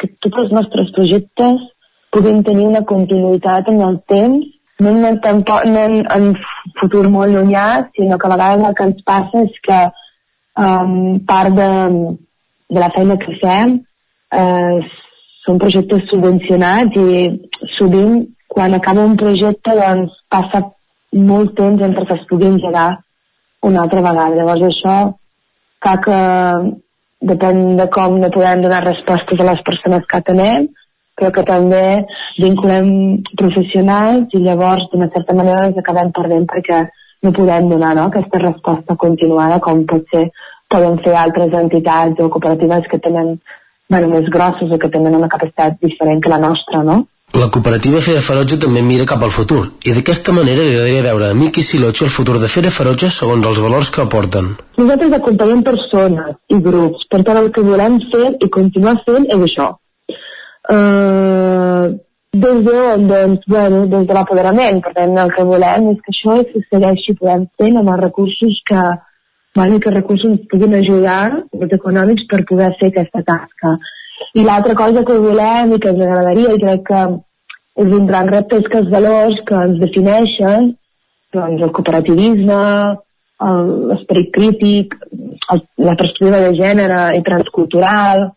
que 0.00 0.10
tots 0.24 0.42
els 0.44 0.52
nostres 0.56 0.90
projectes 0.96 1.62
puguin 2.14 2.42
tenir 2.46 2.66
una 2.70 2.84
continuïtat 2.88 3.70
en 3.72 3.80
el 3.84 3.98
temps, 4.10 4.50
no 4.80 4.90
en, 4.90 5.18
tampoc, 5.22 5.64
no 5.70 5.84
en, 5.88 6.00
en 6.16 6.30
futur 6.80 7.06
molt 7.10 7.34
llunyà, 7.34 7.66
sinó 7.96 8.18
que 8.18 8.28
a 8.28 8.34
vegades 8.34 8.68
el 8.68 8.76
que 8.78 8.86
ens 8.90 9.02
passa 9.06 9.42
és 9.44 9.58
que 9.68 9.80
um, 10.64 10.94
part 11.28 11.54
de, 11.54 11.70
de 12.70 12.82
la 12.82 12.90
feina 12.96 13.18
que 13.22 13.36
fem 13.42 13.76
eh, 14.34 14.78
són 15.44 15.60
projectes 15.62 16.06
subvencionats 16.10 16.96
i 16.98 17.26
sovint 17.76 18.22
quan 18.54 18.74
acaba 18.74 19.04
un 19.04 19.16
projecte 19.20 19.74
doncs 19.78 20.14
passa 20.30 20.62
molt 21.14 21.54
temps 21.58 21.82
entre 21.86 22.06
que 22.08 22.16
es 22.18 22.24
pugui 22.30 22.48
engegar 22.48 22.88
una 23.62 23.82
altra 23.82 24.02
vegada. 24.02 24.34
Llavors 24.34 24.66
això 24.68 24.96
fa 25.84 25.94
que 26.04 26.18
depèn 27.30 27.76
de 27.78 27.86
com 27.92 28.18
no 28.20 28.30
podem 28.34 28.64
donar 28.64 28.84
respostes 28.84 29.40
a 29.40 29.48
les 29.50 29.62
persones 29.66 30.04
que 30.10 30.20
atenem, 30.20 30.68
però 31.18 31.30
que 31.34 31.44
també 31.46 31.84
vinculem 32.42 32.88
professionals 33.38 34.34
i 34.34 34.42
llavors 34.42 34.88
d'una 34.92 35.10
certa 35.14 35.36
manera 35.38 35.68
ens 35.68 35.78
acabem 35.78 36.10
perdent 36.16 36.46
perquè 36.50 36.82
no 37.24 37.32
podem 37.32 37.68
donar 37.70 37.94
no, 37.96 38.08
aquesta 38.10 38.42
resposta 38.42 38.96
continuada 39.04 39.60
com 39.64 39.84
pot 39.90 40.04
ser 40.12 40.26
poden 40.74 40.98
fer 41.04 41.14
altres 41.16 41.54
entitats 41.54 42.20
o 42.20 42.28
cooperatives 42.32 42.88
que 42.90 42.98
tenen 42.98 43.36
bueno, 43.90 44.08
més 44.10 44.28
grosses 44.32 44.72
o 44.72 44.78
que 44.80 44.90
tenen 44.90 45.14
una 45.14 45.30
capacitat 45.30 45.76
diferent 45.80 46.22
que 46.24 46.32
la 46.32 46.40
nostra, 46.42 46.82
no? 46.82 47.04
La 47.34 47.48
cooperativa 47.50 47.98
Fera 47.98 48.20
Ferotge 48.22 48.60
també 48.62 48.78
mira 48.86 49.04
cap 49.10 49.22
al 49.26 49.32
futur 49.34 49.64
i 49.82 49.90
d'aquesta 49.94 50.30
manera 50.36 50.62
li 50.62 50.74
agradaria 50.76 51.02
veure 51.02 51.30
a 51.32 51.34
Miqui 51.34 51.64
Silotxo 51.66 52.04
el 52.06 52.12
futur 52.14 52.36
de 52.38 52.50
Fera 52.52 52.70
Ferotge 52.70 53.08
segons 53.10 53.48
els 53.50 53.58
valors 53.64 53.88
que 53.90 54.04
aporten. 54.04 54.52
Nosaltres 54.78 55.16
acompanyem 55.16 55.64
persones 55.66 56.36
i 56.54 56.58
grups, 56.66 57.02
per 57.10 57.24
tant 57.26 57.40
el 57.40 57.50
que 57.56 57.64
volem 57.66 57.96
fer 58.12 58.28
i 58.38 58.50
continuar 58.58 59.00
fent 59.08 59.26
és 59.26 59.42
això. 59.48 59.66
Uh, 60.70 61.90
des 62.46 62.62
de, 62.68 62.76
doncs, 63.10 63.42
bueno, 63.50 63.82
des 63.96 64.06
de 64.06 64.14
l'apoderament, 64.20 64.78
per 64.86 64.94
tant 65.00 65.18
el 65.24 65.34
que 65.34 65.48
volem 65.50 65.90
és 65.96 65.98
que 66.06 66.14
això 66.14 66.38
se 66.52 66.64
segueixi 66.68 67.16
podem 67.18 67.48
fer 67.58 67.72
amb 67.72 67.96
els 67.96 68.02
recursos 68.04 68.62
que, 68.70 68.86
bueno, 69.58 69.82
que 69.82 69.96
recursos 69.98 70.38
puguin 70.54 70.78
ajudar, 70.78 71.42
els 71.58 71.76
econòmics, 71.80 72.30
per 72.30 72.44
poder 72.46 72.70
fer 72.78 72.94
aquesta 72.94 73.26
tasca 73.26 73.74
i 74.34 74.44
l'altra 74.44 74.74
cosa 74.78 75.04
que 75.06 75.18
volem 75.22 75.74
i 75.74 75.80
que 75.82 75.92
ens 75.92 76.02
agradaria, 76.06 76.54
i 76.54 76.62
crec 76.62 76.84
que 76.90 77.02
és 77.84 77.96
un 77.98 78.06
gran 78.06 78.30
repte, 78.30 78.60
és 78.60 78.70
que 78.70 78.80
els 78.82 78.90
valors 78.92 79.40
que 79.48 79.62
ens 79.68 79.80
defineixen, 79.82 80.70
doncs 81.34 81.64
el 81.66 81.72
cooperativisme, 81.74 82.60
l'esperit 83.90 84.30
crític, 84.34 84.94
el, 85.50 85.64
la 85.82 85.96
perspectiva 85.98 86.40
de 86.44 86.52
gènere 86.58 87.00
i 87.18 87.24
transcultural, 87.26 88.28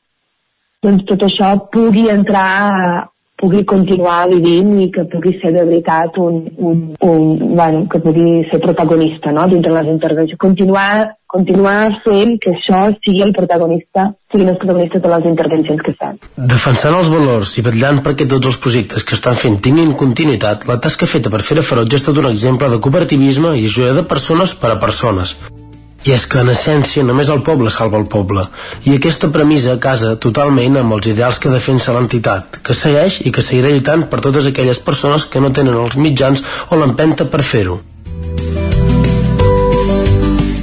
doncs 0.83 1.05
tot 1.09 1.27
això 1.27 1.53
pugui 1.73 2.07
entrar 2.13 3.07
pugui 3.37 3.63
continuar 3.69 4.27
vivint 4.31 4.73
i 4.81 4.87
que 4.93 5.05
pugui 5.11 5.35
ser 5.41 5.53
de 5.53 5.63
veritat 5.67 6.17
un, 6.21 6.39
un, 6.57 6.79
un 7.05 7.27
bueno, 7.53 7.85
que 7.91 8.01
pugui 8.01 8.41
ser 8.49 8.59
protagonista 8.63 9.31
no? 9.31 9.45
dintre 9.51 9.73
les 9.75 9.91
intervencions. 9.93 10.39
Continuar, 10.41 11.13
continuar 11.29 11.99
fent 12.05 12.37
que 12.41 12.55
això 12.55 12.81
sigui 13.05 13.21
el 13.25 13.35
protagonista, 13.37 14.07
siguin 14.33 14.53
els 14.53 14.59
protagonistes 14.63 15.05
de 15.05 15.13
les 15.13 15.29
intervencions 15.33 15.85
que 15.85 15.93
fem. 15.99 16.17
Defensant 16.55 16.97
els 16.97 17.13
valors 17.13 17.53
i 17.61 17.65
vetllant 17.67 18.01
perquè 18.07 18.27
tots 18.31 18.49
els 18.49 18.59
projectes 18.63 19.05
que 19.05 19.15
estan 19.19 19.37
fent 19.37 19.61
tinguin 19.69 19.93
continuïtat, 20.01 20.65
la 20.69 20.81
tasca 20.81 21.09
feta 21.09 21.33
per 21.33 21.45
Fera 21.45 21.65
Ferotge 21.65 22.01
és 22.01 22.09
tot 22.09 22.17
un 22.17 22.31
exemple 22.31 22.73
de 22.73 22.81
cooperativisme 22.81 23.53
i 23.61 23.69
ajuda 23.69 23.93
de 24.01 24.07
persones 24.09 24.57
per 24.57 24.73
a 24.73 24.81
persones. 24.81 25.37
I 26.07 26.13
és 26.15 26.23
que, 26.23 26.39
en 26.39 26.53
essència, 26.53 27.03
només 27.03 27.27
el 27.33 27.41
poble 27.43 27.71
salva 27.73 27.99
el 27.99 28.05
poble. 28.07 28.45
I 28.87 28.93
aquesta 28.95 29.27
premissa 29.33 29.73
casa 29.83 30.13
totalment 30.23 30.79
amb 30.79 30.95
els 30.95 31.09
ideals 31.11 31.39
que 31.43 31.51
defensa 31.51 31.91
l'entitat, 31.95 32.61
que 32.63 32.75
segueix 32.77 33.19
i 33.27 33.33
que 33.35 33.43
seguirà 33.43 33.73
lluitant 33.73 34.05
per 34.07 34.21
totes 34.23 34.47
aquelles 34.47 34.79
persones 34.79 35.25
que 35.27 35.43
no 35.43 35.51
tenen 35.51 35.75
els 35.75 35.99
mitjans 35.99 36.45
o 36.71 36.79
l'empenta 36.79 37.27
per 37.27 37.43
fer-ho. 37.43 37.81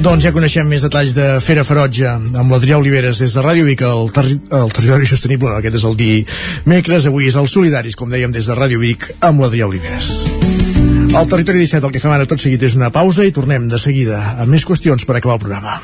Doncs 0.05 0.25
ja 0.25 0.33
coneixem 0.37 0.69
més 0.69 0.83
detalls 0.85 1.13
de 1.17 1.29
Fera 1.45 1.65
Ferotge 1.65 2.09
amb 2.09 2.53
l'Adrià 2.53 2.77
Oliveres 2.81 3.21
des 3.25 3.37
de 3.37 3.45
Ràdio 3.45 3.69
Vic, 3.69 3.85
el, 3.89 4.11
terri 4.17 4.37
el 4.37 4.73
territori 4.77 5.09
sostenible, 5.09 5.53
aquest 5.57 5.81
és 5.81 5.87
el 5.89 5.97
dimecres, 6.01 7.09
avui 7.09 7.29
és 7.29 7.41
el 7.41 7.49
Solidaris, 7.49 7.97
com 7.97 8.13
dèiem, 8.13 8.33
des 8.33 8.49
de 8.49 8.57
Ràdio 8.61 8.81
Vic 8.85 9.11
amb 9.25 9.45
l'Adrià 9.45 9.69
Oliveres. 9.69 10.44
Al 11.15 11.29
Territori 11.29 11.61
17 11.61 11.87
el 11.87 11.93
que 11.95 12.01
fem 12.03 12.11
ara 12.11 12.27
tot 12.27 12.43
seguit 12.43 12.65
és 12.67 12.75
una 12.75 12.89
pausa 12.91 13.23
i 13.23 13.31
tornem 13.35 13.69
de 13.71 13.79
seguida 13.79 14.19
amb 14.33 14.51
més 14.51 14.67
qüestions 14.67 15.07
per 15.07 15.21
acabar 15.21 15.39
el 15.39 15.45
programa. 15.47 15.77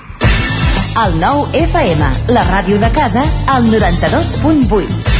El 1.05 1.15
nou 1.23 1.47
FM, 1.55 2.11
la 2.35 2.43
ràdio 2.51 2.83
de 2.83 2.91
casa, 2.99 3.23
al 3.47 3.71
92.8. 3.71 5.20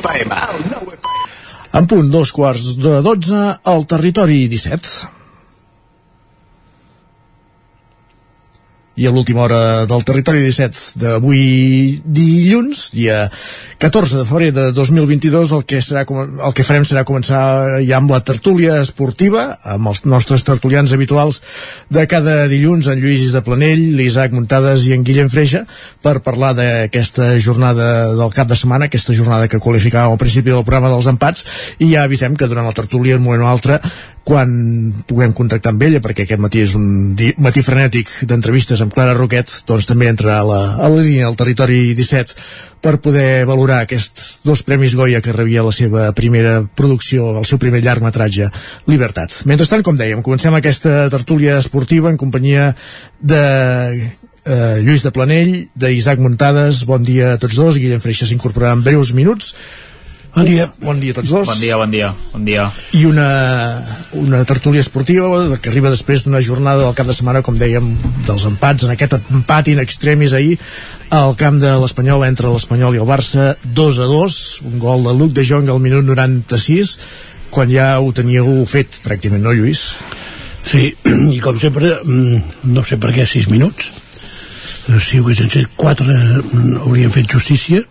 FM. 0.00 0.40
En 1.78 1.86
punt, 1.86 2.10
dos 2.10 2.32
quarts 2.34 2.74
de 2.82 2.98
dotze, 3.04 3.46
al 3.62 3.86
territori 3.86 4.46
17. 4.50 5.19
I 9.00 9.06
a 9.08 9.10
l'última 9.10 9.46
hora 9.46 9.86
del 9.88 10.02
territori 10.04 10.42
17 10.44 11.00
d'avui 11.00 12.02
dilluns, 12.04 12.90
dia 12.92 13.30
14 13.80 14.18
de 14.18 14.24
febrer 14.28 14.50
de 14.52 14.66
2022, 14.76 15.54
el 15.56 15.64
que, 15.64 15.80
serà, 15.80 16.02
el 16.04 16.52
que 16.52 16.66
farem 16.68 16.84
serà 16.84 17.06
començar 17.08 17.80
ja 17.80 17.96
amb 17.96 18.12
la 18.12 18.20
tertúlia 18.20 18.76
esportiva, 18.84 19.46
amb 19.64 19.88
els 19.88 20.04
nostres 20.04 20.44
tertulians 20.44 20.92
habituals 20.92 21.40
de 21.88 22.04
cada 22.10 22.44
dilluns, 22.52 22.90
en 22.92 23.00
Lluís 23.00 23.32
de 23.32 23.40
Planell, 23.46 23.86
l'Isaac 23.96 24.36
Muntades 24.36 24.84
i 24.84 24.92
en 24.98 25.06
Guillem 25.06 25.32
Freixa, 25.32 25.64
per 26.04 26.18
parlar 26.20 26.52
d'aquesta 26.60 27.32
jornada 27.40 28.10
del 28.12 28.36
cap 28.36 28.52
de 28.52 28.60
setmana, 28.60 28.92
aquesta 28.92 29.16
jornada 29.16 29.48
que 29.48 29.64
qualificàvem 29.64 30.12
al 30.12 30.20
principi 30.20 30.52
del 30.52 30.66
programa 30.66 30.92
dels 30.92 31.08
empats, 31.08 31.48
i 31.80 31.94
ja 31.94 32.04
avisem 32.04 32.36
que 32.36 32.52
durant 32.52 32.68
la 32.68 32.76
tertúlia, 32.76 33.16
un 33.16 33.24
moment 33.24 33.48
o 33.48 33.52
altre, 33.54 33.80
quan 34.24 34.50
puguem 35.08 35.32
contactar 35.36 35.72
amb 35.72 35.82
ella, 35.86 36.00
perquè 36.04 36.26
aquest 36.26 36.42
matí 36.42 36.62
és 36.64 36.74
un 36.78 37.16
matí 37.40 37.62
frenètic 37.64 38.10
d'entrevistes 38.28 38.82
amb 38.84 38.92
Clara 38.94 39.14
Roquet, 39.16 39.52
doncs 39.68 39.88
també 39.88 40.10
entra 40.10 40.38
a 40.38 40.44
la, 40.46 40.60
a 40.76 40.90
la 40.90 41.00
línia 41.00 41.26
al 41.28 41.38
territori 41.40 41.94
17 41.98 42.36
per 42.84 42.98
poder 43.04 43.44
valorar 43.48 43.80
aquests 43.84 44.40
dos 44.44 44.62
Premis 44.64 44.94
Goya 44.96 45.20
que 45.24 45.34
rebia 45.36 45.64
la 45.64 45.74
seva 45.74 46.10
primera 46.16 46.60
producció, 46.76 47.34
el 47.40 47.48
seu 47.48 47.60
primer 47.60 47.82
llargmetratge, 47.84 48.50
Libertat. 48.88 49.42
Mentrestant, 49.48 49.84
com 49.84 49.98
dèiem, 49.98 50.24
comencem 50.24 50.56
aquesta 50.56 51.08
tertúlia 51.12 51.58
esportiva 51.60 52.12
en 52.12 52.20
companyia 52.20 52.70
de 53.20 53.44
eh, 54.44 54.80
Lluís 54.84 55.04
de 55.04 55.12
Planell, 55.16 55.54
d'Isaac 55.74 56.20
Muntades, 56.20 56.84
bon 56.88 57.04
dia 57.04 57.34
a 57.34 57.40
tots 57.40 57.56
dos, 57.58 57.80
Guillem 57.80 58.00
Freixa 58.02 58.28
s'incorporarà 58.28 58.76
en 58.76 58.84
breus 58.84 59.14
minuts, 59.16 59.54
Bon 60.34 60.46
dia. 60.46 60.68
Bon 60.78 60.98
dia 61.00 61.10
a 61.10 61.16
tots 61.18 61.30
dos. 61.32 61.48
Bon 61.48 61.58
dia, 61.58 61.76
bon 61.76 61.90
dia. 61.90 62.12
Bon 62.30 62.44
dia. 62.46 62.68
I 62.94 63.02
una, 63.08 63.26
una 64.14 64.44
tertúlia 64.46 64.82
esportiva 64.84 65.58
que 65.58 65.72
arriba 65.72 65.90
després 65.90 66.22
d'una 66.22 66.42
jornada 66.44 66.84
del 66.84 66.94
cap 66.94 67.08
de 67.10 67.16
setmana, 67.16 67.42
com 67.42 67.58
dèiem, 67.58 67.88
dels 68.28 68.46
empats, 68.46 68.86
en 68.86 68.94
aquest 68.94 69.18
empat 69.18 69.72
in 69.72 69.82
extremis 69.82 70.34
ahir, 70.36 70.54
al 71.10 71.34
camp 71.38 71.58
de 71.62 71.72
l'Espanyol 71.82 72.22
entre 72.28 72.52
l'Espanyol 72.52 72.94
i 72.94 73.02
el 73.02 73.08
Barça, 73.10 73.56
2 73.64 73.98
a 73.98 74.06
2, 74.12 74.38
un 74.70 74.78
gol 74.82 75.02
de 75.08 75.16
Luc 75.18 75.34
de 75.34 75.46
Jong 75.46 75.72
al 75.72 75.82
minut 75.82 76.06
96, 76.06 76.94
quan 77.50 77.72
ja 77.72 77.96
ho 77.98 78.12
teníeu 78.14 78.62
fet 78.70 79.00
pràcticament, 79.02 79.42
no, 79.42 79.56
Lluís? 79.56 79.88
Sí, 80.70 80.92
i 81.36 81.40
com 81.42 81.58
sempre, 81.58 81.96
mm, 82.04 82.70
no 82.70 82.86
sé 82.86 83.00
per 83.02 83.10
què 83.16 83.26
6 83.26 83.50
minuts, 83.50 83.90
si 85.02 85.18
ho 85.18 85.24
haguessin 85.24 85.50
set 85.50 85.74
4 85.78 86.14
haurien 86.86 87.12
fet 87.14 87.34
justícia, 87.34 87.82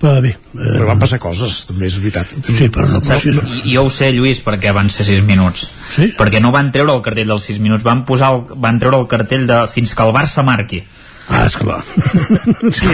però 0.00 0.18
bé 0.24 0.34
eh... 0.34 0.38
però 0.54 0.90
van 0.90 1.00
passar 1.02 1.20
coses 1.22 1.62
també 1.70 1.88
és 1.88 1.96
veritat 2.02 2.34
sí, 2.44 2.68
però 2.72 2.86
no, 2.90 3.00
Saps, 3.06 3.26
jo 3.64 3.86
ho 3.86 3.92
sé 3.92 4.12
Lluís 4.16 4.42
perquè 4.44 4.74
van 4.76 4.92
ser 4.92 5.08
6 5.08 5.24
minuts 5.28 5.66
sí? 5.94 6.12
perquè 6.18 6.42
no 6.42 6.52
van 6.54 6.72
treure 6.74 6.94
el 6.96 7.02
cartell 7.06 7.32
dels 7.32 7.48
6 7.52 7.62
minuts 7.64 7.86
van, 7.86 8.04
posar 8.08 8.34
el, 8.34 8.44
van 8.60 8.80
treure 8.82 9.00
el 9.02 9.10
cartell 9.10 9.48
de 9.48 9.64
fins 9.72 9.96
que 9.96 10.06
el 10.06 10.14
Barça 10.16 10.44
marqui 10.46 10.84
Ah, 11.26 11.46
esclar. 11.50 11.80
sí, 12.76 12.86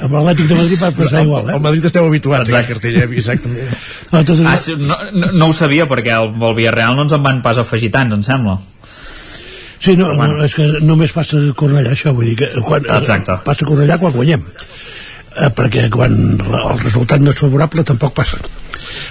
amb 0.00 0.14
l'Atlètic 0.14 0.46
de 0.48 0.56
Madrid 0.56 0.80
va 0.80 0.88
passar 0.96 1.20
igual, 1.26 1.50
eh? 1.50 1.56
Al 1.58 1.60
Madrid 1.60 1.84
esteu 1.84 2.06
habituats 2.08 2.48
a 2.48 2.62
cartell, 2.64 2.96
eh? 3.02 3.08
exactament. 3.20 3.74
No, 4.08 4.22
doncs... 4.24 4.40
ah, 4.48 4.54
sí, 4.56 4.76
no, 4.80 4.96
no, 5.12 5.28
no 5.36 5.50
ho 5.50 5.56
sabia 5.56 5.84
perquè 5.90 6.14
el, 6.16 6.32
el 6.32 6.56
Villarreal 6.56 6.96
no 6.96 7.04
ens 7.04 7.12
en 7.12 7.26
van 7.26 7.42
pas 7.44 7.60
afegir 7.60 7.90
tants, 7.92 8.16
em 8.16 8.24
sembla. 8.24 8.56
Sí, 9.84 9.94
no, 10.00 10.08
no, 10.16 10.30
és 10.46 10.56
que 10.56 10.64
només 10.82 11.12
passa 11.14 11.38
a 11.38 11.52
Cornellà, 11.58 11.92
això, 11.92 12.14
vull 12.16 12.32
dir 12.32 12.38
que 12.40 12.48
quan, 12.64 12.88
Exacte. 12.96 13.36
passa 13.44 13.66
a 13.66 13.68
Cornellà 13.68 14.00
quan 14.00 14.16
guanyem. 14.16 14.48
Eh, 15.38 15.50
perquè 15.54 15.86
quan 15.92 16.14
el 16.40 16.80
resultat 16.82 17.22
no 17.22 17.30
és 17.30 17.38
favorable 17.38 17.84
tampoc 17.86 18.16
passa. 18.16 18.40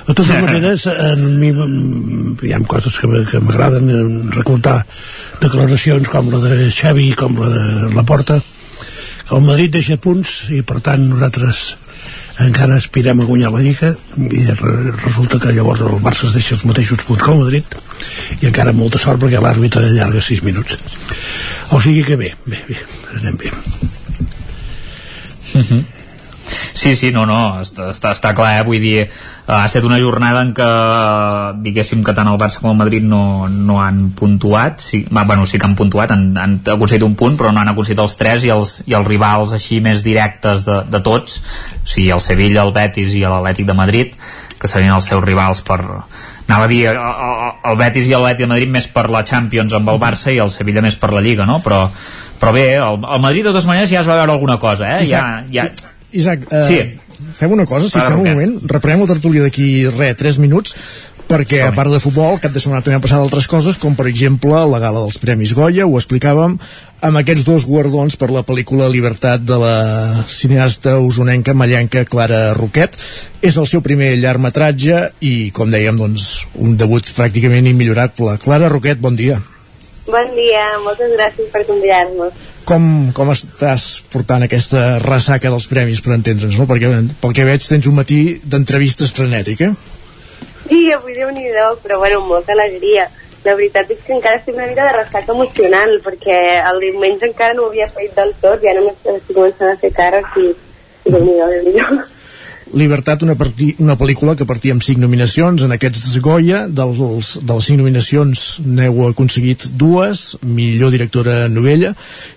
De 0.08 0.14
totes 0.14 0.34
maneres, 0.42 0.88
a 0.90 1.14
mi 1.16 1.54
hi 1.54 2.54
ha 2.54 2.60
coses 2.68 2.98
que, 3.00 3.08
que 3.32 3.40
m'agraden 3.44 4.32
recordar 4.36 4.82
declaracions 5.40 6.10
com 6.12 6.32
la 6.34 6.42
de 6.44 6.70
Xavi 6.74 7.12
com 7.16 7.38
la 7.40 7.50
de 7.54 7.66
Laporta 7.96 8.42
el 9.36 9.44
Madrid 9.44 9.74
deixa 9.76 9.98
punts 10.00 10.46
i 10.56 10.62
per 10.68 10.80
tant 10.84 11.04
nosaltres 11.10 11.76
encara 12.44 12.78
aspirem 12.80 13.20
a 13.20 13.26
guanyar 13.28 13.52
la 13.52 13.64
Lliga 13.66 13.90
i 14.16 14.44
resulta 14.56 15.40
que 15.42 15.52
llavors 15.56 15.82
el 15.84 16.00
Barça 16.04 16.30
es 16.30 16.38
deixa 16.38 16.56
els 16.56 16.64
mateixos 16.70 17.04
punts 17.08 17.24
que 17.26 17.34
el 17.34 17.42
Madrid 17.42 17.66
i 18.40 18.48
encara 18.52 18.76
molta 18.78 19.02
sort 19.02 19.20
perquè 19.24 19.42
l'àrbitre 19.44 19.84
allarga 19.90 20.24
6 20.24 20.46
minuts 20.48 20.80
o 21.76 21.82
sigui 21.84 22.06
que 22.08 22.16
bé, 22.20 22.32
bé, 22.46 22.64
bé 22.70 22.80
anem 23.20 23.36
bé 23.44 23.52
uh 25.56 25.62
-huh. 25.62 25.84
Sí, 26.78 26.96
Sí, 26.96 27.10
no, 27.12 27.26
no, 27.26 27.58
està, 27.62 27.90
està, 27.90 28.12
està 28.14 28.34
clar, 28.38 28.52
eh? 28.60 28.64
vull 28.68 28.82
dir, 28.82 29.08
ha 29.50 29.64
estat 29.66 29.86
una 29.88 29.98
jornada 30.02 30.44
en 30.46 30.54
què, 30.56 30.68
diguéssim 31.66 32.04
que 32.06 32.14
tant 32.14 32.30
el 32.30 32.38
Barça 32.38 32.62
com 32.62 32.70
el 32.72 32.78
Madrid 32.80 33.06
no, 33.06 33.48
no 33.50 33.80
han 33.82 34.12
puntuat, 34.18 34.82
sí, 34.84 35.02
va, 35.14 35.24
bueno, 35.26 35.48
sí 35.50 35.58
que 35.58 35.66
han 35.66 35.76
puntuat, 35.80 36.14
han, 36.14 36.30
han 36.38 36.60
aconseguit 36.62 37.06
un 37.08 37.18
punt, 37.20 37.38
però 37.40 37.54
no 37.54 37.64
han 37.64 37.74
aconseguit 37.74 38.04
els 38.04 38.18
tres 38.20 38.46
i 38.46 38.54
els, 38.54 38.78
i 38.86 38.98
els 38.98 39.10
rivals 39.10 39.56
així 39.58 39.82
més 39.82 40.06
directes 40.06 40.68
de, 40.68 40.84
de 40.92 41.02
tots, 41.06 41.40
o 41.82 41.82
sigui, 41.88 42.12
el 42.14 42.24
Sevilla, 42.24 42.64
el 42.68 42.74
Betis 42.78 43.18
i 43.18 43.26
l'Atlètic 43.26 43.70
de 43.70 43.78
Madrid, 43.78 44.16
que 44.58 44.70
serien 44.70 44.94
els 44.94 45.10
seus 45.10 45.24
rivals 45.26 45.66
per, 45.66 45.82
anava 46.48 46.66
a 46.66 46.72
dir 46.72 46.86
el, 46.94 47.02
el 47.72 47.82
Betis 47.82 48.08
i 48.08 48.16
l'Atlètic 48.16 48.46
de 48.46 48.54
Madrid 48.54 48.74
més 48.74 48.88
per 48.94 49.10
la 49.14 49.26
Champions 49.28 49.76
amb 49.78 49.94
el 49.94 50.02
Barça 50.02 50.34
i 50.34 50.42
el 50.44 50.54
Sevilla 50.54 50.86
més 50.86 50.98
per 50.98 51.12
la 51.14 51.26
Lliga, 51.26 51.50
no? 51.50 51.60
Però, 51.66 51.86
però 52.42 52.54
bé, 52.56 52.70
el, 52.78 53.04
el 53.04 53.22
Madrid 53.24 53.46
de 53.46 53.52
totes 53.52 53.68
maneres 53.70 53.92
ja 53.92 54.02
es 54.04 54.10
va 54.10 54.20
veure 54.22 54.38
alguna 54.38 54.58
cosa, 54.62 54.98
eh? 54.98 55.06
Ja, 55.10 55.44
ja, 55.52 55.70
Isaac, 56.12 56.48
eh, 56.52 56.64
Sí. 56.68 57.26
fem 57.36 57.52
una 57.52 57.66
cosa, 57.66 57.90
si 57.90 58.00
fem 58.00 58.20
un 58.20 58.30
moment, 58.30 58.60
reprenem 58.66 59.02
la 59.02 59.14
tertúlia 59.14 59.42
d'aquí, 59.42 59.88
res, 59.88 60.16
3 60.18 60.40
minuts, 60.40 60.76
perquè 61.28 61.60
a 61.68 61.74
part 61.76 61.92
de 61.92 62.00
futbol, 62.00 62.40
cap 62.40 62.54
de 62.54 62.62
setmana 62.64 62.82
també 62.82 62.96
han 62.96 63.04
passat 63.04 63.20
altres 63.20 63.48
coses, 63.52 63.76
com 63.78 63.96
per 63.96 64.08
exemple 64.08 64.54
la 64.72 64.80
gala 64.80 65.02
dels 65.04 65.18
Premis 65.20 65.54
Goya, 65.54 65.86
ho 65.86 65.98
explicàvem, 66.00 66.58
amb 67.02 67.18
aquests 67.20 67.44
dos 67.46 67.66
guardons 67.68 68.16
per 68.16 68.30
la 68.32 68.46
pel·lícula 68.48 68.88
Libertat 68.90 69.44
de 69.44 69.58
la 69.60 70.26
cineasta 70.32 70.98
usonenca 71.04 71.54
mallenca 71.54 72.06
Clara 72.06 72.54
Roquet. 72.54 72.96
És 73.42 73.58
el 73.58 73.68
seu 73.68 73.82
primer 73.82 74.16
llargmetratge 74.18 75.12
i, 75.20 75.52
com 75.52 75.70
dèiem, 75.70 76.00
doncs, 76.00 76.48
un 76.56 76.78
debut 76.78 77.04
pràcticament 77.04 77.68
immillorable. 77.68 78.38
Clara 78.40 78.70
Roquet, 78.70 79.00
bon 79.00 79.16
dia. 79.16 79.42
Bon 80.08 80.36
dia, 80.36 80.64
moltes 80.86 81.12
gràcies 81.18 81.52
per 81.52 81.66
convidar-nos. 81.68 82.34
Com, 82.68 82.84
com 83.16 83.30
estàs 83.32 83.84
portant 84.12 84.44
aquesta 84.44 84.98
ressaca 85.00 85.52
dels 85.54 85.70
premis, 85.72 86.02
per 86.04 86.18
entendre'ns, 86.18 86.58
no? 86.60 86.66
Perquè, 86.68 86.90
pel 87.22 87.36
que 87.38 87.46
veig, 87.48 87.64
tens 87.64 87.88
un 87.88 87.96
matí 87.96 88.20
d'entrevistes 88.44 89.14
frenètic, 89.16 89.64
eh? 89.64 89.72
Sí, 90.68 90.82
avui 90.92 91.16
déu 91.16 91.32
nhi 91.32 91.48
però 91.84 92.02
bueno, 92.02 92.20
molta 92.28 92.52
alegria. 92.52 93.08
La 93.46 93.56
veritat 93.56 93.88
és 93.94 94.02
que 94.04 94.12
encara 94.18 94.42
estic 94.42 94.58
una 94.58 94.68
mica 94.68 94.84
de 94.90 94.98
ressaca 94.98 95.32
emocional, 95.32 95.96
perquè 96.04 96.38
el 96.60 96.82
diumenge 96.84 97.30
encara 97.30 97.56
no 97.56 97.64
ho 97.64 97.72
havia 97.72 97.88
fet 97.88 98.12
del 98.20 98.36
tot, 98.42 98.60
ja 98.60 98.76
només 98.76 99.00
estic 99.16 99.36
començant 99.38 99.72
a 99.72 99.80
fer 99.80 99.94
cares 99.96 100.38
i, 100.44 100.52
i 101.08 101.16
déu 101.16 101.24
nhi 101.24 101.40
déu 101.80 102.17
Libertat, 102.76 103.22
una, 103.24 103.36
partí, 103.40 103.70
una 103.80 103.96
pel·lícula 103.96 104.34
que 104.36 104.46
partia 104.46 104.74
amb 104.76 104.84
cinc 104.84 105.00
nominacions 105.00 105.62
en 105.64 105.72
aquests 105.72 106.18
Goya, 106.24 106.66
dels, 106.68 107.30
de 107.40 107.56
les 107.56 107.68
cinc 107.70 107.80
nominacions 107.80 108.42
n'heu 108.66 109.06
aconseguit 109.08 109.70
dues 109.80 110.36
millor 110.44 110.92
directora 110.92 111.46
novella 111.48 111.94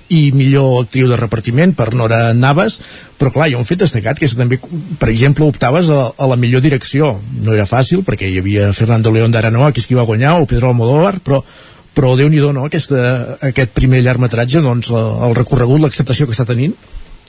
i 0.08 0.30
millor 0.36 0.84
actriu 0.84 1.10
de 1.10 1.18
repartiment 1.18 1.74
per 1.74 1.88
Nora 1.98 2.20
Navas 2.34 2.78
però 3.18 3.32
clar, 3.34 3.48
hi 3.50 3.56
ha 3.58 3.60
un 3.60 3.66
fet 3.66 3.82
destacat 3.82 4.22
que 4.22 4.28
és 4.30 4.36
que 4.36 4.40
també, 4.40 4.60
per 5.02 5.10
exemple, 5.10 5.48
optaves 5.50 5.90
a, 5.90 6.06
a 6.14 6.30
la 6.30 6.38
millor 6.38 6.62
direcció 6.62 7.16
no 7.42 7.56
era 7.56 7.66
fàcil 7.66 8.06
perquè 8.06 8.30
hi 8.30 8.38
havia 8.38 8.70
Fernando 8.72 9.10
León 9.10 9.34
d'Aranoa 9.34 9.72
que 9.74 9.82
és 9.82 9.90
qui 9.90 9.98
va 9.98 10.06
guanyar, 10.08 10.38
o 10.38 10.46
Pedro 10.46 10.70
Almodóvar 10.70 11.18
però 11.26 11.42
però 11.90 12.14
déu 12.16 12.30
nhi 12.30 12.38
no? 12.38 12.64
Aquesta, 12.70 13.36
aquest 13.42 13.72
primer 13.74 14.00
llargmetratge, 14.06 14.62
doncs, 14.62 14.92
el, 14.94 15.34
recorregut, 15.34 15.82
l'acceptació 15.82 16.28
que 16.28 16.36
està 16.38 16.46
tenint, 16.46 16.72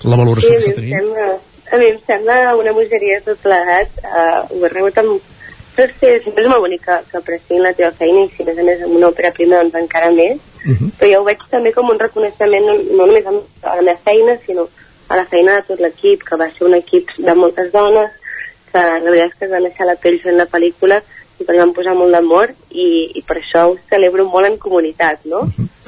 la 0.05 0.15
valoració 0.15 0.53
que 0.53 0.61
Sí, 0.61 0.69
està 0.69 0.81
mi 0.81 0.93
em 0.93 0.99
tenint. 0.99 1.09
sembla, 1.09 1.50
a 1.71 1.77
mi 1.77 1.85
em 1.87 1.99
sembla 2.05 2.55
una 2.59 2.73
bogeria 2.75 3.21
tot 3.25 3.39
plegat. 3.39 3.93
Uh, 4.03 4.43
ho 4.51 4.65
he 4.65 4.73
rebut 4.73 4.97
amb... 5.01 5.29
No 5.77 5.85
sé, 5.87 6.09
sempre 6.21 6.43
és 6.43 6.49
molt 6.51 6.61
bonic 6.65 6.81
que, 6.83 6.97
que 7.09 7.17
apreciïn 7.17 7.63
la 7.63 7.71
teva 7.73 7.93
feina 7.97 8.25
i 8.25 8.31
si 8.33 8.43
a 8.43 8.45
més 8.49 8.57
a 8.59 8.65
més 8.67 8.81
amb 8.83 8.97
una 8.97 9.07
òpera 9.07 9.31
prima 9.33 9.61
doncs 9.61 9.77
encara 9.79 10.11
més. 10.13 10.41
Però 10.99 11.09
jo 11.09 11.21
ho 11.21 11.25
veig 11.25 11.45
també 11.49 11.71
com 11.73 11.89
un 11.89 11.99
reconeixement 12.01 12.67
no, 12.67 12.75
no 12.99 13.07
només 13.07 13.25
a 13.25 13.33
la 13.77 13.85
meva 13.87 13.97
feina, 14.03 14.35
sinó 14.45 14.67
a 15.07 15.17
la 15.17 15.25
feina 15.31 15.55
de 15.55 15.63
tot 15.69 15.81
l'equip, 15.81 16.27
que 16.27 16.37
va 16.37 16.49
ser 16.51 16.67
un 16.67 16.75
equip 16.77 17.15
de 17.17 17.35
moltes 17.39 17.71
dones, 17.71 18.11
que 18.71 18.83
la 18.83 18.99
veritat 19.07 19.31
és 19.31 19.39
que 19.39 19.47
es 19.47 19.51
van 19.55 19.65
deixar 19.67 19.87
la 19.87 19.97
pell 20.03 20.19
fent 20.21 20.37
la 20.37 20.49
pel·lícula 20.51 21.01
i 21.39 21.45
que 21.47 21.55
li 21.55 21.63
van 21.63 21.73
posar 21.75 21.95
molt 21.97 22.13
d'amor 22.15 22.53
i, 22.69 22.87
i 23.17 23.23
per 23.27 23.39
això 23.39 23.65
ho 23.71 23.77
celebro 23.89 24.27
molt 24.29 24.51
en 24.51 24.59
comunitat, 24.61 25.25
no? 25.25 25.47
Uh, 25.47 25.80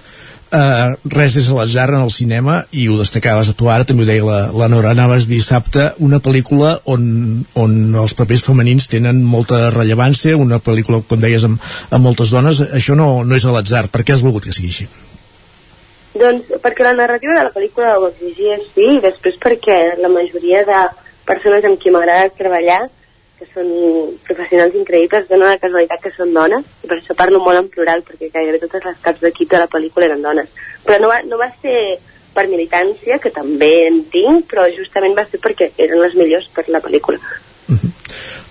res 0.53 1.35
és 1.39 1.47
a 1.49 1.55
l'atzar 1.57 1.87
en 1.89 2.03
el 2.03 2.11
cinema 2.13 2.59
i 2.71 2.85
ho 2.87 2.97
destacaves 2.99 3.49
a 3.49 3.55
tu 3.57 3.69
ara, 3.73 3.87
també 3.89 4.03
ho 4.03 4.09
deia 4.09 4.25
la, 4.27 4.39
la 4.53 4.67
Nora. 4.69 4.93
Navas 4.93 5.25
dissabte, 5.29 5.87
una 6.05 6.19
pel·lícula 6.21 6.75
on, 6.93 7.05
on 7.57 7.73
els 8.03 8.13
papers 8.17 8.45
femenins 8.45 8.89
tenen 8.91 9.23
molta 9.25 9.71
rellevància, 9.73 10.37
una 10.37 10.61
pel·lícula 10.61 11.01
com 11.09 11.21
deies 11.21 11.47
amb, 11.47 11.61
amb 11.89 12.05
moltes 12.05 12.33
dones, 12.33 12.61
això 12.69 12.97
no, 12.99 13.23
no 13.25 13.39
és 13.39 13.47
a 13.47 13.55
l'atzar, 13.55 13.87
per 13.89 14.03
què 14.05 14.13
has 14.13 14.21
volgut 14.25 14.45
que 14.45 14.53
sigui 14.53 14.69
així? 14.73 14.89
Doncs 16.13 16.51
perquè 16.61 16.85
la 16.85 16.93
narrativa 16.99 17.39
de 17.39 17.47
la 17.47 17.53
pel·lícula 17.55 17.95
ho 17.97 18.11
exigia, 18.11 18.59
sí, 18.75 18.89
i 18.99 19.01
després 19.01 19.39
perquè 19.41 19.79
la 19.97 20.11
majoria 20.13 20.61
de 20.67 20.83
persones 21.25 21.65
amb 21.65 21.81
qui 21.81 21.89
m'agrada 21.93 22.29
treballar, 22.37 22.83
que 23.43 23.51
són 23.51 23.69
professionals 24.23 24.79
increïbles, 24.79 25.27
donen 25.29 25.51
la 25.51 25.59
casualitat 25.59 26.01
que 26.01 26.13
són 26.15 26.33
dones, 26.33 26.65
i 26.83 26.89
per 26.89 26.97
això 26.97 27.15
parlo 27.19 27.43
molt 27.43 27.59
en 27.59 27.69
plural, 27.75 28.03
perquè 28.07 28.31
gairebé 28.33 28.63
totes 28.63 28.87
les 28.87 28.99
caps 29.03 29.21
d'equip 29.21 29.51
de 29.51 29.61
la 29.61 29.69
pel·lícula 29.69 30.07
eren 30.09 30.23
dones. 30.23 30.49
Però 30.87 30.99
no 31.03 31.11
va, 31.11 31.21
no 31.27 31.39
va 31.41 31.51
ser 31.61 31.77
per 32.33 32.47
militància, 32.49 33.19
que 33.21 33.31
també 33.33 33.73
en 33.87 34.03
tinc, 34.11 34.47
però 34.49 34.65
justament 34.73 35.17
va 35.17 35.27
ser 35.29 35.41
perquè 35.43 35.73
eren 35.77 36.01
les 36.01 36.15
millors 36.17 36.47
per 36.55 36.65
la 36.71 36.81
pel·lícula. 36.81 37.19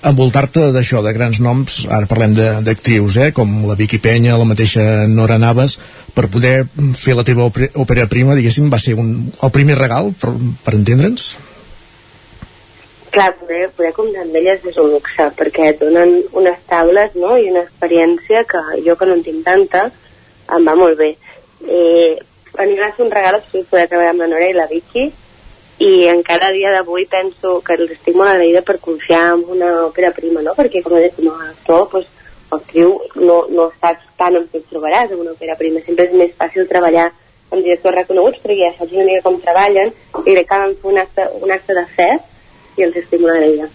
Envoltar-te 0.03 0.65
d'això, 0.75 0.99
de 1.07 1.13
grans 1.15 1.39
noms, 1.39 1.85
ara 1.87 2.09
parlem 2.11 2.33
d'actrius, 2.67 3.19
eh, 3.23 3.31
com 3.35 3.61
la 3.69 3.77
Vicky 3.79 4.01
Penya, 4.03 4.35
la 4.39 4.49
mateixa 4.49 5.07
Nora 5.07 5.39
Navas, 5.39 5.77
per 6.15 6.27
poder 6.27 6.65
fer 6.99 7.15
la 7.15 7.23
teva 7.23 7.47
òpera 7.47 8.09
prima, 8.11 8.35
diguéssim, 8.35 8.67
va 8.71 8.83
ser 8.83 8.97
un, 8.99 9.13
el 9.31 9.55
primer 9.55 9.79
regal, 9.79 10.11
per, 10.19 10.35
per 10.67 10.75
entendre'ns? 10.75 11.29
Clar, 13.13 13.35
poder, 13.37 13.67
poder 13.77 13.93
comptar 13.93 14.23
amb 14.25 14.37
elles 14.41 14.63
és 14.71 14.77
un 14.81 14.89
luxe, 14.95 15.27
perquè 15.37 15.67
et 15.75 15.81
donen 15.83 16.15
unes 16.33 16.61
taules 16.71 17.17
no? 17.21 17.35
i 17.37 17.51
una 17.51 17.67
experiència 17.67 18.41
que 18.49 18.63
jo 18.87 18.97
que 18.97 19.09
no 19.09 19.19
en 19.19 19.25
tinc 19.27 19.43
tanta, 19.45 19.83
em 20.57 20.69
va 20.69 20.77
molt 20.81 20.97
bé. 20.97 21.11
Eh, 21.69 22.17
a 22.57 22.65
mi 22.65 22.79
va 22.79 22.89
ser 22.95 23.05
un 23.05 23.13
regal 23.13 23.37
absolut 23.37 23.69
poder 23.69 23.85
treballar 23.91 24.15
amb 24.15 24.25
la 24.25 24.31
Nora 24.33 24.49
i 24.49 24.57
la 24.57 24.65
Vicky, 24.71 25.11
i 25.83 25.93
encara 26.09 26.49
a 26.49 26.57
dia 26.57 26.73
d'avui 26.73 27.05
penso 27.11 27.59
que 27.67 27.77
estic 27.85 28.17
molt 28.17 28.31
agraïda 28.33 28.65
per 28.65 28.79
confiar 28.81 29.23
en 29.35 29.45
una 29.59 29.71
òpera 29.91 30.13
prima, 30.17 30.41
no? 30.41 30.57
Perquè 30.57 30.83
com 30.85 30.97
a, 30.97 31.05
com 31.17 31.31
a 31.33 31.51
actor, 31.51 31.89
doncs, 31.93 32.11
actriu, 32.53 32.97
no, 33.17 33.43
no 33.53 33.71
saps 33.81 34.05
tant 34.21 34.37
què 34.53 34.61
et 34.61 34.69
trobaràs 34.73 35.13
en 35.13 35.21
una 35.25 35.33
òpera 35.37 35.57
prima. 35.61 35.85
Sempre 35.85 36.09
és 36.09 36.17
més 36.17 36.35
fàcil 36.41 36.69
treballar 36.71 37.11
amb 37.53 37.61
directors 37.61 37.97
reconeguts 38.01 38.41
perquè 38.41 38.61
ja 38.63 38.75
saps 38.77 38.93
una 38.97 39.09
mica 39.09 39.25
com 39.25 39.41
treballen 39.41 39.93
i 39.93 40.29
crec 40.29 40.47
que 40.49 40.61
van 40.65 40.77
fer 40.81 40.93
un 40.93 41.01
acte, 41.03 41.27
un 41.45 41.53
acte 41.53 41.77
de 41.77 41.89
fe 41.97 42.11
i 42.79 42.87
els 42.87 42.97
estic 43.03 43.21
molt 43.23 43.37
agraïda. 43.37 43.69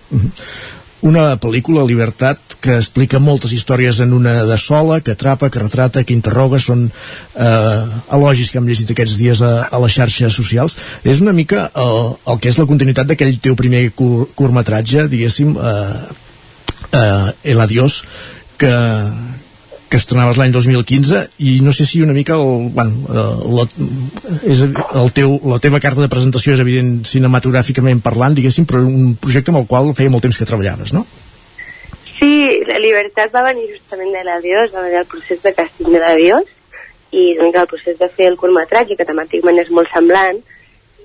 Una 1.07 1.35
pel·lícula, 1.37 1.83
Libertat, 1.85 2.55
que 2.59 2.73
explica 2.81 3.19
moltes 3.21 3.51
històries 3.53 3.99
en 4.01 4.15
una 4.17 4.33
de 4.49 4.57
sola, 4.57 4.97
que 5.05 5.13
atrapa, 5.13 5.51
que 5.53 5.61
retrata, 5.61 6.01
que 6.03 6.15
interroga, 6.15 6.57
són 6.59 6.87
eh, 6.89 7.83
elogis 8.17 8.49
que 8.49 8.57
hem 8.57 8.67
llegit 8.67 8.91
aquests 8.95 9.19
dies 9.19 9.43
a, 9.45 9.51
a 9.69 9.81
les 9.83 9.93
xarxes 9.93 10.33
socials. 10.33 10.77
És 11.05 11.21
una 11.21 11.35
mica 11.37 11.67
el, 11.77 12.17
el 12.33 12.41
que 12.41 12.49
és 12.49 12.57
la 12.57 12.65
continuïtat 12.69 13.11
d'aquell 13.11 13.37
teu 13.45 13.55
primer 13.59 13.83
cur, 13.95 14.25
curtmetratge, 14.35 15.05
diguéssim, 15.11 15.53
eh, 15.53 16.97
eh, 16.97 17.51
El 17.53 17.61
Adiós, 17.61 18.01
que, 18.57 18.73
que 19.89 19.99
estrenaves 19.99 20.37
l'any 20.39 20.51
2015 20.51 21.21
i 21.47 21.57
no 21.63 21.71
sé 21.75 21.85
si 21.87 22.01
una 22.03 22.15
mica 22.15 22.35
el, 22.35 22.69
bueno, 22.75 23.07
eh, 23.07 23.35
la, 23.57 23.65
és 24.43 24.63
el 24.65 25.13
teu, 25.15 25.37
la 25.47 25.59
teva 25.63 25.79
carta 25.83 26.03
de 26.03 26.09
presentació 26.11 26.55
és 26.55 26.63
evident 26.63 27.05
cinematogràficament 27.07 28.03
parlant, 28.03 28.35
diguéssim, 28.35 28.67
però 28.67 28.83
un 28.83 29.15
projecte 29.21 29.53
amb 29.53 29.61
el 29.61 29.69
qual 29.71 29.93
feia 29.97 30.11
molt 30.11 30.27
temps 30.27 30.39
que 30.39 30.47
treballaves, 30.49 30.93
no? 30.97 31.05
Sí, 32.17 32.33
la 32.67 32.81
llibertat 32.83 33.33
va 33.35 33.45
venir 33.47 33.69
justament 33.71 34.11
de 34.15 34.23
l'adiós, 34.25 34.73
va 34.73 34.83
venir 34.87 35.03
el 35.03 35.09
procés 35.09 35.41
de 35.43 35.53
càsting 35.55 35.93
de 35.93 36.01
l'adiós 36.01 36.53
i 37.15 37.33
doncs, 37.37 37.55
el 37.55 37.69
procés 37.71 37.99
de 37.99 38.09
fer 38.11 38.31
el 38.31 38.39
curtmetratge, 38.39 38.97
que 38.97 39.07
temàticament 39.07 39.61
és 39.63 39.71
molt 39.71 39.91
semblant, 39.93 40.41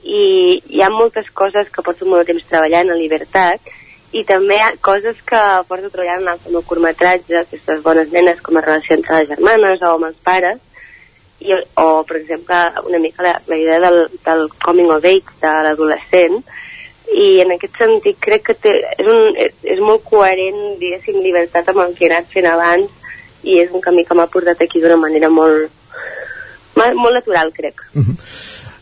i 0.03 0.59
hi 0.75 0.83
ha 0.83 0.91
moltes 0.91 1.29
coses 1.31 1.69
que 1.71 1.85
porto 1.87 2.09
molt 2.09 2.25
de 2.25 2.33
temps 2.33 2.49
treballant 2.51 2.91
a 2.91 2.99
llibertat 2.99 3.71
i 4.13 4.25
també 4.29 4.59
coses 4.85 5.21
que 5.25 5.41
porto 5.69 5.89
treballant 5.93 6.27
en 6.27 6.33
el 6.35 6.57
meu 6.57 6.65
curtmetratge, 6.69 7.39
aquestes 7.39 7.81
bones 7.85 8.13
nenes 8.13 8.41
com 8.45 8.59
a 8.59 8.65
relació 8.65 8.97
entre 8.99 9.21
les 9.21 9.31
germanes 9.33 9.83
o 9.83 9.95
amb 9.97 10.11
els 10.11 10.19
pares, 10.25 10.61
i, 11.43 11.55
o 11.81 11.87
per 12.07 12.19
exemple 12.21 12.59
una 12.87 13.01
mica 13.03 13.25
la, 13.25 13.33
la 13.49 13.59
idea 13.59 13.81
del, 13.83 14.05
del 14.27 14.45
coming 14.63 14.93
of 14.95 15.05
age 15.09 15.39
de 15.41 15.55
l'adolescent, 15.67 16.43
i 17.13 17.29
en 17.43 17.55
aquest 17.57 17.81
sentit 17.81 18.19
crec 18.25 18.45
que 18.51 18.57
té, 18.57 18.73
és, 18.97 19.09
un, 19.09 19.37
és, 19.37 19.57
és 19.75 19.81
molt 19.85 20.05
coherent, 20.09 20.61
diguéssim, 20.81 21.21
llibertat 21.25 21.69
amb 21.73 21.85
el 21.87 21.97
que 21.97 22.07
he 22.07 22.13
anat 22.13 22.29
fent 22.33 22.49
abans 22.49 22.93
i 23.43 23.59
és 23.61 23.73
un 23.75 23.83
camí 23.85 24.05
que 24.07 24.17
m'ha 24.17 24.29
portat 24.33 24.61
aquí 24.63 24.81
d'una 24.81 25.01
manera 25.01 25.29
molt, 25.33 25.73
molt 26.77 27.17
natural, 27.17 27.53
crec. 27.57 27.83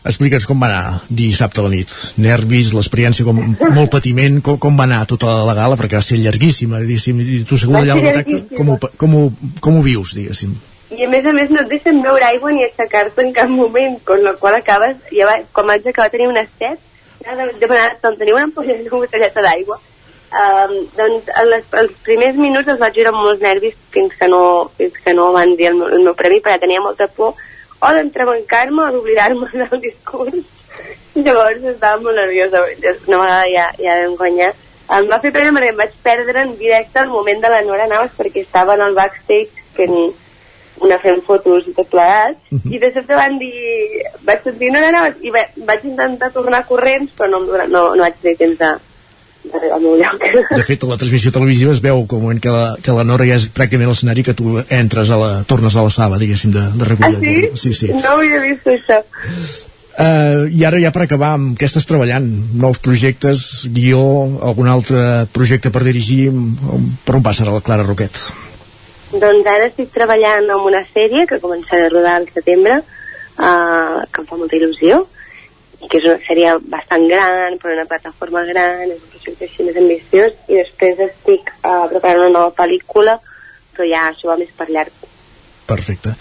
Explica'ns 0.01 0.47
com 0.49 0.61
va 0.61 0.67
anar 0.71 1.01
dissabte 1.13 1.61
a 1.61 1.67
la 1.67 1.69
nit. 1.69 1.91
Nervis, 2.23 2.71
l'experiència, 2.73 3.25
com 3.27 3.37
molt 3.37 3.91
patiment, 3.93 4.39
com, 4.45 4.57
com 4.61 4.79
va 4.79 4.87
anar 4.89 5.03
tota 5.09 5.35
la 5.45 5.53
gala, 5.57 5.77
perquè 5.77 5.99
va 5.99 6.05
ser 6.05 6.17
llarguíssima, 6.17 6.81
diguéssim, 6.81 7.19
i 7.21 7.41
tu 7.45 7.59
segur 7.61 7.77
allà 7.77 7.93
a 7.93 7.99
la 7.99 8.07
butaca, 8.07 8.39
com, 8.57 8.73
ho, 8.73 8.79
com, 8.97 9.17
ho, 9.19 9.51
com 9.61 9.77
ho 9.77 9.83
vius, 9.85 10.15
diguéssim? 10.17 10.55
I 10.91 11.05
a 11.05 11.09
més 11.11 11.27
a 11.29 11.31
més 11.35 11.53
no 11.53 11.61
et 11.61 11.69
deixen 11.71 12.01
beure 12.03 12.25
aigua 12.27 12.51
ni 12.51 12.65
aixecar-te 12.65 13.23
en 13.23 13.29
cap 13.35 13.51
moment, 13.51 13.99
con 14.07 14.25
la 14.25 14.33
qual 14.41 14.57
acabes, 14.57 14.97
ja 15.13 15.29
va, 15.29 15.37
quan 15.53 15.69
vaig 15.69 15.85
acabar 15.87 16.09
tenia 16.11 16.33
una 16.33 16.47
set 16.57 16.81
ja 17.21 17.37
de, 17.37 17.47
demanar, 17.61 17.93
doncs 18.01 18.19
teniu 18.19 18.35
una 18.35 18.47
ampolleta, 18.49 18.89
una 18.89 19.05
botelleta 19.05 19.45
d'aigua. 19.45 19.77
Um, 20.31 20.75
doncs 20.95 21.29
en 21.35 21.49
les, 21.51 21.63
els 21.81 21.95
primers 22.05 22.37
minuts 22.39 22.69
els 22.71 22.79
vaig 22.79 22.95
viure 22.95 23.11
amb 23.11 23.19
molts 23.19 23.41
nervis 23.43 23.75
fins 23.91 24.13
que 24.17 24.29
no, 24.31 24.43
fins 24.77 24.95
que 25.03 25.13
no 25.13 25.25
van 25.35 25.57
dir 25.59 25.67
el 25.69 25.75
meu, 25.75 25.89
el 25.91 26.05
meu 26.05 26.15
premi 26.15 26.39
perquè 26.39 26.61
tenia 26.61 26.83
molta 26.83 27.09
por 27.11 27.35
o 27.81 27.93
d'entrebancar-me 27.95 28.83
o 28.83 28.91
d'oblidar-me 28.95 29.47
del 29.61 29.81
discurs. 29.81 30.43
Llavors 31.15 31.63
estava 31.73 31.99
molt 31.99 32.15
nerviosa 32.15 32.63
una 32.63 33.21
vegada 33.21 33.47
ja, 33.51 33.67
ja 33.79 33.97
vam 34.03 34.17
guanyar. 34.19 34.51
Em 34.91 35.07
va 35.07 35.19
fer 35.23 35.31
pena 35.35 35.53
perquè 35.55 35.71
em 35.71 35.79
vaig 35.79 35.93
perdre 36.03 36.43
en 36.45 36.57
directe 36.59 36.99
el 36.99 37.11
moment 37.11 37.41
de 37.43 37.51
la 37.51 37.61
Nora 37.67 37.87
Navas 37.87 38.13
perquè 38.17 38.45
estava 38.45 38.75
en 38.75 38.85
el 38.87 38.95
backstage 38.97 39.65
fent 39.77 39.97
una 40.81 40.97
fent 40.99 41.19
fotos 41.27 41.67
i 41.67 41.73
tot 41.77 41.89
plegat. 41.91 42.37
Uh 42.51 42.57
-huh. 42.57 42.75
i 42.75 42.79
de 42.79 42.91
sobte 42.93 43.15
van 43.15 43.37
dir 43.39 44.05
vaig 44.27 44.43
sentir 44.43 44.71
Nora 44.71 44.91
Navas 44.91 45.15
i 45.21 45.31
vaig 45.31 45.83
intentar 45.83 46.31
tornar 46.31 46.65
corrents 46.67 47.11
però 47.17 47.29
no, 47.29 47.39
no, 47.67 47.95
no 47.95 48.03
vaig 48.03 48.15
tenir 48.21 48.37
temps 48.37 48.57
de, 48.57 48.71
al 49.49 49.81
meu 49.81 49.95
lloc. 49.97 50.21
De 50.51 50.63
fet, 50.63 50.83
a 50.83 50.91
la 50.91 50.99
transmissió 51.01 51.31
televisiva 51.33 51.73
es 51.73 51.81
veu 51.83 52.05
com 52.09 52.27
que 52.39 52.53
la, 52.53 52.75
que 52.83 52.93
la 52.95 53.05
Nora 53.07 53.25
ja 53.27 53.39
és 53.39 53.47
pràcticament 53.49 53.91
l'escenari 53.91 54.25
que 54.27 54.37
tu 54.37 54.59
entres 54.61 55.11
a 55.11 55.17
la, 55.19 55.31
tornes 55.49 55.75
a 55.75 55.85
la 55.87 55.93
sala, 55.93 56.19
diguéssim, 56.21 56.53
de, 56.55 56.67
de 56.77 56.87
recollir 56.87 57.17
ah, 57.17 57.25
sí? 57.25 57.49
el 57.49 57.57
Sí, 57.63 57.73
sí. 57.73 57.91
No 57.97 58.17
havia 58.19 58.41
vist 58.45 58.69
això. 58.69 59.01
Uh, 59.91 60.47
I 60.55 60.63
ara 60.65 60.79
ja 60.79 60.93
per 60.95 61.03
acabar, 61.03 61.33
amb 61.35 61.57
què 61.59 61.67
estàs 61.67 61.85
treballant? 61.89 62.25
Nous 62.57 62.79
projectes, 62.81 63.67
guió, 63.75 63.99
algun 64.47 64.69
altre 64.71 65.27
projecte 65.35 65.71
per 65.73 65.83
dirigir? 65.83 66.29
Per 67.05 67.17
on 67.17 67.25
passa 67.25 67.45
la 67.49 67.59
Clara 67.65 67.85
Roquet? 67.85 68.21
Doncs 69.11 69.49
ara 69.51 69.67
estic 69.67 69.91
treballant 69.91 70.47
en 70.47 70.67
una 70.69 70.85
sèrie 70.93 71.25
que 71.27 71.41
començarà 71.43 71.89
a 71.89 71.91
rodar 71.91 72.15
al 72.21 72.29
setembre, 72.31 72.79
uh, 73.35 73.99
que 74.07 74.23
em 74.23 74.29
fa 74.29 74.39
molta 74.39 74.55
il·lusió, 74.55 75.03
i 75.81 75.89
que 75.89 75.99
és 75.99 76.07
una 76.07 76.21
sèrie 76.23 76.55
bastant 76.71 77.07
gran, 77.11 77.59
per 77.59 77.75
una 77.75 77.87
plataforma 77.89 78.45
gran, 78.47 78.87
és 78.87 79.10
projecte 79.23 79.47
així 79.47 79.67
més 79.67 79.79
ambiciós, 79.83 80.35
i 80.49 80.59
després 80.59 81.05
estic 81.07 81.53
uh, 81.61 81.87
preparant 81.93 82.25
una 82.25 82.35
nova 82.39 82.53
pel·lícula, 82.57 83.17
però 83.71 83.87
ja 83.87 84.09
això 84.09 84.33
va 84.33 84.39
més 84.41 84.51
per 84.57 84.69
llarg 84.69 85.09
Perfecte. 85.71 86.11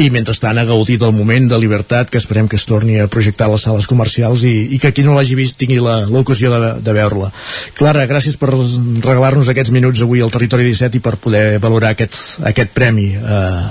I 0.00 0.08
mentrestant 0.12 0.58
ha 0.58 0.64
gaudit 0.64 1.02
el 1.04 1.12
moment 1.12 1.48
de 1.50 1.58
llibertat 1.60 2.08
que 2.10 2.20
esperem 2.20 2.48
que 2.48 2.56
es 2.56 2.64
torni 2.68 2.96
a 3.00 3.08
projectar 3.12 3.48
a 3.50 3.52
les 3.52 3.66
sales 3.66 3.88
comercials 3.90 4.44
i, 4.48 4.54
i 4.76 4.80
que 4.80 4.94
qui 4.96 5.04
no 5.04 5.16
l'hagi 5.16 5.36
vist 5.36 5.58
tingui 5.60 5.80
l'ocasió 5.82 6.52
de, 6.54 6.70
de 6.84 6.96
veure-la. 6.96 7.30
Clara, 7.76 8.06
gràcies 8.08 8.38
per 8.40 8.52
regalar-nos 8.54 9.50
aquests 9.52 9.74
minuts 9.76 10.04
avui 10.06 10.24
al 10.24 10.32
Territori 10.32 10.70
17 10.70 11.00
i 11.00 11.04
per 11.04 11.18
poder 11.20 11.44
valorar 11.60 11.92
aquest, 11.92 12.16
aquest 12.52 12.72
premi 12.76 13.10
eh, 13.18 13.62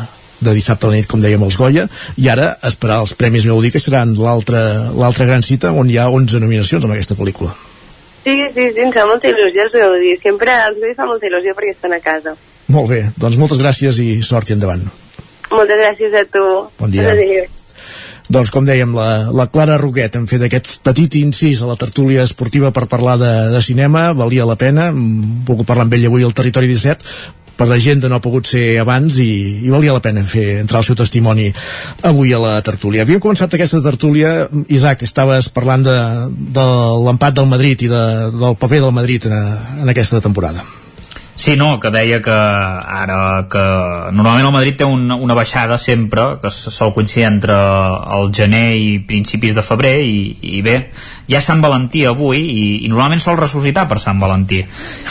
de 0.43 0.53
dissabte 0.53 0.85
a 0.85 0.93
la 0.93 0.99
nit, 0.99 1.09
com 1.09 1.23
dèiem, 1.23 1.41
els 1.47 1.57
Goya, 1.57 1.87
i 2.19 2.29
ara 2.29 2.53
esperar 2.69 3.01
els 3.01 3.17
Premis 3.17 3.47
Gaudí, 3.49 3.73
que 3.73 3.81
seran 3.81 4.13
l'altra 4.19 5.29
gran 5.29 5.41
cita 5.41 5.73
on 5.73 5.89
hi 5.89 5.97
ha 5.97 6.11
11 6.11 6.43
nominacions 6.43 6.85
amb 6.85 6.97
aquesta 6.97 7.17
pel·lícula. 7.17 7.55
Sí, 8.23 8.35
sí, 8.55 8.69
sí, 8.71 8.83
em 8.85 8.91
fa 8.95 9.03
molta 9.09 9.27
il·lusió 9.27 9.65
els 9.65 9.73
Gaudí. 9.75 10.13
Sempre 10.23 10.53
els 10.67 10.77
Gaudí 10.79 10.95
fa 10.95 11.07
molta 11.09 11.27
il·lusió 11.27 11.55
perquè 11.57 11.73
estan 11.75 11.95
a 11.95 11.99
casa. 12.03 12.37
Molt 12.71 12.87
bé, 12.89 13.01
doncs 13.19 13.35
moltes 13.39 13.59
gràcies 13.59 13.99
i 13.99 14.21
sort 14.23 14.49
i 14.49 14.55
endavant. 14.55 14.85
Moltes 15.51 15.81
gràcies 15.81 16.15
a 16.15 16.23
tu. 16.31 16.45
Bon 16.79 16.93
dia. 16.93 17.11
Adéu. 17.11 17.51
Doncs 18.33 18.53
com 18.55 18.63
dèiem, 18.63 18.93
la, 18.95 19.27
la 19.35 19.49
Clara 19.51 19.75
Roquet 19.77 20.15
hem 20.15 20.25
fet 20.31 20.45
aquest 20.47 20.77
petit 20.87 21.19
incís 21.19 21.59
a 21.61 21.67
la 21.67 21.75
tertúlia 21.77 22.23
esportiva 22.23 22.71
per 22.71 22.87
parlar 22.87 23.17
de, 23.19 23.31
de 23.51 23.61
cinema, 23.61 24.07
valia 24.15 24.47
la 24.47 24.55
pena, 24.55 24.87
hem 24.93 25.43
volgut 25.45 25.67
parlar 25.67 25.83
amb 25.85 25.97
ell 25.97 26.07
avui 26.07 26.23
al 26.23 26.35
Territori 26.37 26.71
17, 26.71 27.03
per 27.57 27.67
la 27.69 27.79
gent 27.81 28.05
no 28.09 28.17
ha 28.17 28.23
pogut 28.23 28.49
ser 28.49 28.65
abans 28.81 29.17
i, 29.21 29.31
i 29.65 29.73
valia 29.73 29.95
la 29.95 30.03
pena 30.03 30.25
fer 30.27 30.59
entrar 30.61 30.81
el 30.81 30.87
seu 30.89 30.99
testimoni 30.99 31.49
avui 32.09 32.33
a 32.33 32.41
la 32.41 32.53
tertúlia. 32.65 33.05
Havíem 33.05 33.21
començat 33.23 33.53
aquesta 33.55 33.81
tertúlia, 33.85 34.49
Isaac, 34.67 35.05
estaves 35.07 35.49
parlant 35.53 35.85
de, 35.85 35.97
de 36.59 36.69
l'empat 37.07 37.37
del 37.39 37.49
Madrid 37.49 37.85
i 37.85 37.91
de, 37.91 38.05
del 38.35 38.57
paper 38.59 38.85
del 38.87 38.95
Madrid 38.95 39.29
en, 39.29 39.37
en 39.83 39.93
aquesta 39.93 40.21
temporada. 40.21 40.82
Sí, 41.43 41.57
no, 41.57 41.77
que 41.77 41.89
deia 41.91 42.21
que 42.23 42.31
ara 42.31 43.47
que 43.51 43.61
normalment 44.15 44.45
el 44.47 44.53
Madrid 44.55 44.77
té 44.79 44.85
una, 44.87 45.17
una 45.19 45.35
baixada 45.35 45.75
sempre, 45.75 46.37
que 46.39 46.47
sol 46.47 46.93
coincidir 46.95 47.25
entre 47.27 47.57
el 48.15 48.29
gener 48.31 48.77
i 48.79 48.93
principis 49.03 49.57
de 49.57 49.65
febrer 49.67 49.97
i, 50.07 50.21
i 50.39 50.61
bé, 50.63 50.77
ja 51.27 51.41
Sant 51.43 51.59
Valentí 51.59 52.05
avui 52.07 52.39
i, 52.39 52.63
i 52.85 52.91
normalment 52.93 53.19
sol 53.19 53.35
ressuscitar 53.41 53.89
per 53.91 53.99
Sant 53.99 54.23
Valentí. 54.23 54.61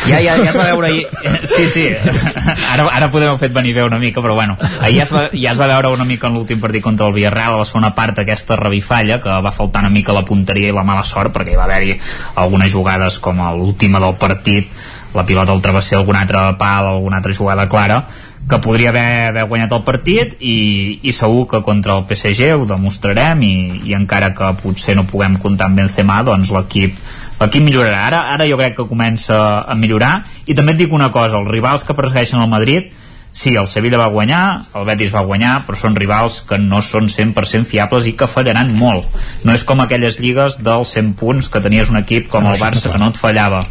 Ja, 0.06 0.22
ja, 0.24 0.38
ja 0.40 0.48
es 0.54 0.56
va 0.56 0.70
veure 0.70 0.88
ahir... 0.88 1.04
Sí, 1.52 1.66
sí, 1.68 1.84
ara, 1.92 2.86
ara 2.88 3.10
podem 3.12 3.34
haver 3.34 3.42
fet 3.42 3.52
venir 3.52 3.76
bé 3.76 3.84
una 3.84 4.00
mica, 4.00 4.24
però 4.24 4.32
bueno, 4.38 4.56
ahir 4.80 5.02
ja 5.02 5.04
es 5.04 5.12
va, 5.12 5.26
ja 5.36 5.52
es 5.52 5.60
va 5.60 5.68
veure 5.74 5.92
una 5.92 6.08
mica 6.08 6.32
en 6.32 6.40
l'últim 6.40 6.64
partit 6.64 6.86
contra 6.88 7.10
el 7.12 7.18
Villarreal, 7.18 7.58
a 7.58 7.60
la 7.60 7.68
segona 7.68 7.92
part 7.92 8.24
aquesta 8.24 8.56
revifalla, 8.56 9.20
que 9.20 9.36
va 9.44 9.52
faltar 9.52 9.84
una 9.84 9.92
mica 9.92 10.16
la 10.16 10.24
punteria 10.24 10.72
i 10.72 10.78
la 10.80 10.88
mala 10.88 11.04
sort, 11.04 11.36
perquè 11.36 11.52
hi 11.52 11.60
va 11.60 11.68
haver-hi 11.68 12.00
algunes 12.40 12.72
jugades 12.72 13.20
com 13.20 13.44
l'última 13.60 14.00
del 14.00 14.16
partit 14.16 14.72
la 15.14 15.24
pilota 15.26 15.52
al 15.52 15.62
travesser 15.62 15.98
algun 15.98 16.16
altre 16.16 16.42
pal, 16.58 16.88
alguna 16.88 17.18
altra 17.20 17.34
jugada 17.34 17.68
clara 17.68 18.02
que 18.48 18.58
podria 18.58 18.90
haver, 18.90 19.28
haver 19.30 19.44
guanyat 19.46 19.72
el 19.76 19.82
partit 19.86 20.34
i, 20.40 20.98
i 21.02 21.12
segur 21.14 21.44
que 21.50 21.62
contra 21.62 21.94
el 21.98 22.06
PSG 22.08 22.56
ho 22.56 22.64
demostrarem 22.66 23.42
i, 23.46 23.54
i 23.86 23.94
encara 23.94 24.32
que 24.34 24.48
potser 24.62 24.96
no 24.98 25.06
puguem 25.06 25.38
comptar 25.42 25.68
amb 25.70 25.78
Benzema 25.78 26.22
doncs 26.26 26.50
l'equip 26.54 26.98
l'equip 27.38 27.62
millorarà 27.62 28.02
ara, 28.08 28.24
ara 28.34 28.48
jo 28.48 28.58
crec 28.58 28.76
que 28.80 28.88
comença 28.88 29.38
a 29.62 29.78
millorar 29.78 30.24
i 30.46 30.58
també 30.58 30.74
et 30.74 30.82
dic 30.82 30.92
una 30.92 31.12
cosa, 31.14 31.38
els 31.38 31.50
rivals 31.50 31.86
que 31.86 31.96
persegueixen 31.98 32.42
el 32.42 32.50
Madrid 32.50 32.90
sí, 33.32 33.54
el 33.56 33.66
Sevilla 33.66 33.96
va 33.96 34.10
guanyar, 34.12 34.42
el 34.76 34.84
Betis 34.84 35.14
va 35.14 35.22
guanyar, 35.24 35.62
però 35.64 35.78
són 35.78 35.94
rivals 35.96 36.42
que 36.44 36.58
no 36.60 36.82
són 36.84 37.08
100% 37.08 37.64
fiables 37.64 38.04
i 38.04 38.12
que 38.12 38.28
fallaran 38.28 38.74
molt. 38.76 39.08
No 39.48 39.56
és 39.56 39.64
com 39.64 39.80
aquelles 39.80 40.20
lligues 40.20 40.60
dels 40.60 40.92
100 40.98 41.14
punts 41.16 41.48
que 41.48 41.64
tenies 41.64 41.88
un 41.88 41.96
equip 42.02 42.28
com 42.28 42.44
el 42.50 42.60
Barça 42.60 42.92
que 42.92 43.00
no 43.00 43.08
et 43.08 43.16
fallava. 43.16 43.64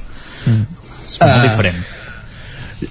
Mm 0.50 0.81
és 1.12 1.20
molt 1.22 1.38
uh, 1.38 1.50
diferent 1.50 1.84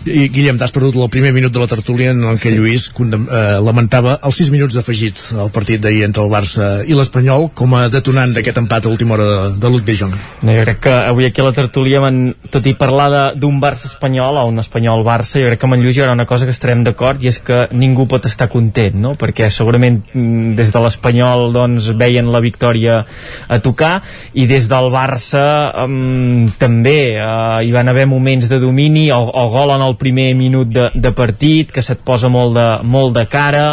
i 0.06 0.28
Guillem, 0.30 0.58
t'has 0.58 0.72
perdut 0.74 0.94
el 0.96 1.10
primer 1.10 1.32
minut 1.34 1.52
de 1.52 1.60
la 1.62 1.68
tertúlia 1.70 2.12
en 2.14 2.22
què 2.38 2.52
sí. 2.52 2.54
Lluís 2.54 2.88
condem, 2.94 3.26
eh, 3.26 3.58
lamentava 3.64 4.16
els 4.26 4.38
6 4.38 4.50
minuts 4.54 4.76
d'afegit 4.76 5.18
al 5.42 5.50
partit 5.54 5.82
d'ahir 5.82 6.04
entre 6.06 6.22
el 6.22 6.30
Barça 6.30 6.68
i 6.86 6.94
l'Espanyol 6.94 7.48
com 7.58 7.74
a 7.74 7.88
detonant 7.92 8.32
d'aquest 8.34 8.60
empat 8.62 8.86
a 8.86 8.92
última 8.92 9.16
hora 9.16 9.26
de, 9.26 9.40
de 9.62 9.72
Luc 9.72 9.84
de 9.86 9.96
Jong. 9.98 10.14
No, 10.42 10.54
jo 10.54 10.64
crec 10.64 10.80
que 10.86 10.94
avui 10.94 11.26
aquí 11.26 11.42
a 11.42 11.48
la 11.48 11.54
tertúlia, 11.56 12.02
man, 12.02 12.34
tot 12.54 12.66
i 12.70 12.76
parlar 12.78 13.34
d'un 13.34 13.58
Barça-Espanyol 13.62 14.38
o 14.40 14.46
un 14.50 14.62
Espanyol-Barça, 14.62 15.40
jo 15.42 15.50
crec 15.50 15.60
que 15.60 15.68
amb 15.68 15.78
en 15.78 15.84
Lluís 15.84 15.98
hi 15.98 16.04
haurà 16.04 16.14
una 16.14 16.28
cosa 16.28 16.46
que 16.46 16.54
estarem 16.54 16.84
d'acord 16.86 17.22
i 17.22 17.30
és 17.32 17.40
que 17.42 17.64
ningú 17.74 18.06
pot 18.10 18.26
estar 18.30 18.48
content, 18.52 18.94
no? 18.94 19.16
perquè 19.18 19.50
segurament 19.50 20.00
mm, 20.12 20.54
des 20.58 20.70
de 20.70 20.84
l'Espanyol 20.84 21.50
doncs, 21.56 21.90
veien 21.98 22.30
la 22.30 22.42
victòria 22.44 23.02
a 23.48 23.60
tocar 23.62 23.96
i 24.38 24.46
des 24.50 24.70
del 24.70 24.90
Barça 24.94 25.44
um, 25.84 26.46
també 26.60 27.16
uh, 27.18 27.58
hi 27.64 27.74
van 27.74 27.90
haver 27.90 28.06
moments 28.10 28.48
de 28.50 28.60
domini, 28.62 29.08
o, 29.14 29.20
o 29.26 29.46
gol 29.50 29.74
en 29.74 29.79
el 29.84 29.96
primer 30.00 30.32
minut 30.38 30.70
de, 30.72 30.88
de 30.94 31.12
partit, 31.16 31.70
que 31.72 31.82
se't 31.82 32.04
posa 32.06 32.30
molt 32.32 32.56
de, 32.56 32.68
molt 32.86 33.16
de 33.16 33.26
cara, 33.30 33.66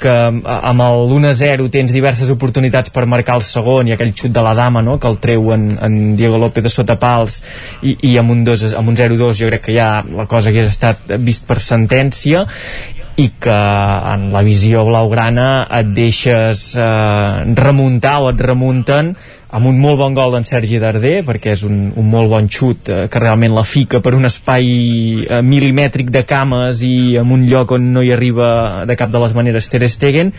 que 0.00 0.12
amb 0.12 0.82
el 0.84 1.12
1-0 1.16 1.70
tens 1.72 1.94
diverses 1.94 2.30
oportunitats 2.32 2.92
per 2.92 3.06
marcar 3.08 3.38
el 3.40 3.44
segon 3.46 3.88
i 3.88 3.94
aquell 3.94 4.12
xut 4.16 4.34
de 4.34 4.42
la 4.44 4.54
dama 4.56 4.82
no? 4.84 4.98
que 5.00 5.08
el 5.08 5.16
treu 5.22 5.52
en, 5.54 5.70
en 5.82 6.16
Diego 6.18 6.38
López 6.38 6.66
de 6.66 6.72
sota 6.72 6.98
pals 7.00 7.40
i, 7.82 7.96
i 8.10 8.16
amb 8.20 8.34
un, 8.34 8.44
amb 8.46 8.92
un 8.92 8.98
0-2 8.98 9.40
jo 9.40 9.48
crec 9.48 9.66
que 9.68 9.76
ja 9.76 9.88
la 10.04 10.28
cosa 10.28 10.52
hagués 10.52 10.68
estat 10.74 11.16
vist 11.24 11.46
per 11.48 11.58
sentència 11.64 12.44
i 13.16 13.30
que 13.40 13.56
en 14.12 14.28
la 14.34 14.42
visió 14.44 14.84
blaugrana 14.84 15.48
et 15.78 15.88
deixes 15.96 16.68
eh, 16.76 17.54
remuntar 17.56 18.18
o 18.22 18.28
et 18.34 18.42
remunten 18.44 19.14
amb 19.56 19.70
un 19.70 19.78
molt 19.80 19.96
bon 19.96 20.16
gol 20.16 20.34
d'en 20.34 20.44
Sergi 20.44 20.76
Darder 20.82 21.22
perquè 21.24 21.54
és 21.56 21.62
un, 21.64 21.86
un 21.96 22.08
molt 22.12 22.28
bon 22.28 22.48
xut 22.52 22.90
eh, 22.92 22.98
que 23.08 23.22
realment 23.22 23.54
la 23.56 23.64
fica 23.64 24.02
per 24.04 24.12
un 24.16 24.28
espai 24.28 24.66
eh, 25.24 25.40
milimètric 25.40 26.10
de 26.12 26.26
cames 26.28 26.82
i 26.84 27.16
en 27.16 27.32
un 27.32 27.46
lloc 27.48 27.72
on 27.78 27.86
no 27.94 28.04
hi 28.04 28.12
arriba 28.12 28.84
de 28.88 28.98
cap 29.00 29.12
de 29.12 29.22
les 29.22 29.32
maneres 29.36 29.70
Ter 29.72 29.86
Stegen 29.88 30.34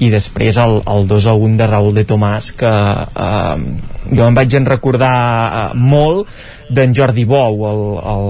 i 0.00 0.08
després 0.12 0.56
el, 0.60 0.80
el 0.88 1.08
2 1.08 1.26
a 1.28 1.34
1 1.36 1.58
de 1.60 1.66
Raúl 1.68 1.92
de 1.96 2.06
Tomàs 2.08 2.52
que 2.56 2.70
eh, 2.70 3.66
jo 4.10 4.26
em 4.26 4.36
vaig 4.36 4.56
en 4.56 4.68
recordar 4.68 5.12
eh, 5.18 5.66
molt 5.76 6.28
d'en 6.70 6.94
Jordi 6.94 7.24
Bou, 7.26 7.64
el, 7.66 7.80
el, 8.12 8.26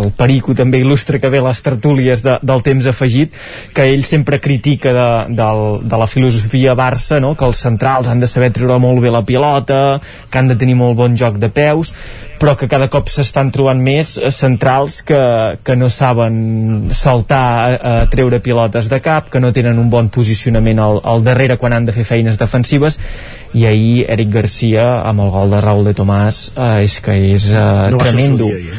el 0.00 0.08
perico 0.18 0.54
també 0.58 0.80
il·lustre 0.82 1.20
que 1.22 1.30
ve 1.30 1.40
les 1.42 1.60
tertúlies 1.62 2.22
de, 2.24 2.34
del 2.42 2.64
temps 2.66 2.88
afegit, 2.90 3.36
que 3.74 3.86
ell 3.92 4.02
sempre 4.06 4.40
critica 4.42 4.92
de, 4.96 5.10
de, 5.38 5.50
de 5.86 6.00
la 6.02 6.08
filosofia 6.10 6.74
Barça, 6.78 7.20
no? 7.22 7.36
que 7.38 7.46
els 7.46 7.62
centrals 7.62 8.10
han 8.10 8.22
de 8.22 8.28
saber 8.30 8.50
treure 8.56 8.80
molt 8.82 8.98
bé 9.04 9.14
la 9.14 9.22
pilota, 9.26 10.00
que 10.30 10.42
han 10.42 10.50
de 10.50 10.58
tenir 10.58 10.74
molt 10.80 10.98
bon 10.98 11.14
joc 11.14 11.38
de 11.38 11.52
peus, 11.54 11.94
però 12.40 12.56
que 12.58 12.66
cada 12.72 12.88
cop 12.90 13.10
s'estan 13.12 13.52
trobant 13.54 13.78
més 13.78 14.16
eh, 14.18 14.32
centrals 14.34 15.02
que, 15.06 15.20
que 15.62 15.78
no 15.78 15.90
saben 15.92 16.90
saltar 16.96 17.44
a, 17.46 17.64
a 17.70 17.94
treure 18.10 18.40
pilotes 18.42 18.90
de 18.90 18.98
cap, 19.04 19.30
que 19.30 19.42
no 19.42 19.52
tenen 19.54 19.78
un 19.78 19.92
bon 19.92 20.10
posicionament 20.10 20.82
al, 20.82 20.89
al 20.98 21.22
darrere 21.22 21.56
quan 21.60 21.76
han 21.76 21.86
de 21.86 21.94
fer 21.94 22.04
feines 22.08 22.38
defensives 22.40 22.98
i 23.54 23.64
ahir 23.66 24.04
Eric 24.08 24.28
Garcia 24.30 24.84
amb 25.06 25.24
el 25.24 25.30
gol 25.34 25.50
de 25.50 25.60
Raúl 25.62 25.86
de 25.88 25.94
Tomàs 25.98 26.40
eh, 26.54 26.84
és 26.84 26.98
que 27.02 27.16
és 27.32 27.48
eh, 27.50 27.62
no 27.90 27.98
tremendo. 27.98 28.46
dia, 28.46 28.76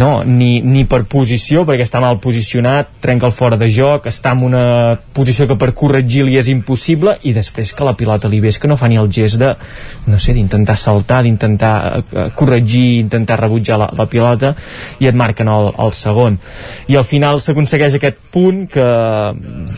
no, 0.00 0.10
ni, 0.24 0.62
ni, 0.64 0.84
per 0.88 1.02
posició 1.10 1.64
perquè 1.68 1.84
està 1.84 2.00
mal 2.00 2.20
posicionat, 2.24 2.94
trenca 3.04 3.28
el 3.28 3.34
fora 3.36 3.58
de 3.60 3.68
joc 3.72 4.08
està 4.08 4.32
en 4.32 4.44
una 4.48 4.64
posició 5.16 5.48
que 5.50 5.58
per 5.60 5.72
corregir-li 5.76 6.38
és 6.40 6.48
impossible 6.52 7.18
i 7.28 7.34
després 7.36 7.74
que 7.76 7.84
la 7.84 7.96
pilota 7.98 8.30
li 8.32 8.40
ves 8.44 8.58
que 8.60 8.70
no 8.70 8.78
fa 8.80 8.88
ni 8.88 9.00
el 9.00 9.10
gest 9.12 9.40
de 9.40 9.52
no 10.06 10.18
sé, 10.18 10.34
d'intentar 10.36 10.76
saltar, 10.76 11.22
d'intentar 11.24 11.74
uh, 12.00 12.26
corregir, 12.36 13.00
intentar 13.04 13.38
rebutjar 13.40 13.78
la, 13.80 13.90
la 13.96 14.08
pilota 14.10 14.54
i 15.00 15.08
et 15.10 15.16
marquen 15.16 15.48
el, 15.52 15.70
el 15.80 15.92
segon. 15.96 16.38
I 16.88 16.98
al 17.00 17.06
final 17.08 17.40
s'aconsegueix 17.44 17.98
aquest 17.98 18.20
punt 18.34 18.64
que... 18.72 18.88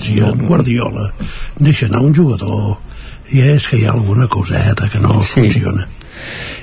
Si 0.02 0.18
el 0.22 0.38
Guardiola 0.46 1.10
deixa 1.76 1.92
anar 1.92 2.00
un 2.08 2.14
jugador 2.16 2.78
i 3.36 3.42
és 3.44 3.66
que 3.68 3.76
hi 3.76 3.84
ha 3.84 3.92
alguna 3.92 4.24
coseta 4.32 4.88
que 4.88 5.00
no 5.02 5.20
sí. 5.20 5.42
funciona 5.42 5.84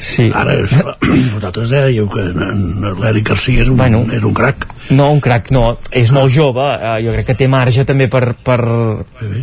Sí. 0.03 0.25
Ara, 0.33 0.55
vosaltres 1.35 1.69
dèieu 1.69 2.07
que 2.11 2.23
l'Eric 2.33 3.29
Garcia 3.29 3.61
és 3.61 3.69
un, 3.69 3.77
bueno, 3.77 4.01
era 4.11 4.25
un 4.27 4.33
crac. 4.35 4.65
No, 4.91 5.07
un 5.13 5.21
crac 5.23 5.47
no, 5.55 5.77
és 5.95 6.11
molt 6.11 6.33
jove, 6.33 6.63
eh, 6.75 6.97
jo 7.05 7.13
crec 7.15 7.29
que 7.29 7.35
té 7.39 7.47
marge 7.47 7.85
també 7.87 8.09
per, 8.11 8.33
per, 8.43 8.59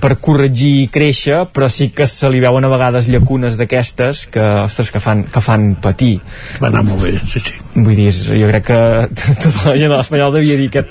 per 0.02 0.10
corregir 0.20 0.72
i 0.82 0.88
créixer, 0.92 1.46
però 1.54 1.70
sí 1.72 1.88
que 1.96 2.06
se 2.10 2.28
li 2.28 2.42
veuen 2.42 2.66
a 2.66 2.70
vegades 2.72 3.08
llacunes 3.08 3.56
d'aquestes 3.56 4.26
que, 4.34 4.44
ostres, 4.66 4.92
que 4.92 5.00
fan, 5.00 5.24
que 5.32 5.42
fan 5.44 5.72
patir. 5.80 6.18
Va 6.60 6.68
anar 6.68 6.84
molt 6.90 7.06
bé, 7.06 7.14
sí, 7.24 7.40
sí. 7.40 7.56
Vull 7.74 7.96
dir, 7.96 8.10
jo 8.10 8.50
crec 8.50 8.68
que 8.68 8.80
tota 9.46 9.70
la 9.70 9.76
gent 9.80 9.94
de 9.94 9.96
l'Espanyol 9.96 10.36
devia 10.36 10.58
dir 10.60 10.68
que, 10.74 10.84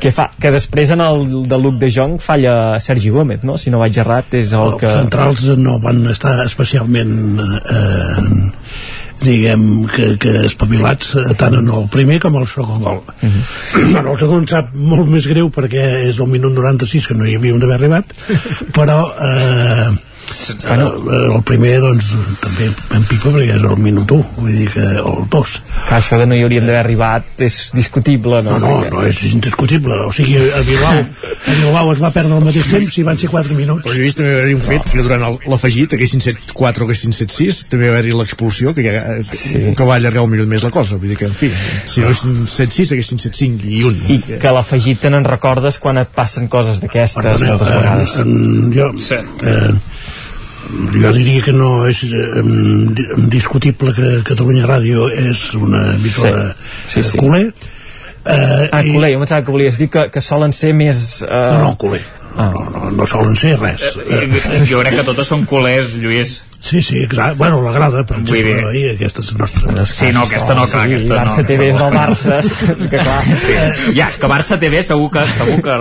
que, 0.00 0.12
fa, 0.14 0.28
que 0.40 0.52
després 0.54 0.94
en 0.96 1.04
el 1.04 1.24
de 1.48 1.60
Luc 1.60 1.78
de 1.78 1.92
Jong 1.94 2.18
falla 2.24 2.80
Sergi 2.82 3.14
Gómez, 3.14 3.46
no? 3.46 3.58
Si 3.60 3.70
no 3.70 3.82
vaig 3.84 3.98
errat, 4.02 4.34
és 4.40 4.56
el 4.56 4.72
Els 4.72 4.80
que... 4.82 4.90
centrals 4.90 5.46
no 5.60 5.78
van 5.82 6.02
estar 6.10 6.36
especialment 6.44 7.14
eh, 7.38 8.52
diguem 9.22 9.86
que, 9.88 10.14
que 10.20 10.32
espavilats 10.48 11.14
eh, 11.20 11.34
tant 11.38 11.54
en 11.58 11.68
el 11.68 11.86
primer 11.92 12.18
com 12.22 12.38
el 12.40 12.48
segon 12.50 12.82
gol 12.82 13.02
uh 13.04 13.28
-huh. 13.28 13.92
bueno, 13.92 14.12
el 14.12 14.18
segon 14.18 14.46
sap 14.46 14.74
molt 14.74 15.08
més 15.08 15.26
greu 15.26 15.50
perquè 15.50 16.08
és 16.08 16.18
el 16.18 16.28
minut 16.28 16.52
96 16.52 17.06
que 17.06 17.14
no 17.14 17.26
hi 17.26 17.36
havíem 17.36 17.58
d'haver 17.58 17.76
arribat 17.76 18.04
però 18.72 18.98
eh, 19.14 19.92
bueno. 20.66 20.88
el 21.36 21.42
primer 21.46 21.74
doncs 21.82 22.10
també 22.42 22.68
en 22.96 23.04
pipa 23.08 23.30
perquè 23.34 23.56
és 23.56 23.62
el 23.64 23.76
minut 23.80 24.10
1 24.14 24.24
vull 24.38 24.56
dir 24.56 24.68
que 24.72 24.84
el 24.84 25.24
2 25.30 25.54
que 25.88 25.94
això 25.98 26.18
de 26.20 26.26
no 26.30 26.36
hi 26.36 26.42
hauríem 26.44 26.66
d'haver 26.66 26.80
arribat 26.80 27.42
és 27.46 27.58
discutible 27.74 28.42
no? 28.46 28.58
no, 28.58 28.72
no, 28.84 28.90
no 28.98 29.04
és 29.08 29.22
indiscutible 29.30 29.94
o 30.06 30.12
sigui 30.12 30.36
a 30.38 30.62
Bilbao, 30.66 31.00
a 31.04 31.56
Bilbao 31.60 31.92
es 31.94 32.02
va 32.02 32.10
perdre 32.14 32.36
al 32.38 32.44
mateix 32.44 32.68
temps 32.70 32.98
i 32.98 33.06
van 33.06 33.18
ser 33.20 33.30
4 33.32 33.54
minuts 33.58 33.86
però 33.86 33.96
vist 34.02 34.18
també 34.20 34.32
haver-hi 34.38 34.54
un 34.58 34.64
fet 34.68 34.88
que 34.92 35.02
durant 35.06 35.26
el- 35.30 35.38
l'afegit 35.50 35.94
haguessin 35.96 36.20
set 36.24 36.52
4 36.54 36.84
o 36.84 36.88
haguessin 36.88 37.12
set 37.16 37.30
6 37.34 37.64
també 37.72 37.88
va 37.90 37.96
haver-hi 37.98 38.14
l'expulsió 38.18 38.74
que, 38.74 38.84
ja, 38.86 39.04
Sí. 39.34 39.60
que 39.76 39.84
va 39.88 39.96
allargar 39.96 40.22
un 40.24 40.30
minut 40.30 40.48
més 40.48 40.62
la 40.64 40.70
cosa 40.74 40.96
vull 40.96 41.08
dir 41.12 41.16
que 41.20 41.26
en 41.30 41.34
fi 41.34 41.50
si 41.50 42.00
no 42.00 42.06
haguessin 42.10 42.46
set 42.48 42.72
6 42.72 42.92
haguessin 42.92 43.18
set 43.18 43.34
5 43.38 43.64
i 43.68 43.82
un 43.88 44.00
i 44.08 44.18
que 44.40 44.50
l'afegit 44.54 45.00
te 45.04 45.10
n'en 45.10 45.24
recordes 45.24 45.78
quan 45.78 45.98
et 46.02 46.08
passen 46.14 46.48
coses 46.48 46.80
d'aquestes 46.82 47.42
moltes 47.42 47.68
eh, 47.68 47.76
vegades 47.78 48.16
en, 48.22 48.72
jo, 48.74 48.90
Sí. 48.98 49.14
eh, 49.42 49.72
jo 51.02 51.12
diria 51.14 51.42
que 51.44 51.52
no 51.54 51.86
és 51.88 52.02
eh, 52.04 52.42
di- 52.44 53.06
discutible 53.32 53.92
que 53.96 54.10
Catalunya 54.26 54.66
Ràdio 54.66 55.08
és 55.12 55.46
una 55.58 55.94
emissora 55.94 56.54
Sí, 56.88 57.02
sí, 57.02 57.10
sí. 57.10 57.16
eh, 57.16 57.20
culer 57.20 57.46
eh, 58.24 58.68
Ah, 58.72 58.82
culer, 58.82 59.12
jo 59.14 59.18
pensava 59.20 59.44
que 59.44 59.52
volies 59.52 59.78
dir 59.78 59.88
que, 59.92 60.06
que 60.10 60.20
solen 60.24 60.52
ser 60.56 60.72
més... 60.74 61.22
Eh... 61.22 61.28
No, 61.52 61.58
no, 61.58 61.76
culer. 61.76 62.00
Ah. 62.36 62.48
No, 62.54 62.64
no, 62.72 62.90
no 62.90 63.06
solen 63.06 63.36
ser 63.38 63.58
res. 63.60 63.82
Eh, 64.00 64.26
Jo 64.66 64.80
crec 64.82 64.96
que 64.98 65.04
totes 65.06 65.28
són 65.30 65.44
culers, 65.46 65.92
Lluís. 66.00 66.40
Sí, 66.64 66.80
sí, 66.80 66.96
exacte. 67.02 67.36
Bueno, 67.36 67.58
la 67.60 67.72
grada, 67.74 68.04
per 68.08 68.16
Vull 68.22 68.38
exemple, 68.38 68.54
dir- 68.54 68.68
ahir, 68.70 68.94
aquesta 68.94 69.20
és 69.20 69.34
nostra. 69.36 69.84
Sí, 69.84 70.06
no, 70.16 70.22
aquesta 70.24 70.54
no, 70.56 70.64
clar, 70.64 70.86
aquesta 70.86 71.10
no. 71.12 71.20
Barça 71.20 71.44
TV 71.50 71.66
és 71.68 71.76
del 71.76 71.92
Barça, 71.92 72.38
que 72.90 73.00
clar. 73.02 73.18
Sí. 73.42 73.58
Ja, 73.98 74.06
és 74.08 74.16
que 74.22 74.30
Barça 74.32 74.56
TV 74.62 74.80
segur 74.88 75.10
que, 75.12 75.26
segur 75.36 75.58
que 75.66 75.76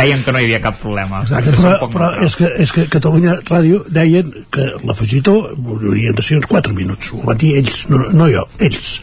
deien 0.00 0.24
que 0.26 0.34
no 0.34 0.42
hi 0.42 0.48
havia 0.48 0.60
cap 0.66 0.80
problema. 0.82 1.22
Exacte, 1.22 1.54
però, 1.60 1.90
però 1.94 2.10
és, 2.26 2.34
que, 2.40 2.50
és 2.66 2.74
que 2.74 2.88
Catalunya 2.90 3.38
Ràdio 3.46 3.84
deien 3.86 4.34
que 4.50 4.66
l'afegitó 4.82 5.36
haurien 5.54 6.18
de 6.18 6.26
ser 6.26 6.40
uns 6.42 6.50
4 6.50 6.74
minuts. 6.74 7.12
Ho 7.14 7.22
van 7.30 7.38
dir 7.38 7.54
ells, 7.62 7.84
no, 7.92 8.02
no 8.10 8.26
jo, 8.32 8.48
ells. 8.58 8.96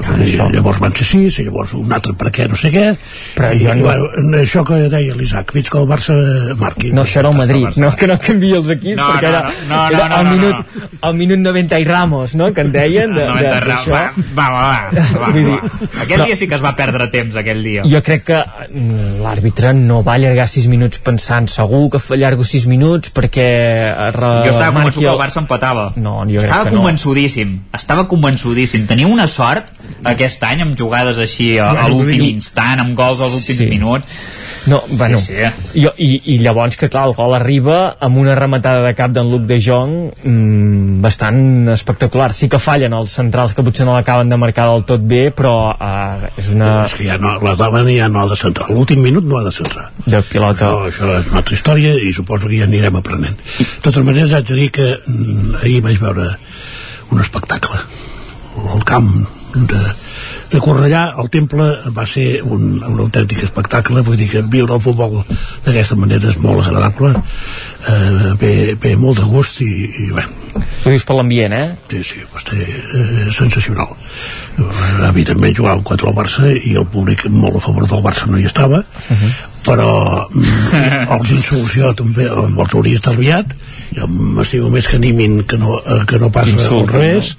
I 0.00 0.30
llavors 0.54 0.78
van 0.80 0.94
ser 0.96 1.04
6, 1.04 1.38
i 1.42 1.44
llavors 1.46 1.72
un 1.76 1.90
altre 1.92 2.14
per 2.16 2.30
què, 2.32 2.46
no 2.48 2.56
sé 2.56 2.70
què. 2.72 2.84
Però 3.36 3.50
I, 3.52 3.58
jo 3.66 3.74
i 3.74 3.82
no- 3.82 3.86
bueno, 3.86 4.38
això 4.40 4.62
que 4.64 4.78
deia 4.92 5.14
l'Isaac, 5.18 5.52
fins 5.52 5.68
que 5.70 5.78
el 5.78 5.88
Barça 5.90 6.14
marqui. 6.58 6.90
No, 6.96 7.02
això 7.04 7.20
era 7.20 7.32
el 7.34 7.36
Madrid, 7.36 7.66
no 7.82 7.90
que 7.98 8.08
no 8.08 8.16
canvia 8.22 8.60
els 8.62 8.70
equips, 8.76 8.96
No, 8.96 9.08
perquè 9.12 9.28
no, 9.28 9.34
era, 9.34 9.42
no, 9.68 9.76
no, 9.76 9.88
era 9.90 10.08
no, 10.08 10.22
no, 10.22 10.39
minut, 10.40 10.88
el 11.08 11.14
minut 11.18 11.38
90 11.44 11.78
i 11.80 11.84
Ramos, 11.84 12.34
no?, 12.34 12.50
que 12.54 12.60
en 12.66 12.72
deien 12.72 13.14
de, 13.14 13.26
No, 13.26 13.34
de, 13.36 13.42
de, 13.42 13.60
va, 13.66 13.78
va, 13.86 14.04
va, 14.34 14.48
va, 14.50 15.02
va, 15.22 15.30
dir, 15.34 15.44
va. 15.46 15.58
Aquell 16.04 16.18
no. 16.22 16.26
dia 16.30 16.36
sí 16.36 16.48
que 16.48 16.56
es 16.58 16.64
va 16.64 16.74
perdre 16.78 17.08
temps, 17.12 17.36
aquell 17.36 17.62
dia. 17.64 17.84
Jo 17.90 18.02
crec 18.06 18.24
que 18.30 18.40
mm, 18.70 19.20
l'àrbitre 19.24 19.72
no 19.76 20.00
va 20.06 20.14
allargar 20.18 20.48
6 20.50 20.66
minuts 20.72 21.00
pensant 21.06 21.48
segur 21.52 21.86
que 21.94 22.02
allargo 22.16 22.44
6 22.44 22.66
minuts 22.70 23.12
perquè 23.14 23.48
Jo 24.10 24.50
estava 24.52 24.72
convençut 24.74 25.02
que 25.02 25.08
el 25.12 25.18
Barça 25.20 25.40
empatava. 25.42 25.92
No, 25.96 26.20
jo 26.26 26.40
crec 26.40 26.48
estava 26.50 26.64
que 26.68 26.74
no. 26.74 26.82
convençudíssim. 26.82 27.56
Estava 27.76 28.06
convençudíssim. 28.10 28.86
Tenia 28.90 29.06
una 29.10 29.26
sort 29.30 29.70
aquest 30.04 30.42
any 30.48 30.62
amb 30.64 30.76
jugades 30.78 31.18
així 31.20 31.52
a, 31.58 31.70
a 31.84 31.88
l'últim 31.90 32.24
instant, 32.30 32.80
amb 32.84 32.96
gols 32.98 33.20
als 33.20 33.34
últims 33.40 33.58
Sí. 33.60 33.66
minuts. 33.66 34.06
No, 34.66 34.82
bueno, 34.90 35.18
Sí, 35.18 35.34
sí. 35.34 35.82
Jo, 35.84 35.92
i, 35.96 36.20
i 36.34 36.38
llavors 36.42 36.76
que 36.76 36.90
clar, 36.92 37.06
el 37.08 37.14
gol 37.16 37.34
arriba 37.36 37.96
amb 38.02 38.18
una 38.20 38.34
rematada 38.36 38.82
de 38.84 38.92
cap 38.98 39.12
d'en 39.14 39.30
Luc 39.32 39.46
de 39.48 39.56
Jong 39.62 39.94
mmm, 40.24 41.00
bastant 41.04 41.70
espectacular 41.72 42.30
sí 42.36 42.50
que 42.52 42.60
fallen 42.60 42.94
els 42.96 43.14
centrals 43.16 43.54
que 43.56 43.64
potser 43.64 43.86
no 43.88 43.94
l'acaben 43.96 44.28
de 44.28 44.38
marcar 44.40 44.68
del 44.70 44.84
tot 44.88 45.00
bé 45.00 45.22
però 45.36 45.54
uh, 45.72 46.28
és 46.36 46.52
una 46.54 46.70
És 46.84 46.96
que 46.98 47.08
ja 47.08 47.16
no, 47.20 47.36
la 47.44 47.54
dama 47.56 47.82
ja 47.88 48.08
no 48.12 48.24
ha 48.24 48.28
de 48.28 48.36
centrar. 48.36 48.68
L'últim 48.74 49.00
minut 49.04 49.24
no 49.24 49.38
ha 49.40 49.44
de 49.46 49.54
centrar. 49.54 49.88
de 50.04 50.22
pilota 50.28 50.68
Això, 50.68 50.90
això 50.90 51.10
és 51.18 51.32
una 51.32 51.40
altra 51.42 51.56
història 51.56 51.94
i 51.96 52.12
suposo 52.16 52.48
que 52.50 52.60
ja 52.60 52.68
anirem 52.68 53.00
aprenent. 53.00 53.40
De 53.58 53.82
totes 53.82 54.04
maneres, 54.04 54.34
haig 54.36 54.48
de 54.50 54.58
dir 54.58 54.70
que 54.74 54.88
mm, 54.98 55.60
ahir 55.62 55.80
vaig 55.86 56.00
veure 56.02 56.28
un 57.10 57.20
espectacle. 57.20 57.80
El 58.74 58.84
camp 58.84 59.10
de, 59.54 59.80
de 60.50 60.60
Cornellà, 60.62 61.04
el 61.22 61.30
temple, 61.30 61.66
va 61.94 62.06
ser 62.10 62.42
un, 62.42 62.80
un 62.82 63.02
autèntic 63.06 63.44
espectacle. 63.46 64.02
Vull 64.06 64.18
dir 64.18 64.30
que 64.32 64.42
viure 64.42 64.76
el 64.76 64.82
futbol 64.84 65.20
d'aquesta 65.66 65.98
manera 66.00 66.30
és 66.32 66.38
molt 66.42 66.64
agradable, 66.64 67.14
eh, 67.14 68.32
ve, 68.40 68.54
ve 68.80 68.96
molt 68.98 69.22
de 69.22 69.28
gust 69.30 69.62
i, 69.62 69.70
i 69.86 70.10
bé, 70.16 70.26
ho 70.56 70.88
dius 70.88 71.04
per 71.06 71.16
l'ambient, 71.18 71.52
eh? 71.54 71.66
Sí, 71.92 72.02
sí, 72.06 72.22
va 72.32 72.40
ser 72.42 72.64
eh, 72.64 73.28
sensacional. 73.36 73.94
Eh, 74.58 74.68
evidentment 75.10 75.56
jugàvem 75.56 75.84
contra 75.86 76.10
el 76.10 76.16
Barça 76.16 76.50
i 76.50 76.74
el 76.80 76.88
públic 76.90 77.26
molt 77.30 77.60
a 77.60 77.64
favor 77.64 77.86
del 77.90 78.04
Barça 78.04 78.28
no 78.30 78.40
hi 78.40 78.48
estava, 78.48 78.82
però 79.66 79.90
mm, 80.26 81.04
els 81.16 81.34
insults 81.36 81.78
també 81.98 82.26
els 82.26 82.74
hauria 82.74 82.98
estalviat, 82.98 83.54
jo 83.96 84.08
m'estimo 84.10 84.70
més 84.72 84.88
que 84.88 84.98
animin 84.98 85.42
que 85.44 85.60
no, 85.60 85.78
eh, 85.80 86.02
que 86.08 86.18
no 86.22 86.32
passa 86.32 86.56
al 86.56 86.62
Insulten, 86.62 86.94
revés, 86.96 87.34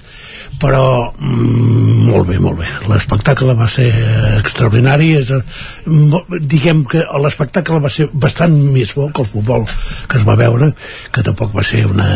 però 0.62 1.12
mm, 1.18 2.08
molt 2.08 2.28
bé, 2.28 2.38
molt 2.42 2.60
bé. 2.60 2.68
L'espectacle 2.90 3.56
va 3.58 3.68
ser 3.70 3.88
eh, 3.90 4.34
extraordinari. 4.38 5.12
És, 5.20 5.30
eh, 5.30 6.38
diguem 6.40 6.84
que 6.88 7.04
l'espectacle 7.22 7.80
va 7.82 7.90
ser 7.92 8.08
bastant 8.12 8.54
més 8.74 8.94
bo 8.96 9.08
que 9.12 9.24
el 9.24 9.30
futbol 9.30 9.66
que 10.08 10.18
es 10.18 10.26
va 10.26 10.36
veure 10.38 10.72
que 11.12 11.24
tampoc 11.24 11.54
va 11.56 11.64
ser 11.66 11.84
una, 11.88 12.06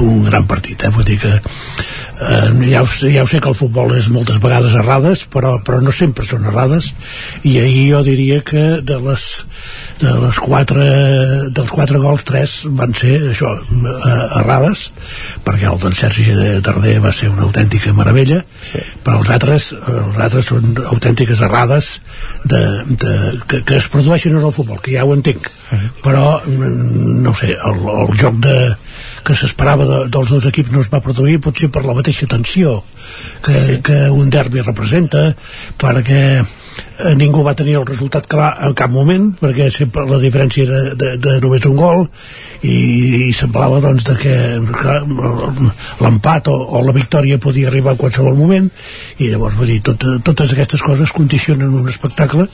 un 0.00 0.24
gran 0.26 0.46
partit 0.48 0.84
eh? 0.84 0.90
vull 0.94 1.06
dir 1.06 1.18
que 1.22 1.32
eh, 1.36 2.50
ja, 2.70 2.82
ja 2.84 3.24
ho 3.24 3.28
sé 3.30 3.40
que 3.40 3.50
el 3.50 3.58
futbol 3.58 3.94
és 3.96 4.08
moltes 4.12 4.40
vegades 4.42 4.76
errades 4.78 5.24
però, 5.32 5.56
però 5.64 5.80
no 5.84 5.94
sempre 5.94 6.26
són 6.28 6.46
errades. 6.48 6.92
I 7.44 7.58
ahir 7.62 7.84
jo 7.92 8.02
diria 8.06 8.42
que 8.46 8.66
de 8.86 9.00
les 9.04 9.26
de 10.00 10.12
les 10.20 10.38
quatre 10.42 10.86
dels 11.56 11.72
quatre 11.72 12.00
gols, 12.02 12.24
tres 12.28 12.58
van 12.78 12.92
ser 12.96 13.16
això, 13.32 13.54
eh, 13.56 14.16
errades 14.42 14.90
perquè 15.46 15.70
el 15.70 15.80
d'en 15.82 15.96
Sergi 15.96 16.26
Darder 16.64 16.98
va 17.04 17.12
ser 17.16 17.30
una 17.32 17.46
autèntica 17.66 17.92
meravella 17.96 18.40
sí. 18.62 18.80
però 19.02 19.20
els 19.20 19.30
altres, 19.34 19.68
els 19.74 20.18
altres 20.22 20.50
són 20.52 20.76
autèntiques 20.86 21.40
errades 21.42 21.96
de, 22.44 22.60
de, 22.86 23.14
que, 23.50 23.62
que 23.66 23.78
es 23.80 23.88
produeixen 23.90 24.36
en 24.38 24.44
el 24.46 24.54
futbol 24.54 24.78
que 24.82 24.94
ja 24.94 25.04
ho 25.04 25.14
entenc 25.14 25.48
uh 25.48 25.74
-huh. 25.74 25.90
però 26.02 26.40
mm, 26.44 27.22
no 27.26 27.34
sé, 27.34 27.56
el, 27.56 27.80
el 28.02 28.18
joc 28.18 28.38
de, 28.38 28.76
que 29.24 29.34
s'esperava 29.34 29.84
de, 29.84 29.98
dels 30.08 30.30
dos 30.30 30.46
equips 30.46 30.70
no 30.70 30.80
es 30.80 30.92
va 30.92 31.00
produir 31.00 31.40
potser 31.40 31.68
per 31.68 31.84
la 31.84 31.94
mateixa 31.94 32.26
tensió 32.26 32.84
que, 33.42 33.52
sí. 33.52 33.80
que 33.82 34.10
un 34.10 34.30
derbi 34.30 34.60
representa 34.60 35.34
perquè 35.78 36.44
eh, 36.98 37.14
ningú 37.18 37.42
va 37.46 37.54
tenir 37.58 37.76
el 37.80 37.86
resultat 37.88 38.26
clar 38.30 38.50
en 38.66 38.74
cap 38.78 38.90
moment 38.92 39.28
perquè 39.40 39.68
sempre 39.74 40.06
la 40.08 40.18
diferència 40.22 40.66
era 40.66 40.94
de, 40.94 41.12
de 41.22 41.36
només 41.42 41.66
un 41.68 41.76
gol 41.78 42.04
i, 42.62 42.76
i 43.28 43.32
semblava 43.36 43.80
doncs 43.84 44.06
de 44.08 44.16
que 44.20 44.34
l'empat 46.04 46.50
o, 46.52 46.56
o 46.56 46.82
la 46.86 46.96
victòria 46.96 47.40
podia 47.42 47.70
arribar 47.70 47.94
a 47.94 48.00
qualsevol 48.00 48.36
moment 48.38 48.68
i 49.18 49.30
llavors 49.30 49.56
vull 49.58 49.72
dir, 49.74 49.80
tot, 49.86 50.08
totes 50.26 50.56
aquestes 50.56 50.82
coses 50.82 51.14
condicionen 51.16 51.74
un 51.82 51.88
espectacle 51.92 52.48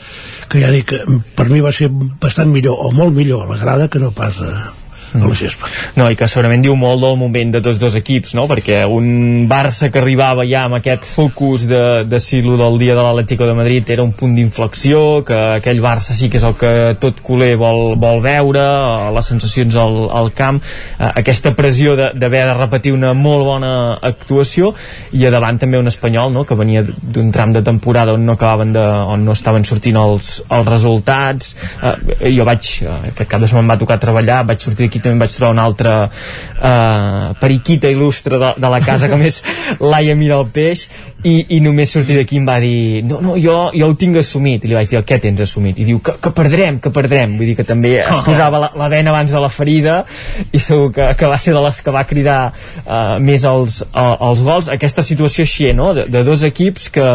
que 0.48 0.62
ja 0.62 0.72
dic 0.74 0.94
per 1.36 1.48
mi 1.50 1.64
va 1.64 1.72
ser 1.74 1.90
bastant 1.92 2.52
millor 2.52 2.78
o 2.78 2.92
molt 2.92 3.14
millor 3.16 3.46
a 3.46 3.52
la 3.54 3.60
grada 3.62 3.90
que 3.92 4.02
no 4.02 4.12
pas 4.14 4.42
a, 4.42 4.81
a 5.14 5.26
la 5.26 5.36
gespa. 5.36 5.68
No, 5.98 6.08
i 6.10 6.16
que 6.18 6.28
segurament 6.30 6.64
diu 6.64 6.76
molt 6.78 7.02
del 7.04 7.16
moment 7.20 7.56
de 7.56 7.62
tots 7.64 7.80
dos 7.80 7.96
equips, 7.98 8.34
no? 8.38 8.46
Perquè 8.50 8.82
un 8.88 9.46
Barça 9.50 9.90
que 9.92 10.00
arribava 10.00 10.46
ja 10.48 10.64
amb 10.68 10.78
aquest 10.78 11.06
focus 11.08 11.66
de, 11.68 11.82
de 12.08 12.20
si 12.22 12.40
lo 12.44 12.56
del 12.60 12.78
dia 12.80 12.96
de 12.96 13.02
l'Atlético 13.04 13.46
de 13.48 13.56
Madrid 13.58 13.90
era 13.92 14.04
un 14.04 14.12
punt 14.16 14.34
d'inflexió, 14.36 15.22
que 15.26 15.38
aquell 15.58 15.82
Barça 15.84 16.16
sí 16.16 16.30
que 16.32 16.40
és 16.40 16.46
el 16.46 16.56
que 16.58 16.72
tot 17.02 17.20
culer 17.24 17.54
vol, 17.60 17.96
vol 18.00 18.22
veure, 18.24 18.64
les 19.12 19.30
sensacions 19.34 19.76
al, 19.76 19.98
al 20.10 20.32
camp, 20.36 20.62
eh, 20.98 21.10
aquesta 21.22 21.54
pressió 21.58 21.96
d'haver 21.96 22.44
de, 22.46 22.52
de 22.52 22.58
repetir 22.58 22.94
una 22.96 23.12
molt 23.18 23.44
bona 23.46 23.72
actuació, 24.00 24.72
i 25.12 25.26
a 25.26 25.32
davant 25.34 25.60
també 25.60 25.80
un 25.80 25.90
espanyol, 25.90 26.32
no?, 26.32 26.46
que 26.48 26.58
venia 26.58 26.84
d'un 26.84 27.32
tram 27.34 27.52
de 27.52 27.62
temporada 27.66 28.14
on 28.16 28.24
no 28.26 28.36
acabaven 28.38 28.72
de, 28.74 28.82
on 29.12 29.24
no 29.26 29.36
estaven 29.36 29.66
sortint 29.68 29.98
els, 30.00 30.38
els 30.50 30.68
resultats. 30.68 31.54
Eh, 31.82 32.32
jo 32.36 32.46
vaig, 32.48 32.70
eh, 32.82 32.96
aquest 33.12 33.28
cap 33.30 33.42
de 33.42 33.50
setmana 33.50 33.74
va 33.74 33.80
tocar 33.80 33.98
treballar, 34.02 34.42
vaig 34.48 34.62
sortir 34.64 34.88
d'aquí 34.88 35.01
també 35.02 35.24
vaig 35.24 35.36
trobar 35.36 35.52
una 35.54 35.66
altra 35.68 35.94
eh, 36.08 37.32
periquita 37.40 37.90
il·lustre 37.92 38.40
de, 38.40 38.52
de 38.62 38.72
la 38.72 38.80
casa 38.84 39.10
com 39.12 39.22
és 39.26 39.42
Laia 39.80 40.16
Mira 40.18 40.38
el 40.40 40.48
Peix 40.54 40.86
i, 41.22 41.34
i 41.56 41.60
només 41.62 41.92
sortir 41.94 42.16
d'aquí 42.18 42.40
em 42.40 42.48
va 42.48 42.58
dir 42.62 43.02
no, 43.06 43.20
no, 43.22 43.36
jo, 43.38 43.56
jo 43.76 43.88
ho 43.90 43.96
tinc 43.98 44.18
assumit 44.22 44.64
i 44.64 44.70
li 44.70 44.78
vaig 44.78 44.90
dir, 44.90 45.02
què 45.06 45.20
tens 45.22 45.42
assumit? 45.44 45.78
i 45.78 45.86
diu, 45.86 46.00
que, 46.02 46.16
que 46.22 46.32
perdrem, 46.34 46.80
que 46.82 46.92
perdrem 46.94 47.36
vull 47.38 47.52
dir 47.52 47.56
que 47.58 47.66
també 47.68 47.96
es 48.02 48.24
posava 48.26 48.62
la, 48.62 48.72
la 48.78 48.90
vena 48.92 49.12
abans 49.14 49.34
de 49.34 49.42
la 49.42 49.50
ferida 49.52 50.02
i 50.50 50.60
segur 50.62 50.90
que, 50.96 51.12
que 51.18 51.30
va 51.30 51.38
ser 51.38 51.54
de 51.54 51.62
les 51.62 51.80
que 51.82 51.94
va 51.94 52.04
cridar 52.08 52.40
uh, 52.52 53.18
més 53.22 53.46
els, 53.48 53.82
els 53.94 54.44
gols 54.46 54.70
aquesta 54.72 55.04
situació 55.06 55.46
així, 55.46 55.70
no? 55.76 55.92
de, 55.96 56.08
de 56.10 56.24
dos 56.26 56.42
equips 56.48 56.90
que 56.92 57.06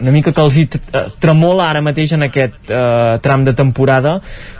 una 0.00 0.10
mica 0.10 0.32
que 0.34 0.42
els 0.42 0.56
hi 0.58 0.64
tremola 1.22 1.68
ara 1.70 1.82
mateix 1.84 2.14
en 2.16 2.26
aquest 2.26 2.70
eh, 2.70 3.18
tram 3.22 3.44
de 3.46 3.54
temporada 3.54 4.16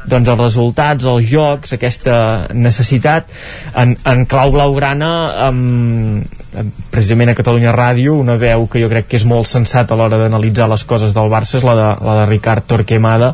doncs 0.06 0.30
els 0.30 0.40
resultats, 0.40 1.06
els 1.08 1.26
jocs 1.30 1.74
aquesta 1.74 2.16
necessitat 2.54 3.32
en, 3.74 3.96
en 4.04 4.24
clau 4.30 4.52
blaugrana 4.54 5.10
amb, 5.48 6.42
precisament 6.92 7.32
a 7.32 7.36
Catalunya 7.36 7.72
Ràdio 7.74 8.14
una 8.20 8.36
veu 8.38 8.68
que 8.70 8.82
jo 8.82 8.90
crec 8.92 9.08
que 9.10 9.18
és 9.18 9.26
molt 9.26 9.48
sensat 9.50 9.90
a 9.90 9.98
l'hora 9.98 10.20
d'analitzar 10.20 10.68
les 10.70 10.84
coses 10.86 11.14
del 11.16 11.32
Barça 11.32 11.58
és 11.58 11.66
la 11.66 11.74
de, 11.78 11.88
la 12.06 12.18
de 12.20 12.28
Ricard 12.30 12.68
Torquemada 12.70 13.32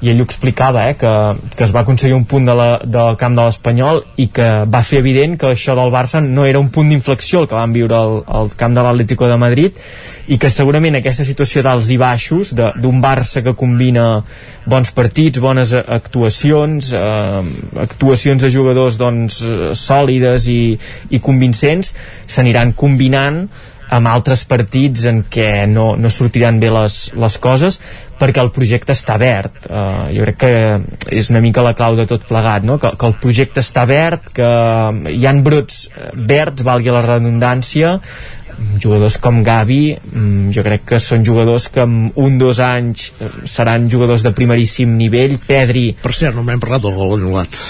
i 0.00 0.12
ell 0.12 0.22
ho 0.22 0.28
explicava 0.28 0.86
eh, 0.88 0.96
que, 0.98 1.12
que 1.56 1.66
es 1.66 1.74
va 1.74 1.82
aconseguir 1.84 2.16
un 2.16 2.24
punt 2.28 2.48
de 2.48 2.56
la, 2.56 2.70
del 2.84 3.18
camp 3.20 3.36
de 3.36 3.44
l'Espanyol 3.44 4.02
i 4.24 4.30
que 4.32 4.48
va 4.72 4.84
fer 4.86 5.02
evident 5.02 5.36
que 5.40 5.52
això 5.52 5.76
del 5.78 5.92
Barça 5.92 6.22
no 6.24 6.46
era 6.48 6.62
un 6.62 6.72
punt 6.72 6.88
d'inflexió 6.92 7.42
el 7.42 7.50
que 7.50 7.58
van 7.58 7.76
viure 7.76 7.98
al 7.98 8.56
camp 8.56 8.78
de 8.78 8.86
l'Atlético 8.86 9.28
de 9.28 9.38
Madrid 9.40 9.84
i 10.30 10.38
que 10.38 10.50
segurament 10.52 10.98
aquesta 10.98 11.26
situació 11.26 11.64
d'alts 11.64 11.90
i 11.90 11.98
baixos 11.98 12.52
d'un 12.54 13.00
Barça 13.02 13.42
que 13.42 13.56
combina 13.58 14.22
bons 14.68 14.92
partits, 14.94 15.42
bones 15.42 15.72
actuacions 15.74 16.92
eh, 16.94 17.42
actuacions 17.82 18.42
de 18.42 18.52
jugadors 18.54 19.00
doncs, 19.00 19.42
sòlides 19.78 20.46
i, 20.52 20.62
i 21.10 21.22
convincents 21.24 21.94
s'aniran 22.30 22.76
combinant 22.78 23.46
amb 23.92 24.08
altres 24.08 24.46
partits 24.48 25.04
en 25.08 25.20
què 25.32 25.66
no, 25.68 25.92
no 26.00 26.10
sortiran 26.10 26.58
bé 26.62 26.70
les, 26.72 26.96
les 27.18 27.36
coses 27.42 27.78
perquè 28.20 28.40
el 28.40 28.52
projecte 28.54 28.94
està 28.94 29.18
verd 29.20 29.66
uh, 29.68 30.08
jo 30.14 30.24
crec 30.24 30.38
que 30.40 30.52
és 31.18 31.28
una 31.32 31.42
mica 31.44 31.64
la 31.66 31.74
clau 31.76 31.96
de 31.98 32.06
tot 32.08 32.24
plegat 32.28 32.64
no? 32.64 32.78
que, 32.80 32.94
que 32.96 33.10
el 33.10 33.16
projecte 33.20 33.60
està 33.64 33.84
verd 33.88 34.30
que 34.36 34.50
hi 35.12 35.26
han 35.28 35.42
brots 35.44 35.84
verds 36.14 36.64
valgui 36.64 36.94
la 36.94 37.04
redundància 37.04 37.98
jugadors 38.82 39.18
com 39.22 39.42
Gavi 39.46 39.82
mm, 39.94 40.50
jo 40.54 40.64
crec 40.66 40.86
que 40.94 41.00
són 41.02 41.24
jugadors 41.26 41.68
que 41.72 41.84
en 41.86 42.10
un 42.16 42.38
dos 42.40 42.60
anys 42.64 43.10
eh, 43.18 43.30
seran 43.50 43.88
jugadors 43.92 44.24
de 44.26 44.34
primeríssim 44.36 44.96
nivell 44.98 45.38
Pedri 45.46 45.90
per 46.02 46.14
cert 46.16 46.38
no 46.38 46.46
m'hem 46.46 46.60
parlat 46.62 46.84
del 46.86 46.98
gol 46.98 47.16
anul·lat 47.18 47.62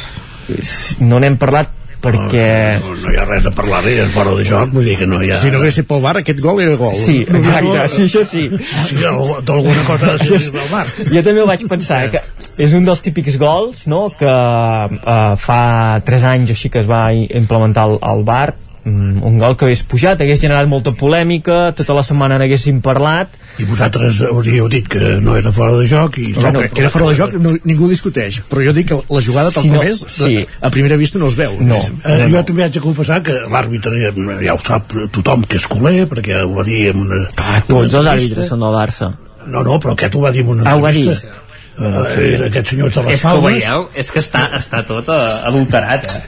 no 1.04 1.22
n'hem 1.22 1.38
parlat 1.40 1.78
perquè... 2.02 2.46
No, 2.82 2.92
no, 2.92 2.98
no 2.98 3.12
hi 3.14 3.18
ha 3.20 3.26
res 3.28 3.46
a 3.46 3.52
parlar 3.54 3.82
és 3.90 4.10
fora 4.12 4.34
de 4.36 4.46
joc, 4.46 4.72
vull 4.74 4.88
dir 4.90 4.96
que 5.00 5.06
no 5.08 5.20
hi 5.22 5.30
ha... 5.30 5.38
Si 5.40 5.52
no 5.52 5.60
hagués 5.60 5.76
estat 5.76 5.88
pel 5.92 6.02
bar, 6.04 6.16
aquest 6.20 6.42
gol 6.42 6.60
era 6.64 6.74
gol. 6.80 6.96
Sí, 6.98 7.20
exacte, 7.22 7.68
no, 7.68 7.86
sí, 7.92 8.06
això 8.08 8.24
sí. 8.28 8.44
Sí, 8.88 8.98
d'alguna 8.98 9.86
cosa 9.86 10.10
ha 10.10 10.16
de 10.18 10.26
ser 10.32 10.40
pel 10.56 10.68
bar. 10.72 10.84
Jo 11.12 11.24
també 11.28 11.44
ho 11.44 11.48
vaig 11.48 11.64
pensar, 11.70 12.02
eh, 12.08 12.16
que 12.16 12.66
és 12.66 12.74
un 12.76 12.88
dels 12.88 13.04
típics 13.06 13.38
gols, 13.40 13.86
no?, 13.90 14.04
que 14.18 14.34
uh, 14.34 15.32
fa 15.40 15.62
3 16.04 16.28
anys 16.34 16.52
o 16.52 16.58
així 16.58 16.72
que 16.72 16.82
es 16.82 16.90
va 16.90 17.06
implementar 17.14 17.86
el, 17.90 17.98
el 18.12 18.26
bar, 18.28 18.50
mm, 18.84 19.22
un 19.26 19.38
gol 19.40 19.56
que 19.56 19.66
hagués 19.66 19.82
pujat, 19.88 20.20
hagués 20.20 20.40
generat 20.42 20.68
molta 20.70 20.92
polèmica, 20.98 21.72
tota 21.78 21.96
la 21.96 22.04
setmana 22.06 22.38
n'haguéssim 22.40 22.80
parlat. 22.84 23.32
I 23.60 23.66
vosaltres 23.68 24.22
hauríeu 24.28 24.68
dit 24.72 24.86
que 24.88 25.16
no 25.22 25.36
era 25.38 25.52
fora 25.52 25.76
de 25.78 25.88
joc 25.90 26.18
i... 26.22 26.30
No, 26.36 26.52
no, 26.54 26.62
era 26.66 26.92
fora 26.92 27.10
de 27.10 27.16
joc, 27.18 27.36
no, 27.42 27.54
ningú 27.68 27.88
discuteix, 27.90 28.42
però 28.50 28.64
jo 28.66 28.76
dic 28.76 28.92
que 28.92 29.00
la 29.02 29.24
jugada 29.24 29.52
tal 29.54 29.66
si 29.66 29.72
com 29.72 29.80
no, 29.80 29.88
és, 29.88 30.04
sí. 30.16 30.46
a 30.60 30.72
primera 30.74 30.98
vista 31.00 31.20
no 31.22 31.30
es 31.32 31.38
veu. 31.38 31.58
No. 31.60 31.80
Eh, 32.02 32.16
no, 32.24 32.30
jo 32.36 32.44
també 32.48 32.66
haig 32.66 32.78
de 32.78 32.84
confessar 32.84 33.20
que 33.26 33.42
l'àrbitre 33.52 33.98
ja 34.44 34.56
ho 34.56 34.62
sap 34.62 34.96
tothom 35.14 35.44
que 35.48 35.60
és 35.60 35.68
culer, 35.68 36.06
perquè 36.10 36.42
ho 36.44 36.54
va 36.56 36.66
dir 36.68 36.88
en 36.94 37.04
una... 37.06 37.26
Ah, 37.36 37.60
tots 37.68 37.92
els 37.92 38.14
àrbitres 38.16 38.50
són 38.52 38.64
del 38.64 38.74
Barça. 38.76 39.12
No, 39.46 39.62
no, 39.66 39.78
però 39.82 39.96
aquest 39.96 40.14
ho 40.14 40.22
va 40.22 40.30
dir 40.34 40.44
en 40.44 40.52
una 40.54 40.70
entrevista. 40.70 41.12
Ah, 41.12 41.32
no, 41.32 41.38
sí. 41.38 41.41
Eh, 41.78 42.48
aquest 42.48 42.72
senyor 42.72 42.90
de 42.92 43.04
les 43.06 43.14
és 43.16 43.22
que 43.24 43.32
ho 43.36 43.42
veieu, 43.44 43.86
és 43.98 44.10
que 44.12 44.20
està, 44.22 44.44
està 44.58 44.82
tot 44.86 45.08
uh, 45.08 45.18
adulterat. 45.48 46.06
Eh? 46.06 46.22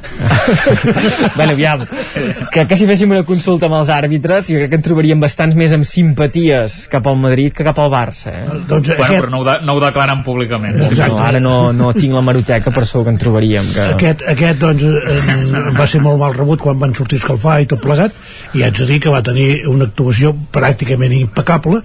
bueno, 1.38 1.52
aviam 1.52 1.84
que, 1.84 2.64
que 2.66 2.78
si 2.78 2.86
féssim 2.88 3.12
una 3.12 3.24
consulta 3.26 3.68
amb 3.68 3.78
els 3.80 3.90
àrbitres 3.92 4.48
jo 4.50 4.60
crec 4.60 4.72
que 4.72 4.80
en 4.80 4.86
trobaríem 4.86 5.20
bastants 5.22 5.56
més 5.58 5.74
amb 5.76 5.86
simpaties 5.88 6.84
cap 6.92 7.06
al 7.10 7.18
Madrid 7.20 7.54
que 7.56 7.66
cap 7.66 7.78
al 7.82 7.90
Barça 7.92 8.32
eh? 8.32 8.44
doncs 8.68 8.90
bueno, 8.90 9.04
aquest... 9.04 9.20
però 9.20 9.32
no 9.32 9.42
ho, 9.42 9.46
de, 9.48 9.56
no 9.66 9.76
ho 9.76 9.82
declaren 9.84 10.24
públicament. 10.26 10.80
No, 10.80 11.18
ara 11.24 11.42
no, 11.42 11.56
no 11.76 11.92
tinc 11.96 12.16
la 12.16 12.24
maroteca 12.24 12.72
però 12.74 12.88
segur 12.88 13.08
que 13.08 13.14
en 13.14 13.20
trobaríem 13.20 13.70
que... 13.74 13.88
aquest, 13.96 14.24
aquest 14.34 14.62
doncs 14.62 14.86
eh, 14.88 15.64
va 15.76 15.88
ser 15.90 16.02
molt 16.04 16.20
mal 16.22 16.36
rebut 16.36 16.62
quan 16.64 16.80
van 16.80 16.94
sortir 16.96 17.20
escalfar 17.20 17.60
i 17.64 17.70
tot 17.70 17.82
plegat 17.84 18.14
i 18.54 18.64
haig 18.64 18.78
de 18.80 18.88
dir 18.88 19.00
que 19.04 19.12
va 19.12 19.22
tenir 19.24 19.64
una 19.70 19.88
actuació 19.90 20.32
pràcticament 20.54 21.14
impecable 21.18 21.82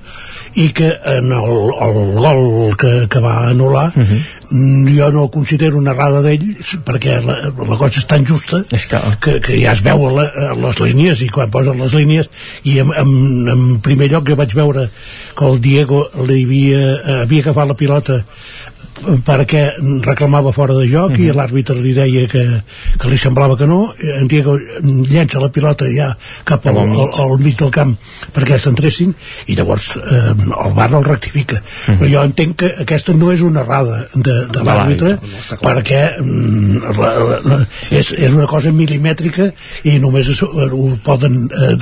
i 0.60 0.70
que 0.76 0.90
en 0.90 1.34
el, 1.36 1.56
el 1.86 2.00
gol 2.18 2.78
que, 2.80 2.94
que 3.12 3.22
va 3.24 3.36
anul·lar 3.52 3.92
uh 3.96 4.04
-huh. 4.04 4.98
jo 4.98 5.12
no 5.12 5.28
considero 5.30 5.78
una 5.78 5.92
errada 5.92 6.22
d'ell 6.22 6.46
perquè 6.86 7.20
la, 7.24 7.36
la 7.50 7.78
cosa 7.78 8.00
és 8.00 8.06
tan 8.06 8.26
justa 8.26 8.64
és 8.72 8.86
que... 8.86 8.98
Que, 9.20 9.40
que 9.40 9.60
ja 9.62 9.72
es 9.72 9.82
veu 9.84 10.08
a, 10.08 10.12
la, 10.12 10.26
a 10.52 10.56
les 10.56 10.80
línies 10.80 11.22
i 11.22 11.30
quan 11.30 11.50
posen 11.50 11.80
les 11.80 11.94
línies 11.94 12.30
i 12.64 12.80
en, 12.80 12.92
en, 12.96 13.48
en 13.48 13.80
primer 13.82 14.10
lloc 14.12 14.26
que 14.26 14.36
vaig 14.36 14.54
veure 14.56 14.90
que 15.36 15.46
el 15.46 15.62
Diego 15.62 16.10
li 16.28 16.44
havia, 16.44 17.22
havia 17.24 17.42
agafat 17.42 17.68
la 17.68 17.76
pilota 17.76 18.24
perquè 19.26 19.64
reclamava 20.04 20.52
fora 20.52 20.74
de 20.74 20.86
joc 20.88 21.12
mm 21.12 21.16
-hmm. 21.16 21.26
i 21.26 21.30
mhm. 21.30 21.38
l'àrbitre 21.38 21.76
li 21.76 21.94
deia 21.94 22.28
que, 22.28 22.44
que 23.00 23.08
li 23.10 23.18
semblava 23.18 23.58
que 23.58 23.68
no 23.68 23.94
en 24.00 24.28
Diego 24.28 24.58
llença 24.84 25.40
la 25.40 25.50
pilota 25.50 25.86
ja 25.86 26.16
cap 26.44 26.66
al, 26.68 26.78
al, 26.78 27.10
al 27.14 27.40
mig 27.40 27.58
del 27.58 27.72
camp 27.72 27.96
perquè 28.34 28.58
s'entressin 28.60 29.14
i 29.48 29.56
llavors 29.56 29.96
eh, 29.98 30.34
el 30.66 30.74
bar 30.74 30.94
el 30.94 31.04
rectifica 31.04 31.56
mm 31.56 31.94
-hmm. 31.94 31.98
però 32.00 32.12
jo 32.14 32.24
entenc 32.24 32.56
que 32.56 32.76
aquesta 32.80 33.14
no 33.14 33.32
és 33.32 33.42
una 33.42 33.62
errada 33.62 34.08
de, 34.14 34.48
de 34.52 34.60
l'àrbitre 34.60 35.10
no, 35.10 35.58
perquè 35.62 36.22
mm, 36.22 36.78
la, 37.00 37.10
la, 37.30 37.40
la, 37.44 37.68
sí, 37.82 37.96
és, 37.96 38.14
és 38.18 38.34
una 38.34 38.48
cosa 38.48 38.72
milimètrica 38.72 39.52
i 39.84 40.00
només 40.00 40.30
es, 40.30 40.44
ho 40.44 40.98
poden 41.04 41.50
eh, 41.52 41.76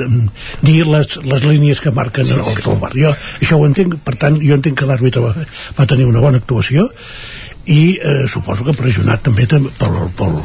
dir 0.62 0.86
les, 0.88 1.20
les 1.24 1.44
línies 1.44 1.82
que 1.82 1.92
marquen 1.92 2.26
sí, 2.26 2.34
el, 2.34 2.46
sí. 2.46 2.70
el 2.70 2.80
bar 2.80 2.94
jo 2.94 3.14
això 3.42 3.58
ho 3.58 3.66
entenc, 3.66 3.96
per 4.04 4.16
tant 4.16 4.40
jo 4.42 4.54
entenc 4.54 4.78
que 4.80 4.86
l'àrbitre 4.86 5.22
va, 5.22 5.34
va 5.80 5.86
tenir 5.86 6.06
una 6.06 6.20
bona 6.20 6.38
actuació 6.38 6.90
i 7.68 7.98
eh, 8.00 8.26
suposo 8.32 8.64
que 8.64 8.76
pressionat 8.78 9.26
també 9.28 9.48
pel, 9.52 9.68
pel, 10.18 10.38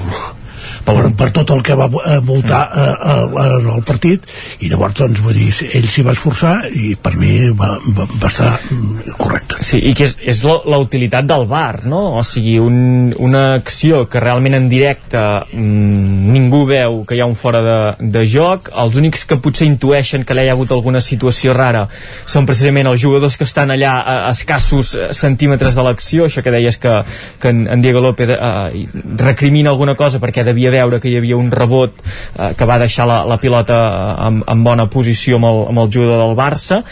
per, 0.86 0.96
per 1.18 1.30
tot 1.34 1.52
el 1.54 1.62
que 1.64 1.76
va 1.78 1.88
voltar 1.88 2.62
mm. 2.68 2.82
eh, 2.82 3.18
eh, 3.42 3.58
en 3.60 3.68
el 3.76 3.84
partit 3.86 4.26
i 4.60 4.70
llavors 4.70 4.98
doncs 4.98 5.22
vull 5.24 5.36
dir, 5.36 5.50
ell 5.72 5.88
s'hi 5.88 6.04
va 6.06 6.14
esforçar 6.16 6.54
i 6.68 6.92
per 7.00 7.14
mi 7.18 7.50
va, 7.56 7.74
va, 7.96 8.06
va 8.10 8.30
estar 8.30 8.50
mm, 8.58 9.14
correcte. 9.20 9.60
Sí, 9.64 9.80
i 9.90 9.94
que 9.98 10.08
és, 10.08 10.16
és 10.34 10.42
la, 10.48 10.58
la 10.74 10.80
utilitat 10.82 11.26
del 11.28 11.46
bar, 11.50 11.84
no? 11.90 12.02
O 12.18 12.24
sigui, 12.26 12.58
un, 12.62 13.12
una 13.22 13.44
acció 13.60 14.04
que 14.10 14.22
realment 14.22 14.58
en 14.58 14.68
directe 14.72 15.22
mmm, 15.52 16.32
ningú 16.32 16.64
veu 16.68 17.02
que 17.08 17.16
hi 17.16 17.22
ha 17.22 17.28
un 17.30 17.38
fora 17.38 17.62
de, 17.64 17.78
de 18.18 18.24
joc, 18.28 18.72
els 18.82 18.98
únics 19.00 19.26
que 19.28 19.38
potser 19.42 19.68
intueixen 19.70 20.26
que 20.26 20.36
hi 20.42 20.48
ha 20.48 20.56
hagut 20.56 20.72
alguna 20.74 21.02
situació 21.04 21.54
rara 21.56 21.86
són 22.26 22.46
precisament 22.48 22.88
els 22.90 23.00
jugadors 23.02 23.36
que 23.38 23.46
estan 23.46 23.70
allà 23.74 23.94
a, 24.00 24.16
a 24.26 24.32
escassos 24.32 24.94
centímetres 25.16 25.76
de 25.78 25.86
l'acció, 25.86 26.26
això 26.26 26.42
que 26.42 26.54
deies 26.54 26.78
que, 26.82 26.96
que 27.42 27.52
en, 27.52 27.66
en 27.70 27.84
Diego 27.84 28.02
López 28.02 28.34
eh, 28.34 28.86
recrimina 29.22 29.70
alguna 29.70 29.94
cosa 29.98 30.20
perquè 30.22 30.44
devia 30.46 30.71
veure 30.72 31.00
que 31.00 31.10
hi 31.10 31.16
havia 31.20 31.38
un 31.38 31.50
rebot 31.52 31.98
eh, 32.02 32.52
que 32.58 32.68
va 32.68 32.80
deixar 32.82 33.08
la, 33.08 33.22
la 33.28 33.38
pilota 33.42 33.80
eh, 33.88 34.28
en, 34.28 34.44
en 34.48 34.64
bona 34.64 34.88
posició 34.92 35.40
amb 35.40 35.50
el, 35.50 35.66
amb 35.72 35.84
el 35.84 35.92
jugador 35.94 36.24
del 36.24 36.38
Barça 36.38 36.82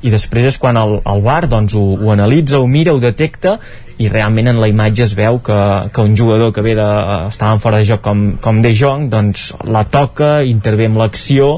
i 0.00 0.12
després 0.12 0.48
és 0.48 0.58
quan 0.60 0.78
el, 0.80 0.98
el 1.04 1.22
VAR 1.24 1.44
doncs, 1.50 1.76
ho, 1.76 1.84
ho 2.00 2.12
analitza, 2.12 2.60
ho 2.60 2.68
mira, 2.70 2.94
ho 2.94 3.00
detecta 3.02 3.58
i 4.00 4.08
realment 4.08 4.48
en 4.48 4.58
la 4.60 4.68
imatge 4.70 5.04
es 5.04 5.12
veu 5.16 5.38
que, 5.44 5.56
que 5.92 6.00
un 6.00 6.16
jugador 6.16 6.54
que 6.56 6.62
ve 6.64 6.72
de, 6.78 6.86
estava 7.28 7.58
fora 7.60 7.80
de 7.82 7.88
joc 7.90 8.00
com, 8.04 8.22
com 8.40 8.62
De 8.64 8.72
Jong 8.76 9.10
doncs 9.12 9.50
la 9.68 9.82
toca, 9.92 10.40
intervé 10.48 10.88
amb 10.88 11.00
l'acció 11.02 11.50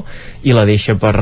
i 0.43 0.55
la 0.57 0.65
deixa 0.67 0.97
per, 0.99 1.15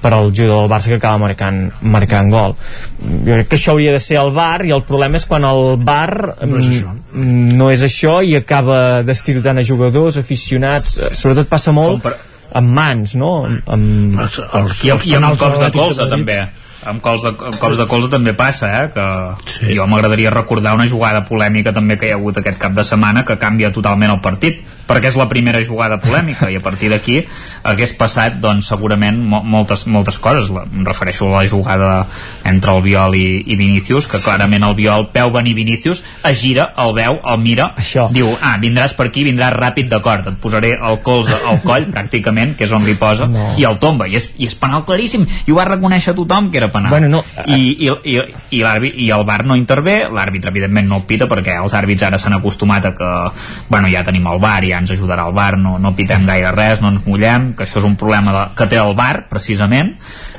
per 0.00 0.12
al 0.16 0.30
jugador 0.32 0.64
del 0.64 0.72
Barça 0.72 0.92
que 0.92 0.96
acaba 0.96 1.20
marcant, 1.26 1.60
marcant 1.82 2.32
gol 2.32 2.56
jo 2.56 3.34
crec 3.34 3.50
que 3.52 3.60
això 3.60 3.74
hauria 3.74 3.92
de 3.92 4.00
ser 4.00 4.16
el 4.22 4.32
bar 4.36 4.64
i 4.64 4.72
el 4.72 4.84
problema 4.88 5.20
és 5.20 5.28
quan 5.28 5.44
el 5.44 5.76
bar 5.84 6.08
No 6.46 6.62
és 6.62 6.70
això. 6.72 6.96
mm, 7.12 7.56
no 7.60 7.70
és 7.74 7.84
això 7.84 8.18
i 8.24 8.36
acaba 8.40 9.02
destirotant 9.04 9.60
a 9.60 9.66
jugadors, 9.66 10.16
aficionats 10.16 10.96
eh, 10.98 11.12
sobretot 11.12 11.52
passa 11.52 11.76
molt 11.76 12.08
amb 12.56 12.72
mans 12.72 13.18
no? 13.20 13.42
amb, 13.44 13.66
amb... 13.76 14.22
Els, 14.24 14.40
els, 14.40 14.86
I, 14.86 14.94
els 14.96 15.10
i 15.10 15.18
amb 15.20 15.36
cops 15.36 15.60
de 15.66 15.74
colze 15.76 16.08
també 16.08 16.46
amb 16.84 17.02
cops 17.02 17.24
de, 17.24 17.32
amb 17.48 17.58
cops 17.60 17.80
de 17.80 17.86
colze 17.90 18.10
també 18.12 18.34
passa 18.36 18.70
eh? 18.82 18.86
que 18.94 19.06
sí. 19.50 19.74
jo 19.76 19.86
m'agradaria 19.88 20.30
recordar 20.34 20.74
una 20.76 20.86
jugada 20.86 21.24
polèmica 21.28 21.72
també 21.72 21.96
que 21.96 22.10
hi 22.10 22.14
ha 22.14 22.20
hagut 22.20 22.38
aquest 22.42 22.60
cap 22.60 22.76
de 22.76 22.84
setmana 22.84 23.24
que 23.24 23.38
canvia 23.40 23.72
totalment 23.72 24.12
el 24.12 24.20
partit 24.20 24.62
perquè 24.86 25.10
és 25.10 25.16
la 25.18 25.26
primera 25.28 25.60
jugada 25.66 25.98
polèmica 26.02 26.48
i 26.50 26.56
a 26.56 26.62
partir 26.62 26.90
d'aquí 26.92 27.20
hagués 27.66 27.92
passat 27.98 28.36
doncs 28.40 28.68
segurament 28.70 29.18
mo 29.18 29.40
moltes, 29.42 29.86
moltes 29.90 30.18
coses 30.22 30.48
la, 30.54 30.62
em 30.70 30.84
refereixo 30.86 31.26
a 31.32 31.40
la 31.42 31.48
jugada 31.48 32.06
entre 32.44 32.74
el 32.76 32.82
Viol 32.84 33.14
i, 33.18 33.42
i 33.46 33.56
Vinícius 33.58 34.06
que 34.10 34.20
clarament 34.22 34.62
el 34.66 34.74
Viol 34.78 35.08
veu 35.14 35.32
venir 35.34 35.54
Vinícius 35.58 36.04
es 36.24 36.38
gira, 36.40 36.68
el 36.78 36.92
veu, 36.94 37.18
el 37.24 37.38
mira 37.42 37.72
Això. 37.76 38.06
diu, 38.12 38.30
ah, 38.40 38.56
vindràs 38.62 38.94
per 38.96 39.08
aquí, 39.10 39.24
vindràs 39.26 39.54
ràpid 39.56 39.88
d'acord, 39.90 40.26
et 40.30 40.38
posaré 40.42 40.74
el 40.78 41.00
colze 41.02 41.34
al 41.50 41.60
coll 41.64 41.88
pràcticament, 41.94 42.54
que 42.56 42.64
és 42.68 42.72
on 42.72 42.84
li 42.86 42.94
posa 42.94 43.26
No. 43.26 43.48
i 43.58 43.64
el 43.66 43.78
tomba, 43.82 44.06
i 44.06 44.14
és, 44.20 44.28
i 44.38 44.46
és 44.46 44.54
penal 44.54 44.84
claríssim 44.86 45.24
i 45.46 45.50
ho 45.50 45.56
va 45.58 45.64
reconèixer 45.66 46.14
tothom 46.14 46.50
que 46.52 46.58
era 46.60 46.68
penal 46.72 46.90
Bueno, 46.94 47.08
no, 47.10 47.24
i, 47.50 47.88
i, 47.88 47.90
i, 48.12 48.20
i, 48.54 48.62
l'àrbit- 48.62 48.94
i 49.02 49.10
el 49.10 49.24
VAR 49.26 49.42
no 49.48 49.56
intervé 49.58 49.96
l'àrbitre 50.12 50.52
evidentment 50.54 50.86
no 50.88 51.00
el 51.00 51.06
pita 51.10 51.26
perquè 51.26 51.56
els 51.60 51.74
àrbits 51.74 52.04
ara 52.06 52.18
s'han 52.22 52.36
acostumat 52.38 52.86
a 52.86 52.94
que 52.94 53.10
bueno, 53.68 53.88
ja 53.90 54.04
tenim 54.06 54.26
el 54.30 54.38
VAR, 54.42 54.62
ja 54.68 54.75
ens 54.78 54.92
ajudarà 54.94 55.26
el 55.28 55.36
VAR 55.36 55.56
no, 55.60 55.76
no 55.82 55.94
pitem 55.96 56.26
gaire 56.28 56.52
res, 56.54 56.80
no 56.82 56.92
ens 56.94 57.04
mullem 57.06 57.52
que 57.56 57.66
això 57.66 57.80
és 57.82 57.88
un 57.88 57.96
problema 58.00 58.34
de, 58.34 58.42
que 58.58 58.68
té 58.70 58.80
el 58.80 58.94
VAR 58.98 59.26
precisament 59.30 59.94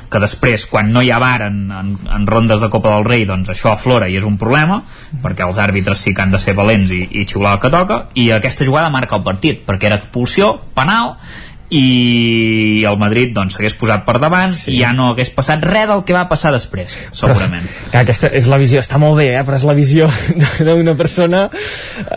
que 0.08 0.20
després 0.22 0.64
quan 0.70 0.92
no 0.92 1.02
hi 1.04 1.10
ha 1.12 1.18
VAR 1.20 1.48
en, 1.48 1.58
en, 1.74 1.90
en 2.16 2.26
rondes 2.26 2.62
de 2.64 2.70
Copa 2.72 2.94
del 2.94 3.04
Rei 3.04 3.26
doncs 3.28 3.50
això 3.52 3.72
aflora 3.72 4.08
i 4.08 4.16
és 4.16 4.24
un 4.24 4.38
problema 4.40 4.80
perquè 5.22 5.44
els 5.46 5.60
àrbitres 5.60 6.00
sí 6.04 6.14
que 6.14 6.24
han 6.24 6.32
de 6.32 6.40
ser 6.40 6.56
valents 6.58 6.94
i, 6.94 7.02
i 7.20 7.26
xiular 7.28 7.56
el 7.56 7.62
que 7.64 7.72
toca 7.74 8.00
i 8.14 8.30
aquesta 8.32 8.66
jugada 8.68 8.92
marca 8.94 9.18
el 9.18 9.26
partit 9.26 9.64
perquè 9.66 9.90
era 9.90 10.00
expulsió, 10.00 10.54
penal 10.74 11.16
i 11.74 12.84
el 12.88 12.96
Madrid 13.00 13.34
doncs 13.36 13.56
s'hagués 13.56 13.76
posat 13.78 14.04
per 14.06 14.18
davant 14.22 14.54
sí. 14.56 14.72
i 14.72 14.80
ja 14.82 14.94
no 14.96 15.10
hagués 15.12 15.30
passat 15.34 15.64
res 15.64 15.88
del 15.90 16.04
que 16.08 16.16
va 16.16 16.24
passar 16.30 16.52
després 16.54 16.94
segurament 17.12 17.66
Però, 17.68 17.90
clar, 17.92 18.04
aquesta 18.06 18.30
és 18.32 18.48
la 18.48 18.58
visió, 18.60 18.80
està 18.82 19.00
molt 19.00 19.18
bé, 19.20 19.28
eh? 19.36 19.42
però 19.46 19.58
és 19.58 19.66
la 19.68 19.74
visió 19.76 20.08
d'una 20.66 20.94
persona 20.98 21.46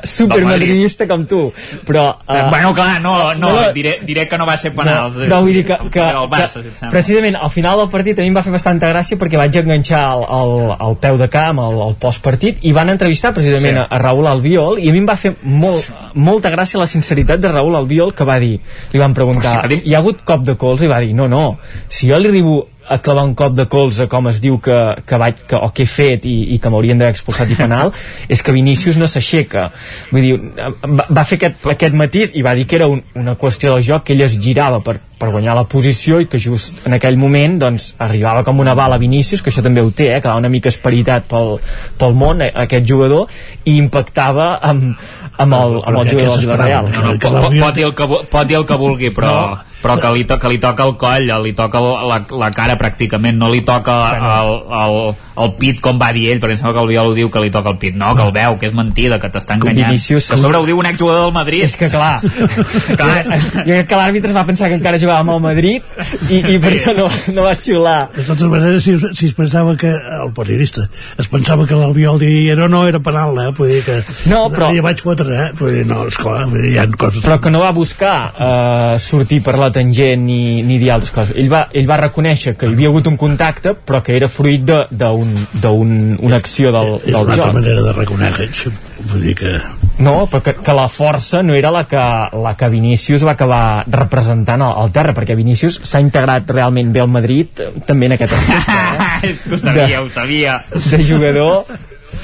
supermadridista 0.04 1.08
com 1.10 1.26
tu. 1.28 1.42
Però, 1.88 2.06
uh, 2.28 2.50
bueno, 2.50 2.74
clar, 2.78 3.02
no, 3.02 3.34
no, 3.34 3.52
no 3.52 3.72
diré, 3.76 3.98
diré 4.08 4.28
que 4.30 4.38
no 4.40 4.46
va 4.48 4.58
ser 4.62 4.74
penal. 4.76 5.12
No, 5.12 5.26
però 5.26 5.42
vull 5.44 5.58
dir 5.60 5.66
que, 5.68 5.78
que, 5.94 6.04
el 6.04 6.30
Barça, 6.32 6.62
que 6.64 6.92
precisament 6.94 7.38
al 7.40 7.52
final 7.54 7.80
del 7.82 7.90
partit 7.94 8.20
a 8.20 8.26
mi 8.26 8.32
em 8.32 8.38
va 8.38 8.44
fer 8.46 8.54
bastanta 8.54 8.90
gràcia 8.92 9.20
perquè 9.22 9.40
vaig 9.40 9.58
enganxar 9.62 10.04
el, 10.16 10.26
el, 10.38 10.56
el 10.88 10.98
peu 11.04 11.20
de 11.22 11.30
camp, 11.32 11.62
el, 11.64 11.82
el 11.88 11.98
postpartit, 12.02 12.62
i 12.68 12.74
van 12.76 12.94
entrevistar 12.94 13.34
precisament 13.36 13.72
Sí. 13.72 13.84
a, 13.88 13.98
Raúl 14.02 14.28
Albiol, 14.28 14.80
i 14.82 14.90
a 14.90 14.94
mi 14.94 15.02
em 15.02 15.08
va 15.08 15.16
fer 15.20 15.34
molt, 15.48 15.88
molta 16.16 16.52
gràcia 16.54 16.80
la 16.82 16.88
sinceritat 16.90 17.42
de 17.42 17.52
Raúl 17.52 17.76
Albiol 17.78 18.14
que 18.18 18.28
va 18.28 18.38
dir, 18.42 18.58
li 18.92 19.00
van 19.02 19.14
preguntar, 19.18 19.41
Sí, 19.46 19.82
hi 19.86 19.96
ha 19.96 20.04
hagut 20.04 20.22
cop 20.28 20.46
de 20.48 20.58
colze? 20.60 20.86
I 20.86 20.92
va 20.92 21.02
dir, 21.04 21.16
no, 21.18 21.28
no, 21.32 21.58
si 21.90 22.12
jo 22.12 22.20
li 22.22 22.32
arribo 22.32 22.62
a 22.92 22.98
clavar 23.00 23.24
un 23.24 23.36
cop 23.36 23.54
de 23.56 23.66
colze 23.72 24.08
com 24.12 24.28
es 24.28 24.42
diu 24.44 24.58
que, 24.60 24.78
que 25.08 25.20
vaig, 25.22 25.44
que, 25.48 25.56
o 25.56 25.70
que 25.72 25.86
he 25.86 25.90
fet 25.90 26.26
i, 26.28 26.36
i 26.56 26.58
que 26.60 26.72
m'haurien 26.74 27.00
d'haver 27.00 27.16
expulsat 27.16 27.54
i 27.54 27.56
penal 27.56 27.94
és 28.34 28.42
que 28.44 28.56
Vinícius 28.56 28.98
no 29.00 29.08
s'aixeca 29.08 29.70
vull 30.10 30.26
dir, 30.26 30.34
va, 30.58 31.06
va 31.08 31.24
fer 31.28 31.40
aquest, 31.40 31.70
aquest 31.76 31.96
matís 31.98 32.36
i 32.36 32.44
va 32.44 32.56
dir 32.58 32.66
que 32.68 32.80
era 32.82 32.90
un, 32.92 33.04
una 33.16 33.38
qüestió 33.40 33.76
del 33.76 33.86
joc 33.86 34.10
que 34.10 34.18
ell 34.18 34.26
es 34.26 34.36
girava 34.42 34.82
per, 34.84 34.98
per 35.22 35.30
guanyar 35.30 35.54
la 35.54 35.68
posició 35.70 36.20
i 36.20 36.28
que 36.30 36.42
just 36.42 36.82
en 36.90 36.98
aquell 36.98 37.20
moment 37.22 37.60
doncs, 37.62 37.92
arribava 38.02 38.42
com 38.48 38.60
una 38.64 38.74
bala 38.78 38.98
a 38.98 39.02
Vinícius, 39.02 39.44
que 39.46 39.54
això 39.54 39.62
també 39.62 39.84
ho 39.86 39.92
té, 39.94 40.10
eh, 40.16 40.20
que 40.22 40.28
va 40.30 40.40
una 40.40 40.50
mica 40.50 40.72
esperitat 40.74 41.28
pel, 41.30 41.60
pel 42.02 42.18
món, 42.18 42.42
eh, 42.42 42.50
aquest 42.66 42.88
jugador, 42.90 43.30
i 43.64 43.78
impactava 43.78 44.56
amb, 44.66 44.98
amb 45.42 45.58
el, 45.58 45.78
amb 45.82 46.02
el 46.02 46.12
jugador 46.12 46.32
del 46.36 46.46
Villarreal. 46.46 46.90
no, 46.92 47.02
no, 47.02 47.14
pot, 47.18 47.38
pot, 47.38 47.60
pot, 47.60 47.76
dir 47.76 47.86
el 47.90 47.94
que, 47.98 48.08
pot 48.36 48.50
dir 48.50 48.58
el 48.62 48.66
que 48.70 48.80
vulgui 48.82 49.12
però, 49.16 49.36
no. 49.52 49.71
Però 49.82 49.98
que, 50.02 50.12
li 50.14 50.24
to, 50.30 50.38
que 50.40 50.50
li 50.52 50.60
toca 50.62 50.86
el 50.88 50.96
coll 51.02 51.30
li 51.44 51.54
toca 51.58 51.80
la, 51.82 52.20
la 52.30 52.50
cara 52.56 52.78
pràcticament 52.78 53.38
no 53.42 53.50
li 53.52 53.62
toca 53.66 53.96
el, 54.16 54.52
el, 54.82 54.98
el 55.42 55.54
pit 55.58 55.80
com 55.82 55.98
va 56.02 56.12
dir 56.14 56.28
ell, 56.34 56.40
perquè 56.44 56.56
em 56.58 56.62
sembla 56.62 56.74
que 56.78 56.84
el 56.86 56.92
Viol 56.92 57.12
ho 57.12 57.16
diu 57.18 57.30
que 57.34 57.42
li 57.42 57.50
toca 57.54 57.72
el 57.74 57.78
pit, 57.82 57.96
no, 57.98 58.12
que 58.16 58.24
el 58.28 58.34
veu, 58.36 58.58
que 58.62 58.68
és 58.70 58.74
mentida 58.78 59.18
que 59.22 59.30
t'està 59.34 59.56
enganyant, 59.58 59.90
Vinícius- 59.92 60.28
que 60.30 60.36
a 60.38 60.42
sobre 60.42 60.58
ho 60.62 60.66
diu 60.68 60.78
un 60.80 60.86
exjugador 60.90 61.24
del 61.26 61.34
Madrid. 61.34 61.64
És 61.66 61.76
que 61.80 61.90
clar, 61.90 62.20
Clar, 63.00 63.18
és- 63.22 63.32
jo 63.56 63.64
crec 63.66 63.88
que 63.90 63.98
l'àrbitre 64.00 64.30
es 64.32 64.36
va 64.36 64.44
pensar 64.48 64.70
que 64.70 64.78
encara 64.78 65.00
jugava 65.02 65.24
amb 65.26 65.34
el 65.36 65.42
Madrid 65.44 66.30
i, 66.30 66.42
i 66.56 66.60
per 66.62 66.74
això 66.76 66.94
no, 66.98 67.08
no 67.34 67.46
va 67.48 67.56
xiular. 67.58 67.98
De 68.16 68.26
totes 68.28 68.48
maneres, 68.52 68.84
si, 68.86 68.96
si 69.18 69.32
es 69.32 69.36
pensava 69.38 69.76
que 69.80 69.92
el 69.96 70.34
periodista 70.38 70.86
es 71.18 71.28
pensava 71.32 71.66
que 71.70 71.76
l'Albiol 71.80 72.20
dia 72.22 72.56
no, 72.60 72.68
no, 72.72 72.84
era 72.90 73.00
penal, 73.04 73.34
eh? 73.46 73.50
Vull 73.58 73.72
dir 73.74 73.82
que 73.88 73.98
No, 74.30 74.44
però- 74.54 74.70
ja 74.76 74.84
vaig 74.86 75.02
fotre, 75.02 75.32
eh? 75.48 75.50
Vull 75.58 75.74
dir, 75.80 75.86
no, 75.90 76.04
esclar, 76.12 76.46
vull 76.52 76.62
dir, 76.68 76.76
hi 76.76 76.80
ha 76.84 76.88
coses... 76.92 77.24
però 77.26 77.40
que 77.42 77.50
no 77.54 77.64
va 77.64 77.72
buscar 77.76 78.16
uh, 78.36 79.00
sortir 79.02 79.42
per 79.46 79.58
la 79.60 79.71
tangent 79.72 80.24
ni, 80.26 80.62
ni 80.64 80.78
dir 80.80 80.92
altres 80.92 81.12
coses. 81.12 81.36
Ell 81.38 81.50
va, 81.52 81.68
ell 81.74 81.88
va 81.90 81.98
reconèixer 82.02 82.56
que 82.58 82.68
hi 82.70 82.74
havia 82.74 82.90
hagut 82.92 83.08
un 83.08 83.18
contacte 83.18 83.74
però 83.76 84.02
que 84.04 84.16
era 84.16 84.28
fruit 84.30 84.62
de- 84.68 84.86
d'un- 84.92 85.48
d'un- 85.54 86.18
una 86.22 86.36
acció 86.38 86.72
del, 86.72 86.96
és 86.98 87.06
del 87.12 87.16
una 87.16 87.34
altra 87.34 87.46
joc. 87.48 87.54
manera 87.60 87.82
de 87.82 87.94
reconèixer 87.94 88.72
vull 89.12 89.22
dir 89.26 89.36
que 89.36 89.54
no, 90.02 90.28
però 90.30 90.42
que, 90.42 90.54
que 90.56 90.74
la 90.74 90.88
força 90.90 91.42
no 91.44 91.54
era 91.54 91.70
la 91.72 91.84
que, 91.90 91.98
la 92.44 92.56
que 92.58 92.70
Vinícius 92.70 93.26
va 93.26 93.32
acabar 93.36 93.84
representant 93.88 94.62
al, 94.62 94.74
al 94.84 94.92
terra 94.92 95.14
perquè 95.14 95.36
Vinícius 95.36 95.80
s'ha 95.84 96.00
integrat 96.02 96.50
realment 96.50 96.92
bé 96.94 97.02
al 97.02 97.10
Madrid 97.12 97.62
també 97.86 98.08
en 98.10 98.16
aquest 98.18 98.34
aspecte 98.34 98.78
eh? 98.78 99.30
és 99.32 99.44
que 99.44 99.56
ho 99.56 99.60
sabia, 99.60 100.02
ho 100.02 100.10
sabia. 100.10 100.60
De 100.92 101.04
jugador 101.04 101.66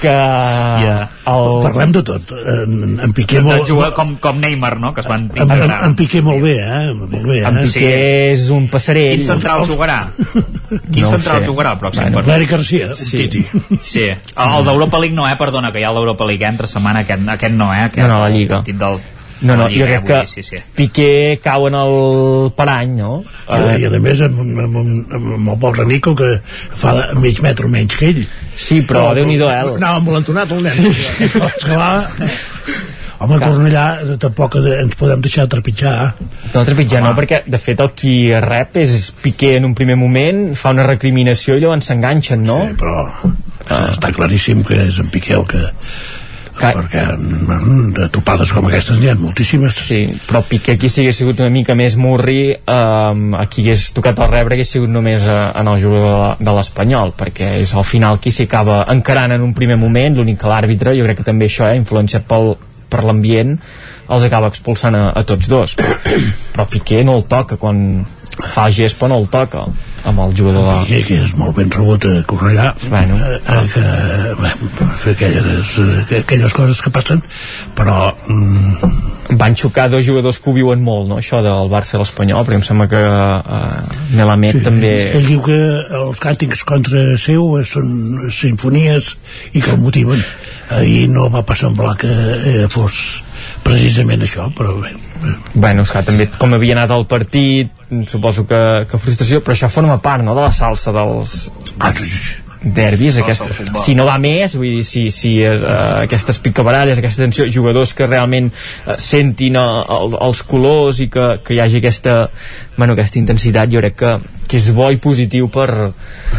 que 0.02 0.12
el... 1.32 1.48
parlem 1.64 1.92
de 1.96 2.04
tot 2.08 2.32
en, 2.38 3.00
en 3.04 3.14
Piqué 3.18 3.42
molt, 3.44 3.66
jugar 3.70 3.92
com, 3.98 4.16
com 4.22 4.40
Neymar, 4.40 4.76
no? 4.80 4.94
que 4.96 5.02
es 5.04 5.10
van 5.10 5.28
en, 5.36 5.52
en, 5.52 5.74
en 5.90 5.96
Piqué 6.00 6.22
molt 6.26 6.42
bé, 6.46 6.56
eh? 6.62 6.94
Molt 6.94 7.26
bé, 7.28 7.42
en 7.48 7.58
eh? 7.62 7.66
Piqué 7.68 7.92
és 8.34 8.48
un 8.54 8.68
passarell 8.72 9.18
Quin 9.20 9.28
central 9.30 9.66
jugarà? 9.70 10.00
Quin 10.94 11.04
No 11.04 11.12
central 11.16 11.42
sé. 11.44 11.48
jugarà 11.50 11.74
el 11.76 11.82
pròxim 11.84 12.08
Bueno, 12.08 12.20
partit? 12.22 12.34
L'Eric 12.34 12.52
Garcia, 12.56 12.90
un 12.94 13.04
Sí. 13.04 13.18
titi 13.26 13.44
Sí, 13.82 14.08
el, 14.08 14.56
el 14.60 14.66
d'Europa 14.72 15.00
League 15.04 15.16
no, 15.16 15.28
eh? 15.30 15.36
Perdona, 15.40 15.72
que 15.72 15.82
hi 15.82 15.88
ha 15.88 15.92
l'Europa 15.96 16.26
League 16.30 16.46
eh, 16.46 16.50
entre 16.54 16.68
setmana, 16.72 17.06
aquest, 17.06 17.28
aquest 17.38 17.56
no, 17.56 17.74
eh? 17.74 17.84
Aquest, 17.90 18.04
No, 18.08 18.14
no, 18.16 18.20
la 18.26 18.30
Lliga. 18.34 18.64
El 18.66 18.78
del, 18.78 19.00
No, 19.42 19.56
no, 19.56 19.68
Lliga, 19.70 19.86
jo 19.86 19.86
crec 19.86 20.02
eh, 20.02 20.06
que 20.08 20.20
dir, 20.20 20.28
sí, 20.28 20.44
sí. 20.44 20.62
Piqué 20.76 21.40
cau 21.44 21.68
en 21.70 21.78
el 21.78 22.52
parany, 22.58 22.96
no? 22.98 23.12
I, 23.46 23.78
I 23.84 23.90
a 23.90 24.02
més 24.02 24.22
amb, 24.26 24.42
amb, 24.42 24.80
amb, 24.82 25.16
amb 25.38 25.54
el 25.54 25.60
pobre 25.62 25.86
Nico 25.86 26.16
que 26.18 26.30
fa 26.44 26.96
mig 27.22 27.42
metre 27.46 27.70
menys 27.70 27.98
que 28.00 28.12
ell 28.14 28.24
Sí, 28.58 28.82
però 28.88 29.12
Déu-n'hi-do, 29.14 29.50
eh? 29.54 29.78
Anava 29.78 30.02
envolentonat 30.02 30.54
el 30.56 30.64
nen. 30.66 30.88
esclar 31.52 31.92
home, 33.20 33.38
Cornellà 33.42 33.86
tampoc 34.22 34.58
ens 34.62 34.98
podem 34.98 35.22
deixar 35.26 35.48
trepitjar 35.52 35.96
No 36.54 36.66
trepitjar, 36.66 37.04
no, 37.06 37.14
perquè 37.18 37.44
de 37.46 37.62
fet 37.62 37.82
el 37.84 37.94
qui 37.98 38.18
rep 38.44 38.82
és 38.82 39.12
Piqué 39.22 39.56
en 39.62 39.70
un 39.70 39.78
primer 39.78 39.98
moment, 40.00 40.48
fa 40.58 40.74
una 40.76 40.86
recriminació 40.88 41.58
i 41.58 41.64
llavors 41.64 41.90
s'enganxen, 41.90 42.46
no? 42.46 42.62
Sí, 42.70 42.78
però 42.82 43.06
ah. 43.06 43.88
està 43.92 44.14
claríssim 44.16 44.66
que 44.66 44.88
és 44.88 45.02
en 45.04 45.14
Piqué 45.14 45.38
el 45.38 45.46
que 45.50 45.66
Clar. 46.58 46.74
perquè 46.74 47.04
mm, 47.14 47.92
de 47.98 48.08
topades 48.14 48.52
com 48.56 48.66
aquestes 48.70 48.98
n'hi 49.02 49.12
ha 49.12 49.16
moltíssimes 49.20 49.78
Sí, 49.88 50.00
però 50.30 50.42
Piqué 50.48 50.74
aquí 50.78 50.90
si 50.90 51.04
hagués 51.04 51.20
sigut 51.22 51.42
una 51.44 51.52
mica 51.54 51.76
més 51.78 51.98
murri 52.02 52.56
um, 52.58 53.36
aquí 53.38 53.62
hagués 53.66 53.92
tocat 53.96 54.18
el 54.24 54.32
rebre 54.32 54.58
hagués 54.58 54.74
sigut 54.74 54.92
només 54.92 55.26
uh, 55.28 55.52
en 55.60 55.70
el 55.70 55.82
jugador 55.84 56.18
de, 56.18 56.48
de 56.50 56.56
l'Espanyol 56.58 57.14
perquè 57.20 57.52
és 57.62 57.76
al 57.78 57.86
final 57.86 58.18
qui 58.24 58.34
s'hi 58.34 58.48
acaba 58.50 58.82
encarant 58.94 59.36
en 59.38 59.46
un 59.46 59.54
primer 59.58 59.78
moment, 59.78 60.18
l'únic 60.18 60.42
que 60.42 60.50
l'àrbitre 60.50 60.96
jo 60.98 61.06
crec 61.06 61.22
que 61.22 61.28
també 61.28 61.52
això, 61.52 61.70
eh, 61.70 61.78
influenciat 61.78 62.26
pel, 62.30 62.56
per 62.90 63.06
l'ambient 63.06 63.58
els 64.08 64.24
acaba 64.24 64.50
expulsant 64.50 64.96
a, 64.98 65.08
a 65.14 65.26
tots 65.28 65.50
dos 65.52 65.78
però 66.54 66.68
Piqué 66.72 67.04
no 67.06 67.20
el 67.20 67.28
toca 67.30 67.60
quan 67.62 68.02
fa 68.44 68.68
però 69.00 69.10
no 69.10 69.20
el 69.20 69.28
toca 69.34 69.66
amb 70.08 70.20
el 70.24 70.34
jugador 70.38 70.86
de... 70.88 71.02
Que 71.08 71.20
és 71.24 71.34
molt 71.36 71.56
ben 71.58 71.72
rebut 71.74 72.06
a 72.06 72.22
Cornellà 72.28 72.74
Bueno. 72.88 73.18
eh, 73.18 73.40
eh, 73.42 73.66
que, 73.74 73.84
bé, 74.42 74.52
fer 75.02 75.14
aquelles, 75.16 75.78
eh, 75.84 76.20
aquelles 76.22 76.54
coses 76.54 76.82
que 76.82 76.94
passen 76.94 77.22
però 77.76 78.14
mm, 78.28 79.36
van 79.36 79.56
xocar 79.56 79.90
dos 79.90 80.06
jugadors 80.06 80.40
que 80.40 80.50
ho 80.50 80.56
viuen 80.56 80.84
molt, 80.84 81.08
no? 81.10 81.18
això 81.20 81.42
del 81.44 81.72
Barça 81.72 81.98
i 81.98 82.02
l'Espanyol, 82.02 82.46
perquè 82.46 82.62
em 82.62 82.66
sembla 82.66 82.88
que 82.92 83.02
uh, 83.04 83.98
Melamed 84.16 84.60
sí, 84.60 84.64
també... 84.64 84.94
ell 85.18 85.28
diu 85.28 85.42
que 85.44 85.60
els 86.02 86.22
càntics 86.24 86.64
contra 86.68 87.04
seu 87.20 87.58
eh, 87.60 87.66
són 87.68 88.30
sinfonies 88.32 89.16
i 89.54 89.64
que 89.64 89.74
el 89.76 89.82
motiven 89.84 90.24
ahir 90.78 91.08
no 91.12 91.28
va 91.34 91.44
pas 91.48 91.66
semblar 91.66 91.96
que 92.00 92.12
eh, 92.12 92.68
fos 92.72 93.24
precisament 93.66 94.26
això 94.26 94.50
però 94.58 94.76
bé, 94.82 94.96
Bueno, 95.54 95.84
és 95.84 95.92
que 95.92 96.04
també 96.06 96.28
com 96.38 96.54
havia 96.54 96.76
anat 96.78 96.92
el 96.94 97.08
partit, 97.10 97.72
suposo 98.12 98.46
que, 98.50 98.60
que 98.90 99.00
frustració, 99.02 99.42
però 99.42 99.56
això 99.56 99.70
forma 99.72 99.98
part, 100.04 100.24
no?, 100.26 100.36
de 100.38 100.46
la 100.46 100.54
salsa 100.54 100.94
dels... 100.94 101.40
Ah, 101.80 101.94
sí, 101.96 102.06
sí, 102.06 102.20
sí. 102.28 102.47
Derbis, 102.62 103.20
aquesta, 103.22 103.50
si 103.84 103.94
no 103.98 104.08
va 104.08 104.18
més, 104.22 104.56
vull 104.58 104.78
dir, 104.78 104.86
si, 104.86 105.08
si 105.14 105.34
uh, 105.46 105.58
aquestes 106.04 106.40
picabaralles, 106.44 106.98
aquesta 106.98 107.26
tensió, 107.26 107.46
jugadors 107.54 107.94
que 107.98 108.08
realment 108.10 108.50
uh, 108.50 108.96
sentin 109.02 109.60
uh, 109.60 109.84
el, 109.98 110.18
els 110.28 110.42
colors 110.48 111.02
i 111.04 111.10
que, 111.14 111.28
que 111.46 111.56
hi 111.56 111.62
hagi 111.64 111.82
aquesta, 111.82 112.18
bueno, 112.78 112.98
aquesta 112.98 113.22
intensitat, 113.22 113.70
jo 113.74 113.84
crec 113.84 114.00
que, 114.02 114.16
que 114.48 114.60
és 114.60 114.72
bo 114.74 114.90
i 114.94 115.00
positiu 115.02 115.52
per... 115.54 115.70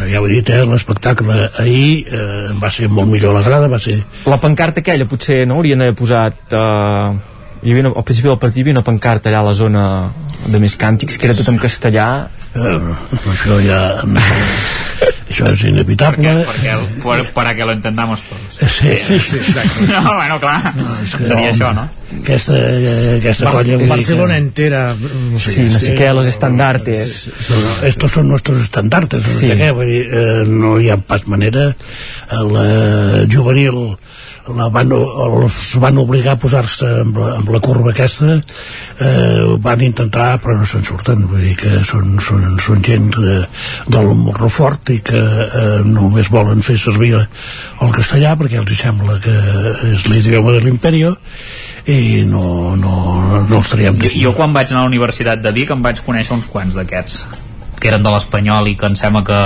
Ja 0.08 0.20
ho 0.20 0.26
he 0.26 0.32
dit, 0.32 0.52
eh, 0.54 0.64
l'espectacle 0.68 1.48
ahir 1.60 2.04
eh, 2.08 2.52
va 2.58 2.70
ser 2.72 2.88
molt 2.90 3.10
millor 3.10 3.36
la 3.36 3.44
grada, 3.46 3.68
va 3.70 3.80
ser... 3.82 3.98
La 4.26 4.40
pancarta 4.42 4.82
aquella 4.82 5.08
potser 5.08 5.44
no? 5.46 5.60
Haurien 5.60 5.84
d'haver 5.84 5.98
posat... 5.98 6.46
Eh, 6.50 7.36
hi 7.58 7.72
havia 7.72 7.82
una, 7.82 7.90
al 7.98 8.04
principi 8.06 8.28
del 8.30 8.38
partit 8.38 8.60
hi 8.60 8.68
havia 8.68 8.76
una 8.76 8.86
pancarta 8.86 9.30
allà 9.30 9.40
a 9.42 9.48
la 9.48 9.54
zona 9.58 9.84
de 10.46 10.60
més 10.62 10.76
càntics 10.78 11.18
que 11.18 11.26
era 11.26 11.34
tot 11.34 11.48
en 11.50 11.58
castellà 11.58 12.08
eh, 12.54 12.78
això 13.32 13.58
ja 13.64 13.80
això 15.28 15.50
és 15.52 15.64
inevitable. 15.68 16.34
Perquè, 16.48 16.74
perquè 16.74 17.02
por, 17.02 17.22
para 17.36 17.54
que 17.54 17.66
lo 17.68 17.72
entendamos 17.76 18.24
todos 18.28 18.70
sí, 18.70 18.96
sí, 18.96 19.18
sí 19.18 19.36
exacte. 19.36 19.86
No, 19.92 20.14
bueno, 20.14 20.40
clar, 20.40 20.74
no, 20.76 20.86
seria 21.10 21.34
no, 21.34 21.46
això, 21.52 21.72
no? 21.74 21.86
aquesta, 22.22 22.56
aquesta 23.16 23.48
Bar 23.48 23.54
colla 23.58 23.78
Barcelona 23.84 24.34
que... 24.34 24.40
entera 24.40 24.82
no 24.96 25.38
sé, 25.38 25.52
sí, 25.52 25.66
no 25.68 25.78
sé 25.78 25.86
sí, 25.86 25.94
què, 25.98 26.12
los 26.14 26.26
estandartes. 26.26 27.28
Estos, 27.28 27.82
estos 27.84 28.12
son 28.12 28.28
nuestros 28.28 28.62
estandartes 28.62 29.22
no 29.22 29.38
sí. 29.38 29.52
sé 29.52 29.58
què, 29.60 29.70
vull 29.76 29.90
dir, 29.92 30.04
eh, 30.08 30.44
no 30.48 30.78
hi 30.80 30.90
ha 30.90 30.98
pas 30.98 31.26
manera. 31.28 31.70
La 32.28 33.26
juvenil 33.30 33.98
la 34.56 34.68
van, 34.72 34.92
els 34.92 35.58
van 35.82 35.98
obligar 36.00 36.36
a 36.36 36.40
posar-se 36.40 36.88
amb, 37.02 37.18
la, 37.20 37.34
amb 37.38 37.50
la 37.52 37.60
curva 37.64 37.92
aquesta 37.92 38.36
eh, 38.38 39.56
van 39.64 39.82
intentar 39.84 40.30
però 40.42 40.56
no 40.58 40.66
se'n 40.68 40.86
surten. 40.88 41.26
Vull 41.30 41.44
dir 41.44 41.56
que 41.60 41.82
són, 41.86 42.16
són, 42.24 42.44
són 42.62 42.84
gent 42.84 43.10
de, 43.16 43.38
del 43.90 44.12
morro 44.18 44.50
fort 44.52 44.92
i 44.94 45.00
que 45.04 45.18
eh, 45.18 45.80
només 45.86 46.30
volen 46.32 46.64
fer 46.64 46.78
servir 46.80 47.14
el 47.18 47.92
castellà 47.94 48.34
perquè 48.38 48.60
els 48.62 48.76
sembla 48.78 49.18
que 49.22 49.34
és 49.92 50.06
l'idioma 50.08 50.54
de 50.56 50.62
l'imperio 50.64 51.14
i 51.88 52.24
no, 52.28 52.76
no, 52.76 52.94
no 53.48 53.58
els 53.58 53.70
traiem 53.72 53.98
jo, 54.02 54.10
jo 54.28 54.34
quan 54.36 54.52
vaig 54.54 54.70
anar 54.70 54.84
a 54.84 54.86
la 54.86 54.92
Universitat 54.92 55.40
de 55.42 55.52
Vic 55.56 55.72
em 55.74 55.84
vaig 55.84 56.02
conèixer 56.04 56.36
uns 56.36 56.50
quants 56.52 56.76
d'aquests 56.78 57.22
que 57.78 57.90
eren 57.90 58.04
de 58.04 58.12
l'Espanyol 58.12 58.68
i 58.70 58.76
que 58.78 58.90
em 58.90 58.96
sembla 58.98 59.24
que 59.26 59.40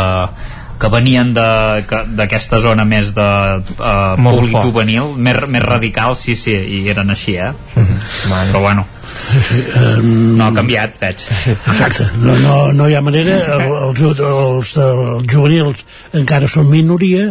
que 0.83 0.91
venien 0.91 1.31
d'aquesta 1.37 2.59
zona 2.63 2.85
més 2.89 3.13
de 3.15 3.29
uh, 3.63 4.17
públic 4.19 4.59
juvenil, 4.65 5.15
més, 5.15 5.39
més 5.47 5.63
radical, 5.63 6.17
sí, 6.19 6.35
sí, 6.39 6.57
i 6.79 6.83
eren 6.91 7.15
així, 7.15 7.39
eh? 7.39 7.53
Mm 7.73 7.87
-hmm. 7.87 8.51
Però 8.53 8.61
bueno, 8.61 8.85
um, 9.03 10.37
no 10.39 10.47
ha 10.47 10.53
canviat, 10.57 10.99
veig. 11.03 11.25
Exacte, 11.53 12.09
no, 12.23 12.37
no, 12.43 12.57
no 12.77 12.89
hi 12.89 12.97
ha 12.97 13.03
manera, 13.05 13.39
els, 13.59 14.01
els, 14.01 14.23
els, 14.29 14.77
els 14.85 15.27
juvenils 15.31 15.85
encara 16.19 16.51
són 16.51 16.71
minoria 16.71 17.31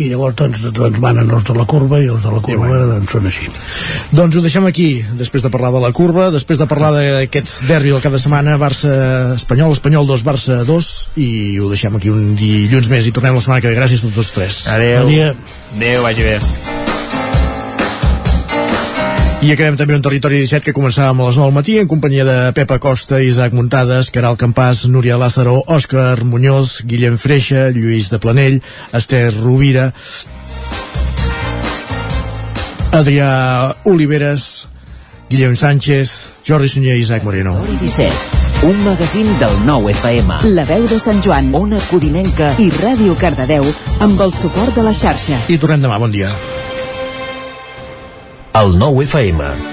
i 0.00 0.08
llavors 0.08 0.36
doncs, 0.38 0.64
doncs 0.74 1.00
manen 1.02 1.30
els 1.30 1.46
de 1.46 1.56
la 1.56 1.66
curva 1.68 2.00
i 2.02 2.08
els 2.10 2.24
de 2.24 2.32
la 2.32 2.42
curva 2.44 2.82
doncs, 2.94 3.12
són 3.12 3.28
així. 3.28 3.48
Doncs 4.12 4.38
ho 4.38 4.44
deixem 4.44 4.66
aquí, 4.68 4.88
després 5.18 5.44
de 5.46 5.52
parlar 5.52 5.72
de 5.76 5.82
la 5.84 5.92
curva 5.96 6.30
després 6.34 6.62
de 6.62 6.68
parlar 6.70 6.92
d'aquest 6.96 7.62
derbi 7.68 7.92
del 7.94 8.04
cap 8.04 8.16
de 8.16 8.22
setmana 8.22 8.58
Barça 8.60 8.92
Espanyol, 9.36 9.76
Espanyol 9.76 10.08
2 10.08 10.26
Barça 10.26 10.62
2 10.68 10.92
i 11.22 11.30
ho 11.60 11.70
deixem 11.72 11.98
aquí 11.98 12.12
un 12.12 12.32
dilluns 12.38 12.90
més 12.92 13.08
i 13.08 13.14
tornem 13.14 13.36
la 13.38 13.44
setmana 13.44 13.64
que 13.64 13.72
ve, 13.72 13.78
gràcies 13.78 14.06
a 14.06 14.14
tots 14.14 14.32
tres. 14.34 14.64
Adeu, 14.72 15.04
adeu, 15.06 16.06
vagi 16.08 16.30
bé 16.32 16.81
i 19.42 19.50
acabem 19.50 19.74
també 19.74 19.96
un 19.98 20.02
territori 20.04 20.38
17 20.38 20.68
que 20.68 20.74
començàvem 20.76 21.18
a 21.18 21.24
les 21.26 21.38
9 21.40 21.48
del 21.48 21.54
matí 21.56 21.72
en 21.80 21.88
companyia 21.90 22.22
de 22.24 22.36
Pepa 22.54 22.76
Costa, 22.78 23.18
Isaac 23.18 23.56
Muntades, 23.58 24.12
Caral 24.14 24.36
Campàs, 24.38 24.84
Núria 24.86 25.16
Lázaro, 25.18 25.56
Òscar 25.66 26.22
Muñoz, 26.22 26.82
Guillem 26.86 27.18
Freixa, 27.18 27.70
Lluís 27.74 28.10
de 28.12 28.20
Planell, 28.22 28.60
Esther 28.94 29.32
Rovira, 29.34 29.88
Adrià 32.92 33.74
Oliveres, 33.90 34.68
Guillem 35.28 35.58
Sánchez, 35.58 36.14
Jordi 36.46 36.70
Sunyer 36.70 36.94
i 36.94 37.02
Isaac 37.02 37.26
Moreno. 37.26 37.58
17 37.80 38.42
un 38.62 38.78
magazín 38.84 39.26
del 39.40 39.56
nou 39.66 39.88
FM. 39.90 40.38
La 40.54 40.62
veu 40.68 40.86
de 40.86 41.00
Sant 41.02 41.18
Joan, 41.24 41.50
Ona 41.58 41.82
Codinenca 41.90 42.52
i 42.62 42.70
Ràdio 42.78 43.18
Cardedeu 43.18 43.66
amb 43.98 44.22
el 44.22 44.30
suport 44.38 44.78
de 44.78 44.86
la 44.86 44.94
xarxa. 44.94 45.42
I 45.50 45.58
tornem 45.58 45.82
demà, 45.82 45.98
bon 45.98 46.14
dia. 46.14 46.30
El 48.54 48.74
nou 48.76 49.00
FM 49.00 49.71